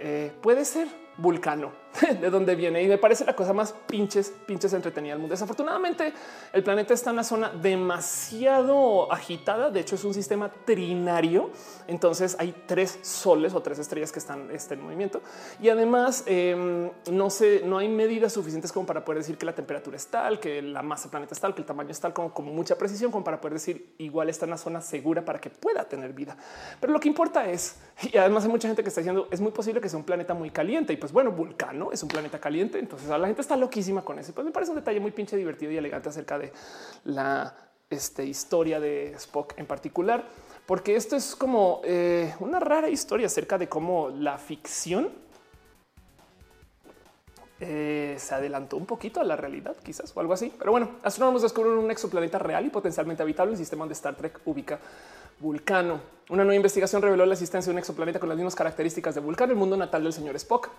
eh, 0.00 0.32
puede 0.42 0.64
ser 0.64 0.88
Vulcano, 1.16 1.72
de 2.20 2.30
donde 2.30 2.54
viene. 2.54 2.82
Y 2.82 2.88
me 2.88 2.98
parece 2.98 3.24
la 3.24 3.34
cosa 3.34 3.52
más 3.52 3.72
pinches, 3.86 4.32
pinches 4.46 4.72
entretenida 4.72 5.12
del 5.12 5.20
mundo. 5.20 5.34
Desafortunadamente, 5.34 6.12
el 6.52 6.62
planeta 6.62 6.94
está 6.94 7.10
en 7.10 7.14
una 7.14 7.24
zona 7.24 7.50
demasiado 7.50 9.12
agitada. 9.12 9.70
De 9.70 9.80
hecho, 9.80 9.96
es 9.96 10.04
un 10.04 10.14
sistema 10.14 10.50
trinario. 10.64 11.50
Entonces 11.88 12.36
hay 12.38 12.54
tres 12.66 12.98
soles 13.02 13.54
o 13.54 13.60
tres 13.60 13.78
estrellas 13.78 14.12
que 14.12 14.18
están 14.18 14.50
este, 14.50 14.74
en 14.74 14.82
movimiento. 14.82 15.20
Y 15.60 15.68
además, 15.68 16.24
em, 16.26 16.90
no 17.10 17.30
sé, 17.30 17.62
no 17.64 17.78
hay 17.78 17.88
medidas 17.88 18.32
suficientes 18.32 18.72
como 18.72 18.86
para 18.86 19.04
poder 19.04 19.18
decir 19.18 19.36
que 19.36 19.46
la 19.46 19.54
temperatura 19.54 19.96
es 19.96 20.06
tal, 20.06 20.40
que 20.40 20.62
la 20.62 20.82
masa 20.82 21.04
del 21.04 21.10
planeta 21.10 21.34
es 21.34 21.40
tal, 21.40 21.54
que 21.54 21.60
el 21.60 21.66
tamaño 21.66 21.90
es 21.90 22.00
tal, 22.00 22.12
como, 22.12 22.32
como 22.32 22.52
mucha 22.52 22.76
precisión, 22.76 23.10
como 23.10 23.24
para 23.24 23.40
poder 23.40 23.54
decir 23.54 23.94
igual 23.98 24.28
está 24.28 24.46
en 24.46 24.50
una 24.50 24.58
zona 24.58 24.80
segura 24.80 25.24
para 25.24 25.40
que 25.40 25.50
pueda 25.50 25.84
tener 25.84 26.12
vida. 26.12 26.36
Pero 26.80 26.92
lo 26.92 27.00
que 27.00 27.08
importa 27.08 27.50
es, 27.50 27.76
y 28.02 28.16
además 28.16 28.44
hay 28.44 28.50
mucha 28.50 28.68
gente 28.68 28.82
que 28.82 28.88
está 28.88 29.00
diciendo, 29.00 29.28
es 29.30 29.40
muy 29.40 29.52
posible 29.52 29.80
que 29.80 29.88
sea 29.88 29.98
un 29.98 30.04
planeta 30.04 30.32
muy 30.34 30.50
caliente. 30.50 30.92
Y 30.92 30.96
pues 30.96 31.09
bueno, 31.12 31.32
Vulcano 31.32 31.92
es 31.92 32.02
un 32.02 32.08
planeta 32.08 32.38
caliente. 32.38 32.78
Entonces 32.78 33.08
la 33.08 33.26
gente 33.26 33.42
está 33.42 33.56
loquísima 33.56 34.02
con 34.04 34.18
eso. 34.18 34.32
Pues 34.32 34.44
me 34.44 34.52
parece 34.52 34.72
un 34.72 34.76
detalle 34.76 35.00
muy 35.00 35.10
pinche 35.10 35.36
divertido 35.36 35.72
y 35.72 35.76
elegante 35.76 36.08
acerca 36.08 36.38
de 36.38 36.52
la 37.04 37.54
este, 37.90 38.24
historia 38.24 38.78
de 38.78 39.12
Spock 39.14 39.54
en 39.58 39.66
particular, 39.66 40.24
porque 40.64 40.94
esto 40.94 41.16
es 41.16 41.34
como 41.34 41.80
eh, 41.84 42.32
una 42.38 42.60
rara 42.60 42.88
historia 42.88 43.26
acerca 43.26 43.58
de 43.58 43.68
cómo 43.68 44.10
la 44.10 44.38
ficción 44.38 45.10
eh, 47.58 48.14
se 48.18 48.34
adelantó 48.34 48.76
un 48.76 48.86
poquito 48.86 49.20
a 49.20 49.24
la 49.24 49.36
realidad, 49.36 49.76
quizás 49.82 50.16
o 50.16 50.20
algo 50.20 50.32
así. 50.32 50.52
Pero 50.58 50.70
bueno, 50.70 50.92
astrónomos 51.02 51.42
descubrieron 51.42 51.84
un 51.84 51.90
exoplaneta 51.90 52.38
real 52.38 52.64
y 52.64 52.70
potencialmente 52.70 53.22
habitable, 53.22 53.52
un 53.52 53.58
sistema 53.58 53.80
donde 53.80 53.94
Star 53.94 54.16
Trek 54.16 54.40
ubica 54.44 54.78
Vulcano. 55.40 56.00
Una 56.28 56.44
nueva 56.44 56.56
investigación 56.56 57.02
reveló 57.02 57.26
la 57.26 57.34
existencia 57.34 57.70
de 57.70 57.74
un 57.74 57.78
exoplaneta 57.78 58.20
con 58.20 58.28
las 58.28 58.36
mismas 58.38 58.54
características 58.54 59.14
de 59.14 59.20
Vulcano, 59.20 59.52
el 59.52 59.58
mundo 59.58 59.76
natal 59.76 60.04
del 60.04 60.12
señor 60.12 60.36
Spock. 60.36 60.70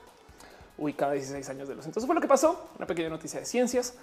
Uy, 0.82 0.94
cada 0.94 1.12
16 1.12 1.48
años 1.48 1.68
de 1.70 1.76
los. 1.76 1.86
Entonces 1.86 2.08
fue 2.08 2.16
lo 2.16 2.22
que 2.22 2.28
pasó. 2.28 2.70
Una 2.76 2.88
pequeña 2.88 3.10
noticia 3.10 3.40
de 3.40 3.46
ciencias. 3.46 3.94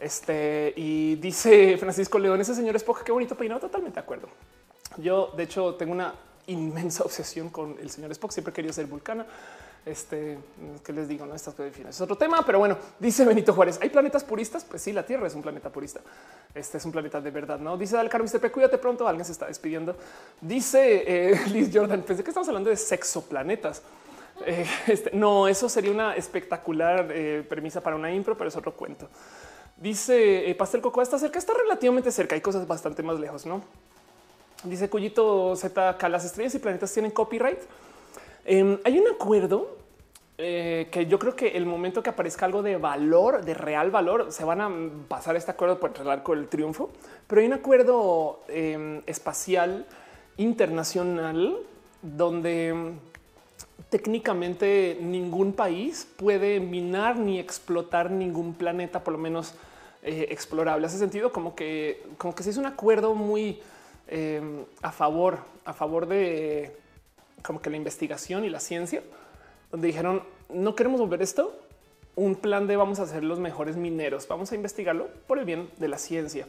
Este 0.00 0.72
y 0.76 1.16
dice 1.16 1.76
Francisco 1.76 2.18
León, 2.18 2.40
ese 2.40 2.54
señor 2.54 2.74
Spock, 2.76 3.02
qué 3.02 3.12
bonito 3.12 3.36
peinado. 3.36 3.60
Totalmente 3.60 3.96
de 3.96 4.00
acuerdo. 4.00 4.28
Yo, 4.96 5.30
de 5.36 5.42
hecho, 5.42 5.74
tengo 5.74 5.92
una 5.92 6.14
inmensa 6.46 7.02
obsesión 7.04 7.50
con 7.50 7.76
el 7.78 7.90
señor 7.90 8.10
Spock. 8.12 8.30
Siempre 8.30 8.54
quería 8.54 8.72
ser 8.72 8.86
vulcana. 8.86 9.26
Este 9.84 10.38
que 10.82 10.92
les 10.94 11.06
digo, 11.06 11.26
no 11.26 11.34
estas 11.34 11.54
que 11.54 11.70
es 11.86 12.00
otro 12.00 12.16
tema, 12.16 12.46
pero 12.46 12.60
bueno, 12.60 12.78
dice 12.98 13.26
Benito 13.26 13.52
Juárez. 13.52 13.78
Hay 13.82 13.90
planetas 13.90 14.24
puristas. 14.24 14.64
Pues 14.64 14.80
sí, 14.80 14.94
la 14.94 15.04
Tierra 15.04 15.26
es 15.26 15.34
un 15.34 15.42
planeta 15.42 15.68
purista. 15.68 16.00
Este 16.54 16.78
es 16.78 16.84
un 16.86 16.92
planeta 16.92 17.20
de 17.20 17.30
verdad. 17.30 17.58
No 17.58 17.76
dice 17.76 17.96
Dal 17.96 18.08
Carmen, 18.08 18.30
cuídate 18.50 18.78
pronto. 18.78 19.06
Alguien 19.06 19.26
se 19.26 19.32
está 19.32 19.48
despidiendo. 19.48 19.94
Dice 20.40 21.04
eh, 21.06 21.40
Liz 21.52 21.68
Jordan. 21.70 22.00
Pensé 22.00 22.24
que 22.24 22.30
estamos 22.30 22.48
hablando 22.48 22.70
de 22.70 22.76
sexoplanetas. 22.78 23.82
Eh, 24.46 24.66
este, 24.86 25.10
no, 25.12 25.48
eso 25.48 25.68
sería 25.68 25.90
una 25.90 26.14
espectacular 26.14 27.08
eh, 27.10 27.44
premisa 27.48 27.80
para 27.80 27.96
una 27.96 28.12
impro, 28.12 28.36
pero 28.36 28.48
es 28.48 28.56
otro 28.56 28.74
cuento. 28.74 29.08
Dice 29.76 30.50
eh, 30.50 30.54
Pastel 30.54 30.80
Coco 30.80 31.02
está 31.02 31.18
cerca, 31.18 31.38
está 31.38 31.54
relativamente 31.54 32.10
cerca. 32.10 32.34
Hay 32.34 32.40
cosas 32.40 32.66
bastante 32.66 33.02
más 33.02 33.18
lejos, 33.18 33.46
no? 33.46 33.62
Dice 34.64 34.88
Cuyito 34.88 35.56
ZK, 35.56 36.02
las 36.08 36.24
estrellas 36.24 36.54
y 36.54 36.58
planetas 36.58 36.92
tienen 36.92 37.10
copyright. 37.10 37.58
Em, 38.44 38.78
hay 38.84 38.98
un 38.98 39.08
acuerdo 39.08 39.82
que 40.34 41.06
yo 41.08 41.20
creo 41.20 41.36
que 41.36 41.56
el 41.56 41.66
momento 41.66 42.02
que 42.02 42.10
aparezca 42.10 42.46
algo 42.46 42.64
de 42.64 42.76
valor, 42.76 43.44
de 43.44 43.54
real 43.54 43.92
valor, 43.92 44.32
se 44.32 44.42
van 44.42 44.60
a 44.60 44.70
pasar 45.06 45.36
este 45.36 45.52
acuerdo 45.52 45.78
por 45.78 45.92
el 46.00 46.10
arco 46.10 46.34
del 46.34 46.48
triunfo, 46.48 46.90
pero 47.28 47.40
hay 47.40 47.46
un 47.46 47.52
acuerdo 47.52 48.40
em, 48.48 49.02
espacial 49.06 49.86
internacional 50.38 51.58
donde 52.02 52.94
técnicamente 53.92 54.98
ningún 55.00 55.52
país 55.52 56.08
puede 56.16 56.58
minar 56.58 57.16
ni 57.16 57.38
explotar 57.38 58.10
ningún 58.10 58.54
planeta, 58.54 59.04
por 59.04 59.12
lo 59.12 59.18
menos 59.20 59.54
eh, 60.02 60.26
explorable. 60.30 60.86
Hace 60.86 60.98
sentido 60.98 61.30
como 61.30 61.54
que, 61.54 62.02
como 62.18 62.34
que 62.34 62.42
se 62.42 62.50
hizo 62.50 62.58
un 62.58 62.66
acuerdo 62.66 63.14
muy 63.14 63.60
a 64.82 64.92
favor, 64.92 65.38
a 65.64 65.72
favor 65.72 66.06
de 66.06 66.76
como 67.42 67.62
que 67.62 67.70
la 67.70 67.78
investigación 67.78 68.44
y 68.44 68.50
la 68.50 68.60
ciencia, 68.60 69.02
donde 69.70 69.86
dijeron 69.86 70.22
no 70.50 70.74
queremos 70.74 71.00
volver 71.00 71.22
esto 71.22 71.58
un 72.14 72.34
plan 72.34 72.66
de 72.66 72.76
vamos 72.76 72.98
a 72.98 73.06
ser 73.06 73.24
los 73.24 73.38
mejores 73.38 73.76
mineros, 73.76 74.28
vamos 74.28 74.52
a 74.52 74.54
investigarlo 74.54 75.08
por 75.26 75.38
el 75.38 75.44
bien 75.44 75.70
de 75.78 75.88
la 75.88 75.98
ciencia. 75.98 76.46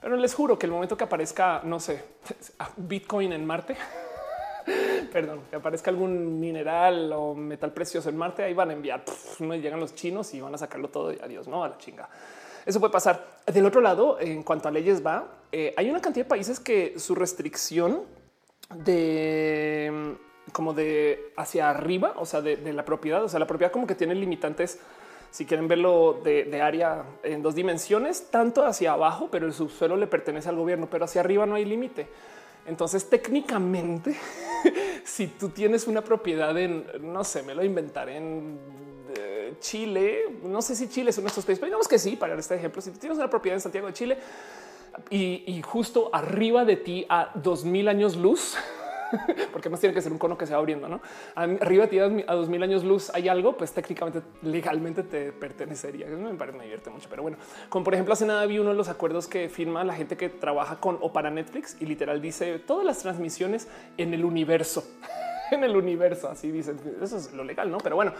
Pero 0.00 0.16
les 0.16 0.34
juro 0.34 0.58
que 0.58 0.66
el 0.66 0.72
momento 0.72 0.96
que 0.96 1.04
aparezca, 1.04 1.62
no 1.64 1.80
sé, 1.80 2.04
Bitcoin 2.76 3.32
en 3.32 3.46
Marte, 3.46 3.76
perdón, 5.12 5.42
que 5.50 5.56
aparezca 5.56 5.90
algún 5.90 6.38
mineral 6.38 7.12
o 7.12 7.34
metal 7.34 7.72
precioso 7.72 8.08
en 8.08 8.16
Marte, 8.16 8.42
ahí 8.42 8.54
van 8.54 8.70
a 8.70 8.72
enviar, 8.72 9.04
no 9.40 9.54
llegan 9.54 9.80
los 9.80 9.94
chinos 9.94 10.32
y 10.34 10.40
van 10.40 10.54
a 10.54 10.58
sacarlo 10.58 10.88
todo 10.88 11.12
y 11.12 11.18
adiós, 11.22 11.48
no 11.48 11.64
a 11.64 11.68
la 11.68 11.78
chinga. 11.78 12.08
Eso 12.66 12.80
puede 12.80 12.92
pasar. 12.92 13.38
Del 13.46 13.64
otro 13.64 13.80
lado, 13.80 14.20
en 14.20 14.42
cuanto 14.42 14.68
a 14.68 14.70
leyes 14.70 15.04
va, 15.04 15.28
eh, 15.50 15.72
hay 15.76 15.88
una 15.88 16.00
cantidad 16.00 16.26
de 16.26 16.28
países 16.28 16.60
que 16.60 16.98
su 16.98 17.14
restricción 17.14 18.02
de 18.74 20.16
como 20.52 20.74
de 20.74 21.32
hacia 21.36 21.70
arriba, 21.70 22.14
o 22.16 22.26
sea, 22.26 22.40
de, 22.40 22.72
la 22.72 22.84
propiedad. 22.84 23.22
O 23.24 23.28
sea, 23.28 23.40
la 23.40 23.46
propiedad 23.46 23.72
como 23.72 23.86
que 23.86 23.94
tiene 23.94 24.14
limitantes, 24.14 24.78
si 25.30 25.46
quieren 25.46 25.68
verlo 25.68 26.20
de, 26.24 26.60
área 26.60 27.04
en 27.22 27.42
dos 27.42 27.54
dimensiones, 27.54 28.30
tanto 28.30 28.64
hacia 28.64 28.92
abajo, 28.92 29.28
pero 29.30 29.46
el 29.46 29.52
subsuelo 29.52 29.96
le 29.96 30.06
pertenece 30.06 30.48
al 30.48 30.56
gobierno, 30.56 30.88
pero 30.90 31.04
hacia 31.04 31.20
arriba 31.20 31.46
no 31.46 31.54
hay 31.54 31.64
límite. 31.64 32.08
Entonces, 32.68 33.08
técnicamente, 33.08 34.14
si 35.04 35.26
tú 35.26 35.48
tienes 35.48 35.86
una 35.86 36.02
propiedad 36.02 36.56
en, 36.58 36.86
no 37.00 37.24
sé, 37.24 37.42
me 37.42 37.54
lo 37.54 37.64
inventaré 37.64 38.18
en 38.18 38.58
eh, 39.16 39.54
Chile, 39.58 40.38
no 40.42 40.60
sé 40.60 40.76
si 40.76 40.88
Chile 40.88 41.10
es 41.10 41.18
uno 41.18 41.24
de 41.24 41.28
estos 41.28 41.46
países, 41.46 41.60
pero 41.60 41.68
digamos 41.68 41.88
que 41.88 41.98
sí, 41.98 42.16
para 42.16 42.38
este 42.38 42.54
ejemplo, 42.54 42.82
si 42.82 42.90
tú 42.90 42.98
tienes 42.98 43.16
una 43.16 43.30
propiedad 43.30 43.56
en 43.56 43.62
Santiago 43.62 43.86
de 43.86 43.94
Chile 43.94 44.18
y, 45.08 45.44
y 45.46 45.62
justo 45.62 46.10
arriba 46.12 46.66
de 46.66 46.76
ti 46.76 47.06
a 47.08 47.30
dos 47.34 47.64
mil 47.64 47.88
años 47.88 48.16
luz, 48.16 48.56
porque 49.52 49.70
más 49.70 49.80
tiene 49.80 49.94
que 49.94 50.02
ser 50.02 50.12
un 50.12 50.18
cono 50.18 50.36
que 50.36 50.46
se 50.46 50.52
va 50.52 50.58
abriendo, 50.58 50.88
¿no? 50.88 51.00
Arriba 51.34 51.86
de 51.86 51.88
ti 51.88 51.98
a 51.98 52.34
dos 52.34 52.48
mil 52.48 52.62
años 52.62 52.84
luz 52.84 53.10
hay 53.14 53.28
algo, 53.28 53.56
pues 53.56 53.72
técnicamente, 53.72 54.22
legalmente 54.42 55.02
te 55.02 55.32
pertenecería. 55.32 56.06
me 56.06 56.34
parece, 56.34 56.58
me 56.58 56.64
divierte 56.64 56.90
mucho, 56.90 57.08
pero 57.08 57.22
bueno, 57.22 57.38
como 57.68 57.84
por 57.84 57.94
ejemplo 57.94 58.12
hace 58.12 58.26
nada 58.26 58.44
vi 58.46 58.58
uno 58.58 58.70
de 58.70 58.76
los 58.76 58.88
acuerdos 58.88 59.26
que 59.26 59.48
firma 59.48 59.84
la 59.84 59.94
gente 59.94 60.16
que 60.16 60.28
trabaja 60.28 60.80
con 60.80 60.98
o 61.00 61.12
para 61.12 61.30
Netflix 61.30 61.76
y 61.80 61.86
literal 61.86 62.20
dice 62.20 62.58
todas 62.58 62.84
las 62.84 62.98
transmisiones 62.98 63.68
en 63.96 64.14
el 64.14 64.24
universo, 64.24 64.84
en 65.50 65.64
el 65.64 65.76
universo, 65.76 66.28
así 66.28 66.50
dicen, 66.50 66.78
eso 67.02 67.16
es 67.16 67.32
lo 67.32 67.44
legal, 67.44 67.70
¿no? 67.70 67.78
Pero 67.78 67.96
bueno. 67.96 68.12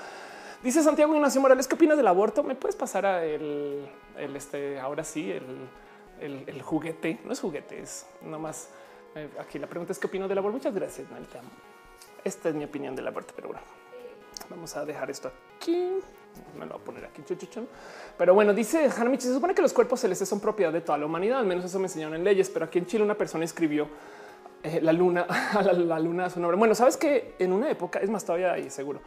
Dice 0.61 0.83
Santiago 0.83 1.15
Ignacio 1.15 1.41
Morales, 1.41 1.69
¿qué 1.69 1.77
opinas 1.77 1.97
del 1.97 2.09
aborto? 2.09 2.43
¿Me 2.43 2.57
puedes 2.57 2.75
pasar 2.75 3.07
a 3.07 3.25
el, 3.25 3.89
este, 4.35 4.81
ahora 4.81 5.05
sí, 5.05 5.31
el, 5.31 6.45
el, 6.49 6.63
juguete? 6.63 7.21
No 7.25 7.33
es 7.33 7.39
juguete, 7.39 7.81
es 7.81 8.07
nomás 8.23 8.69
eh, 9.15 9.29
aquí 9.39 9.59
la 9.59 9.67
pregunta 9.67 9.93
es 9.93 9.99
qué 9.99 10.07
opino 10.07 10.29
del 10.29 10.39
aborto. 10.39 10.57
Muchas 10.59 10.75
gracias, 10.75 11.11
Nalita. 11.11 11.41
Esta 12.25 12.49
es 12.49 12.55
mi 12.55 12.65
opinión 12.65 12.95
del 12.95 13.07
aborto, 13.07 13.33
pero 13.35 13.49
bueno, 13.49 13.63
vamos 14.51 14.77
a 14.77 14.85
dejar 14.85 15.11
esto 15.11 15.31
aquí. 15.57 15.99
Me 16.57 16.67
lo 16.67 16.75
voy 16.75 16.83
a 16.83 16.85
poner 16.85 17.05
aquí. 17.05 17.23
Pero 18.17 18.35
bueno, 18.35 18.55
dice 18.55 18.91
Hanamichi, 18.97 19.27
se 19.27 19.35
supone 19.35 19.55
que 19.55 19.63
los 19.63 19.73
cuerpos 19.73 20.01
celestes 20.01 20.29
son 20.29 20.41
propiedad 20.41 20.73
de 20.73 20.81
toda 20.81 20.99
la 20.99 21.07
humanidad. 21.07 21.41
Al 21.41 21.47
menos 21.47 21.65
eso 21.65 21.79
me 21.79 21.87
enseñaron 21.87 22.15
en 22.15 22.25
leyes, 22.25 22.51
pero 22.51 22.65
aquí 22.67 22.79
en 22.79 22.87
Chile 22.87 23.05
una 23.05 23.17
persona 23.17 23.45
escribió 23.45 23.89
eh, 24.63 24.81
la 24.83 24.93
luna 24.93 25.23
a 25.53 25.63
la, 25.63 25.99
luna 25.99 26.27
a 26.27 26.31
su 26.31 26.41
nombre. 26.41 26.59
Bueno, 26.59 26.75
sabes 26.75 26.97
que 26.97 27.35
en 27.39 27.53
una 27.53 27.71
época 27.71 27.99
es 28.01 28.11
más 28.11 28.25
todavía 28.25 28.53
ahí 28.53 28.71
seguro 28.71 29.01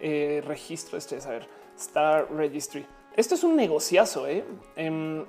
eh, 0.00 0.42
registro 0.46 0.98
este, 0.98 1.18
a 1.24 1.30
ver, 1.30 1.48
Star 1.76 2.32
Registry. 2.32 2.86
Esto 3.14 3.34
es 3.34 3.44
un 3.44 3.56
negociazo. 3.56 4.26
Em, 4.76 5.24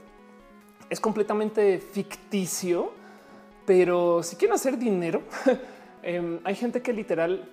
es 0.90 1.00
completamente 1.00 1.80
ficticio 1.80 2.92
pero 3.68 4.24
si 4.24 4.38
quieren 4.38 4.56
hacer 4.56 4.78
dinero, 4.78 5.22
em, 6.02 6.40
hay 6.46 6.56
gente 6.56 6.82
que 6.82 6.94
literal 6.94 7.48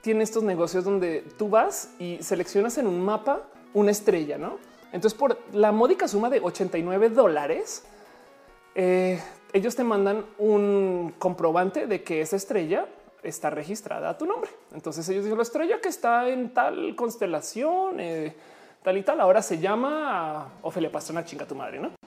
tiene 0.00 0.24
estos 0.24 0.42
negocios 0.42 0.82
donde 0.82 1.22
tú 1.36 1.50
vas 1.50 1.90
y 1.98 2.16
seleccionas 2.22 2.78
en 2.78 2.86
un 2.86 3.04
mapa 3.04 3.42
una 3.74 3.90
estrella, 3.90 4.38
¿no? 4.38 4.58
Entonces 4.92 5.12
por 5.12 5.38
la 5.52 5.70
módica 5.70 6.08
suma 6.08 6.30
de 6.30 6.40
89 6.40 7.10
dólares, 7.10 7.84
eh, 8.74 9.20
ellos 9.52 9.76
te 9.76 9.84
mandan 9.84 10.24
un 10.38 11.14
comprobante 11.18 11.86
de 11.86 12.02
que 12.02 12.22
esa 12.22 12.36
estrella 12.36 12.86
está 13.22 13.50
registrada 13.50 14.08
a 14.08 14.16
tu 14.16 14.24
nombre. 14.24 14.50
Entonces 14.72 15.06
ellos 15.10 15.24
dicen 15.24 15.36
la 15.36 15.42
estrella 15.42 15.80
que 15.82 15.90
está 15.90 16.30
en 16.30 16.54
tal 16.54 16.96
constelación, 16.96 18.00
eh, 18.00 18.34
tal 18.82 18.96
y 18.96 19.02
tal, 19.02 19.20
ahora 19.20 19.42
se 19.42 19.58
llama 19.58 20.48
Ofelia 20.62 20.90
Pastrana, 20.90 21.26
chinga 21.26 21.46
tu 21.46 21.54
madre, 21.54 21.78
¿no? 21.78 21.97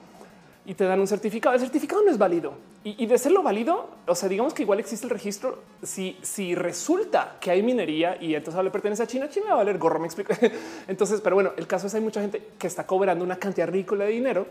Y 0.64 0.74
te 0.74 0.84
dan 0.84 1.00
un 1.00 1.06
certificado. 1.06 1.54
El 1.54 1.60
certificado 1.60 2.02
no 2.02 2.10
es 2.10 2.18
válido 2.18 2.54
y, 2.84 3.06
de 3.06 3.18
serlo 3.18 3.42
válido, 3.42 3.90
o 4.06 4.14
sea, 4.14 4.28
digamos 4.28 4.54
que 4.54 4.62
igual 4.62 4.80
existe 4.80 5.06
el 5.06 5.10
registro. 5.10 5.58
Si, 5.82 6.18
si 6.22 6.54
resulta 6.54 7.36
que 7.40 7.50
hay 7.50 7.62
minería 7.62 8.16
y 8.20 8.34
entonces 8.34 8.62
le 8.62 8.70
pertenece 8.70 9.02
a 9.02 9.06
China, 9.06 9.28
China 9.28 9.46
va 9.48 9.52
a 9.52 9.56
valer 9.56 9.78
gorro. 9.78 9.98
Me 9.98 10.06
explico. 10.06 10.32
Entonces, 10.88 11.20
pero 11.20 11.36
bueno, 11.36 11.52
el 11.56 11.66
caso 11.66 11.86
es 11.86 11.94
hay 11.94 12.00
mucha 12.00 12.20
gente 12.20 12.50
que 12.58 12.66
está 12.66 12.86
cobrando 12.86 13.24
una 13.24 13.36
cantidad 13.36 13.68
ridícula 13.68 14.04
de 14.04 14.10
dinero. 14.10 14.46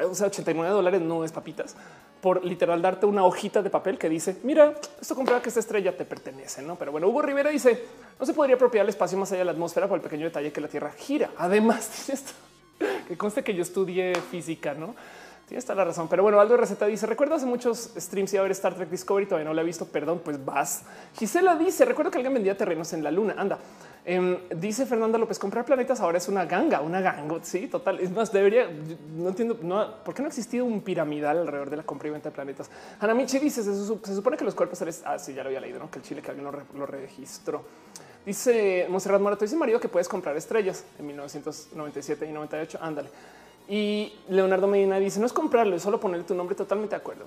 O 0.00 0.14
sea, 0.14 0.26
89 0.26 0.74
dólares 0.74 1.00
no 1.00 1.24
es 1.24 1.32
papitas 1.32 1.76
por 2.20 2.42
literal 2.42 2.80
darte 2.80 3.04
una 3.04 3.22
hojita 3.24 3.62
de 3.62 3.68
papel 3.68 3.98
que 3.98 4.08
dice 4.08 4.38
mira, 4.44 4.72
esto 4.98 5.14
comprueba 5.14 5.42
que 5.42 5.50
esta 5.50 5.60
estrella 5.60 5.94
te 5.94 6.06
pertenece, 6.06 6.62
no? 6.62 6.74
Pero 6.76 6.90
bueno, 6.90 7.06
Hugo 7.06 7.20
Rivera 7.20 7.50
dice 7.50 7.84
no 8.18 8.24
se 8.24 8.32
podría 8.32 8.56
apropiar 8.56 8.84
el 8.84 8.88
espacio 8.88 9.18
más 9.18 9.30
allá 9.30 9.40
de 9.40 9.44
la 9.44 9.50
atmósfera 9.52 9.86
por 9.86 9.98
el 9.98 10.02
pequeño 10.02 10.24
detalle 10.24 10.50
que 10.50 10.60
la 10.62 10.68
Tierra 10.68 10.90
gira. 10.92 11.32
Además, 11.36 12.10
que 13.08 13.16
conste 13.18 13.44
que 13.44 13.54
yo 13.54 13.60
estudié 13.60 14.14
física, 14.30 14.72
no? 14.72 14.94
Tienes 15.46 15.64
toda 15.64 15.76
la 15.76 15.84
razón. 15.84 16.08
Pero 16.08 16.22
bueno, 16.22 16.40
Aldo 16.40 16.56
Receta 16.56 16.86
dice: 16.86 17.06
Recuerdo 17.06 17.34
hace 17.34 17.44
muchos 17.44 17.90
streams 17.96 18.32
y 18.32 18.36
a 18.38 18.42
ver 18.42 18.52
Star 18.52 18.74
Trek 18.74 18.88
Discovery. 18.88 19.26
Todavía 19.26 19.48
no 19.48 19.54
la 19.54 19.60
he 19.60 19.64
visto. 19.64 19.84
Perdón, 19.84 20.22
pues 20.24 20.42
vas. 20.42 20.84
Gisela 21.18 21.54
dice: 21.56 21.84
Recuerdo 21.84 22.10
que 22.10 22.18
alguien 22.18 22.32
vendía 22.32 22.56
terrenos 22.56 22.92
en 22.94 23.04
la 23.04 23.10
luna. 23.10 23.34
Anda. 23.36 23.58
Em, 24.06 24.38
dice 24.56 24.86
Fernanda 24.86 25.18
López: 25.18 25.38
Comprar 25.38 25.66
planetas 25.66 26.00
ahora 26.00 26.16
es 26.16 26.28
una 26.28 26.46
ganga, 26.46 26.80
una 26.80 27.02
gango. 27.02 27.40
Sí, 27.42 27.66
total. 27.66 28.00
Es 28.00 28.10
más, 28.10 28.32
debería. 28.32 28.68
No 29.16 29.28
entiendo 29.28 29.58
no, 29.60 30.02
por 30.02 30.14
qué 30.14 30.22
no 30.22 30.26
ha 30.26 30.28
existido 30.28 30.64
un 30.64 30.80
piramidal 30.80 31.38
alrededor 31.38 31.68
de 31.68 31.76
la 31.76 31.82
compra 31.82 32.08
y 32.08 32.12
venta 32.12 32.30
de 32.30 32.34
planetas. 32.34 32.70
Hanamichi 33.00 33.38
dice: 33.38 33.62
se, 33.62 33.74
supone 34.14 34.38
que 34.38 34.44
los 34.44 34.54
cuerpos 34.54 34.78
seres. 34.78 35.02
Ah, 35.04 35.18
sí, 35.18 35.34
ya 35.34 35.42
lo 35.42 35.48
había 35.48 35.60
leído, 35.60 35.78
¿no? 35.78 35.90
que 35.90 35.98
el 35.98 36.04
Chile 36.04 36.22
que 36.22 36.30
alguien 36.30 36.50
lo, 36.74 36.86
registró. 36.86 37.64
Dice 38.24 38.86
Monserrat 38.88 39.20
Morato: 39.20 39.44
Dice 39.44 39.56
marido 39.56 39.78
que 39.78 39.88
puedes 39.88 40.08
comprar 40.08 40.34
estrellas 40.38 40.84
en 40.98 41.06
1997 41.06 42.26
y 42.26 42.32
98. 42.32 42.78
Ándale. 42.80 43.10
Y 43.68 44.12
Leonardo 44.28 44.66
Medina 44.66 44.98
dice 44.98 45.20
no 45.20 45.26
es 45.26 45.32
comprarlo, 45.32 45.76
es 45.76 45.82
solo 45.82 46.00
ponerle 46.00 46.24
tu 46.24 46.34
nombre. 46.34 46.54
Totalmente 46.54 46.94
de 46.94 47.00
acuerdo. 47.00 47.24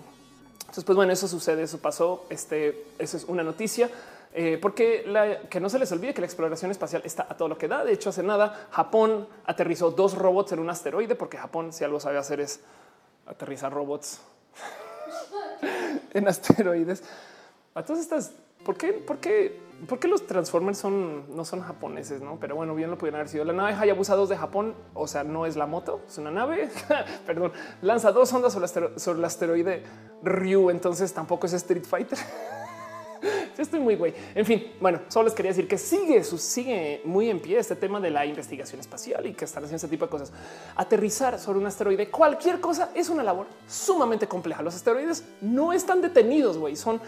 Entonces, 0.59 0.83
pues 0.83 0.95
bueno, 0.95 1.13
eso 1.13 1.27
sucede, 1.27 1.63
eso 1.63 1.79
pasó. 1.79 2.25
Este, 2.29 2.85
eso 2.99 3.17
es 3.17 3.23
una 3.25 3.43
noticia. 3.43 3.89
Eh, 4.33 4.59
porque 4.61 5.03
que 5.49 5.59
no 5.59 5.67
se 5.69 5.79
les 5.79 5.91
olvide 5.91 6.13
que 6.13 6.21
la 6.21 6.27
exploración 6.27 6.69
espacial 6.69 7.01
está 7.05 7.25
a 7.29 7.35
todo 7.35 7.47
lo 7.47 7.57
que 7.57 7.67
da. 7.67 7.83
De 7.83 7.93
hecho, 7.93 8.09
hace 8.09 8.21
nada 8.21 8.67
Japón 8.71 9.27
aterrizó 9.45 9.89
dos 9.91 10.15
robots 10.15 10.51
en 10.51 10.59
un 10.59 10.69
asteroide, 10.69 11.15
porque 11.15 11.37
Japón, 11.37 11.73
si 11.73 11.83
algo 11.83 11.99
sabe 11.99 12.19
hacer, 12.19 12.39
es 12.41 12.59
aterrizar 13.25 13.73
robots 13.73 14.21
en 16.13 16.27
asteroides. 16.27 17.03
A 17.73 17.83
todas 17.83 18.01
estas, 18.01 18.33
¿por 18.67 18.75
qué? 18.75 18.91
¿Por 18.91 19.19
qué? 19.19 19.61
¿Por 19.87 19.97
qué 19.97 20.09
los 20.09 20.27
Transformers 20.27 20.83
no 20.83 21.45
son 21.45 21.61
japoneses? 21.61 22.21
No, 22.21 22.37
pero 22.37 22.57
bueno, 22.57 22.75
bien 22.75 22.89
lo 22.89 22.97
pudieron 22.97 23.21
haber 23.21 23.29
sido. 23.29 23.45
La 23.45 23.53
nave 23.53 23.73
Hayabusa 23.73 24.13
2 24.15 24.27
de 24.27 24.35
Japón, 24.35 24.75
o 24.93 25.07
sea, 25.07 25.23
no 25.23 25.45
es 25.45 25.55
la 25.55 25.67
moto, 25.67 26.01
es 26.05 26.17
una 26.17 26.31
nave. 26.31 26.69
Perdón, 27.25 27.53
lanza 27.81 28.11
dos 28.11 28.33
ondas 28.33 28.51
sobre 28.97 29.19
el 29.19 29.25
asteroide 29.25 29.83
Ryu. 30.21 30.69
Entonces 30.69 31.13
tampoco 31.13 31.45
es 31.45 31.53
Street 31.53 31.85
Fighter. 31.85 32.19
Estoy 33.57 33.79
muy 33.79 33.95
güey. 33.95 34.13
En 34.35 34.45
fin, 34.45 34.73
bueno, 34.81 34.99
solo 35.07 35.25
les 35.25 35.33
quería 35.33 35.51
decir 35.51 35.67
que 35.67 35.77
sigue, 35.77 36.23
sigue 36.25 37.01
muy 37.05 37.29
en 37.29 37.39
pie 37.39 37.57
este 37.57 37.77
tema 37.77 38.01
de 38.01 38.09
la 38.09 38.25
investigación 38.25 38.81
espacial 38.81 39.25
y 39.25 39.33
que 39.33 39.45
están 39.45 39.63
haciendo 39.63 39.77
ese 39.77 39.87
tipo 39.87 40.05
de 40.05 40.11
cosas. 40.11 40.33
Aterrizar 40.75 41.39
sobre 41.39 41.59
un 41.59 41.67
asteroide, 41.67 42.09
cualquier 42.11 42.59
cosa 42.59 42.89
es 42.93 43.07
una 43.09 43.23
labor 43.23 43.47
sumamente 43.65 44.27
compleja. 44.27 44.61
Los 44.61 44.75
asteroides 44.75 45.23
no 45.39 45.71
están 45.71 46.01
detenidos, 46.01 46.57
güey, 46.57 46.75
son 46.75 46.99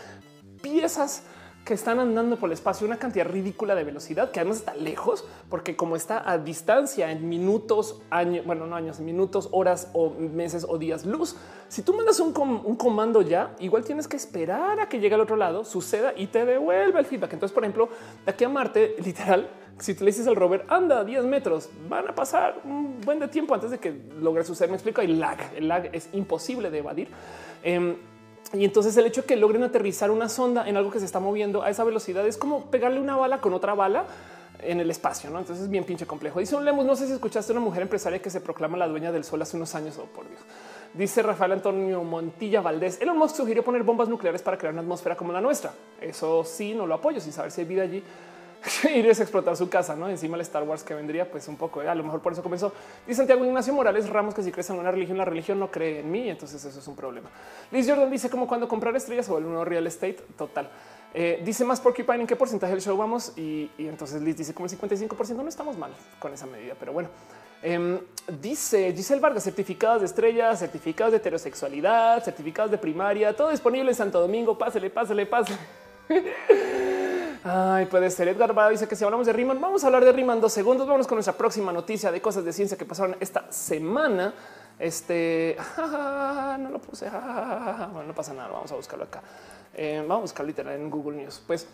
piezas 0.61 1.23
que 1.69 1.75
están 1.75 1.99
andando 1.99 2.35
por 2.35 2.49
el 2.49 2.53
espacio 2.53 2.87
una 2.87 2.97
cantidad 2.97 3.27
ridícula 3.27 3.75
de 3.75 3.83
velocidad 3.83 4.31
que 4.31 4.39
además 4.39 4.57
está 4.57 4.73
lejos 4.73 5.23
porque 5.51 5.75
como 5.75 5.95
está 5.95 6.27
a 6.27 6.39
distancia 6.39 7.11
en 7.11 7.29
minutos, 7.29 8.01
años, 8.09 8.43
bueno, 8.43 8.65
no 8.65 8.75
años, 8.75 8.99
minutos, 8.99 9.49
horas 9.51 9.91
o 9.93 10.09
meses 10.09 10.65
o 10.67 10.79
días 10.79 11.05
luz. 11.05 11.35
Si 11.67 11.83
tú 11.83 11.93
mandas 11.93 12.19
un, 12.19 12.33
comando 12.33 13.21
ya, 13.21 13.55
igual 13.59 13.83
tienes 13.83 14.07
que 14.07 14.17
esperar 14.17 14.79
a 14.79 14.89
que 14.89 14.99
llegue 14.99 15.13
al 15.13 15.21
otro 15.21 15.35
lado, 15.35 15.63
suceda 15.63 16.11
y 16.17 16.25
te 16.25 16.43
devuelve 16.43 16.97
el 16.97 17.05
feedback. 17.05 17.33
Entonces, 17.33 17.53
por 17.53 17.63
ejemplo, 17.63 17.89
de 18.25 18.31
aquí 18.31 18.45
a 18.45 18.49
Marte, 18.49 18.95
literal, 19.05 19.47
si 19.77 19.93
tú 19.93 20.05
le 20.05 20.09
dices 20.09 20.25
al 20.25 20.37
rover 20.37 20.65
anda 20.69 21.03
10 21.03 21.25
metros, 21.25 21.69
van 21.87 22.07
a 22.07 22.15
pasar 22.15 22.61
un 22.63 22.99
buen 23.01 23.19
de 23.19 23.27
tiempo 23.27 23.53
antes 23.53 23.69
de 23.69 23.77
que 23.77 23.93
logre 24.19 24.43
suceder. 24.43 24.71
Me 24.71 24.77
explico. 24.77 25.01
Hay 25.01 25.07
lag. 25.07 25.37
El 25.55 25.67
lag 25.67 25.87
es 25.93 26.09
imposible 26.13 26.71
de 26.71 26.79
evadir. 26.79 27.09
Em, 27.61 27.95
y 28.53 28.65
entonces 28.65 28.95
el 28.97 29.05
hecho 29.05 29.21
de 29.21 29.27
que 29.27 29.35
logren 29.35 29.63
aterrizar 29.63 30.09
una 30.11 30.29
sonda 30.29 30.67
en 30.67 30.77
algo 30.77 30.91
que 30.91 30.99
se 30.99 31.05
está 31.05 31.19
moviendo 31.19 31.61
a 31.61 31.69
esa 31.69 31.83
velocidad 31.83 32.25
es 32.27 32.37
como 32.37 32.65
pegarle 32.65 32.99
una 32.99 33.15
bala 33.15 33.41
con 33.41 33.53
otra 33.53 33.75
bala 33.75 34.05
en 34.61 34.79
el 34.79 34.91
espacio, 34.91 35.29
¿no? 35.29 35.39
Entonces 35.39 35.65
es 35.65 35.69
bien 35.69 35.83
pinche 35.83 36.05
complejo. 36.05 36.39
Dice 36.39 36.55
un 36.55 36.65
Lemos, 36.65 36.85
no 36.85 36.95
sé 36.95 37.07
si 37.07 37.13
escuchaste 37.13 37.51
una 37.51 37.61
mujer 37.61 37.83
empresaria 37.83 38.21
que 38.21 38.29
se 38.29 38.41
proclama 38.41 38.77
la 38.77 38.87
dueña 38.87 39.11
del 39.11 39.23
sol 39.23 39.41
hace 39.41 39.55
unos 39.55 39.73
años, 39.75 39.97
o 39.97 40.03
oh, 40.03 40.05
por 40.05 40.27
Dios. 40.27 40.41
Dice 40.93 41.21
Rafael 41.21 41.51
Antonio 41.51 42.03
Montilla 42.03 42.61
Valdés, 42.61 42.99
Elon 42.99 43.17
Musk 43.17 43.35
sugirió 43.35 43.63
poner 43.63 43.83
bombas 43.83 44.09
nucleares 44.09 44.41
para 44.41 44.57
crear 44.57 44.73
una 44.73 44.81
atmósfera 44.81 45.15
como 45.15 45.31
la 45.31 45.39
nuestra. 45.39 45.71
Eso 46.01 46.43
sí, 46.43 46.73
no 46.73 46.87
lo 46.87 46.95
apoyo, 46.95 47.21
sin 47.21 47.31
saber 47.31 47.51
si 47.51 47.61
hay 47.61 47.67
vida 47.67 47.83
allí. 47.83 48.03
ir 48.95 49.05
a 49.05 49.09
explotar 49.09 49.55
su 49.55 49.69
casa, 49.69 49.95
¿no? 49.95 50.09
Encima 50.09 50.35
el 50.35 50.41
Star 50.41 50.63
Wars 50.63 50.83
que 50.83 50.93
vendría, 50.93 51.29
pues 51.29 51.47
un 51.47 51.55
poco, 51.55 51.81
¿eh? 51.81 51.87
a 51.87 51.95
lo 51.95 52.03
mejor 52.03 52.21
por 52.21 52.33
eso 52.33 52.43
comenzó. 52.43 52.73
Dice 53.07 53.17
Santiago 53.17 53.45
Ignacio 53.45 53.73
Morales 53.73 54.09
Ramos 54.09 54.33
que 54.33 54.43
si 54.43 54.51
crees 54.51 54.69
en 54.69 54.79
una 54.79 54.91
religión, 54.91 55.17
la 55.17 55.25
religión 55.25 55.59
no 55.59 55.71
cree 55.71 55.99
en 55.99 56.11
mí, 56.11 56.29
entonces 56.29 56.63
eso 56.63 56.79
es 56.79 56.87
un 56.87 56.95
problema. 56.95 57.29
Liz 57.71 57.87
Jordan 57.87 58.09
dice 58.11 58.29
como 58.29 58.47
cuando 58.47 58.67
comprar 58.67 58.95
estrellas 58.95 59.29
o 59.29 59.37
el 59.37 59.45
uno 59.45 59.63
real 59.63 59.87
estate, 59.87 60.17
total. 60.37 60.69
Eh, 61.13 61.41
dice 61.43 61.65
más 61.65 61.81
Porcupine 61.81 62.21
en 62.21 62.27
qué 62.27 62.35
porcentaje 62.35 62.73
del 62.73 62.81
show 62.81 62.95
vamos 62.95 63.33
y, 63.35 63.71
entonces 63.79 64.21
Liz 64.21 64.37
dice 64.37 64.53
como 64.53 64.67
el 64.67 64.77
55%, 64.77 65.35
no 65.35 65.49
estamos 65.49 65.77
mal 65.77 65.91
con 66.19 66.33
esa 66.33 66.45
medida, 66.45 66.75
pero 66.79 66.93
bueno. 66.93 67.09
Em, 67.61 67.99
dice 68.39 68.93
Giselle 68.93 69.19
Vargas, 69.19 69.43
certificados 69.43 69.99
de 70.01 70.05
estrellas, 70.05 70.59
certificados 70.59 71.11
de 71.11 71.17
heterosexualidad, 71.17 72.23
certificados 72.23 72.71
de 72.71 72.77
primaria, 72.77 73.35
todo 73.35 73.49
disponible 73.49 73.89
en 73.89 73.95
Santo 73.95 74.21
Domingo, 74.21 74.57
pásele, 74.57 74.89
pásele, 74.89 75.25
pásele. 75.25 75.57
Ay, 77.43 77.85
puede 77.85 78.09
ser. 78.09 78.27
Edgar 78.27 78.53
Vara 78.53 78.69
dice 78.69 78.87
que 78.87 78.95
si 78.97 79.03
hablamos 79.05 79.25
de 79.25 79.31
Riemann, 79.31 79.61
vamos 79.61 79.83
a 79.83 79.87
hablar 79.87 80.03
de 80.03 80.11
Riemann 80.11 80.41
dos 80.41 80.51
segundos. 80.51 80.85
Vamos 80.87 81.07
con 81.07 81.15
nuestra 81.15 81.33
próxima 81.33 81.71
noticia 81.71 82.11
de 82.11 82.21
cosas 82.21 82.43
de 82.43 82.51
ciencia 82.51 82.77
que 82.77 82.85
pasaron 82.85 83.15
esta 83.21 83.49
semana. 83.49 84.33
Este 84.77 85.55
no 85.77 86.69
lo 86.69 86.79
puse. 86.79 87.09
Bueno, 87.09 88.03
no 88.07 88.13
pasa 88.13 88.33
nada. 88.33 88.49
Vamos 88.49 88.71
a 88.71 88.75
buscarlo 88.75 89.05
acá. 89.05 89.21
Eh, 89.73 89.99
vamos 90.01 90.17
a 90.17 90.21
buscar 90.21 90.45
literal 90.45 90.75
en 90.75 90.89
Google 90.89 91.17
News. 91.17 91.41
Pues 91.47 91.65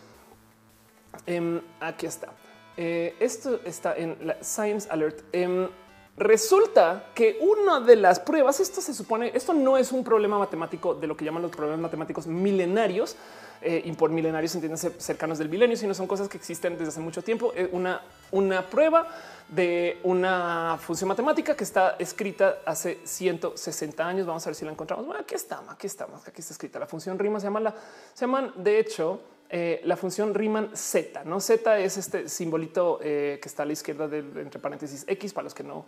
em, 1.26 1.60
aquí 1.80 2.06
está. 2.06 2.28
Eh, 2.76 3.16
esto 3.18 3.60
está 3.64 3.96
en 3.96 4.18
la 4.22 4.36
Science 4.42 4.88
Alert. 4.88 5.24
Em, 5.32 5.68
resulta 6.16 7.06
que 7.12 7.38
una 7.40 7.80
de 7.80 7.96
las 7.96 8.20
pruebas, 8.20 8.60
esto 8.60 8.80
se 8.80 8.94
supone, 8.94 9.32
esto 9.34 9.52
no 9.52 9.76
es 9.76 9.90
un 9.90 10.04
problema 10.04 10.38
matemático 10.38 10.94
de 10.94 11.08
lo 11.08 11.16
que 11.16 11.24
llaman 11.24 11.42
los 11.42 11.50
problemas 11.50 11.80
matemáticos 11.80 12.28
milenarios 12.28 13.16
eh, 13.62 13.82
y 13.84 13.92
por 13.92 14.10
milenarios 14.10 14.54
entienden 14.54 14.78
cercanos 14.98 15.38
del 15.38 15.48
milenio, 15.48 15.76
sino 15.76 15.94
son 15.94 16.06
cosas 16.06 16.28
que 16.28 16.36
existen 16.36 16.76
desde 16.76 16.88
hace 16.88 17.00
mucho 17.00 17.22
tiempo. 17.22 17.52
Eh, 17.54 17.68
una, 17.72 18.02
una 18.30 18.62
prueba 18.62 19.08
de 19.48 19.98
una 20.02 20.78
función 20.80 21.08
matemática 21.08 21.56
que 21.56 21.64
está 21.64 21.96
escrita 21.98 22.58
hace 22.64 23.00
160 23.04 24.06
años. 24.06 24.26
Vamos 24.26 24.46
a 24.46 24.50
ver 24.50 24.54
si 24.54 24.64
la 24.64 24.72
encontramos. 24.72 25.06
Bueno, 25.06 25.20
aquí 25.20 25.34
estamos, 25.34 25.72
aquí 25.72 25.86
estamos, 25.86 26.26
aquí 26.26 26.40
está 26.40 26.52
escrita. 26.52 26.78
La 26.78 26.86
función 26.86 27.18
Riemann 27.18 27.40
se 27.40 27.46
llama 27.46 27.60
la, 27.60 27.74
se 28.14 28.26
llaman 28.26 28.52
de 28.56 28.78
hecho 28.78 29.20
eh, 29.48 29.80
la 29.84 29.96
función 29.96 30.34
Riemann 30.34 30.70
Z. 30.74 31.24
No 31.24 31.40
Z 31.40 31.78
es 31.78 31.96
este 31.96 32.28
simbolito 32.28 32.98
que 33.00 33.40
está 33.42 33.62
a 33.62 33.66
la 33.66 33.72
izquierda 33.72 34.08
de 34.08 34.18
entre 34.18 34.60
paréntesis 34.60 35.04
X 35.06 35.32
para 35.32 35.44
los 35.44 35.54
que 35.54 35.62
no 35.62 35.84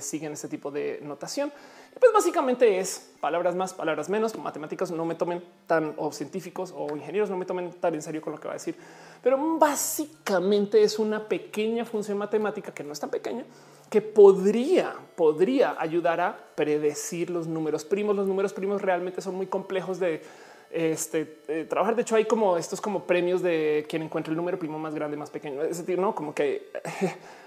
siguen 0.00 0.32
este 0.32 0.48
tipo 0.48 0.70
de 0.70 1.00
notación. 1.02 1.52
Pues 1.98 2.12
básicamente 2.12 2.78
es 2.78 3.10
palabras 3.20 3.54
más, 3.54 3.74
palabras 3.74 4.08
menos. 4.08 4.36
Matemáticos 4.36 4.90
no 4.90 5.04
me 5.04 5.14
tomen 5.14 5.42
tan 5.66 5.94
o 5.96 6.12
científicos 6.12 6.72
o 6.76 6.94
ingenieros 6.94 7.30
no 7.30 7.36
me 7.36 7.44
tomen 7.44 7.72
tan 7.72 7.94
en 7.94 8.02
serio 8.02 8.22
con 8.22 8.32
lo 8.32 8.40
que 8.40 8.46
va 8.46 8.54
a 8.54 8.56
decir, 8.56 8.76
pero 9.22 9.58
básicamente 9.58 10.82
es 10.82 10.98
una 10.98 11.28
pequeña 11.28 11.84
función 11.84 12.18
matemática 12.18 12.72
que 12.72 12.84
no 12.84 12.92
es 12.92 13.00
tan 13.00 13.10
pequeña 13.10 13.44
que 13.90 14.02
podría, 14.02 14.94
podría 15.16 15.80
ayudar 15.80 16.20
a 16.20 16.38
predecir 16.54 17.30
los 17.30 17.46
números 17.46 17.84
primos. 17.84 18.14
Los 18.14 18.26
números 18.26 18.52
primos 18.52 18.82
realmente 18.82 19.20
son 19.20 19.34
muy 19.34 19.46
complejos 19.46 19.98
de 19.98 20.22
este, 20.70 21.24
trabajar. 21.68 21.96
De 21.96 22.02
hecho, 22.02 22.16
hay 22.16 22.26
como 22.26 22.56
estos 22.58 22.80
como 22.80 23.04
premios 23.04 23.42
de 23.42 23.86
quien 23.88 24.02
encuentra 24.02 24.30
el 24.30 24.36
número 24.36 24.58
primo 24.58 24.78
más 24.78 24.94
grande, 24.94 25.16
más 25.16 25.30
pequeño. 25.30 25.62
Es 25.62 25.78
decir, 25.78 25.98
no 25.98 26.14
como 26.14 26.34
que 26.34 26.70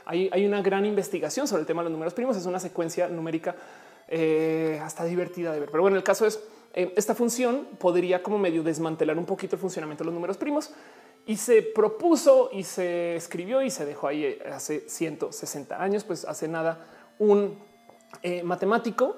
hay, 0.05 0.45
una 0.45 0.61
gran 0.61 0.85
investigación 0.85 1.47
sobre 1.47 1.61
el 1.61 1.67
tema 1.67 1.81
de 1.81 1.85
los 1.85 1.91
números 1.91 2.13
primos. 2.13 2.37
Es 2.37 2.45
una 2.45 2.59
secuencia 2.59 3.07
numérica 3.07 3.55
eh, 4.07 4.79
hasta 4.83 5.05
divertida 5.05 5.51
de 5.53 5.59
ver. 5.59 5.69
Pero 5.69 5.83
bueno, 5.83 5.97
el 5.97 6.03
caso 6.03 6.25
es 6.25 6.43
eh, 6.73 6.93
esta 6.95 7.15
función 7.15 7.67
podría 7.77 8.23
como 8.23 8.37
medio 8.37 8.63
desmantelar 8.63 9.17
un 9.17 9.25
poquito 9.25 9.55
el 9.55 9.61
funcionamiento 9.61 10.03
de 10.03 10.05
los 10.05 10.13
números 10.13 10.37
primos 10.37 10.71
y 11.25 11.37
se 11.37 11.61
propuso 11.61 12.49
y 12.51 12.63
se 12.63 13.15
escribió 13.15 13.61
y 13.61 13.69
se 13.69 13.85
dejó 13.85 14.07
ahí 14.07 14.23
eh, 14.23 14.41
hace 14.51 14.89
160 14.89 15.81
años. 15.81 16.03
Pues 16.03 16.25
hace 16.25 16.47
nada 16.47 16.85
un 17.19 17.71
matemático 18.43 19.17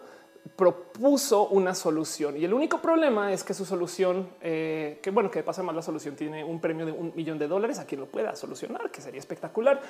propuso 0.56 1.48
una 1.48 1.74
solución 1.74 2.38
y 2.38 2.46
el 2.46 2.54
único 2.54 2.80
problema 2.80 3.34
es 3.34 3.44
que 3.44 3.56
su 3.56 3.66
solución, 3.66 4.30
que 4.40 5.12
bueno, 5.12 5.32
que 5.32 5.42
pasa 5.42 5.64
más 5.64 5.76
la 5.76 5.82
solución 5.82 6.16
tiene 6.16 6.44
un 6.44 6.62
premio 6.62 6.86
de 6.86 6.92
un 6.92 7.12
millón 7.16 7.40
de 7.40 7.48
dólares 7.48 7.80
a 7.80 7.86
quien 7.86 8.02
lo 8.02 8.08
pueda 8.08 8.36
solucionar, 8.36 8.92
que 8.92 9.02
sería 9.02 9.20
espectacular. 9.20 9.82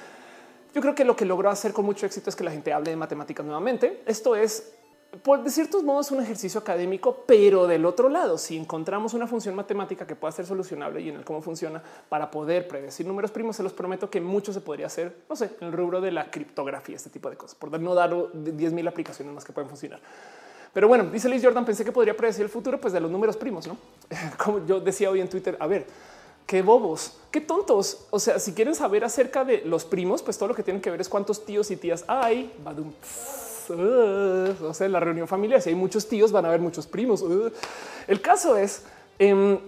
Yo 0.74 0.82
creo 0.82 0.96
que 0.96 1.06
lo 1.06 1.16
que 1.16 1.26
logró 1.26 1.50
hacer 1.50 1.72
con 1.74 1.86
mucho 1.86 2.06
éxito 2.06 2.30
es 2.30 2.36
que 2.36 2.44
la 2.44 2.52
gente 2.52 2.74
hable 2.74 2.90
de 2.90 2.98
matemáticas 2.98 3.46
nuevamente. 3.46 4.02
Esto 4.06 4.36
es 4.36 4.74
por 5.22 5.44
de 5.44 5.52
ciertos 5.52 5.84
modos 5.84 6.10
un 6.10 6.22
ejercicio 6.22 6.60
académico, 6.60 7.24
pero 7.28 7.68
del 7.68 7.86
otro 7.86 8.10
lado, 8.10 8.40
si 8.40 8.58
encontramos 8.58 9.14
una 9.14 9.28
función 9.28 9.54
matemática 9.54 10.08
que 10.08 10.16
pueda 10.16 10.32
ser 10.32 10.48
solucionable 10.48 11.02
y 11.02 11.10
en 11.10 11.16
el 11.18 11.24
cómo 11.24 11.42
funciona 11.42 11.84
para 12.10 12.32
poder 12.32 12.68
predecir 12.68 13.06
números 13.06 13.30
primos, 13.30 13.56
se 13.56 13.62
los 13.62 13.74
prometo 13.74 14.10
que 14.10 14.20
mucho 14.20 14.52
se 14.52 14.62
podría 14.62 14.88
hacer, 14.88 15.16
no 15.30 15.36
sé, 15.36 15.52
en 15.62 15.68
el 15.68 15.74
rubro 15.74 16.02
de 16.02 16.12
la 16.12 16.32
criptografía, 16.32 16.96
este 16.96 17.12
tipo 17.12 17.30
de 17.30 17.38
cosas, 17.38 17.56
por 17.56 17.80
no 17.80 17.94
dar 17.94 18.12
10 18.34 18.74
mil 18.74 18.88
aplicaciones 18.88 19.34
más 19.36 19.46
que 19.46 19.54
pueden 19.54 19.70
funcionar. 19.70 20.00
Pero 20.74 20.88
bueno, 20.88 21.04
dice 21.06 21.30
Liz 21.30 21.44
Jordan, 21.44 21.66
pensé 21.66 21.86
que 21.86 21.92
podría 21.92 22.18
predecir 22.18 22.44
el 22.44 22.50
futuro 22.50 22.82
pues 22.82 22.92
de 22.92 23.00
los 23.00 23.12
números 23.12 23.38
primos, 23.38 23.68
¿no? 23.68 23.78
Como 24.44 24.66
yo 24.66 24.80
decía 24.80 25.12
hoy 25.12 25.22
en 25.22 25.30
Twitter, 25.30 25.56
a 25.60 25.68
ver, 25.68 25.86
qué 26.46 26.62
bobos, 26.62 27.18
qué 27.32 27.42
tontos. 27.42 28.06
O 28.10 28.20
sea, 28.20 28.40
si 28.40 28.54
quieren 28.54 28.76
saber 28.76 29.04
acerca 29.04 29.44
de 29.44 29.62
los 29.66 29.86
primos, 29.86 30.22
pues 30.22 30.38
todo 30.38 30.50
lo 30.50 30.56
que 30.56 30.64
tienen 30.64 30.82
que 30.82 30.92
ver 30.92 31.02
es 31.02 31.10
cuántos 31.10 31.46
tíos 31.46 31.72
y 31.72 31.78
tías 31.78 32.06
hay. 32.08 32.54
Badum 32.64 32.94
o 33.70 34.74
sea, 34.74 34.90
la 34.90 35.00
reunión 35.00 35.28
familiar, 35.28 35.62
si 35.62 35.70
hay 35.70 35.76
muchos 35.76 36.08
tíos, 36.08 36.32
van 36.32 36.46
a 36.46 36.50
haber 36.50 36.62
muchos 36.62 36.88
primos. 36.88 37.24
El 38.08 38.22
caso 38.22 38.58
es, 38.58 38.84
em, 39.20 39.60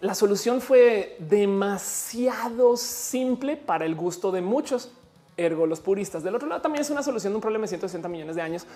la 0.00 0.14
solución 0.14 0.60
fue 0.60 1.16
demasiado 1.20 2.76
simple 2.76 3.56
para 3.56 3.84
el 3.84 3.94
gusto 3.94 4.32
de 4.32 4.40
muchos 4.40 4.90
ergo 5.36 5.66
los 5.66 5.80
puristas. 5.80 6.22
Del 6.22 6.34
otro 6.34 6.48
lado 6.48 6.62
también 6.62 6.82
es 6.82 6.90
una 6.90 7.02
solución 7.02 7.32
de 7.32 7.36
un 7.36 7.42
problema 7.42 7.62
de 7.62 7.68
160 7.68 8.08
millones 8.08 8.36
de 8.36 8.42
años. 8.42 8.66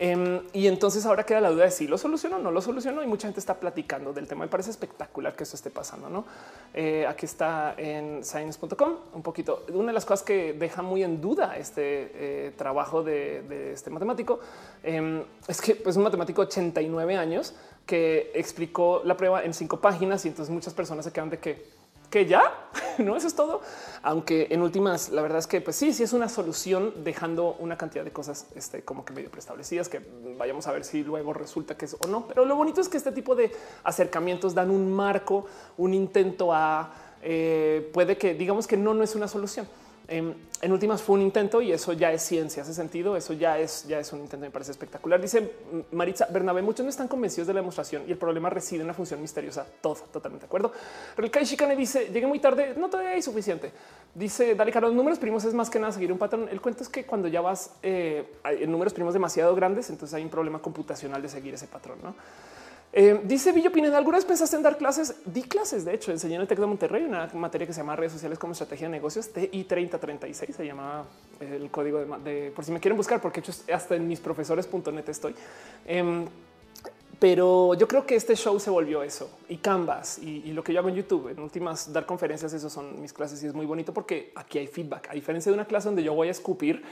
Em, 0.00 0.42
y 0.52 0.68
entonces 0.68 1.04
ahora 1.06 1.26
queda 1.26 1.40
la 1.40 1.50
duda 1.50 1.64
de 1.64 1.72
si 1.72 1.88
lo 1.88 1.98
solucionó 1.98 2.36
o 2.36 2.38
no 2.38 2.52
lo 2.52 2.60
solucionó 2.60 3.02
y 3.02 3.08
mucha 3.08 3.26
gente 3.26 3.40
está 3.40 3.58
platicando 3.58 4.12
del 4.12 4.28
tema. 4.28 4.44
Me 4.44 4.50
parece 4.50 4.70
espectacular 4.70 5.34
que 5.34 5.42
esto 5.42 5.56
esté 5.56 5.70
pasando. 5.70 6.08
¿no? 6.08 6.24
Eh, 6.72 7.04
aquí 7.04 7.26
está 7.26 7.74
en 7.76 8.22
science.com 8.22 8.94
un 9.12 9.22
poquito. 9.22 9.66
Una 9.72 9.88
de 9.88 9.94
las 9.94 10.04
cosas 10.04 10.24
que 10.24 10.52
deja 10.52 10.82
muy 10.82 11.02
en 11.02 11.20
duda 11.20 11.56
este 11.56 12.12
eh, 12.14 12.52
trabajo 12.56 13.02
de, 13.02 13.72
este 13.72 13.90
matemático 13.90 14.38
em, 14.84 15.24
es 15.48 15.60
que 15.60 15.72
es 15.72 15.78
pues, 15.78 15.96
un 15.96 16.04
matemático 16.04 16.42
89 16.42 17.16
años 17.16 17.54
que 17.84 18.30
explicó 18.34 19.02
la 19.04 19.16
prueba 19.16 19.42
en 19.42 19.52
cinco 19.52 19.80
páginas 19.80 20.24
y 20.24 20.28
entonces 20.28 20.54
muchas 20.54 20.74
personas 20.74 21.06
se 21.06 21.12
quedan 21.12 21.30
de 21.30 21.38
que 21.38 21.77
que 22.10 22.26
ya 22.26 22.70
no, 22.98 23.16
eso 23.16 23.26
es 23.26 23.34
todo. 23.34 23.60
Aunque 24.02 24.48
en 24.50 24.62
últimas, 24.62 25.10
la 25.10 25.22
verdad 25.22 25.38
es 25.38 25.46
que 25.46 25.60
pues 25.60 25.76
sí, 25.76 25.92
sí 25.92 26.02
es 26.02 26.12
una 26.12 26.28
solución 26.28 26.92
dejando 27.04 27.56
una 27.58 27.76
cantidad 27.76 28.04
de 28.04 28.12
cosas 28.12 28.46
este, 28.54 28.82
como 28.82 29.04
que 29.04 29.12
medio 29.12 29.30
preestablecidas 29.30 29.88
que 29.88 30.00
vayamos 30.38 30.66
a 30.66 30.72
ver 30.72 30.84
si 30.84 31.02
luego 31.02 31.32
resulta 31.32 31.76
que 31.76 31.84
es 31.84 31.96
o 31.98 32.06
no. 32.06 32.26
Pero 32.26 32.44
lo 32.44 32.56
bonito 32.56 32.80
es 32.80 32.88
que 32.88 32.96
este 32.96 33.12
tipo 33.12 33.34
de 33.34 33.52
acercamientos 33.84 34.54
dan 34.54 34.70
un 34.70 34.92
marco, 34.92 35.46
un 35.76 35.94
intento 35.94 36.52
a 36.52 36.92
eh, 37.22 37.90
puede 37.92 38.16
que 38.16 38.34
digamos 38.34 38.66
que 38.66 38.76
no, 38.76 38.94
no 38.94 39.02
es 39.02 39.16
una 39.16 39.26
solución 39.26 39.66
Em, 40.10 40.32
en 40.62 40.72
últimas 40.72 41.02
fue 41.02 41.16
un 41.16 41.22
intento 41.22 41.60
y 41.60 41.70
eso 41.70 41.92
ya 41.92 42.10
es 42.10 42.22
ciencia, 42.22 42.62
hace 42.62 42.72
sentido. 42.72 43.14
Eso 43.14 43.34
ya 43.34 43.58
es, 43.58 43.86
ya 43.86 44.00
es 44.00 44.10
un 44.12 44.20
intento, 44.20 44.44
me 44.46 44.50
parece 44.50 44.70
espectacular. 44.70 45.20
Dice 45.20 45.52
Maritza 45.92 46.26
Bernabé, 46.30 46.62
muchos 46.62 46.82
no 46.82 46.90
están 46.90 47.08
convencidos 47.08 47.46
de 47.46 47.52
la 47.52 47.60
demostración 47.60 48.04
y 48.08 48.12
el 48.12 48.18
problema 48.18 48.48
reside 48.48 48.80
en 48.80 48.86
la 48.86 48.94
función 48.94 49.20
misteriosa. 49.20 49.66
Todo 49.82 49.96
totalmente 50.10 50.44
de 50.44 50.46
acuerdo. 50.46 50.72
Relkai 51.16 51.44
Shikane 51.44 51.76
dice 51.76 52.08
llegué 52.12 52.26
muy 52.26 52.40
tarde, 52.40 52.74
no 52.76 52.88
todavía 52.88 53.12
hay 53.12 53.22
suficiente. 53.22 53.70
Dice 54.14 54.54
Dale 54.54 54.72
Caro, 54.72 54.88
los 54.88 54.96
números 54.96 55.18
primos 55.18 55.44
es 55.44 55.52
más 55.52 55.68
que 55.68 55.78
nada 55.78 55.92
seguir 55.92 56.10
un 56.10 56.18
patrón. 56.18 56.48
El 56.50 56.60
cuento 56.60 56.82
es 56.82 56.88
que 56.88 57.04
cuando 57.04 57.28
ya 57.28 57.42
vas 57.42 57.72
eh, 57.82 58.32
en 58.44 58.72
números 58.72 58.94
primos 58.94 59.12
demasiado 59.12 59.54
grandes, 59.54 59.90
entonces 59.90 60.14
hay 60.14 60.24
un 60.24 60.30
problema 60.30 60.60
computacional 60.60 61.20
de 61.20 61.28
seguir 61.28 61.52
ese 61.52 61.66
patrón. 61.66 61.98
¿no? 62.02 62.14
Eh, 62.92 63.20
dice 63.24 63.52
Villo 63.52 63.70
Pineda, 63.70 63.98
¿alguna 63.98 64.16
vez 64.16 64.24
pensaste 64.24 64.56
en 64.56 64.62
dar 64.62 64.78
clases? 64.78 65.16
Di 65.26 65.42
clases, 65.42 65.84
de 65.84 65.94
hecho, 65.94 66.10
enseñé 66.10 66.36
en 66.36 66.40
el 66.40 66.48
TEC 66.48 66.58
de 66.58 66.66
Monterrey 66.66 67.04
una 67.04 67.28
materia 67.34 67.66
que 67.66 67.72
se 67.72 67.80
llama 67.80 67.94
redes 67.96 68.12
sociales 68.12 68.38
como 68.38 68.52
estrategia 68.52 68.86
de 68.86 68.92
negocios, 68.92 69.30
TI 69.30 69.64
3036, 69.64 70.56
se 70.56 70.66
llama 70.66 71.04
el 71.38 71.70
código 71.70 71.98
de, 71.98 72.50
por 72.54 72.64
si 72.64 72.72
me 72.72 72.80
quieren 72.80 72.96
buscar, 72.96 73.20
porque 73.20 73.40
hecho 73.40 73.52
hasta 73.72 73.94
en 73.94 74.08
mis 74.08 74.20
profesores.net 74.20 75.08
estoy. 75.08 75.34
Em, 75.86 76.24
pero 77.18 77.74
yo 77.74 77.86
creo 77.88 78.06
que 78.06 78.14
este 78.14 78.34
show 78.36 78.58
se 78.60 78.70
volvió 78.70 79.02
eso 79.02 79.28
y 79.48 79.56
Canvas 79.56 80.18
y, 80.18 80.44
y, 80.46 80.52
lo 80.52 80.62
que 80.62 80.72
yo 80.72 80.78
hago 80.78 80.88
en 80.88 80.94
YouTube 80.94 81.28
en 81.28 81.40
últimas 81.40 81.92
dar 81.92 82.06
conferencias. 82.06 82.52
Eso 82.52 82.70
son 82.70 83.00
mis 83.02 83.12
clases 83.12 83.42
y 83.42 83.46
es 83.48 83.54
muy 83.54 83.66
bonito 83.66 83.92
porque 83.92 84.32
aquí 84.36 84.58
hay 84.58 84.68
feedback, 84.68 85.10
a 85.10 85.14
diferencia 85.14 85.50
de 85.50 85.54
una 85.54 85.66
clase 85.66 85.88
donde 85.88 86.04
yo 86.04 86.14
voy 86.14 86.28
a 86.28 86.30
escupir 86.30 86.82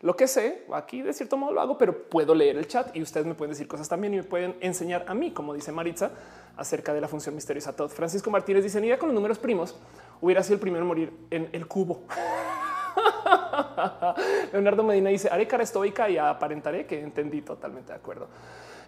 lo 0.00 0.16
que 0.16 0.28
sé 0.28 0.64
aquí 0.72 1.02
de 1.02 1.12
cierto 1.12 1.36
modo 1.36 1.52
lo 1.52 1.60
hago, 1.60 1.78
pero 1.78 2.08
puedo 2.08 2.34
leer 2.34 2.56
el 2.56 2.66
chat 2.66 2.94
y 2.94 3.02
ustedes 3.02 3.26
me 3.26 3.34
pueden 3.34 3.52
decir 3.52 3.66
cosas 3.66 3.88
también 3.88 4.14
y 4.14 4.18
me 4.18 4.24
pueden 4.24 4.56
enseñar 4.60 5.04
a 5.08 5.14
mí, 5.14 5.32
como 5.32 5.54
dice 5.54 5.72
Maritza, 5.72 6.10
acerca 6.56 6.94
de 6.94 7.00
la 7.00 7.08
función 7.08 7.34
misteriosa. 7.34 7.74
Todo 7.74 7.88
Francisco 7.88 8.30
Martínez 8.30 8.64
dice: 8.64 8.80
Ni 8.80 8.94
con 8.96 9.08
los 9.08 9.14
números 9.14 9.38
primos 9.38 9.76
hubiera 10.20 10.42
sido 10.42 10.54
el 10.54 10.60
primero 10.60 10.82
en 10.82 10.88
morir 10.88 11.12
en 11.30 11.48
el 11.52 11.66
cubo. 11.66 12.04
Leonardo 14.52 14.82
Medina 14.82 15.10
dice: 15.10 15.28
Haré 15.30 15.46
cara 15.46 15.62
estoica 15.62 16.10
y 16.10 16.18
aparentaré 16.18 16.86
que 16.86 17.00
entendí 17.00 17.42
totalmente 17.42 17.92
de 17.92 17.98
acuerdo. 17.98 18.28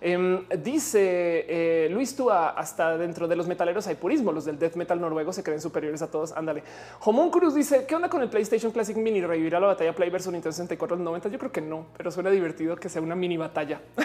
Em, 0.00 0.46
dice 0.62 1.44
eh, 1.48 1.88
Luis 1.90 2.14
Tua, 2.14 2.50
hasta 2.50 2.96
dentro 2.96 3.26
de 3.26 3.34
los 3.34 3.46
metaleros 3.46 3.86
hay 3.86 3.96
purismo. 3.96 4.32
Los 4.32 4.44
del 4.44 4.58
death 4.58 4.76
metal 4.76 5.00
noruego 5.00 5.32
se 5.32 5.42
creen 5.42 5.60
superiores 5.60 6.02
a 6.02 6.10
todos. 6.10 6.32
Ándale. 6.32 6.62
Homón 7.00 7.30
Cruz 7.30 7.54
dice: 7.54 7.84
¿Qué 7.86 7.94
onda 7.94 8.08
con 8.08 8.22
el 8.22 8.28
PlayStation 8.28 8.70
Classic 8.70 8.96
Mini? 8.96 9.20
¿Revivirá 9.20 9.58
la 9.58 9.68
batalla 9.68 9.94
Play 9.94 10.10
versus 10.10 10.32
Nintendo 10.32 10.52
64 10.52 10.96
los 10.96 11.04
90? 11.04 11.28
Yo 11.28 11.38
creo 11.38 11.52
que 11.52 11.60
no, 11.60 11.86
pero 11.96 12.10
suena 12.10 12.30
divertido 12.30 12.76
que 12.76 12.88
sea 12.88 13.02
una 13.02 13.16
mini 13.16 13.36
batalla. 13.36 13.80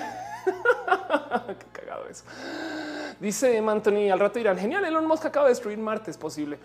Qué 1.60 1.66
cagado 1.72 2.08
eso. 2.10 2.24
Dice 3.20 3.60
Anthony: 3.60 4.10
Al 4.12 4.20
rato 4.20 4.40
irán 4.40 4.58
genial. 4.58 4.84
Elon 4.86 5.06
Musk 5.06 5.26
acaba 5.26 5.46
de 5.46 5.52
destruir 5.52 5.78
Marte. 5.78 6.12
Es 6.12 6.18
posible. 6.18 6.58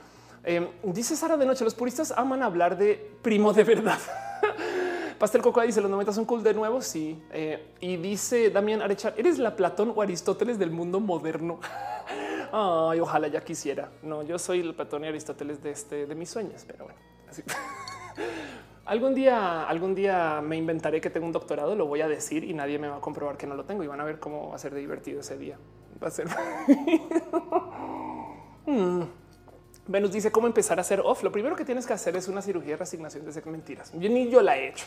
Em, 0.43 0.69
dice 0.83 1.17
Sara 1.17 1.37
de 1.37 1.45
noche: 1.45 1.65
Los 1.65 1.75
puristas 1.75 2.13
aman 2.17 2.43
hablar 2.43 2.79
de 2.79 3.11
primo 3.23 3.53
de 3.53 3.65
verdad. 3.65 3.99
Pastel 5.19 5.43
Cocoa 5.43 5.65
dice 5.65 5.81
los 5.81 5.91
90 5.91 6.13
son 6.13 6.25
cool 6.25 6.43
de 6.43 6.55
nuevo. 6.55 6.81
Sí. 6.81 7.21
Eh, 7.33 7.75
y 7.81 7.97
dice 7.97 8.51
Damián 8.51 8.83
Arechar, 8.83 9.15
eres 9.17 9.39
la 9.39 9.57
Platón 9.57 9.93
o 9.95 10.03
Aristóteles 10.03 10.59
del 10.59 10.71
mundo 10.71 11.01
moderno. 11.01 11.61
Ay, 12.53 13.01
ojalá 13.01 13.29
ya 13.29 13.43
quisiera. 13.43 13.91
No, 14.03 14.23
yo 14.23 14.39
soy 14.39 14.61
el 14.61 14.75
Platón 14.75 15.05
y 15.05 15.09
Aristóteles 15.09 15.63
de 15.63 15.71
este 15.71 16.07
de 16.07 16.15
mis 16.15 16.31
sueños, 16.31 16.65
pero 16.67 16.85
bueno. 16.85 17.01
algún 18.87 19.15
día, 19.15 19.65
algún 19.65 19.95
día 19.95 20.41
me 20.43 20.57
inventaré 20.57 21.01
que 21.01 21.11
tengo 21.11 21.27
un 21.27 21.33
doctorado, 21.33 21.75
lo 21.75 21.87
voy 21.87 22.01
a 22.01 22.09
decir 22.09 22.45
y 22.45 22.55
nadie 22.55 22.79
me 22.79 22.89
va 22.89 22.97
a 22.97 23.01
comprobar 23.01 23.37
que 23.37 23.47
no 23.47 23.55
lo 23.55 23.65
tengo 23.65 23.83
y 23.83 23.87
van 23.87 24.01
a 24.01 24.05
ver 24.05 24.19
cómo 24.19 24.51
va 24.51 24.55
a 24.55 24.59
ser 24.59 24.75
divertido 24.75 25.21
ese 25.21 25.37
día. 25.37 25.59
Va 26.03 26.09
a 26.09 26.11
ser. 26.11 26.29
Hmm. 28.67 29.03
Venus 29.89 30.13
dice 30.13 30.31
cómo 30.31 30.47
empezar 30.47 30.79
a 30.79 30.83
hacer 30.83 31.01
off. 31.01 31.23
Lo 31.23 31.33
primero 31.33 31.57
que 31.57 31.65
tienes 31.65 31.87
que 31.87 31.95
hacer 31.95 32.15
es 32.17 32.29
una 32.29 32.43
cirugía 32.43 32.73
de 32.73 32.77
resignación 32.77 33.25
de 33.25 33.33
ser 33.33 33.47
mentiras. 33.47 33.91
Yo 33.95 34.09
ni 34.09 34.29
yo 34.29 34.43
la 34.43 34.57
he 34.57 34.69
hecho. 34.69 34.85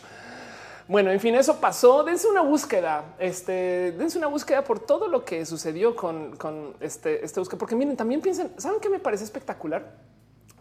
Bueno, 0.88 1.12
en 1.12 1.20
fin, 1.20 1.36
eso 1.36 1.60
pasó. 1.60 2.04
Dense 2.04 2.28
una 2.28 2.42
búsqueda. 2.42 3.16
Este, 3.18 3.94
dense 3.94 4.18
una 4.18 4.28
búsqueda 4.28 4.64
por 4.64 4.80
todo 4.80 5.08
lo 5.08 5.26
que 5.26 5.46
sucedió 5.46 5.96
con, 5.96 6.76
este, 6.80 7.26
este 7.26 7.40
búsqueda. 7.40 7.58
Porque 7.58 7.76
miren, 7.76 7.98
también 7.98 8.22
piensen, 8.22 8.52
¿saben 8.58 8.80
qué 8.80 8.90
me 8.90 9.00
parece 9.00 9.24
espectacular? 9.24 9.92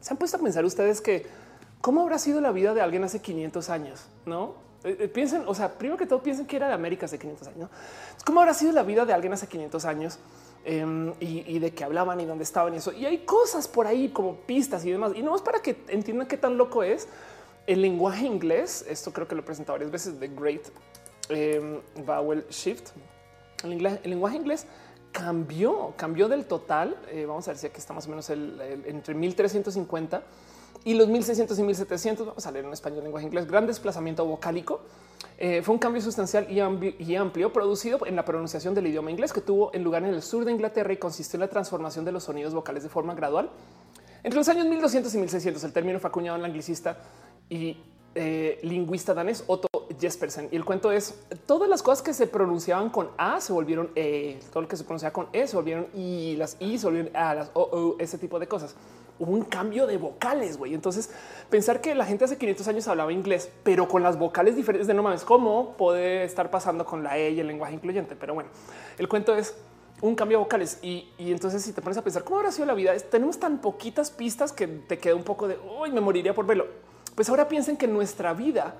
Se 0.01 0.13
han 0.15 0.17
puesto 0.17 0.39
a 0.39 0.41
pensar 0.41 0.65
ustedes 0.65 1.01
que 1.01 1.27
cómo 1.81 2.01
habrá 2.01 2.19
sido 2.19 2.41
la 2.41 2.53
vida 2.53 2.73
de 2.73 2.81
alguien 2.81 3.05
hace 3.05 3.21
500 3.21 3.69
años, 3.71 4.07
¿no? 4.25 4.55
Eh, 4.85 4.97
eh, 5.01 5.09
piensen, 5.09 5.43
o 5.47 5.55
sea, 5.55 5.77
primero 5.77 5.99
que 5.99 6.07
todo 6.07 6.23
piensen 6.23 6.47
que 6.47 6.57
era 6.57 6.69
de 6.69 6.75
América 6.75 7.07
hace 7.07 7.19
500 7.19 7.49
años. 7.49 7.71
¿Cómo 8.25 8.41
habrá 8.41 8.55
sido 8.55 8.73
la 8.73 8.83
vida 8.83 9.05
de 9.05 9.13
alguien 9.13 9.33
hace 9.33 9.47
500 9.47 9.85
años? 9.85 10.19
Em, 10.63 11.15
y, 11.21 11.59
de 11.59 11.71
qué 11.71 11.85
hablaban 11.85 12.21
y 12.21 12.27
dónde 12.27 12.45
estaban 12.45 12.75
y 12.75 12.77
eso. 12.77 12.93
Y 12.93 13.07
hay 13.07 13.19
cosas 13.19 13.67
por 13.67 13.87
ahí 13.87 14.11
como 14.11 14.37
pistas 14.37 14.85
y 14.85 14.91
demás. 14.91 15.13
Y 15.17 15.23
no 15.23 15.35
es 15.35 15.41
para 15.41 15.61
que 15.63 15.77
entiendan 15.89 16.27
qué 16.27 16.37
tan 16.37 16.59
loco 16.59 16.83
es 16.83 17.09
el 17.67 17.81
lenguaje 17.81 18.27
inglés. 18.27 18.85
Esto 18.89 19.11
creo 19.13 19.27
que 19.27 19.35
lo 19.35 19.41
he 19.41 19.45
presentado 19.45 19.75
varias 19.79 19.91
veces. 19.91 20.21
The 20.21 20.29
Great 20.29 20.63
em, 21.31 21.81
Vowel 22.05 22.45
Shift. 22.51 22.91
El, 23.65 23.85
el, 23.87 24.11
lenguaje 24.11 24.37
inglés 24.37 24.67
cambió, 25.13 25.95
cambió 25.97 26.29
del 26.29 26.45
total. 26.45 26.95
Eh, 27.11 27.25
vamos 27.27 27.49
a 27.49 27.53
ver 27.53 27.59
si 27.59 27.67
aquí 27.67 27.79
está 27.79 27.95
más 27.95 28.07
o 28.07 28.11
menos 28.11 28.29
el, 28.29 28.61
entre 28.85 29.15
1350 29.15 30.23
y 30.85 30.95
los 30.95 31.09
1600 31.09 31.59
y 31.59 31.63
1700. 31.63 32.27
Vamos 32.27 32.47
a 32.47 32.51
leer 32.51 32.65
en 32.65 32.73
español 32.73 33.03
lenguaje 33.03 33.27
inglés. 33.27 33.47
Gran 33.47 33.67
desplazamiento 33.67 34.25
vocálico 34.25 34.81
eh, 35.39 35.63
fue 35.63 35.75
un 35.75 35.79
cambio 35.79 36.03
sustancial 36.03 36.47
y, 36.51 37.15
amplio 37.15 37.53
producido 37.53 38.07
en 38.07 38.17
la 38.17 38.25
pronunciación 38.25 38.75
del 38.75 38.87
idioma 38.87 39.11
inglés 39.11 39.33
que 39.33 39.41
tuvo 39.41 39.71
en 39.75 39.83
lugar 39.83 40.03
en 40.03 40.11
el 40.11 40.23
sur 40.23 40.45
de 40.45 40.53
Inglaterra 40.53 40.93
y 40.93 40.97
consistió 40.97 41.37
en 41.37 41.41
la 41.41 41.49
transformación 41.49 42.05
de 42.05 42.13
los 42.13 42.25
sonidos 42.25 42.55
vocales 42.55 42.83
de 42.83 42.89
forma 42.89 43.15
gradual. 43.15 43.51
Entre 44.23 44.37
los 44.39 44.49
años 44.49 44.67
1200 44.67 45.15
y 45.15 45.19
1600 45.19 45.65
el 45.65 45.73
término 45.73 45.99
fue 45.99 46.09
acuñado 46.09 46.37
en 46.37 46.43
la 46.43 46.49
anglicista 46.49 46.99
y 47.49 47.79
eh, 48.15 48.59
lingüista 48.63 49.15
danés 49.15 49.45
Otto 49.47 49.69
Jespersen. 49.99 50.49
Y 50.51 50.57
el 50.57 50.65
cuento 50.65 50.93
es 50.93 51.15
todas 51.47 51.69
las 51.69 51.83
cosas 51.83 52.03
que 52.03 52.13
se 52.13 52.27
pronunciaban 52.27 52.91
con 52.91 53.11
A 53.17 53.41
se 53.41 53.53
volvieron 53.53 53.91
E, 53.95 54.41
todo 54.53 54.63
lo 54.63 54.69
que 54.69 54.77
se 54.77 54.85
pronunciaba 54.85 55.13
con 55.13 55.29
E 55.33 55.47
se 55.47 55.57
volvieron 55.57 55.87
I, 55.95 56.37
las 56.37 56.57
I 56.61 56.79
se 56.79 56.87
volvieron 56.87 57.17
A, 57.17 57.35
las 57.35 57.51
O, 57.55 57.63
O, 57.63 57.97
ese 57.99 58.19
tipo 58.19 58.39
de 58.39 58.47
cosas 58.47 58.75
un 59.29 59.45
cambio 59.45 59.87
de 59.87 59.99
vocales, 59.99 60.57
güey. 60.57 60.75
Entonces, 60.75 61.11
pensar 61.51 61.81
que 61.81 61.95
la 61.95 62.05
gente 62.07 62.25
hace 62.25 62.39
500 62.39 62.69
años 62.69 62.89
hablaba 62.89 63.13
inglés, 63.13 63.51
pero 63.63 63.87
con 63.87 64.03
las 64.03 64.19
vocales 64.19 64.57
diferentes 64.57 64.87
de 64.87 64.95
no 64.95 65.03
mames, 65.03 65.25
¿cómo 65.25 65.77
puede 65.77 66.25
estar 66.25 66.51
pasando 66.51 66.85
con 66.85 67.03
la 67.03 67.19
E 67.19 67.31
y 67.31 67.41
el 67.41 67.47
lenguaje 67.47 67.75
incluyente? 67.75 68.17
Pero 68.17 68.35
bueno, 68.35 68.51
el 68.99 69.09
cuento 69.09 69.35
es 69.35 69.55
un 70.01 70.15
cambio 70.15 70.39
de 70.39 70.45
vocales. 70.45 70.79
Y, 70.83 71.13
entonces, 71.19 71.63
si 71.63 71.73
te 71.73 71.83
pones 71.83 71.99
a 71.99 72.03
pensar 72.03 72.25
cómo 72.25 72.39
habrá 72.39 72.51
sido 72.51 72.67
la 72.67 72.75
vida, 72.75 72.97
tenemos 73.11 73.39
tan 73.39 73.59
poquitas 73.59 74.11
pistas 74.11 74.53
que 74.53 74.67
te 74.67 74.99
queda 74.99 75.15
un 75.15 75.25
poco 75.25 75.47
de 75.47 75.59
hoy 75.69 75.93
me 75.93 76.01
moriría 76.01 76.35
por 76.35 76.47
verlo. 76.47 76.67
Pues 77.15 77.29
ahora 77.29 77.49
piensen 77.49 77.77
que 77.77 77.87
nuestra 77.87 78.33
vida, 78.33 78.75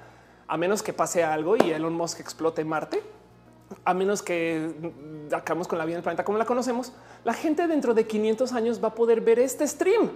a 0.49 0.57
menos 0.57 0.83
que 0.83 0.93
pase 0.93 1.23
algo 1.23 1.57
y 1.57 1.71
Elon 1.71 1.93
Musk 1.93 2.21
explote 2.21 2.65
Marte, 2.65 3.03
a 3.85 3.95
menos 3.95 4.23
que 4.23 4.71
acabemos 5.33 5.69
con 5.69 5.79
la 5.79 5.85
vida 5.85 5.95
en 5.95 5.99
el 5.99 6.03
planeta 6.03 6.25
como 6.25 6.39
la 6.39 6.45
conocemos, 6.45 6.93
la 7.25 7.35
gente 7.35 7.67
dentro 7.67 7.95
de 7.95 8.07
500 8.07 8.53
años 8.53 8.83
va 8.83 8.89
a 8.89 8.95
poder 8.95 9.21
ver 9.21 9.39
este 9.39 9.67
stream. 9.67 10.11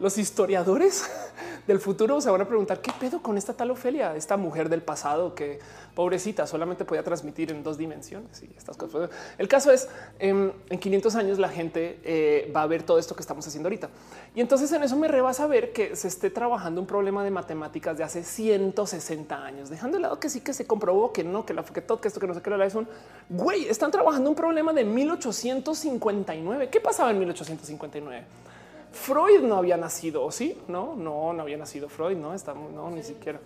Los 0.00 0.16
historiadores 0.16 1.04
del 1.66 1.78
futuro 1.78 2.22
se 2.22 2.30
van 2.30 2.40
a 2.40 2.48
preguntar 2.48 2.80
qué 2.80 2.90
pedo 2.98 3.22
con 3.22 3.36
esta 3.36 3.52
tal 3.52 3.70
Ofelia, 3.70 4.16
esta 4.16 4.38
mujer 4.38 4.70
del 4.70 4.80
pasado 4.80 5.34
que 5.34 5.58
pobrecita 5.94 6.46
solamente 6.46 6.86
podía 6.86 7.04
transmitir 7.04 7.50
en 7.50 7.62
dos 7.62 7.76
dimensiones 7.76 8.42
y 8.42 8.50
estas 8.56 8.78
cosas. 8.78 9.10
El 9.36 9.46
caso 9.46 9.70
es 9.70 9.88
em, 10.18 10.52
en, 10.70 10.78
500 10.78 11.14
años 11.16 11.38
la 11.38 11.50
gente 11.50 12.00
eh, 12.02 12.50
va 12.56 12.62
a 12.62 12.66
ver 12.66 12.82
todo 12.82 12.98
esto 12.98 13.14
que 13.14 13.20
estamos 13.20 13.46
haciendo 13.46 13.66
ahorita. 13.66 13.90
Y 14.34 14.40
entonces 14.40 14.72
en 14.72 14.82
eso 14.82 14.96
me 14.96 15.06
rebasa 15.06 15.46
ver 15.46 15.74
que 15.74 15.94
se 15.94 16.08
esté 16.08 16.30
trabajando 16.30 16.80
un 16.80 16.86
problema 16.86 17.22
de 17.22 17.30
matemáticas 17.30 17.98
de 17.98 18.04
hace 18.04 18.24
160 18.24 19.44
años, 19.44 19.68
dejando 19.68 19.98
de 19.98 20.02
lado 20.02 20.18
que 20.18 20.30
sí 20.30 20.40
que 20.40 20.54
se 20.54 20.66
comprobó 20.66 21.12
que 21.12 21.24
no, 21.24 21.44
que 21.44 21.52
la 21.52 21.62
que 21.62 21.82
todo, 21.82 22.00
que 22.00 22.08
esto 22.08 22.20
que 22.20 22.26
no 22.26 22.32
sé 22.32 22.40
qué 22.40 22.48
la 22.48 22.64
es 22.64 22.74
un 22.74 22.88
güey. 23.28 23.66
Están 23.66 23.90
trabajando 23.90 24.30
un 24.30 24.36
problema 24.36 24.72
de 24.72 24.84
1859. 24.84 26.70
¿Qué 26.70 26.80
pasaba 26.80 27.10
en 27.10 27.18
1859? 27.18 28.49
Freud 28.92 29.42
no 29.42 29.56
había 29.56 29.76
nacido, 29.76 30.30
sí? 30.30 30.60
No, 30.68 30.94
no, 30.96 31.32
no 31.32 31.42
había 31.42 31.56
nacido 31.56 31.88
Freud, 31.88 32.16
no 32.16 32.34
está, 32.34 32.54
no, 32.54 32.90
ni 32.90 33.02
siquiera. 33.02 33.40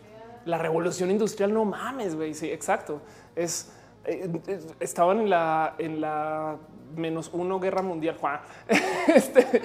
La 0.44 0.58
revolución 0.58 1.10
industrial, 1.10 1.52
no 1.52 1.64
mames, 1.64 2.14
güey. 2.14 2.34
Sí, 2.34 2.50
exacto. 2.50 3.00
Es 3.34 3.70
eh, 4.06 4.28
estaban 4.80 5.20
en 5.20 5.30
la, 5.30 5.74
en 5.78 6.00
la 6.00 6.56
menos 6.96 7.30
uno 7.32 7.58
guerra 7.58 7.82
mundial. 7.82 8.16
Este, 9.06 9.60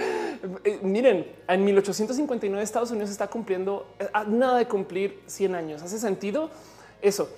eh, 0.63 0.79
miren, 0.83 1.25
en 1.47 1.63
1859 1.63 2.61
Estados 2.61 2.91
Unidos 2.91 3.09
está 3.09 3.27
cumpliendo 3.27 3.87
nada 4.27 4.57
de 4.57 4.67
cumplir 4.67 5.23
100 5.27 5.55
años. 5.55 5.81
Hace 5.81 5.97
sentido 5.97 6.49
eso. 7.01 7.29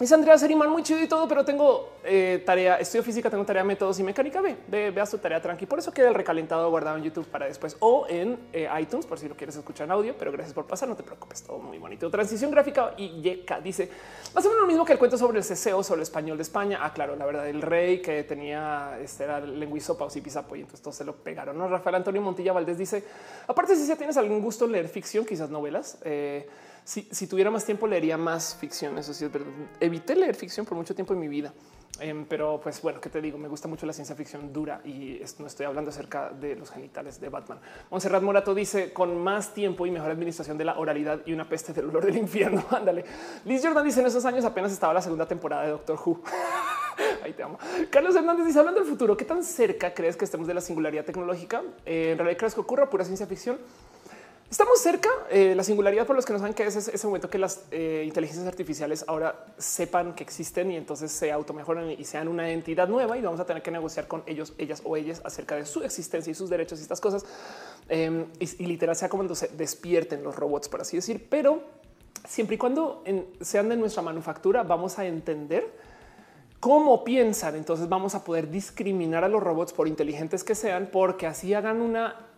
Es 0.00 0.10
Andrea 0.10 0.36
Seriman, 0.36 0.70
muy 0.70 0.82
chido 0.82 1.00
y 1.00 1.06
todo, 1.06 1.28
pero 1.28 1.44
tengo 1.44 1.92
eh, 2.02 2.42
tarea, 2.44 2.80
estudio 2.80 3.04
física, 3.04 3.30
tengo 3.30 3.44
tarea 3.44 3.62
métodos 3.62 3.96
y 4.00 4.02
mecánica. 4.02 4.40
Ve, 4.40 4.56
ve, 4.66 4.90
ve 4.90 5.00
a 5.00 5.06
su 5.06 5.18
tarea 5.18 5.40
tranqui. 5.40 5.66
Por 5.66 5.78
eso 5.78 5.92
queda 5.92 6.08
el 6.08 6.16
recalentado 6.16 6.68
guardado 6.68 6.96
en 6.96 7.04
YouTube 7.04 7.28
para 7.28 7.46
después 7.46 7.76
o 7.78 8.04
en 8.08 8.36
eh, 8.52 8.68
iTunes, 8.80 9.06
por 9.06 9.20
si 9.20 9.28
lo 9.28 9.36
quieres 9.36 9.54
escuchar 9.54 9.84
en 9.84 9.92
audio. 9.92 10.16
Pero 10.18 10.32
gracias 10.32 10.52
por 10.52 10.66
pasar, 10.66 10.88
no 10.88 10.96
te 10.96 11.04
preocupes, 11.04 11.44
todo 11.44 11.60
muy 11.60 11.78
bonito. 11.78 12.10
Transición 12.10 12.50
gráfica 12.50 12.94
y 12.96 13.22
YK 13.22 13.62
dice 13.62 13.88
más 14.34 14.44
o 14.44 14.48
menos 14.48 14.62
lo 14.62 14.66
mismo 14.66 14.84
que 14.84 14.94
el 14.94 14.98
cuento 14.98 15.16
sobre 15.16 15.38
el 15.38 15.44
ceseo, 15.44 15.80
sobre 15.84 16.00
el 16.00 16.02
español 16.02 16.38
de 16.38 16.42
España. 16.42 16.80
Ah, 16.82 16.92
claro, 16.92 17.14
la 17.14 17.24
verdad, 17.24 17.48
el 17.48 17.62
rey 17.62 18.02
que 18.02 18.24
tenía 18.24 18.98
este 19.00 19.22
era 19.22 19.38
lenguisopa 19.38 20.06
o 20.06 20.10
zipizapo 20.10 20.56
y 20.56 20.62
entonces 20.62 20.82
todos 20.82 20.96
se 20.96 21.04
lo 21.04 21.14
pegaron. 21.14 21.56
Rafael 21.70 21.94
Antonio 21.94 22.20
Montilla 22.20 22.52
Valdés 22.52 22.78
dice 22.78 23.04
aparte, 23.46 23.76
si 23.76 23.86
ya 23.86 23.94
tienes 23.94 24.16
algún 24.16 24.42
gusto 24.42 24.64
en 24.64 24.72
leer 24.72 24.88
ficción, 24.88 25.24
quizás 25.24 25.50
novelas. 25.50 25.98
Eh, 26.02 26.48
si, 26.84 27.26
tuviera 27.26 27.50
más 27.50 27.64
tiempo, 27.64 27.86
leería 27.86 28.18
más 28.18 28.56
ficción. 28.56 28.98
Eso 28.98 29.14
sí 29.14 29.24
es 29.24 29.32
verdad. 29.32 29.48
Evité 29.80 30.14
leer 30.14 30.34
ficción 30.34 30.66
por 30.66 30.76
mucho 30.76 30.94
tiempo 30.94 31.14
en 31.14 31.20
mi 31.20 31.28
vida. 31.28 31.52
Em, 32.00 32.26
pero 32.26 32.60
pues 32.60 32.82
bueno, 32.82 33.00
¿qué 33.00 33.08
te 33.08 33.20
digo? 33.20 33.38
Me 33.38 33.46
gusta 33.46 33.68
mucho 33.68 33.86
la 33.86 33.92
ciencia 33.92 34.16
ficción 34.16 34.52
dura 34.52 34.80
y 34.84 35.20
no 35.38 35.46
estoy 35.46 35.64
hablando 35.64 35.90
acerca 35.90 36.30
de 36.30 36.56
los 36.56 36.70
genitales 36.70 37.20
de 37.20 37.28
Batman. 37.28 37.60
Monserrat 37.90 38.22
Morato 38.22 38.52
dice 38.52 38.92
con 38.92 39.16
más 39.22 39.54
tiempo 39.54 39.86
y 39.86 39.92
mejor 39.92 40.10
administración 40.10 40.58
de 40.58 40.64
la 40.64 40.76
oralidad 40.76 41.20
y 41.24 41.32
una 41.32 41.48
peste 41.48 41.72
del 41.72 41.88
olor 41.88 42.04
del 42.04 42.16
infierno. 42.16 42.64
Ándale. 42.70 43.04
Liz 43.44 43.62
Jordan 43.64 43.84
dice 43.84 44.00
en 44.00 44.06
esos 44.06 44.24
años 44.24 44.44
apenas 44.44 44.72
estaba 44.72 44.92
la 44.92 45.02
segunda 45.02 45.26
temporada 45.26 45.62
de 45.62 45.70
Doctor 45.70 45.98
Who. 46.04 46.20
Ahí 47.24 47.32
te 47.32 47.44
amo. 47.44 47.58
Carlos 47.90 48.14
Hernández 48.14 48.46
dice 48.46 48.58
hablando 48.58 48.80
del 48.80 48.90
futuro, 48.90 49.16
¿qué 49.16 49.24
tan 49.24 49.42
cerca 49.42 49.94
crees 49.94 50.16
que 50.16 50.24
estemos 50.24 50.46
de 50.48 50.54
la 50.54 50.60
singularidad 50.60 51.04
tecnológica? 51.04 51.62
Eh, 51.86 52.10
en 52.12 52.18
realidad 52.18 52.38
crees 52.38 52.54
que 52.54 52.60
ocurra 52.60 52.90
pura 52.90 53.04
ciencia 53.04 53.26
ficción. 53.26 53.58
Estamos 54.54 54.78
cerca. 54.78 55.08
Eh, 55.30 55.52
la 55.56 55.64
singularidad, 55.64 56.06
por 56.06 56.14
los 56.14 56.24
que 56.24 56.32
no 56.32 56.38
saben 56.38 56.54
qué 56.54 56.64
es, 56.64 56.76
ese 56.76 57.06
momento 57.08 57.28
que 57.28 57.38
las 57.38 57.64
eh, 57.72 58.04
inteligencias 58.06 58.46
artificiales 58.46 59.04
ahora 59.08 59.46
sepan 59.58 60.14
que 60.14 60.22
existen 60.22 60.70
y 60.70 60.76
entonces 60.76 61.10
se 61.10 61.32
automejoran 61.32 61.90
y 61.90 62.04
sean 62.04 62.28
una 62.28 62.48
entidad 62.48 62.86
nueva 62.86 63.18
y 63.18 63.20
vamos 63.20 63.40
a 63.40 63.46
tener 63.46 63.64
que 63.64 63.72
negociar 63.72 64.06
con 64.06 64.22
ellos, 64.26 64.52
ellas 64.56 64.80
o 64.84 64.96
ellas 64.96 65.20
acerca 65.24 65.56
de 65.56 65.66
su 65.66 65.82
existencia 65.82 66.30
y 66.30 66.34
sus 66.34 66.50
derechos 66.50 66.78
y 66.78 66.82
estas 66.82 67.00
cosas. 67.00 67.26
Em, 67.88 68.26
y, 68.38 68.46
literal 68.66 68.94
sea 68.94 69.08
cuando 69.08 69.34
se 69.34 69.48
despierten 69.48 70.22
los 70.22 70.36
robots, 70.36 70.68
por 70.68 70.82
así 70.82 70.98
decir. 70.98 71.26
Pero 71.28 71.60
siempre 72.24 72.54
y 72.54 72.58
cuando 72.58 73.02
sean 73.40 73.68
de 73.68 73.76
nuestra 73.76 74.02
manufactura, 74.02 74.62
vamos 74.62 75.00
a 75.00 75.04
entender 75.04 75.68
cómo 76.60 77.02
piensan. 77.02 77.56
Entonces 77.56 77.88
vamos 77.88 78.14
a 78.14 78.22
poder 78.22 78.48
discriminar 78.48 79.24
a 79.24 79.28
los 79.28 79.42
robots 79.42 79.72
por 79.72 79.88
inteligentes 79.88 80.44
que 80.44 80.54
sean, 80.54 80.90
porque 80.92 81.26
así 81.26 81.54
hagan 81.54 81.80
una 81.80 82.28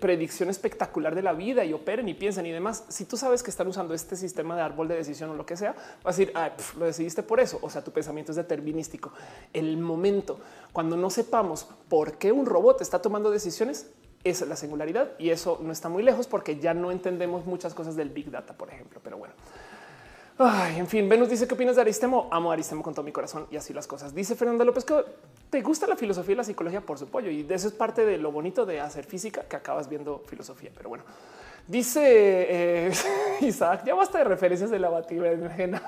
predicción 0.00 0.48
espectacular 0.50 1.14
de 1.14 1.22
la 1.22 1.32
vida 1.32 1.64
y 1.64 1.72
operen 1.72 2.08
y 2.08 2.14
piensen 2.14 2.46
y 2.46 2.52
demás. 2.52 2.84
Si 2.88 3.04
tú 3.04 3.16
sabes 3.16 3.42
que 3.42 3.50
están 3.50 3.68
usando 3.68 3.94
este 3.94 4.16
sistema 4.16 4.56
de 4.56 4.62
árbol 4.62 4.88
de 4.88 4.96
decisión 4.96 5.30
o 5.30 5.34
lo 5.34 5.46
que 5.46 5.56
sea, 5.56 5.74
vas 6.02 6.18
a 6.18 6.20
decir, 6.20 6.32
lo 6.78 6.84
decidiste 6.84 7.22
por 7.22 7.40
eso. 7.40 7.58
O 7.62 7.70
sea, 7.70 7.82
tu 7.82 7.92
pensamiento 7.92 8.32
es 8.32 8.36
determinístico. 8.36 9.12
El 9.52 9.76
momento 9.76 10.40
cuando 10.72 10.96
no 10.96 11.10
sepamos 11.10 11.68
por 11.88 12.18
qué 12.18 12.32
un 12.32 12.46
robot 12.46 12.80
está 12.80 13.00
tomando 13.00 13.30
decisiones, 13.30 13.90
es 14.24 14.40
la 14.40 14.56
singularidad 14.56 15.10
y 15.18 15.30
eso 15.30 15.60
no 15.62 15.70
está 15.70 15.90
muy 15.90 16.02
lejos 16.02 16.26
porque 16.26 16.58
ya 16.58 16.72
no 16.72 16.90
entendemos 16.90 17.44
muchas 17.44 17.74
cosas 17.74 17.94
del 17.94 18.08
Big 18.08 18.30
Data, 18.30 18.54
por 18.54 18.70
ejemplo. 18.70 19.00
Pero 19.04 19.18
bueno, 19.18 19.34
En 20.38 20.88
fin, 20.88 21.08
Venus 21.08 21.28
dice 21.28 21.46
qué 21.46 21.54
opinas 21.54 21.76
de 21.76 21.82
Aristemo. 21.82 22.28
Amo 22.32 22.50
a 22.50 22.54
Aristemo 22.54 22.82
con 22.82 22.92
todo 22.92 23.04
mi 23.04 23.12
corazón 23.12 23.46
y 23.50 23.56
así 23.56 23.72
las 23.72 23.86
cosas. 23.86 24.14
Dice 24.14 24.34
Fernando 24.34 24.64
López 24.64 24.84
que 24.84 24.94
te 25.48 25.62
gusta 25.62 25.86
la 25.86 25.96
filosofía 25.96 26.32
y 26.32 26.36
la 26.36 26.44
psicología 26.44 26.80
por 26.80 26.98
su 26.98 27.06
pollo 27.06 27.30
y 27.30 27.44
de 27.44 27.54
eso 27.54 27.68
es 27.68 27.74
parte 27.74 28.04
de 28.04 28.18
lo 28.18 28.32
bonito 28.32 28.66
de 28.66 28.80
hacer 28.80 29.04
física 29.04 29.42
que 29.42 29.54
acabas 29.54 29.88
viendo 29.88 30.22
filosofía. 30.26 30.70
Pero 30.76 30.88
bueno, 30.88 31.04
dice 31.68 32.02
eh, 32.88 32.92
Isaac, 33.42 33.84
ya 33.86 33.94
basta 33.94 34.18
de 34.18 34.24
referencias 34.24 34.70
de 34.70 34.78
la 34.80 34.88
batimena. 34.88 35.82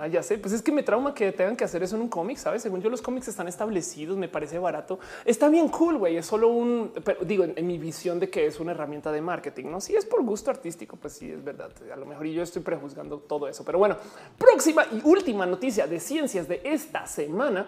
Ah, 0.00 0.06
ya 0.06 0.22
sé, 0.22 0.38
pues 0.38 0.54
es 0.54 0.62
que 0.62 0.70
me 0.70 0.84
trauma 0.84 1.12
que 1.12 1.32
tengan 1.32 1.56
que 1.56 1.64
hacer 1.64 1.82
eso 1.82 1.96
en 1.96 2.02
un 2.02 2.08
cómic, 2.08 2.36
¿sabes? 2.38 2.62
Según 2.62 2.80
yo 2.80 2.88
los 2.88 3.02
cómics 3.02 3.26
están 3.26 3.48
establecidos, 3.48 4.16
me 4.16 4.28
parece 4.28 4.56
barato. 4.56 5.00
Está 5.24 5.48
bien 5.48 5.68
cool, 5.68 5.98
güey, 5.98 6.16
es 6.16 6.26
solo 6.26 6.48
un, 6.48 6.92
pero 7.02 7.24
digo, 7.24 7.44
en, 7.44 7.66
mi 7.66 7.78
visión 7.78 8.20
de 8.20 8.30
que 8.30 8.46
es 8.46 8.60
una 8.60 8.70
herramienta 8.70 9.10
de 9.10 9.20
marketing, 9.20 9.64
¿no? 9.64 9.80
Si 9.80 9.96
es 9.96 10.06
por 10.06 10.22
gusto 10.22 10.52
artístico, 10.52 10.96
pues 10.96 11.14
sí, 11.14 11.32
es 11.32 11.42
verdad. 11.42 11.72
A 11.92 11.96
lo 11.96 12.06
mejor 12.06 12.26
yo 12.26 12.44
estoy 12.44 12.62
prejuzgando 12.62 13.18
todo 13.18 13.48
eso. 13.48 13.64
Pero 13.64 13.78
bueno, 13.78 13.96
próxima 14.38 14.86
y 14.92 15.00
última 15.02 15.46
noticia 15.46 15.88
de 15.88 15.98
ciencias 15.98 16.46
de 16.46 16.60
esta 16.62 17.04
semana. 17.08 17.66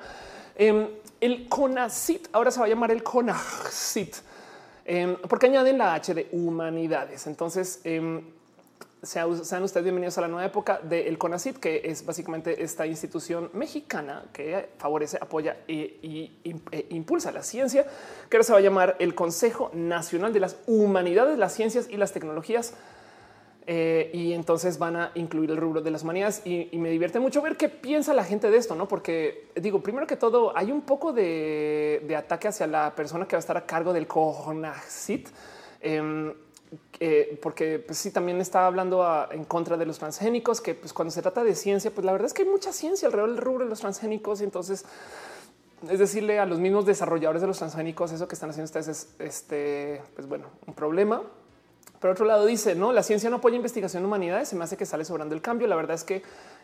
Em, 0.54 0.86
el 1.20 1.48
CONACIT, 1.48 2.28
ahora 2.30 2.52
se 2.52 2.60
va 2.60 2.66
a 2.66 2.68
llamar 2.68 2.92
el 2.92 3.02
CONACIT, 3.02 4.14
em, 4.84 5.16
porque 5.28 5.46
añaden 5.46 5.78
la 5.78 5.94
H 5.94 6.14
de 6.14 6.28
humanidades. 6.30 7.26
Entonces, 7.26 7.80
em, 7.82 8.22
sean 9.02 9.62
ustedes 9.62 9.82
bienvenidos 9.82 10.18
a 10.18 10.20
la 10.20 10.28
nueva 10.28 10.44
época 10.44 10.78
del 10.82 11.16
CONACIT, 11.16 11.56
que 11.56 11.82
es 11.84 12.04
básicamente 12.04 12.62
esta 12.62 12.86
institución 12.86 13.50
mexicana 13.54 14.24
que 14.32 14.68
favorece, 14.76 15.16
apoya 15.20 15.56
e, 15.66 16.30
impulsa 16.90 17.32
la 17.32 17.42
ciencia, 17.42 17.86
que 18.28 18.36
ahora 18.36 18.44
se 18.44 18.52
va 18.52 18.58
a 18.58 18.62
llamar 18.62 18.96
el 18.98 19.14
Consejo 19.14 19.70
Nacional 19.72 20.34
de 20.34 20.40
las 20.40 20.58
Humanidades, 20.66 21.38
las 21.38 21.54
Ciencias 21.54 21.88
y 21.88 21.96
las 21.96 22.12
Tecnologías. 22.12 22.74
Eh, 23.66 24.10
y 24.12 24.32
entonces 24.32 24.78
van 24.78 24.96
a 24.96 25.12
incluir 25.14 25.50
el 25.50 25.56
rubro 25.56 25.80
de 25.80 25.90
las 25.90 26.02
humanidades 26.02 26.42
y, 26.44 26.68
me 26.76 26.90
divierte 26.90 27.20
mucho 27.20 27.40
ver 27.40 27.56
qué 27.56 27.68
piensa 27.68 28.12
la 28.12 28.24
gente 28.24 28.50
de 28.50 28.56
esto, 28.56 28.74
no? 28.74 28.88
Porque 28.88 29.50
digo, 29.54 29.82
primero 29.82 30.06
que 30.06 30.16
todo, 30.16 30.56
hay 30.56 30.72
un 30.72 30.82
poco 30.82 31.12
de, 31.12 32.14
ataque 32.18 32.48
hacia 32.48 32.66
la 32.66 32.94
persona 32.94 33.26
que 33.26 33.36
va 33.36 33.38
a 33.38 33.40
estar 33.40 33.56
a 33.56 33.64
cargo 33.64 33.92
del 33.92 34.06
CONACIT. 34.06 35.28
Em, 35.80 36.34
eh, 37.02 37.38
porque 37.40 37.78
pues, 37.78 37.98
sí 37.98 38.10
también 38.10 38.42
está 38.42 38.66
hablando 38.66 39.26
en 39.30 39.44
contra 39.44 39.78
de 39.78 39.86
los 39.86 39.98
transgénicos, 39.98 40.60
que 40.60 40.74
pues 40.74 40.92
cuando 40.92 41.10
se 41.10 41.22
trata 41.22 41.42
de 41.42 41.54
ciencia, 41.54 41.90
pues 41.90 42.04
la 42.04 42.12
verdad 42.12 42.26
es 42.26 42.34
que 42.34 42.42
hay 42.42 42.48
mucha 42.48 42.74
ciencia 42.74 43.06
alrededor 43.06 43.30
del 43.30 43.40
rubro 43.40 43.64
de 43.64 43.70
los 43.70 43.80
transgénicos 43.80 44.42
y 44.42 44.44
entonces 44.44 44.84
es 45.88 45.98
decirle 45.98 46.38
a 46.38 46.44
los 46.44 46.58
mismos 46.58 46.84
desarrolladores 46.84 47.40
de 47.40 47.48
los 47.48 47.56
transgénicos 47.56 48.12
eso 48.12 48.28
que 48.28 48.34
están 48.34 48.50
haciendo 48.50 48.66
ustedes 48.66 48.88
es 48.88 49.08
este, 49.18 50.02
pues 50.14 50.28
bueno, 50.28 50.48
un 50.66 50.74
problema. 50.74 51.22
Por 52.00 52.10
otro 52.10 52.26
lado 52.26 52.44
dice, 52.44 52.74
no, 52.74 52.92
la 52.92 53.02
ciencia 53.02 53.30
no 53.30 53.36
apoya 53.36 53.56
investigación 53.56 54.02
en 54.02 54.06
humanidades, 54.06 54.48
se 54.48 54.56
me 54.56 54.64
hace 54.64 54.76
que 54.76 54.84
sale 54.84 55.06
sobrando 55.06 55.34
el 55.34 55.40
cambio. 55.40 55.68
La 55.68 55.76
verdad 55.76 55.94
es 55.94 56.04
que 56.04 56.22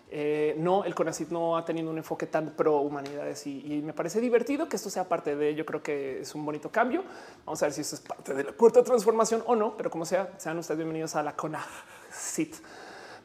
eh, 0.08 0.54
no, 0.58 0.84
el 0.84 0.94
CONACIT 0.94 1.30
no 1.30 1.56
ha 1.56 1.64
tenido 1.64 1.90
un 1.90 1.98
enfoque 1.98 2.26
tan 2.26 2.50
pro 2.50 2.78
humanidades 2.80 3.46
y, 3.46 3.82
me 3.84 3.92
parece 3.92 4.20
divertido 4.20 4.68
que 4.68 4.76
esto 4.76 4.90
sea 4.90 5.08
parte 5.08 5.34
de 5.34 5.48
ello. 5.48 5.66
Creo 5.66 5.82
que 5.82 6.20
es 6.20 6.34
un 6.34 6.44
bonito 6.44 6.70
cambio. 6.70 7.02
Vamos 7.44 7.62
a 7.62 7.66
ver 7.66 7.72
si 7.72 7.80
eso 7.80 7.96
es 7.96 8.00
parte 8.00 8.34
de 8.34 8.44
la 8.44 8.52
cuarta 8.52 8.82
transformación 8.82 9.42
o 9.46 9.56
no, 9.56 9.76
pero 9.76 9.90
como 9.90 10.04
sea, 10.04 10.32
sean 10.38 10.58
ustedes 10.58 10.78
bienvenidos 10.78 11.16
a 11.16 11.22
la 11.22 11.34
CONACIT. 11.34 12.56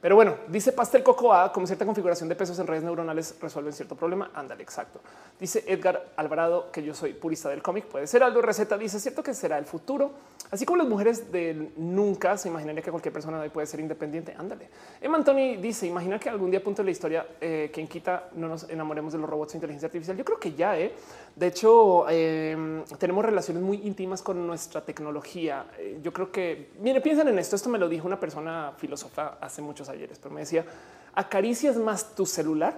Pero 0.01 0.15
bueno, 0.15 0.35
dice 0.47 0.71
Pastel 0.71 1.03
Cocoa, 1.03 1.53
como 1.53 1.67
cierta 1.67 1.85
configuración 1.85 2.27
de 2.27 2.35
pesos 2.35 2.57
en 2.57 2.65
redes 2.65 2.83
neuronales 2.83 3.35
resuelven 3.39 3.71
cierto 3.71 3.95
problema. 3.95 4.31
Ándale, 4.33 4.63
exacto. 4.63 4.99
Dice 5.39 5.63
Edgar 5.67 6.13
Alvarado 6.15 6.71
que 6.71 6.81
yo 6.81 6.95
soy 6.95 7.13
purista 7.13 7.49
del 7.49 7.61
cómic. 7.61 7.85
Puede 7.85 8.07
ser 8.07 8.23
algo 8.23 8.41
receta. 8.41 8.79
Dice 8.79 8.99
cierto 8.99 9.21
que 9.21 9.35
será 9.35 9.59
el 9.59 9.65
futuro. 9.65 10.11
Así 10.49 10.65
como 10.65 10.77
las 10.77 10.87
mujeres 10.87 11.31
de 11.31 11.71
nunca 11.77 12.35
se 12.35 12.49
imaginaría 12.49 12.81
que 12.81 12.89
cualquier 12.89 13.13
persona 13.13 13.37
de 13.37 13.43
hoy 13.43 13.49
puede 13.49 13.67
ser 13.67 13.79
independiente. 13.79 14.33
Ándale. 14.35 14.69
Emma 14.99 15.17
Anthony 15.17 15.61
dice 15.61 15.85
imagina 15.85 16.19
que 16.19 16.29
algún 16.29 16.49
día 16.49 16.63
punto 16.63 16.81
de 16.81 16.85
la 16.85 16.91
historia 16.91 17.25
eh, 17.39 17.69
quien 17.71 17.87
quita 17.87 18.29
no 18.33 18.47
nos 18.47 18.67
enamoremos 18.69 19.13
de 19.13 19.19
los 19.19 19.29
robots 19.29 19.53
de 19.53 19.57
inteligencia 19.57 19.85
artificial. 19.85 20.17
Yo 20.17 20.25
creo 20.25 20.39
que 20.39 20.53
ya, 20.53 20.79
eh. 20.79 20.93
De 21.35 21.47
hecho, 21.47 22.09
em, 22.09 22.83
tenemos 22.99 23.23
relaciones 23.23 23.63
muy 23.63 23.77
íntimas 23.87 24.21
con 24.21 24.45
nuestra 24.45 24.81
tecnología. 24.81 25.65
Eh, 25.77 25.99
yo 26.03 26.11
creo 26.11 26.31
que, 26.31 26.71
mire, 26.79 27.01
piensen 27.01 27.27
en 27.29 27.39
esto. 27.39 27.55
Esto 27.55 27.69
me 27.69 27.79
lo 27.79 27.87
dijo 27.87 28.05
una 28.05 28.19
persona 28.19 28.73
filósofa 28.77 29.37
hace 29.39 29.61
muchos 29.61 29.87
ayeres, 29.89 30.19
pero 30.19 30.33
me 30.33 30.41
decía 30.41 30.65
acaricias 31.13 31.77
más 31.77 32.15
tu 32.15 32.25
celular, 32.25 32.77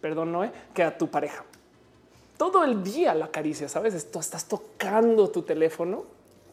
perdón, 0.00 0.32
no 0.32 0.50
que 0.74 0.82
a 0.82 0.96
tu 0.96 1.08
pareja. 1.08 1.44
Todo 2.36 2.64
el 2.64 2.82
día 2.82 3.14
la 3.14 3.26
acaricia, 3.26 3.68
sabes? 3.68 3.94
Esto 3.94 4.20
estás 4.20 4.46
tocando 4.46 5.30
tu 5.30 5.42
teléfono 5.42 6.04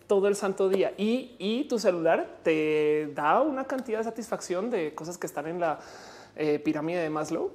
todo 0.09 0.27
el 0.27 0.35
santo 0.35 0.69
día 0.69 0.91
y, 0.97 1.65
tu 1.69 1.77
celular 1.77 2.39
te 2.43 3.11
da 3.13 3.41
una 3.41 3.65
cantidad 3.65 3.99
de 3.99 4.03
satisfacción 4.03 4.71
de 4.71 4.95
cosas 4.95 5.19
que 5.19 5.27
están 5.27 5.45
en 5.45 5.59
la 5.59 5.79
eh, 6.35 6.57
pirámide 6.57 6.99
de 6.99 7.11
Maslow, 7.11 7.51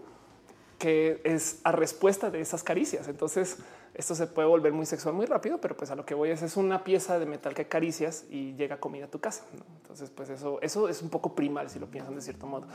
que 0.85 1.23
es 1.25 1.61
a 1.65 1.73
respuesta 1.73 2.29
de 2.29 2.43
esas 2.43 2.63
caricias. 2.63 3.09
Entonces, 3.09 3.57
esto 3.95 4.15
se 4.15 4.27
puede 4.27 4.47
volver 4.47 4.75
muy 4.75 4.85
sexual 4.85 5.15
muy 5.15 5.25
rápido, 5.25 5.59
pero 5.59 5.75
pues 5.79 5.91
a 5.91 5.95
lo 5.95 6.05
que 6.05 6.13
voy 6.13 6.29
es, 6.29 6.43
es 6.43 6.59
una 6.59 6.85
pieza 6.85 7.19
de 7.19 7.25
metal 7.25 7.55
que 7.55 7.67
caricias 7.67 8.27
y 8.29 8.53
llega 8.57 8.77
comida 8.77 9.07
a 9.07 9.09
tu 9.09 9.19
casa. 9.19 9.45
Entonces, 9.81 10.11
pues 10.11 10.29
eso, 10.29 10.61
eso 10.61 10.91
es 10.91 11.01
un 11.01 11.09
poco 11.09 11.35
primal 11.35 11.71
si 11.71 11.79
lo 11.79 11.87
piensan 11.87 12.15
de 12.15 12.21
cierto 12.21 12.47
modo. 12.47 12.67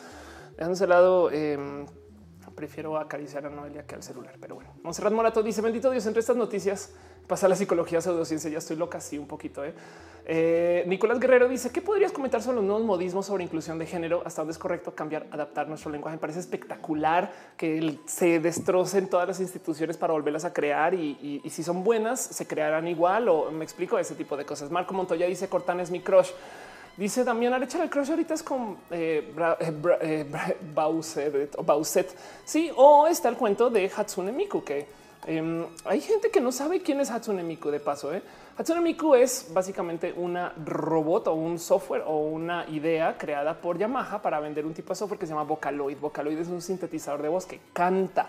Dejándose 0.54 0.86
ese 0.86 0.90
lado, 0.90 1.30
em, 1.30 1.86
prefiero 2.56 2.98
acariciar 2.98 3.46
a 3.46 3.50
Noelia 3.50 3.86
que 3.86 3.96
al 3.96 4.04
celular. 4.04 4.36
Pero 4.40 4.56
bueno, 4.56 4.72
Monserrat 4.84 5.14
Morato 5.14 5.44
dice: 5.44 5.62
Bendito 5.62 5.92
Dios, 5.92 6.06
entre 6.06 6.20
estas 6.20 6.36
noticias 6.36 6.94
pasa 7.28 7.48
la 7.48 7.56
psicología 7.56 8.02
pseudociencia. 8.02 8.50
Ya 8.50 8.58
estoy 8.58 8.76
loca, 8.76 9.00
sí, 9.00 9.18
un 9.18 9.28
poquito. 9.28 9.64
¿eh? 9.64 9.74
Eh, 10.26 10.84
Nicolás 10.88 11.20
Guerrero 11.20 11.48
dice: 11.48 11.72
¿Qué 11.72 11.82
podrías 11.82 12.12
comentar 12.12 12.42
sobre 12.42 12.58
los 12.58 12.66
nuevos 12.66 12.84
modismos 12.84 13.26
sobre 13.26 13.44
inclusión 13.44 13.78
de 13.80 13.86
género? 13.86 14.22
Hasta 14.26 14.42
dónde 14.42 14.54
es 14.54 14.58
correcto 14.58 14.96
cambiar, 14.96 15.28
adaptar 15.32 15.68
nuestro 15.68 15.92
lenguaje? 15.92 16.18
Me 16.18 16.22
parece 16.22 16.40
espectacular 16.40 17.32
que 17.58 18.00
se 18.06 18.40
destrocen 18.40 19.10
todas 19.10 19.28
las 19.28 19.40
instituciones 19.40 19.98
para 19.98 20.14
volverlas 20.14 20.46
a 20.46 20.54
crear 20.54 20.94
y, 20.94 21.42
si 21.50 21.64
son 21.64 21.84
buenas, 21.84 22.20
se 22.20 22.48
crearán 22.48 22.88
igual 22.88 23.30
o 23.30 23.52
me 23.52 23.64
explico 23.64 23.98
ese 23.98 24.16
tipo 24.16 24.38
de 24.38 24.46
cosas. 24.46 24.72
Marco 24.72 24.94
Montoya 24.94 25.26
dice: 25.28 25.50
Cortán 25.50 25.80
es 25.80 25.92
mi 25.92 26.02
crush. 26.02 26.32
Dice 27.00 27.24
Damián 27.24 27.54
Arecha, 27.54 27.82
el 27.82 27.90
crush 27.90 28.10
ahorita 28.10 28.34
es 28.34 28.44
con 28.44 28.76
eh, 28.92 29.34
eh, 30.02 30.26
Bauset, 30.76 32.14
Sí, 32.44 32.70
o 32.76 33.08
está 33.08 33.30
el 33.30 33.38
cuento 33.38 33.70
de 33.70 33.90
Hatsune 33.96 34.34
Miku, 34.34 34.62
que 34.66 34.86
em, 35.26 35.66
hay 35.86 36.02
gente 36.02 36.30
que 36.30 36.42
no 36.42 36.52
sabe 36.52 36.82
quién 36.82 37.00
es 37.00 37.10
Hatsune 37.10 37.42
Miku 37.42 37.70
de 37.72 37.80
paso. 37.80 38.14
¿eh? 38.14 38.22
Hatsune 38.58 38.82
Miku 38.82 39.16
es 39.16 39.48
básicamente 39.54 40.12
una 40.12 40.52
robot 40.66 41.30
o 41.30 41.36
un 41.36 41.58
software 41.58 42.04
o 42.06 42.18
una 42.18 42.68
idea 42.68 43.18
creada 43.18 43.54
por 43.54 43.78
Yamaha 43.78 44.22
para 44.22 44.42
vender 44.42 44.66
un 44.66 44.74
tipo 44.74 44.90
de 44.90 44.96
software 44.98 45.18
que 45.18 45.26
se 45.26 45.32
llama 45.32 45.46
Vocaloid. 45.46 45.98
Vocaloid 46.00 46.38
es 46.38 46.50
un 46.50 46.62
sintetizador 46.62 47.22
de 47.22 47.30
voz 47.30 47.46
que 47.46 47.62
canta. 47.72 48.28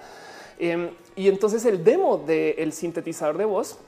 Em, 0.60 0.90
y 1.16 1.26
entonces 1.26 1.64
el 1.64 1.82
demo 1.82 2.18
del 2.18 2.72
sintetizador 2.72 3.36
de 3.36 3.46
voz 3.46 3.78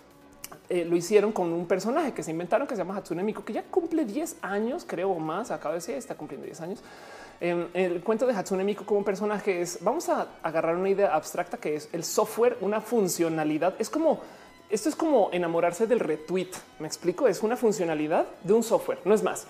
eh, 0.73 0.87
lo 0.87 0.97
hicieron 0.97 1.33
con 1.33 1.53
un 1.53 1.67
personaje 1.67 2.15
que 2.15 2.23
se 2.23 2.31
inventaron 2.31 2.67
que 2.67 2.75
se 2.75 2.79
llama 2.79 2.97
Hatsune 2.97 3.23
Miku, 3.23 3.45
que 3.45 3.53
ya 3.53 3.63
cumple 3.63 4.07
10 4.07 4.37
años, 4.41 4.87
creo 4.89 5.11
o 5.11 5.19
más. 5.19 5.51
Acaba 5.51 5.75
de 5.75 5.81
decir, 5.81 5.97
está 5.97 6.15
cumpliendo 6.15 6.47
10 6.47 6.61
años. 6.63 6.79
Em, 7.43 7.67
el 7.75 8.03
cuento 8.03 8.27
de 8.27 8.33
Hatsune 8.33 8.65
Miku 8.65 8.87
como 8.87 9.05
personaje 9.05 9.61
es 9.61 9.81
vamos 9.83 10.09
a 10.09 10.29
agarrar 10.43 10.77
una 10.77 10.89
idea 10.89 11.15
abstracta 11.15 11.59
que 11.59 11.77
es 11.77 11.91
el 11.93 12.03
software, 12.05 12.57
una 12.63 12.81
funcionalidad. 12.81 13.75
Es 13.79 13.91
como 13.91 14.21
esto 14.71 14.89
es 14.89 14.97
como 14.97 15.29
enamorarse 15.31 15.87
del 15.87 16.01
retweet. 16.01 16.53
Me 16.79 16.87
explico. 16.87 17.29
Es 17.29 17.43
una 17.43 17.59
funcionalidad 17.59 18.25
de 18.43 18.55
un 18.55 18.63
software, 18.63 19.01
no 19.05 19.13
es 19.13 19.23
más. 19.23 19.47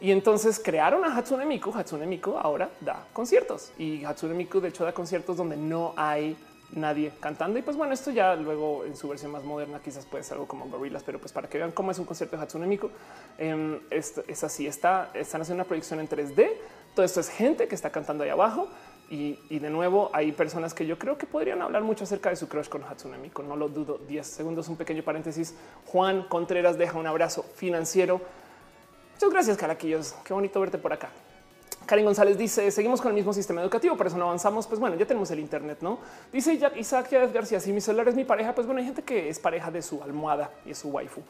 Y 0.00 0.12
entonces 0.12 0.60
crearon 0.64 1.04
a 1.04 1.16
Hatsune 1.16 1.46
Miku. 1.46 1.72
Hatsune 1.74 2.06
Miku 2.06 2.36
ahora 2.38 2.70
da 2.80 3.04
conciertos 3.12 3.72
y 3.76 4.04
Hatsune 4.04 4.34
Miku 4.34 4.60
de 4.60 4.68
hecho 4.68 4.84
da 4.84 4.92
conciertos 4.92 5.36
donde 5.36 5.56
no 5.56 5.94
hay 5.96 6.36
nadie 6.74 7.12
cantando. 7.20 7.58
Y 7.58 7.62
pues 7.62 7.76
bueno, 7.76 7.94
esto 7.94 8.10
ya 8.10 8.34
luego 8.34 8.84
en 8.84 8.96
su 8.96 9.08
versión 9.08 9.32
más 9.32 9.44
moderna 9.44 9.80
quizás 9.80 10.06
puede 10.06 10.24
ser 10.24 10.34
algo 10.34 10.46
como 10.46 10.66
Gorillaz, 10.66 11.02
pero 11.02 11.18
pues 11.18 11.32
para 11.32 11.48
que 11.48 11.58
vean 11.58 11.72
cómo 11.72 11.90
es 11.90 11.98
un 11.98 12.04
concierto 12.04 12.36
de 12.36 12.42
Hatsune 12.42 12.66
Miku, 12.66 12.90
em, 13.38 13.80
es 13.90 14.44
así, 14.44 14.66
está, 14.66 15.10
están 15.14 15.40
haciendo 15.42 15.62
una 15.62 15.68
proyección 15.68 16.00
en 16.00 16.08
3D. 16.08 16.50
Todo 16.94 17.04
esto 17.04 17.20
es 17.20 17.28
gente 17.28 17.66
que 17.68 17.74
está 17.74 17.90
cantando 17.90 18.24
ahí 18.24 18.30
abajo. 18.30 18.68
Y, 19.10 19.58
de 19.58 19.70
nuevo 19.70 20.10
hay 20.12 20.32
personas 20.32 20.74
que 20.74 20.86
yo 20.86 20.98
creo 20.98 21.18
que 21.18 21.26
podrían 21.26 21.60
hablar 21.62 21.82
mucho 21.82 22.04
acerca 22.04 22.30
de 22.30 22.36
su 22.36 22.48
crush 22.48 22.68
con 22.68 22.82
Hatsune 22.82 23.18
Miku. 23.18 23.42
No 23.42 23.54
lo 23.54 23.68
dudo. 23.68 23.98
10 23.98 24.26
segundos, 24.26 24.68
un 24.68 24.76
pequeño 24.76 25.02
paréntesis. 25.02 25.54
Juan 25.86 26.24
Contreras 26.24 26.78
deja 26.78 26.98
un 26.98 27.06
abrazo 27.06 27.44
financiero. 27.54 28.20
Muchas 29.12 29.30
gracias, 29.30 29.56
Caraquillos. 29.56 30.14
Qué 30.24 30.32
bonito 30.32 30.58
verte 30.58 30.78
por 30.78 30.92
acá. 30.92 31.10
Karin 31.86 32.04
González 32.04 32.38
dice 32.38 32.70
seguimos 32.70 33.00
con 33.00 33.10
el 33.10 33.14
mismo 33.14 33.32
sistema 33.32 33.60
educativo, 33.60 33.96
por 33.96 34.06
eso 34.06 34.16
no 34.16 34.24
avanzamos. 34.24 34.66
Pues 34.66 34.80
bueno, 34.80 34.96
ya 34.96 35.06
tenemos 35.06 35.30
el 35.30 35.40
Internet, 35.40 35.78
no 35.80 35.98
dice 36.32 36.58
Isaac 36.76 37.10
García. 37.32 37.60
Si 37.60 37.72
mi 37.72 37.80
celular 37.80 38.08
es 38.08 38.14
mi 38.14 38.24
pareja, 38.24 38.54
pues 38.54 38.66
bueno, 38.66 38.80
hay 38.80 38.86
gente 38.86 39.02
que 39.02 39.28
es 39.28 39.38
pareja 39.38 39.70
de 39.70 39.82
su 39.82 40.02
almohada 40.02 40.50
y 40.64 40.70
es 40.70 40.78
su 40.78 40.88
waifu, 40.88 41.22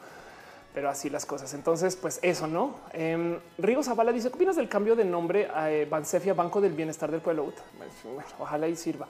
pero 0.73 0.89
así 0.89 1.09
las 1.09 1.25
cosas. 1.25 1.53
Entonces, 1.53 1.95
pues 1.95 2.19
eso 2.21 2.47
no. 2.47 2.75
Eh, 2.93 3.39
Rigo 3.57 3.83
Zavala 3.83 4.11
dice: 4.11 4.29
¿Qué 4.29 4.35
opinas 4.35 4.55
del 4.55 4.69
cambio 4.69 4.95
de 4.95 5.05
nombre 5.05 5.49
a 5.53 5.71
eh, 5.71 5.85
Bansefia, 5.85 6.33
Banco 6.33 6.61
del 6.61 6.73
Bienestar 6.73 7.11
del 7.11 7.21
Pueblo? 7.21 7.51
ojalá 8.39 8.67
y 8.67 8.75
sirva. 8.75 9.07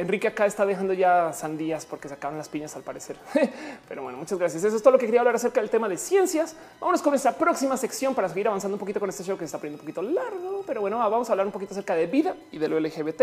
Enrique 0.00 0.28
acá 0.28 0.46
está 0.46 0.64
dejando 0.64 0.94
ya 0.94 1.30
sandías 1.34 1.84
porque 1.84 2.08
se 2.08 2.14
acaban 2.14 2.38
las 2.38 2.48
piñas 2.48 2.74
al 2.74 2.82
parecer. 2.82 3.16
Pero 3.88 4.02
bueno, 4.02 4.16
muchas 4.16 4.38
gracias. 4.38 4.64
Eso 4.64 4.74
es 4.74 4.82
todo 4.82 4.92
lo 4.92 4.98
que 4.98 5.04
quería 5.04 5.20
hablar 5.20 5.34
acerca 5.34 5.60
del 5.60 5.68
tema 5.68 5.90
de 5.90 5.98
ciencias. 5.98 6.56
Vámonos 6.80 7.02
con 7.02 7.14
esta 7.14 7.36
próxima 7.36 7.76
sección 7.76 8.14
para 8.14 8.26
seguir 8.30 8.48
avanzando 8.48 8.76
un 8.76 8.78
poquito 8.80 8.98
con 8.98 9.10
este 9.10 9.24
show 9.24 9.36
que 9.36 9.40
se 9.40 9.46
está 9.46 9.58
poniendo 9.58 9.76
un 9.76 9.86
poquito 9.86 10.00
largo. 10.00 10.64
Pero 10.66 10.80
bueno, 10.80 10.98
vamos 10.98 11.28
a 11.28 11.34
hablar 11.34 11.44
un 11.44 11.52
poquito 11.52 11.72
acerca 11.72 11.94
de 11.94 12.06
vida 12.06 12.34
y 12.50 12.56
de 12.56 12.68
lo 12.68 12.80
LGBT. 12.80 13.22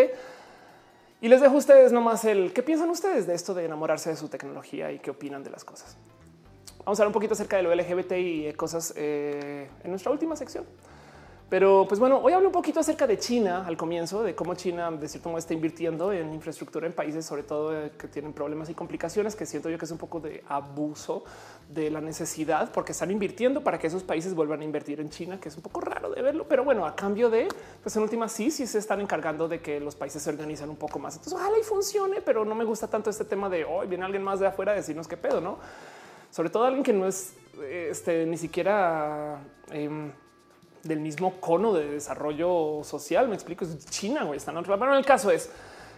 Y 1.19 1.29
les 1.29 1.41
dejo 1.41 1.55
a 1.55 1.57
ustedes 1.57 1.91
nomás 1.91 2.23
el 2.25 2.53
qué 2.53 2.61
piensan 2.61 2.91
ustedes 2.91 3.25
de 3.25 3.33
esto 3.33 3.55
de 3.55 3.65
enamorarse 3.65 4.11
de 4.11 4.15
su 4.15 4.29
tecnología 4.29 4.91
y 4.91 4.99
qué 4.99 5.09
opinan 5.09 5.43
de 5.43 5.49
las 5.49 5.63
cosas. 5.63 5.97
Vamos 6.85 6.99
a 6.99 7.01
hablar 7.01 7.07
un 7.07 7.13
poquito 7.13 7.33
acerca 7.33 7.57
de 7.57 7.63
lo 7.63 7.73
LGBT 7.73 8.11
y 8.17 8.53
cosas 8.53 8.93
eh, 8.95 9.67
en 9.83 9.89
nuestra 9.89 10.11
última 10.11 10.35
sección. 10.35 10.63
Pero 11.49 11.85
pues 11.87 11.97
bueno, 11.97 12.19
hoy 12.21 12.33
hablo 12.33 12.47
un 12.47 12.51
poquito 12.51 12.81
acerca 12.81 13.07
de 13.07 13.17
China 13.17 13.65
al 13.65 13.77
comienzo, 13.77 14.21
de 14.21 14.35
cómo 14.35 14.53
China 14.55 14.91
de 14.91 15.07
cierto 15.07 15.29
modo 15.29 15.39
está 15.39 15.53
invirtiendo 15.53 16.11
en 16.11 16.33
infraestructura 16.33 16.87
en 16.87 16.91
países, 16.91 17.25
sobre 17.25 17.43
todo 17.43 17.73
eh, 17.73 17.93
que 17.97 18.09
tienen 18.09 18.33
problemas 18.33 18.69
y 18.69 18.73
complicaciones, 18.73 19.33
que 19.33 19.45
siento 19.45 19.69
yo 19.69 19.77
que 19.77 19.85
es 19.85 19.91
un 19.91 19.97
poco 19.97 20.19
de 20.19 20.43
abuso 20.49 21.23
de 21.69 21.89
la 21.89 22.01
necesidad, 22.01 22.69
porque 22.73 22.91
están 22.91 23.11
invirtiendo 23.11 23.63
para 23.63 23.79
que 23.79 23.87
esos 23.87 24.03
países 24.03 24.33
vuelvan 24.35 24.59
a 24.59 24.65
invertir 24.65 24.99
en 24.99 25.09
China, 25.09 25.39
que 25.39 25.47
es 25.47 25.55
un 25.55 25.63
poco 25.63 25.79
raro 25.79 26.09
de 26.09 26.21
verlo, 26.21 26.45
pero 26.49 26.65
bueno, 26.65 26.85
a 26.85 26.97
cambio 26.97 27.29
de, 27.29 27.47
pues 27.81 27.95
en 27.95 28.03
última 28.03 28.27
sí, 28.27 28.51
sí 28.51 28.67
se 28.67 28.79
están 28.79 28.99
encargando 28.99 29.47
de 29.47 29.61
que 29.61 29.79
los 29.79 29.95
países 29.95 30.21
se 30.21 30.29
organizan 30.29 30.69
un 30.69 30.75
poco 30.75 30.99
más. 30.99 31.15
Entonces 31.15 31.39
ojalá 31.39 31.57
y 31.57 31.63
funcione, 31.63 32.19
pero 32.19 32.43
no 32.43 32.55
me 32.55 32.65
gusta 32.65 32.89
tanto 32.89 33.09
este 33.09 33.23
tema 33.23 33.47
de 33.47 33.63
hoy 33.63 33.87
viene 33.87 34.03
alguien 34.03 34.23
más 34.23 34.41
de 34.41 34.47
afuera 34.47 34.73
a 34.73 34.75
decirnos 34.75 35.07
qué 35.07 35.15
pedo, 35.15 35.39
no? 35.39 35.59
Sobre 36.29 36.49
todo 36.49 36.65
alguien 36.65 36.83
que 36.83 36.91
no 36.91 37.07
es 37.07 37.35
este, 37.71 38.25
ni 38.25 38.35
siquiera... 38.35 39.39
Em, 39.71 40.11
del 40.87 40.99
mismo 40.99 41.39
cono 41.39 41.73
de 41.73 41.87
desarrollo 41.87 42.81
social. 42.83 43.27
Me 43.27 43.35
explico, 43.35 43.65
es 43.65 43.85
China, 43.89 44.23
güey, 44.23 44.37
están 44.37 44.57
otro 44.57 44.77
Pero 44.79 44.95
el 44.95 45.05
caso 45.05 45.31
es, 45.31 45.49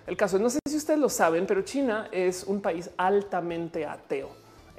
el 0.08 0.18
caso 0.18 0.38
es, 0.38 0.42
no 0.42 0.50
sé 0.50 0.60
si 0.68 0.76
ustedes 0.76 1.00
lo 1.00 1.10
saben, 1.10 1.46
pero 1.46 1.62
China 1.62 2.10
es 2.12 2.44
un 2.44 2.62
país 2.62 2.90
altamente 2.98 3.86
ateo. 3.86 4.30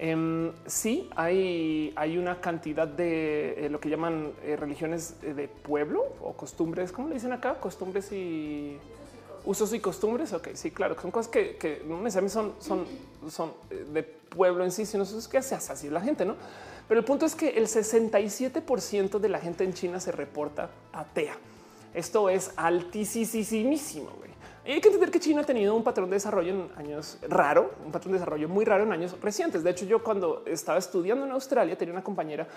Em, 0.02 0.52
sí, 0.64 1.10
hay, 1.14 1.92
hay 1.94 2.16
una 2.16 2.40
cantidad 2.40 2.88
de 2.88 3.66
eh, 3.66 3.68
lo 3.68 3.80
que 3.80 3.90
llaman 3.90 4.32
eh, 4.42 4.56
religiones 4.56 5.16
eh, 5.22 5.34
de 5.34 5.46
pueblo 5.46 6.02
o 6.22 6.32
costumbres, 6.32 6.90
¿cómo 6.90 7.08
le 7.08 7.14
dicen 7.14 7.32
acá? 7.32 7.60
Costumbres 7.60 8.10
y 8.10 8.78
usos 9.44 9.74
y 9.74 9.80
costumbres. 9.80 10.32
Ok, 10.32 10.48
sí, 10.54 10.70
claro, 10.70 10.96
son 10.98 11.10
cosas 11.10 11.30
que, 11.30 11.56
que 11.56 11.82
no 11.86 12.00
necesariamente 12.00 12.32
son, 12.32 12.54
son, 12.60 12.86
son 13.30 13.52
de 13.92 14.02
pueblo 14.02 14.64
en 14.64 14.70
sí, 14.70 14.86
sino 14.86 15.04
que 15.04 15.42
se 15.42 15.54
hace 15.54 15.72
así 15.72 15.90
la 15.90 16.00
gente, 16.00 16.24
¿no? 16.24 16.36
Pero 16.90 16.98
el 16.98 17.06
punto 17.06 17.24
es 17.24 17.36
que 17.36 17.50
el 17.50 17.68
67% 17.68 19.20
de 19.20 19.28
la 19.28 19.38
gente 19.38 19.62
en 19.62 19.72
China 19.72 20.00
se 20.00 20.10
reporta 20.10 20.70
atea. 20.92 21.36
Esto 21.94 22.28
es 22.28 22.50
altísimo. 22.56 24.10
Y 24.64 24.72
hay 24.72 24.80
que 24.80 24.88
entender 24.88 25.08
que 25.12 25.20
China 25.20 25.42
ha 25.42 25.44
tenido 25.44 25.76
un 25.76 25.84
patrón 25.84 26.10
de 26.10 26.16
desarrollo 26.16 26.50
en 26.50 26.68
años 26.76 27.18
raro, 27.28 27.74
un 27.86 27.92
patrón 27.92 28.14
de 28.14 28.18
desarrollo 28.18 28.48
muy 28.48 28.64
raro 28.64 28.82
en 28.82 28.90
años 28.90 29.16
recientes. 29.20 29.62
De 29.62 29.70
hecho, 29.70 29.84
yo 29.84 30.02
cuando 30.02 30.42
estaba 30.48 30.80
estudiando 30.80 31.24
en 31.24 31.30
Australia 31.30 31.78
tenía 31.78 31.94
una 31.94 32.02
compañera 32.02 32.48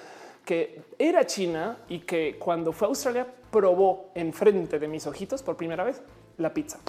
que 0.44 0.82
era 0.98 1.28
china 1.28 1.78
y 1.88 2.00
que 2.00 2.40
cuando 2.40 2.72
fue 2.72 2.88
a 2.88 2.90
Australia 2.90 3.28
probó 3.52 4.10
enfrente 4.16 4.80
de 4.80 4.88
mis 4.88 5.06
ojitos 5.06 5.44
por 5.44 5.56
primera 5.58 5.84
vez 5.84 6.02
la 6.40 6.52
pizza. 6.52 6.80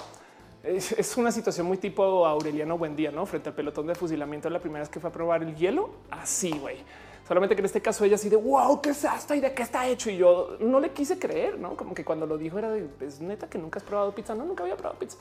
Es, 0.63 1.15
una 1.19 1.31
situación 1.31 1.67
muy 1.67 1.77
tipo 1.77 2.25
Aureliano 2.25 2.79
Buendía, 2.79 3.11
¿no? 3.11 3.27
Frente 3.27 3.51
al 3.51 3.55
pelotón 3.55 3.87
de 3.87 3.95
fusilamiento 3.95 4.49
la 4.49 4.61
primera 4.61 4.81
vez 4.81 4.89
que 4.89 4.99
fue 4.99 5.11
a 5.11 5.13
probar 5.13 5.43
el 5.43 5.55
hielo. 5.55 5.91
Así, 6.11 6.51
güey. 6.53 6.79
Solamente 7.27 7.57
que 7.57 7.61
en 7.61 7.67
este 7.67 7.81
caso 7.81 8.05
ella 8.05 8.17
así 8.17 8.29
de 8.29 8.37
wow, 8.37 8.81
¿qué 8.83 8.91
es 8.91 9.05
esto 9.05 9.35
y 9.35 9.41
de 9.41 9.55
qué 9.55 9.63
está 9.63 9.87
hecho? 9.89 10.11
Y 10.11 10.19
yo 10.19 10.57
no 10.61 10.79
le 10.79 10.91
quise 10.91 11.19
creer, 11.19 11.59
no 11.59 11.77
como 11.77 11.95
que 11.95 12.05
cuando 12.05 12.27
lo 12.27 12.37
dijo 12.37 12.59
era 12.59 12.71
de 12.71 12.87
es 13.01 13.21
neta 13.21 13.49
que 13.49 13.59
nunca 13.59 13.79
has 13.79 13.85
probado 13.85 14.15
pizza. 14.15 14.35
No, 14.35 14.45
nunca 14.45 14.63
había 14.63 14.77
probado 14.77 14.99
pizza. 14.99 15.17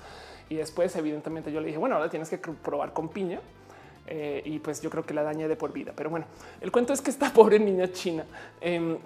Y 0.50 0.56
después, 0.56 0.94
evidentemente, 0.96 1.52
yo 1.52 1.62
le 1.62 1.68
dije, 1.68 1.78
bueno, 1.78 1.96
ahora 1.96 2.10
tienes 2.10 2.30
que 2.30 2.38
probar 2.38 2.94
con 2.94 3.10
piña. 3.10 3.40
Eh, 4.06 4.42
y 4.46 4.60
pues 4.60 4.82
yo 4.82 4.90
creo 4.90 5.06
que 5.06 5.14
la 5.14 5.24
dañé 5.24 5.48
de 5.48 5.56
por 5.56 5.72
vida. 5.72 5.94
Pero 5.96 6.10
bueno, 6.10 6.26
el 6.60 6.72
cuento 6.72 6.92
es 6.92 7.02
que 7.02 7.10
esta 7.10 7.30
pobre 7.34 7.58
niña 7.58 7.92
china 7.92 8.26
eh, 8.60 8.98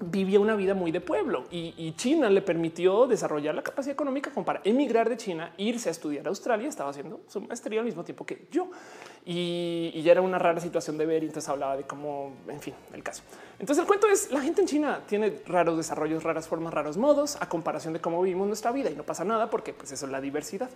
vivía 0.00 0.40
una 0.40 0.54
vida 0.54 0.74
muy 0.74 0.92
de 0.92 1.00
pueblo 1.00 1.44
y, 1.50 1.92
China 1.96 2.30
le 2.30 2.40
permitió 2.40 3.06
desarrollar 3.06 3.54
la 3.54 3.62
capacidad 3.62 3.92
económica 3.92 4.30
como 4.30 4.46
para 4.46 4.60
emigrar 4.64 5.08
de 5.08 5.16
China, 5.16 5.52
irse 5.56 5.88
a 5.88 5.92
estudiar 5.92 6.26
a 6.26 6.28
Australia. 6.28 6.68
Estaba 6.68 6.90
haciendo 6.90 7.20
su 7.26 7.40
maestría 7.40 7.80
al 7.80 7.86
mismo 7.86 8.04
tiempo 8.04 8.24
que 8.24 8.46
yo 8.50 8.70
y, 9.30 10.00
ya 10.02 10.12
era 10.12 10.22
una 10.22 10.38
rara 10.38 10.58
situación 10.58 10.96
de 10.96 11.04
ver. 11.04 11.22
Y 11.22 11.26
entonces 11.26 11.50
hablaba 11.50 11.76
de 11.76 11.82
cómo, 11.82 12.32
en 12.48 12.60
fin, 12.60 12.74
el 12.94 13.02
caso. 13.02 13.22
Entonces 13.58 13.82
el 13.82 13.86
cuento 13.86 14.08
es 14.08 14.32
la 14.32 14.40
gente 14.40 14.62
en 14.62 14.66
China 14.66 15.02
tiene 15.06 15.42
raros 15.46 15.76
desarrollos, 15.76 16.22
raras 16.22 16.48
formas, 16.48 16.72
raros 16.72 16.96
modos 16.96 17.36
a 17.38 17.46
comparación 17.46 17.92
de 17.92 18.00
cómo 18.00 18.22
vivimos 18.22 18.46
nuestra 18.46 18.72
vida 18.72 18.88
y 18.88 18.94
no 18.94 19.02
pasa 19.02 19.24
nada 19.24 19.50
porque 19.50 19.74
pues 19.74 19.92
eso 19.92 20.06
es 20.06 20.12
la 20.12 20.22
diversidad. 20.22 20.70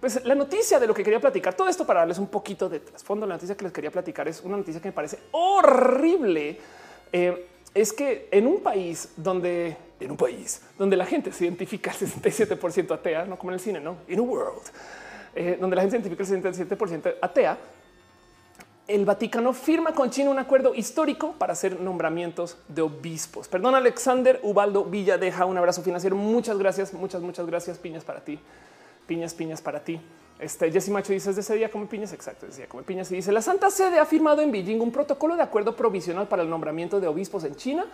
Pues 0.00 0.24
la 0.24 0.34
noticia 0.34 0.80
de 0.80 0.86
lo 0.86 0.94
que 0.94 1.04
quería 1.04 1.20
platicar, 1.20 1.52
todo 1.52 1.68
esto 1.68 1.86
para 1.86 2.00
darles 2.00 2.18
un 2.18 2.28
poquito 2.28 2.70
de 2.70 2.80
trasfondo. 2.80 3.26
La 3.26 3.34
noticia 3.34 3.54
que 3.54 3.64
les 3.64 3.72
quería 3.72 3.90
platicar 3.90 4.28
es 4.28 4.40
una 4.40 4.56
noticia 4.56 4.80
que 4.80 4.88
me 4.88 4.92
parece 4.92 5.18
horrible. 5.32 6.58
Eh, 7.12 7.48
es 7.74 7.92
que 7.92 8.28
en 8.30 8.46
un 8.46 8.62
país 8.62 9.10
donde 9.16 9.76
en 10.00 10.10
un 10.10 10.16
país 10.16 10.62
donde 10.78 10.96
la 10.96 11.04
gente 11.04 11.32
se 11.32 11.44
identifica 11.44 11.90
al 11.90 11.98
67% 11.98 12.94
atea, 12.94 13.26
no 13.26 13.38
como 13.38 13.50
en 13.50 13.54
el 13.54 13.60
cine, 13.60 13.78
no 13.78 13.98
in 14.08 14.20
a 14.20 14.22
world 14.22 14.62
eh, 15.34 15.58
donde 15.60 15.76
la 15.76 15.82
gente 15.82 15.98
identifica 15.98 16.22
al 16.22 16.54
67% 16.54 17.14
atea, 17.20 17.58
el 18.86 19.06
Vaticano 19.06 19.52
firma 19.54 19.94
con 19.94 20.10
China 20.10 20.30
un 20.30 20.38
acuerdo 20.38 20.74
histórico 20.74 21.32
para 21.32 21.54
hacer 21.54 21.80
nombramientos 21.80 22.58
de 22.68 22.82
obispos. 22.82 23.48
Perdón, 23.48 23.74
Alexander 23.74 24.38
Ubaldo 24.42 24.84
Villa 24.84 25.16
deja 25.16 25.46
un 25.46 25.56
abrazo 25.56 25.82
financiero. 25.82 26.16
Muchas 26.16 26.58
gracias, 26.58 26.92
muchas, 26.92 27.22
muchas 27.22 27.46
gracias. 27.46 27.78
Piñas 27.78 28.04
para 28.04 28.20
ti, 28.20 28.38
piñas, 29.06 29.32
piñas 29.32 29.62
para 29.62 29.80
ti. 29.80 29.98
Este 30.38 30.70
Jesse 30.70 30.90
Macho 30.90 31.12
dice 31.12 31.30
desde 31.30 31.40
ese 31.40 31.54
día 31.54 31.70
come 31.70 31.86
piñas. 31.86 32.12
Exacto, 32.12 32.44
decía 32.46 32.68
come 32.68 32.82
piñas 32.82 33.10
y 33.10 33.16
dice 33.16 33.32
la 33.32 33.40
Santa 33.40 33.70
Sede 33.70 33.98
ha 33.98 34.04
firmado 34.04 34.42
en 34.42 34.52
Beijing 34.52 34.80
un 34.80 34.92
protocolo 34.92 35.36
de 35.36 35.42
acuerdo 35.42 35.74
provisional 35.74 36.28
para 36.28 36.42
el 36.42 36.50
nombramiento 36.50 37.00
de 37.00 37.06
obispos 37.06 37.44
en 37.44 37.56
China. 37.56 37.86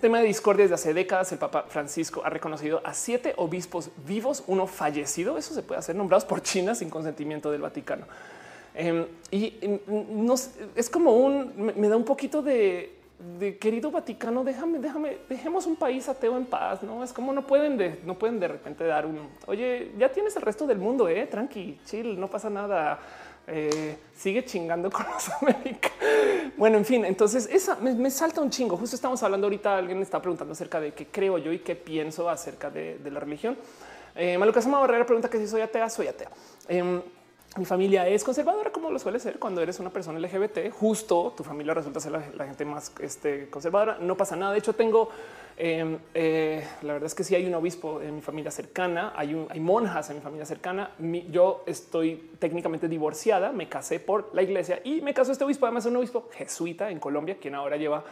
Tema 0.00 0.18
de 0.20 0.24
discordia 0.24 0.64
desde 0.64 0.74
hace 0.74 0.94
décadas. 0.94 1.30
El 1.32 1.38
Papa 1.38 1.66
Francisco 1.68 2.22
ha 2.24 2.30
reconocido 2.30 2.80
a 2.84 2.94
siete 2.94 3.34
obispos 3.36 3.90
vivos, 4.06 4.42
uno 4.46 4.66
fallecido. 4.66 5.36
Eso 5.36 5.54
se 5.54 5.62
puede 5.62 5.78
hacer 5.78 5.94
nombrados 5.94 6.24
por 6.24 6.42
China 6.42 6.74
sin 6.74 6.88
consentimiento 6.88 7.50
del 7.50 7.60
Vaticano. 7.60 8.06
Em, 8.74 9.04
y 9.30 9.58
em, 9.60 9.78
es 10.74 10.88
como 10.88 11.16
un 11.16 11.72
me 11.76 11.88
da 11.88 11.96
un 11.96 12.04
poquito 12.04 12.40
de 12.40 13.00
de 13.38 13.58
querido 13.58 13.90
Vaticano, 13.90 14.44
déjame, 14.44 14.78
déjame, 14.78 15.18
dejemos 15.28 15.66
un 15.66 15.76
país 15.76 16.08
ateo 16.08 16.36
en 16.38 16.46
paz. 16.46 16.82
No 16.82 17.04
es 17.04 17.12
como 17.12 17.32
no 17.32 17.46
pueden, 17.46 17.76
de, 17.76 18.00
no 18.04 18.14
pueden 18.18 18.40
de 18.40 18.48
repente 18.48 18.84
dar 18.84 19.04
un 19.04 19.28
oye, 19.46 19.92
ya 19.98 20.08
tienes 20.10 20.34
el 20.36 20.42
resto 20.42 20.66
del 20.66 20.78
mundo, 20.78 21.08
eh, 21.08 21.26
tranqui, 21.26 21.78
chill, 21.84 22.18
no 22.18 22.28
pasa 22.28 22.48
nada. 22.48 22.98
Eh, 23.52 23.96
sigue 24.14 24.44
chingando 24.44 24.90
con 24.90 25.04
los 25.06 25.28
América. 25.42 25.90
Bueno, 26.56 26.78
en 26.78 26.84
fin, 26.84 27.04
entonces 27.04 27.48
esa 27.50 27.76
me, 27.76 28.10
salta 28.10 28.40
un 28.40 28.50
chingo. 28.50 28.76
Justo 28.76 28.94
estamos 28.94 29.22
hablando 29.22 29.46
ahorita. 29.46 29.76
Alguien 29.76 29.98
me 29.98 30.04
está 30.04 30.20
preguntando 30.20 30.52
acerca 30.52 30.80
de 30.80 30.92
qué 30.92 31.06
creo 31.06 31.36
yo 31.38 31.52
y 31.52 31.58
qué 31.58 31.74
pienso 31.74 32.28
acerca 32.28 32.70
de, 32.70 32.98
la 33.10 33.18
religión. 33.18 33.56
Eh, 34.14 34.38
Maluca 34.38 34.60
Barrera 34.60 35.04
pregunta 35.04 35.28
que 35.28 35.38
si 35.38 35.48
soy 35.48 35.62
atea, 35.62 35.88
soy 35.88 36.06
atea. 36.06 36.30
Em, 36.68 37.02
mi 37.56 37.64
familia 37.64 38.06
es 38.06 38.22
conservadora 38.22 38.70
como 38.70 38.92
lo 38.92 38.98
suele 39.00 39.18
ser 39.18 39.40
cuando 39.40 39.60
eres 39.60 39.80
una 39.80 39.90
persona 39.90 40.20
LGBT. 40.20 40.70
Justo 40.70 41.34
tu 41.36 41.42
familia 41.42 41.74
resulta 41.74 41.98
ser 41.98 42.12
la, 42.12 42.46
gente 42.46 42.64
más 42.64 42.92
este, 43.00 43.50
conservadora. 43.50 43.98
No 44.00 44.16
pasa 44.16 44.36
nada. 44.36 44.52
De 44.52 44.60
hecho, 44.60 44.72
tengo 44.72 45.08
em, 45.56 45.98
eh, 46.14 46.64
la 46.82 46.92
verdad 46.92 47.08
es 47.08 47.14
que 47.14 47.24
sí 47.24 47.34
hay 47.34 47.44
un 47.46 47.54
obispo 47.54 48.00
en 48.00 48.14
mi 48.14 48.20
familia 48.20 48.52
cercana, 48.52 49.12
hay, 49.16 49.46
hay 49.50 49.58
monjas 49.58 50.10
en 50.10 50.16
mi 50.16 50.22
familia 50.22 50.46
cercana. 50.46 50.92
yo 51.30 51.64
estoy 51.66 52.30
técnicamente 52.38 52.86
divorciada, 52.86 53.50
me 53.50 53.68
casé 53.68 53.98
por 53.98 54.30
la 54.32 54.42
iglesia 54.42 54.80
y 54.84 55.00
me 55.00 55.12
casó 55.12 55.32
este 55.32 55.42
obispo. 55.42 55.66
Además, 55.66 55.84
es 55.86 55.90
un 55.90 55.96
obispo 55.96 56.28
jesuita 56.32 56.88
en 56.88 57.00
Colombia, 57.00 57.36
quien 57.40 57.56
ahora 57.56 57.76
lleva 57.76 58.04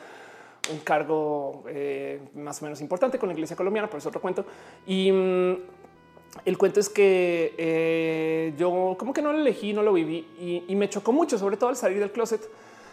un 0.73 0.81
cargo 0.81 1.63
eh, 1.69 2.21
más 2.35 2.61
o 2.61 2.65
menos 2.65 2.81
importante 2.81 3.19
con 3.19 3.29
la 3.29 3.35
iglesia 3.35 3.57
colombiana, 3.57 3.89
por 3.89 3.99
eso 3.99 4.09
otro 4.09 4.21
cuento. 4.21 4.45
Y 4.87 5.13
mm, 5.13 5.57
el 6.45 6.59
cuento 6.59 6.81
es 6.81 6.89
que 6.89 7.55
eh, 7.57 8.55
yo 8.57 8.97
como 8.99 9.13
que 9.13 9.23
no 9.23 9.33
lo 9.33 9.39
elegí, 9.39 9.73
no 9.73 9.83
lo 9.83 9.93
viví 9.93 10.27
y, 10.39 10.65
y, 10.69 10.77
me 10.77 10.89
chocó 10.89 11.13
mucho, 11.13 11.39
sobre 11.39 11.57
todo 11.57 11.71
al 11.71 11.77
salir 11.77 11.99
del 11.99 12.13
closet, 12.13 12.49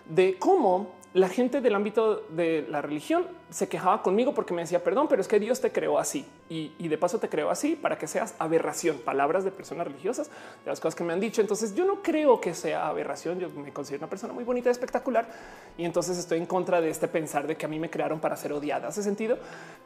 de 0.10 0.36
cómo 0.38 0.94
la 1.16 1.30
gente 1.30 1.62
del 1.62 1.74
ámbito 1.74 2.26
de 2.32 2.68
la 2.70 2.82
religión 2.82 3.26
se 3.50 3.70
quejaba 3.70 4.04
conmigo 4.04 4.34
porque 4.34 4.54
me 4.54 4.64
decía, 4.64 4.84
perdón, 4.84 5.08
pero 5.08 5.22
es 5.22 5.30
que 5.30 5.40
Dios 5.40 5.62
te 5.62 5.72
creó 5.72 5.98
así 5.98 6.26
y, 6.50 6.90
de 6.90 6.98
paso 6.98 7.20
te 7.20 7.30
creó 7.30 7.50
así 7.50 7.78
para 7.78 7.98
que 7.98 8.06
seas 8.06 8.36
aberración. 8.38 8.98
Palabras 8.98 9.46
de 9.46 9.52
personas 9.52 9.88
religiosas, 9.88 10.28
de 10.28 10.70
las 10.70 10.82
cosas 10.82 10.94
que 10.94 11.06
me 11.06 11.14
han 11.14 11.22
dicho. 11.22 11.40
Entonces 11.40 11.74
yo 11.74 11.86
no 11.86 12.04
creo 12.04 12.42
que 12.42 12.54
sea 12.54 12.88
aberración. 12.88 13.40
Yo 13.40 13.50
me 13.50 13.72
considero 13.72 14.02
una 14.02 14.10
persona 14.10 14.34
muy 14.34 14.44
bonita, 14.44 14.70
espectacular 14.70 15.26
y 15.78 15.86
entonces 15.86 16.18
estoy 16.18 16.38
en 16.38 16.48
contra 16.48 16.82
de 16.82 16.90
este 16.90 17.08
pensar 17.08 17.48
de 17.48 17.56
que 17.56 17.66
a 17.66 17.70
mí 17.70 17.80
me 17.80 17.90
crearon 17.90 18.20
para 18.20 18.36
ser 18.36 18.52
odiada. 18.52 18.90
Hace 18.90 19.02
sentido. 19.02 19.38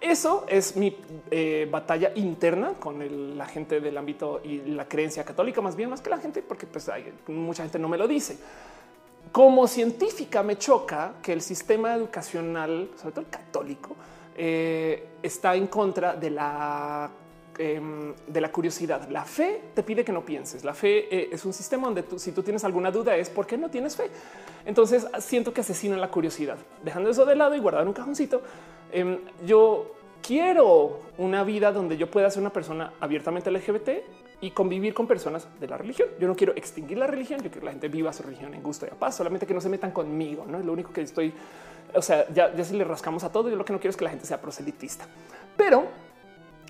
Eso 0.02 0.48
es 0.50 0.76
mi 0.78 0.98
eh, 1.30 1.68
batalla 1.70 2.12
interna 2.16 2.74
con 2.80 3.38
la 3.38 3.46
gente 3.46 3.80
del 3.80 3.96
ámbito 4.00 4.42
y 4.44 4.62
la 4.62 4.86
creencia 4.86 5.24
católica, 5.24 5.62
más 5.62 5.76
bien 5.76 5.92
más 5.92 6.02
que 6.02 6.10
la 6.10 6.18
gente, 6.18 6.42
porque 6.42 6.66
pues 6.66 6.90
hay, 6.90 7.14
mucha 7.28 7.62
gente 7.62 7.78
no 7.78 7.88
me 7.88 8.00
lo 8.00 8.08
dice 8.08 8.40
como 9.32 9.68
científica 9.68 10.44
me 10.44 10.58
choca 10.58 11.14
que 11.22 11.34
el 11.34 11.42
sistema 11.42 11.96
educacional, 11.96 12.90
sobre 12.96 13.12
todo 13.12 13.22
el 13.22 13.30
católico, 13.30 13.96
eh, 14.36 15.10
está 15.22 15.56
en 15.56 15.68
contra 15.68 16.16
de 16.16 16.30
la 16.30 17.12
em, 17.58 18.14
de 18.26 18.42
la 18.42 18.52
curiosidad. 18.52 19.10
La 19.10 19.26
fe 19.26 19.62
te 19.74 19.84
pide 19.84 20.06
que 20.06 20.14
no 20.14 20.24
pienses. 20.24 20.64
La 20.64 20.74
fe 20.74 21.14
eh, 21.14 21.30
es 21.32 21.44
un 21.44 21.52
sistema 21.52 21.88
donde 21.88 22.04
tú, 22.04 22.18
si 22.18 22.32
tú 22.32 22.42
tienes 22.42 22.64
alguna 22.64 22.90
duda 22.90 23.18
es 23.18 23.30
porque 23.30 23.58
no 23.58 23.70
tienes 23.70 23.98
fe. 23.98 24.10
Entonces 24.66 25.06
siento 25.20 25.54
que 25.54 25.62
asesinan 25.62 26.00
la 26.00 26.10
curiosidad. 26.10 26.58
Dejando 26.84 27.10
eso 27.10 27.26
de 27.26 27.36
lado 27.36 27.56
y 27.56 27.60
guardar 27.60 27.86
un 27.86 27.94
cajoncito, 27.94 28.42
em, 28.94 29.20
yo 29.46 29.94
quiero 30.22 31.02
una 31.18 31.44
vida 31.44 31.72
donde 31.72 31.98
yo 31.98 32.10
pueda 32.10 32.30
ser 32.30 32.42
una 32.42 32.54
persona 32.54 32.94
abiertamente 33.00 33.52
LGBT 33.52 33.90
y 34.42 34.52
convivir 34.52 34.94
con 34.94 35.08
personas 35.08 35.48
de 35.60 35.68
la 35.68 35.78
religión. 35.78 36.10
Yo 36.20 36.28
no 36.28 36.36
quiero 36.36 36.54
extinguir 36.56 36.98
la 36.98 37.08
religión, 37.08 37.40
yo 37.40 37.50
quiero 37.50 37.60
que 37.60 37.66
la 37.66 37.72
gente 37.72 37.88
viva 37.90 38.14
su 38.14 38.24
religión 38.24 38.54
en 38.54 38.64
gusto 38.64 38.86
y 38.86 38.90
a 38.90 38.98
paz, 38.98 39.16
solamente 39.16 39.46
que 39.46 39.54
no 39.54 39.62
se 39.62 39.70
metan 39.70 39.92
conmigo. 39.92 40.46
No 40.48 40.60
es 40.60 40.66
lo 40.66 40.74
único 40.74 40.94
que 40.94 41.02
estoy. 41.02 41.34
O 41.94 42.02
sea, 42.02 42.28
ya, 42.30 42.52
si 42.64 42.78
le 42.78 42.84
rascamos 42.84 43.24
a 43.24 43.32
todo, 43.32 43.50
yo 43.50 43.56
lo 43.56 43.66
que 43.66 43.74
no 43.74 43.80
quiero 43.80 43.90
es 43.92 43.98
que 43.98 44.04
la 44.04 44.12
gente 44.12 44.26
sea 44.26 44.40
proselitista, 44.40 45.06
pero 45.58 45.88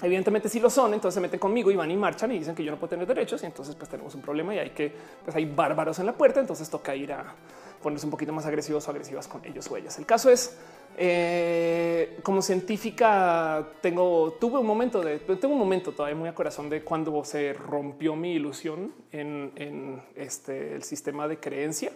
evidentemente 0.01 0.47
si 0.47 0.61
lo 0.61 0.69
son, 0.69 0.93
entonces 0.93 1.15
se 1.15 1.19
meten 1.19 1.39
conmigo 1.39 1.69
y 1.71 1.75
van 1.75 1.91
y 1.91 1.97
marchan 1.97 2.31
y 2.31 2.39
dicen 2.39 2.55
que 2.55 2.63
yo 2.63 2.71
no 2.71 2.77
puedo 2.77 2.91
tener 2.91 3.05
derechos 3.05 3.43
y 3.43 3.45
entonces 3.45 3.75
pues 3.75 3.89
tenemos 3.89 4.15
un 4.15 4.21
problema 4.21 4.55
y 4.55 4.59
hay 4.59 4.69
que, 4.69 4.93
pues 5.25 5.35
hay 5.35 5.45
bárbaros 5.45 5.99
en 5.99 6.05
la 6.05 6.13
puerta, 6.13 6.39
entonces 6.39 6.69
toca 6.69 6.95
ir 6.95 7.11
a 7.11 7.35
ponerse 7.81 8.05
un 8.05 8.11
poquito 8.11 8.33
más 8.33 8.45
agresivos 8.45 8.87
o 8.87 8.91
agresivas 8.91 9.27
con 9.27 9.45
ellos 9.45 9.69
o 9.69 9.77
ellas. 9.77 9.97
El 9.97 10.05
caso 10.05 10.29
es 10.29 10.57
eh, 10.97 12.19
como 12.23 12.41
científica 12.41 13.65
tengo, 13.81 14.33
tuve 14.39 14.59
un 14.59 14.65
momento 14.65 15.01
de, 15.01 15.21
un 15.43 15.57
momento 15.57 15.93
todavía 15.93 16.15
muy 16.17 16.29
a 16.29 16.35
corazón 16.35 16.69
de 16.69 16.83
cuando 16.83 17.23
se 17.23 17.53
rompió 17.53 18.15
mi 18.15 18.33
ilusión 18.33 18.93
en, 19.11 20.01
este, 20.15 20.75
el 20.75 20.83
sistema 20.83 21.27
de 21.27 21.37
creencia 21.39 21.91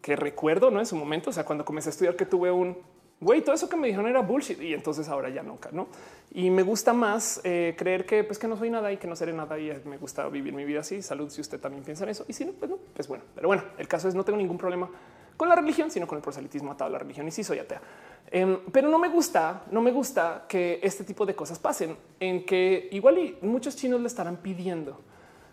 que 0.00 0.16
recuerdo, 0.16 0.70
no 0.70 0.80
en 0.80 0.86
su 0.86 0.96
momento, 0.96 1.30
o 1.30 1.32
sea, 1.32 1.44
cuando 1.44 1.64
comencé 1.64 1.88
a 1.88 1.90
estudiar 1.90 2.16
que 2.16 2.26
tuve 2.26 2.50
un 2.50 2.76
güey, 3.22 3.40
todo 3.40 3.54
eso 3.54 3.68
que 3.68 3.76
me 3.76 3.86
dijeron 3.86 4.08
era 4.08 4.20
bullshit 4.20 4.60
y 4.60 4.74
entonces 4.74 5.08
ahora 5.08 5.30
ya 5.30 5.42
nunca, 5.42 5.70
no? 5.72 5.86
Y 6.34 6.48
me 6.48 6.62
gusta 6.62 6.94
más 6.94 7.40
eh, 7.44 7.74
creer 7.76 8.06
que 8.06 8.24
pues 8.24 8.38
que 8.38 8.48
no 8.48 8.56
soy 8.56 8.70
nada 8.70 8.90
y 8.90 8.96
que 8.96 9.06
no 9.06 9.14
seré 9.14 9.34
nada 9.34 9.58
y 9.58 9.70
me 9.84 9.98
gusta 9.98 10.26
vivir 10.28 10.54
mi 10.54 10.64
vida 10.64 10.80
así. 10.80 11.02
Salud 11.02 11.28
si 11.28 11.42
usted 11.42 11.60
también 11.60 11.84
piensa 11.84 12.04
en 12.04 12.10
eso 12.10 12.24
y 12.26 12.32
si 12.32 12.46
no, 12.46 12.52
pues 12.52 12.70
no, 12.70 12.78
pues 12.94 13.06
bueno. 13.06 13.24
Pero 13.34 13.48
bueno, 13.48 13.62
el 13.76 13.86
caso 13.86 14.08
es 14.08 14.14
no 14.14 14.24
tengo 14.24 14.38
ningún 14.38 14.56
problema 14.56 14.88
con 15.36 15.48
la 15.48 15.56
religión, 15.56 15.90
sino 15.90 16.06
con 16.06 16.16
el 16.16 16.22
proselitismo 16.22 16.72
atado 16.72 16.88
a 16.88 16.92
la 16.92 16.98
religión 16.98 17.28
y 17.28 17.30
sí 17.30 17.44
soy 17.44 17.58
atea. 17.58 17.82
Em, 18.30 18.60
pero 18.72 18.88
no 18.88 18.98
me 18.98 19.08
gusta, 19.08 19.64
no 19.70 19.82
me 19.82 19.90
gusta 19.90 20.46
que 20.48 20.80
este 20.82 21.04
tipo 21.04 21.26
de 21.26 21.34
cosas 21.34 21.58
pasen 21.58 21.96
en 22.18 22.46
que 22.46 22.88
igual 22.92 23.18
y 23.18 23.38
muchos 23.42 23.76
chinos 23.76 24.00
le 24.00 24.06
estarán 24.06 24.38
pidiendo, 24.38 25.00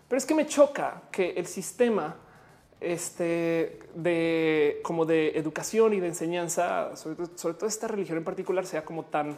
pero 0.08 0.16
es 0.16 0.24
que 0.24 0.34
me 0.34 0.46
choca 0.46 1.02
que 1.10 1.32
el 1.32 1.46
sistema 1.46 2.16
este, 2.80 3.80
de 3.94 4.80
como 4.82 5.04
de 5.04 5.36
educación 5.38 5.92
y 5.92 6.00
de 6.00 6.08
enseñanza, 6.08 6.96
sobre, 6.96 7.26
todo 7.26 7.66
esta 7.66 7.86
religión 7.86 8.16
en 8.16 8.24
particular, 8.24 8.64
sea 8.64 8.84
como 8.84 9.04
tan 9.04 9.36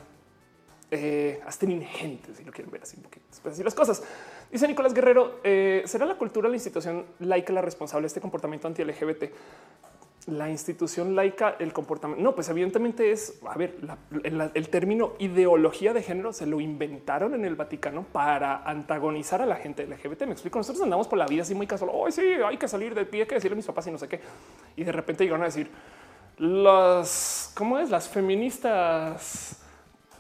eh, 0.93 1.41
astringente, 1.47 2.35
si 2.35 2.45
lo 2.45 2.53
quieren 2.53 2.71
ver 2.71 2.83
así 2.83 2.97
un 2.99 3.03
poquito. 3.03 3.25
Pues 3.43 3.55
así 3.55 3.65
las 3.65 3.75
cosas. 3.75 4.03
Dice 4.51 4.69
Nicolás 4.69 4.93
Guerrero, 4.93 5.41
eh, 5.43 5.83
¿será 5.87 6.05
la 6.05 6.17
cultura 6.17 6.49
la 6.49 6.55
institución 6.55 7.07
laica 7.19 7.53
la 7.53 7.63
responsable 7.63 8.03
de 8.03 8.09
este 8.09 8.21
comportamiento 8.21 8.69
anti-LGBT? 8.69 9.25
la 10.27 10.49
institución 10.49 11.17
laica, 11.17 11.57
el 11.59 11.73
comportamiento. 11.73 12.23
No, 12.23 12.35
pues 12.35 12.49
evidentemente 12.49 13.11
es, 13.11 13.41
a 13.45 13.57
ver, 13.57 13.77
el 14.23 14.69
término 14.69 15.15
ideología 15.19 15.93
de 15.93 16.03
género 16.03 16.33
se 16.33 16.47
lo 16.47 16.61
inventaron 16.61 17.35
en 17.35 17.45
el 17.45 17.57
Vaticano 17.57 18.05
para 18.13 18.63
antagonizar 18.63 19.43
a 19.43 19.47
la 19.47 19.57
gente 19.57 19.85
LGBT. 19.87 20.27
Me 20.27 20.33
explico, 20.33 20.59
nosotros 20.59 20.83
andamos 20.83 21.09
por 21.09 21.19
la 21.19 21.27
vida 21.27 21.43
así 21.43 21.55
muy 21.55 21.67
casual. 21.67 21.91
Hoy 21.93 22.13
sí, 22.13 22.23
hay 22.23 22.57
que 22.57 22.69
salir 22.69 22.95
de 22.95 23.05
pie, 23.05 23.23
hay 23.23 23.27
que 23.27 23.35
decirle 23.35 23.55
a 23.55 23.57
mis 23.57 23.67
papás 23.67 23.87
y 23.89 23.91
no 23.91 23.99
sé 23.99 24.07
qué. 24.07 24.21
Y 24.77 24.85
de 24.85 24.93
repente 24.93 25.25
llegaron 25.25 25.43
a 25.43 25.47
decir 25.47 25.69
las, 26.39 27.53
¿cómo 27.57 27.79
es? 27.79 27.91
Las 27.91 28.09
feministas, 28.09 29.62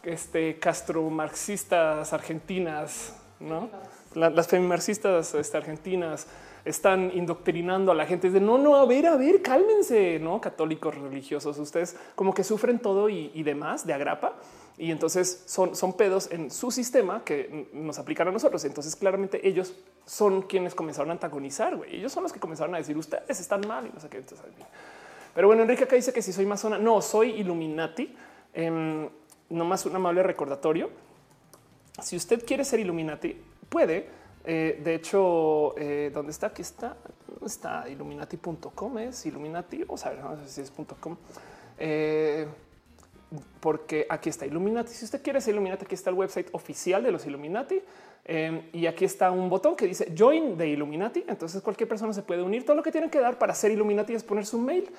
este, 0.04 0.58
castromarxistas 0.58 2.12
argentinas, 2.12 3.16
¿no? 3.40 3.68
las 4.14 4.46
feministas 4.48 5.34
este, 5.34 5.56
argentinas 5.56 6.26
están 6.64 7.10
indoctrinando 7.14 7.90
a 7.90 7.94
la 7.94 8.06
gente 8.06 8.30
de 8.30 8.40
no, 8.40 8.58
no, 8.58 8.76
a 8.76 8.84
ver, 8.84 9.06
a 9.06 9.16
ver, 9.16 9.42
cálmense, 9.42 10.18
no 10.20 10.40
católicos 10.40 10.94
religiosos. 10.94 11.58
Ustedes 11.58 11.96
como 12.14 12.34
que 12.34 12.44
sufren 12.44 12.78
todo 12.78 13.08
y, 13.08 13.42
demás 13.42 13.86
de 13.86 13.94
agrapa. 13.94 14.34
Y 14.78 14.90
entonces 14.90 15.42
son, 15.46 15.76
son 15.76 15.94
pedos 15.94 16.30
en 16.30 16.50
su 16.50 16.70
sistema 16.70 17.24
que 17.24 17.68
nos 17.72 17.98
aplican 17.98 18.28
a 18.28 18.30
nosotros. 18.30 18.64
Entonces, 18.64 18.96
claramente 18.96 19.46
ellos 19.46 19.74
son 20.06 20.42
quienes 20.42 20.74
comenzaron 20.74 21.10
a 21.10 21.12
antagonizar. 21.14 21.76
Güey. 21.76 21.96
Ellos 21.96 22.12
son 22.12 22.22
los 22.22 22.32
que 22.32 22.40
comenzaron 22.40 22.74
a 22.74 22.78
decir 22.78 22.96
ustedes 22.96 23.40
están 23.40 23.66
mal 23.66 23.86
y 23.86 23.90
no 23.92 24.00
sé 24.00 24.08
qué. 24.08 24.22
pero 25.34 25.48
bueno, 25.48 25.62
Enrique 25.62 25.84
acá 25.84 25.96
dice 25.96 26.12
que 26.12 26.22
si 26.22 26.32
soy 26.32 26.46
masona, 26.46 26.78
no 26.78 27.02
soy 27.02 27.30
Illuminati. 27.30 28.14
Eh, 28.54 29.08
no 29.52 29.64
más 29.64 29.86
un 29.86 29.96
amable 29.96 30.22
recordatorio. 30.22 30.90
Si 32.02 32.16
usted 32.16 32.44
quiere 32.44 32.64
ser 32.64 32.80
Illuminati, 32.80 33.36
puede 33.68 34.22
eh, 34.44 34.80
de 34.82 34.94
hecho, 34.94 35.74
eh, 35.78 36.10
¿dónde 36.12 36.32
está? 36.32 36.48
Aquí 36.48 36.62
está. 36.62 36.96
Está 37.44 37.88
illuminati.com. 37.88 38.98
Es 38.98 39.26
Illuminati. 39.26 39.84
O 39.86 39.96
sea, 39.96 40.12
no 40.12 40.36
sé 40.36 40.48
si 40.48 40.60
es 40.62 40.72
.com. 41.00 41.16
Eh, 41.78 42.46
porque 43.60 44.06
aquí 44.08 44.28
está 44.28 44.46
Illuminati. 44.46 44.92
Si 44.92 45.04
usted 45.04 45.22
quiere 45.22 45.40
ser 45.40 45.54
Illuminati, 45.54 45.84
aquí 45.84 45.94
está 45.94 46.10
el 46.10 46.16
website 46.16 46.48
oficial 46.52 47.02
de 47.02 47.12
los 47.12 47.26
Illuminati. 47.26 47.82
y 48.72 48.86
aquí 48.86 49.04
está 49.04 49.30
un 49.32 49.48
botón 49.48 49.74
que 49.74 49.86
dice 49.86 50.12
Join 50.16 50.56
de 50.56 50.68
Illuminati. 50.68 51.24
Entonces 51.26 51.62
cualquier 51.62 51.88
persona 51.88 52.12
se 52.12 52.22
puede 52.22 52.42
unir. 52.42 52.64
Todo 52.64 52.76
lo 52.76 52.82
que 52.82 52.92
tienen 52.92 53.10
que 53.10 53.20
dar 53.20 53.38
para 53.38 53.54
ser 53.54 53.70
Illuminati 53.70 54.12
es 54.12 54.22
poner 54.22 54.44
su 54.44 54.58
mail 54.58 54.90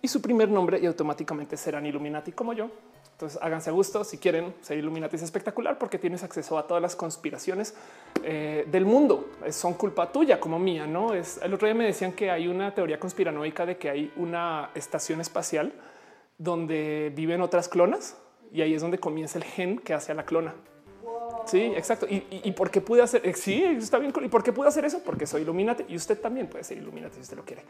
y 0.00 0.08
su 0.08 0.22
primer 0.22 0.48
nombre 0.48 0.80
y 0.80 0.86
automáticamente 0.86 1.56
serán 1.56 1.84
Illuminati 1.86 2.32
como 2.32 2.54
yo. 2.54 2.70
Entonces 3.12 3.38
háganse 3.40 3.70
a 3.70 3.72
gusto 3.72 4.02
si 4.02 4.18
quieren 4.18 4.52
ser 4.62 4.78
Illuminati 4.78 5.16
es 5.16 5.22
espectacular 5.22 5.78
porque 5.78 5.98
tienes 5.98 6.24
acceso 6.24 6.58
a 6.58 6.66
todas 6.66 6.82
las 6.82 6.96
conspiraciones 6.96 7.74
eh, 8.24 8.66
del 8.70 8.84
mundo. 8.84 9.28
Son 9.50 9.74
culpa 9.74 10.10
tuya 10.10 10.40
como 10.40 10.58
mía. 10.58 10.86
No 10.86 11.14
es 11.14 11.38
el 11.42 11.54
otro 11.54 11.66
día 11.66 11.74
me 11.74 11.84
decían 11.84 12.12
que 12.12 12.30
hay 12.30 12.48
una 12.48 12.74
teoría 12.74 12.98
conspiranoica 12.98 13.64
de 13.64 13.76
que 13.76 13.90
hay 13.90 14.12
una 14.16 14.70
estación 14.74 15.20
espacial 15.20 15.72
donde 16.38 17.12
viven 17.14 17.40
otras 17.42 17.68
clonas 17.68 18.16
y 18.52 18.62
ahí 18.62 18.74
es 18.74 18.82
donde 18.82 18.98
comienza 18.98 19.38
el 19.38 19.44
gen 19.44 19.78
que 19.78 19.94
hace 19.94 20.12
a 20.12 20.14
la 20.14 20.24
clona. 20.24 20.54
Sí, 21.46 21.60
exacto. 21.76 22.06
Y, 22.08 22.52
por 22.52 22.70
qué 22.70 22.80
pude 22.80 23.02
hacer? 23.02 23.26
Eh, 23.26 23.34
sí, 23.34 23.62
está 23.64 23.98
bien. 23.98 24.12
¿Y 24.22 24.28
por 24.28 24.42
qué 24.42 24.52
pude 24.52 24.68
hacer 24.68 24.84
eso? 24.84 25.02
Porque 25.04 25.26
soy 25.26 25.42
Illuminati 25.42 25.84
y 25.88 25.96
usted 25.96 26.20
también 26.20 26.46
puede 26.48 26.64
ser 26.64 26.78
Illuminati 26.78 27.16
si 27.16 27.20
usted 27.22 27.36
lo 27.36 27.44
quiere. 27.44 27.62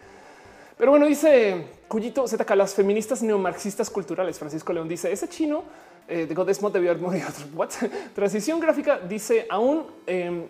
Pero 0.82 0.90
bueno, 0.90 1.06
dice 1.06 1.64
Cuyito 1.86 2.26
ZK, 2.26 2.56
las 2.56 2.74
feministas 2.74 3.22
neomarxistas 3.22 3.88
culturales. 3.88 4.36
Francisco 4.36 4.72
León 4.72 4.88
dice 4.88 5.12
ese 5.12 5.28
chino 5.28 5.62
eh, 6.08 6.26
de 6.26 6.34
Godesmod 6.34 6.72
debió 6.72 6.90
haber. 6.90 7.00
What? 7.54 7.68
Transición 8.12 8.58
gráfica 8.58 8.98
dice 8.98 9.46
aún 9.48 9.86
em, 10.08 10.42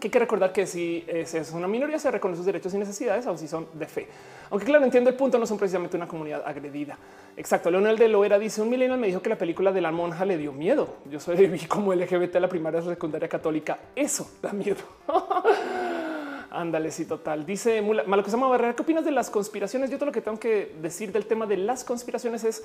que 0.00 0.08
hay 0.08 0.10
que 0.10 0.18
recordar 0.18 0.52
que 0.52 0.66
si 0.66 1.04
es 1.06 1.52
una 1.52 1.68
minoría 1.68 1.96
se 2.00 2.10
reconoce 2.10 2.38
sus 2.38 2.46
derechos 2.46 2.74
y 2.74 2.78
necesidades, 2.78 3.24
aun 3.28 3.38
si 3.38 3.46
son 3.46 3.68
de 3.72 3.86
fe. 3.86 4.08
Aunque 4.50 4.66
claro, 4.66 4.84
entiendo 4.84 5.10
el 5.10 5.16
punto, 5.16 5.38
no 5.38 5.46
son 5.46 5.58
precisamente 5.58 5.96
una 5.96 6.08
comunidad 6.08 6.42
agredida. 6.44 6.98
Exacto. 7.36 7.70
Leonel 7.70 7.98
de 7.98 8.08
Loera 8.08 8.36
dice 8.36 8.60
un 8.60 8.70
millennial 8.70 8.98
me 8.98 9.06
dijo 9.06 9.22
que 9.22 9.28
la 9.28 9.38
película 9.38 9.70
de 9.70 9.80
la 9.80 9.92
monja 9.92 10.24
le 10.24 10.38
dio 10.38 10.52
miedo. 10.52 10.96
Yo 11.08 11.20
soy 11.20 11.56
como 11.68 11.94
LGBT 11.94 12.34
la 12.40 12.48
primaria 12.48 12.82
secundaria 12.82 13.28
católica. 13.28 13.78
Eso 13.94 14.28
da 14.42 14.52
miedo. 14.52 14.82
Ándale, 16.50 16.90
sí, 16.90 17.04
total. 17.04 17.44
Dice 17.44 17.82
Malo 17.82 18.22
que 18.22 18.30
se 18.30 18.36
llama 18.36 18.48
Barrera. 18.48 18.74
¿Qué 18.74 18.82
opinas 18.82 19.04
de 19.04 19.10
las 19.10 19.30
conspiraciones? 19.30 19.90
Yo 19.90 19.98
todo 19.98 20.06
lo 20.06 20.12
que 20.12 20.22
tengo 20.22 20.38
que 20.38 20.74
decir 20.80 21.12
del 21.12 21.26
tema 21.26 21.46
de 21.46 21.56
las 21.56 21.84
conspiraciones 21.84 22.44
es 22.44 22.64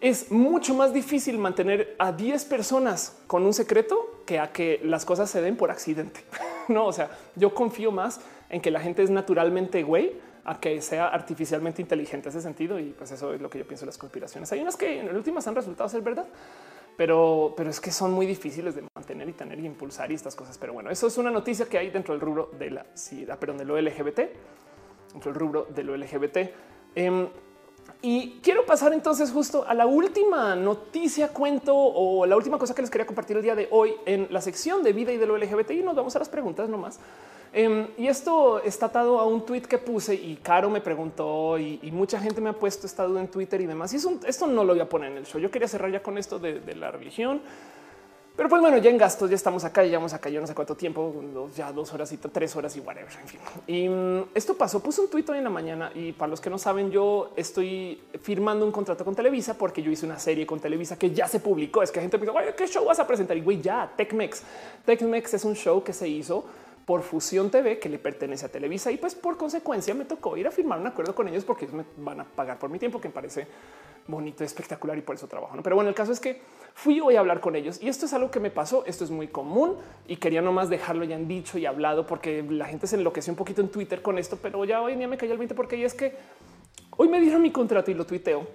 es 0.00 0.30
mucho 0.30 0.74
más 0.74 0.92
difícil 0.92 1.38
mantener 1.38 1.96
a 1.98 2.12
10 2.12 2.44
personas 2.46 3.16
con 3.26 3.44
un 3.44 3.54
secreto 3.54 4.22
que 4.26 4.38
a 4.38 4.52
que 4.52 4.80
las 4.84 5.04
cosas 5.04 5.30
se 5.30 5.40
den 5.40 5.56
por 5.56 5.70
accidente. 5.70 6.20
no, 6.68 6.86
o 6.86 6.92
sea, 6.92 7.10
yo 7.34 7.54
confío 7.54 7.90
más 7.92 8.20
en 8.50 8.60
que 8.60 8.70
la 8.70 8.80
gente 8.80 9.02
es 9.02 9.10
naturalmente 9.10 9.82
güey 9.82 10.12
a 10.44 10.60
que 10.60 10.80
sea 10.80 11.08
artificialmente 11.08 11.82
inteligente 11.82 12.28
ese 12.28 12.40
sentido. 12.40 12.78
Y 12.78 12.90
pues 12.90 13.10
eso 13.10 13.32
es 13.34 13.40
lo 13.40 13.50
que 13.50 13.58
yo 13.58 13.66
pienso 13.66 13.84
de 13.84 13.86
las 13.86 13.98
conspiraciones. 13.98 14.52
Hay 14.52 14.60
unas 14.60 14.76
que 14.76 15.00
en 15.00 15.14
últimas 15.16 15.46
han 15.46 15.54
resultado 15.54 15.88
ser 15.88 16.02
verdad, 16.02 16.26
pero, 16.96 17.54
pero 17.56 17.70
es 17.70 17.80
que 17.80 17.90
son 17.90 18.12
muy 18.12 18.26
difíciles 18.26 18.74
de 18.74 18.84
mantener 18.94 19.28
y 19.28 19.32
tener 19.32 19.60
y 19.60 19.66
impulsar 19.66 20.10
y 20.10 20.14
estas 20.14 20.34
cosas. 20.34 20.56
Pero 20.58 20.72
bueno, 20.72 20.90
eso 20.90 21.06
es 21.06 21.18
una 21.18 21.30
noticia 21.30 21.66
que 21.66 21.78
hay 21.78 21.90
dentro 21.90 22.14
del 22.14 22.20
rubro 22.20 22.50
de 22.58 22.70
la 22.70 22.86
SIDA, 22.94 23.38
perdón, 23.38 23.58
de 23.58 23.64
lo 23.64 23.80
LGBT, 23.80 24.20
dentro 25.12 25.32
del 25.32 25.34
rubro 25.34 25.66
de 25.66 25.84
lo 25.84 25.96
LGBT. 25.96 26.38
Em, 26.94 27.28
y 28.02 28.40
quiero 28.42 28.64
pasar 28.64 28.92
entonces 28.92 29.30
justo 29.30 29.64
a 29.66 29.74
la 29.74 29.86
última 29.86 30.56
noticia, 30.56 31.28
cuento 31.28 31.74
o 31.74 32.24
la 32.26 32.36
última 32.36 32.58
cosa 32.58 32.74
que 32.74 32.82
les 32.82 32.90
quería 32.90 33.06
compartir 33.06 33.36
el 33.36 33.42
día 33.42 33.54
de 33.54 33.68
hoy 33.70 33.94
en 34.06 34.28
la 34.30 34.40
sección 34.40 34.82
de 34.82 34.92
vida 34.92 35.12
y 35.12 35.18
de 35.18 35.26
lo 35.26 35.36
LGBT. 35.36 35.72
Y 35.72 35.82
nos 35.82 35.94
vamos 35.94 36.16
a 36.16 36.18
las 36.18 36.28
preguntas 36.28 36.68
nomás. 36.68 36.98
Em, 37.58 37.86
y 37.96 38.06
esto 38.06 38.62
está 38.62 38.84
atado 38.84 39.18
a 39.18 39.24
un 39.24 39.46
tweet 39.46 39.62
que 39.62 39.78
puse 39.78 40.14
y 40.14 40.36
Caro 40.42 40.68
me 40.68 40.82
preguntó 40.82 41.58
y, 41.58 41.90
mucha 41.90 42.20
gente 42.20 42.38
me 42.42 42.50
ha 42.50 42.52
puesto 42.52 42.86
esta 42.86 43.04
duda 43.04 43.22
en 43.22 43.28
Twitter 43.28 43.58
y 43.62 43.64
demás. 43.64 43.94
Y 43.94 43.96
esto 43.96 44.46
no 44.46 44.62
lo 44.62 44.74
voy 44.74 44.80
a 44.80 44.86
poner 44.86 45.12
en 45.12 45.16
el 45.16 45.24
show. 45.24 45.40
Yo 45.40 45.50
quería 45.50 45.66
cerrar 45.66 45.90
ya 45.90 46.02
con 46.02 46.18
esto 46.18 46.38
de, 46.38 46.60
la 46.74 46.90
religión. 46.90 47.40
Pero 48.36 48.50
pues 48.50 48.60
bueno, 48.60 48.76
ya 48.76 48.90
en 48.90 48.98
gastos, 48.98 49.30
ya 49.30 49.36
estamos 49.36 49.64
acá, 49.64 49.82
ya 49.82 49.88
llevamos 49.88 50.12
acá, 50.12 50.28
yo 50.28 50.42
no 50.42 50.46
sé 50.46 50.54
cuánto 50.54 50.74
tiempo, 50.74 51.14
ya 51.56 51.72
dos 51.72 51.94
horas 51.94 52.12
y 52.12 52.18
tres 52.18 52.54
horas 52.56 52.76
y 52.76 52.80
whatever. 52.80 53.10
En 53.22 53.26
fin. 53.26 53.40
Y 53.66 53.88
mm, 53.88 54.24
esto 54.34 54.52
pasó, 54.52 54.80
puse 54.80 55.00
un 55.00 55.08
tuit 55.08 55.26
hoy 55.30 55.38
en 55.38 55.44
la 55.44 55.48
mañana 55.48 55.90
y 55.94 56.12
para 56.12 56.28
los 56.28 56.42
que 56.42 56.50
no 56.50 56.58
saben, 56.58 56.90
yo 56.90 57.32
estoy 57.36 58.02
firmando 58.20 58.66
un 58.66 58.72
contrato 58.72 59.02
con 59.02 59.14
Televisa 59.14 59.54
porque 59.54 59.82
yo 59.82 59.90
hice 59.90 60.04
una 60.04 60.18
serie 60.18 60.44
con 60.44 60.60
Televisa 60.60 60.98
que 60.98 61.10
ya 61.10 61.26
se 61.26 61.40
publicó. 61.40 61.82
Es 61.82 61.90
que 61.90 62.02
gente 62.02 62.18
me 62.18 62.26
dice, 62.26 62.54
¿qué 62.54 62.66
show 62.66 62.84
vas 62.84 62.98
a 62.98 63.06
presentar? 63.06 63.34
Y 63.34 63.40
güey, 63.40 63.62
ya, 63.62 63.90
TechMex. 63.96 64.42
TechMex 64.84 65.32
es 65.32 65.44
un 65.46 65.54
show 65.54 65.82
que 65.82 65.94
se 65.94 66.06
hizo 66.06 66.44
por 66.86 67.02
Fusión 67.02 67.50
TV 67.50 67.80
que 67.80 67.88
le 67.88 67.98
pertenece 67.98 68.46
a 68.46 68.48
Televisa 68.48 68.92
y 68.92 68.96
pues 68.96 69.14
por 69.16 69.36
consecuencia 69.36 69.92
me 69.92 70.04
tocó 70.04 70.36
ir 70.36 70.46
a 70.46 70.52
firmar 70.52 70.78
un 70.78 70.86
acuerdo 70.86 71.14
con 71.14 71.26
ellos 71.26 71.44
porque 71.44 71.66
me 71.66 71.84
van 71.96 72.20
a 72.20 72.24
pagar 72.24 72.58
por 72.60 72.70
mi 72.70 72.78
tiempo 72.78 73.00
que 73.00 73.08
me 73.08 73.14
parece 73.14 73.48
bonito, 74.06 74.44
espectacular 74.44 74.96
y 74.96 75.00
por 75.00 75.16
eso 75.16 75.26
trabajo. 75.26 75.58
Pero 75.64 75.74
bueno, 75.74 75.88
el 75.88 75.96
caso 75.96 76.12
es 76.12 76.20
que 76.20 76.40
fui 76.74 77.00
hoy 77.00 77.16
a 77.16 77.20
hablar 77.20 77.40
con 77.40 77.56
ellos 77.56 77.82
y 77.82 77.88
esto 77.88 78.06
es 78.06 78.12
algo 78.12 78.30
que 78.30 78.38
me 78.38 78.52
pasó. 78.52 78.84
Esto 78.86 79.02
es 79.02 79.10
muy 79.10 79.26
común 79.26 79.76
y 80.06 80.16
quería 80.16 80.42
nomás 80.42 80.68
dejarlo 80.70 81.04
ya 81.04 81.16
en 81.16 81.26
dicho 81.26 81.58
y 81.58 81.66
hablado 81.66 82.06
porque 82.06 82.44
la 82.48 82.66
gente 82.66 82.86
se 82.86 82.94
enloqueció 82.94 83.32
un 83.32 83.36
poquito 83.36 83.60
en 83.62 83.68
Twitter 83.68 84.00
con 84.00 84.16
esto, 84.16 84.38
pero 84.40 84.64
ya 84.64 84.80
hoy 84.80 84.92
en 84.92 84.98
día 84.98 85.08
me 85.08 85.16
cayó 85.16 85.32
el 85.32 85.38
20 85.38 85.56
porque 85.56 85.84
es 85.84 85.92
que 85.92 86.16
hoy 86.96 87.08
me 87.08 87.20
dieron 87.20 87.42
mi 87.42 87.50
contrato 87.50 87.90
y 87.90 87.94
lo 87.94 88.06
tuiteo 88.06 88.46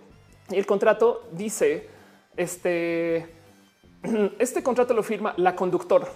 y 0.50 0.56
el 0.56 0.66
contrato 0.66 1.27
dice 1.34 1.90
este 2.38 3.27
este 4.40 4.64
contrato 4.64 4.93
lo 4.93 5.03
firma 5.03 5.34
la 5.38 5.53
conductor 5.56 6.08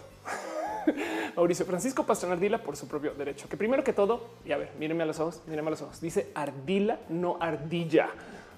Mauricio 1.36 1.66
Francisco 1.66 2.06
Pastrana 2.06 2.36
Ardila 2.36 2.62
por 2.62 2.76
su 2.76 2.88
propio 2.88 3.14
derecho. 3.14 3.48
Que 3.50 3.58
primero 3.58 3.84
que 3.84 3.94
todo, 3.94 4.30
y 4.46 4.52
a 4.52 4.58
ver, 4.58 4.72
mírenme 4.80 5.04
a 5.04 5.06
los 5.06 5.20
ojos, 5.20 5.42
mírenme 5.48 5.70
a 5.70 5.72
los 5.72 5.82
ojos. 5.82 6.02
Dice 6.02 6.32
Ardila, 6.34 7.00
no 7.10 7.38
ardilla. 7.40 8.10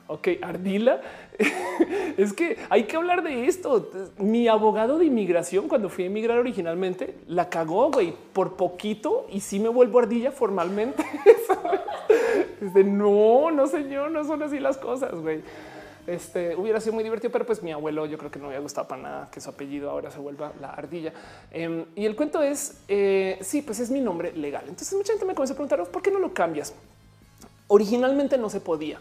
Ok, 0.09 0.29
Ardila. 0.41 1.01
es 2.17 2.31
que 2.31 2.57
hay 2.69 2.83
que 2.83 2.95
hablar 2.95 3.23
de 3.23 3.47
esto. 3.47 3.91
Mi 4.17 4.47
abogado 4.47 4.97
de 4.97 5.05
inmigración, 5.05 5.67
cuando 5.67 5.89
fui 5.89 6.05
a 6.05 6.07
emigrar 6.07 6.39
originalmente, 6.39 7.15
la 7.27 7.49
cagó, 7.49 7.91
güey, 7.91 8.13
por 8.33 8.55
poquito 8.55 9.27
y 9.29 9.41
sí 9.41 9.59
me 9.59 9.67
vuelvo 9.69 9.99
ardilla 9.99 10.31
formalmente. 10.31 11.03
es 12.61 12.85
no, 12.85 13.51
no, 13.51 13.67
señor, 13.67 14.11
no 14.11 14.23
son 14.23 14.43
así 14.43 14.59
las 14.59 14.77
cosas, 14.77 15.13
güey. 15.15 15.41
Este 16.07 16.55
hubiera 16.55 16.79
sido 16.79 16.93
muy 16.93 17.03
divertido, 17.03 17.31
pero 17.33 17.45
pues 17.45 17.61
mi 17.61 17.73
abuelo 17.73 18.05
yo 18.05 18.17
creo 18.17 18.31
que 18.31 18.39
no 18.39 18.47
había 18.47 18.59
gustado 18.59 18.87
para 18.87 19.01
nada 19.01 19.29
que 19.29 19.41
su 19.41 19.49
apellido 19.49 19.89
ahora 19.89 20.09
se 20.09 20.19
vuelva 20.19 20.53
la 20.61 20.69
ardilla. 20.69 21.11
Em, 21.51 21.85
y 21.95 22.05
el 22.05 22.15
cuento 22.15 22.41
es, 22.41 22.77
eh, 22.87 23.37
sí, 23.41 23.61
pues 23.61 23.81
es 23.81 23.91
mi 23.91 23.99
nombre 23.99 24.31
legal. 24.31 24.63
Entonces 24.69 24.93
mucha 24.93 25.11
gente 25.11 25.25
me 25.25 25.35
comenzó 25.35 25.53
a 25.53 25.57
preguntar, 25.57 25.83
¿por 25.83 26.01
qué 26.01 26.09
no 26.09 26.19
lo 26.19 26.33
cambias? 26.33 26.73
Originalmente 27.67 28.37
no 28.37 28.49
se 28.49 28.61
podía. 28.61 28.99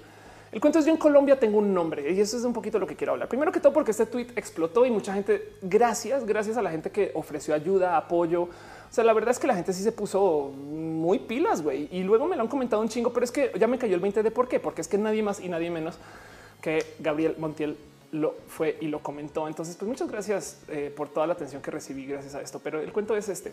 El 0.51 0.61
cuento 0.61 0.81
es 0.81 0.87
yo 0.87 0.91
en 0.91 0.97
Colombia 0.97 1.39
tengo 1.39 1.59
un 1.59 1.73
nombre 1.73 2.13
y 2.13 2.21
eso 2.21 2.37
es 2.37 2.45
un 2.45 2.53
poquito 2.53 2.79
lo 2.79 2.89
que 2.89 2.97
quiero 2.97 3.13
hablar. 3.13 3.29
Primero 3.29 3.53
que 3.53 3.61
todo 3.61 3.73
porque 3.73 3.93
este 3.93 4.07
tweet 4.07 4.29
explotó 4.35 4.85
y 4.85 4.91
mucha 4.91 5.13
gente, 5.15 5.53
gracias, 5.63 6.27
gracias 6.27 6.57
a 6.57 6.63
la 6.63 6.71
gente 6.71 6.91
que 6.91 7.13
ofreció 7.15 7.55
ayuda, 7.55 7.97
apoyo. 7.97 8.43
O 8.43 8.49
sea, 8.91 9.05
la 9.05 9.13
verdad 9.13 9.31
es 9.31 9.39
que 9.39 9.47
la 9.47 9.55
gente 9.55 9.73
sí 9.73 9.83
se 9.83 9.93
puso 9.93 10.51
muy 10.57 11.21
pilas, 11.21 11.63
güey. 11.63 11.89
Y 11.93 12.03
luego 12.03 12.27
me 12.27 12.35
lo 12.35 12.43
han 12.43 12.49
comentado 12.49 12.83
un 12.83 12.89
chingo, 12.89 13.13
pero 13.13 13.25
es 13.25 13.31
que 13.31 13.53
ya 13.59 13.67
me 13.67 13.79
cayó 13.79 13.95
el 13.95 14.01
20 14.01 14.23
de 14.23 14.31
por 14.31 14.49
qué, 14.49 14.59
porque 14.59 14.81
es 14.81 14.89
que 14.89 14.99
nadie 14.99 15.23
más 15.23 15.41
y 15.41 15.49
nadie 15.49 15.71
menos 15.71 15.99
que 16.61 16.85
Gabriel 16.99 17.37
Montiel 17.39 17.77
lo 18.13 18.35
fue 18.49 18.77
y 18.81 18.87
lo 18.87 19.01
comentó. 19.01 19.49
Entonces, 19.49 19.77
pues 19.77 19.89
muchas 19.89 20.09
gracias 20.09 20.59
eh, 20.69 20.93
por 20.95 21.09
toda 21.09 21.27
la 21.27 21.35
atención 21.35 21.63
que 21.63 21.71
recibí 21.71 22.07
gracias 22.07 22.35
a 22.35 22.41
esto. 22.41 22.61
Pero 22.63 22.81
el 22.81 22.93
cuento 22.93 23.17
es 23.17 23.29
este. 23.29 23.53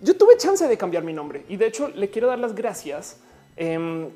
Yo 0.00 0.16
tuve 0.16 0.36
chance 0.36 0.66
de 0.66 0.76
cambiar 0.76 1.02
mi 1.02 1.12
nombre 1.12 1.44
y 1.48 1.56
de 1.56 1.66
hecho 1.66 1.88
le 1.88 2.10
quiero 2.10 2.28
dar 2.28 2.38
las 2.38 2.54
gracias 2.54 3.16
em, 3.56 4.10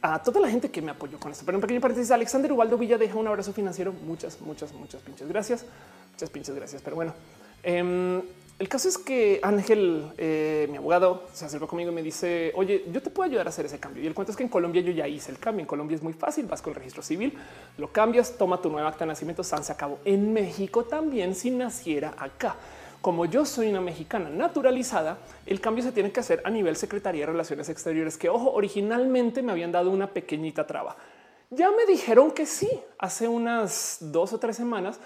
a 0.00 0.22
toda 0.22 0.40
la 0.40 0.48
gente 0.48 0.70
que 0.70 0.80
me 0.80 0.90
apoyó 0.90 1.18
con 1.18 1.32
esto. 1.32 1.44
Pero 1.44 1.58
en 1.58 1.62
pequeño 1.62 1.80
paréntesis, 1.80 2.10
Alexander 2.10 2.52
Ubaldo 2.52 2.78
Villa 2.78 2.96
deja 2.96 3.16
un 3.16 3.26
abrazo 3.26 3.52
financiero. 3.52 3.92
Muchas, 3.92 4.40
muchas, 4.40 4.72
muchas 4.72 5.02
pinches 5.02 5.28
gracias. 5.28 5.66
Muchas 6.12 6.30
pinches 6.30 6.54
gracias. 6.54 6.80
Pero 6.82 6.96
bueno, 6.96 7.14
em, 7.62 8.22
el 8.60 8.68
caso 8.68 8.90
es 8.90 8.98
que 8.98 9.40
Ángel, 9.42 10.12
eh, 10.18 10.68
mi 10.70 10.76
abogado, 10.76 11.24
se 11.32 11.46
acercó 11.46 11.66
conmigo 11.66 11.90
y 11.92 11.94
me 11.94 12.02
dice, 12.02 12.52
oye, 12.54 12.84
yo 12.92 13.00
te 13.00 13.08
puedo 13.08 13.26
ayudar 13.26 13.46
a 13.46 13.48
hacer 13.48 13.64
ese 13.64 13.80
cambio. 13.80 14.02
Y 14.02 14.06
el 14.06 14.12
cuento 14.12 14.32
es 14.32 14.36
que 14.36 14.42
en 14.42 14.50
Colombia 14.50 14.82
yo 14.82 14.92
ya 14.92 15.08
hice 15.08 15.32
el 15.32 15.38
cambio. 15.38 15.62
En 15.62 15.66
Colombia 15.66 15.94
es 15.94 16.02
muy 16.02 16.12
fácil, 16.12 16.44
vas 16.44 16.60
con 16.60 16.72
el 16.72 16.74
registro 16.74 17.02
civil, 17.02 17.32
lo 17.78 17.90
cambias, 17.90 18.36
toma 18.36 18.60
tu 18.60 18.68
nueva 18.68 18.88
acta 18.88 19.06
de 19.06 19.08
nacimiento, 19.08 19.42
San 19.42 19.64
se 19.64 19.72
acabó. 19.72 19.98
En 20.04 20.34
México 20.34 20.84
también 20.84 21.34
si 21.34 21.50
naciera 21.50 22.12
acá. 22.18 22.56
Como 23.00 23.24
yo 23.24 23.46
soy 23.46 23.70
una 23.70 23.80
mexicana 23.80 24.28
naturalizada, 24.28 25.16
el 25.46 25.58
cambio 25.62 25.82
se 25.82 25.92
tiene 25.92 26.12
que 26.12 26.20
hacer 26.20 26.42
a 26.44 26.50
nivel 26.50 26.76
Secretaría 26.76 27.22
de 27.22 27.32
Relaciones 27.32 27.70
Exteriores, 27.70 28.18
que 28.18 28.28
ojo, 28.28 28.52
originalmente 28.52 29.40
me 29.40 29.52
habían 29.52 29.72
dado 29.72 29.90
una 29.90 30.08
pequeñita 30.08 30.66
traba. 30.66 30.96
Ya 31.48 31.70
me 31.70 31.86
dijeron 31.86 32.30
que 32.30 32.44
sí, 32.44 32.68
hace 32.98 33.26
unas 33.26 33.96
dos 34.00 34.34
o 34.34 34.38
tres 34.38 34.56
semanas 34.56 35.00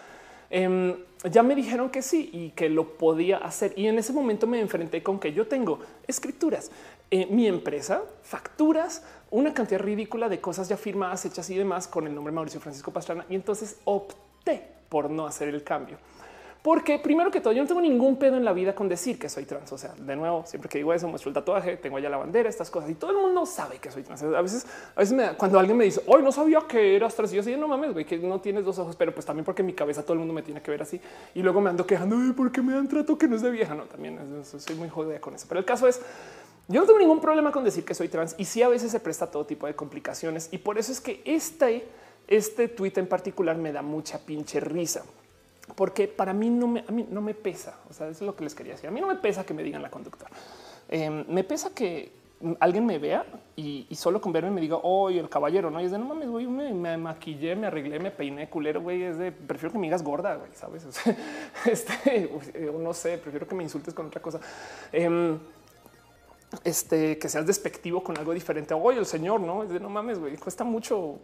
Em, 0.51 0.95
ya 1.31 1.43
me 1.43 1.55
dijeron 1.55 1.91
que 1.91 2.03
sí 2.03 2.31
y 2.33 2.51
que 2.51 2.69
lo 2.69 2.97
podía 2.99 3.39
hacer. 3.39 3.73
Y 3.77 3.87
en 3.87 3.99
ese 3.99 4.13
momento 4.13 4.47
me 4.47 4.61
enfrenté 4.61 5.03
con 5.03 5.19
que 5.19 5.33
yo 5.33 5.47
tengo 5.47 5.81
escrituras, 6.07 6.71
eh, 7.11 7.27
mi 7.27 7.47
empresa, 7.47 8.03
facturas, 8.23 9.03
una 9.31 9.55
cantidad 9.55 9.81
ridícula 9.81 10.29
de 10.29 10.41
cosas 10.41 10.69
ya 10.69 10.77
firmadas, 10.77 11.25
hechas 11.25 11.49
y 11.51 11.57
demás 11.57 11.89
con 11.89 12.07
el 12.07 12.15
nombre 12.15 12.33
Mauricio 12.33 12.61
Francisco 12.61 12.93
Pastrana. 12.93 13.25
Y 13.29 13.35
entonces 13.35 13.79
opté 13.85 14.69
por 14.89 15.11
no 15.11 15.27
hacer 15.27 15.49
el 15.49 15.65
cambio. 15.65 15.99
Porque 16.65 16.99
primero 16.99 17.31
que 17.31 17.43
todo, 17.43 17.53
yo 17.53 17.61
no 17.61 17.69
tengo 17.69 17.83
ningún 17.83 18.17
pedo 18.17 18.39
en 18.39 18.45
la 18.47 18.55
vida 18.55 18.75
con 18.75 18.89
decir 18.89 19.19
que 19.19 19.29
soy 19.29 19.45
trans. 19.45 19.71
O 19.71 19.77
sea, 19.77 19.93
de 19.99 20.17
nuevo, 20.17 20.47
siempre 20.47 20.71
que 20.71 20.79
digo 20.79 20.95
eso, 20.95 21.07
muestro 21.07 21.29
el 21.29 21.35
tatuaje, 21.35 21.77
tengo 21.77 21.99
allá 21.99 22.09
la 22.09 22.17
bandera, 22.17 22.49
estas 22.49 22.71
cosas 22.71 22.89
y 22.89 22.95
todo 22.95 23.11
el 23.11 23.19
mundo 23.19 23.45
sabe 23.45 23.77
que 23.77 23.91
soy 23.91 24.03
trans. 24.03 24.23
A 24.23 24.41
veces, 24.41 24.67
a 24.97 25.01
veces 25.01 25.37
cuando 25.37 25.59
alguien 25.59 25.77
me 25.77 25.85
dice 25.85 26.01
hoy 26.07 26.23
no 26.23 26.33
sabía 26.33 26.61
que 26.67 26.97
eras 26.97 27.15
trans, 27.15 27.35
y 27.35 27.37
yo 27.37 27.43
así 27.43 27.55
no 27.55 27.69
mames, 27.69 27.93
güey, 27.93 28.07
que 28.07 28.17
no 28.17 28.41
tienes 28.41 28.65
dos 28.65 28.79
ojos, 28.79 28.97
pero 28.97 29.13
pues 29.13 29.27
también 29.27 29.45
porque 29.45 29.63
mi 29.63 29.75
cabeza 29.75 30.03
todo 30.05 30.15
el 30.15 30.21
mundo 30.21 30.33
me 30.33 30.41
tiene 30.41 30.63
que 30.63 30.71
ver 30.71 30.81
así 30.81 30.99
y 31.35 31.43
luego 31.43 31.61
me 31.61 31.69
ando 31.69 31.87
quejando 31.87 32.17
porque 32.35 32.63
me 32.63 32.73
dan 32.73 32.89
trato 32.89 33.19
que 33.19 33.29
no 33.29 33.37
es 33.37 33.43
de 33.43 33.51
vieja. 33.51 33.75
No, 33.75 33.83
también 33.83 34.19
soy 34.43 34.77
muy 34.77 34.89
jodida 34.89 35.21
con 35.21 35.35
eso. 35.35 35.45
Pero 35.47 35.59
el 35.59 35.67
caso 35.67 35.87
es, 35.87 36.01
yo 36.69 36.81
no 36.81 36.87
tengo 36.87 36.99
ningún 36.99 37.21
problema 37.21 37.53
con 37.53 37.63
decir 37.63 37.85
que 37.85 37.93
soy 37.93 38.09
trans 38.09 38.37
y 38.39 38.47
sí 38.47 38.63
a 38.63 38.69
veces 38.69 38.91
se 38.91 39.01
presta 39.01 39.31
todo 39.31 39.45
tipo 39.45 39.67
de 39.67 39.77
complicaciones 39.77 40.49
y 40.51 40.57
por 40.57 40.79
eso 40.79 40.93
es 40.93 41.03
que 41.03 41.21
este, 41.27 41.87
este 42.27 42.69
tweet 42.69 42.95
en 42.97 43.07
particular 43.07 43.59
me 43.59 43.71
da 43.71 43.83
mucha 43.83 44.25
pinche 44.25 44.61
risa 44.61 45.05
porque 45.77 46.09
para 46.09 46.33
mí 46.33 46.51
no 46.51 46.67
me, 46.67 46.85
a 46.87 46.93
mí 46.93 47.07
no 47.09 47.21
me 47.21 47.35
pesa. 47.35 47.79
O 47.89 47.93
sea, 47.93 48.09
eso 48.09 48.25
es 48.25 48.27
lo 48.27 48.37
que 48.37 48.45
les 48.45 48.55
quería 48.55 48.75
decir. 48.75 48.89
A 48.89 48.93
mí 48.93 49.01
no 49.01 49.07
me 49.07 49.17
pesa 49.17 49.45
que 49.45 49.55
me 49.55 49.63
digan 49.63 49.83
la 49.83 49.91
conducta. 49.91 50.27
Em, 50.89 51.25
me 51.29 51.45
pesa 51.45 51.71
que 51.75 52.13
alguien 52.61 52.85
me 52.85 52.99
vea 52.99 53.25
y, 53.57 53.87
solo 53.95 54.21
con 54.21 54.33
verme 54.33 54.51
me 54.51 54.61
diga, 54.61 54.77
hoy 54.83 55.19
el 55.19 55.29
caballero, 55.29 55.71
no 55.71 55.79
es 55.79 55.91
de 55.91 55.99
no 55.99 56.05
mames, 56.05 56.29
güey, 56.29 56.47
me, 56.47 56.97
maquillé, 56.97 57.57
me 57.57 57.69
arreglé, 57.69 57.99
me 57.99 58.11
peiné 58.11 58.51
culero, 58.51 58.83
güey. 58.83 59.03
Es 59.03 59.19
de 59.19 59.33
prefiero 59.33 59.73
que 59.73 59.79
me 59.79 59.87
digas 59.87 60.03
gorda, 60.03 60.37
güey, 60.37 60.51
sabes? 60.55 60.87
este 61.65 62.31
no 62.79 62.93
sé, 62.93 63.19
prefiero 63.19 63.47
que 63.47 63.55
me 63.55 63.63
insultes 63.63 63.95
con 63.95 64.07
otra 64.07 64.21
cosa. 64.21 64.41
Em, 64.93 65.39
este, 66.63 67.19
que 67.19 67.29
seas 67.29 67.47
despectivo 67.47 68.03
con 68.03 68.17
algo 68.19 68.33
diferente. 68.33 68.75
Oye, 68.75 68.99
el 68.99 69.07
señor, 69.07 69.41
no 69.41 69.63
es 69.63 69.71
de 69.71 69.81
no 69.81 69.89
mames, 69.89 70.19
güey, 70.19 70.37
cuesta 70.37 70.63
mucho 70.63 71.19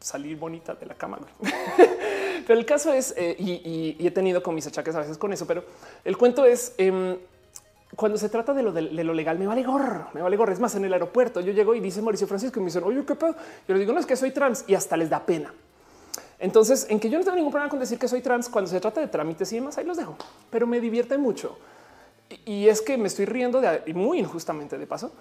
salir 0.00 0.36
bonita 0.36 0.74
de 0.74 0.86
la 0.86 0.94
cama. 0.94 1.18
pero 2.46 2.58
el 2.58 2.66
caso 2.66 2.92
es, 2.92 3.14
eh, 3.16 3.36
y, 3.38 3.96
he 4.04 4.10
tenido 4.10 4.42
con 4.42 4.54
mis 4.54 4.66
achaques 4.66 4.94
a 4.94 5.00
veces 5.00 5.18
con 5.18 5.32
eso, 5.32 5.46
pero 5.46 5.64
el 6.04 6.16
cuento 6.16 6.44
es 6.44 6.74
em, 6.78 7.16
cuando 7.94 8.18
se 8.18 8.28
trata 8.28 8.52
de 8.52 8.62
lo, 8.62 9.14
legal, 9.14 9.38
me 9.38 9.46
vale 9.46 9.62
gorro, 9.62 10.08
me 10.12 10.22
vale 10.22 10.36
gorro. 10.36 10.52
Es 10.52 10.60
más, 10.60 10.74
en 10.74 10.84
el 10.84 10.92
aeropuerto 10.92 11.40
yo 11.40 11.52
llego 11.52 11.74
y 11.74 11.80
dice 11.80 12.02
Mauricio 12.02 12.26
Francisco 12.26 12.58
y 12.58 12.62
me 12.62 12.66
dicen, 12.66 12.82
oye, 12.84 13.04
qué 13.04 13.14
pedo. 13.14 13.34
Yo 13.68 13.74
les 13.74 13.80
digo, 13.80 13.92
no 13.92 14.00
es 14.00 14.06
que 14.06 14.16
soy 14.16 14.32
trans 14.32 14.64
y 14.66 14.74
hasta 14.74 14.96
les 14.96 15.08
da 15.08 15.24
pena. 15.24 15.54
Entonces, 16.38 16.86
en 16.90 17.00
que 17.00 17.08
yo 17.08 17.18
no 17.18 17.24
tengo 17.24 17.36
ningún 17.36 17.52
problema 17.52 17.70
con 17.70 17.78
decir 17.78 17.98
que 17.98 18.08
soy 18.08 18.20
trans 18.20 18.48
cuando 18.48 18.70
se 18.70 18.80
trata 18.80 19.00
de 19.00 19.08
trámites 19.08 19.50
y 19.52 19.56
demás, 19.56 19.78
ahí 19.78 19.86
los 19.86 19.96
dejo, 19.96 20.16
pero 20.50 20.66
me 20.66 20.80
divierte 20.80 21.16
mucho. 21.16 21.58
Y 22.44 22.68
es 22.68 22.82
que 22.82 22.98
me 22.98 23.06
estoy 23.06 23.24
riendo 23.24 23.60
de 23.60 23.94
muy 23.94 24.18
injustamente 24.18 24.76
de 24.76 24.86
paso 24.86 25.12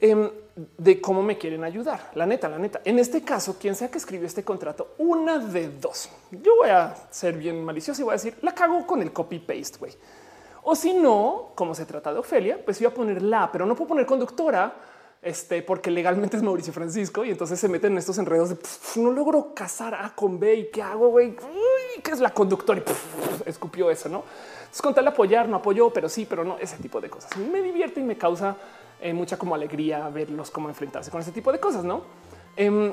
em, 0.00 0.30
de 0.76 1.00
cómo 1.00 1.22
me 1.22 1.38
quieren 1.38 1.64
ayudar. 1.64 2.10
La 2.14 2.26
neta, 2.26 2.48
la 2.48 2.58
neta. 2.58 2.80
En 2.84 2.98
este 2.98 3.22
caso, 3.22 3.56
quien 3.58 3.74
sea 3.74 3.90
que 3.90 3.98
escribió 3.98 4.26
este 4.26 4.44
contrato, 4.44 4.94
una 4.98 5.38
de 5.38 5.68
dos. 5.68 6.10
Yo 6.30 6.56
voy 6.56 6.70
a 6.70 6.94
ser 7.10 7.36
bien 7.36 7.64
malicioso 7.64 8.00
y 8.02 8.04
voy 8.04 8.12
a 8.12 8.16
decir 8.16 8.36
la 8.42 8.54
cago 8.54 8.86
con 8.86 9.02
el 9.02 9.12
copy 9.12 9.38
paste, 9.38 9.78
güey. 9.78 9.92
O 10.62 10.74
si 10.74 10.92
no, 10.92 11.52
como 11.54 11.74
se 11.74 11.86
trata 11.86 12.12
de 12.12 12.18
Ofelia, 12.18 12.62
pues 12.64 12.80
iba 12.80 12.90
a 12.90 12.94
poner 12.94 13.22
la, 13.22 13.50
pero 13.50 13.64
no 13.64 13.74
puedo 13.74 13.88
poner 13.88 14.04
conductora 14.04 14.74
este, 15.22 15.62
porque 15.62 15.90
legalmente 15.90 16.36
es 16.36 16.42
Mauricio 16.42 16.72
Francisco 16.72 17.24
y 17.24 17.30
entonces 17.30 17.60
se 17.60 17.68
meten 17.68 17.92
en 17.92 17.98
estos 17.98 18.16
enredos 18.16 18.50
de 18.50 18.58
no 18.96 19.10
logro 19.10 19.52
casar 19.54 19.94
A 19.94 20.14
con 20.14 20.40
B 20.40 20.54
y 20.54 20.70
qué 20.70 20.82
hago, 20.82 21.08
güey, 21.08 21.36
que 22.02 22.10
es 22.10 22.20
la 22.20 22.32
conductora 22.32 22.80
y 22.80 23.48
escupió 23.48 23.90
eso, 23.90 24.08
no? 24.08 24.24
Entonces 24.60 24.82
con 24.82 24.94
tal 24.94 25.04
de 25.04 25.10
apoyar, 25.10 25.48
no 25.48 25.56
apoyó, 25.56 25.90
pero 25.90 26.08
sí, 26.08 26.26
pero 26.28 26.44
no, 26.44 26.58
ese 26.58 26.76
tipo 26.76 27.00
de 27.00 27.10
cosas. 27.10 27.36
Me 27.36 27.60
divierte 27.60 28.00
y 28.00 28.04
me 28.04 28.16
causa 28.16 28.56
eh, 29.00 29.12
mucha 29.12 29.36
como 29.36 29.54
alegría 29.54 30.08
verlos 30.08 30.50
cómo 30.50 30.68
enfrentarse 30.68 31.10
con 31.10 31.20
ese 31.20 31.32
tipo 31.32 31.50
de 31.52 31.58
cosas, 31.58 31.84
no? 31.84 32.02
Em, 32.56 32.92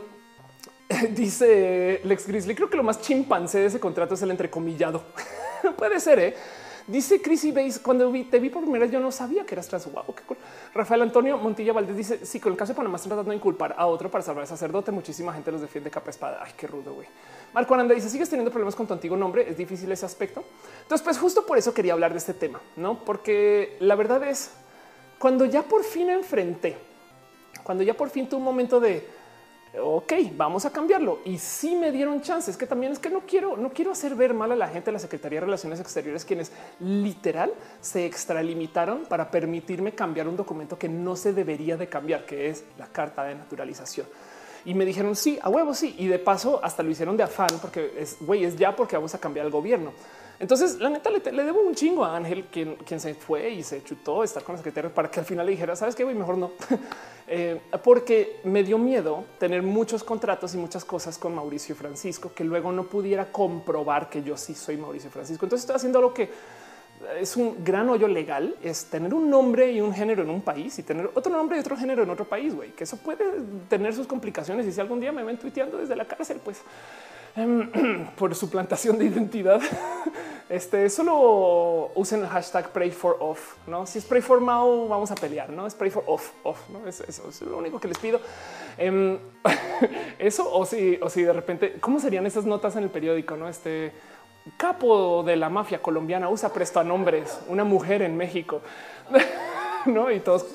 dice 1.12 2.02
Lex 2.04 2.28
Grizzly, 2.28 2.56
creo 2.56 2.70
que 2.70 2.78
lo 2.78 2.84
más 2.84 3.02
chimpancé 3.02 3.60
de 3.60 3.66
ese 3.68 3.80
contrato 3.80 4.14
es 4.14 4.22
el 4.22 4.32
entrecomillado. 4.32 5.04
Puede 5.78 6.00
ser, 6.00 6.20
¿eh? 6.20 6.36
Dice 6.88 7.22
Chrissy 7.22 7.52
Base, 7.52 7.82
cuando 7.82 8.10
te 8.32 8.40
vi 8.40 8.50
por 8.50 8.62
primera 8.62 8.86
vez, 8.86 8.94
yo 8.94 9.02
no 9.02 9.12
sabía 9.12 9.46
que 9.46 9.56
eras 9.56 9.68
trans. 9.68 9.92
Wow, 9.92 10.06
cool. 10.26 10.38
Rafael 10.74 11.02
Antonio 11.02 11.38
Montilla 11.38 11.74
Valdés 11.74 11.98
dice: 11.98 12.26
Sí, 12.26 12.40
con 12.40 12.54
el 12.54 12.58
caso 12.58 12.72
de 12.72 12.78
Panamá 12.78 12.96
están 12.96 13.10
tratando 13.10 13.32
de 13.32 13.36
inculpar 13.36 13.76
a 13.78 13.88
otro 13.88 14.10
para 14.10 14.24
salvar 14.24 14.44
al 14.44 14.48
sacerdote. 14.48 14.90
Muchísima 14.94 15.34
gente 15.34 15.52
los 15.52 15.60
defiende 15.60 15.92
capa 15.92 16.12
espada. 16.12 16.40
Ay, 16.42 16.54
qué 16.56 16.66
rudo, 16.66 16.94
güey. 16.94 17.08
Marco 17.54 17.74
Aranda 17.74 17.94
dice: 17.94 18.10
Sigues 18.10 18.30
teniendo 18.30 18.52
problemas 18.52 18.74
con 18.74 18.88
tu 18.88 18.94
antiguo 18.94 19.18
nombre. 19.18 19.50
Es 19.50 19.58
difícil 19.58 19.92
ese 19.92 20.06
aspecto. 20.06 20.46
Entonces, 20.84 21.04
pues 21.04 21.18
justo 21.18 21.46
por 21.46 21.58
eso 21.58 21.74
quería 21.74 21.92
hablar 21.92 22.14
de 22.14 22.20
este 22.20 22.34
tema, 22.34 22.62
no? 22.78 23.04
Porque 23.04 23.76
la 23.82 23.96
verdad 23.96 24.24
es 24.24 24.52
cuando 25.20 25.46
ya 25.46 25.64
por 25.64 25.84
fin 25.84 26.10
enfrenté, 26.10 26.78
cuando 27.64 27.84
ya 27.84 27.94
por 27.94 28.10
fin 28.10 28.28
tuve 28.28 28.40
un 28.40 28.46
momento 28.46 28.80
de 28.80 29.18
ok, 29.80 30.14
vamos 30.36 30.66
a 30.66 30.72
cambiarlo. 30.72 31.20
Y 31.26 31.38
sí 31.38 31.76
me 31.76 31.92
dieron 31.92 32.22
chances, 32.22 32.58
que 32.58 32.66
también 32.66 32.92
es 32.92 33.00
que 33.00 33.10
no 33.10 33.22
quiero, 33.22 33.58
no 33.58 33.70
quiero 33.70 33.92
hacer 33.92 34.16
ver 34.16 34.34
mal 34.34 34.52
a 34.52 34.56
la 34.56 34.68
gente 34.68 34.86
de 34.86 34.94
la 34.94 35.00
Secretaría 35.00 35.40
de 35.40 35.46
Relaciones 35.46 35.80
Exteriores, 35.80 36.26
quienes 36.26 36.52
literal 36.80 37.54
se 37.82 38.06
extralimitaron 38.06 39.06
para 39.06 39.30
permitirme 39.30 39.94
cambiar 39.94 40.28
un 40.28 40.38
documento 40.38 40.78
que 40.78 40.90
no 40.90 41.16
se 41.16 41.34
debería 41.34 41.78
de 41.78 41.88
cambiar, 41.88 42.26
que 42.26 42.50
es 42.50 42.64
la 42.78 42.88
carta 42.88 43.24
de 43.24 43.36
naturalización. 43.36 44.08
Y 44.66 44.74
me 44.74 44.86
dijeron 44.86 45.16
sí, 45.16 45.40
a 45.42 45.50
huevo, 45.50 45.74
sí. 45.74 45.96
Y 45.98 46.08
de 46.08 46.20
paso 46.20 46.60
hasta 46.64 46.84
lo 46.84 46.90
hicieron 46.90 47.16
de 47.16 47.24
afán 47.24 47.48
porque 47.62 47.94
es 47.98 48.18
güey, 48.20 48.44
es 48.44 48.58
ya 48.58 48.76
porque 48.76 48.96
vamos 48.96 49.14
a 49.16 49.20
cambiar 49.20 49.46
el 49.46 49.52
gobierno. 49.52 49.94
Entonces, 50.40 50.80
la 50.80 50.90
neta, 50.90 51.10
le, 51.10 51.20
debo 51.20 51.62
un 51.62 51.74
chingo 51.74 52.06
a 52.06 52.16
Ángel, 52.16 52.46
quien, 52.46 53.00
se 53.00 53.16
fue 53.16 53.50
y 53.50 53.64
se 53.64 53.84
chutó 53.84 54.24
estar 54.24 54.44
con 54.44 54.54
la 54.54 54.58
secretaria 54.58 54.94
para 54.94 55.10
que 55.10 55.20
al 55.20 55.26
final 55.26 55.46
le 55.46 55.54
dijera, 55.54 55.76
sabes 55.76 55.96
qué, 55.96 56.04
güey, 56.04 56.16
mejor 56.16 56.38
no. 56.38 56.52
Eh, 57.30 57.60
porque 57.84 58.40
me 58.46 58.64
dio 58.64 58.78
miedo 58.78 59.26
tener 59.38 59.62
muchos 59.62 60.02
contratos 60.02 60.54
y 60.54 60.58
muchas 60.58 60.86
cosas 60.86 61.18
con 61.18 61.36
Mauricio 61.36 61.76
Francisco 61.76 62.32
que 62.34 62.46
luego 62.46 62.72
no 62.72 62.86
pudiera 62.86 63.34
comprobar 63.34 64.10
que 64.10 64.24
yo 64.24 64.38
sí 64.38 64.56
soy 64.56 64.78
Mauricio 64.78 65.10
Francisco. 65.10 65.46
Entonces, 65.46 65.66
estoy 65.66 65.76
haciendo 65.76 66.00
lo 66.00 66.14
que 66.14 66.30
es 67.20 67.38
un 67.38 67.64
gran 67.64 67.90
hoyo 67.90 68.08
legal, 68.08 68.56
es 68.64 68.86
tener 68.86 69.14
un 69.14 69.30
nombre 69.30 69.72
y 69.72 69.82
un 69.82 69.94
género 69.94 70.24
en 70.24 70.30
un 70.30 70.42
país 70.42 70.78
y 70.80 70.84
tener 70.84 71.10
otro 71.14 71.32
nombre 71.32 71.58
y 71.58 71.60
otro 71.60 71.78
género 71.78 72.04
en 72.04 72.10
otro 72.10 72.26
país, 72.26 72.56
güey, 72.56 72.72
que 72.72 72.86
eso 72.86 72.98
puede 72.98 73.26
tener 73.70 73.94
sus 73.94 74.08
complicaciones. 74.08 74.66
Y 74.66 74.72
si 74.72 74.82
algún 74.82 75.00
día 75.00 75.12
me 75.12 75.24
ven 75.24 75.38
tuiteando 75.38 75.78
desde 75.78 75.96
la 75.96 76.06
cárcel, 76.06 76.40
pues 76.44 76.62
por 78.18 78.36
su 78.36 78.50
plantación 78.50 78.98
de 78.98 79.06
identidad. 79.06 79.62
Este 80.50 80.90
solo 80.90 81.92
usen 81.94 82.22
el 82.22 82.28
hashtag 82.28 82.70
pray 82.72 82.90
for 82.90 83.18
off. 83.20 83.56
No, 83.68 83.86
si 83.86 84.00
es 84.00 84.06
pray 84.06 84.22
for 84.22 84.40
Mao, 84.40 84.88
vamos 84.88 85.12
a 85.12 85.16
pelear. 85.16 85.50
No 85.50 85.68
es 85.68 85.76
pray 85.76 85.92
for 85.92 86.06
off. 86.08 86.32
Off 86.44 86.70
no 86.70 86.88
es 86.88 87.02
eso. 87.02 87.28
Es 87.28 87.42
lo 87.42 87.58
único 87.58 87.82
que 87.82 87.90
les 87.90 87.98
pido. 87.98 88.22
Em, 88.78 89.20
eso 90.20 90.50
o 90.50 90.66
si, 90.66 90.98
o 91.02 91.10
si 91.10 91.24
de 91.24 91.34
repente, 91.34 91.76
cómo 91.82 92.00
serían 92.00 92.26
esas 92.26 92.46
notas 92.46 92.78
en 92.78 92.84
el 92.84 92.90
periódico? 92.90 93.36
No, 93.36 93.50
este 93.50 93.92
capo 94.56 95.22
de 95.24 95.36
la 95.36 95.50
mafia 95.50 95.82
colombiana 95.82 96.30
usa 96.30 96.54
presto 96.54 96.80
a 96.80 96.86
nombres, 96.86 97.42
una 97.50 97.66
mujer 97.66 98.02
en 98.02 98.16
México. 98.16 98.62
no, 99.86 100.10
y 100.10 100.22
todos 100.22 100.46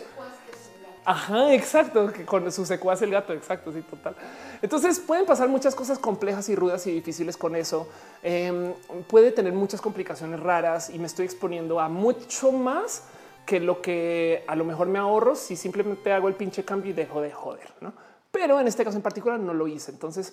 Ajá, 1.05 1.53
exacto, 1.53 2.13
que 2.13 2.25
con 2.25 2.51
su 2.53 2.65
secuaz 2.65 3.03
el 3.03 3.11
gato, 3.11 3.33
exacto, 3.33 3.73
sí, 3.73 3.83
total. 3.83 4.15
Entonces 4.63 5.01
pueden 5.01 5.27
pasar 5.27 5.49
muchas 5.49 5.75
cosas 5.75 5.99
complejas 5.99 6.49
y 6.49 6.55
rudas 6.55 6.87
y 6.87 6.93
difíciles 6.93 7.37
con 7.37 7.57
eso. 7.57 7.89
Em, 8.23 8.73
puede 9.09 9.33
tener 9.33 9.53
muchas 9.53 9.81
complicaciones 9.81 10.39
raras 10.39 10.89
y 10.89 10.99
me 11.01 11.07
estoy 11.07 11.27
exponiendo 11.27 11.81
a 11.81 11.89
mucho 11.89 12.53
más 12.53 13.03
que 13.45 13.59
lo 13.59 13.83
que 13.83 14.45
a 14.47 14.55
lo 14.55 14.65
mejor 14.65 14.87
me 14.87 15.01
ahorro 15.01 15.35
si 15.35 15.57
simplemente 15.57 16.13
hago 16.13 16.29
el 16.29 16.35
pinche 16.35 16.65
cambio 16.65 16.93
y 16.93 16.95
dejo 16.95 17.21
de 17.21 17.33
joder, 17.33 17.73
¿no? 17.81 17.93
Pero 18.31 18.61
en 18.61 18.69
este 18.69 18.85
caso 18.85 18.97
en 18.97 19.03
particular 19.03 19.41
no 19.41 19.53
lo 19.53 19.67
hice. 19.67 19.91
Entonces, 19.91 20.33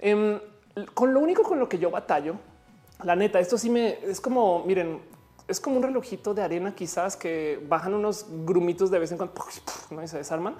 em, 0.00 0.40
con 0.92 1.14
lo 1.14 1.20
único 1.20 1.44
con 1.44 1.60
lo 1.60 1.68
que 1.68 1.78
yo 1.78 1.90
batallo, 1.90 2.34
la 3.04 3.14
neta, 3.14 3.38
esto 3.38 3.56
sí 3.56 3.70
me 3.70 3.98
es 4.04 4.20
como, 4.20 4.64
miren, 4.64 5.00
es 5.46 5.60
como 5.60 5.76
un 5.76 5.82
relojito 5.84 6.34
de 6.34 6.42
arena, 6.42 6.74
quizás 6.74 7.16
que 7.16 7.64
bajan 7.68 7.94
unos 7.94 8.26
grumitos 8.44 8.90
de 8.90 8.98
vez 8.98 9.12
en 9.12 9.18
cuando 9.18 9.34
¿no? 9.90 10.02
y 10.02 10.08
se 10.08 10.18
desarman. 10.18 10.56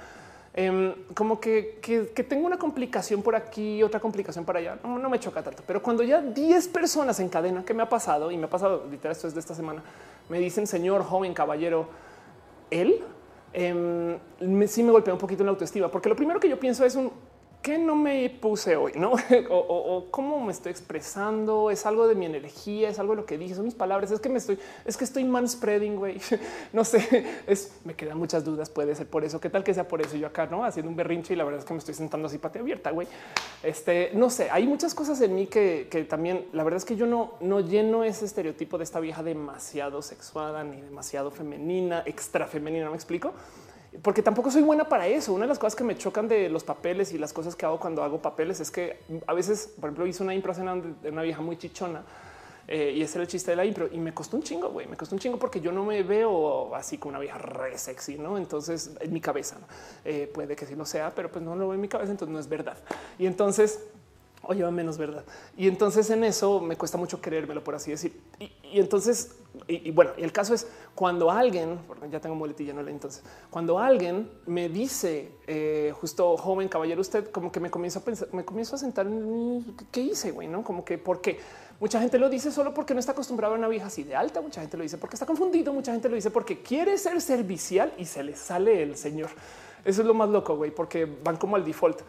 Em, 0.61 0.93
como 1.15 1.39
que, 1.39 1.79
tengo 2.29 2.45
una 2.45 2.59
complicación 2.59 3.23
por 3.23 3.37
aquí, 3.37 3.81
otra 3.85 4.01
complicación 4.01 4.45
para 4.45 4.59
allá. 4.59 4.79
No, 4.83 5.09
me 5.09 5.21
choca 5.21 5.41
tanto, 5.41 5.63
pero 5.65 5.81
cuando 5.81 6.03
ya 6.03 6.21
10 6.21 6.67
personas 6.67 7.21
en 7.21 7.29
cadena 7.29 7.65
que 7.65 7.73
me 7.73 7.85
ha 7.85 7.89
pasado 7.89 8.33
y 8.33 8.37
me 8.37 8.47
ha 8.47 8.51
pasado 8.51 8.85
literal, 8.91 9.13
esto 9.13 9.29
es 9.29 9.35
de 9.35 9.39
esta 9.39 9.55
semana, 9.55 9.85
me 10.29 10.41
dicen 10.41 10.67
señor, 10.67 11.05
joven, 11.05 11.33
caballero, 11.33 11.87
él 12.73 13.01
eh, 13.53 14.19
sí 14.67 14.83
me 14.83 14.91
golpea 14.91 15.15
un 15.15 15.21
poquito 15.21 15.45
en 15.45 15.47
la 15.47 15.53
autoestima, 15.53 15.93
porque 15.93 16.09
lo 16.09 16.17
primero 16.17 16.41
que 16.41 16.49
yo 16.49 16.59
pienso 16.59 16.85
es 16.85 16.97
un 16.97 17.13
qué 17.63 17.79
no 17.79 17.97
me 17.97 18.31
puse 18.31 18.77
hoy? 18.77 18.93
¿No? 18.97 19.13
o, 19.51 20.07
cómo 20.11 20.41
me 20.45 20.53
estoy 20.53 20.71
expresando, 20.71 21.71
es 21.71 21.87
algo 21.87 22.07
de 22.07 22.15
mi 22.15 22.27
energía, 22.27 22.89
es 22.89 22.99
algo 22.99 23.15
de 23.15 23.23
lo 23.23 23.27
que 23.27 23.39
dije, 23.39 23.55
son 23.55 23.65
mis 23.65 23.75
palabras, 23.75 24.11
es 24.11 24.21
que 24.21 24.29
me 24.29 24.39
estoy, 24.39 24.59
es 24.85 24.97
que 24.97 25.05
estoy 25.05 25.25
manspreading, 25.25 25.97
güey. 25.97 26.21
no 26.73 26.85
sé, 26.85 27.27
es, 27.47 27.73
me 27.85 27.95
quedan 27.95 28.19
muchas 28.19 28.45
dudas, 28.45 28.71
puede 28.71 28.95
ser 28.95 29.07
por 29.07 29.25
eso, 29.25 29.41
qué 29.41 29.51
tal 29.51 29.65
que 29.65 29.75
sea 29.75 29.89
por 29.89 30.01
eso 30.01 30.17
yo 30.17 30.27
acá, 30.27 30.47
¿no? 30.47 30.65
Haciendo 30.65 30.91
un 30.91 30.97
berrinche 30.97 31.35
y 31.35 31.37
la 31.37 31.45
verdad 31.45 31.61
es 31.61 31.65
que 31.65 31.75
me 31.75 31.79
estoy 31.79 31.95
sentando 31.95 32.29
así 32.29 32.39
pate 32.39 32.59
abierta, 32.59 32.91
güey. 32.91 33.07
Este, 33.63 34.11
no 34.15 34.31
sé, 34.31 34.51
hay 34.51 34.67
muchas 34.67 34.95
cosas 34.95 35.21
en 35.21 35.35
mí 35.35 35.47
que, 35.47 35.89
que 35.91 36.05
también, 36.05 36.47
la 36.53 36.65
verdad 36.65 36.79
es 36.79 36.85
que 36.85 36.97
yo 36.97 37.07
no, 37.07 37.35
no 37.41 37.61
lleno 37.61 38.05
ese 38.05 38.25
estereotipo 38.25 38.79
de 38.79 38.85
esta 38.85 39.01
vieja 39.01 39.23
demasiado 39.23 40.03
sexuada 40.03 40.65
ni 40.65 40.81
demasiado 40.81 41.31
femenina, 41.31 42.03
extra 42.07 42.47
femenina, 42.47 42.89
¿me 42.89 42.97
explico? 42.97 43.33
Porque 44.03 44.23
tampoco 44.23 44.51
soy 44.51 44.63
buena 44.63 44.89
para 44.89 45.07
eso. 45.07 45.33
Una 45.33 45.45
de 45.45 45.49
las 45.49 45.59
cosas 45.59 45.75
que 45.75 45.85
me 45.85 45.97
chocan 45.97 46.29
de 46.29 46.49
los 46.49 46.65
papeles 46.65 47.13
y 47.13 47.19
las 47.19 47.33
cosas 47.33 47.57
que 47.57 47.67
hago 47.67 47.81
cuando 47.81 48.03
hago 48.03 48.21
papeles 48.21 48.61
es 48.61 48.71
que 48.71 48.99
a 49.27 49.35
veces, 49.35 49.73
por 49.81 49.89
ejemplo, 49.89 50.07
hice 50.07 50.23
una 50.23 50.35
impro 50.35 50.53
de 50.55 51.11
una 51.11 51.23
vieja 51.23 51.41
muy 51.41 51.57
chichona 51.57 52.03
eh, 52.71 52.93
y 52.95 53.01
ese 53.03 53.17
era 53.17 53.23
el 53.23 53.29
chiste 53.29 53.51
de 53.53 53.57
la 53.57 53.65
impro 53.65 53.89
y 53.91 53.99
me 53.99 54.13
costó 54.13 54.37
un 54.37 54.43
chingo, 54.43 54.69
güey. 54.69 54.87
Me 54.87 54.97
costó 54.97 55.15
un 55.15 55.19
chingo 55.19 55.39
porque 55.39 55.61
yo 55.61 55.73
no 55.73 55.85
me 55.85 56.03
veo 56.03 56.75
así 56.75 56.99
con 56.99 57.11
una 57.11 57.19
vieja 57.19 57.39
re 57.39 57.79
sexy, 57.79 58.19
no? 58.19 58.37
Entonces 58.37 58.91
en 59.01 59.11
mi 59.11 59.23
cabeza 59.23 59.57
eh, 60.05 60.31
puede 60.33 60.55
que 60.55 60.67
sí 60.67 60.75
lo 60.75 60.85
sea, 60.85 61.15
pero 61.15 61.31
pues 61.31 61.43
no 61.43 61.57
lo 61.57 61.69
veo 61.69 61.75
en 61.75 61.81
mi 61.81 61.89
cabeza, 61.89 62.11
entonces 62.11 62.33
no 62.33 62.39
es 62.39 62.49
verdad. 62.49 62.77
Y 63.19 63.25
entonces 63.25 63.81
o 64.49 64.55
lleva 64.55 64.71
menos 64.71 64.97
verdad. 64.97 65.25
Y 65.59 65.69
entonces 65.69 66.09
en 66.09 66.25
eso 66.25 66.59
me 66.59 66.75
cuesta 66.75 66.97
mucho 66.97 67.21
creérmelo, 67.21 67.63
por 67.63 67.75
así 67.75 67.91
decir. 67.91 68.19
Y, 68.41 68.81
entonces, 68.81 69.37
y, 69.67 69.91
bueno, 69.91 70.13
y 70.17 70.23
el 70.23 70.33
caso 70.33 70.55
es 70.55 70.67
cuando 70.95 71.31
alguien, 71.31 71.79
ya 72.11 72.19
tengo 72.19 72.35
muletilla, 72.35 72.73
no 72.73 72.83
le 72.83 72.91
entonces, 72.91 73.23
cuando 73.51 73.79
alguien 73.79 74.31
me 74.47 74.71
dice, 74.71 75.33
eh, 75.47 75.93
justo 76.01 76.39
joven 76.39 76.69
caballero, 76.69 77.03
usted 77.03 77.31
como 77.31 77.53
que 77.53 77.61
me 77.61 77.71
comienza 77.71 77.99
a 77.99 78.03
pensar, 78.03 78.29
me 78.33 78.43
comienzo 78.43 78.77
a 78.77 78.79
sentar 78.79 79.07
en 79.07 79.77
qué 79.93 80.01
hice, 80.01 80.31
güey, 80.31 80.49
no 80.49 80.65
como 80.65 80.83
que 80.83 80.97
porque 80.97 81.39
mucha 81.79 82.01
gente 82.01 82.19
lo 82.19 82.31
dice 82.31 82.51
solo 82.51 82.73
porque 82.73 82.95
no 82.95 83.01
está 83.01 83.13
acostumbrado 83.13 83.55
a 83.55 83.59
una 83.59 83.69
vieja 83.69 83.89
así 83.89 84.03
de 84.03 84.17
alta. 84.17 84.41
Mucha 84.41 84.63
gente 84.63 84.79
lo 84.79 84.83
dice 84.83 84.97
porque 84.97 85.15
está 85.15 85.27
confundido. 85.27 85.73
Mucha 85.73 85.93
gente 85.93 86.09
lo 86.09 86.17
dice 86.17 86.31
porque 86.31 86.61
quiere 86.61 86.99
ser 86.99 87.21
servicial 87.21 87.93
y 87.99 88.07
se 88.07 88.25
le 88.25 88.35
sale 88.35 88.83
el 88.83 88.97
señor. 88.97 89.29
Eso 89.85 90.01
es 90.01 90.07
lo 90.07 90.15
más 90.15 90.29
loco, 90.29 90.57
güey, 90.57 90.73
porque 90.73 91.05
van 91.05 91.37
como 91.37 91.55
al 91.55 91.65
default 91.65 92.01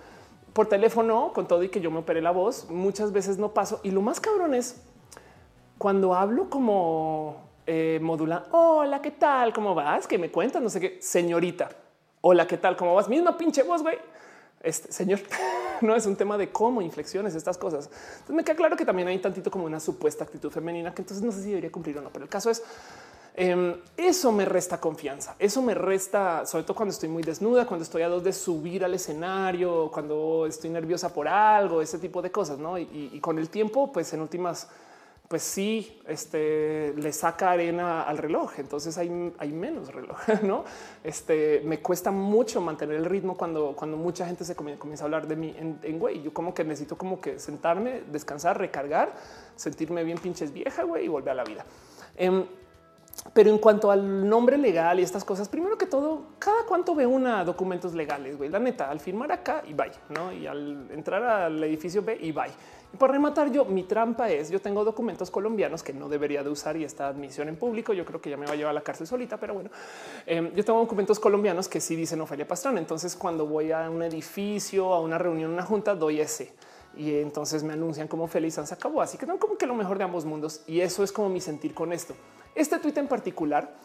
por 0.53 0.67
teléfono, 0.67 1.31
con 1.33 1.47
todo 1.47 1.63
y 1.63 1.69
que 1.69 1.81
yo 1.81 1.91
me 1.91 1.99
operé 1.99 2.21
la 2.21 2.31
voz, 2.31 2.69
muchas 2.69 3.11
veces 3.11 3.37
no 3.37 3.53
paso. 3.53 3.79
Y 3.83 3.91
lo 3.91 4.01
más 4.01 4.19
cabrón 4.19 4.53
es 4.53 4.81
cuando 5.77 6.13
hablo 6.13 6.49
como 6.49 7.49
eh, 7.65 7.99
modula. 8.01 8.47
Hola, 8.51 9.01
¿qué 9.01 9.11
tal? 9.11 9.53
¿Cómo 9.53 9.75
vas? 9.75 10.07
Que 10.07 10.17
me 10.17 10.31
cuentas, 10.31 10.61
no 10.61 10.69
sé 10.69 10.79
qué. 10.79 10.97
Señorita. 11.01 11.69
Hola, 12.21 12.47
¿qué 12.47 12.57
tal? 12.57 12.75
¿Cómo 12.75 12.95
vas? 12.95 13.07
Misma 13.07 13.37
pinche 13.37 13.63
voz, 13.63 13.81
güey. 13.81 13.97
Este 14.61 14.91
señor 14.91 15.19
no 15.81 15.95
es 15.95 16.05
un 16.05 16.17
tema 16.17 16.37
de 16.37 16.51
cómo 16.51 16.81
inflexiones 16.81 17.35
estas 17.35 17.57
cosas. 17.57 17.85
Entonces 17.85 18.35
me 18.35 18.43
queda 18.43 18.55
claro 18.55 18.75
que 18.75 18.85
también 18.85 19.07
hay 19.07 19.19
tantito 19.19 19.49
como 19.49 19.65
una 19.65 19.79
supuesta 19.79 20.23
actitud 20.25 20.51
femenina 20.51 20.93
que 20.93 21.01
entonces 21.01 21.23
no 21.23 21.31
sé 21.31 21.43
si 21.43 21.49
debería 21.49 21.71
cumplir 21.71 21.97
o 21.97 22.01
no, 22.01 22.09
pero 22.09 22.25
el 22.25 22.29
caso 22.29 22.49
es 22.49 22.61
eso 23.97 24.31
me 24.31 24.45
resta 24.45 24.79
confianza. 24.79 25.35
Eso 25.39 25.61
me 25.61 25.73
resta, 25.73 26.45
sobre 26.45 26.63
todo 26.63 26.75
cuando 26.75 26.93
estoy 26.93 27.09
muy 27.09 27.23
desnuda, 27.23 27.65
cuando 27.65 27.83
estoy 27.83 28.01
a 28.01 28.09
dos 28.09 28.23
de 28.23 28.33
subir 28.33 28.83
al 28.83 28.93
escenario, 28.93 29.89
cuando 29.93 30.45
estoy 30.45 30.69
nerviosa 30.69 31.13
por 31.13 31.27
algo, 31.27 31.81
ese 31.81 31.99
tipo 31.99 32.21
de 32.21 32.31
cosas. 32.31 32.59
¿no? 32.59 32.77
Y, 32.77 33.11
y 33.13 33.19
con 33.19 33.39
el 33.39 33.49
tiempo, 33.49 33.91
pues 33.91 34.13
en 34.13 34.21
últimas 34.21 34.67
pues 35.29 35.43
sí, 35.43 36.01
este 36.07 36.91
le 36.97 37.13
saca 37.13 37.51
arena 37.51 38.01
al 38.01 38.17
reloj. 38.17 38.53
Entonces 38.57 38.97
hay, 38.97 39.31
hay 39.37 39.51
menos 39.51 39.93
reloj, 39.93 40.17
no? 40.43 40.65
Este 41.03 41.61
me 41.63 41.79
cuesta 41.81 42.09
mucho 42.09 42.59
mantener 42.61 42.95
el 42.95 43.05
ritmo 43.05 43.37
cuando, 43.37 43.75
cuando 43.75 43.95
mucha 43.95 44.25
gente 44.25 44.43
se 44.43 44.55
comienza 44.55 45.03
a 45.03 45.05
hablar 45.05 45.27
de 45.27 45.35
mí 45.35 45.55
en, 45.55 45.99
güey. 45.99 46.23
Yo 46.23 46.33
como 46.33 46.51
que 46.55 46.63
necesito 46.63 46.97
como 46.97 47.21
que 47.21 47.37
sentarme, 47.37 48.01
descansar, 48.11 48.57
recargar, 48.57 49.13
sentirme 49.55 50.03
bien 50.03 50.17
pinches 50.17 50.51
vieja, 50.51 50.81
güey, 50.81 51.05
y 51.05 51.07
volver 51.07 51.29
a 51.29 51.35
la 51.35 51.43
vida. 51.43 51.63
Em, 52.17 52.45
pero 53.33 53.49
en 53.49 53.57
cuanto 53.57 53.91
al 53.91 54.27
nombre 54.27 54.57
legal 54.57 54.99
y 54.99 55.03
estas 55.03 55.23
cosas, 55.23 55.49
primero 55.49 55.77
que 55.77 55.85
todo, 55.85 56.23
cada 56.39 56.63
cuánto 56.63 56.95
ve 56.95 57.05
una 57.05 57.43
documentos 57.43 57.93
legales, 57.93 58.37
güey. 58.37 58.49
La 58.49 58.59
neta, 58.59 58.89
al 58.89 58.99
firmar 58.99 59.31
acá 59.31 59.63
y 59.67 59.73
bye, 59.73 59.91
no? 60.09 60.31
Y 60.31 60.47
al 60.47 60.89
entrar 60.91 61.23
al 61.23 61.63
edificio 61.63 62.01
B 62.01 62.17
y 62.19 62.31
bye. 62.31 62.51
Y 62.93 62.97
para 62.97 63.13
rematar, 63.13 63.51
yo 63.51 63.65
mi 63.65 63.83
trampa 63.83 64.29
es 64.29 64.49
yo 64.49 64.59
tengo 64.59 64.83
documentos 64.83 65.29
colombianos 65.29 65.83
que 65.83 65.93
no 65.93 66.09
debería 66.09 66.43
de 66.43 66.49
usar 66.49 66.75
y 66.77 66.83
esta 66.83 67.07
admisión 67.07 67.49
en 67.49 67.55
público. 67.55 67.93
Yo 67.93 68.05
creo 68.05 68.19
que 68.19 68.29
ya 68.29 68.37
me 68.37 68.45
va 68.45 68.53
a 68.53 68.55
llevar 68.55 68.71
a 68.71 68.73
la 68.73 68.81
cárcel 68.81 69.05
solita, 69.05 69.37
pero 69.37 69.53
bueno, 69.53 69.69
em, 70.25 70.53
yo 70.55 70.65
tengo 70.65 70.79
documentos 70.79 71.19
colombianos 71.19 71.67
que 71.67 71.81
sí 71.81 71.95
dicen 71.95 72.21
Ofelia 72.21 72.47
Pastrana. 72.47 72.79
Entonces, 72.79 73.15
cuando 73.15 73.45
voy 73.45 73.71
a 73.71 73.89
un 73.89 74.01
edificio, 74.01 74.93
a 74.93 75.01
una 75.01 75.17
reunión, 75.17 75.51
una 75.51 75.63
junta, 75.63 75.93
doy 75.93 76.21
ese 76.21 76.53
y 76.97 77.15
entonces 77.15 77.63
me 77.63 77.73
anuncian 77.73 78.07
como 78.07 78.27
feliz 78.27 78.55
se 78.55 78.73
acabó. 78.73 79.01
Así 79.01 79.17
que 79.17 79.25
no 79.25 79.37
como 79.39 79.57
que 79.57 79.67
lo 79.67 79.75
mejor 79.75 79.97
de 79.97 80.03
ambos 80.03 80.25
mundos. 80.25 80.61
Y 80.67 80.81
eso 80.81 81.03
es 81.03 81.11
como 81.11 81.29
mi 81.29 81.39
sentir 81.39 81.73
con 81.73 81.93
esto. 81.93 82.15
Este 82.55 82.79
tuit 82.79 82.97
en 82.97 83.07
particular 83.07 83.75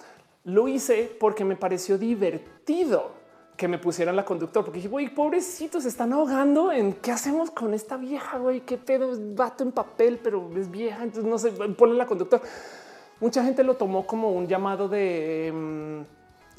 lo 0.44 0.68
hice 0.68 1.16
porque 1.18 1.44
me 1.44 1.56
pareció 1.56 1.98
divertido 1.98 3.24
que 3.56 3.68
me 3.68 3.78
pusieran 3.78 4.16
la 4.16 4.24
conductor, 4.24 4.64
porque 4.64 4.78
dije, 4.78 4.88
güey, 4.88 5.14
pobrecitos, 5.14 5.84
están 5.84 6.12
ahogando 6.12 6.72
en 6.72 6.92
qué 6.94 7.12
hacemos 7.12 7.50
con 7.50 7.72
esta 7.72 7.96
vieja, 7.96 8.38
güey, 8.38 8.60
qué 8.62 8.76
pedo, 8.76 9.12
es 9.12 9.34
vato 9.36 9.62
en 9.62 9.70
papel, 9.70 10.18
pero 10.22 10.50
es 10.56 10.70
vieja, 10.70 11.04
entonces 11.04 11.24
no 11.24 11.38
sé, 11.38 11.52
ponle 11.52 11.96
la 11.96 12.06
conductor. 12.06 12.40
Mucha 13.20 13.44
gente 13.44 13.62
lo 13.62 13.76
tomó 13.76 14.06
como 14.06 14.32
un 14.32 14.48
llamado 14.48 14.88
de, 14.88 15.46
em, 15.46 16.04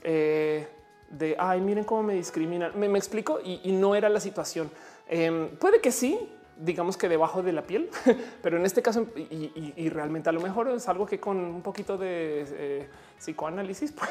eh, 0.04 0.68
de, 1.10 1.36
ay, 1.38 1.60
miren 1.60 1.84
cómo 1.84 2.04
me 2.04 2.14
discriminan. 2.14 2.72
Me, 2.80 2.88
me 2.88 2.98
explico 2.98 3.40
y, 3.44 3.72
no 3.74 3.94
era 3.94 4.08
la 4.08 4.22
situación. 4.22 4.72
Em, 5.08 5.50
puede 5.58 5.82
que 5.82 5.92
sí, 5.92 6.30
digamos 6.58 6.98
que 6.98 7.10
debajo 7.10 7.44
de 7.44 7.52
la 7.52 7.64
piel, 7.64 7.90
pero 8.42 8.58
en 8.58 8.66
este 8.66 8.82
caso 8.82 9.08
y, 9.16 9.90
realmente 9.90 10.30
a 10.30 10.32
lo 10.32 10.42
mejor 10.42 10.70
es 10.70 10.88
algo 10.88 11.06
que 11.06 11.20
con 11.20 11.38
un 11.38 11.62
poquito 11.62 11.98
de 11.98 12.46
eh, 12.48 12.90
psicoanálisis, 13.18 13.92
pues, 13.92 14.10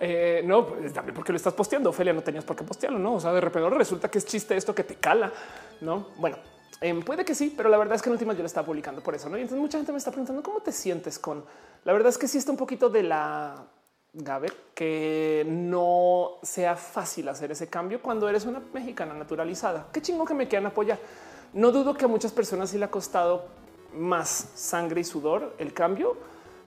eh, 0.00 0.42
no, 0.44 0.66
pues 0.66 0.92
también 0.92 1.14
porque 1.14 1.32
lo 1.32 1.36
estás 1.36 1.54
posteando, 1.54 1.90
Ophelia, 1.90 2.12
no 2.12 2.22
tenías 2.22 2.44
por 2.44 2.56
qué 2.56 2.64
postearlo, 2.64 2.98
no? 2.98 3.14
O 3.14 3.20
sea, 3.20 3.32
de 3.32 3.40
repente 3.40 3.68
resulta 3.70 4.10
que 4.10 4.18
es 4.18 4.26
chiste 4.26 4.56
esto 4.56 4.74
que 4.74 4.84
te 4.84 4.96
cala, 4.96 5.32
no? 5.80 6.08
Bueno, 6.18 6.36
em, 6.80 7.02
puede 7.02 7.24
que 7.24 7.34
sí, 7.34 7.52
pero 7.56 7.68
la 7.68 7.78
verdad 7.78 7.96
es 7.96 8.02
que 8.02 8.08
en 8.08 8.12
última 8.12 8.34
yo 8.34 8.40
lo 8.40 8.46
estaba 8.46 8.66
publicando 8.66 9.02
por 9.02 9.14
eso, 9.14 9.28
no? 9.28 9.36
Y 9.38 9.42
entonces 9.42 9.60
mucha 9.60 9.78
gente 9.78 9.92
me 9.92 9.98
está 9.98 10.10
preguntando 10.10 10.42
cómo 10.42 10.60
te 10.60 10.72
sientes 10.72 11.18
con 11.18 11.44
la 11.84 11.92
verdad 11.92 12.10
es 12.10 12.18
que 12.18 12.28
sí 12.28 12.38
está 12.38 12.52
un 12.52 12.56
poquito 12.56 12.88
de 12.88 13.02
la 13.02 13.66
Gaber, 14.14 14.52
que 14.74 15.46
no 15.48 16.32
sea 16.42 16.76
fácil 16.76 17.28
hacer 17.28 17.50
ese 17.50 17.68
cambio 17.68 18.02
cuando 18.02 18.28
eres 18.28 18.44
una 18.44 18.60
mexicana 18.74 19.14
naturalizada. 19.14 19.88
Qué 19.90 20.02
chingo 20.02 20.26
que 20.26 20.34
me 20.34 20.48
quieran 20.48 20.66
apoyar. 20.66 20.98
No 21.54 21.72
dudo 21.72 21.94
que 21.94 22.04
a 22.04 22.08
muchas 22.08 22.30
personas 22.30 22.70
sí 22.70 22.78
le 22.78 22.84
ha 22.84 22.90
costado 22.90 23.46
más 23.94 24.50
sangre 24.54 25.00
y 25.00 25.04
sudor 25.04 25.54
el 25.58 25.72
cambio. 25.72 26.16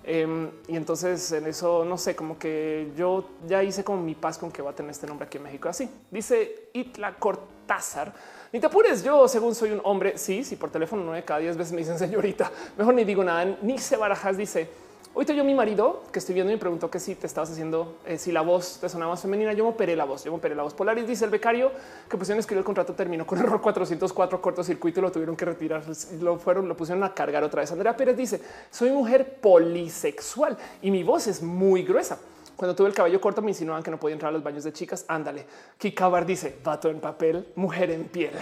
Em, 0.03 0.49
y 0.67 0.75
entonces 0.75 1.31
en 1.31 1.45
eso 1.45 1.85
no 1.85 1.97
sé, 1.97 2.15
como 2.15 2.37
que 2.37 2.91
yo 2.95 3.29
ya 3.47 3.63
hice 3.63 3.83
como 3.83 4.01
mi 4.01 4.15
paz 4.15 4.37
con 4.37 4.51
que 4.51 4.61
va 4.61 4.71
a 4.71 4.75
tener 4.75 4.91
este 4.91 5.05
nombre 5.05 5.27
aquí 5.27 5.37
en 5.37 5.43
México. 5.43 5.69
Así 5.69 5.87
dice 6.09 6.69
Itla 6.73 7.13
Cortázar. 7.13 8.11
Ni 8.53 8.59
te 8.59 8.65
apures. 8.65 9.03
Yo, 9.03 9.27
según 9.27 9.53
soy 9.53 9.71
un 9.71 9.81
hombre, 9.83 10.17
sí, 10.17 10.43
sí, 10.43 10.55
por 10.55 10.71
teléfono 10.71 11.03
nueve 11.03 11.23
cada 11.23 11.41
diez 11.41 11.55
veces 11.55 11.73
me 11.73 11.79
dicen 11.79 11.99
señorita. 11.99 12.51
Mejor 12.75 12.95
ni 12.95 13.03
digo 13.03 13.23
nada. 13.23 13.45
Ni 13.61 13.77
se 13.77 13.97
barajas 13.97 14.35
dice 14.35 14.84
Ahorita 15.15 15.31
yo 15.31 15.45
mi 15.45 15.53
marido 15.53 16.03
que 16.11 16.19
estoy 16.19 16.35
viendo 16.35 16.51
me 16.51 16.57
preguntó 16.57 16.91
que 16.91 16.99
si 16.99 17.15
te 17.15 17.25
estabas 17.25 17.49
haciendo, 17.49 17.99
eh, 18.05 18.17
si 18.17 18.33
la 18.33 18.41
voz 18.41 18.79
te 18.81 18.89
sonaba 18.89 19.11
más 19.11 19.21
femenina. 19.21 19.53
Yo 19.53 19.63
me 19.63 19.69
operé 19.69 19.95
la 19.95 20.03
voz, 20.03 20.25
yo 20.25 20.31
me 20.31 20.39
operé 20.39 20.55
la 20.55 20.63
voz. 20.63 20.73
Polaris 20.73 21.07
dice 21.07 21.23
el 21.23 21.31
becario 21.31 21.71
que 22.09 22.17
pusieron 22.17 22.37
escribir 22.41 22.59
el 22.59 22.65
contrato 22.65 22.93
terminó 22.93 23.25
con 23.25 23.39
error 23.39 23.61
404 23.61 24.41
cortocircuito 24.41 24.99
y 24.99 25.03
lo 25.03 25.13
tuvieron 25.13 25.37
que 25.37 25.45
retirar. 25.45 25.83
Lo 26.19 26.37
fueron, 26.37 26.67
lo 26.67 26.75
pusieron 26.75 27.01
a 27.05 27.13
cargar 27.13 27.45
otra 27.45 27.61
vez. 27.61 27.71
Andrea 27.71 27.95
Pérez 27.95 28.17
dice 28.17 28.41
soy 28.69 28.91
mujer 28.91 29.37
polisexual 29.39 30.57
y 30.81 30.91
mi 30.91 31.01
voz 31.03 31.27
es 31.27 31.41
muy 31.41 31.83
gruesa. 31.83 32.19
Cuando 32.57 32.75
tuve 32.75 32.89
el 32.89 32.93
cabello 32.93 33.21
corto 33.21 33.41
me 33.41 33.51
insinuaban 33.51 33.83
que 33.83 33.91
no 33.91 33.97
podía 33.97 34.15
entrar 34.15 34.31
a 34.31 34.33
los 34.33 34.43
baños 34.43 34.65
de 34.65 34.73
chicas. 34.73 35.05
Ándale. 35.07 35.45
Kikabar 35.77 36.25
dice 36.25 36.57
vato 36.61 36.89
en 36.89 36.99
papel, 36.99 37.53
mujer 37.55 37.89
en 37.89 38.03
piel. 38.03 38.33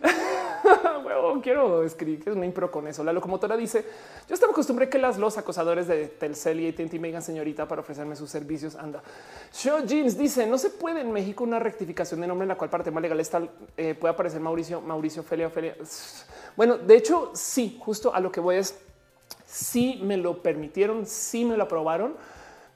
quiero 1.40 1.82
escribir 1.84 2.22
que 2.22 2.30
es 2.30 2.36
una 2.36 2.44
impro 2.44 2.70
con 2.70 2.86
eso. 2.88 3.02
La 3.04 3.12
locomotora 3.12 3.56
dice: 3.56 3.84
Yo 4.28 4.34
estaba 4.34 4.52
acostumbré 4.52 4.88
que 4.88 4.98
las 4.98 5.18
los 5.18 5.38
acosadores 5.38 5.86
de 5.86 6.08
Telcel 6.08 6.60
y 6.60 6.68
AT&T 6.68 6.98
me 6.98 7.08
digan 7.08 7.22
señorita 7.22 7.66
para 7.66 7.80
ofrecerme 7.80 8.16
sus 8.16 8.30
servicios. 8.30 8.76
Anda. 8.76 9.02
Show 9.52 9.84
Jeans 9.86 10.18
dice: 10.18 10.46
No 10.46 10.58
se 10.58 10.70
puede 10.70 11.00
en 11.00 11.12
México 11.12 11.44
una 11.44 11.58
rectificación 11.58 12.20
de 12.20 12.26
nombre 12.26 12.44
en 12.44 12.48
la 12.48 12.56
cual 12.56 12.70
para 12.70 12.84
tema 12.84 13.00
legal 13.00 13.20
está 13.20 13.40
eh, 13.76 13.94
puede 13.94 14.14
aparecer 14.14 14.40
Mauricio, 14.40 14.80
Mauricio, 14.80 15.22
Felia, 15.22 15.48
Felia. 15.50 15.76
Bueno, 16.56 16.76
de 16.76 16.96
hecho, 16.96 17.30
sí, 17.34 17.78
justo 17.80 18.14
a 18.14 18.20
lo 18.20 18.30
que 18.30 18.40
voy 18.40 18.56
es 18.56 18.78
si 19.46 20.00
me 20.02 20.16
lo 20.16 20.42
permitieron, 20.42 21.06
si 21.06 21.44
me 21.44 21.56
lo 21.56 21.64
aprobaron. 21.64 22.14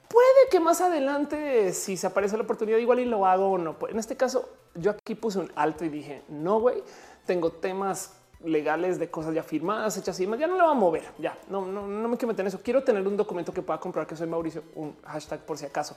Puede 0.07 0.49
que 0.49 0.61
más 0.61 0.79
adelante, 0.79 1.73
si 1.73 1.97
se 1.97 2.07
aparece 2.07 2.37
la 2.37 2.43
oportunidad, 2.43 2.77
igual 2.77 2.99
y 2.99 3.05
lo 3.05 3.25
hago 3.25 3.51
o 3.51 3.57
no. 3.57 3.75
En 3.89 3.99
este 3.99 4.15
caso, 4.15 4.47
yo 4.73 4.91
aquí 4.91 5.15
puse 5.15 5.39
un 5.39 5.51
alto 5.55 5.83
y 5.83 5.89
dije 5.89 6.21
no, 6.29 6.59
güey 6.59 6.81
tengo 7.27 7.51
temas 7.51 8.13
legales 8.43 8.99
de 8.99 9.09
cosas 9.09 9.33
ya 9.33 9.43
firmadas, 9.43 9.97
hechas 9.97 10.19
y 10.19 10.23
demás. 10.23 10.39
Ya 10.39 10.47
no 10.47 10.57
lo 10.57 10.65
va 10.65 10.71
a 10.71 10.75
mover. 10.75 11.03
Ya 11.17 11.37
no, 11.49 11.65
no, 11.65 11.87
no 11.87 12.07
me 12.07 12.17
quiero 12.17 12.29
meter 12.29 12.41
en 12.41 12.47
eso. 12.47 12.61
Quiero 12.63 12.83
tener 12.83 13.05
un 13.07 13.17
documento 13.17 13.53
que 13.53 13.61
pueda 13.61 13.79
comprobar 13.79 14.07
que 14.07 14.15
soy 14.15 14.27
Mauricio, 14.27 14.63
un 14.75 14.95
hashtag 15.03 15.41
por 15.41 15.57
si 15.57 15.65
acaso. 15.65 15.95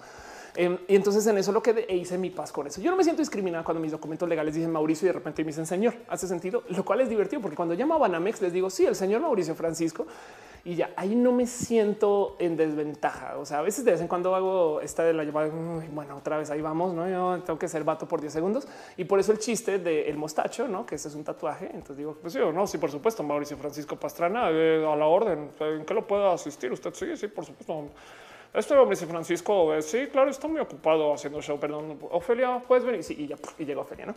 Em, 0.57 0.79
y 0.89 0.97
entonces 0.97 1.27
en 1.27 1.39
eso 1.39 1.53
lo 1.53 1.63
que 1.63 1.87
e 1.89 1.97
hice 1.97 2.19
mi 2.19 2.31
paz 2.31 2.51
con 2.53 2.67
eso. 2.67 2.81
Yo 2.81 2.91
no 2.91 2.97
me 2.97 3.05
siento 3.05 3.23
discriminada 3.23 3.63
cuando 3.65 3.81
mis 3.81 3.93
documentos 3.93 4.29
legales 4.29 4.55
dicen 4.55 4.71
Mauricio 4.73 5.07
y 5.07 5.09
de 5.09 5.13
repente 5.13 5.45
me 5.45 5.49
dicen 5.49 5.67
señor. 5.67 5.95
Hace 6.09 6.27
sentido, 6.27 6.65
lo 6.69 6.85
cual 6.85 7.01
es 7.01 7.09
divertido 7.09 7.41
porque 7.41 7.57
cuando 7.57 7.75
llamo 7.75 7.95
a 7.95 7.99
Banamex 7.99 8.43
les 8.43 8.53
digo 8.53 8.71
sí, 8.71 8.85
el 8.87 8.97
señor 8.97 9.21
Mauricio 9.21 9.55
Francisco 9.55 10.07
y 10.65 10.75
ya 10.75 10.91
ahí 10.97 11.15
no 11.15 11.33
me 11.33 11.47
siento 11.47 12.37
en 12.39 12.57
desventaja. 12.57 13.39
O 13.39 13.47
sea, 13.47 13.59
a 13.59 13.63
veces 13.63 13.85
de 13.85 13.93
vez 13.93 14.01
en 14.01 14.09
cuando 14.09 14.35
hago 14.35 14.81
esta 14.81 15.05
de 15.05 15.13
la 15.13 15.25
llamada. 15.25 15.51
Bueno, 15.93 16.17
otra 16.17 16.37
vez 16.39 16.51
ahí 16.51 16.61
vamos. 16.61 16.93
No, 16.95 17.09
yo 17.09 17.43
tengo 17.45 17.59
que 17.59 17.69
ser 17.69 17.85
vato 17.85 18.07
por 18.07 18.21
10 18.21 18.33
segundos 18.33 18.69
y 18.97 19.05
por 19.05 19.21
eso 19.21 19.33
el 19.33 19.39
chiste 19.39 19.79
del 19.79 20.17
mostacho, 20.17 20.69
no 20.69 20.85
que 20.85 20.97
ese 20.97 21.09
es 21.09 21.15
un 21.15 21.25
tatuaje. 21.25 21.67
Entonces 21.67 21.97
digo, 21.99 22.17
pues 22.21 22.30
yo 22.35 22.53
no, 22.53 22.67
sí, 22.67 22.79
por 22.79 22.91
supuesto, 22.91 23.23
Mauricio 23.23 23.57
Francisco 23.57 23.97
Pastrana 23.97 24.51
eh, 24.51 24.85
a 24.87 24.97
la 24.97 25.07
orden. 25.07 25.51
¿En 25.61 25.85
qué 25.85 25.95
lo 25.95 26.07
puedo 26.07 26.31
asistir 26.31 26.73
usted? 26.73 26.93
Sí, 26.95 27.17
sí, 27.17 27.29
por 27.29 27.45
supuesto. 27.45 27.89
Este 28.53 28.75
Mauricio 28.75 29.07
Francisco, 29.07 29.75
eh, 29.75 29.83
sí, 29.83 30.09
claro, 30.11 30.31
está 30.31 30.49
muy 30.49 30.61
ocupado 30.61 31.15
haciendo 31.15 31.41
show. 31.41 31.59
Perdón, 31.59 31.99
Ofelia, 32.11 32.63
puedes 32.67 32.85
venir. 32.85 33.05
Sí, 33.05 33.15
y 33.19 33.27
ya 33.29 33.37
y 33.59 33.65
llega 33.65 33.81
Ofelia. 33.81 34.07
No 34.07 34.15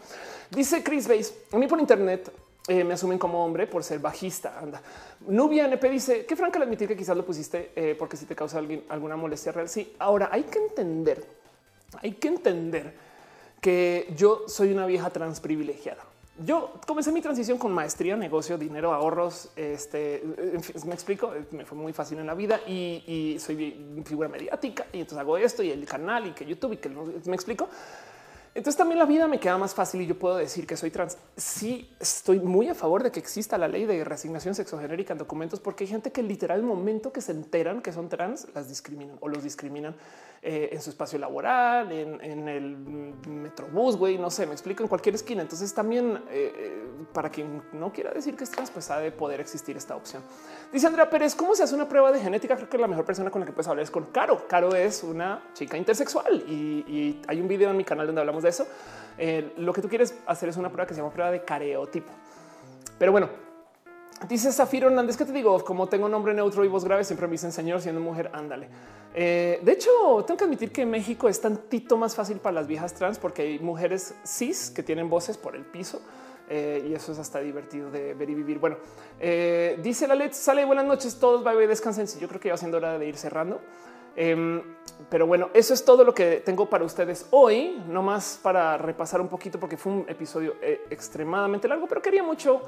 dice 0.50 0.84
Chris 0.84 1.08
Base. 1.08 1.34
A 1.52 1.58
mí 1.58 1.68
por 1.68 1.80
internet 1.80 2.32
eh, 2.68 2.84
me 2.84 2.94
asumen 2.94 3.20
como 3.20 3.44
hombre 3.46 3.68
por 3.68 3.84
ser 3.84 4.00
bajista. 4.00 4.60
Anda. 4.60 4.82
Nubia 5.28 5.66
NP 5.66 5.90
dice 5.90 6.26
que 6.26 6.36
franca 6.36 6.58
al 6.58 6.64
admitir 6.64 6.88
que 6.88 6.98
quizás 6.98 7.16
lo 7.16 7.26
pusiste 7.26 7.96
porque 7.98 8.18
si 8.18 8.26
te 8.26 8.36
causa 8.36 8.58
alguien, 8.58 8.84
alguna 8.90 9.16
molestia 9.16 9.52
real. 9.52 9.70
Sí, 9.70 9.96
ahora 10.00 10.30
hay 10.32 10.44
que 10.44 10.60
entender, 10.60 11.26
hay 12.02 12.14
que 12.14 12.28
entender 12.28 12.94
que 13.62 14.14
yo 14.18 14.44
soy 14.48 14.72
una 14.72 14.86
vieja 14.86 15.10
trans 15.10 15.40
privilegiada. 15.40 16.13
Yo 16.40 16.74
comencé 16.88 17.12
mi 17.12 17.22
transición 17.22 17.60
con 17.60 17.72
maestría, 17.72 18.16
negocio, 18.16 18.58
dinero, 18.58 18.92
ahorros. 18.92 19.52
Este 19.56 20.24
me 20.86 20.94
explico, 20.94 21.32
me 21.52 21.64
fue 21.64 21.78
muy 21.78 21.94
fácil 21.94 22.18
en 22.18 22.26
la 22.26 22.34
vida 22.34 22.60
y, 22.68 23.38
soy 23.40 24.04
figura 24.04 24.28
mediática 24.28 24.88
y 24.92 25.00
entonces 25.00 25.20
hago 25.20 25.38
esto 25.38 25.62
y 25.62 25.70
el 25.70 25.86
canal 25.86 26.28
y 26.28 26.32
que 26.32 26.46
YouTube 26.46 26.74
y 26.74 26.78
que 26.78 26.90
me 26.90 27.36
explico. 27.36 27.70
Entonces 28.56 28.78
también 28.78 29.00
la 29.00 29.06
vida 29.06 29.28
me 29.28 29.40
queda 29.40 29.58
más 29.58 29.74
fácil 29.74 30.02
y 30.02 30.06
yo 30.06 30.18
puedo 30.18 30.38
decir 30.38 30.68
que 30.68 30.78
soy 30.78 30.92
trans. 30.92 31.18
Sí, 31.36 31.90
estoy 32.00 32.40
muy 32.40 32.70
a 32.70 32.76
favor 32.76 33.02
de 33.02 33.12
que 33.12 33.20
exista 33.20 33.58
la 33.58 33.68
ley 33.68 33.86
de 33.86 34.04
resignación 34.04 34.54
sexogenérica 34.54 35.14
en 35.14 35.20
documentos, 35.20 35.60
porque 35.60 35.86
hay 35.86 35.90
gente 35.90 36.12
que 36.12 36.22
literal 36.22 36.60
el 36.60 36.66
momento 36.66 37.12
que 37.12 37.22
se 37.22 37.32
enteran 37.32 37.82
que 37.82 37.92
son 37.92 38.10
trans 38.10 38.48
las 38.54 38.70
discriminan 38.70 39.18
o 39.22 39.28
los 39.28 39.44
discriminan 39.44 39.96
eh, 40.46 40.72
en 40.74 40.82
su 40.82 40.90
espacio 40.90 41.18
laboral, 41.18 41.90
en, 41.94 42.50
el 42.50 42.76
metrobús, 43.30 43.96
güey, 43.96 44.18
no 44.18 44.30
sé, 44.30 44.46
me 44.46 44.52
explico 44.52 44.84
en 44.84 44.90
cualquier 44.90 45.16
esquina. 45.16 45.42
Entonces 45.42 45.74
también 45.74 46.22
eh, 46.30 46.52
eh, 46.54 46.88
para 47.14 47.30
quien 47.30 47.64
no 47.72 47.94
quiera 47.94 48.12
decir 48.12 48.36
que 48.36 48.44
es 48.44 48.52
trans, 48.52 48.70
pues 48.70 48.92
ha 48.92 49.00
de 49.00 49.14
poder 49.14 49.40
existir 49.40 49.78
esta 49.78 49.96
opción. 49.96 50.22
Dice 50.74 50.86
Andrea 50.86 51.10
Pérez, 51.10 51.34
¿cómo 51.34 51.56
se 51.56 51.64
hace 51.64 51.74
una 51.74 51.88
prueba 51.88 52.12
de 52.12 52.20
genética? 52.20 52.58
Creo 52.58 52.68
que 52.68 52.78
la 52.78 52.88
mejor 52.88 53.06
persona 53.06 53.32
con 53.32 53.40
la 53.40 53.46
que 53.46 53.54
puedes 53.54 53.70
hablar 53.70 53.84
es 53.84 53.92
con 53.92 54.08
Caro. 54.08 54.46
Caro 54.50 54.76
es 54.76 55.02
una 55.04 55.42
chica 55.54 55.78
intersexual 55.78 56.44
y, 56.46 57.22
hay 57.26 57.40
un 57.40 57.48
video 57.48 57.70
en 57.70 57.78
mi 57.78 57.86
canal 57.86 58.08
donde 58.08 58.20
hablamos 58.20 58.43
de 58.44 58.50
eso. 58.50 58.68
lo 59.58 59.74
que 59.74 59.82
tú 59.82 59.90
quieres 59.90 60.16
hacer 60.28 60.50
es 60.50 60.58
una 60.58 60.70
prueba 60.70 60.86
que 60.86 60.94
se 60.94 61.02
llama 61.02 61.12
prueba 61.12 61.32
de 61.32 61.44
careotipo. 61.44 62.12
Pero 63.00 63.12
bueno, 63.12 63.30
Dice 64.28 64.54
Zafiro 64.54 64.88
Hernández 64.88 65.18
que 65.18 65.26
te 65.26 65.34
digo, 65.34 65.62
como 65.66 65.88
tengo 65.90 66.08
nombre 66.08 66.34
neutro 66.34 66.64
y 66.64 66.70
voz 66.70 66.86
grave, 66.86 67.04
siempre 67.04 67.28
me 67.28 67.34
dicen 67.34 67.52
señor 67.52 67.82
siendo 67.82 68.00
mujer, 68.00 68.30
ándale. 68.34 68.70
Eh, 69.14 69.60
de 69.62 69.72
hecho, 69.74 69.90
tengo 70.26 70.38
que 70.38 70.46
admitir 70.46 70.72
que 70.72 70.86
México 70.86 71.28
es 71.28 71.42
tantito 71.42 71.98
más 71.98 72.16
fácil 72.16 72.38
para 72.38 72.54
las 72.54 72.68
viejas 72.68 72.94
trans 72.94 73.20
porque 73.20 73.42
hay 73.42 73.60
mujeres 73.60 74.16
cis 74.26 74.72
que 74.72 74.82
tienen 74.82 75.10
voces 75.10 75.38
por 75.38 75.56
el 75.56 75.66
piso. 75.66 76.02
Eh, 76.50 76.88
y 76.90 76.94
eso 76.94 77.12
es 77.12 77.20
hasta 77.20 77.40
divertido 77.40 77.90
de 77.90 78.14
ver 78.14 78.30
y 78.30 78.36
vivir. 78.36 78.60
Bueno, 78.60 78.78
eh, 79.20 79.80
dice 79.82 80.08
la 80.08 80.16
LED, 80.16 80.32
sale 80.34 80.66
buenas 80.66 80.86
noches, 80.86 81.20
todos 81.20 81.44
bye, 81.44 81.68
descansen. 81.68 82.08
Si 82.08 82.20
yo 82.20 82.28
creo 82.28 82.40
que 82.40 82.50
ya 82.50 82.58
siendo 82.58 82.78
hora 82.78 82.98
de 82.98 83.08
ir 83.08 83.18
cerrando. 83.18 83.60
Em, 84.16 84.62
pero 85.10 85.26
bueno, 85.26 85.50
eso 85.54 85.74
es 85.74 85.84
todo 85.84 86.04
lo 86.04 86.14
que 86.14 86.42
tengo 86.46 86.70
para 86.70 86.84
ustedes 86.86 87.28
hoy, 87.32 87.82
no 87.88 88.02
más 88.02 88.40
para 88.42 88.78
repasar 88.78 89.22
un 89.22 89.28
poquito 89.28 89.60
porque 89.60 89.78
fue 89.78 89.92
un 89.92 90.06
episodio 90.08 90.56
extremadamente 90.90 91.68
largo, 91.68 91.88
pero 91.88 92.02
quería 92.02 92.24
mucho 92.24 92.62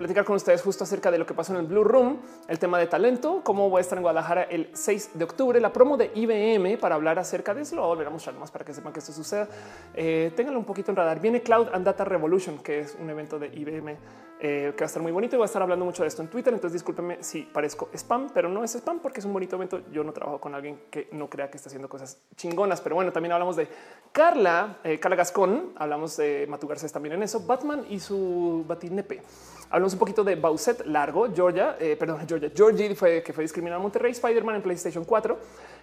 platicar 0.00 0.24
con 0.24 0.36
ustedes 0.36 0.62
justo 0.62 0.84
acerca 0.84 1.10
de 1.10 1.18
lo 1.18 1.26
que 1.26 1.34
pasó 1.34 1.52
en 1.52 1.60
el 1.60 1.66
Blue 1.66 1.84
Room, 1.84 2.22
el 2.48 2.58
tema 2.58 2.78
de 2.78 2.86
talento, 2.86 3.42
cómo 3.44 3.68
voy 3.68 3.80
a 3.80 3.82
estar 3.82 3.98
en 3.98 4.02
Guadalajara 4.02 4.44
el 4.44 4.70
6 4.72 5.10
de 5.12 5.24
octubre, 5.24 5.60
la 5.60 5.74
promo 5.74 5.98
de 5.98 6.10
IBM 6.14 6.78
para 6.78 6.94
hablar 6.94 7.18
acerca 7.18 7.52
de 7.52 7.60
eso. 7.60 7.76
Lo 7.76 7.86
volveremos 7.86 8.14
a 8.14 8.32
mostrar 8.32 8.40
más 8.40 8.50
para 8.50 8.64
que 8.64 8.72
sepan 8.72 8.94
que 8.94 9.00
esto 9.00 9.12
suceda. 9.12 9.46
Eh, 9.92 10.32
ténganlo 10.34 10.58
un 10.58 10.64
poquito 10.64 10.90
en 10.90 10.96
radar. 10.96 11.20
Viene 11.20 11.42
Cloud 11.42 11.68
and 11.74 11.84
Data 11.84 12.06
Revolution, 12.06 12.62
que 12.62 12.80
es 12.80 12.96
un 12.98 13.10
evento 13.10 13.38
de 13.38 13.48
IBM 13.48 13.98
eh, 14.42 14.72
que 14.74 14.80
va 14.80 14.86
a 14.86 14.86
estar 14.86 15.02
muy 15.02 15.12
bonito 15.12 15.36
y 15.36 15.38
voy 15.38 15.44
a 15.44 15.46
estar 15.46 15.60
hablando 15.60 15.84
mucho 15.84 16.02
de 16.02 16.08
esto 16.08 16.22
en 16.22 16.28
Twitter. 16.28 16.52
Entonces 16.52 16.74
discúlpenme 16.74 17.22
si 17.22 17.42
parezco 17.42 17.90
spam, 17.92 18.28
pero 18.32 18.48
no 18.48 18.64
es 18.64 18.74
spam 18.74 19.00
porque 19.00 19.20
es 19.20 19.26
un 19.26 19.32
bonito 19.32 19.56
evento. 19.56 19.82
Yo 19.92 20.02
no 20.02 20.12
trabajo 20.12 20.40
con 20.40 20.54
alguien 20.54 20.80
que 20.90 21.08
no 21.12 21.28
crea 21.28 21.50
que 21.50 21.58
está 21.58 21.68
haciendo 21.68 21.88
cosas 21.88 22.18
chingonas, 22.36 22.80
pero 22.80 22.94
bueno, 22.94 23.12
también 23.12 23.32
hablamos 23.32 23.56
de 23.56 23.68
Carla, 24.12 24.78
eh, 24.82 24.98
Gascón, 24.98 25.72
hablamos 25.76 26.16
de 26.16 26.46
Matu 26.48 26.66
Garcés 26.66 26.90
también 26.90 27.14
en 27.14 27.22
eso, 27.22 27.40
Batman 27.46 27.84
y 27.90 28.00
su 28.00 28.64
batinepe. 28.66 29.22
Hablamos 29.68 29.92
un 29.92 29.98
poquito 29.98 30.24
de 30.24 30.34
Bowset 30.34 30.86
Largo, 30.86 31.28
Georgia, 31.32 31.76
eh, 31.78 31.96
perdón, 31.96 32.26
Georgia, 32.26 32.50
Georgie 32.54 32.94
fue 32.94 33.22
que 33.22 33.32
fue 33.32 33.44
discriminado 33.44 33.78
en 33.78 33.82
Monterrey, 33.82 34.12
Spider-Man 34.12 34.56
en 34.56 34.62
PlayStation 34.62 35.04
4, 35.04 35.38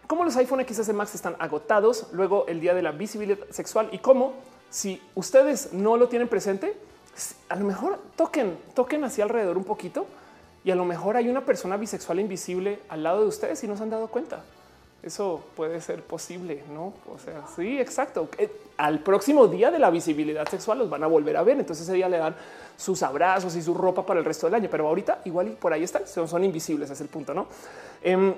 cómo 0.07 0.25
los 0.25 0.35
iPhone 0.35 0.65
XS 0.67 0.93
Max 0.93 1.15
están 1.15 1.35
agotados, 1.39 2.09
luego 2.11 2.45
el 2.47 2.59
día 2.59 2.73
de 2.73 2.81
la 2.81 2.91
visibilidad 2.91 3.45
sexual 3.49 3.87
y 3.91 3.99
cómo 3.99 4.33
si 4.69 5.01
ustedes 5.15 5.71
no 5.71 5.95
lo 5.95 6.09
tienen 6.09 6.27
presente, 6.27 6.75
a 7.49 7.55
lo 7.55 7.65
mejor 7.65 7.99
toquen, 8.15 8.57
toquen 8.73 9.03
hacia 9.03 9.23
alrededor 9.23 9.57
un 9.57 9.63
poquito 9.63 10.05
y 10.63 10.71
a 10.71 10.75
lo 10.75 10.85
mejor 10.85 11.17
hay 11.17 11.29
una 11.29 11.45
persona 11.45 11.77
bisexual 11.77 12.19
invisible 12.19 12.79
al 12.89 13.03
lado 13.03 13.21
de 13.21 13.27
ustedes 13.27 13.63
y 13.63 13.67
no 13.67 13.77
se 13.77 13.83
han 13.83 13.89
dado 13.89 14.07
cuenta. 14.07 14.43
Eso 15.03 15.41
puede 15.55 15.79
ser 15.79 16.01
posible, 16.01 16.63
no? 16.73 16.93
O 17.13 17.19
sea, 17.23 17.43
sí, 17.55 17.79
exacto. 17.79 18.29
Eh, 18.37 18.51
al 18.77 18.99
próximo 18.99 19.47
día 19.47 19.71
de 19.71 19.79
la 19.79 19.89
visibilidad 19.89 20.47
sexual 20.47 20.79
los 20.79 20.89
van 20.89 21.03
a 21.03 21.07
volver 21.07 21.37
a 21.37 21.43
ver. 21.43 21.57
Entonces 21.59 21.87
ese 21.87 21.95
día 21.95 22.09
le 22.09 22.17
dan 22.17 22.35
sus 22.75 23.01
abrazos 23.03 23.55
y 23.55 23.61
su 23.61 23.73
ropa 23.73 24.05
para 24.05 24.19
el 24.19 24.25
resto 24.25 24.47
del 24.47 24.55
año, 24.55 24.67
pero 24.69 24.87
ahorita 24.87 25.21
igual 25.25 25.49
y 25.49 25.51
por 25.51 25.71
ahí 25.71 25.83
están, 25.83 26.07
son, 26.07 26.43
invisibles, 26.43 26.89
es 26.89 26.99
el 26.99 27.07
punto, 27.07 27.33
no? 27.33 27.47
Em, 28.01 28.33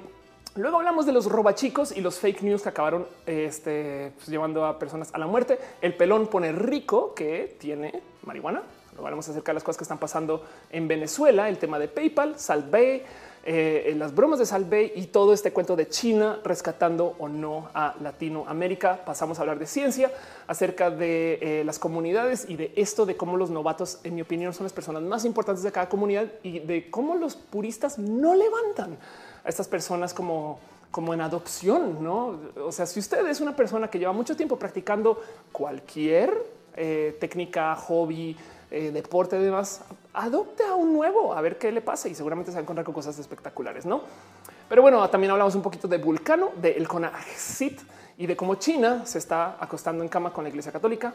luego 0.59 0.77
hablamos 0.77 1.05
de 1.05 1.11
los 1.11 1.25
robachicos 1.25 1.95
y 1.95 2.01
los 2.01 2.19
fake 2.19 2.43
news 2.43 2.61
que 2.61 2.69
acabaron 2.69 3.07
este, 3.25 4.11
pues, 4.15 4.27
llevando 4.27 4.65
a 4.65 4.77
personas 4.77 5.09
a 5.13 5.17
la 5.17 5.27
muerte. 5.27 5.57
El 5.81 5.95
pelón 5.95 6.27
pone 6.27 6.51
rico 6.51 7.13
que 7.13 7.55
tiene 7.59 8.01
marihuana. 8.25 8.63
Lo 8.95 9.03
hablamos 9.05 9.27
acerca 9.29 9.51
de 9.51 9.55
las 9.55 9.63
cosas 9.63 9.77
que 9.77 9.83
están 9.83 9.99
pasando 9.99 10.43
en 10.69 10.87
Venezuela, 10.87 11.47
el 11.47 11.57
tema 11.57 11.79
de 11.79 11.87
PayPal, 11.87 12.37
Salve 12.37 13.05
eh, 13.45 13.93
las 13.97 14.13
bromas 14.13 14.37
de 14.37 14.45
Salve 14.45 14.91
y 14.95 15.07
todo 15.07 15.33
este 15.33 15.53
cuento 15.53 15.75
de 15.77 15.87
China 15.87 16.39
rescatando 16.43 17.15
o 17.19 17.29
no 17.29 17.69
a 17.73 17.95
Latinoamérica. 18.01 19.05
Pasamos 19.05 19.39
a 19.39 19.41
hablar 19.41 19.59
de 19.59 19.65
ciencia 19.65 20.11
acerca 20.45 20.91
de 20.91 21.39
eh, 21.41 21.63
las 21.63 21.79
comunidades 21.79 22.45
y 22.49 22.57
de 22.57 22.73
esto 22.75 23.05
de 23.05 23.15
cómo 23.15 23.37
los 23.37 23.49
novatos, 23.49 24.01
en 24.03 24.15
mi 24.15 24.21
opinión, 24.21 24.53
son 24.53 24.65
las 24.65 24.73
personas 24.73 25.03
más 25.03 25.23
importantes 25.23 25.63
de 25.63 25.71
cada 25.71 25.87
comunidad 25.87 26.27
y 26.43 26.59
de 26.59 26.91
cómo 26.91 27.15
los 27.15 27.35
puristas 27.35 27.97
no 27.97 28.35
levantan 28.35 28.97
a 29.43 29.49
estas 29.49 29.67
personas 29.67 30.13
como 30.13 30.59
como 30.91 31.13
en 31.13 31.21
adopción, 31.21 32.03
no? 32.03 32.39
O 32.65 32.71
sea, 32.71 32.85
si 32.85 32.99
usted 32.99 33.25
es 33.27 33.41
una 33.41 33.55
persona 33.55 33.89
que 33.89 33.99
lleva 33.99 34.11
mucho 34.11 34.35
tiempo 34.35 34.57
practicando 34.57 35.21
cualquier 35.51 36.33
eh, 36.75 37.15
técnica, 37.19 37.75
hobby, 37.75 38.35
eh, 38.71 38.91
deporte 38.91 39.37
y 39.37 39.43
demás, 39.43 39.81
adopte 40.13 40.63
a 40.63 40.73
un 40.73 40.93
nuevo 40.93 41.33
a 41.33 41.41
ver 41.41 41.57
qué 41.57 41.71
le 41.71 41.81
pasa 41.81 42.09
y 42.09 42.15
seguramente 42.15 42.51
se 42.51 42.55
va 42.55 42.59
a 42.59 42.63
encontrar 42.63 42.85
con 42.85 42.93
cosas 42.93 43.17
espectaculares, 43.19 43.85
no? 43.85 44.01
Pero 44.67 44.81
bueno, 44.81 45.07
también 45.09 45.31
hablamos 45.31 45.55
un 45.55 45.61
poquito 45.61 45.87
de 45.87 45.97
Vulcano, 45.97 46.51
de 46.59 46.71
el 46.71 46.87
CONACIT 46.87 47.79
y 48.17 48.25
de 48.25 48.35
cómo 48.35 48.55
China 48.55 49.05
se 49.05 49.19
está 49.19 49.57
acostando 49.59 50.03
en 50.03 50.09
cama 50.09 50.33
con 50.33 50.43
la 50.43 50.49
Iglesia 50.49 50.71
Católica 50.71 51.13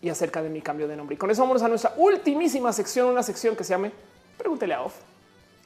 y 0.00 0.08
acerca 0.08 0.42
de 0.42 0.48
mi 0.48 0.60
cambio 0.60 0.88
de 0.88 0.96
nombre. 0.96 1.14
Y 1.14 1.18
con 1.18 1.30
eso 1.30 1.42
vamos 1.42 1.62
a 1.62 1.68
nuestra 1.68 1.94
ultimísima 1.96 2.72
sección, 2.72 3.08
una 3.08 3.22
sección 3.22 3.54
que 3.54 3.64
se 3.64 3.70
llame 3.70 3.92
Pregúntele 4.36 4.74
a 4.74 4.82
Off, 4.82 4.94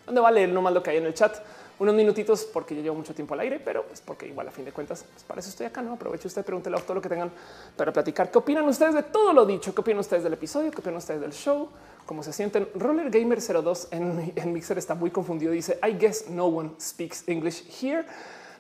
donde 0.07 0.21
va 0.21 0.29
a 0.29 0.33
leer 0.33 0.49
nomás 0.49 0.73
lo 0.73 0.83
que 0.83 0.91
hay 0.91 0.97
en 0.97 1.07
el 1.07 1.15
chat 1.15 1.37
unos 1.79 1.95
minutitos 1.95 2.45
porque 2.45 2.75
yo 2.75 2.83
llevo 2.83 2.97
mucho 2.97 3.15
tiempo 3.15 3.35
al 3.35 3.41
aire, 3.41 3.61
pero 3.61 3.85
es 3.93 4.01
porque 4.01 4.27
igual 4.27 4.49
a 4.49 4.51
fin 4.51 4.65
de 4.65 4.73
cuentas, 4.73 5.05
pues 5.13 5.25
para 5.25 5.41
eso 5.41 5.51
estoy 5.51 5.67
acá. 5.67 5.83
No 5.83 5.93
aprovecho 5.93 6.29
usted, 6.29 6.45
pregúntele 6.45 6.77
a 6.77 6.81
todo 6.81 6.95
lo 6.95 7.03
que 7.03 7.09
tengan 7.09 7.31
para 7.77 7.93
platicar. 7.93 8.31
¿Qué 8.31 8.39
opinan 8.39 8.67
ustedes 8.67 8.95
de 8.95 9.03
todo 9.03 9.33
lo 9.33 9.45
dicho? 9.45 9.75
¿Qué 9.75 9.81
opinan 9.81 10.01
ustedes 10.01 10.25
del 10.25 10.33
episodio? 10.33 10.71
¿Qué 10.71 10.79
opinan 10.79 10.97
ustedes 10.97 11.21
del 11.21 11.33
show? 11.33 11.69
¿Cómo 12.07 12.23
se 12.23 12.33
sienten? 12.33 12.69
Roller 12.75 13.11
Gamer 13.11 13.41
02 13.41 13.89
en, 13.91 14.33
en 14.35 14.53
Mixer 14.53 14.79
está 14.79 14.95
muy 14.95 15.11
confundido. 15.11 15.53
Dice 15.53 15.79
I 15.87 15.93
guess 15.99 16.29
no 16.31 16.47
one 16.47 16.71
speaks 16.81 17.25
English 17.27 17.65
here. 17.83 18.07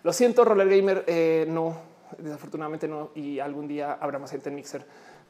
Lo 0.02 0.12
siento, 0.12 0.44
Roller 0.44 0.68
Gamer. 0.68 1.04
Eh, 1.06 1.46
no, 1.48 1.76
desafortunadamente 2.18 2.86
no. 2.86 3.12
Y 3.14 3.38
algún 3.38 3.66
día 3.66 3.94
habrá 3.94 4.18
más 4.18 4.30
gente 4.30 4.50
en 4.50 4.56
Mixer 4.56 4.84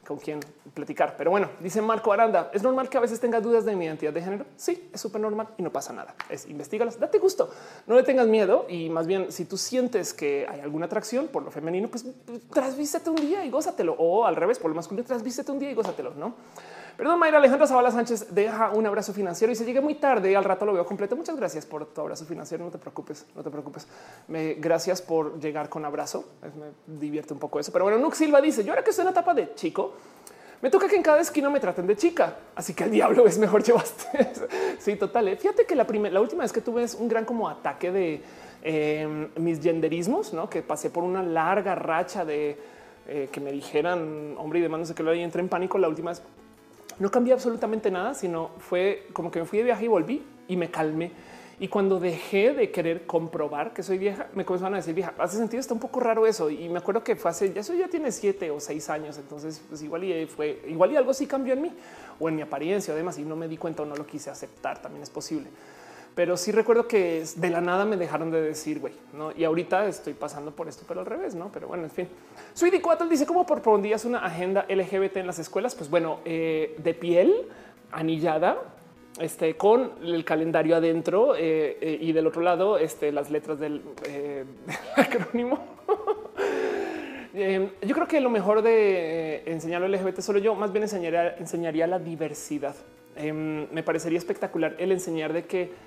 con 0.07 0.17
quien 0.17 0.39
platicar. 0.73 1.15
Pero 1.17 1.31
bueno, 1.31 1.49
dice 1.59 1.81
Marco 1.81 2.13
Aranda, 2.13 2.49
¿es 2.53 2.63
normal 2.63 2.87
que 2.87 2.97
a 2.97 3.01
veces 3.01 3.19
tenga 3.19 3.41
dudas 3.41 3.65
de 3.65 3.75
mi 3.75 3.85
identidad 3.85 4.13
de 4.13 4.21
género? 4.21 4.45
Sí, 4.55 4.89
es 4.93 5.01
súper 5.01 5.19
normal 5.19 5.49
y 5.57 5.63
no 5.63 5.71
pasa 5.71 5.91
nada. 5.91 6.15
Es 6.29 6.47
investigalas, 6.47 6.97
date 6.97 7.19
gusto, 7.19 7.49
no 7.87 7.95
le 7.95 8.03
tengas 8.03 8.25
miedo 8.27 8.65
y 8.69 8.89
más 8.89 9.05
bien 9.05 9.31
si 9.33 9.43
tú 9.43 9.57
sientes 9.57 10.13
que 10.13 10.47
hay 10.49 10.61
alguna 10.61 10.85
atracción 10.85 11.27
por 11.27 11.43
lo 11.43 11.51
femenino, 11.51 11.89
pues 11.89 12.05
trasvístete 12.53 13.09
un 13.09 13.17
día 13.17 13.43
y 13.43 13.49
gózatelo 13.49 13.95
o 13.99 14.25
al 14.25 14.37
revés, 14.37 14.59
por 14.59 14.69
lo 14.69 14.75
masculino, 14.75 15.05
trasvístete 15.05 15.51
un 15.51 15.59
día 15.59 15.71
y 15.71 15.73
gózatelo, 15.73 16.13
¿no? 16.13 16.35
Perdón, 16.97 17.19
Mayra 17.19 17.37
Alejandra 17.37 17.67
Zavala 17.67 17.91
Sánchez 17.91 18.33
deja 18.33 18.71
un 18.71 18.87
abrazo 18.87 19.13
financiero 19.13 19.53
y 19.53 19.55
se 19.55 19.65
llega 19.65 19.81
muy 19.81 19.95
tarde. 19.95 20.35
Al 20.35 20.43
rato 20.43 20.65
lo 20.65 20.73
veo 20.73 20.83
completo. 20.83 21.15
Muchas 21.15 21.35
gracias 21.35 21.63
por 21.63 21.85
tu 21.85 22.01
abrazo 22.01 22.25
financiero. 22.25 22.65
No 22.65 22.71
te 22.71 22.79
preocupes, 22.79 23.23
no 23.35 23.43
te 23.43 23.51
preocupes. 23.51 23.87
Gracias 24.27 25.03
por 25.03 25.39
llegar 25.39 25.69
con 25.69 25.85
abrazo. 25.85 26.25
Me 26.41 26.97
divierte 26.99 27.33
un 27.33 27.39
poco 27.39 27.59
eso. 27.59 27.71
Pero 27.71 27.85
bueno, 27.85 27.99
Nux 27.99 28.17
Silva 28.17 28.41
dice: 28.41 28.63
Yo 28.63 28.71
ahora 28.71 28.83
que 28.83 28.89
estoy 28.89 29.03
en 29.03 29.07
la 29.07 29.11
etapa 29.11 29.35
de 29.35 29.53
chico, 29.53 29.93
me 30.59 30.71
toca 30.71 30.87
que 30.87 30.95
en 30.95 31.03
cada 31.03 31.21
esquina 31.21 31.51
me 31.51 31.59
traten 31.59 31.85
de 31.85 31.95
chica, 31.95 32.35
así 32.55 32.73
que 32.73 32.85
el 32.85 32.91
diablo 32.91 33.27
es 33.27 33.37
mejor 33.37 33.61
llevaste. 33.61 34.31
sí, 34.79 34.95
total. 34.95 35.27
¿eh? 35.27 35.35
Fíjate 35.35 35.65
que 35.67 35.75
la 35.75 36.19
última 36.19 36.41
vez 36.41 36.51
que 36.51 36.61
tuve 36.61 36.81
es 36.81 36.95
un 36.95 37.07
gran 37.07 37.25
como 37.25 37.47
ataque 37.47 37.91
de 37.91 38.23
em, 38.63 39.29
mis 39.35 39.61
genderismos, 39.61 40.33
no 40.33 40.49
que 40.49 40.63
pasé 40.63 40.89
por 40.89 41.03
una 41.03 41.21
larga 41.21 41.75
racha 41.75 42.25
de 42.25 42.57
eh, 43.07 43.29
que 43.31 43.39
me 43.39 43.51
dijeran 43.51 44.35
hombre 44.39 44.57
y 44.57 44.61
demás, 44.63 44.79
no 44.79 44.85
sé 44.87 44.95
qué 44.95 45.03
lo 45.03 45.13
y 45.13 45.21
entré 45.21 45.41
en 45.41 45.49
pánico. 45.49 45.77
La 45.77 45.89
última 45.89 46.09
vez 46.09 46.23
no 46.99 47.11
cambié 47.11 47.33
absolutamente 47.33 47.91
nada, 47.91 48.13
sino 48.13 48.51
fue 48.59 49.07
como 49.13 49.31
que 49.31 49.39
me 49.39 49.45
fui 49.45 49.59
de 49.59 49.65
viaje 49.65 49.85
y 49.85 49.87
volví 49.87 50.23
y 50.47 50.57
me 50.57 50.71
calmé. 50.71 51.11
Y 51.59 51.69
cuando 51.69 51.99
dejé 51.99 52.53
de 52.53 52.69
querer 52.69 53.07
comprobar 53.07 53.73
que 53.73 53.81
soy 53.81 53.97
vieja, 53.97 54.27
me 54.35 54.45
comenzaron 54.45 54.75
a 54.75 54.77
decir 54.77 54.93
vieja. 54.93 55.13
Hace 55.17 55.37
sentido, 55.37 55.59
está 55.59 55.73
un 55.73 55.79
poco 55.79 55.99
raro 55.99 56.27
eso. 56.27 56.51
Y 56.51 56.69
me 56.69 56.77
acuerdo 56.77 57.03
que 57.03 57.15
fue 57.15 57.31
hace, 57.31 57.51
ya 57.51 57.61
eso 57.61 57.73
ya 57.73 57.87
tiene 57.87 58.11
siete 58.11 58.51
o 58.51 58.59
seis 58.59 58.91
años. 58.91 59.17
Entonces, 59.17 59.61
pues 59.67 59.81
igual 59.81 60.03
y 60.03 60.27
fue 60.27 60.61
igual 60.67 60.91
y 60.91 60.97
algo 60.97 61.15
sí 61.15 61.25
cambió 61.25 61.53
en 61.53 61.63
mí 61.63 61.73
o 62.19 62.29
en 62.29 62.35
mi 62.35 62.43
apariencia, 62.43 62.93
además, 62.93 63.17
y 63.17 63.23
no 63.23 63.35
me 63.35 63.47
di 63.47 63.57
cuenta 63.57 63.81
o 63.81 63.85
no 63.87 63.95
lo 63.95 64.05
quise 64.05 64.29
aceptar. 64.29 64.81
También 64.83 65.01
es 65.01 65.09
posible. 65.09 65.47
Pero 66.17 66.35
sí 66.35 66.51
recuerdo 66.51 66.87
que 66.87 67.23
de 67.35 67.49
la 67.51 67.61
nada 67.61 67.85
me 67.85 67.95
dejaron 67.95 68.31
de 68.31 68.41
decir, 68.41 68.79
güey, 68.79 68.91
no? 69.13 69.31
Y 69.37 69.43
ahorita 69.43 69.85
estoy 69.85 70.15
pasando 70.15 70.49
por 70.49 70.67
esto, 70.67 70.83
pero 70.87 71.01
al 71.01 71.05
revés, 71.05 71.35
no? 71.35 71.51
Pero 71.53 71.67
bueno, 71.67 71.83
en 71.83 71.91
fin. 71.91 72.07
Sweetie 72.55 72.81
Cuatro 72.81 73.07
dice 73.07 73.27
cómo 73.27 73.45
propondrías 73.45 74.03
una 74.03 74.25
agenda 74.25 74.65
LGBT 74.67 75.17
en 75.17 75.27
las 75.27 75.37
escuelas. 75.37 75.75
Pues 75.75 75.91
bueno, 75.91 76.21
eh, 76.25 76.75
de 76.79 76.95
piel 76.95 77.45
anillada, 77.91 78.57
este, 79.19 79.57
con 79.57 79.91
el 80.01 80.25
calendario 80.25 80.77
adentro 80.77 81.35
eh, 81.35 81.77
eh, 81.79 81.99
y 82.01 82.11
del 82.13 82.25
otro 82.25 82.41
lado 82.41 82.79
este, 82.79 83.11
las 83.11 83.29
letras 83.29 83.59
del, 83.59 83.83
acrónimo. 84.95 85.59
yo 87.35 87.93
creo 87.93 88.07
que 88.07 88.21
lo 88.21 88.31
mejor 88.31 88.63
de 88.63 89.43
enseñar 89.45 89.87
LGBT 89.87 90.21
solo 90.21 90.39
yo 90.39 90.55
más 90.55 90.71
bien 90.71 90.81
enseñaría, 90.81 91.35
enseñaría 91.37 91.85
la 91.85 91.99
diversidad. 91.99 92.75
Em, 93.15 93.67
me 93.71 93.83
parecería 93.83 94.17
espectacular 94.17 94.75
el 94.79 94.91
enseñar 94.91 95.31
de 95.31 95.45
que 95.45 95.85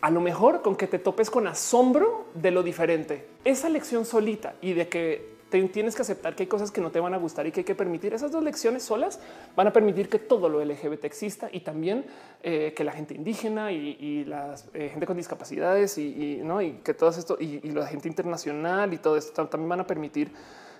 a 0.00 0.10
lo 0.10 0.20
mejor 0.20 0.62
con 0.62 0.76
que 0.76 0.86
te 0.86 0.98
topes 0.98 1.30
con 1.30 1.46
asombro 1.46 2.26
de 2.34 2.50
lo 2.50 2.62
diferente, 2.62 3.26
esa 3.44 3.68
lección 3.68 4.04
solita 4.04 4.54
y 4.60 4.72
de 4.72 4.88
que 4.88 5.40
tienes 5.50 5.96
que 5.96 6.02
aceptar 6.02 6.36
que 6.36 6.44
hay 6.44 6.46
cosas 6.46 6.70
que 6.70 6.80
no 6.80 6.90
te 6.90 7.00
van 7.00 7.12
a 7.12 7.18
gustar 7.18 7.46
y 7.46 7.52
que 7.52 7.60
hay 7.60 7.64
que 7.64 7.74
permitir. 7.74 8.14
Esas 8.14 8.30
dos 8.30 8.42
lecciones 8.42 8.84
solas 8.84 9.18
van 9.56 9.66
a 9.66 9.72
permitir 9.72 10.08
que 10.08 10.18
todo 10.18 10.48
lo 10.48 10.64
LGBT 10.64 11.04
exista 11.04 11.48
y 11.52 11.60
también 11.60 12.04
eh, 12.42 12.72
que 12.76 12.84
la 12.84 12.92
gente 12.92 13.14
indígena 13.14 13.72
y, 13.72 14.24
la 14.24 14.54
eh, 14.74 14.88
gente 14.90 15.06
con 15.06 15.16
discapacidades 15.16 15.98
y, 15.98 16.40
¿no? 16.44 16.62
y 16.62 16.72
que 16.84 16.94
todo 16.94 17.10
esto 17.10 17.36
y, 17.40 17.60
la 17.70 17.86
gente 17.86 18.08
internacional 18.08 18.94
y 18.94 18.98
todo 18.98 19.16
esto 19.16 19.46
también 19.48 19.68
van 19.68 19.80
a 19.80 19.86
permitir 19.86 20.30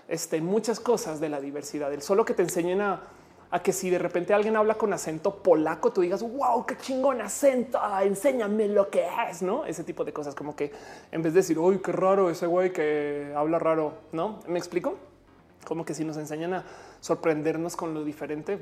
este, 0.08 0.40
muchas 0.40 0.78
cosas 0.78 1.20
de 1.20 1.28
la 1.28 1.40
diversidad. 1.40 1.92
El 1.92 2.02
solo 2.02 2.24
que 2.24 2.34
te 2.34 2.42
enseñen 2.42 2.80
a 2.80 3.02
a 3.50 3.62
que 3.62 3.72
si 3.72 3.90
de 3.90 3.98
repente 3.98 4.32
alguien 4.32 4.56
habla 4.56 4.74
con 4.74 4.92
acento 4.92 5.42
polaco, 5.42 5.92
tú 5.92 6.02
digas, 6.02 6.22
wow, 6.22 6.64
qué 6.66 6.76
chingón 6.76 7.20
acento, 7.20 7.80
enséñame 8.00 8.68
lo 8.68 8.90
que 8.90 9.06
es, 9.28 9.42
¿no? 9.42 9.64
Ese 9.64 9.82
tipo 9.82 10.04
de 10.04 10.12
cosas, 10.12 10.34
como 10.34 10.54
que 10.54 10.72
en 11.10 11.22
vez 11.22 11.34
de 11.34 11.40
decir, 11.40 11.58
uy, 11.58 11.78
qué 11.78 11.92
raro 11.92 12.30
ese 12.30 12.46
güey 12.46 12.72
que 12.72 13.32
habla 13.36 13.58
raro, 13.58 13.94
¿no? 14.12 14.40
¿Me 14.46 14.58
explico? 14.58 14.96
Como 15.64 15.84
que 15.84 15.94
si 15.94 16.04
nos 16.04 16.16
enseñan 16.16 16.54
a 16.54 16.64
sorprendernos 17.00 17.76
con 17.76 17.94
lo 17.94 18.04
diferente, 18.04 18.58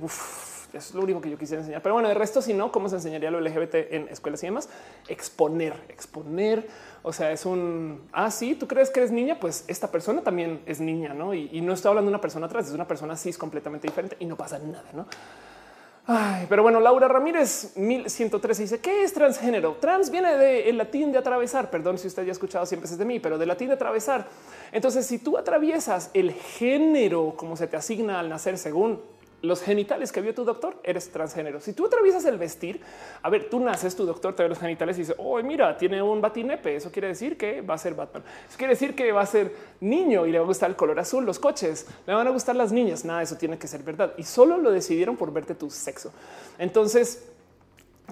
es 0.72 0.94
lo 0.94 1.02
único 1.02 1.20
que 1.20 1.30
yo 1.30 1.38
quisiera 1.38 1.62
enseñar. 1.62 1.82
Pero 1.82 1.94
bueno, 1.94 2.08
de 2.08 2.14
resto, 2.14 2.42
si 2.42 2.54
no, 2.54 2.70
¿cómo 2.70 2.88
se 2.88 2.96
enseñaría 2.96 3.30
lo 3.30 3.40
LGBT 3.40 3.74
en 3.90 4.08
escuelas 4.08 4.42
y 4.42 4.46
demás? 4.46 4.68
Exponer, 5.08 5.74
exponer 5.88 6.68
o 7.02 7.12
sea, 7.12 7.32
es 7.32 7.46
un 7.46 8.08
ah, 8.12 8.30
sí, 8.30 8.54
tú 8.54 8.66
crees 8.66 8.90
que 8.90 9.00
eres 9.00 9.12
niña, 9.12 9.38
pues 9.40 9.64
esta 9.68 9.90
persona 9.90 10.22
también 10.22 10.60
es 10.66 10.80
niña, 10.80 11.14
no? 11.14 11.32
Y, 11.32 11.60
no 11.60 11.72
estoy 11.72 11.90
hablando 11.90 12.10
de 12.10 12.14
una 12.14 12.20
persona 12.20 12.46
atrás, 12.46 12.66
es 12.66 12.74
una 12.74 12.88
persona 12.88 13.16
cis 13.16 13.38
completamente 13.38 13.86
diferente 13.86 14.16
y 14.20 14.26
no 14.26 14.36
pasa 14.36 14.58
nada, 14.58 14.84
no? 14.92 15.06
Ay, 16.10 16.46
pero 16.48 16.62
bueno, 16.62 16.80
Laura 16.80 17.06
Ramírez 17.06 17.76
1113 17.76 18.62
dice 18.62 18.80
¿qué 18.80 19.04
es 19.04 19.12
transgénero? 19.12 19.76
Trans 19.78 20.10
viene 20.10 20.38
del 20.38 20.78
latín 20.78 21.12
de 21.12 21.18
atravesar. 21.18 21.68
Perdón 21.68 21.98
si 21.98 22.06
usted 22.06 22.22
ya 22.22 22.30
ha 22.30 22.32
escuchado 22.32 22.64
siempre 22.64 22.90
es 22.90 22.96
de 22.96 23.04
mí, 23.04 23.20
pero 23.20 23.36
del 23.36 23.48
latín 23.48 23.68
de 23.68 23.74
atravesar. 23.74 24.26
Entonces, 24.72 25.04
si 25.04 25.18
tú 25.18 25.36
atraviesas 25.36 26.10
el 26.14 26.32
género 26.32 27.34
como 27.36 27.56
se 27.58 27.66
te 27.66 27.76
asigna 27.76 28.20
al 28.20 28.30
nacer 28.30 28.56
según 28.56 29.02
los 29.40 29.62
genitales 29.62 30.10
que 30.10 30.20
vio 30.20 30.34
tu 30.34 30.44
doctor, 30.44 30.80
eres 30.82 31.10
transgénero. 31.10 31.60
Si 31.60 31.72
tú 31.72 31.86
atraviesas 31.86 32.24
el 32.24 32.38
vestir, 32.38 32.80
a 33.22 33.30
ver, 33.30 33.48
tú 33.48 33.60
naces, 33.60 33.94
tu 33.94 34.04
doctor 34.04 34.34
te 34.34 34.42
ve 34.42 34.48
los 34.48 34.58
genitales 34.58 34.96
y 34.96 35.02
dice, 35.02 35.14
oh, 35.18 35.40
mira, 35.42 35.76
tiene 35.76 36.02
un 36.02 36.20
batinepe. 36.20 36.74
Eso 36.74 36.90
quiere 36.90 37.08
decir 37.08 37.36
que 37.36 37.60
va 37.60 37.74
a 37.74 37.78
ser 37.78 37.94
Batman. 37.94 38.24
Eso 38.48 38.58
quiere 38.58 38.72
decir 38.72 38.96
que 38.96 39.12
va 39.12 39.20
a 39.20 39.26
ser 39.26 39.54
niño 39.80 40.26
y 40.26 40.32
le 40.32 40.38
va 40.38 40.44
a 40.44 40.46
gustar 40.46 40.70
el 40.70 40.76
color 40.76 40.98
azul, 40.98 41.24
los 41.24 41.38
coches, 41.38 41.86
le 42.06 42.14
van 42.14 42.26
a 42.26 42.30
gustar 42.30 42.56
las 42.56 42.72
niñas. 42.72 43.04
Nada, 43.04 43.22
eso 43.22 43.36
tiene 43.36 43.58
que 43.58 43.68
ser 43.68 43.82
verdad. 43.82 44.12
Y 44.18 44.24
solo 44.24 44.58
lo 44.58 44.72
decidieron 44.72 45.16
por 45.16 45.32
verte 45.32 45.54
tu 45.54 45.70
sexo. 45.70 46.12
Entonces, 46.58 47.28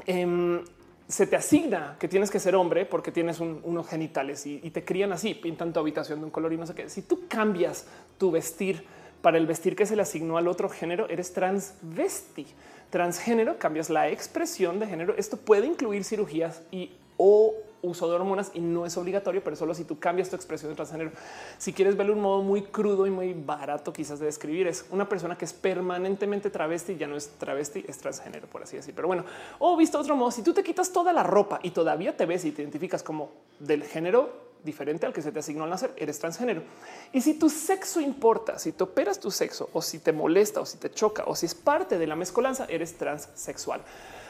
em, 0.06 0.62
se 1.08 1.26
te 1.26 1.34
asigna 1.34 1.96
que 1.98 2.06
tienes 2.06 2.30
que 2.30 2.38
ser 2.38 2.55
hombre 2.55 2.84
porque 2.84 3.10
tienes 3.10 3.40
unos 3.40 3.88
genitales 3.88 4.46
y, 4.46 4.60
y 4.62 4.70
te 4.70 4.84
crían 4.84 5.12
así, 5.12 5.34
pintan 5.34 5.72
tu 5.72 5.80
habitación 5.80 6.20
de 6.20 6.26
un 6.26 6.30
color 6.30 6.52
y 6.52 6.56
no 6.56 6.66
sé 6.66 6.74
qué. 6.74 6.88
Si 6.88 7.02
tú 7.02 7.26
cambias 7.28 7.86
tu 8.18 8.30
vestir, 8.30 8.84
para 9.26 9.38
el 9.38 9.46
vestir 9.48 9.74
que 9.74 9.86
se 9.86 9.96
le 9.96 10.02
asignó 10.02 10.38
al 10.38 10.46
otro 10.46 10.68
género, 10.68 11.08
eres 11.08 11.32
transvesti. 11.32 12.46
Transgénero, 12.90 13.58
cambias 13.58 13.90
la 13.90 14.08
expresión 14.08 14.78
de 14.78 14.86
género. 14.86 15.16
Esto 15.16 15.36
puede 15.36 15.66
incluir 15.66 16.05
cirugías 16.05 16.62
y 16.70 16.92
o 17.16 17.52
uso 17.82 18.08
de 18.08 18.14
hormonas 18.14 18.52
y 18.55 18.60
no 18.60 18.86
es 18.86 18.96
obligatorio, 18.96 19.42
pero 19.42 19.56
solo 19.56 19.74
si 19.74 19.82
tú 19.82 19.98
cambias 19.98 20.30
tu 20.30 20.36
expresión 20.36 20.70
de 20.70 20.76
transgénero. 20.76 21.10
Si 21.58 21.72
quieres 21.72 21.96
verlo 21.96 22.12
un 22.12 22.20
modo 22.20 22.42
muy 22.44 22.62
crudo 22.62 23.05
y 23.05 23.10
muy 23.10 23.32
barato, 23.34 23.92
quizás 23.92 24.20
de 24.20 24.26
describir, 24.26 24.68
es 24.68 24.86
una 24.92 25.08
persona 25.08 25.36
que 25.36 25.44
es 25.44 25.52
permanentemente 25.52 26.48
travesti, 26.48 26.94
ya 26.94 27.08
no 27.08 27.16
es 27.16 27.30
travesti, 27.30 27.84
es 27.88 27.98
transgénero, 27.98 28.46
por 28.46 28.62
así 28.62 28.76
decir. 28.76 28.94
Pero 28.94 29.08
bueno, 29.08 29.24
o 29.58 29.76
visto 29.76 29.98
otro 29.98 30.14
modo, 30.14 30.30
si 30.30 30.44
tú 30.44 30.55
te 30.55 30.62
quitas 30.62 30.92
toda 30.92 31.12
la 31.12 31.24
ropa 31.24 31.58
y 31.64 31.72
todavía 31.72 32.16
te 32.16 32.26
ves 32.26 32.44
y 32.44 32.52
te 32.52 32.62
identificas 32.62 33.02
como 33.02 33.32
del 33.58 33.82
género 33.82 34.45
diferente 34.66 35.06
al 35.06 35.14
que 35.14 35.22
se 35.22 35.32
te 35.32 35.38
asignó 35.38 35.64
al 35.64 35.70
nacer, 35.70 35.94
eres 35.96 36.18
transgénero. 36.18 36.62
Y 37.12 37.22
si 37.22 37.38
tu 37.38 37.48
sexo 37.48 38.00
importa, 38.00 38.58
si 38.58 38.72
te 38.72 38.84
operas 38.84 39.18
tu 39.18 39.30
sexo 39.30 39.70
o 39.72 39.80
si 39.80 40.00
te 40.00 40.12
molesta 40.12 40.60
o 40.60 40.66
si 40.66 40.76
te 40.76 40.90
choca 40.90 41.24
o 41.26 41.34
si 41.34 41.46
es 41.46 41.54
parte 41.54 41.98
de 41.98 42.06
la 42.06 42.16
mezcolanza, 42.16 42.66
eres 42.68 42.98
transexual. 42.98 43.80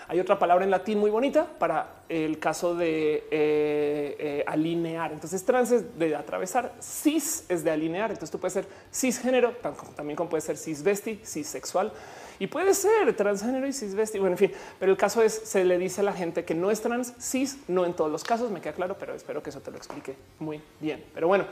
Hay 0.09 0.21
otra 0.21 0.39
palabra 0.39 0.65
en 0.65 0.71
latín 0.71 1.01
muy 1.01 1.11
bonita 1.11 1.47
para 1.59 2.03
el 2.09 2.39
caso 2.39 2.77
de 2.77 3.27
eh, 3.29 4.17
eh, 4.21 4.45
alinear. 4.47 5.13
Entonces 5.13 5.45
trans 5.45 5.73
es 5.73 5.99
de 5.99 6.15
atravesar, 6.15 6.73
cis 6.81 7.45
es 7.49 7.65
de 7.65 7.73
alinear. 7.73 8.11
Entonces 8.11 8.31
tú 8.31 8.39
puedes 8.39 8.53
ser 8.53 8.69
cisgénero, 8.93 9.57
también 9.97 10.17
como 10.17 10.31
puede 10.31 10.43
ser 10.43 10.57
cisvesti, 10.57 11.21
cisexual 11.25 11.93
y 12.39 12.47
puede 12.47 12.75
ser 12.75 13.15
transgénero 13.17 13.67
y 13.67 13.73
cisvesti. 13.73 14.19
Bueno, 14.19 14.35
en 14.35 14.39
fin, 14.39 14.53
pero 14.79 14.93
el 14.93 14.99
caso 14.99 15.23
es 15.23 15.33
se 15.33 15.65
le 15.65 15.79
dice 15.79 16.01
a 16.01 16.05
la 16.05 16.13
gente 16.13 16.45
que 16.45 16.55
no 16.55 16.71
es 16.71 16.81
trans, 16.81 17.15
cis, 17.21 17.59
no 17.69 17.85
en 17.85 17.95
todos 17.95 18.11
los 18.11 18.25
casos. 18.25 18.51
Me 18.51 18.61
queda 18.61 18.73
claro, 18.73 18.97
pero 18.99 19.15
espero 19.15 19.43
que 19.43 19.51
eso 19.51 19.61
te 19.61 19.71
lo 19.71 19.77
explique 19.77 20.15
muy 20.39 20.61
bien. 20.81 21.05
Pero 21.15 21.29
bueno, 21.29 21.45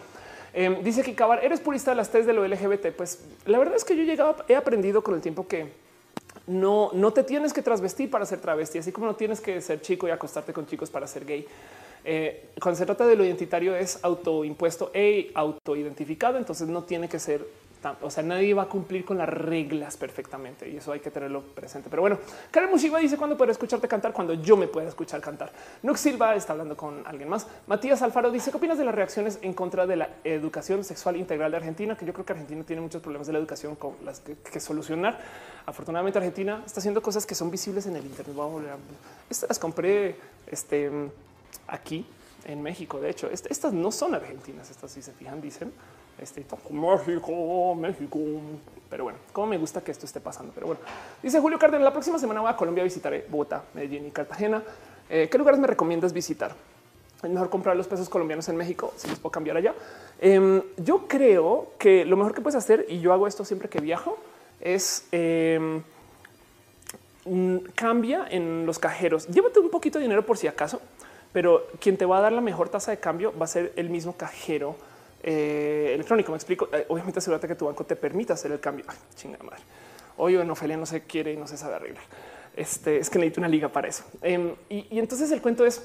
em, 0.53 0.83
dice 0.83 1.03
que 1.03 1.15
Cabar, 1.15 1.45
eres 1.45 1.61
purista 1.61 1.91
de 1.91 1.97
las 1.97 2.11
test 2.11 2.27
de 2.27 2.33
lo 2.33 2.47
LGBT. 2.47 2.93
Pues 2.97 3.25
la 3.47 3.59
verdad 3.59 3.77
es 3.77 3.85
que 3.85 3.97
yo 3.97 4.03
he 4.03 4.07
llegado, 4.07 4.37
he 4.49 4.57
aprendido 4.57 5.03
con 5.03 5.15
el 5.15 5.21
tiempo 5.21 5.47
que 5.47 5.73
no, 6.47 6.91
no 6.93 7.13
te 7.13 7.23
tienes 7.23 7.53
que 7.53 7.63
transvestir 7.63 8.11
para 8.11 8.27
ser 8.27 8.41
travesti, 8.41 8.79
así 8.79 8.93
como 8.93 9.07
no 9.07 9.17
tienes 9.17 9.41
que 9.41 9.61
ser 9.61 9.81
chico 9.81 10.07
y 10.09 10.11
acostarte 10.11 10.53
con 10.53 10.67
chicos 10.67 10.91
para 10.91 11.07
ser 11.07 11.25
gay. 11.25 11.47
Eh, 12.07 12.51
cuando 12.61 12.79
se 12.79 12.85
trata 12.85 13.07
de 13.07 13.17
lo 13.17 13.25
identitario 13.25 13.75
es 13.75 13.99
autoimpuesto 14.03 14.91
e 14.93 15.31
autoidentificado, 15.35 16.37
entonces 16.37 16.69
no 16.69 16.83
tiene 16.83 17.09
que 17.09 17.19
ser 17.19 17.47
o 18.01 18.11
sea, 18.11 18.23
nadie 18.23 18.55
va 18.55 18.63
a 18.63 18.69
cumplir 18.69 19.05
con 19.05 19.19
las 19.19 19.29
reglas 19.29 19.97
perfectamente 19.97 20.69
y 20.69 20.77
eso 20.77 20.93
hay 20.93 21.01
que 21.01 21.11
tenerlo 21.11 21.43
presente. 21.43 21.89
Pero 21.91 22.03
bueno, 22.03 22.19
Karen 22.51 22.71
Mushiba 22.71 22.99
dice 22.99 23.17
cuándo 23.17 23.37
puedo 23.37 23.51
escucharte 23.51 23.89
cantar 23.89 24.13
cuando 24.13 24.35
yo 24.35 24.57
me 24.57 24.67
pueda 24.67 24.89
escuchar 24.89 25.21
cantar. 25.21 25.53
Nux 25.83 26.01
Silva 26.01 26.35
está 26.35 26.53
hablando 26.53 26.77
con 26.77 27.07
alguien 27.07 27.29
más. 27.29 27.47
Matías 27.67 28.03
Alfaro 28.03 28.31
dice 28.31 28.51
qué 28.51 28.57
opinas 28.57 28.79
de 28.79 28.85
las 28.85 28.95
reacciones 28.95 29.39
en 29.43 29.53
contra 29.55 29.87
de 29.87 29.97
la 29.97 30.09
educación 30.25 30.85
sexual 30.85 31.17
integral 31.17 31.51
de 31.51 31.59
Argentina, 31.59 31.97
que 31.97 32.07
yo 32.07 32.13
creo 32.13 32.25
que 32.25 32.33
Argentina 32.33 32.65
tiene 32.65 32.83
muchos 32.83 33.03
problemas 33.03 33.27
de 33.27 33.33
la 33.33 33.39
educación 33.39 33.77
con 33.77 33.95
las 34.05 34.21
que, 34.21 34.61
solucionar. 34.61 35.21
Afortunadamente 35.67 36.19
Argentina 36.19 36.63
está 36.65 36.81
haciendo 36.81 37.03
cosas 37.03 37.27
que 37.27 37.35
son 37.35 37.51
visibles 37.51 37.87
en 37.87 37.97
el 37.97 38.05
internet. 38.05 38.37
Vamos 38.37 38.63
a 38.65 38.77
Estas 39.29 39.49
las 39.51 39.59
compré 39.59 40.17
este, 40.47 40.91
aquí 41.67 42.07
en 42.47 42.63
México. 42.63 43.01
De 43.01 43.11
hecho, 43.11 43.29
estas 43.31 43.73
no 43.73 43.91
son 43.91 44.15
argentinas. 44.15 44.71
Estas 44.71 44.91
si 44.93 45.03
se 45.03 45.13
fijan 45.13 45.41
dicen 45.41 45.73
este 46.19 46.45
México, 46.71 47.75
México. 47.75 48.19
Pero 48.91 49.05
bueno, 49.05 49.19
como 49.33 49.49
me 49.49 49.59
gusta 49.59 49.83
que 49.83 49.91
esto 49.91 50.07
esté 50.07 50.21
pasando. 50.21 50.53
Pero 50.55 50.67
bueno, 50.67 50.81
dice 51.23 51.41
Julio 51.41 51.59
Cárdenas, 51.59 51.85
la 51.85 51.93
próxima 51.93 52.19
semana 52.19 52.41
voy 52.41 52.51
a 52.51 52.57
Colombia, 52.57 52.85
visitaré 52.85 53.27
Bogotá, 53.29 53.65
Medellín 53.75 54.07
y 54.07 54.11
Cartagena. 54.11 54.63
Eh, 55.11 55.29
¿Qué 55.31 55.39
lugares 55.39 55.61
me 55.61 55.67
recomiendas 55.67 56.13
visitar? 56.13 56.55
Es 57.23 57.31
mejor 57.31 57.49
comprar 57.51 57.77
los 57.77 57.87
pesos 57.87 58.09
colombianos 58.09 58.49
en 58.49 58.57
México 58.57 58.93
si 58.97 59.09
los 59.09 59.19
puedo 59.19 59.33
cambiar 59.33 59.57
allá. 59.57 59.75
Em, 60.21 60.63
yo 60.77 61.09
creo 61.09 61.73
que 61.79 62.05
lo 62.05 62.17
mejor 62.17 62.35
que 62.35 62.41
puedes 62.41 62.57
hacer, 62.57 62.87
y 62.89 63.01
yo 63.01 63.13
hago 63.13 63.27
esto 63.27 63.45
siempre 63.45 63.69
que 63.69 63.81
viajo, 63.81 64.19
es 64.61 65.07
em, 65.11 65.83
cambia 67.75 68.27
en 68.31 68.67
los 68.67 68.79
cajeros. 68.79 69.27
Llévate 69.29 69.59
un 69.59 69.71
poquito 69.71 69.99
de 69.99 70.05
dinero 70.05 70.27
por 70.27 70.37
si 70.37 70.47
acaso, 70.47 70.81
pero 71.33 71.67
quien 71.81 71.97
te 71.97 72.05
va 72.05 72.19
a 72.19 72.21
dar 72.21 72.33
la 72.33 72.41
mejor 72.41 72.69
tasa 72.69 72.91
de 72.91 72.99
cambio 72.99 73.33
va 73.39 73.45
a 73.47 73.49
ser 73.49 73.73
el 73.77 73.91
mismo 73.91 74.17
cajero 74.17 74.77
eh, 75.27 75.93
electrónico. 75.95 76.33
Me 76.33 76.37
explico. 76.37 76.69
Eh, 76.71 76.85
obviamente 76.89 77.19
asegúrate 77.19 77.49
que 77.49 77.55
tu 77.55 77.65
banco 77.65 77.85
te 77.85 77.97
permita 77.97 78.35
hacer 78.35 78.53
el 78.53 78.61
cambio. 78.61 78.85
Ay, 78.87 78.97
chinga 79.17 79.39
madre. 79.43 79.63
Hoy 80.19 80.37
en 80.37 80.51
Ofelia 80.51 80.77
no 80.77 80.85
se 80.85 81.03
quiere 81.05 81.33
y 81.33 81.37
no 81.37 81.47
se 81.47 81.57
sabe 81.57 81.77
arreglar. 81.77 82.05
Este 82.55 82.99
es 82.99 83.09
que 83.09 83.19
necesito 83.19 83.41
una 83.41 83.49
liga 83.49 83.69
para 83.69 83.89
eso. 83.89 84.05
Em, 84.21 84.55
y, 84.69 84.99
entonces 84.99 85.31
el 85.33 85.41
cuento 85.41 85.65
es 85.65 85.83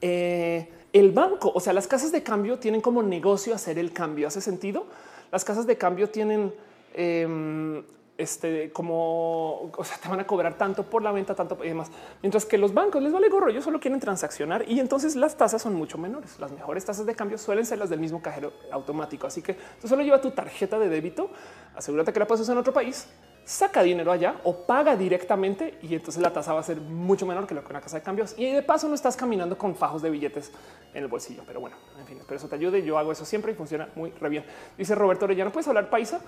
eh, 0.00 0.68
el 0.92 1.10
banco. 1.10 1.50
O 1.54 1.60
sea, 1.60 1.72
las 1.72 1.88
casas 1.88 2.12
de 2.12 2.22
cambio 2.22 2.58
tienen 2.58 2.80
como 2.80 3.02
negocio 3.02 3.52
hacer 3.52 3.78
el 3.78 3.92
cambio. 3.92 4.28
Hace 4.28 4.40
sentido. 4.40 4.86
Las 5.32 5.44
casas 5.44 5.66
de 5.66 5.76
cambio 5.76 6.08
tienen 6.08 6.54
em, 6.94 7.82
este, 8.18 8.72
como 8.72 9.70
te 10.02 10.08
van 10.08 10.20
a 10.20 10.26
cobrar 10.26 10.56
tanto 10.56 10.84
por 10.84 11.02
la 11.02 11.12
venta, 11.12 11.34
tanto 11.34 11.58
y 11.62 11.68
demás. 11.68 11.90
Mientras 12.22 12.44
que 12.44 12.58
los 12.58 12.72
bancos 12.72 13.02
les 13.02 13.12
vale 13.12 13.28
gorro, 13.28 13.48
ellos 13.48 13.64
solo 13.64 13.80
quieren 13.80 14.00
transaccionar 14.00 14.68
y 14.68 14.80
entonces 14.80 15.16
las 15.16 15.36
tasas 15.36 15.62
son 15.62 15.74
mucho 15.74 15.98
menores. 15.98 16.38
Las 16.38 16.52
mejores 16.52 16.84
tasas 16.84 17.06
de 17.06 17.14
cambio 17.14 17.38
suelen 17.38 17.66
ser 17.66 17.78
las 17.78 17.90
del 17.90 18.00
mismo 18.00 18.22
cajero 18.22 18.52
automático. 18.70 19.26
Así 19.26 19.42
que 19.42 19.54
tú 19.80 19.88
solo 19.88 20.02
lleva 20.02 20.20
tu 20.20 20.30
tarjeta 20.30 20.78
de 20.78 20.88
débito, 20.88 21.30
asegúrate 21.74 22.12
que 22.12 22.18
la 22.18 22.26
puedes 22.26 22.42
usar 22.42 22.54
en 22.54 22.60
otro 22.60 22.72
país, 22.72 23.08
saca 23.44 23.82
dinero 23.82 24.10
allá 24.10 24.40
o 24.42 24.66
paga 24.66 24.96
directamente 24.96 25.78
y 25.80 25.94
entonces 25.94 26.20
la 26.20 26.32
tasa 26.32 26.52
va 26.52 26.60
a 26.60 26.64
ser 26.64 26.80
mucho 26.80 27.26
menor 27.26 27.46
que 27.46 27.54
lo 27.54 27.62
que 27.62 27.70
una 27.70 27.80
casa 27.80 27.98
de 27.98 28.02
cambios. 28.02 28.34
Y 28.36 28.50
de 28.50 28.62
paso 28.62 28.88
no 28.88 28.94
estás 28.94 29.16
caminando 29.16 29.56
con 29.56 29.76
fajos 29.76 30.02
de 30.02 30.10
billetes 30.10 30.50
en 30.94 31.02
el 31.02 31.08
bolsillo. 31.08 31.42
Pero 31.46 31.60
bueno, 31.60 31.76
en 31.98 32.06
fin, 32.06 32.18
espero 32.18 32.36
eso 32.36 32.48
te 32.48 32.56
ayude. 32.56 32.82
Yo 32.82 32.98
hago 32.98 33.12
eso 33.12 33.24
siempre 33.24 33.52
y 33.52 33.54
funciona 33.54 33.88
muy 33.94 34.10
re 34.10 34.28
bien. 34.28 34.44
Dice 34.76 34.94
Roberto 34.94 35.28
¿no 35.28 35.52
¿puedes 35.52 35.68
hablar 35.68 35.90
paisa? 35.90 36.20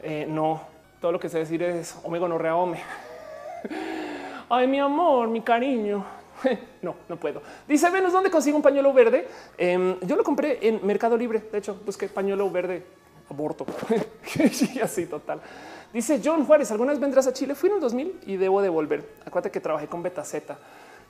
Eh, 0.00 0.26
no, 0.28 0.60
todo 1.02 1.10
lo 1.10 1.18
que 1.18 1.28
sé 1.28 1.40
decir 1.40 1.60
es 1.64 1.96
omega 2.04 2.28
no 2.28 2.36
ome. 2.36 2.80
Ay, 4.48 4.68
mi 4.68 4.78
amor, 4.78 5.28
mi 5.28 5.42
cariño. 5.42 6.04
No, 6.82 6.96
no 7.08 7.16
puedo. 7.16 7.40
Dice 7.68 7.88
Venus, 7.90 8.12
¿dónde 8.12 8.28
consigo 8.28 8.56
un 8.56 8.62
pañuelo 8.62 8.92
verde? 8.92 9.28
Em, 9.56 9.96
yo 10.00 10.16
lo 10.16 10.24
compré 10.24 10.58
en 10.60 10.84
Mercado 10.84 11.16
Libre. 11.16 11.40
De 11.52 11.58
hecho, 11.58 11.80
busqué 11.86 12.08
pañuelo 12.08 12.50
verde 12.50 12.84
aborto. 13.30 13.64
sí, 14.50 14.80
así 14.80 15.06
total. 15.06 15.40
Dice 15.92 16.20
John 16.24 16.44
Juárez, 16.44 16.72
¿alguna 16.72 16.90
vez 16.90 16.98
vendrás 16.98 17.28
a 17.28 17.32
Chile? 17.32 17.54
Fui 17.54 17.68
en 17.68 17.76
el 17.76 17.80
2000 17.80 18.20
y 18.26 18.36
debo 18.36 18.60
de 18.60 18.68
volver. 18.68 19.08
Acuérdate 19.24 19.52
que 19.52 19.60
trabajé 19.60 19.86
con 19.86 20.02
Beta 20.02 20.24
Z 20.24 20.58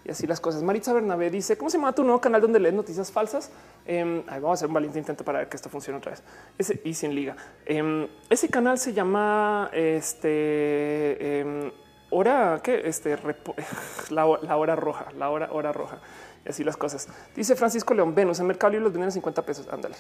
y 0.05 0.11
así 0.11 0.27
las 0.27 0.41
cosas. 0.41 0.63
Maritza 0.63 0.93
Bernabé 0.93 1.31
dice, 1.31 1.57
¿cómo 1.57 1.71
se 1.71 1.79
llama 1.79 1.95
tu 1.95 2.03
nuevo 2.03 2.21
canal 2.21 2.41
donde 2.41 2.59
lees 2.59 2.75
noticias 2.75 3.11
falsas? 3.11 3.51
Eh, 3.87 4.25
vamos 4.27 4.51
a 4.51 4.53
hacer 4.55 4.69
un 4.69 4.75
valiente 4.75 4.99
intento 4.99 5.25
para 5.25 5.41
ver 5.41 5.49
que 5.49 5.57
esto 5.57 5.69
funcione 5.69 5.99
otra 5.99 6.13
vez. 6.13 6.23
Ese 6.59 6.81
y 6.85 6.95
sin 6.95 7.15
liga. 7.15 7.37
Eh, 7.67 8.09
ese 8.29 8.49
canal 8.49 8.79
se 8.79 8.93
llama 8.93 9.71
este 9.73 10.29
eh, 10.29 11.73
hora 12.11 12.61
que 12.63 12.89
este 12.89 13.17
la, 14.11 14.39
la, 14.43 14.57
hora 14.57 14.77
roja, 14.77 15.07
la 15.17 15.31
hora 15.31 15.53
hora 15.53 15.73
roja 15.73 16.01
y 16.45 16.49
así 16.49 16.65
las 16.65 16.77
cosas. 16.77 17.09
Dice 17.35 17.55
Francisco 17.55 17.95
León 17.95 18.15
Venus 18.15 18.41
en 18.41 18.47
Mercado 18.47 18.73
Libre 18.73 18.85
los 18.85 18.93
venden 18.93 19.09
a 19.09 19.13
50 19.13 19.43
pesos. 19.43 19.69
Ándale, 19.71 19.95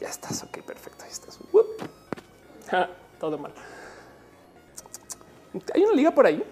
ya 0.00 0.08
estás. 0.08 0.42
Ok, 0.42 0.58
perfecto. 0.62 1.04
Ahí 1.04 1.10
estás. 1.10 1.38
todo 3.20 3.38
mal. 3.38 3.52
Hay 5.74 5.82
una 5.82 5.94
liga 5.94 6.10
por 6.10 6.26
ahí. 6.26 6.42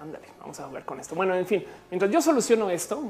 Ándale, 0.00 0.28
vamos 0.38 0.58
a 0.60 0.66
jugar 0.66 0.84
con 0.84 1.00
esto. 1.00 1.14
Bueno, 1.14 1.34
en 1.34 1.46
fin, 1.46 1.64
mientras 1.90 2.10
yo 2.10 2.22
soluciono 2.22 2.70
esto, 2.70 3.02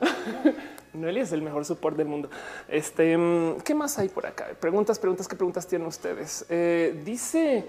Noelia 0.92 1.22
es 1.22 1.32
el 1.32 1.42
mejor 1.42 1.64
support 1.64 1.96
del 1.96 2.06
mundo. 2.06 2.30
Este, 2.68 3.16
mm, 3.16 3.60
¿qué 3.62 3.74
más 3.74 3.98
hay 3.98 4.08
por 4.08 4.26
acá? 4.26 4.46
Preguntas, 4.60 4.98
preguntas, 4.98 5.26
¿qué 5.26 5.36
preguntas 5.36 5.66
tienen 5.66 5.88
ustedes? 5.88 6.46
Eh, 6.48 7.02
dice 7.04 7.66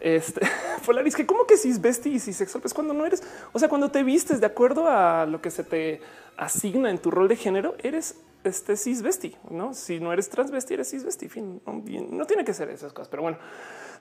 este 0.00 0.40
Polaris 0.86 1.16
que 1.16 1.26
como 1.26 1.44
que 1.46 1.56
cis 1.56 1.80
vesti 1.80 2.10
y 2.10 2.18
cisexual, 2.20 2.60
pues 2.60 2.74
cuando 2.74 2.94
no 2.94 3.04
eres, 3.06 3.22
o 3.52 3.58
sea, 3.58 3.68
cuando 3.68 3.90
te 3.90 4.02
vistes 4.02 4.40
de 4.40 4.46
acuerdo 4.46 4.88
a 4.88 5.26
lo 5.26 5.40
que 5.40 5.50
se 5.50 5.64
te 5.64 6.00
asigna 6.36 6.90
en 6.90 6.98
tu 6.98 7.10
rol 7.10 7.26
de 7.26 7.36
género, 7.36 7.74
eres 7.82 8.16
este 8.44 8.76
cis 8.76 9.02
vesti, 9.02 9.34
no? 9.50 9.74
Si 9.74 9.98
no 9.98 10.12
eres 10.12 10.28
transvesti, 10.28 10.74
eres 10.74 10.90
cis 10.90 11.04
vesti. 11.04 11.28
Fin, 11.28 11.60
no, 11.66 11.82
no 12.10 12.26
tiene 12.26 12.44
que 12.44 12.54
ser 12.54 12.70
esas 12.70 12.92
cosas, 12.92 13.08
pero 13.08 13.22
bueno, 13.22 13.38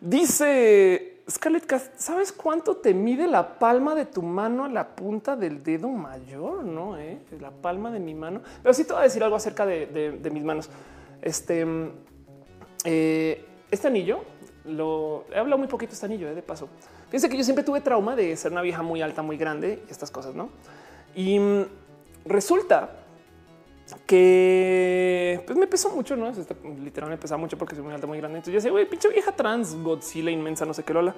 dice 0.01 1.24
Scarlett 1.30 1.66
Cast, 1.66 2.00
¿sabes 2.00 2.32
cuánto 2.32 2.77
te 2.77 2.93
mide 2.93 3.27
la 3.27 3.59
palma 3.59 3.95
de 3.95 4.06
tu 4.06 4.22
mano 4.22 4.66
a 4.66 4.69
la 4.69 4.95
punta 4.95 5.35
del 5.35 5.61
dedo 5.64 5.90
mayor? 5.90 6.64
No, 6.64 6.98
eh? 6.98 7.19
la 7.40 7.51
palma 7.51 7.92
de 7.92 8.00
mi 8.00 8.14
mano, 8.14 8.42
pero 8.61 8.74
sí 8.74 8.85
te 8.85 8.93
voy 8.93 9.01
a 9.01 9.03
decir 9.03 9.24
algo 9.24 9.35
acerca 9.35 9.66
de, 9.66 10.30
mis 10.32 10.43
manos. 10.43 10.69
Este, 11.22 11.66
eh, 12.85 13.45
este 13.69 13.88
anillo 13.88 14.22
lo 14.66 15.26
he 15.34 15.38
hablado 15.38 15.58
muy 15.58 15.67
poquito 15.67 15.93
este 15.93 16.06
anillo 16.06 16.30
eh, 16.30 16.35
de 16.35 16.42
paso. 16.42 16.69
Fíjense 17.06 17.30
que 17.30 17.38
yo 17.38 17.43
siempre 17.43 17.64
tuve 17.64 17.82
trauma 17.82 18.16
de 18.16 18.35
ser 18.35 18.51
una 18.51 18.61
vieja 18.61 18.82
muy 18.82 19.01
alta, 19.01 19.22
muy 19.22 19.38
grande 19.38 19.84
y 19.88 19.92
estas 19.92 20.11
cosas, 20.11 20.35
no? 20.35 20.50
Y 21.16 21.40
mm, 21.40 21.66
resulta 22.26 23.06
que 24.06 25.41
pues 25.45 25.57
me 25.57 25.67
pesó 25.67 25.90
mucho, 25.90 26.16
no? 26.16 26.30
Este, 26.30 26.56
literal 26.83 27.09
me 27.09 27.17
pesaba 27.17 27.40
mucho 27.40 27.57
porque 27.57 27.75
soy 27.75 27.83
muy 27.83 27.93
alta, 27.93 28.07
muy 28.07 28.17
grande. 28.17 28.38
Entonces 28.38 28.53
yo 28.53 28.57
decía, 28.57 28.72
güey, 28.72 28.90
pinche 28.90 29.09
vieja 29.09 29.32
trans, 29.32 29.75
Godzilla 29.82 30.32
inmensa, 30.32 30.66
no 30.66 30.74
sé 30.74 30.83
qué 30.83 30.93
lola. 30.93 31.16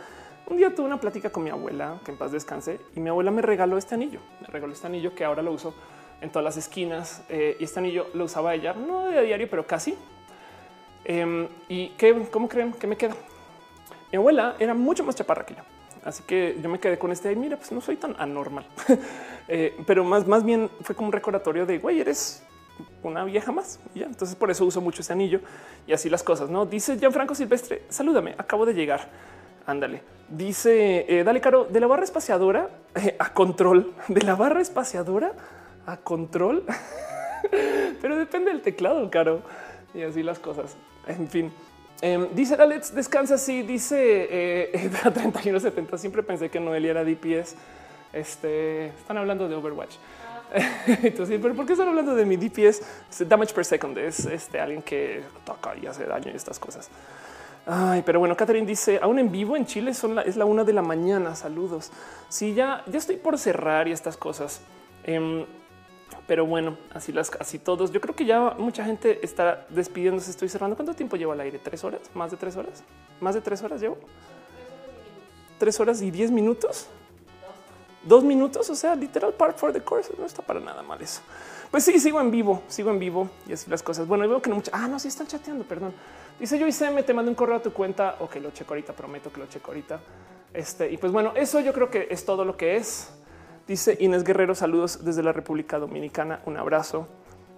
Un 0.48 0.58
día 0.58 0.74
tuve 0.74 0.86
una 0.86 1.00
plática 1.00 1.30
con 1.30 1.44
mi 1.44 1.50
abuela, 1.50 2.00
que 2.04 2.12
en 2.12 2.18
paz 2.18 2.32
descanse, 2.32 2.80
y 2.96 3.00
mi 3.00 3.10
abuela 3.10 3.32
me 3.32 3.42
regaló 3.42 3.78
este 3.78 3.96
anillo. 3.96 4.20
Me 4.42 4.48
regaló 4.48 4.74
este 4.74 4.88
anillo 4.88 5.14
que 5.14 5.24
ahora 5.24 5.42
lo 5.42 5.52
uso 5.52 5.74
en 6.22 6.32
todas 6.32 6.44
las 6.44 6.58
esquinas. 6.58 7.24
Eh, 7.30 7.58
y 7.60 7.64
este 7.64 7.80
anillo 7.80 8.08
lo 8.14 8.26
usaba 8.26 8.54
ella, 8.54 8.74
no 8.74 9.08
de 9.08 9.22
diario, 9.24 9.48
pero 9.50 9.66
casi. 9.66 9.96
Em, 11.06 11.48
¿Y 11.68 11.90
qué, 11.90 12.28
cómo 12.32 12.48
creen 12.48 12.74
que 12.74 12.88
me 12.88 12.98
queda? 12.98 13.16
Mi 14.12 14.18
abuela 14.18 14.56
era 14.60 14.74
mucho 14.74 15.04
más 15.04 15.16
chaparra 15.16 15.46
que 15.46 15.56
yo. 15.56 15.62
Así 16.04 16.24
que 16.24 16.58
yo 16.62 16.70
me 16.70 16.80
quedé 16.80 16.98
con 16.98 17.12
este. 17.12 17.36
Mira, 17.36 17.58
pues 17.58 17.72
no 17.72 17.82
soy 17.82 17.98
tan 17.98 18.16
anormal, 18.18 18.66
eh, 19.48 19.78
pero 19.86 20.04
más, 20.04 20.26
más 20.28 20.44
bien 20.44 20.70
fue 20.82 20.96
como 20.96 21.08
un 21.08 21.14
recordatorio 21.14 21.66
de 21.66 21.78
güey, 21.78 22.00
eres 22.00 22.44
una 23.04 23.24
vieja 23.24 23.52
más. 23.52 23.80
ya 23.96 24.06
entonces 24.06 24.36
por 24.36 24.52
eso 24.52 24.66
uso 24.66 24.82
mucho 24.82 25.02
ese 25.02 25.14
anillo 25.14 25.42
y 25.88 25.94
así 25.94 26.10
las 26.10 26.24
cosas. 26.24 26.50
No 26.50 26.66
dice 26.66 26.98
Gianfranco 26.98 27.36
Silvestre. 27.36 27.84
Salúdame. 27.90 28.36
Acabo 28.38 28.66
de 28.66 28.74
llegar. 28.74 29.08
Ándale. 29.66 30.02
Dice 30.30 31.06
eh, 31.08 31.24
dale, 31.24 31.42
caro 31.42 31.66
de 31.66 31.80
la 31.80 31.88
barra 31.88 32.04
espaciadora 32.04 32.70
eh, 32.96 33.16
a 33.20 33.34
control 33.34 33.94
de 34.08 34.22
la 34.22 34.36
barra 34.36 34.62
espaciadora 34.62 35.34
a 35.86 35.98
control, 35.98 36.66
pero 38.02 38.16
depende 38.16 38.52
del 38.52 38.62
teclado, 38.62 39.10
caro 39.10 39.42
y 39.94 40.04
así 40.04 40.24
las 40.24 40.40
cosas. 40.40 40.76
En 41.08 41.28
fin. 41.28 41.52
Eh, 42.02 42.30
dice 42.34 42.56
Alex, 42.56 42.94
descansa 42.96 43.36
así, 43.36 43.64
dice 43.64 44.28
eh, 44.30 44.90
3170. 45.02 45.98
Siempre 45.98 46.24
pensé 46.24 46.50
que 46.50 46.60
Noelia 46.60 46.92
era 46.92 47.04
DPS. 47.04 47.56
Este 48.14 48.88
están 48.88 49.18
hablando 49.18 49.48
de 49.48 49.56
Overwatch. 49.56 49.96
Entonces, 51.04 51.40
pero 51.42 51.54
¿por 51.54 51.66
qué 51.66 51.74
están 51.74 51.90
hablando 51.90 52.16
de 52.16 52.26
mi 52.26 52.36
DPS? 52.38 52.82
Damage 53.28 53.54
per 53.54 53.66
second 53.66 53.98
es 53.98 54.26
este 54.26 54.60
alguien 54.60 54.82
que 54.82 55.24
toca 55.46 55.76
y 55.76 55.86
hace 55.86 56.06
daño 56.06 56.32
y 56.32 56.36
estas 56.36 56.60
cosas. 56.60 56.90
Ay, 57.66 58.02
pero 58.06 58.20
bueno, 58.20 58.36
Catherine 58.36 58.66
dice 58.66 59.00
aún 59.02 59.20
en 59.20 59.32
vivo 59.32 59.56
en 59.56 59.66
Chile 59.66 59.92
es 59.92 60.36
la 60.38 60.46
una 60.46 60.64
de 60.64 60.74
la 60.74 60.82
mañana. 60.82 61.36
Saludos. 61.36 61.92
Sí, 62.28 62.54
ya, 62.54 62.84
ya 62.88 62.98
estoy 62.98 63.18
por 63.18 63.38
cerrar 63.38 63.88
y 63.88 63.92
estas 63.92 64.18
cosas. 64.18 64.62
Eh, 65.04 65.46
pero 66.30 66.46
bueno, 66.46 66.78
así 66.94 67.12
las 67.12 67.32
así 67.40 67.60
todos. 67.60 67.92
Yo 67.92 68.02
creo 68.02 68.16
que 68.16 68.26
ya 68.26 68.56
mucha 68.58 68.84
gente 68.86 69.20
está 69.24 69.66
despidiéndose. 69.70 70.32
Estoy 70.32 70.50
cerrando. 70.50 70.76
¿Cuánto 70.76 70.94
tiempo 70.94 71.16
llevo 71.16 71.32
al 71.32 71.42
aire? 71.42 71.60
¿Tres 71.60 71.84
horas? 71.84 72.02
¿Más 72.14 72.32
de 72.32 72.38
tres 72.38 72.56
horas? 72.56 72.84
¿Más 73.20 73.36
de 73.36 73.42
tres 73.42 73.62
horas 73.62 73.82
llevo? 73.82 73.98
Tres 75.58 75.80
horas 75.80 76.02
y 76.02 76.12
diez 76.12 76.32
minutos. 76.32 76.88
Dos 78.10 78.24
minutos, 78.24 78.68
o 78.72 78.76
sea, 78.76 78.96
literal 78.96 79.34
part 79.34 79.56
for 79.56 79.72
the 79.72 79.82
course. 79.82 80.12
No 80.18 80.26
está 80.26 80.42
para 80.42 80.60
nada 80.60 80.82
mal 80.82 81.00
eso. 81.00 81.22
Pues 81.70 81.84
sí, 81.84 82.00
sigo 82.00 82.20
en 82.20 82.32
vivo, 82.32 82.64
sigo 82.68 82.90
en 82.90 82.98
vivo 82.98 83.30
y 83.48 83.54
así 83.54 83.70
las 83.70 83.84
cosas. 83.84 84.08
Bueno, 84.08 84.28
veo 84.28 84.42
que 84.42 84.50
no 84.50 84.56
mucha. 84.56 84.72
Ah, 84.74 84.88
no, 84.88 84.98
sí 84.98 85.08
están 85.08 85.28
chateando, 85.28 85.64
perdón. 85.64 85.94
Dice 86.40 86.58
yo 86.58 86.66
hice, 86.66 86.90
me 86.90 87.04
te 87.04 87.14
mando 87.14 87.30
un 87.30 87.36
correo 87.36 87.58
a 87.58 87.62
tu 87.62 87.72
cuenta. 87.72 88.16
Ok, 88.20 88.38
lo 88.38 88.50
checo 88.50 88.74
ahorita, 88.74 88.94
prometo 88.94 89.32
que 89.32 89.40
lo 89.40 89.46
checo 89.46 89.70
ahorita. 89.70 90.00
Este, 90.52 90.92
y 90.92 90.98
pues 90.98 91.12
bueno, 91.12 91.34
eso 91.36 91.60
yo 91.60 91.72
creo 91.72 91.92
que 91.92 92.08
es 92.10 92.26
todo 92.26 92.46
lo 92.46 92.58
que 92.58 92.78
es. 92.78 93.12
Dice 93.68 93.96
Inés 94.00 94.24
Guerrero, 94.24 94.56
saludos 94.56 95.06
desde 95.06 95.22
la 95.22 95.32
República 95.32 95.78
Dominicana. 95.78 96.42
Un 96.48 96.58
abrazo. 96.58 97.08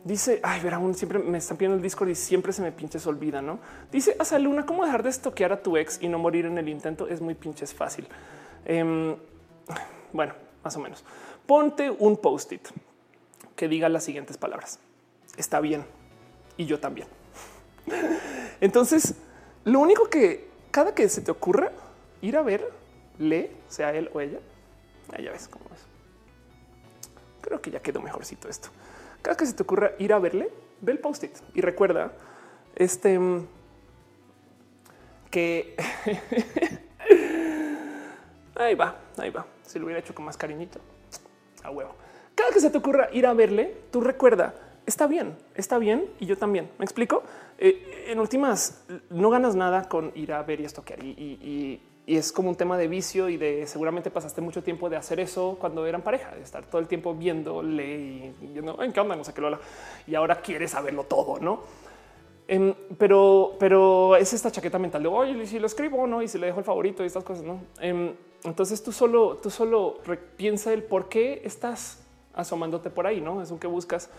Dice, 0.03 0.41
ay, 0.43 0.59
verá, 0.59 0.81
siempre 0.95 1.19
me 1.19 1.38
están 1.38 1.55
pidiendo 1.55 1.77
el 1.77 1.81
Discord 1.81 2.09
y 2.09 2.15
siempre 2.15 2.51
se 2.51 2.61
me 2.61 2.73
pinches 2.73 3.07
olvida, 3.07 3.41
¿no? 3.41 3.59
Dice, 3.89 4.17
a 4.19 4.38
Luna, 4.38 4.65
¿cómo 4.65 4.83
dejar 4.83 5.01
de 5.01 5.11
estoquear 5.11 5.53
a 5.53 5.61
tu 5.61 5.77
ex 5.77 6.01
y 6.01 6.09
no 6.09 6.19
morir 6.19 6.45
en 6.45 6.57
el 6.57 6.67
intento? 6.67 7.07
Es 7.07 7.21
muy 7.21 7.35
pinches 7.35 7.73
fácil. 7.73 8.05
Em, 8.65 9.15
bueno, 10.14 10.33
más 10.64 10.75
o 10.75 10.80
menos. 10.80 11.03
Ponte 11.45 11.90
un 11.90 12.17
post-it 12.17 12.67
que 13.56 13.67
diga 13.67 13.90
las 13.90 14.03
siguientes 14.03 14.38
palabras. 14.38 14.80
Está 15.38 15.59
bien. 15.59 15.85
Y 16.57 16.65
yo 16.65 16.80
también. 16.80 17.07
Entonces, 18.61 19.15
lo 19.64 19.80
único 19.80 20.09
que 20.09 20.49
cada 20.72 20.93
que 20.93 21.07
se 21.09 21.22
te 21.22 21.31
ocurra 21.31 21.72
ir 22.22 22.38
a 22.38 22.41
ver, 22.41 22.72
lee, 23.19 23.51
sea 23.67 23.93
él 23.93 24.09
o 24.14 24.22
ella, 24.22 24.40
ya 25.19 25.31
ves 25.31 25.48
cómo 25.48 25.65
es 25.73 25.91
creo 27.41 27.61
que 27.61 27.72
ya 27.72 27.81
quedó 27.81 28.01
mejorcito 28.01 28.48
esto. 28.48 28.69
Cada 29.22 29.35
que 29.35 29.45
se 29.45 29.53
te 29.53 29.64
ocurra 29.64 29.91
ir 29.99 30.14
a 30.14 30.19
verle, 30.19 30.49
ve 30.80 30.93
el 30.93 30.99
post-it 30.99 31.35
y 31.53 31.61
recuerda 31.61 32.14
este 32.75 33.19
que 35.30 35.75
ahí 38.56 38.75
va, 38.75 38.95
ahí 39.17 39.30
va. 39.30 39.45
Si 39.72 39.80
lo 39.80 39.85
hubiera 39.85 40.00
hecho 40.00 40.14
con 40.14 40.25
más 40.25 40.38
cariñito, 40.38 40.80
a 41.64 41.72
huevo. 41.72 41.95
Cada 42.35 42.51
que 42.51 42.59
se 42.59 42.69
te 42.69 42.77
ocurra 42.77 43.09
ir 43.11 43.25
a 43.25 43.33
verle, 43.33 43.75
tú 43.91 44.01
recuerda, 44.01 44.53
está 44.85 45.08
bien, 45.08 45.38
está 45.56 45.77
bien 45.77 46.09
y 46.19 46.25
yo 46.25 46.38
también. 46.38 46.69
¿Me 46.77 46.85
explico? 46.85 47.24
Eh, 47.58 48.06
en 48.08 48.19
últimas, 48.19 48.85
no 49.09 49.30
ganas 49.30 49.56
nada 49.56 49.88
con 49.88 50.11
ir 50.16 50.33
a 50.33 50.43
ver 50.43 50.61
y 50.61 50.66
estoquear 50.66 51.03
y, 51.03 51.09
y 51.09 51.82
y 52.06 52.17
es 52.17 52.32
como 52.32 52.50
un 52.50 52.56
tema 52.56 52.77
de 52.77 52.88
vicio 52.88 53.30
y 53.30 53.38
de 53.38 53.67
seguramente 53.67 54.09
pasaste 54.09 54.41
mucho 54.41 54.64
tiempo 54.64 54.90
de 54.90 54.98
hacer 54.98 55.19
eso 55.19 55.58
cuando 55.59 55.85
eran 55.85 56.01
pareja, 56.01 56.35
de 56.35 56.41
estar 56.41 56.66
todo 56.66 56.82
el 56.82 56.88
tiempo 56.88 57.14
viéndole 57.14 57.85
y 57.95 58.35
viendo 58.41 58.82
en 58.82 58.91
qué 58.91 59.00
onda, 59.00 59.16
no 59.16 59.24
sé 59.24 59.33
qué 59.33 59.41
lo 59.41 59.59
y 60.08 60.16
ahora 60.16 60.41
quieres 60.41 60.72
saberlo 60.72 61.03
todo, 61.03 61.40
no? 61.40 61.61
Em, 62.48 62.74
pero, 62.98 63.56
pero 63.59 64.16
es 64.16 64.33
esta 64.33 64.51
chaqueta 64.51 64.80
mental 64.80 65.03
de 65.03 65.09
oye, 65.09 65.45
si 65.45 65.59
lo 65.59 65.67
escribo 65.67 66.06
no 66.08 66.22
y 66.22 66.27
si 66.27 66.38
le 66.38 66.48
dejo 66.48 66.59
el 66.59 66.66
favorito 66.66 67.03
y 67.03 67.08
estas 67.08 67.24
cosas, 67.24 67.45
no? 67.45 67.61
Em, 67.80 68.14
entonces 68.43 68.83
tú 68.83 68.91
solo, 68.91 69.37
tú 69.37 69.49
solo 69.49 69.99
piensa 70.37 70.73
el 70.73 70.83
por 70.83 71.09
qué 71.09 71.41
estás 71.45 71.99
asomándote 72.33 72.89
por 72.89 73.07
ahí, 73.07 73.21
no 73.21 73.41
es 73.41 73.51
un 73.51 73.59
que 73.59 73.67
buscas 73.67 74.09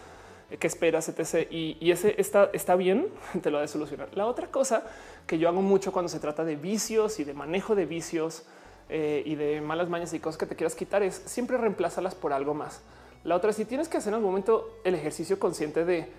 qué 0.59 0.67
esperas, 0.67 1.09
etc. 1.09 1.49
Y, 1.51 1.91
ese 1.91 2.15
está, 2.19 2.51
está 2.53 2.77
bien, 2.77 3.09
te 3.43 3.51
lo 3.51 3.59
ha 3.59 3.63
de 3.63 3.69
solucionar. 3.69 4.09
La 4.15 4.27
otra 4.27 4.49
cosa 4.49 4.85
que 5.27 5.39
yo 5.39 5.49
hago 5.49 5.63
mucho 5.63 5.93
cuando 5.93 6.09
se 6.09 6.21
trata 6.21 6.45
de 6.45 6.57
vicios 6.57 7.21
y 7.21 7.25
de 7.25 7.35
manejo 7.35 7.75
de 7.75 7.87
vicios 7.87 8.45
eh, 8.89 9.23
y 9.25 9.35
de 9.35 9.61
malas 9.61 9.89
mañas 9.89 10.13
y 10.13 10.21
cosas 10.21 10.39
que 10.39 10.47
te 10.47 10.57
quieras 10.57 10.75
quitar 10.75 11.03
es 11.03 11.15
siempre 11.27 11.57
reemplazarlas 11.57 12.15
por 12.15 12.33
algo 12.33 12.55
más. 12.55 12.83
La 13.25 13.37
otra, 13.37 13.53
si 13.53 13.65
tienes 13.65 13.89
que 13.89 13.99
hacer 13.99 14.11
en 14.11 14.15
algún 14.15 14.31
momento 14.31 14.81
el 14.85 14.95
ejercicio 14.95 15.39
consciente 15.39 15.85
de 15.85 16.11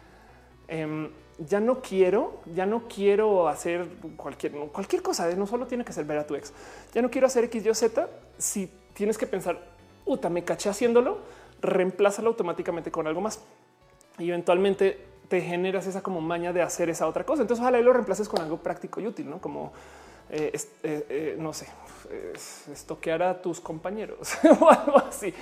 em, 0.67 1.09
ya 1.39 1.59
no 1.59 1.81
quiero, 1.81 2.41
ya 2.53 2.65
no 2.65 2.87
quiero 2.87 3.47
hacer 3.47 3.87
cualquier, 4.15 4.53
cualquier 4.71 5.01
cosa, 5.01 5.29
no 5.35 5.47
solo 5.47 5.65
tiene 5.65 5.83
que 5.83 5.93
ser 5.93 6.05
ver 6.05 6.19
a 6.19 6.27
tu 6.27 6.35
ex, 6.35 6.53
ya 6.93 7.01
no 7.01 7.09
quiero 7.09 7.27
hacer 7.27 7.45
X, 7.45 7.65
Y, 7.65 7.73
Z. 7.73 8.07
Si 8.37 8.71
tienes 8.93 9.17
que 9.17 9.25
pensar, 9.25 9.59
me 10.29 10.43
caché 10.43 10.69
haciéndolo, 10.69 11.19
reemplázalo 11.61 12.29
automáticamente 12.29 12.91
con 12.91 13.07
algo 13.07 13.21
más 13.21 13.39
y 14.19 14.29
eventualmente 14.29 15.05
te 15.27 15.41
generas 15.41 15.87
esa 15.87 16.01
como 16.01 16.21
maña 16.21 16.53
de 16.53 16.61
hacer 16.61 16.89
esa 16.89 17.07
otra 17.07 17.25
cosa. 17.25 17.41
Entonces 17.41 17.61
ojalá 17.61 17.79
y 17.79 17.83
lo 17.83 17.93
reemplaces 17.93 18.29
con 18.29 18.41
algo 18.41 18.57
práctico 18.57 18.99
y 18.99 19.07
útil, 19.07 19.29
¿no? 19.29 19.39
Como, 19.39 19.71
eh, 20.29 20.51
eh, 20.83 21.05
eh, 21.09 21.35
no 21.39 21.53
sé, 21.53 21.67
estoquear 22.71 23.23
a 23.23 23.41
tus 23.41 23.59
compañeros 23.59 24.33
o 24.59 24.69
algo 24.69 24.97
así. 24.99 25.33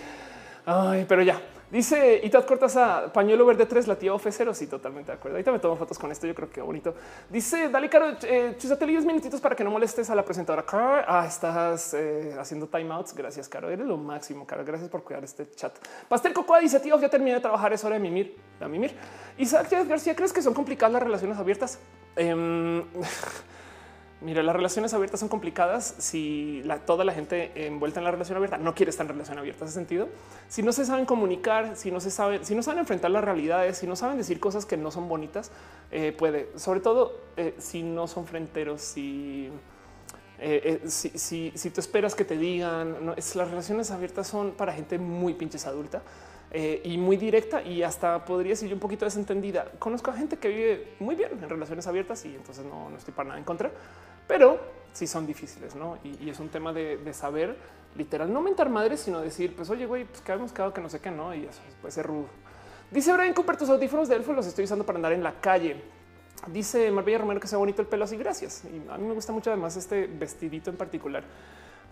Ay, 0.65 1.05
pero 1.07 1.23
ya. 1.23 1.41
Dice 1.71 2.19
Itat 2.21 2.45
a 2.75 3.13
pañuelo 3.13 3.45
verde 3.45 3.65
3, 3.65 3.87
la 3.87 3.95
tía 3.95 4.11
F0. 4.11 4.53
Sí, 4.53 4.67
totalmente 4.67 5.11
de 5.11 5.17
acuerdo. 5.17 5.37
Ahorita 5.37 5.51
me 5.53 5.59
tomo 5.59 5.77
fotos 5.77 5.97
con 5.97 6.11
esto. 6.11 6.27
Yo 6.27 6.35
creo 6.35 6.49
que 6.49 6.61
bonito. 6.61 6.93
Dice 7.29 7.69
Dale 7.69 7.89
Caro, 7.89 8.17
eh, 8.23 8.57
10 8.59 9.05
minutitos 9.05 9.39
para 9.39 9.55
que 9.55 9.63
no 9.63 9.71
molestes 9.71 10.09
a 10.09 10.15
la 10.15 10.25
presentadora. 10.25 10.65
Ah, 11.07 11.25
estás 11.25 11.93
eh, 11.93 12.35
haciendo 12.37 12.67
timeouts. 12.67 13.15
Gracias, 13.15 13.47
Caro. 13.47 13.69
Eres 13.69 13.87
lo 13.87 13.95
máximo, 13.95 14.45
Caro. 14.45 14.65
Gracias 14.65 14.89
por 14.89 15.03
cuidar 15.03 15.23
este 15.23 15.49
chat. 15.51 15.73
Pastel 16.09 16.33
Cocoa 16.33 16.59
dice, 16.59 16.81
tío, 16.81 16.99
ya 16.99 17.07
terminé 17.07 17.35
de 17.35 17.39
trabajar. 17.39 17.71
Es 17.71 17.83
hora 17.85 17.95
de 17.95 18.01
mimir. 18.01 18.35
A 18.59 18.67
mimir. 18.67 18.93
Isaac 19.37 19.71
García, 19.87 20.13
¿crees 20.13 20.33
que 20.33 20.41
son 20.41 20.53
complicadas 20.53 20.91
las 20.91 21.03
relaciones 21.03 21.37
abiertas? 21.37 21.79
Eh, 22.17 22.83
Mira, 24.21 24.43
las 24.43 24.55
relaciones 24.55 24.93
abiertas 24.93 25.19
son 25.19 25.29
complicadas 25.29 25.95
si 25.97 26.63
toda 26.85 27.03
la 27.03 27.11
gente 27.11 27.51
envuelta 27.65 27.99
en 27.99 28.03
la 28.03 28.11
relación 28.11 28.37
abierta 28.37 28.59
no 28.59 28.75
quiere 28.75 28.91
estar 28.91 29.03
en 29.05 29.13
relación 29.13 29.39
abierta. 29.39 29.65
Ese 29.65 29.73
sentido, 29.73 30.09
si 30.47 30.61
no 30.61 30.71
se 30.73 30.85
saben 30.85 31.05
comunicar, 31.05 31.75
si 31.75 31.89
no 31.89 31.99
se 31.99 32.11
saben, 32.11 32.45
si 32.45 32.53
no 32.53 32.61
saben 32.61 32.79
enfrentar 32.79 33.09
las 33.09 33.23
realidades, 33.23 33.79
si 33.79 33.87
no 33.87 33.95
saben 33.95 34.17
decir 34.17 34.39
cosas 34.39 34.67
que 34.67 34.77
no 34.77 34.91
son 34.91 35.09
bonitas, 35.09 35.49
eh, 35.91 36.11
puede, 36.11 36.49
sobre 36.55 36.81
todo 36.81 37.19
eh, 37.35 37.55
si 37.57 37.81
no 37.81 38.07
son 38.07 38.27
fronteros, 38.27 38.81
si, 38.81 39.49
eh, 40.37 40.81
si, 40.85 41.51
si, 41.55 41.69
tú 41.71 41.81
esperas 41.81 42.13
que 42.13 42.23
te 42.23 42.37
digan, 42.37 43.03
no, 43.03 43.13
es, 43.13 43.35
las 43.35 43.49
relaciones 43.49 43.89
abiertas 43.89 44.27
son 44.27 44.51
para 44.51 44.71
gente 44.71 44.99
muy 44.99 45.33
pinches 45.33 45.65
adulta. 45.65 46.03
y 46.83 46.97
muy 46.97 47.15
directa 47.15 47.63
y 47.63 47.81
hasta 47.81 48.25
podría 48.25 48.49
decir 48.51 48.73
un 48.73 48.79
poquito 48.79 49.05
desentendida. 49.05 49.71
Conozco 49.79 50.11
a 50.11 50.13
gente 50.13 50.35
que 50.35 50.49
vive 50.49 50.87
muy 50.99 51.15
bien 51.15 51.31
en 51.41 51.49
relaciones 51.49 51.87
abiertas 51.87 52.25
y 52.25 52.35
entonces 52.35 52.65
no, 52.65 52.89
no 52.89 52.97
estoy 52.97 53.13
para 53.13 53.29
nada 53.29 53.39
en 53.39 53.45
contra 53.45 53.71
pero 54.27 54.59
sí 54.93 55.07
son 55.07 55.25
difíciles, 55.25 55.75
¿no? 55.75 55.97
Y, 56.03 56.29
es 56.29 56.39
un 56.39 56.49
tema 56.49 56.73
de, 56.73 57.13
saber 57.13 57.55
literal, 57.95 58.31
no 58.31 58.41
mentar 58.41 58.69
madres, 58.69 59.01
sino 59.01 59.19
decir, 59.21 59.55
pues 59.55 59.69
oye, 59.69 59.85
güey, 59.85 60.05
pues 60.05 60.21
que 60.21 60.31
habíamos 60.31 60.51
quedado 60.51 60.73
que 60.73 60.81
no 60.81 60.89
sé 60.89 60.99
qué, 60.99 61.11
¿no? 61.11 61.33
Y 61.33 61.45
eso 61.45 61.61
puede 61.81 61.91
ser 61.91 62.05
rudo. 62.05 62.27
Dice 62.89 63.13
Brian 63.13 63.33
Cooper, 63.33 63.57
tus 63.57 63.69
audífonos 63.69 64.09
de 64.09 64.15
elfo 64.15 64.33
los 64.33 64.45
estoy 64.45 64.65
usando 64.65 64.85
para 64.85 64.97
andar 64.97 65.13
en 65.13 65.23
la 65.23 65.33
calle. 65.39 65.81
Dice 66.47 66.91
Marbella 66.91 67.19
Romero 67.19 67.39
que 67.39 67.47
sea 67.47 67.57
bonito 67.57 67.81
el 67.81 67.87
pelo 67.87 68.03
así, 68.03 68.17
gracias. 68.17 68.63
Y 68.65 68.89
a 68.89 68.97
mí 68.97 69.07
me 69.07 69.13
gusta 69.13 69.31
mucho 69.31 69.49
además 69.49 69.77
este 69.77 70.07
vestidito 70.07 70.69
en 70.69 70.77
particular 70.77 71.23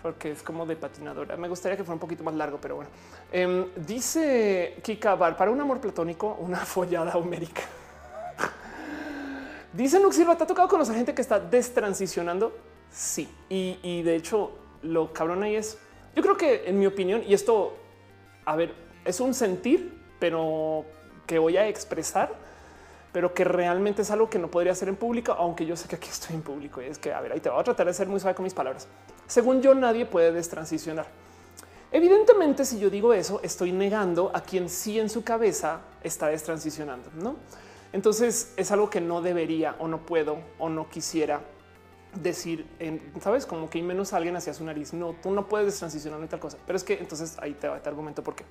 porque 0.01 0.32
es 0.32 0.43
como 0.43 0.66
de 0.66 0.75
patinadora. 0.75 1.38
Me 1.38 1.48
gustaría 1.48 1.77
que 1.77 1.83
fuera 1.83 1.95
un 1.95 1.99
poquito 1.99 2.24
más 2.24 2.33
largo, 2.33 2.59
pero 2.61 2.75
bueno. 2.75 2.90
Em, 3.32 3.66
dice 3.75 4.77
Kika 4.82 5.16
Bar, 5.16 5.35
para 5.38 5.51
un 5.51 5.59
amor 5.59 5.80
platónico, 5.80 6.38
una 6.40 6.58
follada 6.66 7.17
homérica. 7.17 7.61
Dice 9.73 9.99
Nuxilva, 9.99 10.35
¿te 10.35 10.43
ha 10.43 10.48
tocado 10.48 10.67
conocer 10.67 10.95
gente 10.95 11.14
que 11.14 11.22
está 11.22 11.39
destransicionando? 11.39 12.51
Sí. 12.91 13.30
Y, 13.49 14.01
de 14.01 14.15
hecho, 14.15 14.51
lo 14.81 15.14
cabrón 15.14 15.43
ahí 15.43 15.56
es, 15.56 15.77
yo 16.15 16.23
creo 16.23 16.38
que 16.38 16.67
en 16.67 16.80
mi 16.80 16.88
opinión, 16.88 17.23
y 17.27 17.33
esto, 17.33 17.77
a 18.45 18.56
ver, 18.56 18.73
es 19.06 19.19
un 19.19 19.33
sentir, 19.33 19.93
pero 20.19 20.85
que 21.27 21.38
voy 21.38 21.57
a 21.57 21.67
expresar, 21.67 22.33
pero 23.11 23.33
que 23.33 23.43
realmente 23.43 24.01
es 24.01 24.09
algo 24.11 24.30
que 24.30 24.39
no 24.39 24.49
podría 24.49 24.72
hacer 24.72 24.89
en 24.89 24.95
público, 24.95 25.33
aunque 25.33 25.65
yo 25.65 25.75
sé 25.75 25.88
que 25.88 25.95
aquí 25.98 26.09
estoy 26.09 26.35
en 26.35 26.41
público. 26.41 26.81
Y 26.81 26.85
es 26.85 26.98
que, 26.98 27.14
a 27.14 27.22
ver, 27.22 27.31
ahí 27.31 27.39
te 27.39 27.49
voy 27.49 27.59
a 27.59 27.64
tratar 27.64 27.85
de 27.85 27.93
ser 27.93 28.07
muy 28.07 28.19
suave 28.19 28.35
con 28.35 28.43
mis 28.43 28.53
palabras. 28.53 28.88
Según 29.27 29.61
yo, 29.61 29.75
nadie 29.75 30.06
puede 30.06 30.31
destransicionar. 30.31 31.06
Evidentemente, 31.91 32.65
si 32.65 32.80
yo 32.80 32.89
digo 32.89 33.14
eso, 33.14 33.39
estoy 33.43 33.72
negando 33.72 34.31
a 34.33 34.41
quien 34.41 34.69
sí 34.69 34.99
en 34.99 35.09
su 35.09 35.23
cabeza 35.23 35.81
está 36.03 36.27
destransicionando, 36.27 37.09
¿no? 37.15 37.35
Entonces 37.92 38.53
es 38.56 38.72
algo 38.72 38.90
que 38.90 39.01
no 39.01 39.22
debería 39.22 39.76
o 39.80 39.88
no 39.88 40.06
puedo 40.06 40.40
o 40.58 40.69
no 40.69 40.90
quisiera 40.90 41.42
decir, 42.14 42.66
sabes, 43.22 43.45
como 43.45 43.69
que 43.69 43.82
menos 43.82 44.14
alguien 44.14 44.35
hacia 44.35 44.53
su 44.53 44.64
nariz. 44.64 44.93
No, 44.93 45.16
tú 45.22 45.32
no 45.32 45.48
puedes 45.48 45.77
transicionar 45.77 46.22
en 46.22 46.27
tal 46.27 46.40
cosa, 46.40 46.58
pero 46.66 46.77
es 46.77 46.84
que 46.84 46.95
entonces 46.95 47.38
ahí 47.40 47.53
te 47.53 47.68
va 47.68 47.77
este 47.77 47.90
argumento 47.90 48.24
porque 48.24 48.45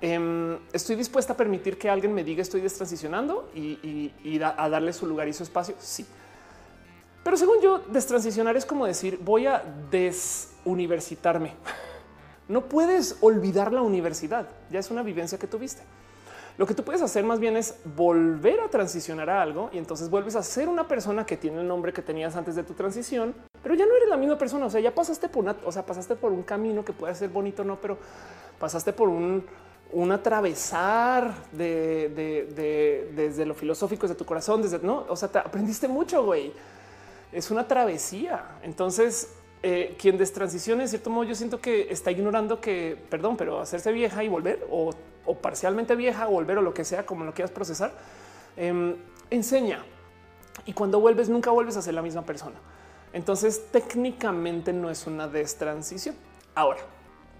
em, 0.00 0.58
estoy 0.72 0.96
dispuesta 0.96 1.32
a 1.32 1.36
permitir 1.36 1.78
que 1.78 1.88
alguien 1.90 2.14
me 2.14 2.24
diga 2.24 2.42
estoy 2.42 2.60
destransicionando 2.60 3.50
y, 3.54 4.12
a 4.42 4.68
darle 4.68 4.92
su 4.92 5.06
lugar 5.06 5.28
y 5.28 5.32
su 5.32 5.42
espacio. 5.42 5.74
Sí, 5.78 6.06
pero 7.24 7.36
según 7.36 7.60
yo, 7.60 7.78
destransicionar 7.78 8.56
es 8.56 8.64
como 8.64 8.86
decir 8.86 9.18
voy 9.22 9.46
a 9.46 9.62
desuniversitarme. 9.90 11.54
No 12.48 12.64
puedes 12.64 13.18
olvidar 13.20 13.74
la 13.74 13.82
universidad. 13.82 14.48
Ya 14.70 14.78
es 14.78 14.90
una 14.90 15.02
vivencia 15.02 15.38
que 15.38 15.46
tuviste. 15.46 15.82
Lo 16.58 16.66
que 16.66 16.74
tú 16.74 16.82
puedes 16.82 17.00
hacer 17.02 17.22
más 17.22 17.38
bien 17.38 17.56
es 17.56 17.76
volver 17.96 18.58
a 18.58 18.68
transicionar 18.68 19.30
a 19.30 19.40
algo 19.40 19.70
y 19.72 19.78
entonces 19.78 20.10
vuelves 20.10 20.34
a 20.34 20.42
ser 20.42 20.68
una 20.68 20.88
persona 20.88 21.24
que 21.24 21.36
tiene 21.36 21.60
el 21.60 21.68
nombre 21.68 21.92
que 21.92 22.02
tenías 22.02 22.34
antes 22.34 22.56
de 22.56 22.64
tu 22.64 22.74
transición, 22.74 23.32
pero 23.62 23.76
ya 23.76 23.86
no 23.86 23.94
eres 23.94 24.08
la 24.08 24.16
misma 24.16 24.36
persona. 24.36 24.66
O 24.66 24.70
sea, 24.70 24.80
ya 24.80 24.92
pasaste 24.92 25.28
por 25.28 25.44
una, 25.44 25.56
o 25.64 25.70
sea, 25.70 25.86
pasaste 25.86 26.16
por 26.16 26.32
un 26.32 26.42
camino 26.42 26.84
que 26.84 26.92
puede 26.92 27.14
ser 27.14 27.28
bonito, 27.30 27.62
no, 27.62 27.76
pero 27.80 27.96
pasaste 28.58 28.92
por 28.92 29.08
un, 29.08 29.44
un 29.92 30.10
atravesar 30.10 31.32
de, 31.52 33.08
desde 33.14 33.46
lo 33.46 33.54
filosófico, 33.54 34.08
desde 34.08 34.18
tu 34.18 34.24
corazón, 34.24 34.60
desde 34.60 34.80
no, 34.80 35.06
o 35.08 35.14
sea, 35.14 35.28
te 35.28 35.38
aprendiste 35.38 35.86
mucho, 35.86 36.24
güey. 36.24 36.52
Es 37.30 37.52
una 37.52 37.68
travesía. 37.68 38.58
Entonces, 38.64 39.32
eh, 39.62 39.96
quien 39.96 40.18
destransicione, 40.18 40.82
de 40.82 40.88
cierto 40.88 41.10
modo, 41.10 41.22
yo 41.22 41.36
siento 41.36 41.60
que 41.60 41.92
está 41.92 42.10
ignorando 42.10 42.60
que, 42.60 42.98
perdón, 43.08 43.36
pero 43.36 43.60
hacerse 43.60 43.92
vieja 43.92 44.24
y 44.24 44.28
volver 44.28 44.66
o 44.70 44.90
o 45.28 45.34
parcialmente 45.34 45.94
vieja 45.94 46.26
o 46.26 46.32
volver 46.32 46.58
o 46.58 46.62
lo 46.62 46.72
que 46.72 46.84
sea, 46.84 47.04
como 47.04 47.24
lo 47.24 47.34
quieras 47.34 47.50
procesar, 47.50 47.92
em, 48.56 48.96
enseña. 49.30 49.84
Y 50.64 50.72
cuando 50.72 51.00
vuelves, 51.00 51.28
nunca 51.28 51.50
vuelves 51.50 51.76
a 51.76 51.82
ser 51.82 51.94
la 51.94 52.02
misma 52.02 52.22
persona. 52.22 52.56
Entonces, 53.12 53.70
técnicamente 53.70 54.72
no 54.72 54.90
es 54.90 55.06
una 55.06 55.28
destransición. 55.28 56.16
Ahora, 56.54 56.80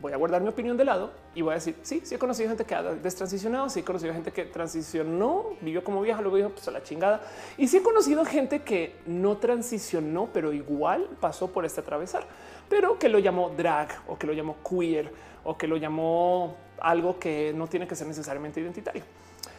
voy 0.02 0.12
a 0.12 0.16
guardar 0.16 0.42
mi 0.42 0.48
opinión 0.48 0.76
de 0.76 0.84
lado 0.84 1.10
y 1.34 1.40
voy 1.40 1.52
a 1.52 1.54
decir, 1.54 1.76
sí, 1.82 2.02
sí 2.04 2.14
he 2.14 2.18
conocido 2.18 2.50
gente 2.50 2.64
que 2.64 2.74
ha 2.74 2.82
destransicionado, 2.82 3.70
sí 3.70 3.80
he 3.80 3.84
conocido 3.84 4.12
gente 4.12 4.32
que 4.32 4.44
transicionó, 4.44 5.46
vivió 5.62 5.82
como 5.82 6.02
vieja, 6.02 6.20
luego 6.20 6.36
dijo, 6.36 6.50
pues 6.50 6.68
a 6.68 6.70
la 6.70 6.82
chingada. 6.82 7.22
Y 7.56 7.68
sí 7.68 7.78
he 7.78 7.82
conocido 7.82 8.24
gente 8.26 8.62
que 8.62 8.96
no 9.06 9.38
transicionó, 9.38 10.28
pero 10.32 10.52
igual 10.52 11.08
pasó 11.20 11.48
por 11.48 11.64
este 11.64 11.80
atravesar, 11.80 12.24
pero 12.68 12.98
que 12.98 13.08
lo 13.08 13.18
llamó 13.18 13.50
drag 13.56 13.88
o 14.06 14.18
que 14.18 14.26
lo 14.26 14.34
llamó 14.34 14.56
queer 14.62 15.10
o 15.42 15.56
que 15.56 15.66
lo 15.66 15.78
llamó 15.78 16.67
algo 16.80 17.18
que 17.18 17.52
no 17.54 17.66
tiene 17.66 17.86
que 17.86 17.94
ser 17.94 18.06
necesariamente 18.06 18.60
identitario. 18.60 19.02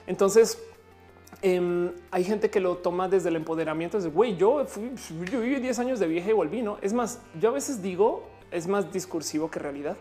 Entonces, 0.07 0.61
em, 1.41 1.91
hay 2.11 2.23
gente 2.23 2.49
que 2.49 2.59
lo 2.59 2.77
toma 2.77 3.07
desde 3.07 3.30
el 3.30 3.35
empoderamiento, 3.35 3.98
desde 3.98 4.09
güey, 4.09 4.35
yo, 4.38 4.65
viví 5.09 5.56
10 5.56 5.80
años 5.80 5.99
de 5.99 6.07
vieja 6.07 6.30
y 6.30 6.33
volví, 6.33 6.61
¿no? 6.61 6.77
Es 6.81 6.93
más, 6.93 7.19
yo 7.39 7.49
a 7.49 7.51
veces 7.53 7.81
digo, 7.81 8.27
es 8.51 8.67
más 8.67 8.91
discursivo 8.91 9.51
que 9.51 9.59
realidad, 9.59 9.98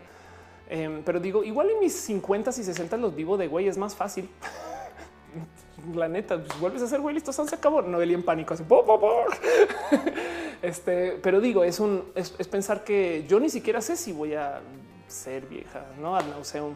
em, 0.69 1.03
pero 1.03 1.19
digo, 1.19 1.43
igual 1.43 1.69
en 1.69 1.79
mis 1.79 1.93
50 1.93 2.49
y 2.51 2.63
60 2.63 2.97
los 2.97 3.15
vivo 3.15 3.37
de 3.37 3.47
güey, 3.47 3.67
es 3.67 3.77
más 3.77 3.95
fácil. 3.95 4.29
La 5.95 6.07
neta, 6.07 6.43
pues, 6.43 6.59
vuelves 6.59 6.81
a 6.81 6.87
ser 6.87 6.99
güey, 6.99 7.15
listo, 7.15 7.31
se 7.31 7.55
acabó. 7.55 7.81
No 7.81 8.01
en 8.01 8.23
pánico, 8.23 8.53
así. 8.53 8.63
este, 10.61 11.19
pero 11.21 11.39
digo, 11.39 11.63
es 11.63 11.79
un 11.79 12.03
es, 12.15 12.31
pensar 12.47 12.83
que 12.83 13.25
yo 13.27 13.39
ni 13.39 13.49
siquiera 13.49 13.81
sé 13.81 13.95
si 13.95 14.11
voy 14.11 14.33
a 14.33 14.61
ser 15.07 15.45
vieja, 15.45 15.85
no 15.99 16.15
ad 16.15 16.25
nauseum. 16.25 16.75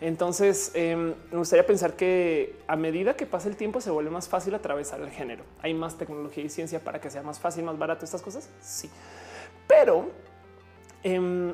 Entonces, 0.00 0.70
em, 0.74 1.14
me 1.30 1.38
gustaría 1.38 1.66
pensar 1.66 1.94
que 1.94 2.56
a 2.68 2.76
medida 2.76 3.16
que 3.16 3.26
pasa 3.26 3.48
el 3.48 3.56
tiempo 3.56 3.80
se 3.80 3.90
vuelve 3.90 4.10
más 4.10 4.28
fácil 4.28 4.54
atravesar 4.54 5.00
el 5.00 5.10
género. 5.10 5.44
Hay 5.60 5.74
más 5.74 5.98
tecnología 5.98 6.44
y 6.44 6.48
ciencia 6.48 6.78
para 6.78 7.00
que 7.00 7.10
sea 7.10 7.22
más 7.22 7.40
fácil, 7.40 7.64
más 7.64 7.78
barato 7.78 8.04
estas 8.04 8.22
cosas. 8.22 8.48
Sí, 8.60 8.88
pero 9.66 10.08
em, 11.02 11.52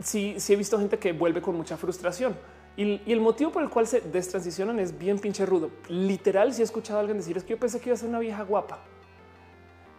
sí, 0.00 0.36
sí 0.38 0.52
he 0.52 0.56
visto 0.56 0.78
gente 0.78 0.98
que 0.98 1.12
vuelve 1.12 1.42
con 1.42 1.56
mucha 1.56 1.76
frustración. 1.76 2.36
Y, 2.76 3.00
y, 3.06 3.12
el 3.12 3.20
motivo 3.20 3.50
por 3.52 3.62
el 3.62 3.70
cual 3.70 3.86
se 3.86 4.00
destransicionan 4.00 4.78
es 4.78 4.96
bien 4.96 5.18
pinche 5.18 5.44
rudo. 5.44 5.70
Literal, 5.88 6.54
si 6.54 6.62
he 6.62 6.64
escuchado 6.64 6.98
a 6.98 7.00
alguien 7.00 7.18
decir 7.18 7.36
es 7.36 7.42
que 7.42 7.50
yo 7.50 7.58
pensé 7.58 7.80
que 7.80 7.88
iba 7.88 7.94
a 7.94 7.98
ser 7.98 8.08
una 8.08 8.18
vieja 8.20 8.42
guapa 8.42 8.78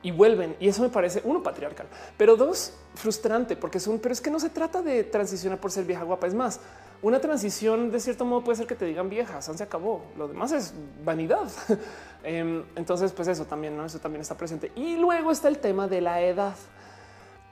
y 0.05 0.11
vuelven. 0.11 0.55
Y 0.59 0.67
eso 0.67 0.81
me 0.81 0.89
parece 0.89 1.21
uno 1.23 1.41
patriarcal, 1.41 1.87
pero 2.15 2.37
dos 2.37 2.73
frustrante 2.93 3.55
porque 3.55 3.79
es 3.79 3.87
un, 3.87 3.99
pero 3.99 4.13
es 4.13 4.21
que 4.21 4.29
no 4.29 4.39
se 4.39 4.49
trata 4.49 4.81
de 4.81 5.03
transicionar 5.03 5.59
por 5.59 5.71
ser 5.71 5.83
vieja 5.83 6.03
guapa. 6.03 6.27
Es 6.27 6.33
más, 6.33 6.59
una 7.08 7.19
transición 7.19 7.92
de 7.92 8.00
cierto 8.00 8.25
modo 8.25 8.43
puede 8.43 8.58
ser 8.58 8.67
que 8.67 8.75
te 8.75 8.85
digan 8.85 9.09
vieja, 9.09 9.42
se 9.42 9.64
acabó. 9.64 10.03
Lo 10.17 10.27
demás 10.27 10.51
es 10.51 10.74
vanidad. 11.03 11.50
Em, 12.27 12.64
entonces, 12.75 13.11
pues 13.11 13.27
eso 13.27 13.45
también, 13.45 13.80
eso 13.82 14.00
también 14.00 14.22
está 14.22 14.35
presente. 14.35 14.72
Y 14.75 14.95
luego 14.95 15.30
está 15.30 15.48
el 15.48 15.59
tema 15.59 15.88
de 15.88 16.01
la 16.01 16.19
edad. 16.19 16.56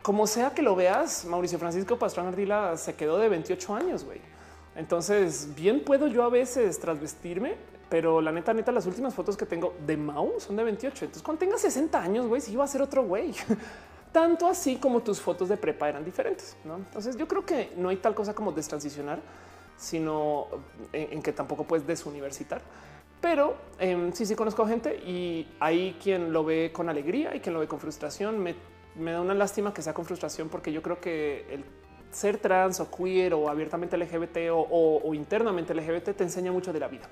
Como 0.02 0.26
sea 0.26 0.50
que 0.50 0.64
lo 0.64 0.76
veas, 0.76 1.26
Mauricio 1.26 1.60
Francisco 1.60 2.00
Pastrana 2.00 2.30
Ardila 2.30 2.76
se 2.76 2.96
quedó 2.96 3.20
de 3.20 3.30
28 3.30 3.76
años, 3.76 4.04
güey. 4.04 4.20
Entonces, 4.76 5.50
bien 5.56 5.84
puedo 5.84 6.08
yo 6.08 6.24
a 6.24 6.30
veces 6.30 6.80
trasvestirme 6.80 7.56
pero 7.94 8.22
la 8.22 8.32
neta, 8.32 8.56
neta, 8.56 8.72
las 8.72 8.88
últimas 8.88 9.14
fotos 9.14 9.38
que 9.38 9.46
tengo 9.46 9.76
de 9.86 9.96
Mau 9.96 10.40
son 10.40 10.56
de 10.56 10.64
28. 10.64 11.06
Entonces, 11.06 11.22
cuando 11.22 11.42
tenga 11.42 11.60
60 11.60 12.02
años, 12.02 12.26
güey, 12.26 12.42
sí 12.42 12.56
va 12.56 12.64
a 12.64 12.68
ser 12.68 12.82
otro 12.82 13.04
güey. 13.04 13.36
Tanto 14.12 14.48
así 14.48 14.78
como 14.78 15.02
tus 15.02 15.22
fotos 15.22 15.48
de 15.48 15.58
prepa 15.58 15.90
eran 15.90 16.04
diferentes. 16.04 16.58
¿no? 16.64 16.78
Entonces, 16.78 17.16
yo 17.18 17.28
creo 17.28 17.46
que 17.46 17.72
no 17.78 17.90
hay 17.90 17.98
tal 17.98 18.16
cosa 18.16 18.34
como 18.34 18.52
destransicionar, 18.52 19.20
sino 19.84 20.48
en, 20.94 21.22
que 21.22 21.34
tampoco 21.34 21.66
puedes 21.66 21.86
desuniversitar. 21.86 22.62
Pero 23.20 23.56
em, 23.80 24.14
sí, 24.14 24.26
sí 24.26 24.34
conozco 24.34 24.66
gente 24.66 24.96
y 24.96 25.48
hay 25.60 25.98
quien 26.02 26.32
lo 26.32 26.46
ve 26.46 26.72
con 26.74 26.88
alegría 26.88 27.36
y 27.36 27.42
quien 27.42 27.54
lo 27.54 27.60
ve 27.60 27.68
con 27.68 27.80
frustración. 27.80 28.40
Me, 28.40 28.56
da 29.12 29.20
una 29.20 29.34
lástima 29.34 29.74
que 29.74 29.82
sea 29.82 29.94
con 29.94 30.06
frustración 30.06 30.48
porque 30.48 30.72
yo 30.72 30.82
creo 30.82 31.02
que 31.02 31.46
el 31.50 31.66
ser 32.12 32.38
trans 32.38 32.80
o 32.80 32.90
queer 32.90 33.34
o 33.34 33.50
abiertamente 33.50 33.98
LGBT 33.98 34.38
o, 34.52 35.14
internamente 35.14 35.74
LGBT 35.74 36.16
te 36.16 36.24
enseña 36.24 36.52
mucho 36.52 36.72
de 36.72 36.80
la 36.80 36.88
vida. 36.88 37.10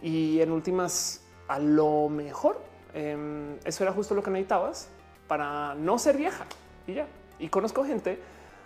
Y 0.00 0.40
en 0.40 0.52
últimas, 0.52 1.24
a 1.48 1.58
lo 1.58 2.08
mejor 2.08 2.60
em, 2.94 3.56
eso 3.64 3.82
era 3.82 3.92
justo 3.92 4.14
lo 4.14 4.22
que 4.22 4.30
necesitabas 4.30 4.88
para 5.26 5.74
no 5.74 5.98
ser 5.98 6.16
vieja 6.16 6.46
y 6.86 6.94
ya. 6.94 7.08
Y 7.40 7.48
conozco 7.48 7.84
gente 7.84 8.20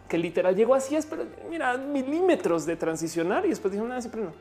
que 0.08 0.18
literal 0.18 0.54
llegó 0.54 0.74
así, 0.74 0.96
es, 0.96 1.06
pero 1.06 1.24
mira, 1.48 1.76
milímetros 1.76 2.66
de 2.66 2.76
transicionar 2.76 3.46
y 3.46 3.50
después 3.50 3.72
dijeron 3.72 3.88
nada, 3.88 4.00
siempre 4.00 4.22
no 4.22 4.32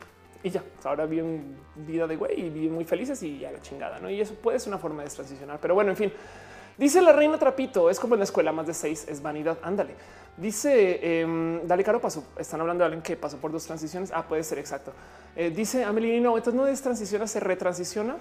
y 0.44 0.50
ya 0.50 0.64
ahora 0.84 1.06
viven 1.06 1.56
vida 1.76 2.08
de 2.08 2.16
güey 2.16 2.40
y 2.40 2.50
viven 2.50 2.74
muy 2.74 2.86
felices 2.86 3.22
y 3.24 3.40
ya 3.40 3.52
la 3.52 3.62
chingada. 3.62 4.00
No, 4.00 4.10
y 4.10 4.20
eso 4.20 4.34
puede 4.36 4.60
ser 4.60 4.70
una 4.70 4.80
forma 4.80 5.04
de 5.04 5.10
transicionar, 5.10 5.60
pero 5.62 5.76
bueno, 5.76 5.92
en 5.92 5.98
fin. 5.98 6.14
Dice 6.78 7.02
la 7.02 7.12
reina 7.12 7.38
Trapito, 7.38 7.90
es 7.90 8.00
como 8.00 8.16
en 8.16 8.20
la 8.20 8.24
escuela, 8.24 8.52
más 8.52 8.66
de 8.66 8.74
seis 8.74 9.06
es 9.08 9.22
vanidad. 9.22 9.58
Ándale. 9.62 9.94
Dice 10.38 11.00
eh, 11.02 11.62
Dale 11.66 11.84
Caro 11.84 12.02
pasó. 12.02 12.24
Están 12.38 12.62
hablando 12.62 12.82
de 12.82 12.86
alguien 12.86 13.04
que 13.04 13.16
pasó 13.16 13.38
por 13.38 13.52
dos 13.52 13.66
transiciones. 13.66 14.12
Ah, 14.14 14.26
puede 14.28 14.44
ser 14.44 14.58
exacto. 14.58 14.94
Eh, 15.36 15.52
dice 15.52 15.84
Amelie, 15.84 16.20
no, 16.20 16.38
entonces 16.38 16.60
no 16.60 16.66
es 16.66 16.82
transiciona, 16.82 17.28
se 17.28 17.40
retransiciona. 17.40 18.16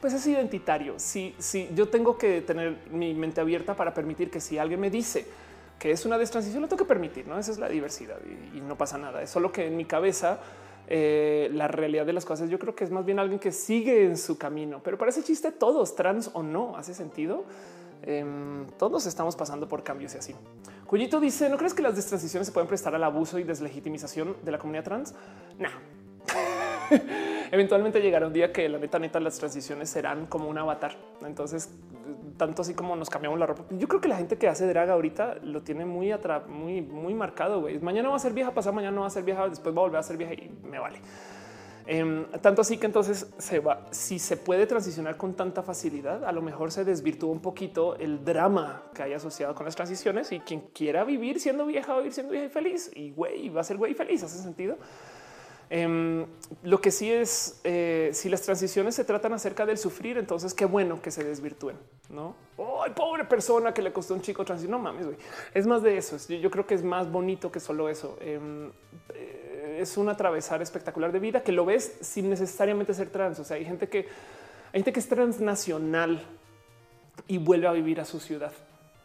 Pues 0.00 0.12
es 0.12 0.24
identitario. 0.26 0.98
Si, 0.98 1.34
si 1.38 1.68
yo 1.74 1.88
tengo 1.88 2.16
que 2.16 2.42
tener 2.42 2.76
mi 2.90 3.12
mente 3.14 3.40
abierta 3.40 3.74
para 3.74 3.92
permitir 3.92 4.30
que 4.30 4.40
si 4.40 4.56
alguien 4.56 4.78
me 4.78 4.90
dice 4.90 5.26
que 5.80 5.90
es 5.90 6.04
una 6.04 6.18
destransición, 6.18 6.60
lo 6.60 6.68
tengo 6.68 6.84
que 6.84 6.88
permitir. 6.88 7.26
No, 7.26 7.38
esa 7.38 7.50
es 7.50 7.58
la 7.58 7.68
diversidad 7.68 8.18
y, 8.54 8.60
no 8.60 8.76
pasa 8.76 8.98
nada. 8.98 9.22
Es 9.22 9.30
solo 9.30 9.50
que 9.50 9.66
en 9.66 9.76
mi 9.78 9.86
cabeza 9.86 10.38
eh, 10.86 11.50
la 11.54 11.66
realidad 11.68 12.04
de 12.04 12.12
las 12.12 12.26
cosas. 12.26 12.50
Yo 12.50 12.58
creo 12.58 12.74
que 12.74 12.84
es 12.84 12.90
más 12.90 13.06
bien 13.06 13.18
alguien 13.18 13.40
que 13.40 13.50
sigue 13.50 14.04
en 14.04 14.18
su 14.18 14.36
camino, 14.36 14.82
pero 14.84 14.98
para 14.98 15.10
ese 15.10 15.24
chiste 15.24 15.50
todos, 15.50 15.96
trans 15.96 16.30
o 16.34 16.42
no, 16.42 16.76
hace 16.76 16.92
sentido. 16.92 17.44
Em, 18.02 18.66
todos 18.78 19.06
estamos 19.06 19.36
pasando 19.36 19.68
por 19.68 19.82
cambios 19.82 20.14
y 20.14 20.18
así. 20.18 20.34
Cuyito 20.86 21.18
dice, 21.18 21.48
¿no 21.48 21.56
crees 21.56 21.72
que 21.72 21.82
las 21.82 21.96
destransiciones 21.96 22.46
se 22.46 22.52
pueden 22.52 22.68
prestar 22.68 22.94
al 22.94 23.02
abuso 23.02 23.38
y 23.38 23.44
deslegitimización 23.44 24.36
de 24.42 24.52
la 24.52 24.58
comunidad 24.58 24.84
trans? 24.84 25.14
No. 25.58 25.68
Eventualmente 27.52 28.00
llegará 28.00 28.26
un 28.26 28.32
día 28.32 28.52
que 28.52 28.68
la 28.68 28.78
neta 28.78 28.98
neta 28.98 29.20
las 29.20 29.38
transiciones 29.38 29.90
serán 29.90 30.26
como 30.26 30.48
un 30.48 30.58
avatar. 30.58 30.96
Entonces 31.24 31.70
tanto 32.36 32.62
así 32.62 32.74
como 32.74 32.96
nos 32.96 33.10
cambiamos 33.10 33.38
la 33.38 33.46
ropa. 33.46 33.64
Yo 33.70 33.86
creo 33.86 34.00
que 34.00 34.08
la 34.08 34.16
gente 34.16 34.38
que 34.38 34.48
hace 34.48 34.66
drag 34.66 34.88
ahorita 34.90 35.36
lo 35.42 35.62
tiene 35.62 35.84
muy 35.84 36.10
atrás, 36.10 36.46
muy, 36.48 36.80
muy 36.80 37.14
marcado. 37.14 37.60
Güey. 37.60 37.78
Mañana 37.80 38.08
va 38.08 38.16
a 38.16 38.18
ser 38.18 38.32
vieja, 38.32 38.52
pasado 38.52 38.74
mañana 38.74 38.94
no 38.94 39.02
va 39.02 39.08
a 39.08 39.10
ser 39.10 39.24
vieja, 39.24 39.48
después 39.48 39.74
va 39.74 39.80
a 39.80 39.82
volver 39.82 40.00
a 40.00 40.02
ser 40.02 40.16
vieja 40.16 40.32
y 40.34 40.50
me 40.64 40.78
vale. 40.78 41.00
Em, 41.86 42.24
tanto 42.40 42.60
así 42.60 42.78
que 42.78 42.86
entonces 42.86 43.32
se 43.36 43.58
va. 43.58 43.86
Si 43.90 44.18
se 44.18 44.36
puede 44.36 44.66
transicionar 44.66 45.16
con 45.16 45.34
tanta 45.34 45.62
facilidad, 45.62 46.24
a 46.24 46.32
lo 46.32 46.40
mejor 46.40 46.72
se 46.72 46.84
desvirtúa 46.84 47.30
un 47.30 47.40
poquito 47.40 47.96
el 47.96 48.24
drama 48.24 48.84
que 48.94 49.02
hay 49.02 49.12
asociado 49.12 49.54
con 49.54 49.66
las 49.66 49.76
transiciones 49.76 50.30
y 50.32 50.40
quien 50.40 50.60
quiera 50.72 51.04
vivir 51.04 51.40
siendo 51.40 51.66
vieja 51.66 51.92
va 51.92 51.98
a 51.98 52.00
vivir 52.00 52.14
siendo 52.14 52.32
vieja 52.32 52.46
y 52.46 52.50
feliz 52.50 52.90
y 52.94 53.10
güey 53.10 53.48
va 53.48 53.62
a 53.62 53.64
ser 53.64 53.76
güey 53.76 53.94
feliz. 53.94 54.22
Hace 54.22 54.38
sentido. 54.38 54.76
Em, 55.72 56.26
lo 56.64 56.80
que 56.80 56.90
sí 56.90 57.12
es, 57.12 57.60
eh, 57.62 58.10
si 58.12 58.28
las 58.28 58.42
transiciones 58.42 58.96
se 58.96 59.04
tratan 59.04 59.32
acerca 59.32 59.64
del 59.64 59.78
sufrir, 59.78 60.18
entonces 60.18 60.52
qué 60.52 60.64
bueno 60.64 61.00
que 61.00 61.12
se 61.12 61.22
desvirtúen, 61.22 61.76
¿no? 62.08 62.34
¡Ay, 62.84 62.90
pobre 62.90 63.24
persona 63.24 63.72
que 63.72 63.80
le 63.80 63.92
costó 63.92 64.14
un 64.14 64.20
chico 64.20 64.44
trans! 64.44 64.68
No 64.68 64.80
mames, 64.80 65.06
güey. 65.06 65.16
Es 65.54 65.68
más 65.68 65.80
de 65.84 65.96
eso. 65.96 66.16
Yo 66.28 66.50
creo 66.50 66.66
que 66.66 66.74
es 66.74 66.82
más 66.82 67.10
bonito 67.10 67.52
que 67.52 67.60
solo 67.60 67.88
eso. 67.88 68.18
Em, 68.20 68.72
eh, 69.14 69.78
es 69.80 69.96
un 69.96 70.08
atravesar 70.08 70.60
espectacular 70.60 71.12
de 71.12 71.20
vida 71.20 71.44
que 71.44 71.52
lo 71.52 71.64
ves 71.64 71.98
sin 72.00 72.28
necesariamente 72.28 72.92
ser 72.92 73.08
trans. 73.10 73.38
O 73.38 73.44
sea, 73.44 73.56
hay 73.56 73.64
gente 73.64 73.88
que 73.88 74.08
hay 74.72 74.80
gente 74.80 74.92
que 74.92 75.00
es 75.00 75.08
transnacional 75.08 76.20
y 77.28 77.38
vuelve 77.38 77.68
a 77.68 77.72
vivir 77.72 78.00
a 78.00 78.04
su 78.04 78.18
ciudad 78.18 78.52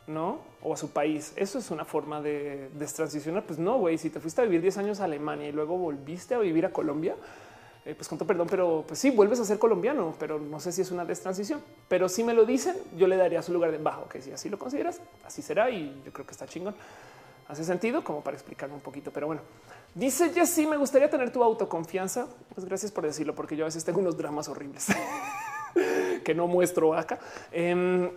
no? 0.07 0.39
O 0.61 0.73
a 0.73 0.77
su 0.77 0.91
país. 0.91 1.33
Eso 1.35 1.59
es 1.59 1.71
una 1.71 1.85
forma 1.85 2.21
de 2.21 2.69
destransicionar. 2.73 3.43
Pues 3.45 3.59
no, 3.59 3.77
güey, 3.77 3.97
si 3.97 4.09
te 4.09 4.19
fuiste 4.19 4.41
a 4.41 4.45
vivir 4.45 4.61
10 4.61 4.77
años 4.77 4.99
a 4.99 5.05
Alemania 5.05 5.47
y 5.47 5.51
luego 5.51 5.77
volviste 5.77 6.35
a 6.35 6.39
vivir 6.39 6.65
a 6.65 6.71
Colombia, 6.71 7.15
eh, 7.85 7.93
pues 7.93 8.07
con 8.07 8.17
perdón, 8.17 8.47
pero 8.49 8.83
pues 8.87 8.99
sí, 8.99 9.11
vuelves 9.11 9.39
a 9.39 9.45
ser 9.45 9.59
colombiano, 9.59 10.15
pero 10.19 10.39
no 10.39 10.59
sé 10.59 10.71
si 10.71 10.81
es 10.81 10.91
una 10.91 11.05
destransición. 11.05 11.61
Pero 11.87 12.09
si 12.09 12.23
me 12.23 12.33
lo 12.33 12.45
dicen, 12.45 12.75
yo 12.97 13.07
le 13.07 13.15
daría 13.15 13.41
su 13.41 13.53
lugar 13.53 13.71
de 13.71 13.77
bajo, 13.77 14.09
que 14.09 14.21
si 14.21 14.31
así 14.31 14.49
lo 14.49 14.57
consideras, 14.57 14.99
así 15.23 15.41
será 15.41 15.69
y 15.69 16.01
yo 16.03 16.11
creo 16.11 16.25
que 16.25 16.31
está 16.31 16.47
chingón. 16.47 16.75
Hace 17.47 17.63
sentido 17.63 18.03
como 18.03 18.21
para 18.21 18.35
explicarme 18.35 18.73
un 18.73 18.81
poquito, 18.81 19.11
pero 19.11 19.27
bueno. 19.27 19.41
Dice 19.93 20.45
sí, 20.47 20.65
me 20.65 20.77
gustaría 20.77 21.09
tener 21.09 21.31
tu 21.31 21.43
autoconfianza. 21.43 22.27
Pues 22.55 22.65
gracias 22.65 22.91
por 22.91 23.05
decirlo, 23.05 23.35
porque 23.35 23.55
yo 23.55 23.65
a 23.65 23.67
veces 23.67 23.85
tengo 23.85 23.99
unos 23.99 24.17
dramas 24.17 24.49
horribles 24.49 24.87
que 26.23 26.33
no 26.33 26.47
muestro 26.47 26.95
acá. 26.95 27.19
Em, 27.51 28.09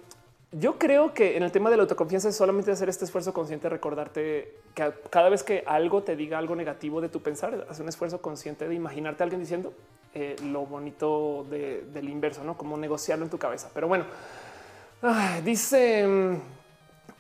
yo 0.53 0.79
creo 0.79 1.13
que 1.13 1.37
en 1.37 1.43
el 1.43 1.53
tema 1.53 1.69
de 1.69 1.77
la 1.77 1.83
autoconfianza 1.83 2.31
es 2.31 2.37
solamente 2.37 2.71
hacer 2.71 2.89
este 2.89 3.05
esfuerzo 3.05 3.35
consciente, 3.35 3.69
recordarte 3.69 4.57
que 4.75 4.93
cada 5.11 5.29
vez 5.29 5.43
que 5.43 5.63
algo 5.67 6.03
te 6.03 6.17
diga 6.17 6.39
algo 6.39 6.57
negativo 6.57 7.01
de 7.01 7.09
tu 7.09 7.21
pensar, 7.21 7.67
hacer 7.69 7.83
un 7.83 7.89
esfuerzo 7.91 8.23
consciente 8.23 8.67
de 8.67 8.75
imaginarte 8.75 9.23
a 9.23 9.25
alguien 9.25 9.41
diciendo 9.41 9.75
eh, 10.15 10.37
lo 10.45 10.65
bonito 10.65 11.45
del 11.51 12.09
inverso, 12.09 12.45
no 12.45 12.57
como 12.57 12.79
negociarlo 12.79 13.25
en 13.25 13.31
tu 13.31 13.39
cabeza. 13.39 13.71
Pero 13.75 13.89
bueno, 13.89 14.05
dice 15.45 16.07
mm, 16.07 16.35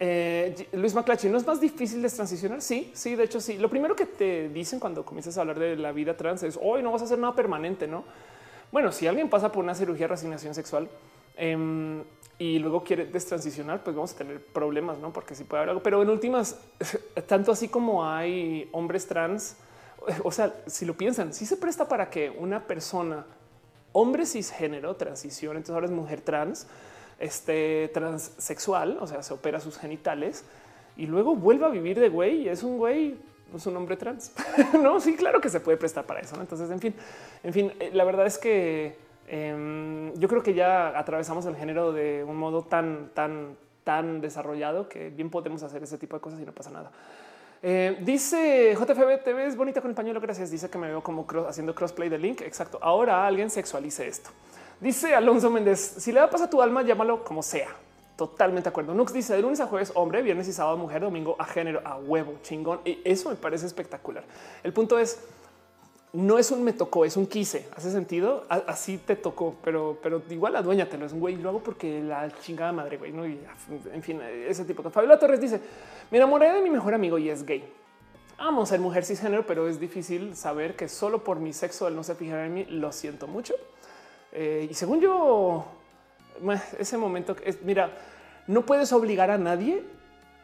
eh, 0.01 0.69
Luis 0.73 0.95
Maclachi, 0.95 1.29
¿no 1.29 1.37
es 1.37 1.47
más 1.47 1.61
difícil 1.61 2.01
de 2.01 2.09
transicionar? 2.09 2.63
Sí, 2.63 2.91
sí, 2.95 3.15
de 3.15 3.25
hecho 3.25 3.41
sí. 3.41 3.59
Lo 3.59 3.69
primero 3.69 3.95
que 3.95 4.07
te 4.07 4.49
dicen 4.49 4.81
cuando 4.81 5.05
comienzas 5.05 5.37
a 5.37 5.43
hablar 5.43 5.59
de 5.59 5.77
la 5.77 5.93
vida 5.93 6.17
trans 6.17 6.43
es 6.45 6.59
hoy 6.63 6.83
no 6.83 6.93
vas 6.93 7.03
a 7.03 7.05
hacer 7.05 7.19
nada 7.19 7.35
permanente, 7.35 7.87
no? 7.87 8.05
Bueno, 8.73 8.91
si 8.93 9.07
alguien 9.07 9.29
pasa 9.29 9.51
por 9.51 9.65
una 9.65 9.75
cirugía 9.75 10.05
de 10.05 10.09
resignación 10.09 10.55
sexual, 10.55 10.89
em, 11.37 12.05
y 12.39 12.61
luego 12.61 12.85
quiere 12.85 13.07
destransicionar, 13.07 13.83
pues 13.83 13.97
vamos 13.97 14.13
a 14.13 14.17
tener 14.19 14.41
problemas, 14.41 14.99
no? 14.99 15.13
Porque 15.13 15.35
si 15.35 15.45
puede 15.45 15.63
haber 15.63 15.71
algo, 15.71 15.83
pero 15.83 16.01
en 16.03 16.09
últimas, 16.09 16.61
tanto 17.27 17.51
así 17.51 17.69
como 17.69 18.07
hay 18.07 18.69
hombres 18.73 19.07
trans, 19.07 19.57
o 20.23 20.31
sea, 20.31 20.55
si 20.67 20.87
lo 20.87 20.95
piensan, 20.95 21.35
si 21.35 21.47
se 21.47 21.57
presta 21.57 21.89
para 21.89 22.11
que 22.11 22.31
una 22.31 22.67
persona, 22.67 23.27
hombre 23.93 24.25
cisgénero, 24.25 24.95
transicione, 24.95 25.57
entonces 25.59 25.75
ahora 25.75 25.87
es 25.87 25.93
mujer 25.93 26.21
trans, 26.21 26.69
este 27.19 27.91
transexual, 27.93 28.99
o 29.01 29.07
sea, 29.09 29.23
se 29.25 29.35
opera 29.35 29.59
sus 29.59 29.77
genitales 29.77 30.45
y 30.97 31.07
luego 31.07 31.35
vuelve 31.35 31.67
a 31.67 31.69
vivir 31.69 31.99
de 31.99 32.09
güey 32.09 32.43
y 32.43 32.49
es 32.49 32.63
un 32.63 32.79
güey, 32.79 33.17
es 33.55 33.67
un 33.67 33.77
hombre 33.77 33.97
trans. 33.97 34.33
no, 34.81 35.01
sí, 35.01 35.17
claro 35.17 35.41
que 35.41 35.49
se 35.49 35.59
puede 35.59 35.77
prestar 35.77 36.07
para 36.07 36.21
eso. 36.21 36.41
Entonces, 36.41 36.71
en 36.71 36.79
fin, 36.79 36.95
en 37.43 37.53
fin, 37.53 37.73
eh, 37.81 37.91
la 37.93 38.05
verdad 38.05 38.27
es 38.27 38.39
que 38.39 39.08
Em, 39.31 40.15
yo 40.15 40.29
creo 40.29 40.43
que 40.43 40.55
ya 40.55 40.99
atravesamos 40.99 41.45
el 41.47 41.55
género 41.55 41.93
de 41.93 42.25
un 42.25 42.37
modo 42.37 42.63
tan, 42.63 43.11
tan, 43.15 43.57
tan 43.85 44.21
desarrollado 44.21 44.89
que 44.89 45.11
bien 45.11 45.31
podemos 45.31 45.63
hacer 45.63 45.83
ese 45.83 45.99
tipo 45.99 46.17
de 46.17 46.21
cosas 46.21 46.41
y 46.41 46.45
no 46.45 46.53
pasa 46.53 46.71
nada. 46.71 46.91
Eh, 47.63 47.99
dice 48.01 48.77
JFB, 48.79 49.25
te 49.25 49.33
ves 49.33 49.57
bonita 49.57 49.81
con 49.81 49.91
el 49.91 49.95
pañuelo. 49.95 50.21
Gracias. 50.21 50.51
Dice 50.51 50.71
que 50.71 50.79
me 50.79 50.89
veo 50.89 51.03
como 51.03 51.27
haciendo 51.47 51.75
crossplay 51.75 52.09
de 52.09 52.19
Link. 52.19 52.41
Exacto. 52.43 52.79
Ahora 52.81 53.27
alguien 53.27 53.51
sexualice 53.51 54.07
esto. 54.07 54.31
Dice 54.81 55.15
Alonso 55.15 55.51
Méndez: 55.51 55.79
Si 55.99 56.13
le 56.13 56.21
da 56.21 56.31
paz 56.31 56.43
a 56.43 56.51
tu 56.51 56.63
alma, 56.63 56.83
llámalo 56.83 57.25
como 57.25 57.43
sea. 57.43 57.69
Totalmente 58.17 58.65
de 58.65 58.71
acuerdo. 58.71 58.95
Nux 58.95 59.13
dice 59.13 59.35
de 59.35 59.43
lunes 59.43 59.61
a 59.61 59.67
jueves, 59.67 59.93
hombre, 59.95 60.23
viernes 60.23 60.49
y 60.49 60.53
sábado, 60.53 60.77
mujer, 60.77 61.03
domingo 61.03 61.37
a 61.39 61.45
género, 61.45 61.81
a 61.85 61.97
huevo, 61.97 62.35
chingón. 62.43 62.81
Y 62.85 63.01
eso 63.05 63.31
me 63.31 63.37
parece 63.37 63.67
espectacular. 63.67 64.25
El 64.65 64.73
punto 64.73 64.99
es 64.99 65.21
no 66.13 66.39
es 66.39 66.51
un 66.51 66.65
me 66.65 66.73
tocó, 66.73 67.05
es 67.05 67.17
un 67.17 67.27
quise. 67.27 67.69
Hace 67.77 67.91
sentido. 67.91 68.45
Así 68.49 68.99
te 68.99 69.17
tocó, 69.17 69.57
pero, 69.63 69.99
pero 70.03 70.23
igual 70.31 70.57
aduéñatelo. 70.57 71.05
Es 71.07 71.13
un 71.13 71.21
güey. 71.21 71.37
Lo 71.37 71.51
hago 71.51 71.63
porque 71.63 72.03
la 72.03 72.31
chingada 72.41 72.73
madre, 72.73 72.97
güey. 72.97 73.13
No, 73.13 73.27
y, 73.27 73.39
en 73.93 74.03
fin, 74.03 74.21
ese 74.23 74.65
tipo 74.65 74.89
Fabiola 74.91 75.19
Torres 75.19 75.41
dice: 75.41 75.61
Me 76.11 76.19
enamoré 76.19 76.53
de 76.53 76.63
mi 76.63 76.71
mejor 76.71 76.95
amigo 76.95 77.19
y 77.19 77.29
es 77.29 77.45
gay. 77.45 77.65
Amo 78.39 78.65
ser 78.65 78.81
mujer 78.81 79.05
cisgénero, 79.05 79.45
pero 79.47 79.69
es 79.69 79.81
difícil 79.81 80.37
saber 80.37 80.77
que 80.77 80.89
solo 80.89 81.25
por 81.25 81.41
mi 81.41 81.53
sexo 81.53 81.89
él 81.89 81.97
no 81.97 82.05
se 82.05 82.15
fijará 82.15 82.47
en 82.47 82.55
mí. 82.55 82.65
Lo 82.67 82.93
siento 82.93 83.27
mucho. 83.27 83.55
Eh, 84.33 84.69
y 84.71 84.75
según 84.75 85.01
yo, 85.01 85.67
ese 86.79 86.97
momento 86.97 87.37
es 87.45 87.63
mira, 87.63 87.91
no 88.47 88.65
puedes 88.65 88.93
obligar 88.93 89.31
a 89.31 89.39
nadie 89.39 89.83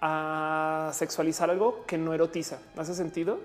a 0.00 0.90
sexualizar 0.92 1.50
algo 1.50 1.84
que 1.86 1.96
no 1.96 2.12
erotiza. 2.12 2.58
¿Hace 2.76 2.94
sentido? 2.94 3.38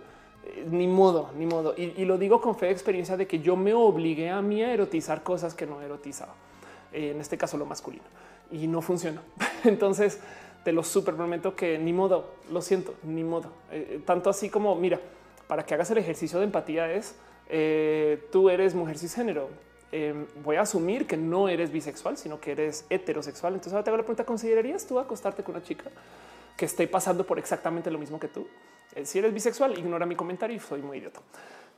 Ni 0.69 0.87
modo, 0.87 1.31
ni 1.37 1.45
modo. 1.45 1.73
Y, 1.77 2.05
lo 2.05 2.17
digo 2.17 2.41
con 2.41 2.55
fe 2.55 2.67
de 2.67 2.71
experiencia 2.71 3.17
de 3.17 3.27
que 3.27 3.39
yo 3.39 3.55
me 3.55 3.73
obligué 3.73 4.29
a 4.29 4.41
mí 4.41 4.63
a 4.63 4.73
erotizar 4.73 5.23
cosas 5.23 5.53
que 5.53 5.65
no 5.65 5.81
erotizaba. 5.81 6.33
en 6.91 7.19
este 7.19 7.37
caso, 7.37 7.57
lo 7.57 7.65
masculino 7.65 8.03
y 8.51 8.67
no 8.67 8.81
funcionó. 8.81 9.21
Entonces, 9.63 10.19
te 10.63 10.71
lo 10.71 10.83
súper 10.83 11.15
prometo 11.15 11.55
que 11.55 11.77
ni 11.77 11.93
modo, 11.93 12.31
lo 12.51 12.61
siento, 12.61 12.95
ni 13.03 13.23
modo. 13.23 13.49
Eh, 13.71 13.87
eh, 13.91 14.01
tanto 14.05 14.29
así 14.29 14.49
como, 14.49 14.75
mira, 14.75 14.99
para 15.47 15.65
que 15.65 15.73
hagas 15.73 15.89
el 15.91 15.97
ejercicio 15.97 16.39
de 16.39 16.45
empatía 16.45 16.91
es 16.91 17.15
eh, 17.49 18.27
tú 18.31 18.49
eres 18.49 18.75
mujer 18.75 18.97
cisgénero. 18.97 19.49
voy 20.43 20.57
a 20.57 20.61
asumir 20.61 21.07
que 21.07 21.17
no 21.17 21.49
eres 21.49 21.71
bisexual, 21.71 22.17
sino 22.17 22.39
que 22.39 22.51
eres 22.51 22.85
heterosexual. 22.89 23.53
Entonces 23.53 23.73
ahora 23.73 23.83
te 23.83 23.89
hago 23.89 23.97
la 23.97 24.03
pregunta, 24.03 24.25
¿considerarías 24.25 24.85
tú 24.85 24.99
acostarte 24.99 25.43
con 25.43 25.55
una 25.55 25.63
chica 25.63 25.85
que 26.55 26.65
esté 26.65 26.87
pasando 26.87 27.25
por 27.25 27.39
exactamente 27.39 27.89
lo 27.89 27.97
mismo 27.97 28.19
que 28.19 28.27
tú? 28.27 28.47
Eh, 28.95 29.05
si 29.05 29.19
eres 29.19 29.33
bisexual, 29.33 29.77
ignora 29.77 30.05
mi 30.05 30.15
comentario 30.15 30.55
y 30.55 30.59
soy 30.59 30.81
muy 30.81 30.97
idiota. 30.97 31.21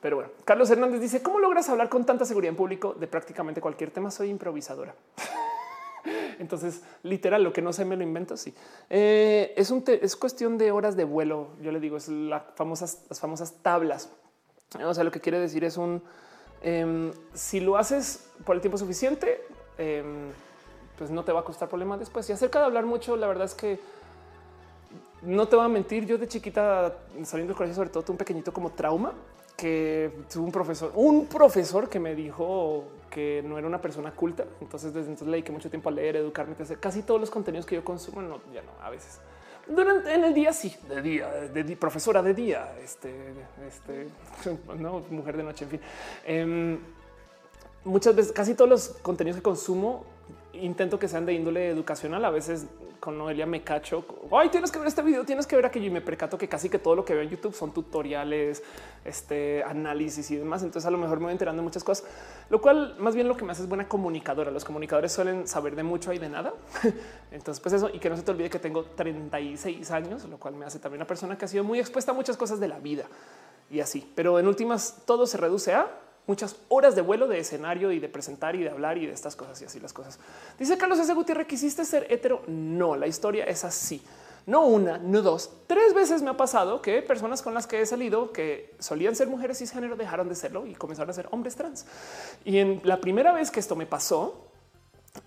Pero 0.02 0.16
bueno, 0.16 0.32
Carlos 0.46 0.70
Hernández 0.70 1.00
dice 1.00 1.22
cómo 1.22 1.40
logras 1.40 1.70
hablar 1.70 1.90
con 1.90 2.06
tanta 2.06 2.26
seguridad 2.26 2.50
en 2.50 2.56
público 2.56 2.96
de 3.00 3.08
prácticamente 3.08 3.62
cualquier 3.62 3.92
tema. 3.92 4.10
Soy 4.10 4.30
improvisadora. 4.30 4.96
Entonces, 6.40 6.82
literal, 7.04 7.44
lo 7.44 7.54
que 7.54 7.62
no 7.62 7.72
sé 7.72 7.86
me 7.86 7.96
lo 7.96 8.04
invento. 8.04 8.36
Sí, 8.36 8.54
eh, 8.90 9.54
es 9.56 9.70
un 9.70 9.84
es 9.88 10.16
cuestión 10.16 10.58
de 10.58 10.72
horas 10.72 10.96
de 10.96 11.04
vuelo. 11.04 11.50
Yo 11.62 11.72
le 11.72 11.80
digo, 11.80 11.98
es 11.98 12.08
las 12.08 12.44
famosas, 12.56 13.06
las 13.10 13.20
famosas 13.20 13.54
tablas. 13.62 14.10
O 14.84 14.94
sea, 14.94 15.04
lo 15.04 15.12
que 15.12 15.20
quiere 15.20 15.40
decir 15.40 15.64
es 15.64 15.78
un 15.78 16.02
em, 16.64 17.12
si 17.34 17.60
lo 17.60 17.78
haces 17.78 18.28
por 18.44 18.56
el 18.56 18.62
tiempo 18.62 18.78
suficiente, 18.78 19.44
em, 19.78 20.32
pues 20.98 21.12
no 21.12 21.24
te 21.24 21.32
va 21.32 21.42
a 21.42 21.44
costar 21.44 21.70
problema 21.70 21.98
después. 21.98 22.28
Y 22.30 22.34
acerca 22.34 22.60
de 22.60 22.66
hablar 22.66 22.86
mucho, 22.86 23.18
la 23.18 23.28
verdad 23.28 23.46
es 23.46 23.54
que 23.54 23.80
no 25.24 25.48
te 25.48 25.56
voy 25.56 25.66
a 25.66 25.70
mentir. 25.70 26.06
Yo 26.06 26.18
de 26.18 26.28
chiquita 26.28 26.94
saliendo 27.24 27.52
del 27.52 27.58
colegio, 27.58 27.76
sobre 27.76 27.90
todo, 27.90 28.04
tuve 28.04 28.14
un 28.14 28.18
pequeñito 28.18 28.52
como 28.52 28.72
trauma 28.72 29.14
que 29.56 30.12
tuve 30.32 30.44
un 30.44 30.52
profesor, 30.52 30.92
un 30.96 31.28
profesor 31.28 31.88
que 31.88 32.00
me 32.00 32.16
dijo 32.16 32.86
que 33.10 33.44
no 33.46 33.58
era 33.58 33.68
una 33.68 33.80
persona 33.80 34.12
culta. 34.12 34.46
Entonces, 34.60 34.94
desde 34.94 35.10
entonces 35.10 35.28
le 35.28 35.34
dediqué 35.34 35.52
mucho 35.52 35.70
tiempo 35.70 35.90
a 35.90 35.92
leer, 35.92 36.16
educarme, 36.16 36.56
hacer 36.60 36.80
casi 36.80 37.04
todos 37.04 37.20
los 37.20 37.30
contenidos 37.30 37.66
que 37.66 37.76
yo 37.76 37.84
consumo. 37.84 38.22
No, 38.22 38.42
ya 38.54 38.62
no, 38.62 38.72
a 38.82 38.90
veces 38.90 39.20
durante 39.68 40.14
en 40.14 40.24
el 40.24 40.34
día, 40.34 40.54
sí, 40.54 40.76
de 40.88 41.02
día, 41.02 41.28
de, 41.30 41.76
profesora 41.76 42.22
de 42.22 42.34
día, 42.34 42.74
este, 42.84 43.34
este, 43.68 44.08
no, 44.78 45.04
mujer 45.12 45.38
de 45.38 45.44
noche, 45.44 45.66
en 45.66 45.72
fin. 45.72 45.82
Em, 46.26 46.80
muchas 47.84 48.16
veces, 48.16 48.32
casi 48.32 48.54
todos 48.54 48.70
los 48.70 48.90
contenidos 49.02 49.38
que 49.38 49.44
consumo 49.44 50.06
intento 50.54 51.00
que 51.00 51.08
sean 51.08 51.26
de 51.26 51.34
índole 51.34 51.70
educacional. 51.70 52.26
A 52.26 52.30
veces 52.30 52.66
con 53.02 53.18
Noelia 53.18 53.46
me 53.46 53.64
cacho. 53.64 54.06
Ay, 54.32 54.50
tienes 54.50 54.72
que 54.72 54.78
ver 54.78 54.88
este 54.88 55.02
video, 55.02 55.26
tienes 55.26 55.48
que 55.48 55.56
ver 55.56 55.66
aquello 55.66 55.88
y 55.88 55.90
me 55.90 56.02
percato 56.02 56.38
que 56.38 56.48
casi 56.48 56.70
que 56.70 56.78
todo 56.80 56.96
lo 56.96 57.04
que 57.04 57.14
veo 57.14 57.24
en 57.24 57.30
YouTube 57.30 57.54
son 57.54 57.74
tutoriales, 57.74 58.64
este 59.04 59.64
análisis 59.64 60.30
y 60.32 60.38
demás. 60.38 60.62
Entonces 60.62 60.88
a 60.88 60.92
lo 60.92 61.00
mejor 61.00 61.18
me 61.18 61.26
voy 61.26 61.32
enterando 61.34 61.62
de 61.62 61.66
muchas 61.66 61.84
cosas, 61.84 62.08
lo 62.50 62.62
cual 62.62 62.96
más 63.00 63.16
bien 63.16 63.28
lo 63.28 63.36
que 63.36 63.44
me 63.44 63.52
hace 63.52 63.64
es 63.64 63.68
buena 63.68 63.90
comunicadora. 63.90 64.52
Los 64.52 64.64
comunicadores 64.64 65.12
suelen 65.12 65.48
saber 65.48 65.76
de 65.76 65.82
mucho 65.82 66.14
y 66.14 66.20
de 66.20 66.30
nada. 66.30 66.54
Entonces 67.32 67.60
pues 67.60 67.74
eso 67.74 67.90
y 67.92 67.98
que 67.98 68.10
no 68.10 68.16
se 68.16 68.22
te 68.22 68.32
olvide 68.32 68.52
que 68.52 68.60
tengo 68.60 68.86
36 68.86 69.90
años, 69.92 70.24
lo 70.26 70.38
cual 70.38 70.54
me 70.54 70.66
hace 70.66 70.78
también 70.78 71.00
una 71.00 71.08
persona 71.08 71.38
que 71.38 71.46
ha 71.46 71.48
sido 71.48 71.64
muy 71.64 71.80
expuesta 71.80 72.12
a 72.12 72.14
muchas 72.14 72.38
cosas 72.38 72.60
de 72.60 72.68
la 72.68 72.78
vida 72.78 73.06
y 73.72 73.80
así. 73.80 74.10
Pero 74.16 74.38
en 74.38 74.48
últimas 74.48 75.04
todo 75.08 75.26
se 75.26 75.38
reduce 75.38 75.74
a 75.74 75.90
muchas 76.28 76.56
horas 76.70 76.96
de 76.96 77.02
vuelo 77.02 77.28
de 77.28 77.40
escenario 77.40 77.92
y 77.92 78.00
de 78.00 78.10
presentar 78.10 78.56
y 78.56 78.64
de 78.64 78.70
hablar 78.70 78.98
y 78.98 79.06
de 79.06 79.14
estas 79.14 79.36
cosas 79.36 79.62
y 79.62 79.66
así 79.66 79.80
las 79.80 79.94
cosas. 79.94 80.20
Dice 80.58 80.78
Carlos 80.78 81.00
S. 81.00 81.14
Gutiérrez, 81.14 81.48
¿quisiste 81.48 81.86
ser 81.86 82.08
hetero? 82.10 82.44
No, 82.48 82.96
la 82.96 83.08
historia 83.08 83.46
es 83.46 83.64
así. 83.64 84.02
No 84.46 84.66
una, 84.66 84.98
no 84.98 85.22
dos, 85.22 85.52
tres 85.68 85.94
veces 85.94 86.24
me 86.24 86.32
ha 86.32 86.38
pasado 86.38 86.82
que 86.82 87.02
personas 87.04 87.42
con 87.44 87.54
las 87.54 87.68
que 87.68 87.82
he 87.82 87.86
salido 87.86 88.32
que 88.32 88.74
solían 88.80 89.16
ser 89.16 89.28
mujeres 89.28 89.60
cisgénero 89.60 89.96
dejaron 89.96 90.30
de 90.30 90.36
serlo 90.36 90.66
y 90.66 90.74
comenzaron 90.74 91.12
a 91.12 91.14
ser 91.14 91.28
hombres 91.32 91.56
trans. 91.56 91.86
Y 92.44 92.58
en 92.58 92.82
la 92.84 93.00
primera 93.00 93.34
vez 93.34 93.52
que 93.52 93.60
esto 93.60 93.76
me 93.76 93.86
pasó, 93.86 94.48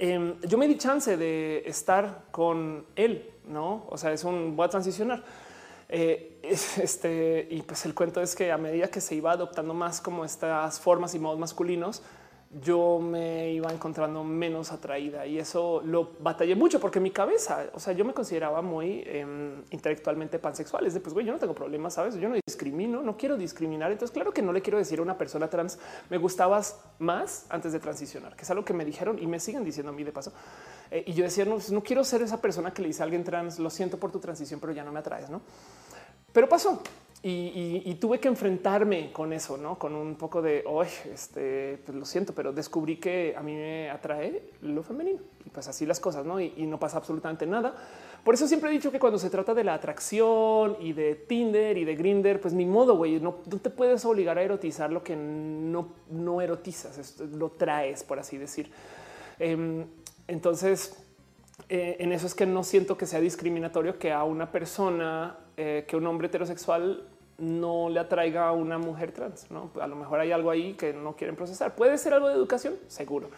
em, 0.01 0.35
yo 0.41 0.59
me 0.59 0.67
di 0.67 0.77
chance 0.77 1.17
de 1.17 1.63
estar 1.67 2.25
con 2.33 2.87
él, 2.97 3.31
no? 3.47 3.87
O 3.89 3.97
sea, 3.97 4.13
es 4.13 4.25
un 4.25 4.57
voy 4.57 4.67
a 4.67 4.69
transicionar 4.69 5.23
eh, 5.89 6.39
este, 6.43 7.47
y 7.51 7.63
pues 7.63 7.85
el 7.87 7.95
cuento 7.95 8.21
es 8.21 8.35
que 8.35 8.53
a 8.53 8.59
medida 8.59 8.89
que 8.89 9.01
se 9.01 9.15
iba 9.15 9.33
adoptando 9.33 9.75
más 9.75 10.01
como 10.01 10.25
estas 10.25 10.81
formas 10.81 11.15
y 11.15 11.19
modos 11.19 11.39
masculinos, 11.39 12.03
yo 12.61 13.01
me 13.01 13.53
iba 13.53 13.73
encontrando 13.73 14.23
menos 14.23 14.71
atraída 14.71 15.27
y 15.27 15.39
eso 15.39 15.83
lo 15.85 16.13
batallé 16.21 16.55
mucho 16.55 16.79
porque 16.79 17.01
mi 17.01 17.11
cabeza, 17.11 17.67
o 17.73 17.81
sea, 17.81 17.93
yo 17.95 18.05
me 18.05 18.13
consideraba 18.13 18.63
muy 18.63 19.03
em, 19.07 19.63
intelectualmente 19.71 20.39
pansexual. 20.39 20.87
Es 20.87 20.95
de 20.95 21.01
pues, 21.01 21.15
yo 21.27 21.33
no 21.33 21.39
tengo 21.39 21.55
problemas, 21.55 21.95
sabes? 21.95 22.15
Yo 22.17 22.29
no 22.29 22.37
discrimino, 22.47 23.03
no 23.03 23.17
quiero 23.17 23.37
discriminar. 23.37 23.91
Entonces, 23.91 24.13
claro 24.13 24.33
que 24.33 24.43
no 24.43 24.53
le 24.53 24.63
quiero 24.63 24.79
decir 24.79 25.01
a 25.01 25.03
una 25.03 25.19
persona 25.19 25.49
trans, 25.49 25.79
me 26.11 26.19
gustabas 26.19 26.81
más 26.99 27.47
antes 27.49 27.73
de 27.73 27.81
transicionar, 27.81 28.37
que 28.37 28.43
es 28.43 28.51
algo 28.51 28.65
que 28.65 28.73
me 28.73 28.85
dijeron 28.85 29.19
y 29.19 29.27
me 29.27 29.41
siguen 29.41 29.65
diciendo 29.65 29.91
a 29.91 29.95
mí 29.95 30.05
de 30.05 30.13
paso. 30.13 30.33
Eh, 30.91 31.05
y 31.07 31.13
yo 31.13 31.25
decía, 31.25 31.45
no, 31.45 31.55
pues, 31.55 31.73
no 31.73 31.83
quiero 31.83 32.05
ser 32.05 32.23
esa 32.23 32.41
persona 32.41 32.73
que 32.73 32.83
le 32.83 32.89
dice 32.89 33.03
a 33.03 33.05
alguien 33.05 33.25
trans, 33.25 33.59
lo 33.59 33.71
siento 33.71 33.99
por 33.99 34.13
tu 34.13 34.21
transición, 34.21 34.61
pero 34.61 34.73
ya 34.73 34.85
no 34.85 34.93
me 34.93 35.01
atraes, 35.01 35.29
¿no? 35.29 35.41
Pero 36.33 36.49
pasó 36.49 36.81
y, 37.27 37.95
tuve 37.95 38.21
que 38.21 38.29
enfrentarme 38.29 39.11
con 39.11 39.33
eso, 39.33 39.57
¿no? 39.57 39.79
Con 39.79 39.95
un 39.95 40.15
poco 40.17 40.43
de, 40.43 40.63
hoy, 40.67 40.89
este, 41.11 41.79
pues 41.83 41.97
lo 41.97 42.05
siento, 42.05 42.35
pero 42.35 42.53
descubrí 42.53 42.99
que 42.99 43.35
a 43.35 43.43
mí 43.43 43.55
me 43.55 43.89
atrae 43.89 44.51
lo 44.61 44.83
femenino 44.83 45.21
y 45.43 45.49
pues 45.49 45.67
así 45.67 45.87
las 45.87 46.01
cosas, 46.01 46.27
¿no? 46.27 46.39
Y, 46.39 46.51
no 46.67 46.79
pasa 46.79 46.99
absolutamente 46.99 47.47
nada. 47.47 47.75
Por 48.23 48.35
eso 48.35 48.47
siempre 48.47 48.69
he 48.69 48.73
dicho 48.75 48.93
que 48.93 48.99
cuando 49.01 49.19
se 49.19 49.31
trata 49.31 49.55
de 49.55 49.65
la 49.65 49.73
atracción 49.73 50.77
y 50.81 50.93
de 50.93 51.15
Tinder 51.15 51.79
y 51.79 51.87
de 51.87 51.97
Grinder, 51.97 52.43
pues 52.43 52.53
ni 52.53 52.67
modo, 52.67 52.95
güey, 52.99 53.19
no, 53.21 53.37
te 53.63 53.71
puedes 53.71 54.05
obligar 54.05 54.37
a 54.37 54.43
erotizar 54.43 54.93
lo 54.93 55.03
que 55.03 55.17
no, 55.17 55.95
no 56.11 56.43
erotizas, 56.43 57.21
lo 57.21 57.53
traes, 57.53 58.05
por 58.05 58.19
así 58.19 58.37
decir. 58.37 58.71
Em, 59.39 59.87
entonces, 60.29 61.03
eh, 61.71 61.97
en 62.01 62.13
eso 62.13 62.27
es 62.27 62.35
que 62.35 62.45
no 62.45 62.65
siento 62.65 62.99
que 62.99 63.07
sea 63.07 63.21
discriminatorio 63.21 63.99
que 63.99 64.13
a 64.13 64.25
una 64.25 64.53
persona, 64.53 65.39
eh, 65.57 65.87
que 65.89 65.97
un 65.97 66.07
hombre 66.07 66.27
heterosexual 66.27 67.09
no 67.39 67.89
le 67.89 68.01
atraiga 68.01 68.49
a 68.49 68.53
una 68.53 68.79
mujer 68.79 69.13
trans. 69.13 69.51
¿no? 69.51 69.71
A 69.81 69.87
lo 69.87 69.97
mejor 69.97 70.21
hay 70.21 70.33
algo 70.33 70.51
ahí 70.51 70.75
que 70.75 70.93
no 70.93 71.17
quieren 71.17 71.37
procesar. 71.37 71.75
Puede 71.75 71.99
ser 71.99 72.15
algo 72.15 72.29
de 72.29 72.35
educación, 72.35 72.75
seguro. 72.89 73.29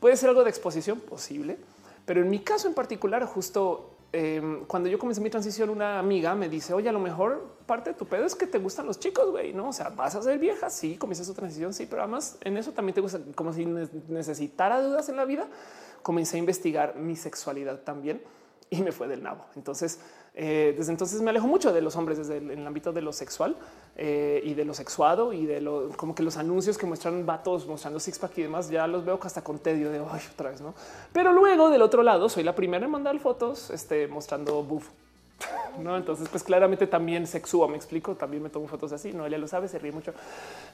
Puede 0.00 0.16
ser 0.16 0.28
algo 0.28 0.44
de 0.44 0.50
exposición, 0.50 1.00
posible. 1.00 1.58
Pero 2.04 2.20
en 2.22 2.30
mi 2.30 2.40
caso 2.40 2.68
en 2.68 2.74
particular, 2.74 3.24
justo 3.24 3.96
em, 4.12 4.64
cuando 4.64 4.88
yo 4.88 4.98
comencé 4.98 5.20
mi 5.20 5.30
transición, 5.30 5.70
una 5.70 5.98
amiga 5.98 6.34
me 6.34 6.48
dice, 6.48 6.72
oye, 6.72 6.88
a 6.88 6.92
lo 6.92 7.00
mejor 7.00 7.58
parte 7.66 7.90
de 7.90 7.96
tu 7.96 8.06
pedo 8.06 8.24
es 8.24 8.34
que 8.34 8.46
te 8.46 8.58
gustan 8.58 8.86
los 8.86 8.98
chicos, 8.98 9.30
güey, 9.30 9.52
¿no? 9.52 9.68
O 9.68 9.72
sea, 9.72 9.90
vas 9.90 10.14
a 10.14 10.22
ser 10.22 10.38
vieja, 10.38 10.70
sí, 10.70 10.96
comienzas 10.96 11.26
tu 11.26 11.34
transición, 11.34 11.74
sí, 11.74 11.84
pero 11.84 12.02
además 12.02 12.38
en 12.40 12.56
eso 12.56 12.72
también 12.72 12.94
te 12.94 13.02
gusta, 13.02 13.20
como 13.34 13.52
si 13.52 13.66
necesitara 13.66 14.80
dudas 14.80 15.10
en 15.10 15.16
la 15.16 15.26
vida, 15.26 15.46
comencé 16.02 16.36
a 16.36 16.40
investigar 16.40 16.96
mi 16.96 17.16
sexualidad 17.16 17.80
también 17.80 18.22
y 18.70 18.82
me 18.82 18.92
fue 18.92 19.08
del 19.08 19.22
nabo. 19.22 19.44
Entonces, 19.56 20.00
eh, 20.40 20.72
desde 20.78 20.92
entonces 20.92 21.20
me 21.20 21.30
alejo 21.30 21.48
mucho 21.48 21.72
de 21.72 21.80
los 21.80 21.96
hombres 21.96 22.16
desde 22.16 22.36
el, 22.36 22.52
en 22.52 22.60
el 22.60 22.66
ámbito 22.68 22.92
de 22.92 23.02
lo 23.02 23.12
sexual 23.12 23.56
eh, 23.96 24.40
y 24.44 24.54
de 24.54 24.64
lo 24.64 24.72
sexuado 24.72 25.32
y 25.32 25.46
de 25.46 25.60
lo 25.60 25.88
como 25.96 26.14
que 26.14 26.22
los 26.22 26.36
anuncios 26.36 26.78
que 26.78 26.86
muestran 26.86 27.26
vatos 27.26 27.66
mostrando 27.66 27.98
six 27.98 28.20
pack 28.20 28.38
y 28.38 28.42
demás, 28.42 28.70
ya 28.70 28.86
los 28.86 29.04
veo 29.04 29.18
hasta 29.20 29.42
con 29.42 29.58
tedio 29.58 29.90
de 29.90 29.98
hoy 29.98 30.20
otra 30.32 30.50
vez, 30.50 30.60
no? 30.60 30.74
Pero 31.12 31.32
luego 31.32 31.70
del 31.70 31.82
otro 31.82 32.04
lado, 32.04 32.28
soy 32.28 32.44
la 32.44 32.54
primera 32.54 32.84
en 32.84 32.92
mandar 32.92 33.18
fotos 33.18 33.70
este, 33.70 34.06
mostrando 34.06 34.62
buff. 34.62 34.88
No, 35.78 35.96
entonces, 35.96 36.28
pues 36.28 36.42
claramente 36.42 36.88
también 36.88 37.26
sexúa. 37.26 37.68
Me 37.68 37.76
explico. 37.76 38.16
También 38.16 38.42
me 38.42 38.50
tomo 38.50 38.66
fotos 38.66 38.92
así. 38.92 39.12
No, 39.12 39.26
ella 39.26 39.38
lo 39.38 39.46
sabe, 39.46 39.68
se 39.68 39.78
ríe 39.78 39.92
mucho. 39.92 40.12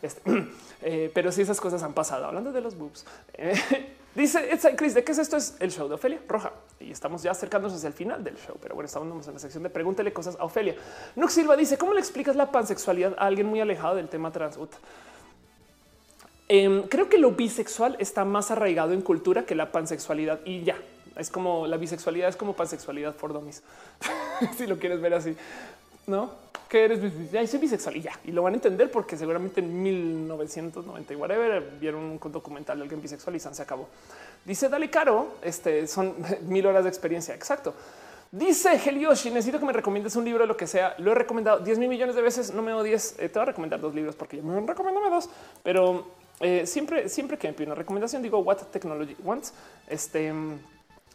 Este, 0.01 0.23
eh, 0.83 1.11
pero 1.13 1.31
sí, 1.31 1.43
esas 1.43 1.61
cosas 1.61 1.83
han 1.83 1.93
pasado. 1.93 2.27
Hablando 2.27 2.53
de 2.53 2.61
los 2.61 2.77
boobs, 2.77 3.05
Dice 4.15 4.49
Chris, 4.77 4.95
¿de 4.95 5.03
qué 5.03 5.11
es 5.11 5.19
esto? 5.19 5.37
Es 5.37 5.57
el 5.59 5.73
show 5.73 5.89
de 5.89 5.97
Ofelia 5.97 6.21
Roja 6.29 6.53
y 6.79 6.93
estamos 6.93 7.25
ya 7.25 7.33
acercándonos 7.33 7.77
hacia 7.77 7.89
el 7.89 7.95
final 7.95 8.23
del 8.23 8.37
show. 8.37 8.57
Pero 8.63 8.77
bueno, 8.77 8.87
estamos 8.87 9.27
en 9.27 9.35
la 9.35 9.41
sección 9.41 9.65
de 9.65 9.71
pregúntele 9.71 10.13
cosas 10.13 10.37
a 10.39 10.45
Ofelia. 10.45 10.77
Nux 11.17 11.33
Silva 11.33 11.57
dice: 11.57 11.77
¿Cómo 11.77 11.95
le 11.95 12.01
explicas 12.01 12.37
la 12.37 12.53
pansexualidad 12.53 13.17
a 13.19 13.27
alguien 13.27 13.49
muy 13.49 13.61
alejado 13.61 13.97
del 13.97 14.09
tema 14.09 14.31
trans? 14.31 14.57
Em, 16.47 16.83
creo 16.85 17.09
que 17.09 17.19
lo 17.19 17.33
bisexual 17.33 17.97
está 17.99 18.25
más 18.25 18.53
arraigado 18.53 18.93
en 18.93 19.03
cultura 19.03 19.45
que 19.45 19.57
la 19.57 19.73
pansexualidad 19.73 20.39
y 20.45 20.63
ya 20.63 20.77
es 21.17 21.31
como 21.31 21.67
la 21.67 21.77
bisexualidad 21.77 22.29
es 22.29 22.37
como 22.37 22.55
pansexualidad 22.55 23.15
for 23.15 23.33
dummies. 23.33 23.63
si 24.57 24.67
lo 24.67 24.79
quieres 24.79 25.01
ver 25.01 25.15
así, 25.15 25.37
no? 26.07 26.31
Que 26.69 26.85
eres 26.85 27.61
bisexual 27.61 27.97
y 27.97 28.03
ya 28.03 28.19
y 28.25 28.33
lo 28.33 28.43
van 28.43 28.55
a 28.55 28.57
entender 28.57 28.91
porque 28.91 29.17
seguramente 29.17 29.61
en 29.61 29.83
1990 29.83 31.13
y 31.13 31.17
whatever 31.17 31.63
vieron 31.81 32.03
un 32.03 32.33
documental 32.33 32.79
de 32.79 32.83
alguien 32.83 33.01
bisexual 33.01 33.37
y 33.37 33.41
se 33.41 33.63
acabó. 33.63 33.89
Dice 34.45 34.69
dale 34.69 34.91
caro. 34.91 35.35
Este 35.43 35.87
son 35.87 36.15
mil 36.49 36.67
horas 36.67 36.85
de 36.85 36.91
experiencia. 36.91 37.35
Exacto. 37.35 37.75
Dice 38.31 38.81
Helioshi, 38.85 39.31
necesito 39.31 39.61
que 39.61 39.67
me 39.67 39.73
recomiendes 39.73 40.17
un 40.17 40.25
libro 40.25 40.43
de 40.43 40.49
lo 40.49 40.57
que 40.57 40.67
sea. 40.67 40.97
Lo 40.99 41.13
he 41.13 41.15
recomendado 41.15 41.61
10 41.61 41.79
mil 41.79 41.89
millones 41.89 42.17
de 42.17 42.23
veces. 42.23 42.53
No 42.53 42.63
me 42.63 42.75
odies. 42.75 43.15
Eh, 43.19 43.29
te 43.29 43.39
voy 43.39 43.43
a 43.43 43.45
recomendar 43.47 43.81
dos 43.81 43.95
libros 43.95 44.17
porque 44.17 44.39
yo 44.39 44.43
me 44.43 44.61
recomiendo 44.67 45.09
dos, 45.09 45.31
pero 45.63 46.09
eh, 46.41 46.67
siempre, 46.67 47.09
siempre 47.09 47.39
que 47.39 47.47
me 47.47 47.55
pide 47.55 47.67
una 47.67 47.77
recomendación, 47.77 48.23
digo 48.23 48.39
what 48.41 48.59
technology 48.73 49.17
wants. 49.23 49.55
Este 49.87 50.33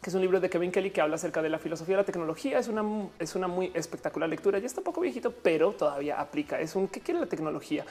que 0.00 0.08
es 0.08 0.14
un 0.14 0.22
libro 0.22 0.40
de 0.40 0.48
Kevin 0.48 0.72
Kelly 0.72 0.90
que 0.90 1.00
habla 1.00 1.16
acerca 1.16 1.42
de 1.42 1.50
la 1.50 1.58
filosofía 1.58 1.96
de 1.96 2.02
la 2.02 2.06
tecnología. 2.06 2.58
Es 2.58 2.68
una, 2.68 3.08
es 3.18 3.34
una 3.34 3.48
muy 3.48 3.70
espectacular 3.74 4.28
lectura. 4.28 4.58
Ya 4.58 4.66
está 4.66 4.80
un 4.80 4.84
poco 4.84 5.02
viejito, 5.02 5.30
pero 5.30 5.72
todavía 5.72 6.20
aplica. 6.20 6.58
Es 6.58 6.74
un 6.74 6.88
qué 6.88 7.00
quiere 7.00 7.20
la 7.20 7.26
tecnología. 7.26 7.84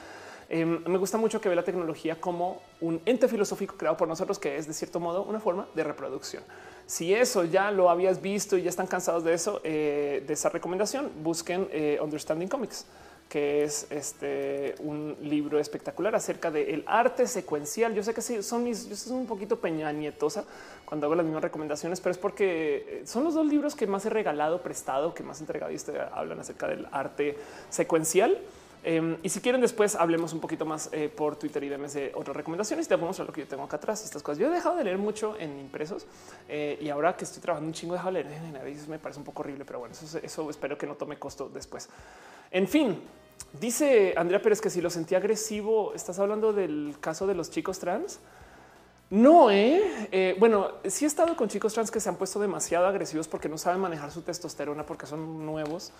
Em, 0.52 0.84
me 0.88 0.98
gusta 0.98 1.20
mucho 1.20 1.40
que 1.40 1.48
ve 1.48 1.56
la 1.56 1.64
tecnología 1.64 2.20
como 2.20 2.64
un 2.82 3.00
ente 3.06 3.28
filosófico 3.28 3.76
creado 3.78 3.96
por 3.96 4.08
nosotros, 4.08 4.40
que 4.40 4.58
es 4.58 4.66
de 4.66 4.74
cierto 4.74 5.00
modo 5.00 5.22
una 5.24 5.40
forma 5.40 5.68
de 5.76 5.84
reproducción. 5.84 6.44
Si 6.88 7.14
eso 7.14 7.44
ya 7.44 7.70
lo 7.70 7.92
habías 7.92 8.20
visto 8.20 8.58
y 8.58 8.64
ya 8.64 8.70
están 8.70 8.88
cansados 8.88 9.24
de 9.24 9.36
eso, 9.36 9.62
eh, 9.64 10.24
de 10.26 10.34
esa 10.34 10.50
recomendación, 10.50 11.12
busquen 11.22 11.68
eh, 11.72 12.00
Understanding 12.02 12.48
Comics 12.48 12.88
que 13.30 13.64
es 13.64 13.86
este 13.92 14.74
un 14.80 15.16
libro 15.22 15.60
espectacular 15.60 16.16
acerca 16.16 16.50
del 16.50 16.84
arte 16.88 17.28
secuencial. 17.28 17.94
Yo 17.94 18.02
sé 18.02 18.14
que 18.14 18.22
sí, 18.22 18.42
son 18.42 18.64
mis, 18.64 18.90
yo 18.90 18.96
soy 18.96 19.16
un 19.16 19.28
poquito 19.28 19.60
peña 19.60 19.92
nietosa 19.94 20.44
cuando 20.84 21.06
hago 21.06 21.16
las 21.16 21.26
mismas 21.26 21.44
recomendaciones, 21.44 22.02
pero 22.02 22.12
es 22.12 22.18
porque 22.18 23.04
son 23.06 23.24
los 23.24 23.36
dos 23.36 23.46
libros 23.46 23.76
que 23.76 23.86
más 23.86 24.04
he 24.08 24.10
regalado, 24.10 24.64
prestado, 24.64 25.14
que 25.14 25.22
más 25.22 25.40
he 25.40 25.44
entregado 25.44 25.72
y 25.72 25.76
este, 25.76 26.00
hablan 26.00 26.40
acerca 26.40 26.68
del 26.68 26.88
arte 26.92 27.38
secuencial. 27.70 28.40
Em, 28.82 29.18
y 29.22 29.30
si 29.30 29.42
quieren, 29.42 29.60
después 29.60 29.96
hablemos 29.96 30.32
un 30.32 30.40
poquito 30.40 30.66
más 30.66 30.90
eh, 30.94 31.10
por 31.10 31.36
Twitter 31.36 31.64
y 31.64 31.70
demás 31.70 31.94
de 31.94 32.12
otras 32.16 32.36
recomendaciones. 32.36 32.88
Te 32.88 32.96
vamos 32.96 33.20
a 33.20 33.26
lo 33.26 33.34
que 33.34 33.42
yo 33.42 33.48
tengo 33.48 33.64
acá 33.64 33.78
atrás. 33.78 34.04
Estas 34.04 34.24
cosas 34.24 34.40
yo 34.40 34.48
he 34.48 34.50
dejado 34.50 34.78
de 34.78 34.86
leer 34.86 34.98
mucho 34.98 35.36
en 35.38 35.60
impresos 35.60 36.08
eh, 36.48 36.80
y 36.82 36.90
ahora 36.90 37.16
que 37.16 37.26
estoy 37.26 37.42
trabajando 37.42 37.68
un 37.68 37.74
chingo, 37.74 37.96
de 37.96 38.12
leer 38.12 38.58
a 38.58 38.64
veces 38.64 38.88
me 38.88 38.98
parece 38.98 39.20
un 39.20 39.26
poco 39.26 39.42
horrible, 39.42 39.66
pero 39.66 39.80
bueno, 39.80 39.94
eso, 39.94 40.18
eso 40.18 40.50
espero 40.50 40.78
que 40.78 40.88
no 40.88 40.96
tome 40.96 41.20
costo 41.20 41.50
después. 41.54 41.90
En 42.52 42.68
fin, 42.68 43.00
dice 43.60 44.14
Andrea 44.18 44.42
Pérez 44.42 44.62
que 44.62 44.70
si 44.70 44.82
lo 44.82 44.90
sentía 44.90 45.18
agresivo, 45.18 45.94
estás 45.94 46.20
hablando 46.20 46.54
del 46.54 46.96
caso 47.00 47.28
de 47.28 47.36
los 47.36 47.50
chicos 47.50 47.80
trans. 47.80 48.20
No, 49.10 49.50
¿eh? 49.50 50.08
¿eh? 50.12 50.36
bueno, 50.40 50.72
sí 50.86 51.06
he 51.06 51.08
estado 51.08 51.36
con 51.36 51.50
chicos 51.50 51.74
trans 51.74 51.90
que 51.90 52.00
se 52.00 52.10
han 52.10 52.16
puesto 52.16 52.40
demasiado 52.40 52.86
agresivos 52.86 53.28
porque 53.28 53.50
no 53.50 53.58
saben 53.58 53.82
manejar 53.82 54.12
su 54.12 54.22
testosterona 54.22 54.86
porque 54.86 55.08
son 55.08 55.46
nuevos. 55.46 55.92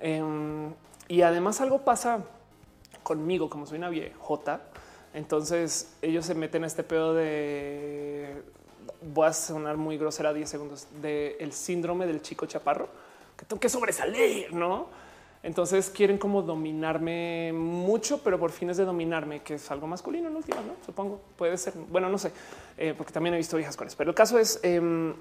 Em, 0.00 0.72
y 1.08 1.22
además 1.22 1.60
algo 1.60 1.80
pasa 1.80 2.20
conmigo, 3.02 3.50
como 3.50 3.66
soy 3.66 3.78
una 3.78 3.88
viejota. 3.88 4.60
Entonces 5.12 5.92
ellos 6.02 6.24
se 6.24 6.34
meten 6.34 6.64
a 6.64 6.68
este 6.68 6.84
pedo 6.84 7.14
de 7.14 8.42
voy 9.00 9.26
a 9.26 9.32
sonar 9.32 9.76
muy 9.76 9.98
grosera 9.98 10.32
10 10.32 10.48
segundos 10.48 10.86
de 11.00 11.36
el 11.40 11.52
síndrome 11.52 12.06
del 12.06 12.22
chico 12.22 12.46
chaparro 12.46 12.88
que 13.36 13.44
tengo 13.44 13.60
que 13.60 13.68
sobresalir, 13.68 14.52
no? 14.52 14.86
Entonces 15.42 15.90
quieren 15.90 16.18
como 16.18 16.42
dominarme 16.42 17.52
mucho, 17.52 18.22
pero 18.22 18.38
por 18.38 18.52
fines 18.52 18.76
de 18.76 18.84
dominarme, 18.84 19.42
que 19.42 19.54
es 19.54 19.70
algo 19.70 19.88
masculino 19.88 20.28
en 20.28 20.36
última, 20.36 20.60
no 20.60 20.74
supongo 20.86 21.20
puede 21.36 21.56
ser. 21.58 21.74
Bueno, 21.90 22.08
no 22.08 22.18
sé, 22.18 22.32
eh, 22.78 22.94
porque 22.96 23.12
también 23.12 23.34
he 23.34 23.38
visto 23.38 23.56
viejas 23.56 23.76
con 23.76 23.88
eso, 23.88 23.96
pero 23.98 24.10
el 24.10 24.14
caso 24.14 24.38
es 24.38 24.60
em, 24.62 25.14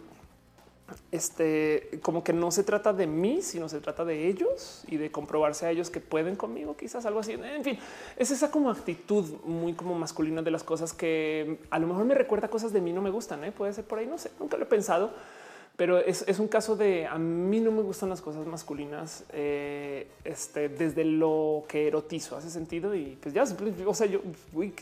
este 1.11 1.99
como 2.03 2.23
que 2.23 2.33
no 2.33 2.51
se 2.51 2.63
trata 2.63 2.93
de 2.93 3.07
mí, 3.07 3.41
sino 3.41 3.67
se 3.67 3.79
trata 3.79 4.05
de 4.05 4.27
ellos 4.27 4.83
y 4.87 4.97
de 4.97 5.11
comprobarse 5.11 5.65
a 5.65 5.71
ellos 5.71 5.89
que 5.89 5.99
pueden 5.99 6.35
conmigo, 6.35 6.75
quizás 6.77 7.05
algo 7.07 7.21
así. 7.21 7.33
En 7.33 7.63
fin, 7.63 7.79
es 8.17 8.29
esa 8.29 8.51
como 8.51 8.69
actitud 8.69 9.25
muy 9.43 9.73
como 9.73 9.95
masculina 9.95 10.43
de 10.43 10.51
las 10.51 10.63
cosas 10.63 10.93
que 10.93 11.59
a 11.71 11.79
lo 11.79 11.87
mejor 11.87 12.05
me 12.05 12.13
recuerda 12.13 12.47
cosas 12.47 12.73
de 12.73 12.81
mí 12.81 12.93
no 12.93 13.01
me 13.01 13.09
gustan. 13.09 13.43
¿eh? 13.43 13.51
Puede 13.51 13.73
ser 13.73 13.85
por 13.85 13.99
ahí, 13.99 14.05
no 14.05 14.17
sé, 14.17 14.29
nunca 14.39 14.57
lo 14.57 14.63
he 14.63 14.67
pensado, 14.67 15.11
pero 15.81 15.97
es, 15.97 16.37
un 16.37 16.47
caso 16.47 16.75
de 16.75 17.07
a 17.07 17.17
mí 17.17 17.59
no 17.59 17.71
me 17.71 17.81
gustan 17.81 18.07
las 18.09 18.21
cosas 18.21 18.45
masculinas 18.45 19.23
eh, 19.33 20.07
este, 20.23 20.69
desde 20.69 21.03
lo 21.03 21.63
que 21.67 21.87
erotizo 21.87 22.37
hace 22.37 22.51
sentido 22.51 22.93
y 22.93 23.17
pues 23.19 23.33
ya, 23.33 23.45
o 23.87 23.95
sea, 23.95 24.05
yo, 24.05 24.21
uy, 24.53 24.75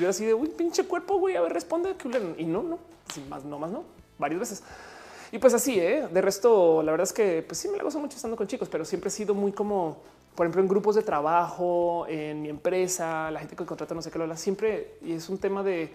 yo 0.00 0.08
así 0.08 0.24
de 0.24 0.32
uy, 0.32 0.48
pinche 0.48 0.84
cuerpo, 0.84 1.18
güey, 1.18 1.36
a 1.36 1.42
ver, 1.42 1.52
responde 1.52 1.94
y 2.38 2.46
no, 2.46 2.62
no, 2.62 2.78
sin 3.12 3.28
más, 3.28 3.44
no 3.44 3.58
más, 3.58 3.72
no, 3.72 3.84
varias 4.18 4.40
veces. 4.40 4.62
Y 5.32 5.38
pues 5.38 5.52
así, 5.52 5.78
¿eh? 5.78 6.08
de 6.10 6.22
resto, 6.22 6.82
la 6.82 6.92
verdad 6.92 7.06
es 7.06 7.12
que 7.12 7.44
pues 7.46 7.58
sí 7.58 7.68
me 7.68 7.76
la 7.76 7.82
gozo 7.82 8.00
mucho 8.00 8.16
estando 8.16 8.34
con 8.34 8.46
chicos, 8.46 8.70
pero 8.70 8.86
siempre 8.86 9.08
he 9.08 9.12
sido 9.12 9.34
muy 9.34 9.52
como, 9.52 9.98
por 10.34 10.46
ejemplo, 10.46 10.62
en 10.62 10.68
grupos 10.68 10.94
de 10.94 11.02
trabajo, 11.02 12.06
en 12.08 12.40
mi 12.40 12.48
empresa, 12.48 13.30
la 13.30 13.40
gente 13.40 13.54
que 13.54 13.66
contrata 13.66 13.94
no 13.94 14.00
sé 14.00 14.10
qué 14.10 14.16
lo 14.16 14.24
habla 14.24 14.38
siempre 14.38 14.94
y 15.02 15.12
es 15.12 15.28
un 15.28 15.36
tema 15.36 15.62
de 15.62 15.92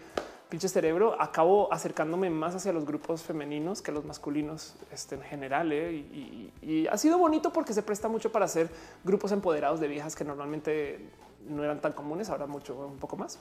pinche 0.50 0.68
cerebro. 0.68 1.20
Acabo 1.22 1.72
acercándome 1.72 2.30
más 2.30 2.56
hacia 2.56 2.74
los 2.74 2.86
grupos 2.86 3.24
femeninos 3.24 3.82
que 3.82 3.92
los 3.92 4.06
masculinos 4.06 4.76
este, 4.92 5.16
en 5.16 5.22
general. 5.22 5.72
¿eh? 5.72 6.52
Y, 6.62 6.88
ha 6.88 6.98
sido 6.98 7.18
bonito 7.18 7.52
porque 7.52 7.74
se 7.74 7.84
presta 7.84 8.08
mucho 8.08 8.32
para 8.32 8.46
hacer 8.46 8.70
grupos 9.04 9.32
empoderados 9.32 9.80
de 9.80 9.88
viejas 9.88 10.16
que 10.16 10.24
normalmente 10.24 11.10
no 11.48 11.64
eran 11.64 11.82
tan 11.82 11.94
comunes, 11.94 12.30
ahora 12.30 12.46
mucho, 12.48 12.76
un 12.76 12.98
poco 12.98 13.18
más 13.18 13.40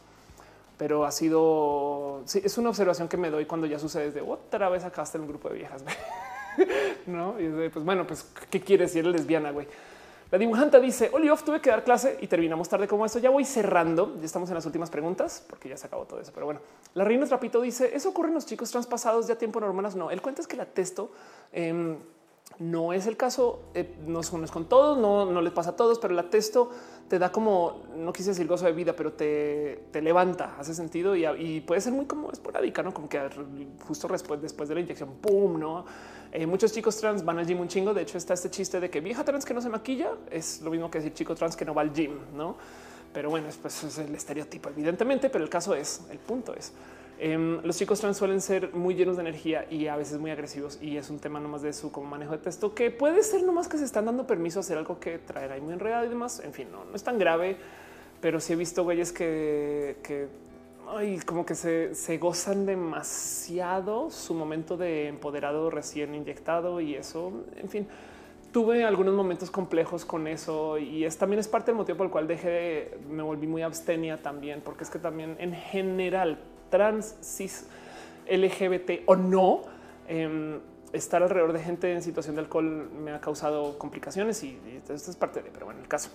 pero 0.79 1.07
ha 1.07 1.11
sido, 1.11 2.21
sí, 2.27 2.43
es 2.45 2.59
una 2.59 2.69
observación 2.69 3.09
que 3.09 3.17
me 3.17 3.31
doy 3.31 3.47
cuando 3.47 3.67
ya 3.67 3.79
sucede 3.79 4.11
de 4.11 4.21
otra 4.21 4.69
vez 4.69 4.85
acá 4.85 5.05
está 5.05 5.17
en 5.17 5.23
un 5.23 5.29
grupo 5.29 5.49
de 5.49 5.55
viejas. 5.55 5.83
no, 7.07 7.41
y 7.41 7.69
pues 7.71 7.83
bueno, 7.83 8.07
pues 8.07 8.31
qué 8.51 8.61
quieres 8.61 8.93
si 8.93 8.99
eres 8.99 9.13
lesbiana, 9.13 9.53
güey. 9.53 9.67
La 10.31 10.39
dibujanta 10.39 10.81
dice: 10.81 11.11
Oliof, 11.13 11.45
tuve 11.45 11.61
que 11.61 11.71
dar 11.71 11.85
clase 11.85 12.19
y 12.21 12.27
terminamos 12.27 12.69
tarde 12.69 12.89
como 12.89 13.07
esto. 13.07 13.19
Ya 13.19 13.31
voy 13.31 13.45
cerrando. 13.45 14.17
Ya 14.19 14.27
estamos 14.27 14.49
en 14.51 14.57
las 14.57 14.67
últimas 14.67 14.91
preguntas 14.91 15.45
porque 15.49 15.69
ya 15.69 15.77
se 15.77 15.87
acabó 15.87 16.05
todo 16.05 16.21
eso. 16.21 16.33
Pero 16.35 16.47
bueno, 16.47 16.61
la 16.95 17.05
reina 17.05 17.27
Trapito 17.27 17.61
dice: 17.61 17.95
Eso 17.95 18.09
ocurre 18.09 18.29
en 18.29 18.35
los 18.35 18.47
chicos 18.47 18.71
transpasados 18.71 19.29
ya 19.29 19.37
tiempo 19.37 19.61
normal. 19.61 19.87
No, 19.97 20.11
el 20.11 20.21
cuento 20.21 20.41
es 20.41 20.49
que 20.49 20.57
la 20.57 20.67
testo 20.67 21.13
em, 21.53 21.97
no 22.59 22.93
es 22.93 23.07
el 23.07 23.17
caso, 23.17 23.61
eh, 23.75 23.97
no, 24.07 24.21
es, 24.21 24.31
con 24.51 24.69
todos, 24.69 24.97
no, 24.99 25.27
no 25.27 25.43
les 25.43 25.53
pasa 25.53 25.71
a 25.71 25.77
todos, 25.77 25.99
pero 25.99 26.15
la 26.15 26.31
testo 26.31 26.71
te 27.09 27.19
da 27.19 27.31
como, 27.31 27.83
no 27.97 28.13
quise 28.13 28.31
decir 28.31 28.47
gozo 28.47 28.65
de 28.65 28.73
vida, 28.73 28.95
pero 28.97 29.13
te, 29.13 29.89
levanta, 30.01 30.57
hace 30.59 30.75
sentido 30.75 31.15
y, 31.15 31.61
puede 31.61 31.81
ser 31.81 31.93
muy 31.93 32.07
como 32.07 32.33
esporádica, 32.33 32.83
¿no? 32.83 32.93
Como 32.95 33.09
que 33.09 33.21
justo 33.87 34.09
después, 34.09 34.41
después 34.41 34.69
de 34.69 34.75
la 34.75 34.81
inyección, 34.81 35.11
¡pum! 35.21 35.59
¿no? 35.59 35.85
Eh, 36.39 36.47
muchos 36.47 36.71
chicos 36.71 36.99
trans 36.99 37.25
van 37.25 37.39
al 37.39 37.47
gym 37.47 37.61
un 37.61 37.69
chingo, 37.69 37.95
de 37.95 38.03
hecho 38.03 38.19
está 38.19 38.35
este 38.35 38.51
chiste 38.51 38.79
de 38.79 38.91
que 38.91 39.01
vieja 39.01 39.25
trans 39.25 39.47
que 39.47 39.55
no 39.55 39.63
se 39.63 39.71
maquilla 39.71 40.11
es 40.31 40.61
lo 40.61 40.71
mismo 40.71 40.91
que 40.91 40.99
decir 40.99 41.15
chico 41.15 41.35
trans 41.35 41.57
que 41.57 41.65
no 41.65 41.73
va 41.73 41.81
al 41.81 41.95
gym, 41.95 42.13
¿no? 42.37 42.57
Pero 43.15 43.31
bueno, 43.31 43.49
pues 43.63 43.85
es 43.85 43.97
el 43.97 44.15
estereotipo, 44.15 44.69
evidentemente, 44.69 45.31
pero 45.31 45.43
el 45.43 45.49
caso 45.49 45.75
es, 45.75 46.03
el 46.11 46.19
punto 46.19 46.55
es, 46.55 46.75
Em, 47.19 47.63
los 47.63 47.79
chicos 47.79 47.99
trans 48.01 48.19
suelen 48.19 48.43
ser 48.43 48.75
muy 48.75 48.95
llenos 48.95 49.17
de 49.17 49.23
energía 49.23 49.67
y 49.71 49.87
a 49.87 49.97
veces 49.97 50.19
muy 50.19 50.31
agresivos 50.31 50.79
y 50.83 50.99
es 50.99 51.09
un 51.09 51.19
tema 51.19 51.41
nomás 51.41 51.63
de 51.63 51.73
su 51.73 51.91
como 51.91 52.07
manejo 52.07 52.33
de 52.33 52.39
texto 52.39 52.75
que 52.75 52.91
puede 52.91 53.23
ser 53.23 53.43
nomás 53.43 53.69
que 53.69 53.79
se 53.79 53.85
están 53.85 54.05
dando 54.05 54.27
permiso 54.27 54.59
a 54.59 54.61
hacer 54.61 54.77
algo 54.77 55.01
que 55.01 55.19
traerá 55.19 55.57
muy 55.59 55.73
enredado 55.73 56.05
y 56.05 56.09
demás. 56.09 56.43
En 56.45 56.53
fin, 56.53 56.69
no, 56.71 56.85
no 56.85 56.95
es 56.95 57.03
tan 57.03 57.19
grave, 57.19 57.57
pero 58.21 58.39
sí 58.39 58.53
he 58.53 58.57
visto 58.57 58.85
güeyes 58.85 59.13
que, 59.13 59.97
que 60.03 60.29
como 61.25 61.45
que 61.45 61.55
se, 61.55 62.19
gozan 62.19 62.65
demasiado 62.67 64.11
su 64.11 64.35
momento 64.35 64.77
de 64.77 65.09
empoderado 65.09 65.71
recién 65.71 66.15
inyectado 66.15 66.81
y 66.81 66.95
eso, 66.95 67.33
en 67.57 67.69
fin. 67.69 67.89
Tuve 68.53 68.85
algunos 68.85 69.15
momentos 69.15 69.51
complejos 69.51 70.05
con 70.05 70.27
eso 70.27 70.79
y 70.79 71.05
es 71.05 71.19
también 71.19 71.41
es 71.41 71.49
parte 71.49 71.73
del 71.73 71.77
motivo 71.77 71.99
por 71.99 72.07
el 72.07 72.13
cual 72.13 72.27
dejé, 72.27 72.97
me 73.11 73.23
volví 73.23 73.47
muy 73.47 73.63
abstenia 73.63 74.17
también, 74.17 74.63
porque 74.65 74.85
es 74.85 74.91
que 74.91 74.99
también 74.99 75.37
en 75.39 75.53
general 75.53 76.39
trans, 76.71 77.17
cis, 77.21 77.67
LGBT 78.31 79.03
o 79.07 79.17
no, 79.17 79.63
em, 80.09 80.61
estar 80.93 81.23
alrededor 81.23 81.53
de 81.53 81.61
gente 81.61 81.93
en 81.93 82.03
situación 82.03 82.37
de 82.37 82.43
alcohol 82.43 82.89
me 82.93 83.13
ha 83.13 83.21
causado 83.21 83.79
complicaciones 83.79 84.43
y, 84.43 84.59
esto 84.89 85.11
es 85.11 85.17
parte 85.17 85.43
de, 85.43 85.51
pero 85.51 85.67
bueno, 85.67 85.81
el 85.81 85.89
caso. 85.89 86.11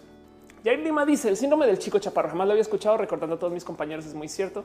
Jair 0.63 0.79
Lima 0.79 1.05
dice 1.05 1.29
el 1.29 1.37
síndrome 1.37 1.65
del 1.65 1.79
chico 1.79 1.99
chaparro. 1.99 2.29
Jamás 2.29 2.47
lo 2.47 2.51
había 2.53 2.61
escuchado, 2.61 2.97
recordando 2.97 3.35
a 3.35 3.39
todos 3.39 3.51
mis 3.51 3.63
compañeros. 3.63 4.05
Es 4.05 4.13
muy 4.13 4.27
cierto. 4.27 4.63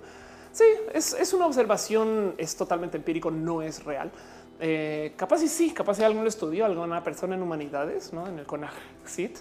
Sí, 0.52 0.64
es, 0.94 1.32
una 1.32 1.46
observación, 1.46 2.34
es 2.38 2.56
totalmente 2.56 2.96
empírico, 2.96 3.30
no 3.30 3.62
es 3.62 3.84
real. 3.84 4.10
Eh, 4.58 5.12
capaz 5.16 5.42
y 5.42 5.48
sí, 5.48 5.72
capaz 5.72 5.96
si 5.96 6.02
alguien 6.02 6.24
lo 6.24 6.28
estudió, 6.28 6.64
alguna 6.64 7.02
persona 7.04 7.34
en 7.34 7.42
humanidades, 7.42 8.12
¿no? 8.12 8.26
en 8.26 8.38
el 8.38 8.46
CONACYT. 8.46 9.38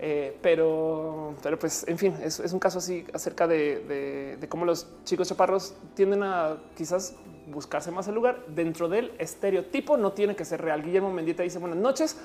Eh, 0.00 0.36
pero, 0.42 1.34
pero 1.42 1.58
pues, 1.58 1.86
en 1.88 1.98
fin, 1.98 2.14
es, 2.22 2.38
un 2.52 2.58
caso 2.58 2.78
así 2.78 3.04
acerca 3.12 3.46
de, 3.46 4.38
cómo 4.48 4.64
los 4.64 4.86
chicos 5.04 5.28
chaparros 5.28 5.74
tienden 5.94 6.22
a 6.22 6.58
quizás 6.76 7.14
buscarse 7.46 7.90
más 7.90 8.06
el 8.08 8.14
lugar 8.14 8.44
dentro 8.48 8.88
del 8.88 9.12
estereotipo. 9.18 9.96
No 9.96 10.12
tiene 10.12 10.36
que 10.36 10.44
ser 10.44 10.60
real. 10.60 10.82
Guillermo 10.82 11.12
Mendieta 11.12 11.42
dice 11.42 11.58
buenas 11.58 11.78
noches. 11.78 12.16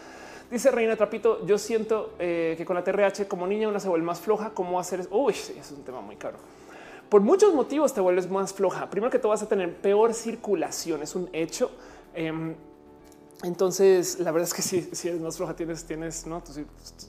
Dice 0.52 0.72
Reina 0.72 0.96
Trapito, 0.96 1.46
yo 1.46 1.58
siento 1.58 2.14
eh, 2.20 2.56
que 2.58 2.66
con 2.66 2.76
la 2.76 2.84
TRH 2.84 3.28
como 3.28 3.48
niña 3.48 3.68
una 3.68 3.80
se 3.80 3.90
vuelve 3.90 4.06
más 4.06 4.20
floja. 4.20 4.52
¿Cómo 4.54 4.80
hacer 4.80 5.08
Uy, 5.10 5.34
es 5.34 5.72
un 5.76 5.84
tema 5.84 6.02
muy 6.02 6.16
caro. 6.16 6.38
Por 7.10 7.22
muchos 7.22 7.54
motivos 7.54 7.94
te 7.94 8.02
vuelves 8.02 8.30
más 8.30 8.54
floja. 8.54 8.90
Primero 8.90 9.12
que 9.12 9.20
todo 9.20 9.30
vas 9.30 9.44
a 9.44 9.48
tener 9.48 9.76
peor 9.76 10.14
circulación, 10.14 11.02
es 11.02 11.16
un 11.16 11.30
hecho. 11.32 11.72
Em, 12.14 12.56
entonces, 13.44 14.20
la 14.20 14.32
verdad 14.32 14.48
es 14.48 14.54
que 14.54 14.62
si, 14.62 14.82
si 14.82 15.10
eres 15.10 15.20
más 15.20 15.36
floja, 15.36 15.56
tienes, 15.56 15.86
tienes, 15.86 16.26
no, 16.26 16.42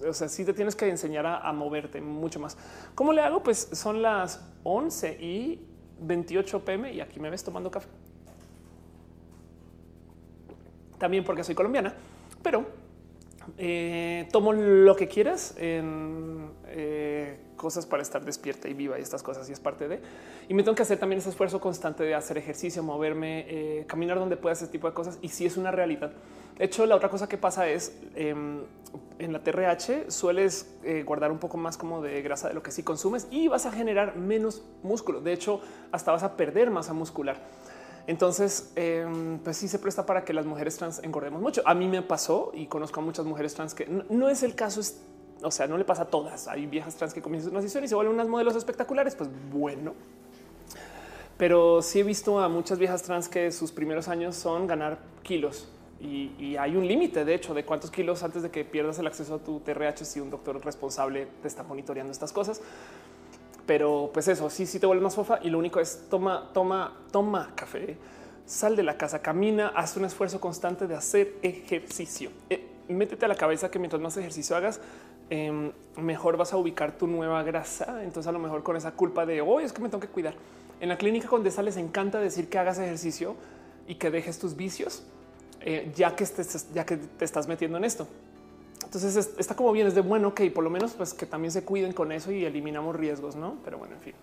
o 0.06 0.12
sea, 0.12 0.28
sí 0.28 0.44
te 0.44 0.52
tienes 0.52 0.74
que 0.74 0.88
enseñar 0.88 1.26
a, 1.26 1.52
moverte 1.52 2.00
mucho 2.00 2.40
más. 2.40 2.56
¿Cómo 2.94 3.12
le 3.12 3.20
hago? 3.20 3.42
Pues 3.42 3.68
son 3.72 4.02
las 4.02 4.40
11 4.64 5.12
y 5.22 5.64
28 6.00 6.64
pm 6.64 6.92
y 6.92 7.00
aquí 7.00 7.20
me 7.20 7.30
ves 7.30 7.44
tomando 7.44 7.70
café. 7.70 7.88
También 10.98 11.24
porque 11.24 11.44
soy 11.44 11.54
colombiana, 11.54 11.94
pero 12.42 12.66
eh, 13.58 14.28
tomo 14.32 14.52
lo 14.52 14.97
que 14.97 15.08
quieras 15.08 15.55
en 15.58 16.50
eh, 16.66 17.39
cosas 17.56 17.86
para 17.86 18.02
estar 18.02 18.24
despierta 18.24 18.68
y 18.68 18.74
viva 18.74 18.98
y 18.98 19.02
estas 19.02 19.23
cosas 19.23 19.48
y 19.48 19.52
es 19.52 19.60
parte 19.60 19.89
de 19.89 20.00
y 20.48 20.55
me 20.55 20.62
tengo 20.62 20.74
que 20.74 20.82
hacer 20.82 20.98
también 20.98 21.18
ese 21.18 21.31
esfuerzo 21.31 21.60
constante 21.60 22.05
de 22.05 22.14
hacer 22.14 22.39
ejercicio, 22.39 22.82
moverme, 22.82 23.47
eh, 23.48 23.84
caminar 23.86 24.18
donde 24.18 24.36
pueda 24.36 24.52
ese 24.52 24.66
tipo 24.66 24.89
de 24.89 24.94
cosas 24.94 25.18
y 25.23 25.28
si 25.28 25.47
es 25.47 25.56
una 25.56 25.70
realidad. 25.70 26.12
De 26.58 26.64
hecho, 26.64 26.86
la 26.86 26.94
otra 26.97 27.08
cosa 27.08 27.28
que 27.28 27.36
pasa 27.36 27.68
es 27.68 27.97
em, 28.14 28.62
en 29.18 29.32
la 29.32 29.42
TRH 29.42 30.10
sueles 30.10 30.76
guardar 31.05 31.32
un 31.32 31.39
poco 31.39 31.56
más 31.56 31.76
como 31.76 32.00
de 32.00 32.23
grasa 32.23 32.48
de 32.48 32.55
lo 32.55 32.62
que 32.62 32.70
sí 32.70 32.82
consumes 32.82 33.26
y 33.31 33.48
vas 33.48 33.66
a 33.66 33.73
generar 33.73 34.16
menos 34.16 34.62
músculo. 34.82 35.20
De 35.20 35.32
hecho, 35.32 35.60
hasta 35.90 36.12
vas 36.12 36.23
a 36.23 36.36
perder 36.36 36.70
masa 36.70 36.92
muscular. 36.92 37.40
Entonces, 38.07 38.73
em, 38.76 39.39
pues 39.39 39.57
sí 39.57 39.68
se 39.68 39.78
presta 39.78 40.05
para 40.05 40.24
que 40.24 40.33
las 40.33 40.44
mujeres 40.44 40.76
trans 40.76 41.02
engordemos 41.02 41.41
mucho. 41.41 41.62
A 41.65 41.74
mí 41.74 41.89
me 41.89 42.02
pasó 42.02 42.52
y 42.55 42.66
conozco 42.66 43.00
a 43.00 43.02
muchas 43.02 43.24
mujeres 43.24 43.55
trans 43.55 43.74
que 43.74 43.86
no, 43.86 44.28
es 44.28 44.42
el 44.42 44.55
caso, 44.55 44.81
o 45.42 45.50
sea, 45.50 45.66
no 45.66 45.78
le 45.78 45.84
pasa 45.84 46.02
a 46.02 46.07
todas. 46.07 46.49
Hay 46.49 46.66
viejas 46.66 46.97
trans 46.97 47.15
que 47.15 47.23
comienzan 47.23 47.49
su 47.49 47.52
transición 47.52 47.84
y 47.84 47.89
se 47.89 47.94
vuelven 47.94 48.15
unas 48.15 48.28
modelos 48.28 48.57
espectaculares. 48.57 49.15
Pues 49.15 49.31
bueno, 49.50 49.94
pero 51.39 51.81
sí 51.81 52.00
he 52.00 52.05
visto 52.05 52.41
a 52.41 52.49
muchas 52.49 52.78
viejas 52.78 53.02
trans 53.02 53.28
que 53.28 53.50
sus 53.50 53.73
primeros 53.73 54.08
años 54.08 54.36
son 54.36 54.66
ganar 54.66 54.99
kilos 55.23 55.68
y, 56.00 56.57
hay 56.57 56.76
un 56.76 56.86
límite, 56.86 57.24
de 57.24 57.34
hecho, 57.34 57.55
de 57.55 57.65
cuántos 57.65 57.91
kilos 57.91 58.23
antes 58.23 58.42
de 58.42 58.50
que 58.50 58.65
pierdas 58.65 58.99
el 58.99 59.07
acceso 59.07 59.36
a 59.36 59.39
tu 59.39 59.60
TRH 59.60 60.05
si 60.05 60.20
un 60.20 60.31
doctor 60.31 60.62
responsable 60.62 61.26
te 61.41 61.49
está 61.49 61.62
monitoreando 61.62 62.12
estas 62.12 62.33
cosas. 62.33 62.60
Pero 63.67 64.10
pues 64.12 64.28
eso, 64.28 64.51
sí, 64.51 64.67
sí 64.67 64.78
te 64.78 64.86
vuelve 64.86 65.02
más 65.02 65.15
fofa 65.15 65.39
y 65.43 65.49
lo 65.49 65.59
único 65.59 65.81
es 65.81 66.07
toma, 66.10 66.51
toma, 66.52 66.97
toma 67.10 67.52
café, 67.55 67.97
sal 68.44 68.76
de 68.76 68.83
la 68.83 68.99
casa, 68.99 69.23
camina, 69.23 69.68
haz 69.68 69.97
un 69.97 70.05
esfuerzo 70.05 70.41
constante 70.41 70.86
de 70.86 70.94
hacer 70.94 71.34
ejercicio. 71.43 72.31
Eh, 72.51 72.67
métete 72.89 73.25
a 73.25 73.28
la 73.28 73.36
cabeza 73.36 73.70
que 73.70 73.78
mientras 73.78 74.02
más 74.02 74.17
ejercicio 74.17 74.55
hagas, 74.55 74.81
em, 75.31 75.73
mejor 75.97 76.36
vas 76.36 76.52
a 76.52 76.59
ubicar 76.59 76.99
tu 76.99 77.07
nueva 77.07 77.43
grasa. 77.43 78.02
Entonces 78.05 78.28
a 78.28 78.33
lo 78.33 78.39
mejor 78.39 78.62
con 78.62 78.76
esa 78.76 78.93
culpa 78.93 79.25
de 79.25 79.41
hoy 79.41 79.65
es 79.65 79.73
que 79.73 79.81
me 79.81 79.89
tengo 79.89 80.01
que 80.01 80.09
cuidar. 80.09 80.34
En 80.81 80.91
la 80.91 80.99
clínica 80.99 81.28
con 81.28 81.43
Desa 81.43 81.62
les 81.62 81.78
encanta 81.78 82.20
decir 82.20 82.51
que 82.51 82.59
hagas 82.59 82.78
ejercicio 82.78 83.36
y 83.86 83.94
que 83.94 84.10
dejes 84.10 84.39
tus 84.39 84.57
vicios, 84.57 85.05
eh, 85.60 85.91
ya 85.94 86.15
que 86.15 86.26
ya 86.75 86.84
que 86.84 86.97
te 86.99 87.25
estás 87.25 87.49
metiendo 87.49 87.78
en 87.78 87.84
esto. 87.84 88.07
Entonces 88.94 89.34
está 89.39 89.56
como 89.56 89.73
bien, 89.73 89.89
es 89.89 89.94
de 89.97 90.02
bueno 90.02 90.34
que 90.34 90.48
por 90.52 90.62
lo 90.62 90.70
menos 90.70 90.92
pues 90.92 91.14
que 91.14 91.26
también 91.26 91.50
se 91.50 91.64
cuiden 91.64 91.92
con 91.92 92.12
eso 92.12 92.31
y 92.31 92.44
eliminamos 92.44 92.94
riesgos, 92.94 93.34
no? 93.34 93.56
Pero 93.64 93.78
bueno, 93.78 93.94
en 93.97 94.00
fin. 94.00 94.14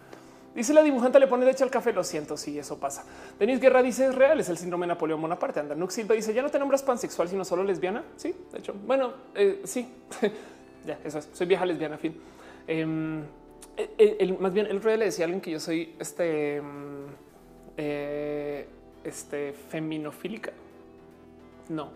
Dice 0.55 0.73
la 0.73 0.81
dibujante, 0.81 1.19
le 1.19 1.27
pone 1.27 1.45
leche 1.45 1.63
al 1.65 1.69
café. 1.69 1.91
Lo 1.91 2.05
siento, 2.05 2.37
sí, 2.37 2.57
eso 2.57 2.79
pasa. 2.79 3.03
Denis 3.37 3.59
Guerra 3.59 3.83
dice 3.83 4.05
es 4.05 4.15
real, 4.15 4.39
es 4.39 4.47
el 4.47 4.57
síndrome 4.57 4.85
de 4.85 4.89
Napoleón 4.89 5.21
Bonaparte. 5.21 5.59
Andanux 5.59 5.93
Silva 5.93 6.15
dice 6.15 6.33
ya 6.33 6.41
no 6.41 6.49
te 6.49 6.57
nombras 6.57 6.83
pansexual, 6.83 7.27
sino 7.27 7.43
solo 7.43 7.63
lesbiana. 7.65 8.03
Sí, 8.15 8.33
de 8.51 8.59
hecho, 8.59 8.73
bueno, 8.85 9.11
eh, 9.35 9.61
sí, 9.65 9.89
ya 10.85 10.99
eso 11.03 11.19
es. 11.19 11.29
Soy 11.33 11.47
vieja 11.47 11.65
lesbiana. 11.65 11.97
Fin. 11.97 12.15
Em, 12.65 13.23
el, 13.97 14.37
más 14.39 14.53
bien, 14.53 14.67
el 14.67 14.81
rey 14.81 14.97
le 14.97 15.05
decía 15.05 15.25
a 15.25 15.27
alguien 15.27 15.41
que 15.41 15.51
yo 15.51 15.59
soy 15.59 15.95
este, 15.99 16.57
em, 16.57 17.07
eh, 17.75 18.67
este 19.03 19.51
feminofílica. 19.51 20.53
No, 21.67 21.89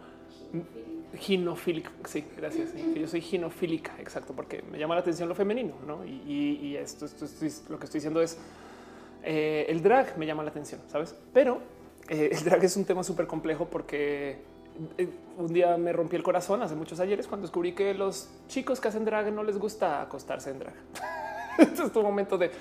ginofílica. 1.18 1.92
Sí, 2.06 2.26
gracias. 2.38 2.70
Yo 2.96 3.08
soy 3.08 3.22
ginofílica, 3.22 3.94
exacto, 4.00 4.34
porque 4.36 4.64
me 4.72 4.78
llama 4.78 4.96
la 4.96 5.02
atención 5.02 5.30
lo 5.30 5.36
femenino, 5.36 5.76
¿no? 5.86 6.06
Y, 6.06 6.76
esto, 6.76 7.06
lo 7.70 7.80
que 7.80 7.86
estoy 7.86 8.00
diciendo 8.00 8.22
es 8.22 8.38
eh, 9.24 9.66
el 9.70 9.82
drag 9.82 10.18
me 10.18 10.26
llama 10.26 10.44
la 10.44 10.50
atención, 10.50 10.82
¿sabes? 10.88 11.16
Pero 11.34 11.60
eh, 12.10 12.30
el 12.32 12.44
drag 12.44 12.64
es 12.64 12.78
un 12.78 12.86
tema 12.86 13.04
súper 13.04 13.28
complejo 13.28 13.66
porque 13.66 14.38
eh, 14.98 15.10
un 15.38 15.54
día 15.54 15.78
me 15.78 15.94
rompí 15.94 16.16
el 16.16 16.24
corazón 16.24 16.62
hace 16.62 16.76
muchos 16.76 17.00
ayeres 17.00 17.28
cuando 17.28 17.48
descubrí 17.48 17.74
que 17.74 17.94
los 17.94 18.30
chicos 18.48 18.80
que 18.80 18.90
hacen 18.90 19.06
drag 19.06 19.32
no 19.34 19.44
les 19.44 19.58
gusta 19.58 20.02
acostarse 20.02 20.52
en 20.52 20.60
drag. 20.60 20.76
Esto 21.58 21.84
es 21.84 21.92
tu 21.92 22.02
momento 22.02 22.38
de 22.38 22.52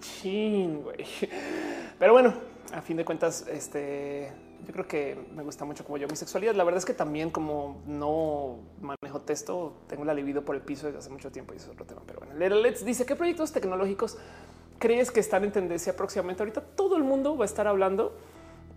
chin, 0.00 0.82
güey. 0.82 1.04
Pero 1.98 2.12
bueno, 2.12 2.34
a 2.72 2.80
fin 2.82 2.96
de 2.96 3.04
cuentas, 3.04 3.46
este 3.48 4.32
yo 4.66 4.72
creo 4.72 4.86
que 4.86 5.18
me 5.34 5.42
gusta 5.42 5.64
mucho 5.64 5.84
como 5.84 5.96
yo 5.96 6.06
mi 6.08 6.16
sexualidad. 6.16 6.54
La 6.54 6.64
verdad 6.64 6.78
es 6.78 6.84
que 6.84 6.94
también 6.94 7.30
como 7.30 7.82
no 7.86 8.58
manejo 8.80 9.20
texto, 9.22 9.74
tengo 9.88 10.04
la 10.04 10.14
libido 10.14 10.44
por 10.44 10.54
el 10.54 10.62
piso 10.62 10.86
desde 10.86 10.98
hace 10.98 11.10
mucho 11.10 11.32
tiempo 11.32 11.52
y 11.52 11.56
eso 11.56 11.66
es 11.66 11.72
otro 11.72 11.86
tema. 11.86 12.02
Pero 12.06 12.20
bueno, 12.20 12.34
Let's 12.56 12.84
dice 12.84 13.04
qué 13.04 13.16
proyectos 13.16 13.52
tecnológicos 13.52 14.18
crees 14.82 15.12
que 15.12 15.20
están 15.20 15.44
en 15.44 15.52
tendencia 15.52 15.96
próximamente. 15.96 16.42
Ahorita 16.42 16.60
todo 16.60 16.96
el 16.96 17.04
mundo 17.04 17.36
va 17.36 17.44
a 17.44 17.46
estar 17.46 17.68
hablando 17.68 18.16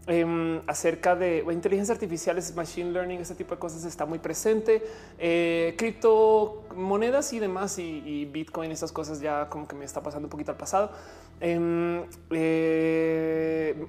em, 0.05 0.61
acerca 0.67 1.15
de 1.15 1.43
inteligencia 1.51 1.93
artificial, 1.93 2.39
machine 2.55 2.91
learning, 2.91 3.21
ese 3.21 3.33
tipo 3.33 3.55
de 3.55 3.59
cosas 3.59 3.85
está 3.85 4.05
muy 4.05 4.19
presente. 4.19 4.83
Eh, 5.17 5.73
criptomonedas 5.77 7.33
y 7.33 7.39
demás 7.39 7.79
y, 7.79 8.25
Bitcoin, 8.25 8.71
esas 8.71 8.91
cosas 8.91 9.19
ya 9.19 9.49
como 9.49 9.67
que 9.67 9.75
me 9.75 9.83
está 9.83 10.03
pasando 10.03 10.27
un 10.27 10.29
poquito 10.29 10.51
al 10.51 10.57
pasado. 10.57 10.91
Em, 11.39 12.03
eh, 12.29 13.87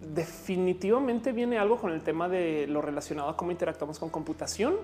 definitivamente 0.00 1.32
viene 1.32 1.58
algo 1.58 1.76
con 1.76 1.92
el 1.92 2.02
tema 2.02 2.28
de 2.28 2.66
lo 2.66 2.82
relacionado 2.82 3.28
a 3.28 3.36
cómo 3.36 3.50
interactuamos 3.50 3.98
con 3.98 4.10
computación. 4.10 4.76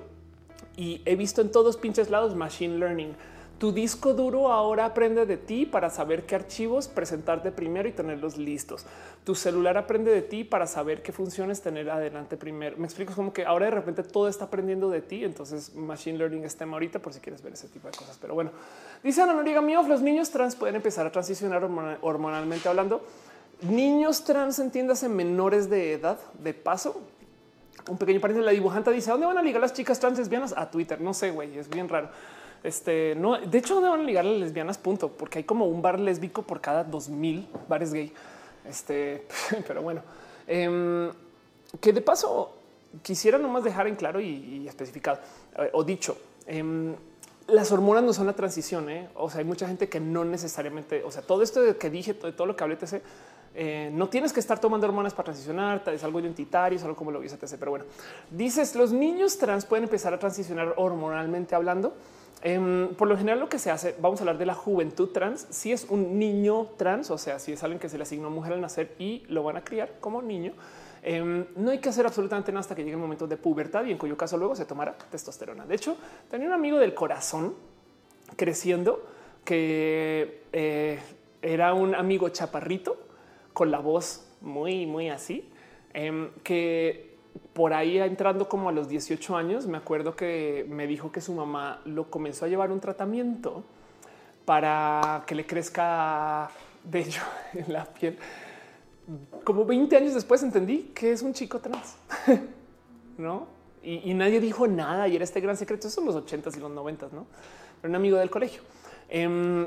Y 0.76 1.02
he 1.05 1.15
visto 1.17 1.41
en 1.41 1.52
todos 1.52 1.76
pinches 1.76 2.10
lados 2.10 2.34
machine 2.34 2.78
learning. 2.78 3.15
Tu 3.59 3.70
disco 3.70 4.15
duro 4.15 4.51
ahora 4.51 4.84
aprende 4.84 5.26
de 5.26 5.36
ti 5.36 5.65
para 5.65 5.89
saber 5.89 6.26
qué 6.26 6.34
archivos 6.34 6.89
presentarte 6.89 7.52
primero 7.52 7.89
y 7.89 7.93
tenerlos 7.93 8.36
listos. 8.36 8.84
Tu 9.23 9.36
celular 9.36 9.78
aprende 9.78 10.10
de 10.10 10.23
ti 10.23 10.43
para 10.43 10.67
saber 10.67 11.02
qué 11.02 11.12
funciones 11.12 11.62
tener 11.62 11.89
adelante 11.89 12.36
primero. 12.36 12.76
Me 12.76 12.84
explico 12.84 13.15
como 13.15 13.33
que 13.33 13.44
ahora 13.44 13.67
de 13.67 13.70
repente 13.70 14.02
todo 14.02 14.26
está 14.26 14.47
aprendiendo 14.47 14.91
de 14.91 15.02
ti. 15.02 15.25
Entonces 15.25 15.73
machine 15.76 16.18
learning 16.18 16.44
es 16.44 16.57
tema 16.57 16.73
ahorita 16.73 16.99
por 16.99 17.12
si 17.12 17.20
quieres 17.20 17.43
ver 17.43 17.52
ese 17.52 17.68
tipo 17.68 17.86
de 17.86 17.97
cosas. 17.97 18.18
Pero 18.20 18.34
bueno, 18.34 18.51
dice 19.05 19.23
Ana 19.23 19.34
Noriega 19.34 19.62
Mioff, 19.62 19.86
los 19.86 20.02
niños 20.02 20.31
trans 20.31 20.57
pueden 20.57 20.75
empezar 20.75 21.07
a 21.07 21.12
transicionar 21.12 21.62
hormonalmente 22.02 22.68
hablando 22.68 23.02
niños 23.65 24.25
trans, 24.25 24.59
entiéndase 24.59 25.09
menores 25.09 25.68
de 25.68 25.94
edad, 25.94 26.18
de 26.39 26.55
paso. 26.55 27.01
Un 27.89 27.99
pequeño 27.99 28.20
paréntesis, 28.20 28.47
la 28.47 28.52
dibujante 28.52 28.91
dice, 28.91 29.10
¿dónde 29.10 29.26
van 29.26 29.39
a 29.39 29.43
ligar 29.43 29.60
las 29.60 29.73
chicas 29.73 30.01
trans 30.01 30.18
lesbianas? 30.18 30.55
A 30.57 30.70
Twitter, 30.70 31.01
no 31.01 31.12
sé, 31.12 31.31
güey, 31.31 31.59
es 31.59 31.68
bien 31.68 31.89
raro. 31.89 32.09
Este, 32.62 33.15
no, 33.15 33.39
de 33.39 33.59
hecho, 33.59 33.75
¿dónde 33.75 33.91
van 33.91 34.01
a 34.01 34.05
ligar 34.05 34.25
las 34.25 34.41
lesbianas? 34.41 34.78
Punto, 34.78 35.10
porque 35.10 35.39
hay 35.39 35.44
como 35.44 35.67
un 35.67 35.83
bar 35.83 36.01
lésbico 36.01 36.43
por 36.43 36.62
cada 36.62 36.83
2000 36.83 37.47
bares 37.68 37.93
gay. 37.93 38.10
Este, 38.65 39.26
pero 39.67 39.83
bueno, 39.83 40.01
em, 40.47 41.10
que 41.78 41.93
de 41.93 42.01
paso 42.01 42.55
quisiera 43.02 43.36
nomás 43.36 43.65
dejar 43.65 43.86
en 43.86 43.97
claro 43.97 44.20
y, 44.20 44.67
especificado 44.67 45.18
eh, 45.59 45.68
o 45.75 45.84
dicho, 45.84 46.17
em, 46.47 46.94
las 47.49 47.70
hormonas 47.70 48.02
no 48.02 48.15
son 48.15 48.26
la 48.26 48.33
transición. 48.33 48.89
¿eh? 48.89 49.10
O 49.15 49.28
sea, 49.28 49.41
hay 49.41 49.44
mucha 49.44 49.67
gente 49.67 49.91
que 49.91 50.01
no 50.01 50.25
necesariamente, 50.25 51.02
o 51.05 51.10
sea, 51.10 51.20
todo 51.20 51.43
esto 51.43 51.60
que 51.78 51.91
dije, 51.91 52.15
todo, 52.15 52.33
todo 52.33 52.47
lo 52.47 52.57
que 52.57 52.65
hablé, 52.65 52.76
te 52.76 52.86
eh, 53.57 53.89
no 53.92 54.08
tienes 54.08 54.33
que 54.33 54.41
estar 54.41 54.58
tomando 54.58 54.86
hormonas 54.86 55.15
para 55.15 55.26
transicionar, 55.26 55.83
es 55.86 56.02
algo 56.02 56.18
identitario, 56.18 56.76
es 56.76 56.83
algo 56.83 56.97
como 56.97 57.12
lo 57.12 57.20
dice 57.20 57.39
Pero 57.57 57.70
bueno, 57.70 57.84
dices 58.31 58.74
los 58.74 58.92
niños 58.92 59.39
trans 59.39 59.65
pueden 59.65 59.84
empezar 59.84 60.12
a 60.12 60.18
transicionar 60.18 60.74
hormonalmente 60.76 61.55
hablando. 61.55 61.94
Em, 62.42 62.94
por 62.94 63.08
lo 63.08 63.16
general, 63.16 63.41
lo 63.41 63.49
que 63.49 63.58
se 63.58 63.70
hace, 63.70 63.94
vamos 64.00 64.20
a 64.20 64.23
hablar 64.23 64.39
de 64.39 64.47
la 64.47 64.55
juventud 64.55 65.10
trans. 65.10 65.47
Si 65.50 65.73
es 65.73 65.86
un 65.89 66.18
niño 66.18 66.66
trans, 66.76 67.10
o 67.10 67.16
sea, 67.16 67.39
si 67.39 67.52
es 67.52 67.62
alguien 67.62 67.78
que 67.78 67.89
se 67.89 67.97
le 67.97 68.02
asignó 68.02 68.28
mujer 68.28 68.52
al 68.55 68.60
nacer 68.60 68.94
y 68.99 69.23
lo 69.28 69.44
van 69.44 69.57
a 69.57 69.65
criar 69.65 69.94
como 70.00 70.20
niño, 70.20 70.52
em, 71.02 71.47
no 71.57 71.70
hay 71.70 71.78
que 71.78 71.89
hacer 71.89 72.05
absolutamente 72.05 72.50
nada 72.50 72.60
hasta 72.60 72.74
que 72.74 72.83
llegue 72.83 72.97
el 72.97 73.00
momento 73.00 73.26
de 73.26 73.36
pubertad 73.36 73.84
y 73.84 73.92
en 73.92 73.99
cuyo 73.99 74.16
caso 74.16 74.36
luego 74.36 74.57
se 74.57 74.66
tomará 74.66 74.94
testosterona. 75.10 75.65
De 75.65 75.76
hecho, 75.76 75.97
tenía 76.28 76.49
un 76.49 76.55
amigo 76.55 76.78
del 76.78 76.92
corazón 76.92 77.55
creciendo 78.36 79.07
que 79.44 80.42
eh, 80.52 80.99
era 81.41 81.73
un 81.73 81.94
amigo 81.94 82.28
chaparrito 82.31 83.03
con 83.55 83.70
la 83.70 83.78
voz 83.78 84.26
muy, 84.42 84.84
muy 84.84 85.08
así, 85.08 85.49
em, 85.94 86.31
que 86.42 87.15
por 87.55 87.73
ahí 87.73 87.99
entrando 87.99 88.49
como 88.49 88.68
a 88.68 88.73
los 88.73 88.89
18 88.89 89.36
años, 89.36 89.66
me 89.66 89.78
acuerdo 89.78 90.15
que 90.15 90.66
me 90.68 90.86
dijo 90.86 91.10
que 91.10 91.20
su 91.20 91.33
mamá 91.33 91.81
lo 91.86 92.10
comenzó 92.10 92.44
a 92.44 92.49
llevar 92.49 92.70
un 92.70 92.81
tratamiento 92.81 93.65
para 94.44 95.24
que 95.26 95.34
le 95.34 95.47
crezca 95.47 96.50
de 96.84 97.00
ello 97.00 97.23
en 97.55 97.73
la 97.73 97.86
piel. 97.86 98.18
Como 99.44 99.65
20 99.65 99.97
años 99.97 100.15
después 100.15 100.42
entendí 100.42 100.91
que 100.94 101.12
es 101.12 101.23
un 101.23 101.33
chico 101.33 101.60
trans, 101.60 101.97
no? 103.18 103.55
Y, 103.83 104.15
nadie 104.15 104.41
dijo 104.41 104.66
nada 104.66 105.07
y 105.08 105.15
era 105.15 105.24
este 105.24 105.42
gran 105.42 105.58
secreto. 105.58 105.89
Eso 105.89 105.97
son 105.97 106.07
los 106.07 106.16
80s 106.16 106.57
y 106.57 106.60
los 106.60 106.73
90s, 106.73 107.10
no? 107.12 107.26
Era 107.81 107.91
un 107.91 107.94
amigo 107.94 108.16
del 108.16 108.31
colegio. 108.31 108.62
Em, 109.10 109.66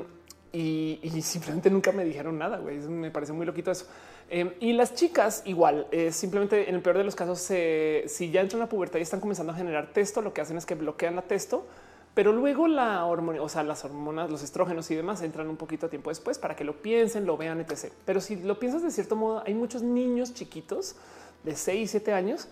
y, 0.52 0.98
simplemente 1.22 1.70
nunca 1.70 1.92
me 1.92 2.04
dijeron 2.04 2.38
nada. 2.38 2.58
güey. 2.58 2.78
Me 2.78 3.10
parece 3.10 3.32
muy 3.32 3.46
loquito 3.46 3.70
eso. 3.70 3.86
Em, 4.30 4.52
y 4.60 4.72
las 4.72 4.94
chicas 4.94 5.42
igual, 5.46 5.86
eh, 5.90 6.12
simplemente 6.12 6.68
en 6.68 6.74
el 6.74 6.82
peor 6.82 6.98
de 6.98 7.04
los 7.04 7.14
casos, 7.14 7.38
si 7.40 8.30
ya 8.30 8.40
entran 8.40 8.60
a 8.62 8.64
la 8.64 8.68
pubertad 8.68 8.98
y 8.98 9.02
están 9.02 9.20
comenzando 9.20 9.52
a 9.52 9.56
generar 9.56 9.92
texto, 9.92 10.20
lo 10.20 10.32
que 10.34 10.40
hacen 10.40 10.56
es 10.56 10.66
que 10.66 10.74
bloquean 10.74 11.16
la 11.16 11.22
texto, 11.22 11.66
pero 12.14 12.32
luego 12.32 12.66
la 12.66 13.04
hormona, 13.04 13.40
o 13.40 13.48
sea, 13.48 13.62
las 13.62 13.84
hormonas, 13.84 14.30
los 14.30 14.42
estrógenos 14.42 14.90
y 14.90 14.96
demás 14.96 15.22
entran 15.22 15.48
un 15.48 15.56
poquito 15.56 15.88
tiempo 15.88 16.10
después 16.10 16.38
para 16.38 16.56
que 16.56 16.64
lo 16.64 16.82
piensen, 16.82 17.26
lo 17.26 17.36
vean, 17.36 17.60
etc. 17.60 17.92
Pero 18.04 18.20
si 18.20 18.36
lo 18.36 18.58
piensas 18.58 18.82
de 18.82 18.90
cierto 18.90 19.16
modo, 19.16 19.42
hay 19.46 19.54
muchos 19.54 19.82
niños 19.82 20.34
chiquitos 20.34 20.96
de 21.44 21.54
6, 21.54 21.90
7 21.90 22.12
años 22.12 22.48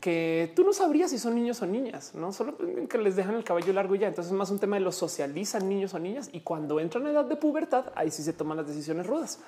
que 0.00 0.52
tú 0.54 0.64
no 0.64 0.72
sabrías 0.72 1.10
si 1.10 1.18
son 1.18 1.34
niños 1.34 1.62
o 1.62 1.66
niñas, 1.66 2.14
no 2.14 2.32
solo 2.32 2.56
que 2.88 2.98
les 2.98 3.16
dejan 3.16 3.34
el 3.34 3.44
cabello 3.44 3.72
largo 3.72 3.94
y 3.94 4.00
ya. 4.00 4.08
Entonces 4.08 4.32
es 4.32 4.38
más 4.38 4.50
un 4.50 4.58
tema 4.58 4.76
de 4.76 4.80
los 4.80 4.96
socializan 4.96 5.68
niños 5.68 5.94
o 5.94 5.98
niñas 5.98 6.28
y 6.32 6.40
cuando 6.40 6.80
entran 6.80 7.06
a 7.06 7.10
edad 7.10 7.24
de 7.24 7.36
pubertad, 7.36 7.86
ahí 7.94 8.10
sí 8.10 8.22
se 8.22 8.32
toman 8.32 8.56
las 8.56 8.66
decisiones 8.66 9.06
rudas. 9.06 9.40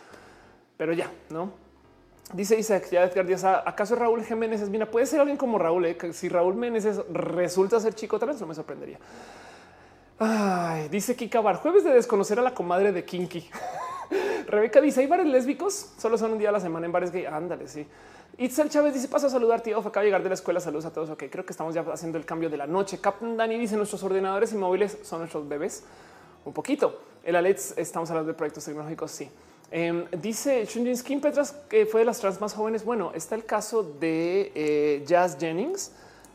Pero 0.76 0.92
ya, 0.92 1.10
no 1.30 1.68
dice 2.32 2.58
Isaac, 2.58 2.88
ya 2.90 3.04
Edgar 3.04 3.26
Díaz, 3.26 3.44
¿acaso 3.44 3.94
Raúl 3.94 4.24
Jiménez 4.24 4.60
es 4.60 4.68
mira? 4.68 4.90
Puede 4.90 5.06
ser 5.06 5.20
alguien 5.20 5.36
como 5.36 5.58
Raúl. 5.58 5.86
Eh? 5.86 5.96
Si 6.12 6.28
Raúl 6.28 6.54
Meneses 6.54 7.00
resulta 7.10 7.80
ser 7.80 7.94
chico 7.94 8.18
trans, 8.18 8.40
no 8.40 8.46
me 8.46 8.54
sorprendería. 8.54 8.98
Ay, 10.18 10.88
dice 10.88 11.14
Kika 11.14 11.40
Bar, 11.40 11.56
jueves 11.56 11.84
de 11.84 11.90
desconocer 11.90 12.38
a 12.38 12.42
la 12.42 12.52
comadre 12.52 12.92
de 12.92 13.04
Kinky. 13.04 13.48
Rebeca 14.46 14.80
dice: 14.80 15.00
Hay 15.00 15.06
bares 15.06 15.26
lésbicos, 15.26 15.92
solo 15.96 16.18
son 16.18 16.32
un 16.32 16.38
día 16.38 16.48
a 16.48 16.52
la 16.52 16.60
semana 16.60 16.86
en 16.86 16.92
bares 16.92 17.12
gay. 17.12 17.24
Ándale, 17.24 17.68
sí. 17.68 17.86
Itzel 18.38 18.70
Chávez 18.70 18.94
dice: 18.94 19.08
Paso 19.08 19.26
a 19.26 19.30
saludar, 19.30 19.60
tío. 19.62 19.78
Acaba 19.78 20.02
de 20.02 20.06
llegar 20.06 20.22
de 20.22 20.28
la 20.28 20.36
escuela. 20.36 20.60
Saludos 20.60 20.84
a 20.84 20.92
todos. 20.92 21.10
Ok, 21.10 21.24
creo 21.28 21.44
que 21.44 21.52
estamos 21.52 21.74
ya 21.74 21.84
haciendo 21.92 22.18
el 22.18 22.24
cambio 22.24 22.48
de 22.48 22.56
la 22.56 22.68
noche. 22.68 22.98
Captain 23.00 23.36
Dani 23.36 23.58
dice: 23.58 23.76
Nuestros 23.76 24.02
ordenadores 24.04 24.52
y 24.52 24.56
móviles 24.56 24.96
son 25.02 25.18
nuestros 25.18 25.48
bebés. 25.48 25.82
Un 26.44 26.52
poquito. 26.52 27.02
El 27.24 27.34
Alex, 27.34 27.74
estamos 27.76 28.08
hablando 28.10 28.28
de 28.28 28.34
proyectos 28.34 28.64
tecnológicos. 28.64 29.10
Sí. 29.10 29.28
Em, 29.70 30.06
dice 30.22 30.64
Shunjin 30.64 30.96
Skin 30.96 31.20
Petras 31.20 31.52
que 31.68 31.84
fue 31.84 32.00
de 32.00 32.04
las 32.06 32.20
trans 32.20 32.40
más 32.40 32.54
jóvenes. 32.54 32.84
Bueno, 32.84 33.10
está 33.12 33.34
el 33.34 33.44
caso 33.44 33.82
de 33.82 34.52
eh, 34.54 35.04
Jazz 35.04 35.36
Jennings, 35.38 35.90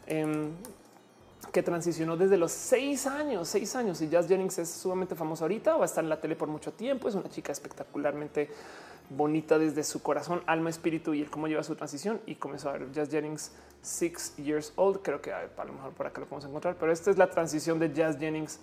em, 0.06 0.52
que 1.54 1.64
transicionó 1.64 2.18
desde 2.18 2.38
los 2.38 2.52
seis 2.52 3.08
años, 3.08 3.48
seis 3.48 3.76
años. 3.78 4.02
Y 4.02 4.10
Jazz 4.10 4.28
Jennings 4.28 4.60
es 4.60 4.70
sumamente 4.70 5.16
famosa 5.16 5.46
ahorita, 5.46 5.78
va 5.78 5.84
a 5.84 5.86
estar 5.86 6.04
en 6.04 6.10
la 6.10 6.20
tele 6.20 6.36
por 6.36 6.50
mucho 6.50 6.74
tiempo. 6.74 7.08
Es 7.08 7.16
una 7.16 7.30
chica 7.30 7.54
espectacularmente 7.54 8.50
bonita 9.16 9.58
desde 9.58 9.84
su 9.84 10.02
corazón, 10.02 10.42
alma, 10.46 10.70
espíritu 10.70 11.14
y 11.14 11.22
el 11.22 11.30
cómo 11.30 11.48
lleva 11.48 11.64
su 11.64 11.76
transición. 11.76 12.22
Y 12.26 12.36
comenzó 12.36 12.70
a 12.70 12.74
ver 12.74 12.92
Jazz 12.92 13.10
Jennings 13.10 13.52
six 13.82 14.36
years 14.38 14.74
old. 14.76 15.02
Creo 15.02 15.22
que 15.22 15.32
a 15.32 15.48
lo 15.66 15.74
mejor 15.74 15.94
por 15.94 16.08
acá 16.08 16.22
lo 16.22 16.28
podemos 16.28 16.46
encontrar, 16.46 16.76
pero 16.80 16.92
esta 16.92 17.12
es 17.12 17.18
la 17.18 17.30
transición 17.30 17.80
de 17.80 17.94
Jazz 17.94 18.18
Jennings 18.18 18.60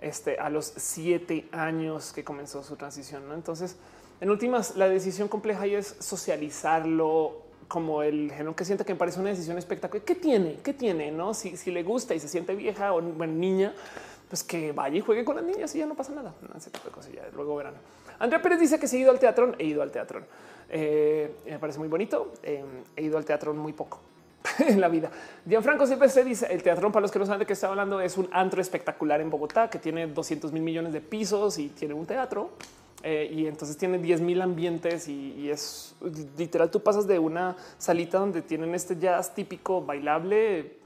este, 0.00 0.38
a 0.38 0.50
los 0.50 0.72
siete 0.76 1.48
años 1.52 2.12
que 2.12 2.24
comenzó 2.24 2.62
su 2.62 2.76
transición. 2.76 3.28
¿no? 3.28 3.34
Entonces, 3.34 3.76
en 4.20 4.30
últimas, 4.30 4.76
la 4.76 4.88
decisión 4.88 5.28
compleja 5.28 5.62
ahí 5.62 5.74
es 5.74 5.96
socializarlo 5.98 7.42
como 7.68 8.02
el 8.02 8.32
genón 8.32 8.54
que 8.54 8.64
siente 8.64 8.84
que 8.84 8.94
me 8.94 8.98
parece 8.98 9.20
una 9.20 9.30
decisión 9.30 9.58
espectacular. 9.58 10.04
¿Qué 10.04 10.14
tiene? 10.14 10.58
¿Qué 10.62 10.72
tiene? 10.72 11.10
No, 11.10 11.34
si, 11.34 11.56
si 11.56 11.70
le 11.70 11.82
gusta 11.82 12.14
y 12.14 12.20
se 12.20 12.28
siente 12.28 12.54
vieja 12.54 12.94
o 12.94 13.02
bueno, 13.02 13.34
niña, 13.34 13.74
pues 14.28 14.42
que 14.42 14.72
vaya 14.72 14.96
y 14.96 15.00
juegue 15.00 15.24
con 15.24 15.36
las 15.36 15.44
niñas 15.44 15.74
y 15.74 15.78
ya 15.78 15.86
no 15.86 15.94
pasa 15.94 16.12
nada. 16.12 16.34
ese 16.56 16.70
tipo 16.70 16.86
de 16.86 16.90
cosas 16.90 17.12
ya 17.12 17.28
luego 17.34 17.56
verán. 17.56 17.74
Andrea 18.18 18.42
Pérez 18.42 18.60
dice 18.60 18.78
que 18.78 18.86
se 18.86 18.96
ha 18.96 19.00
ido 19.00 19.10
al 19.10 19.18
teatro. 19.18 19.54
He 19.58 19.64
ido 19.64 19.82
al 19.82 19.90
teatro. 19.90 20.22
Eh, 20.70 21.30
me 21.46 21.58
parece 21.58 21.78
muy 21.78 21.88
bonito. 21.88 22.32
Eh, 22.42 22.64
he 22.96 23.02
ido 23.02 23.18
al 23.18 23.24
teatro 23.24 23.54
muy 23.54 23.72
poco 23.72 24.00
en 24.58 24.80
la 24.80 24.88
vida. 24.88 25.10
Gianfranco 25.46 25.86
siempre 25.86 26.08
se 26.08 26.24
dice 26.24 26.46
el 26.50 26.62
teatro 26.62 26.90
para 26.92 27.02
los 27.02 27.10
que 27.10 27.18
no 27.18 27.26
saben 27.26 27.40
de 27.40 27.46
qué 27.46 27.52
está 27.52 27.68
hablando 27.68 28.00
es 28.00 28.18
un 28.18 28.28
antro 28.32 28.60
espectacular 28.60 29.20
en 29.20 29.30
Bogotá 29.30 29.70
que 29.70 29.78
tiene 29.78 30.06
200 30.06 30.52
mil 30.52 30.62
millones 30.62 30.92
de 30.92 31.00
pisos 31.00 31.58
y 31.58 31.68
tiene 31.68 31.94
un 31.94 32.06
teatro 32.06 32.50
eh, 33.02 33.30
y 33.32 33.46
entonces 33.46 33.76
tiene 33.76 33.98
10 33.98 34.20
mil 34.20 34.42
ambientes 34.42 35.08
y, 35.08 35.50
es 35.50 35.94
literal. 36.36 36.70
Tú 36.70 36.80
pasas 36.80 37.06
de 37.06 37.18
una 37.18 37.56
salita 37.78 38.18
donde 38.18 38.42
tienen 38.42 38.74
este 38.74 38.96
jazz 38.98 39.34
típico 39.34 39.82
bailable 39.82 40.77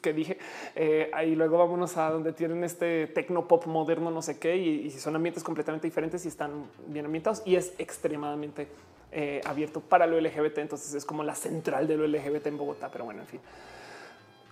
que 0.00 0.12
dije 0.12 0.38
eh, 0.74 1.10
ahí 1.12 1.34
luego 1.34 1.58
vámonos 1.58 1.96
a 1.96 2.10
donde 2.10 2.32
tienen 2.32 2.64
este 2.64 3.06
tecno 3.08 3.46
pop 3.46 3.66
moderno, 3.66 4.10
no 4.10 4.22
sé 4.22 4.38
qué, 4.38 4.56
y, 4.56 4.90
son 4.90 5.16
ambientes 5.16 5.42
completamente 5.42 5.86
diferentes 5.86 6.24
y 6.24 6.28
están 6.28 6.66
bien 6.86 7.06
ambientados 7.06 7.42
y 7.44 7.56
es 7.56 7.72
extremadamente 7.78 8.68
eh, 9.12 9.40
abierto 9.44 9.80
para 9.80 10.06
lo 10.06 10.20
LGBT. 10.20 10.58
Entonces 10.58 10.94
es 10.94 11.04
como 11.04 11.22
la 11.22 11.34
central 11.34 11.86
de 11.88 11.96
lo 11.96 12.06
LGBT 12.06 12.46
en 12.46 12.58
Bogotá, 12.58 12.90
pero 12.90 13.04
bueno, 13.04 13.20
en 13.20 13.26
fin. 13.26 13.40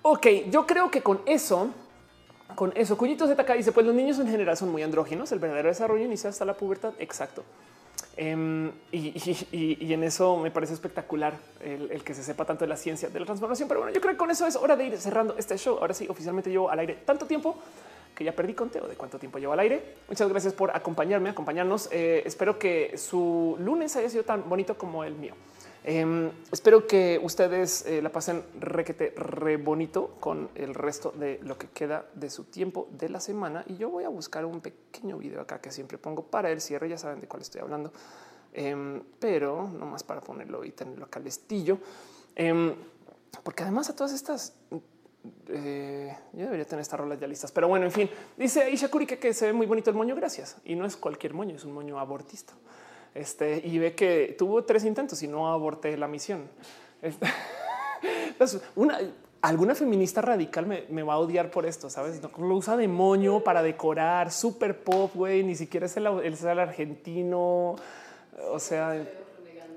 Ok, 0.02 0.26
yo 0.50 0.66
creo 0.66 0.90
que 0.90 1.02
con 1.02 1.20
eso 1.26 1.70
con 2.54 2.72
eso. 2.76 2.96
Cuyito 2.96 3.26
ZK 3.26 3.54
dice: 3.56 3.72
Pues 3.72 3.86
los 3.86 3.94
niños 3.94 4.18
en 4.18 4.28
general 4.28 4.56
son 4.56 4.70
muy 4.70 4.82
andróginos. 4.82 5.30
El 5.32 5.38
verdadero 5.38 5.68
desarrollo 5.68 6.04
inicia 6.04 6.30
hasta 6.30 6.44
la 6.44 6.54
pubertad. 6.56 6.94
Exacto. 6.98 7.44
Em, 8.20 8.72
y, 8.90 9.92
en 9.92 10.02
eso 10.02 10.36
me 10.38 10.50
parece 10.50 10.74
espectacular 10.74 11.38
el, 11.60 12.02
que 12.02 12.14
se 12.14 12.24
sepa 12.24 12.44
tanto 12.44 12.64
de 12.64 12.68
la 12.68 12.76
ciencia 12.76 13.08
de 13.08 13.20
la 13.20 13.24
transformación. 13.24 13.68
Pero 13.68 13.80
bueno, 13.80 13.94
yo 13.94 14.00
creo 14.00 14.14
que 14.14 14.18
con 14.18 14.30
eso 14.32 14.44
es 14.44 14.56
hora 14.56 14.74
de 14.74 14.86
ir 14.86 14.98
cerrando 14.98 15.36
este 15.38 15.56
show. 15.56 15.78
Ahora 15.80 15.94
sí, 15.94 16.04
oficialmente 16.08 16.50
llevo 16.50 16.68
al 16.68 16.80
aire 16.80 16.98
tanto 17.04 17.26
tiempo 17.26 17.56
que 18.16 18.24
ya 18.24 18.32
perdí 18.32 18.54
conteo 18.54 18.88
de 18.88 18.96
cuánto 18.96 19.20
tiempo 19.20 19.38
llevo 19.38 19.52
al 19.52 19.60
aire. 19.60 19.94
Muchas 20.08 20.28
gracias 20.28 20.52
por 20.52 20.74
acompañarme, 20.74 21.30
acompañarnos. 21.30 21.88
Eh, 21.92 22.24
espero 22.26 22.58
que 22.58 22.98
su 22.98 23.56
lunes 23.60 23.94
haya 23.94 24.10
sido 24.10 24.24
tan 24.24 24.48
bonito 24.48 24.76
como 24.76 25.04
el 25.04 25.14
mío. 25.14 25.34
Em, 25.84 26.30
espero 26.50 26.86
que 26.86 27.20
ustedes 27.22 27.86
eh, 27.86 28.02
la 28.02 28.10
pasen 28.10 28.42
requete 28.58 29.14
re 29.16 29.56
bonito 29.56 30.16
con 30.20 30.50
el 30.54 30.74
resto 30.74 31.12
de 31.12 31.40
lo 31.42 31.56
que 31.56 31.68
queda 31.68 32.06
de 32.14 32.30
su 32.30 32.44
tiempo 32.44 32.88
de 32.92 33.08
la 33.08 33.20
semana. 33.20 33.64
Y 33.66 33.76
yo 33.76 33.88
voy 33.88 34.04
a 34.04 34.08
buscar 34.08 34.44
un 34.44 34.60
pequeño 34.60 35.18
video 35.18 35.40
acá 35.40 35.60
que 35.60 35.70
siempre 35.70 35.96
pongo 35.98 36.22
para 36.22 36.50
el 36.50 36.60
cierre. 36.60 36.88
Ya 36.88 36.98
saben 36.98 37.20
de 37.20 37.28
cuál 37.28 37.42
estoy 37.42 37.60
hablando, 37.60 37.92
em, 38.52 39.02
pero 39.18 39.68
no 39.68 39.86
más 39.86 40.02
para 40.02 40.20
ponerlo 40.20 40.64
y 40.64 40.72
tenerlo 40.72 41.04
acá 41.04 41.20
al 41.20 41.26
estillo. 41.26 41.78
Em, 42.34 42.74
porque 43.42 43.62
además 43.62 43.88
a 43.88 43.96
todas 43.96 44.12
estas 44.12 44.54
eh, 45.48 46.16
yo 46.32 46.44
debería 46.44 46.64
tener 46.64 46.80
estas 46.80 46.98
rolas 46.98 47.18
ya 47.18 47.26
listas, 47.26 47.52
pero 47.52 47.68
bueno, 47.68 47.86
en 47.86 47.92
fin, 47.92 48.10
dice 48.36 48.62
Aisha 48.62 48.88
Kuri 48.88 49.06
que, 49.06 49.18
que 49.18 49.34
se 49.34 49.46
ve 49.46 49.52
muy 49.52 49.66
bonito 49.66 49.90
el 49.90 49.96
moño. 49.96 50.14
Gracias. 50.14 50.56
Y 50.64 50.74
no 50.74 50.84
es 50.86 50.96
cualquier 50.96 51.34
moño, 51.34 51.56
es 51.56 51.64
un 51.64 51.72
moño 51.72 51.98
abortista. 51.98 52.54
Este, 53.14 53.60
y 53.64 53.78
ve 53.78 53.94
que 53.94 54.34
tuvo 54.38 54.64
tres 54.64 54.84
intentos 54.84 55.22
y 55.22 55.28
no 55.28 55.50
aborté 55.50 55.96
la 55.96 56.08
misión. 56.08 56.48
Este, 57.02 57.26
una, 58.76 58.98
alguna 59.42 59.74
feminista 59.74 60.20
radical 60.20 60.66
me, 60.66 61.02
va 61.02 61.14
a 61.14 61.18
odiar 61.18 61.50
por 61.50 61.66
esto, 61.66 61.90
sabes? 61.90 62.20
Lo 62.22 62.56
usa 62.56 62.76
de 62.76 62.88
moño 62.88 63.40
para 63.40 63.62
decorar, 63.62 64.30
super 64.30 64.78
pop, 64.82 65.12
güey. 65.14 65.42
Ni 65.42 65.56
siquiera 65.56 65.86
es 65.86 65.96
el, 65.96 66.06
el 66.06 66.58
argentino. 66.58 67.76
O 68.50 68.58
sea, 68.58 69.04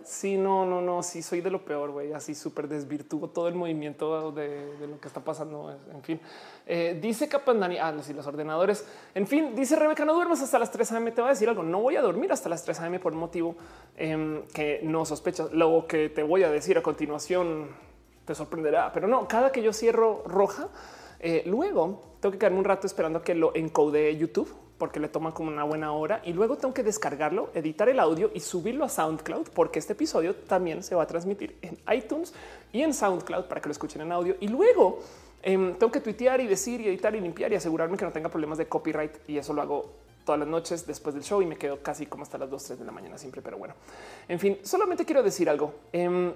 Sí, 0.03 0.37
no, 0.37 0.65
no, 0.65 0.81
no, 0.81 1.03
sí, 1.03 1.21
soy 1.21 1.41
de 1.41 1.49
lo 1.49 1.63
peor, 1.63 1.91
güey. 1.91 2.13
Así 2.13 2.35
súper 2.35 2.67
desvirtuo 2.67 3.29
todo 3.29 3.47
el 3.47 3.55
movimiento 3.55 4.31
de, 4.31 4.87
lo 4.87 4.99
que 4.99 5.07
está 5.07 5.21
pasando. 5.21 5.75
En 5.93 6.01
fin, 6.03 6.19
eh, 6.65 6.97
dice 7.01 7.27
Capandani, 7.27 7.77
ah, 7.77 7.91
no, 7.91 8.03
sí, 8.03 8.13
los 8.13 8.25
ordenadores. 8.27 8.85
En 9.13 9.27
fin, 9.27 9.55
dice 9.55 9.75
Rebeca, 9.75 10.05
no 10.05 10.13
duermas 10.13 10.41
hasta 10.41 10.59
las 10.59 10.71
3 10.71 10.91
a.m. 10.93 11.11
Te 11.11 11.21
voy 11.21 11.29
a 11.29 11.33
decir 11.33 11.49
algo. 11.49 11.63
No 11.63 11.81
voy 11.81 11.95
a 11.95 12.01
dormir 12.01 12.31
hasta 12.31 12.49
las 12.49 12.63
3 12.63 12.79
a.m. 12.81 12.99
por 12.99 13.13
un 13.13 13.19
motivo 13.19 13.55
em, 13.95 14.43
que 14.47 14.81
no 14.83 15.05
sospechas. 15.05 15.51
Lo 15.51 15.85
que 15.87 16.09
te 16.09 16.23
voy 16.23 16.43
a 16.43 16.49
decir 16.49 16.77
a 16.77 16.81
continuación 16.81 17.69
te 18.25 18.35
sorprenderá, 18.35 18.91
pero 18.93 19.07
no, 19.07 19.27
cada 19.27 19.51
que 19.51 19.63
yo 19.63 19.73
cierro 19.73 20.23
roja, 20.25 20.69
eh, 21.19 21.43
luego 21.45 22.03
tengo 22.19 22.33
que 22.33 22.37
quedarme 22.37 22.59
un 22.59 22.65
rato 22.65 22.85
esperando 22.85 23.21
que 23.23 23.33
lo 23.33 23.53
encode 23.55 24.15
YouTube 24.15 24.60
porque 24.81 24.99
le 24.99 25.09
toma 25.09 25.31
como 25.31 25.51
una 25.51 25.63
buena 25.63 25.91
hora. 25.93 26.23
Y 26.25 26.33
luego 26.33 26.57
tengo 26.57 26.73
que 26.73 26.81
descargarlo, 26.81 27.51
editar 27.53 27.87
el 27.87 27.99
audio 27.99 28.31
y 28.33 28.39
subirlo 28.39 28.83
a 28.83 28.89
SoundCloud 28.89 29.49
porque 29.53 29.77
este 29.77 29.93
episodio 29.93 30.33
también 30.33 30.81
se 30.81 30.95
va 30.95 31.03
a 31.03 31.05
transmitir 31.05 31.55
en 31.61 31.77
iTunes 31.95 32.33
y 32.73 32.81
en 32.81 32.91
SoundCloud 32.91 33.45
para 33.45 33.61
que 33.61 33.69
lo 33.69 33.73
escuchen 33.73 34.01
en 34.01 34.11
audio. 34.11 34.35
Y 34.39 34.47
luego 34.47 34.97
em, 35.43 35.75
tengo 35.75 35.91
que 35.91 35.99
tuitear 35.99 36.41
y 36.41 36.47
decir 36.47 36.81
y 36.81 36.87
editar 36.87 37.13
y 37.13 37.21
limpiar 37.21 37.51
y 37.51 37.57
asegurarme 37.57 37.95
que 37.95 38.05
no 38.05 38.11
tenga 38.11 38.29
problemas 38.29 38.57
de 38.57 38.65
copyright. 38.65 39.29
Y 39.29 39.37
eso 39.37 39.53
lo 39.53 39.61
hago 39.61 39.91
todas 40.25 40.39
las 40.39 40.49
noches 40.49 40.87
después 40.87 41.13
del 41.13 41.23
show 41.23 41.43
y 41.43 41.45
me 41.45 41.57
quedo 41.57 41.83
casi 41.83 42.07
como 42.07 42.23
hasta 42.23 42.39
las 42.39 42.49
2, 42.49 42.63
3 42.63 42.79
de 42.79 42.85
la 42.85 42.91
mañana 42.91 43.19
siempre, 43.19 43.43
pero 43.43 43.59
bueno, 43.59 43.75
en 44.27 44.39
fin, 44.39 44.57
solamente 44.63 45.05
quiero 45.05 45.21
decir 45.21 45.47
algo, 45.47 45.75
em, 45.93 46.33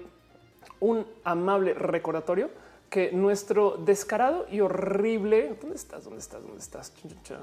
un 0.78 1.04
amable 1.24 1.74
recordatorio 1.74 2.48
que 2.96 3.12
nuestro 3.12 3.76
descarado 3.76 4.46
y 4.50 4.62
horrible, 4.62 5.54
¿dónde 5.60 5.76
estás? 5.76 6.04
¿Dónde 6.04 6.18
estás? 6.18 6.40
¿Dónde 6.40 6.62
estás? 6.62 6.94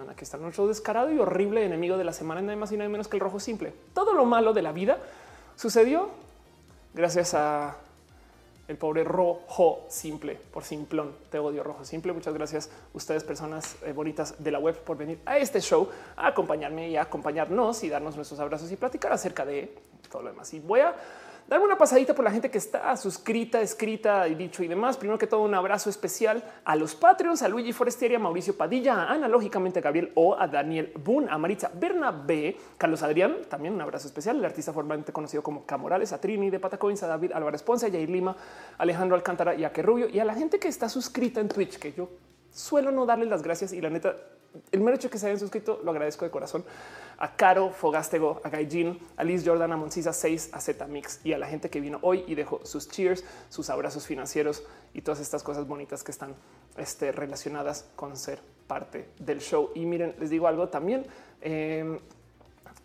Aquí 0.10 0.24
está 0.24 0.38
nuestro 0.38 0.66
descarado 0.66 1.12
y 1.12 1.20
horrible 1.20 1.64
enemigo 1.64 1.96
de 1.96 2.04
la 2.04 2.12
semana, 2.12 2.42
nada 2.42 2.56
más 2.56 2.72
y 2.72 2.78
nada 2.78 2.90
menos 2.90 3.08
que 3.08 3.18
el 3.18 3.20
rojo 3.20 3.40
simple. 3.40 3.72
Todo 3.94 4.14
lo 4.16 4.26
malo 4.26 4.54
de 4.54 4.64
la 4.64 4.72
vida 4.72 4.98
sucedió 5.56 6.10
gracias 6.96 7.36
a 7.36 7.78
el 8.68 8.78
pobre 8.78 9.04
rojo 9.04 9.86
simple 9.90 10.40
por 10.52 10.64
simplón. 10.64 11.14
Te 11.30 11.38
odio 11.38 11.62
rojo 11.62 11.86
simple. 11.86 12.14
Muchas 12.14 12.34
gracias 12.34 12.72
ustedes, 12.96 13.24
personas 13.24 13.76
eh, 13.84 13.92
bonitas 13.92 14.44
de 14.44 14.50
la 14.50 14.58
web, 14.58 14.76
por 14.80 14.98
venir 14.98 15.20
a 15.24 15.38
este 15.38 15.62
show 15.62 15.88
a 16.16 16.26
acompañarme 16.30 16.90
y 16.90 16.98
a 16.98 17.04
acompañarnos 17.04 17.84
y 17.84 17.90
darnos 17.90 18.16
nuestros 18.16 18.40
abrazos 18.40 18.72
y 18.72 18.76
platicar 18.76 19.14
acerca 19.14 19.46
de 19.46 19.72
todo 20.12 20.24
lo 20.24 20.30
demás. 20.30 20.52
Y 20.56 20.62
voy 20.62 20.80
a 20.80 20.96
darme 21.48 21.66
una 21.66 21.78
pasadita 21.78 22.14
por 22.14 22.26
la 22.26 22.32
gente 22.32 22.50
que 22.50 22.58
está 22.58 22.96
suscrita, 22.98 23.62
escrita 23.62 24.28
y 24.28 24.36
dicho 24.36 24.64
y 24.64 24.68
demás. 24.68 24.98
Primero 24.98 25.18
que 25.18 25.28
todo, 25.28 25.42
un 25.42 25.54
abrazo 25.54 25.90
especial 25.90 26.44
a 26.66 26.76
los 26.76 26.96
Patreons, 26.96 27.42
a 27.42 27.48
Luigi 27.48 27.74
Forestieri, 27.74 28.16
a 28.16 28.20
Mauricio 28.20 28.56
Padilla, 28.56 29.04
a 29.04 29.14
analógicamente 29.14 29.80
a 29.80 29.82
Gabriel 29.82 30.12
O, 30.16 30.36
a 30.40 30.48
Daniel 30.48 30.92
Boone, 31.04 31.28
a 31.30 31.38
Maritza 31.38 31.72
Bernabé, 31.74 32.58
Carlos 32.78 33.04
Adrián, 33.04 33.38
también 33.50 33.74
un 33.74 33.82
abrazo 33.82 34.08
especial, 34.08 34.38
el 34.38 34.46
artista 34.46 34.74
formalmente 34.74 35.12
conocido 35.12 35.44
como 35.44 35.66
Camorales, 35.66 36.14
a 36.14 36.20
Trini 36.20 36.50
de 36.50 36.60
Patacoins, 36.60 37.04
a 37.04 37.08
David 37.08 37.32
Álvarez 37.34 37.64
Ponce, 37.64 37.88
a 37.88 37.92
Jair 37.92 38.10
Lima, 38.10 38.36
Alejandro 38.78 39.16
Alcántara 39.16 39.56
y 39.56 39.64
a 39.64 39.70
Rubio 39.70 40.08
y 40.10 40.20
a 40.20 40.26
la 40.26 40.34
gente 40.34 40.60
que 40.60 40.68
está 40.68 40.88
suscrita 40.90 41.40
en 41.42 41.50
Twitch, 41.50 41.78
que 41.78 41.94
yo 41.94 42.10
suelo 42.54 42.92
no 42.92 43.06
darles 43.06 43.28
las 43.30 43.42
gracias 43.44 43.74
y 43.74 43.82
la 43.82 43.90
neta 43.90 44.16
el 44.72 44.82
mero 44.82 44.96
hecho 44.96 45.10
que 45.10 45.18
se 45.18 45.26
hayan 45.26 45.40
suscrito 45.40 45.82
lo 45.84 45.92
agradezco 45.92 46.26
de 46.26 46.32
corazón 46.32 46.64
a 47.18 47.36
Caro 47.36 47.72
Fogastego, 47.72 48.42
a 48.44 48.50
Gaijin, 48.50 49.00
a 49.18 49.24
Liz 49.24 49.44
Jordan, 49.46 49.72
a 49.72 49.78
Moncisa 49.78 50.14
6, 50.14 50.50
a 50.52 50.60
Z 50.60 50.86
Mix 50.88 51.20
y 51.24 51.34
a 51.34 51.38
la 51.38 51.48
gente 51.48 51.70
que 51.70 51.80
vino 51.80 52.00
hoy 52.02 52.24
y 52.28 52.36
dejó 52.36 52.60
sus 52.66 52.90
cheers, 52.90 53.24
sus 53.50 53.70
abrazos 53.70 54.06
financieros 54.06 54.64
y 54.94 55.02
todas 55.02 55.20
estas 55.20 55.42
cosas 55.44 55.68
bonitas 55.68 56.04
que 56.04 56.12
están 56.12 56.36
este, 56.78 57.12
relacionadas 57.12 57.86
con 57.96 58.18
ser 58.18 58.40
parte 58.68 59.10
del 59.20 59.40
show. 59.40 59.72
Y 59.76 59.86
miren, 59.86 60.16
les 60.20 60.30
digo 60.30 60.48
algo 60.48 60.70
también. 60.70 61.06
Em, 61.42 62.00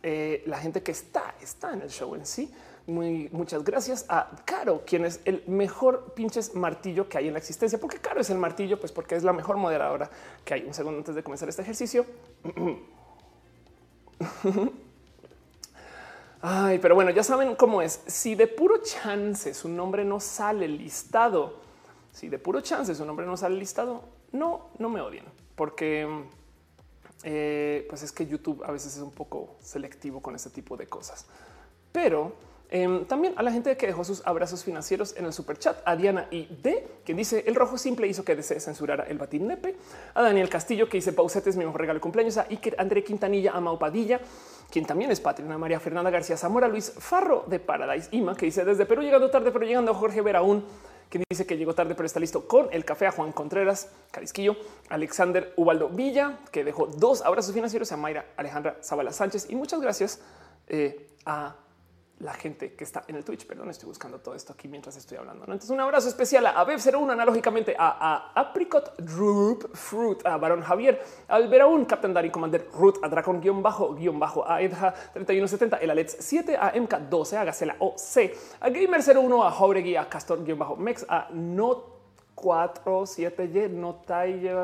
eh, 0.03 0.43
la 0.47 0.59
gente 0.59 0.83
que 0.83 0.93
está, 0.93 1.35
está 1.41 1.73
en 1.73 1.83
el 1.83 1.91
show 1.91 2.15
en 2.15 2.25
sí. 2.25 2.53
Muchas 2.89 3.65
gracias 3.65 4.07
a 4.09 4.31
Caro, 4.47 4.83
quien 4.87 5.05
es 5.05 5.21
el 5.27 5.45
mejor 5.47 6.15
pinches 6.15 6.55
martillo 6.55 7.07
que 7.07 7.19
hay 7.19 7.27
en 7.27 7.35
la 7.35 7.39
existencia. 7.39 7.79
porque 7.79 7.99
Caro 7.99 8.23
es 8.23 8.31
el 8.31 8.39
martillo? 8.39 8.81
Pues 8.81 8.93
porque 8.93 9.15
es 9.15 9.23
la 9.23 9.35
mejor 9.35 9.59
moderadora 9.59 10.09
que 10.43 10.55
hay. 10.55 10.63
Un 10.63 10.73
segundo 10.73 10.97
antes 10.97 11.15
de 11.15 11.23
comenzar 11.23 11.51
este 11.51 11.61
ejercicio. 11.61 12.07
Ay, 16.41 16.79
pero 16.79 16.95
bueno, 16.95 17.11
ya 17.11 17.23
saben 17.23 17.57
cómo 17.57 17.83
es. 17.83 18.01
Si 18.07 18.35
de 18.35 18.47
puro 18.47 18.79
chance 18.79 19.53
su 19.53 19.69
nombre 19.69 20.03
no 20.03 20.19
sale 20.19 20.67
listado, 20.67 21.57
si 22.11 22.31
de 22.31 22.39
puro 22.39 22.63
chance 22.63 22.95
su 22.95 23.05
nombre 23.05 23.27
no 23.27 23.37
sale 23.37 23.57
listado, 23.57 24.03
no, 24.33 24.71
no 24.79 24.89
me 24.89 25.03
odien, 25.03 25.27
porque 25.55 26.09
eh, 27.23 27.85
pues 27.91 28.03
es 28.03 28.13
que 28.13 28.27
YouTube 28.27 28.65
a 28.65 28.73
veces 28.73 28.97
es 28.97 29.03
un 29.03 29.11
poco 29.11 29.57
selectivo 29.61 30.23
con 30.23 30.35
este 30.35 30.49
tipo 30.49 30.79
de 30.79 30.87
cosas. 30.87 31.27
pero 31.93 32.48
em, 32.71 33.05
también 33.07 33.35
a 33.37 33.43
la 33.43 33.53
gente 33.53 33.77
que 33.77 33.87
dejó 33.87 34.05
sus 34.05 34.27
abrazos 34.27 34.65
financieros 34.65 35.15
en 35.17 35.25
el 35.25 35.33
super 35.33 35.59
chat, 35.59 35.79
a 35.85 35.97
Diana 35.97 36.29
y 36.31 36.47
D, 36.63 36.87
que 37.05 37.15
dice 37.15 37.45
el 37.47 37.55
rojo 37.55 37.79
simple 37.79 38.07
hizo 38.07 38.25
que 38.25 38.43
se 38.43 38.61
censurara 38.61 39.05
el 39.05 39.19
batín 39.19 39.47
nepe, 39.47 39.77
a 40.15 40.23
Daniel 40.23 40.49
Castillo, 40.49 40.89
que 40.89 40.99
dice 40.99 41.13
Pausete 41.13 41.51
es 41.51 41.57
mi 41.57 41.65
mejor 41.65 41.81
regalo 41.81 42.01
cumpleaños, 42.01 42.37
a 42.37 42.47
Iker 42.51 42.77
André 42.79 43.05
Quintanilla, 43.05 43.53
a 43.53 43.61
Mau 43.61 43.79
Padilla, 43.79 44.21
quien 44.71 44.85
también 44.85 45.11
es 45.11 45.21
Patrina 45.21 45.57
María 45.57 45.81
Fernanda 45.81 46.11
García 46.11 46.37
Zamora, 46.37 46.69
Luis 46.69 46.93
Farro 46.99 47.45
de 47.47 47.59
Paradise 47.59 48.09
Ima, 48.13 48.35
que 48.35 48.47
dice 48.47 48.65
desde 48.65 48.87
Perú 48.87 49.03
llegando 49.03 49.31
tarde, 49.31 49.51
pero 49.51 49.65
llegando 49.65 49.93
a 49.93 49.95
Jorge 49.95 50.21
Veraún, 50.21 50.65
quien 51.09 51.25
dice 51.29 51.47
que 51.47 51.57
llegó 51.57 51.75
tarde, 51.75 51.95
pero 51.95 52.07
está 52.07 52.21
listo 52.21 52.47
con 52.47 52.69
el 52.71 52.85
café 52.85 53.07
a 53.07 53.13
Juan 53.13 53.33
Contreras, 53.33 53.91
Carisquillo, 54.11 54.57
Alexander 54.91 55.55
Ubaldo 55.57 55.89
Villa, 55.89 56.39
que 56.53 56.65
dejó 56.65 56.87
dos 56.87 57.23
abrazos 57.23 57.55
financieros 57.55 57.91
a 57.93 57.97
Mayra 57.97 58.27
Alejandra 58.37 58.77
Zavala 58.83 59.13
Sánchez 59.13 59.47
y 59.49 59.57
muchas 59.57 59.81
gracias 59.81 60.21
eh, 60.67 61.09
a 61.25 61.57
la 62.21 62.33
gente 62.33 62.75
que 62.75 62.85
está 62.85 63.05
en 63.07 63.17
el 63.17 63.25
Twitch. 63.25 63.47
Perdón, 63.47 63.71
estoy 63.71 63.89
buscando 63.89 64.19
todo 64.21 64.35
esto 64.35 64.53
aquí 64.53 64.69
mientras 64.69 64.97
estoy 64.97 65.19
hablando. 65.19 65.45
Entonces, 65.45 65.71
un 65.71 65.81
abrazo 65.81 66.09
especial 66.09 66.47
a 66.47 66.65
Bev01, 66.67 67.13
analógicamente 67.13 67.77
a, 67.79 68.33
Apricot 68.35 68.97
Droop 68.99 69.75
Fruit, 69.75 70.25
a 70.27 70.37
Barón 70.37 70.63
Javier, 70.63 71.03
al 71.29 71.49
Veraún, 71.49 71.85
Captain 71.85 72.13
Dari 72.13 72.31
Commander 72.31 72.69
Ruth, 72.73 72.99
a 73.03 73.09
Dracon 73.09 73.41
guion 73.41 73.63
bajo, 73.63 73.95
guion 73.95 74.19
bajo, 74.19 74.49
a 74.49 74.61
Edja 74.63 74.93
3170, 75.13 75.77
el 75.79 75.91
Alex 75.91 76.17
7, 76.21 76.57
a 76.57 76.75
MK12, 76.75 77.37
a 77.37 77.45
Gacela 77.45 77.77
OC, 77.79 78.33
a 78.61 78.69
Gamer01, 78.69 79.47
a 79.47 79.51
Jauregui, 79.51 79.97
a 79.97 80.09
Castor 80.09 80.45
guion 80.45 80.59
bajo 80.59 80.77
Mex, 80.77 81.07
a 81.09 81.29
Not 81.33 81.98
47Y, 82.41 83.71
Not, 83.71 84.09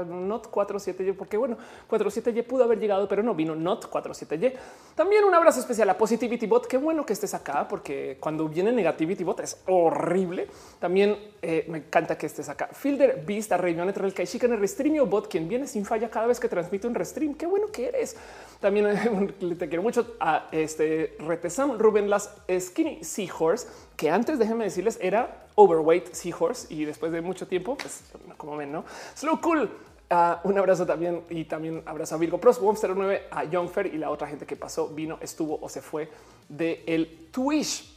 not 0.06 0.50
47Y, 0.50 1.16
porque 1.16 1.36
bueno, 1.36 1.56
47Y 1.90 2.44
pudo 2.44 2.64
haber 2.64 2.78
llegado, 2.78 3.08
pero 3.08 3.22
no 3.22 3.34
vino 3.34 3.54
Not 3.54 3.90
47Y. 3.90 4.54
También 4.94 5.24
un 5.24 5.34
abrazo 5.34 5.60
especial 5.60 5.90
a 5.90 5.98
Positivity 5.98 6.46
Bot. 6.46 6.66
Qué 6.66 6.76
bueno 6.76 7.04
que 7.04 7.12
estés 7.12 7.34
acá, 7.34 7.66
porque 7.68 8.16
cuando 8.20 8.48
viene 8.48 8.72
Negativity 8.72 9.24
Bot 9.24 9.40
es 9.40 9.62
horrible. 9.66 10.48
También 10.78 11.16
eh, 11.42 11.64
me 11.68 11.78
encanta 11.78 12.16
que 12.16 12.26
estés 12.26 12.48
acá. 12.48 12.68
Fielder 12.72 13.24
Beast, 13.26 13.52
entre 13.52 14.06
el 14.06 14.14
Kaishika 14.14 14.46
en 14.46 14.52
el 14.52 14.60
Restreamio 14.60 15.06
Bot, 15.06 15.28
quien 15.28 15.48
viene 15.48 15.66
sin 15.66 15.84
falla 15.84 16.10
cada 16.10 16.26
vez 16.26 16.38
que 16.38 16.48
transmite 16.48 16.86
un 16.86 16.94
Restream. 16.94 17.34
Qué 17.34 17.46
bueno 17.46 17.66
que 17.72 17.88
eres. 17.88 18.16
También 18.60 19.34
te 19.58 19.68
quiero 19.68 19.82
mucho 19.82 20.14
a 20.20 20.48
este 20.52 21.16
Retesam 21.18 21.78
Rubén 21.78 22.08
Las 22.08 22.34
Skinny 22.58 23.02
Seahorse, 23.02 23.66
que 23.96 24.10
antes 24.10 24.38
déjenme 24.38 24.64
decirles 24.64 24.98
era 25.00 25.43
overweight 25.54 26.12
seahorse 26.12 26.72
y 26.72 26.84
después 26.84 27.12
de 27.12 27.20
mucho 27.20 27.46
tiempo, 27.46 27.76
pues 27.76 28.02
como 28.36 28.56
ven, 28.56 28.72
no 28.72 28.84
slow 29.14 29.40
cool. 29.40 29.70
Uh, 30.10 30.36
un 30.46 30.58
abrazo 30.58 30.84
también 30.84 31.22
y 31.30 31.44
también 31.44 31.82
abrazo 31.86 32.14
a 32.14 32.18
Virgo 32.18 32.38
Pros, 32.38 32.60
09 32.60 33.22
a 33.30 33.44
Youngfer 33.44 33.86
y 33.86 33.96
la 33.96 34.10
otra 34.10 34.28
gente 34.28 34.44
que 34.44 34.54
pasó, 34.54 34.88
vino, 34.88 35.18
estuvo 35.20 35.58
o 35.60 35.68
se 35.68 35.80
fue 35.80 36.10
de 36.48 36.82
el 36.86 37.28
Twitch 37.30 37.96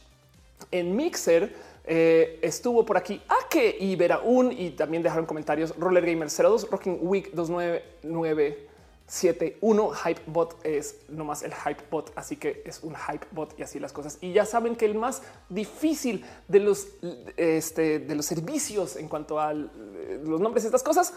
en 0.70 0.96
Mixer. 0.96 1.54
Eh, 1.84 2.38
estuvo 2.42 2.84
por 2.84 2.96
aquí 2.96 3.20
Ake 3.28 3.76
y 3.80 3.96
Veraún 3.96 4.52
y 4.52 4.70
también 4.70 5.02
dejaron 5.02 5.26
comentarios 5.26 5.74
Roller 5.78 6.04
Gamer 6.04 6.28
02, 6.28 6.70
Rocking 6.70 6.98
Week 7.02 7.30
299 7.32 8.67
7.1 9.08 9.94
Hypebot 9.94 10.66
es 10.66 10.96
nomás 11.08 11.42
el 11.42 11.52
Hypebot, 11.52 12.12
así 12.14 12.36
que 12.36 12.62
es 12.66 12.82
un 12.82 12.94
Hypebot 12.94 13.58
y 13.58 13.62
así 13.62 13.80
las 13.80 13.92
cosas. 13.92 14.18
Y 14.20 14.32
ya 14.32 14.44
saben 14.44 14.76
que 14.76 14.84
el 14.84 14.94
más 14.94 15.22
difícil 15.48 16.24
de 16.46 16.60
los, 16.60 16.88
este, 17.36 18.00
de 18.00 18.14
los 18.14 18.26
servicios 18.26 18.96
en 18.96 19.08
cuanto 19.08 19.40
a 19.40 19.54
los 19.54 20.40
nombres 20.40 20.64
de 20.64 20.68
estas 20.68 20.82
cosas, 20.82 21.14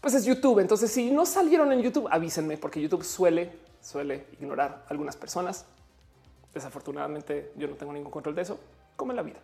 pues 0.00 0.14
es 0.14 0.24
YouTube. 0.24 0.60
Entonces, 0.60 0.92
si 0.92 1.10
no 1.10 1.26
salieron 1.26 1.72
en 1.72 1.82
YouTube, 1.82 2.06
avísenme, 2.08 2.56
porque 2.56 2.80
YouTube 2.80 3.02
suele, 3.02 3.50
suele 3.82 4.26
ignorar 4.40 4.84
a 4.86 4.90
algunas 4.90 5.16
personas. 5.16 5.64
Desafortunadamente, 6.54 7.52
yo 7.56 7.66
no 7.66 7.74
tengo 7.74 7.92
ningún 7.92 8.12
control 8.12 8.36
de 8.36 8.42
eso, 8.42 8.60
como 8.94 9.10
en 9.10 9.16
la 9.16 9.22
vida. 9.22 9.38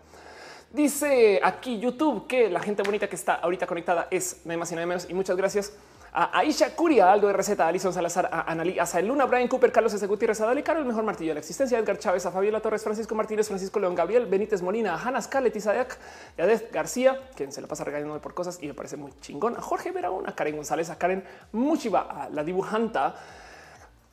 Dice 0.73 1.41
aquí 1.43 1.81
YouTube 1.81 2.27
que 2.29 2.49
la 2.49 2.61
gente 2.61 2.83
bonita 2.85 3.09
que 3.09 3.17
está 3.17 3.35
ahorita 3.35 3.67
conectada 3.67 4.07
es 4.11 4.43
nada 4.45 4.59
más 4.59 4.71
y 4.71 4.77
nada 4.77 4.87
menos. 4.87 5.11
Y 5.11 5.15
muchas 5.15 5.37
gracias 5.37 5.73
a 6.19 6.39
Aisha 6.39 6.75
Curia, 6.75 7.13
Aldo 7.13 7.31
RZ, 7.31 7.61
Alison 7.61 7.93
Salazar, 7.93 8.31
a 8.33 8.51
Analí, 8.51 8.79
a 8.79 9.01
Luna, 9.03 9.27
Brian 9.27 9.49
Cooper, 9.49 9.71
Carlos 9.71 9.93
S. 9.93 10.07
Gutiérrez, 10.07 10.41
a 10.41 10.47
Dale 10.47 10.63
Caro, 10.63 10.81
el 10.81 10.87
mejor 10.87 11.05
martillo 11.05 11.33
de 11.33 11.35
la 11.35 11.41
existencia, 11.41 11.79
Edgar 11.79 11.99
Chávez, 11.99 12.25
a 12.25 12.31
Fabiola 12.31 12.61
Torres, 12.61 12.83
Francisco 12.83 13.15
Martínez, 13.15 13.49
Francisco 13.49 13.79
León, 13.79 13.95
Gabriel, 13.95 14.25
Benítez 14.25 14.63
Molina, 14.63 14.95
a 14.95 14.99
Hanna 14.99 15.21
Scalet, 15.21 15.55
Isaac, 15.55 15.99
Yadez 16.39 16.73
García, 16.73 17.21
quien 17.37 17.53
se 17.53 17.61
la 17.61 17.67
pasa 17.67 17.85
regañando 17.85 18.19
por 18.23 18.33
cosas 18.33 18.59
y 18.63 18.67
me 18.67 18.73
parece 18.73 18.97
muy 18.97 19.13
chingón, 19.21 19.59
a 19.59 19.61
Jorge 19.61 19.93
Verón, 19.93 20.27
a 20.27 20.35
Karen 20.35 20.57
González, 20.57 20.89
a 20.89 20.97
Karen 20.97 21.23
Muchiva, 21.53 22.09
a 22.09 22.31
la 22.31 22.43
dibujanta, 22.43 23.15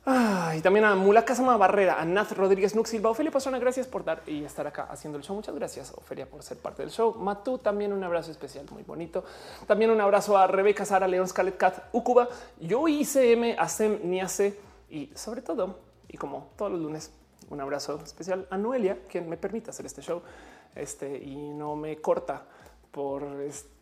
y 0.06 0.60
también 0.60 0.84
a 0.84 0.94
Mula 0.94 1.24
Casama 1.24 1.56
Barrera, 1.56 1.98
a 1.98 2.04
Nath 2.04 2.32
Rodríguez 2.32 2.74
Nux 2.74 2.90
Silva, 2.90 3.08
Ofelia 3.08 3.32
Pastrana, 3.32 3.58
gracias 3.58 3.86
por 3.86 4.04
dar 4.04 4.22
y 4.26 4.44
estar 4.44 4.66
acá 4.66 4.86
haciendo 4.90 5.16
el 5.16 5.24
show. 5.24 5.34
Muchas 5.34 5.54
gracias, 5.54 5.94
Ofelia, 5.96 6.26
por 6.26 6.42
ser 6.42 6.58
parte 6.58 6.82
del 6.82 6.90
show. 6.90 7.14
Matú, 7.14 7.56
también 7.56 7.90
un 7.90 8.04
abrazo 8.04 8.30
especial, 8.30 8.66
muy 8.70 8.82
bonito. 8.82 9.24
También 9.66 9.90
un 9.90 10.00
abrazo 10.02 10.36
a 10.36 10.46
Rebeca 10.46 10.84
Sara, 10.84 11.08
León, 11.08 11.26
Scarlett 11.26 11.56
Cat, 11.56 11.78
Ucuba, 11.92 12.28
yo 12.60 12.86
ICM, 12.86 13.56
Asem, 13.58 14.00
Niase 14.04 14.58
y 14.90 15.10
sobre 15.14 15.40
todo, 15.40 15.78
y 16.08 16.18
como 16.18 16.48
todos 16.56 16.72
los 16.72 16.82
lunes, 16.82 17.10
un 17.48 17.62
abrazo 17.62 17.98
especial 18.04 18.46
a 18.50 18.58
Noelia, 18.58 18.98
quien 19.08 19.26
me 19.26 19.38
permite 19.38 19.70
hacer 19.70 19.86
este 19.86 20.02
show 20.02 20.20
este, 20.74 21.16
y 21.16 21.34
no 21.34 21.76
me 21.76 21.96
corta 21.96 22.42
por 22.90 23.22
estar 23.40 23.74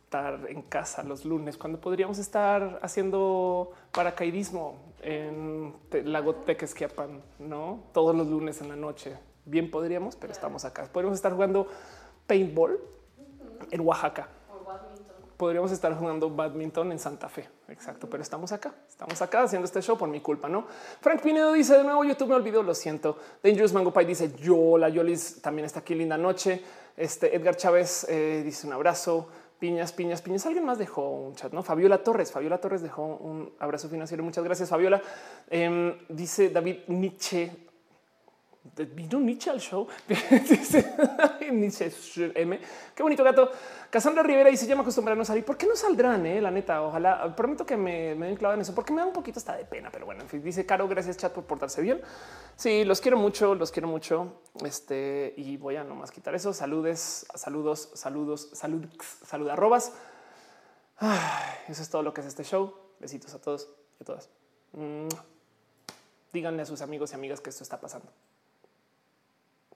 en 0.48 0.62
casa 0.62 1.02
los 1.02 1.24
lunes 1.24 1.56
cuando 1.56 1.80
podríamos 1.80 2.18
estar 2.18 2.78
haciendo 2.82 3.72
paracaidismo 3.92 4.76
en 5.02 5.74
Lago 6.04 6.36
Tequesquiapan, 6.36 7.20
no 7.40 7.84
todos 7.92 8.14
los 8.14 8.28
lunes 8.28 8.60
en 8.60 8.68
la 8.68 8.76
noche. 8.76 9.16
Bien 9.44 9.70
podríamos, 9.70 10.16
pero 10.16 10.32
estamos 10.32 10.64
acá. 10.64 10.88
Podríamos 10.92 11.18
estar 11.18 11.32
jugando 11.32 11.66
paintball 12.26 12.78
en 13.70 13.80
Oaxaca. 13.80 14.28
Podríamos 15.36 15.72
estar 15.72 15.92
jugando 15.96 16.30
badminton 16.30 16.92
en 16.92 17.00
Santa 17.00 17.28
Fe. 17.28 17.48
Exacto, 17.66 18.08
pero 18.08 18.22
estamos 18.22 18.52
acá. 18.52 18.72
Estamos 18.88 19.20
acá 19.20 19.42
haciendo 19.42 19.66
este 19.66 19.82
show 19.82 19.98
por 19.98 20.08
mi 20.08 20.20
culpa, 20.20 20.48
¿no? 20.48 20.66
Frank 21.00 21.20
Pinedo 21.20 21.52
dice 21.52 21.76
de 21.78 21.82
nuevo, 21.82 22.04
YouTube 22.04 22.28
me 22.28 22.36
olvidó, 22.36 22.62
lo 22.62 22.74
siento. 22.74 23.18
Dangerous 23.42 23.72
Mango 23.72 23.92
Pie 23.92 24.04
dice, 24.04 24.32
yo, 24.36 24.78
la 24.78 24.88
Yolis 24.88 25.42
también 25.42 25.66
está 25.66 25.80
aquí, 25.80 25.96
linda 25.96 26.16
noche. 26.16 26.62
Este 26.96 27.34
Edgar 27.34 27.56
Chávez 27.56 28.06
eh, 28.08 28.42
dice 28.44 28.68
un 28.68 28.74
abrazo. 28.74 29.26
Piñas, 29.62 29.92
piñas, 29.92 30.20
piñas. 30.22 30.44
Alguien 30.44 30.64
más 30.64 30.76
dejó 30.76 31.08
un 31.08 31.36
chat, 31.36 31.52
no? 31.52 31.62
Fabiola 31.62 32.02
Torres. 32.02 32.32
Fabiola 32.32 32.58
Torres 32.58 32.82
dejó 32.82 33.04
un 33.04 33.52
abrazo 33.60 33.88
financiero. 33.88 34.24
Muchas 34.24 34.42
gracias, 34.42 34.68
Fabiola. 34.68 35.00
Em, 35.48 35.94
dice 36.08 36.50
David 36.50 36.78
Nietzsche. 36.88 37.48
Vino 38.64 39.18
Nietzsche 39.18 39.50
al 39.50 39.60
show. 39.60 39.88
dice 40.06 40.94
Nietzsche 41.50 42.32
M. 42.34 42.60
Qué 42.94 43.02
bonito 43.02 43.24
gato. 43.24 43.50
Cassandra 43.90 44.22
Rivera 44.22 44.50
y 44.50 44.56
se 44.56 44.66
llama 44.66 44.82
acostumbrar 44.82 45.16
a 45.16 45.18
no 45.18 45.24
salir. 45.24 45.44
¿Por 45.44 45.56
qué 45.56 45.66
no 45.66 45.74
saldrán? 45.74 46.24
Eh? 46.26 46.40
La 46.40 46.50
neta, 46.50 46.80
ojalá. 46.82 47.34
Prometo 47.34 47.66
que 47.66 47.76
me, 47.76 48.14
me 48.14 48.26
den 48.26 48.36
clavo 48.36 48.54
en 48.54 48.60
eso 48.60 48.72
porque 48.72 48.92
me 48.92 49.00
da 49.00 49.06
un 49.06 49.12
poquito 49.12 49.40
hasta 49.40 49.56
de 49.56 49.64
pena. 49.64 49.90
Pero 49.90 50.06
bueno, 50.06 50.22
en 50.22 50.28
fin, 50.28 50.42
dice 50.42 50.64
Caro, 50.64 50.86
gracias 50.86 51.16
chat 51.16 51.32
por 51.32 51.44
portarse 51.44 51.82
bien. 51.82 52.00
Sí, 52.54 52.84
los 52.84 53.00
quiero 53.00 53.16
mucho, 53.16 53.56
los 53.56 53.72
quiero 53.72 53.88
mucho. 53.88 54.40
Este 54.64 55.34
y 55.36 55.56
voy 55.56 55.74
a 55.74 55.82
nomás 55.82 56.12
quitar 56.12 56.34
eso. 56.36 56.52
Saludes, 56.52 57.26
saludos, 57.34 57.90
saludos, 57.94 58.50
salud, 58.52 58.86
salud, 59.26 59.48
arrobas. 59.48 59.92
eso 61.68 61.82
es 61.82 61.90
todo 61.90 62.02
lo 62.02 62.14
que 62.14 62.20
es 62.20 62.28
este 62.28 62.44
show. 62.44 62.74
Besitos 63.00 63.34
a 63.34 63.40
todos 63.40 63.68
y 63.98 64.04
a 64.04 64.06
todas. 64.06 64.30
Díganle 66.32 66.62
a 66.62 66.66
sus 66.66 66.80
amigos 66.80 67.10
y 67.10 67.14
amigas 67.16 67.40
que 67.40 67.50
esto 67.50 67.64
está 67.64 67.80
pasando. 67.80 68.08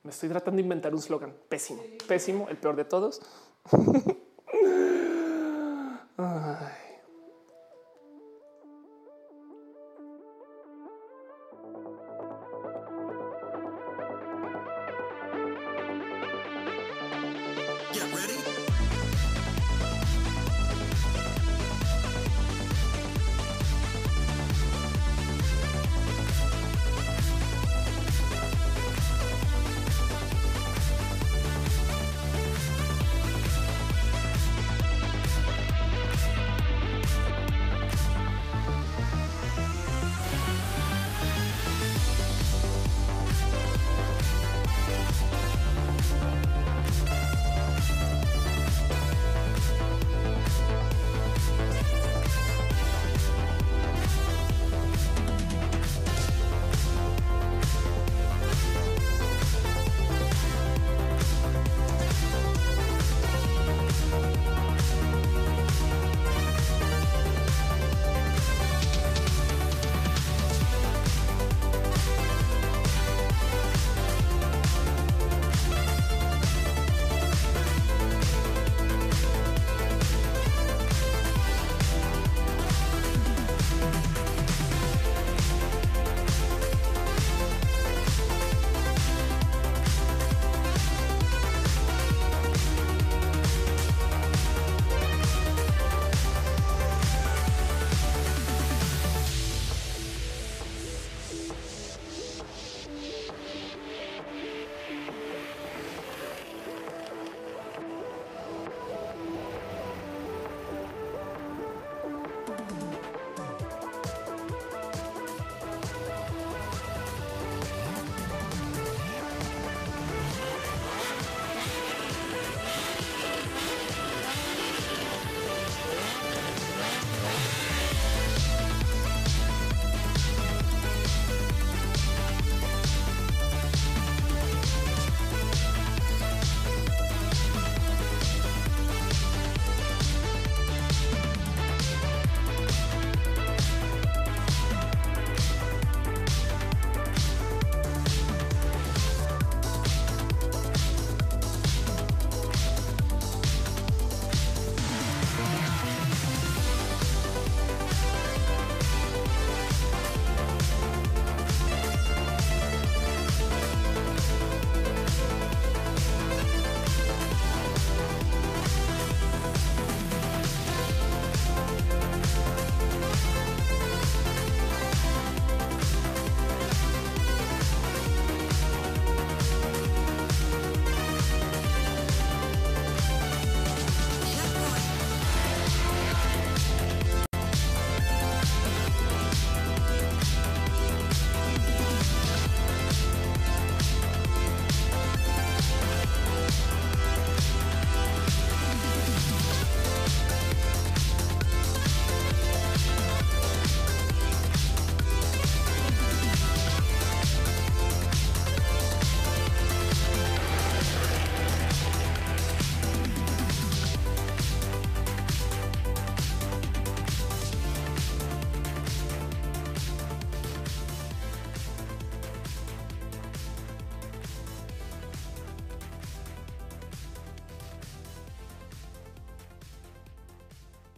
Me 0.06 0.12
estoy 0.12 0.28
tratando 0.28 0.58
de 0.58 0.62
inventar 0.62 0.94
un 0.94 1.02
slogan 1.02 1.34
pésimo, 1.48 1.82
pésimo, 2.06 2.48
el 2.48 2.56
peor 2.58 2.76
de 2.76 2.84
todos. 2.84 3.20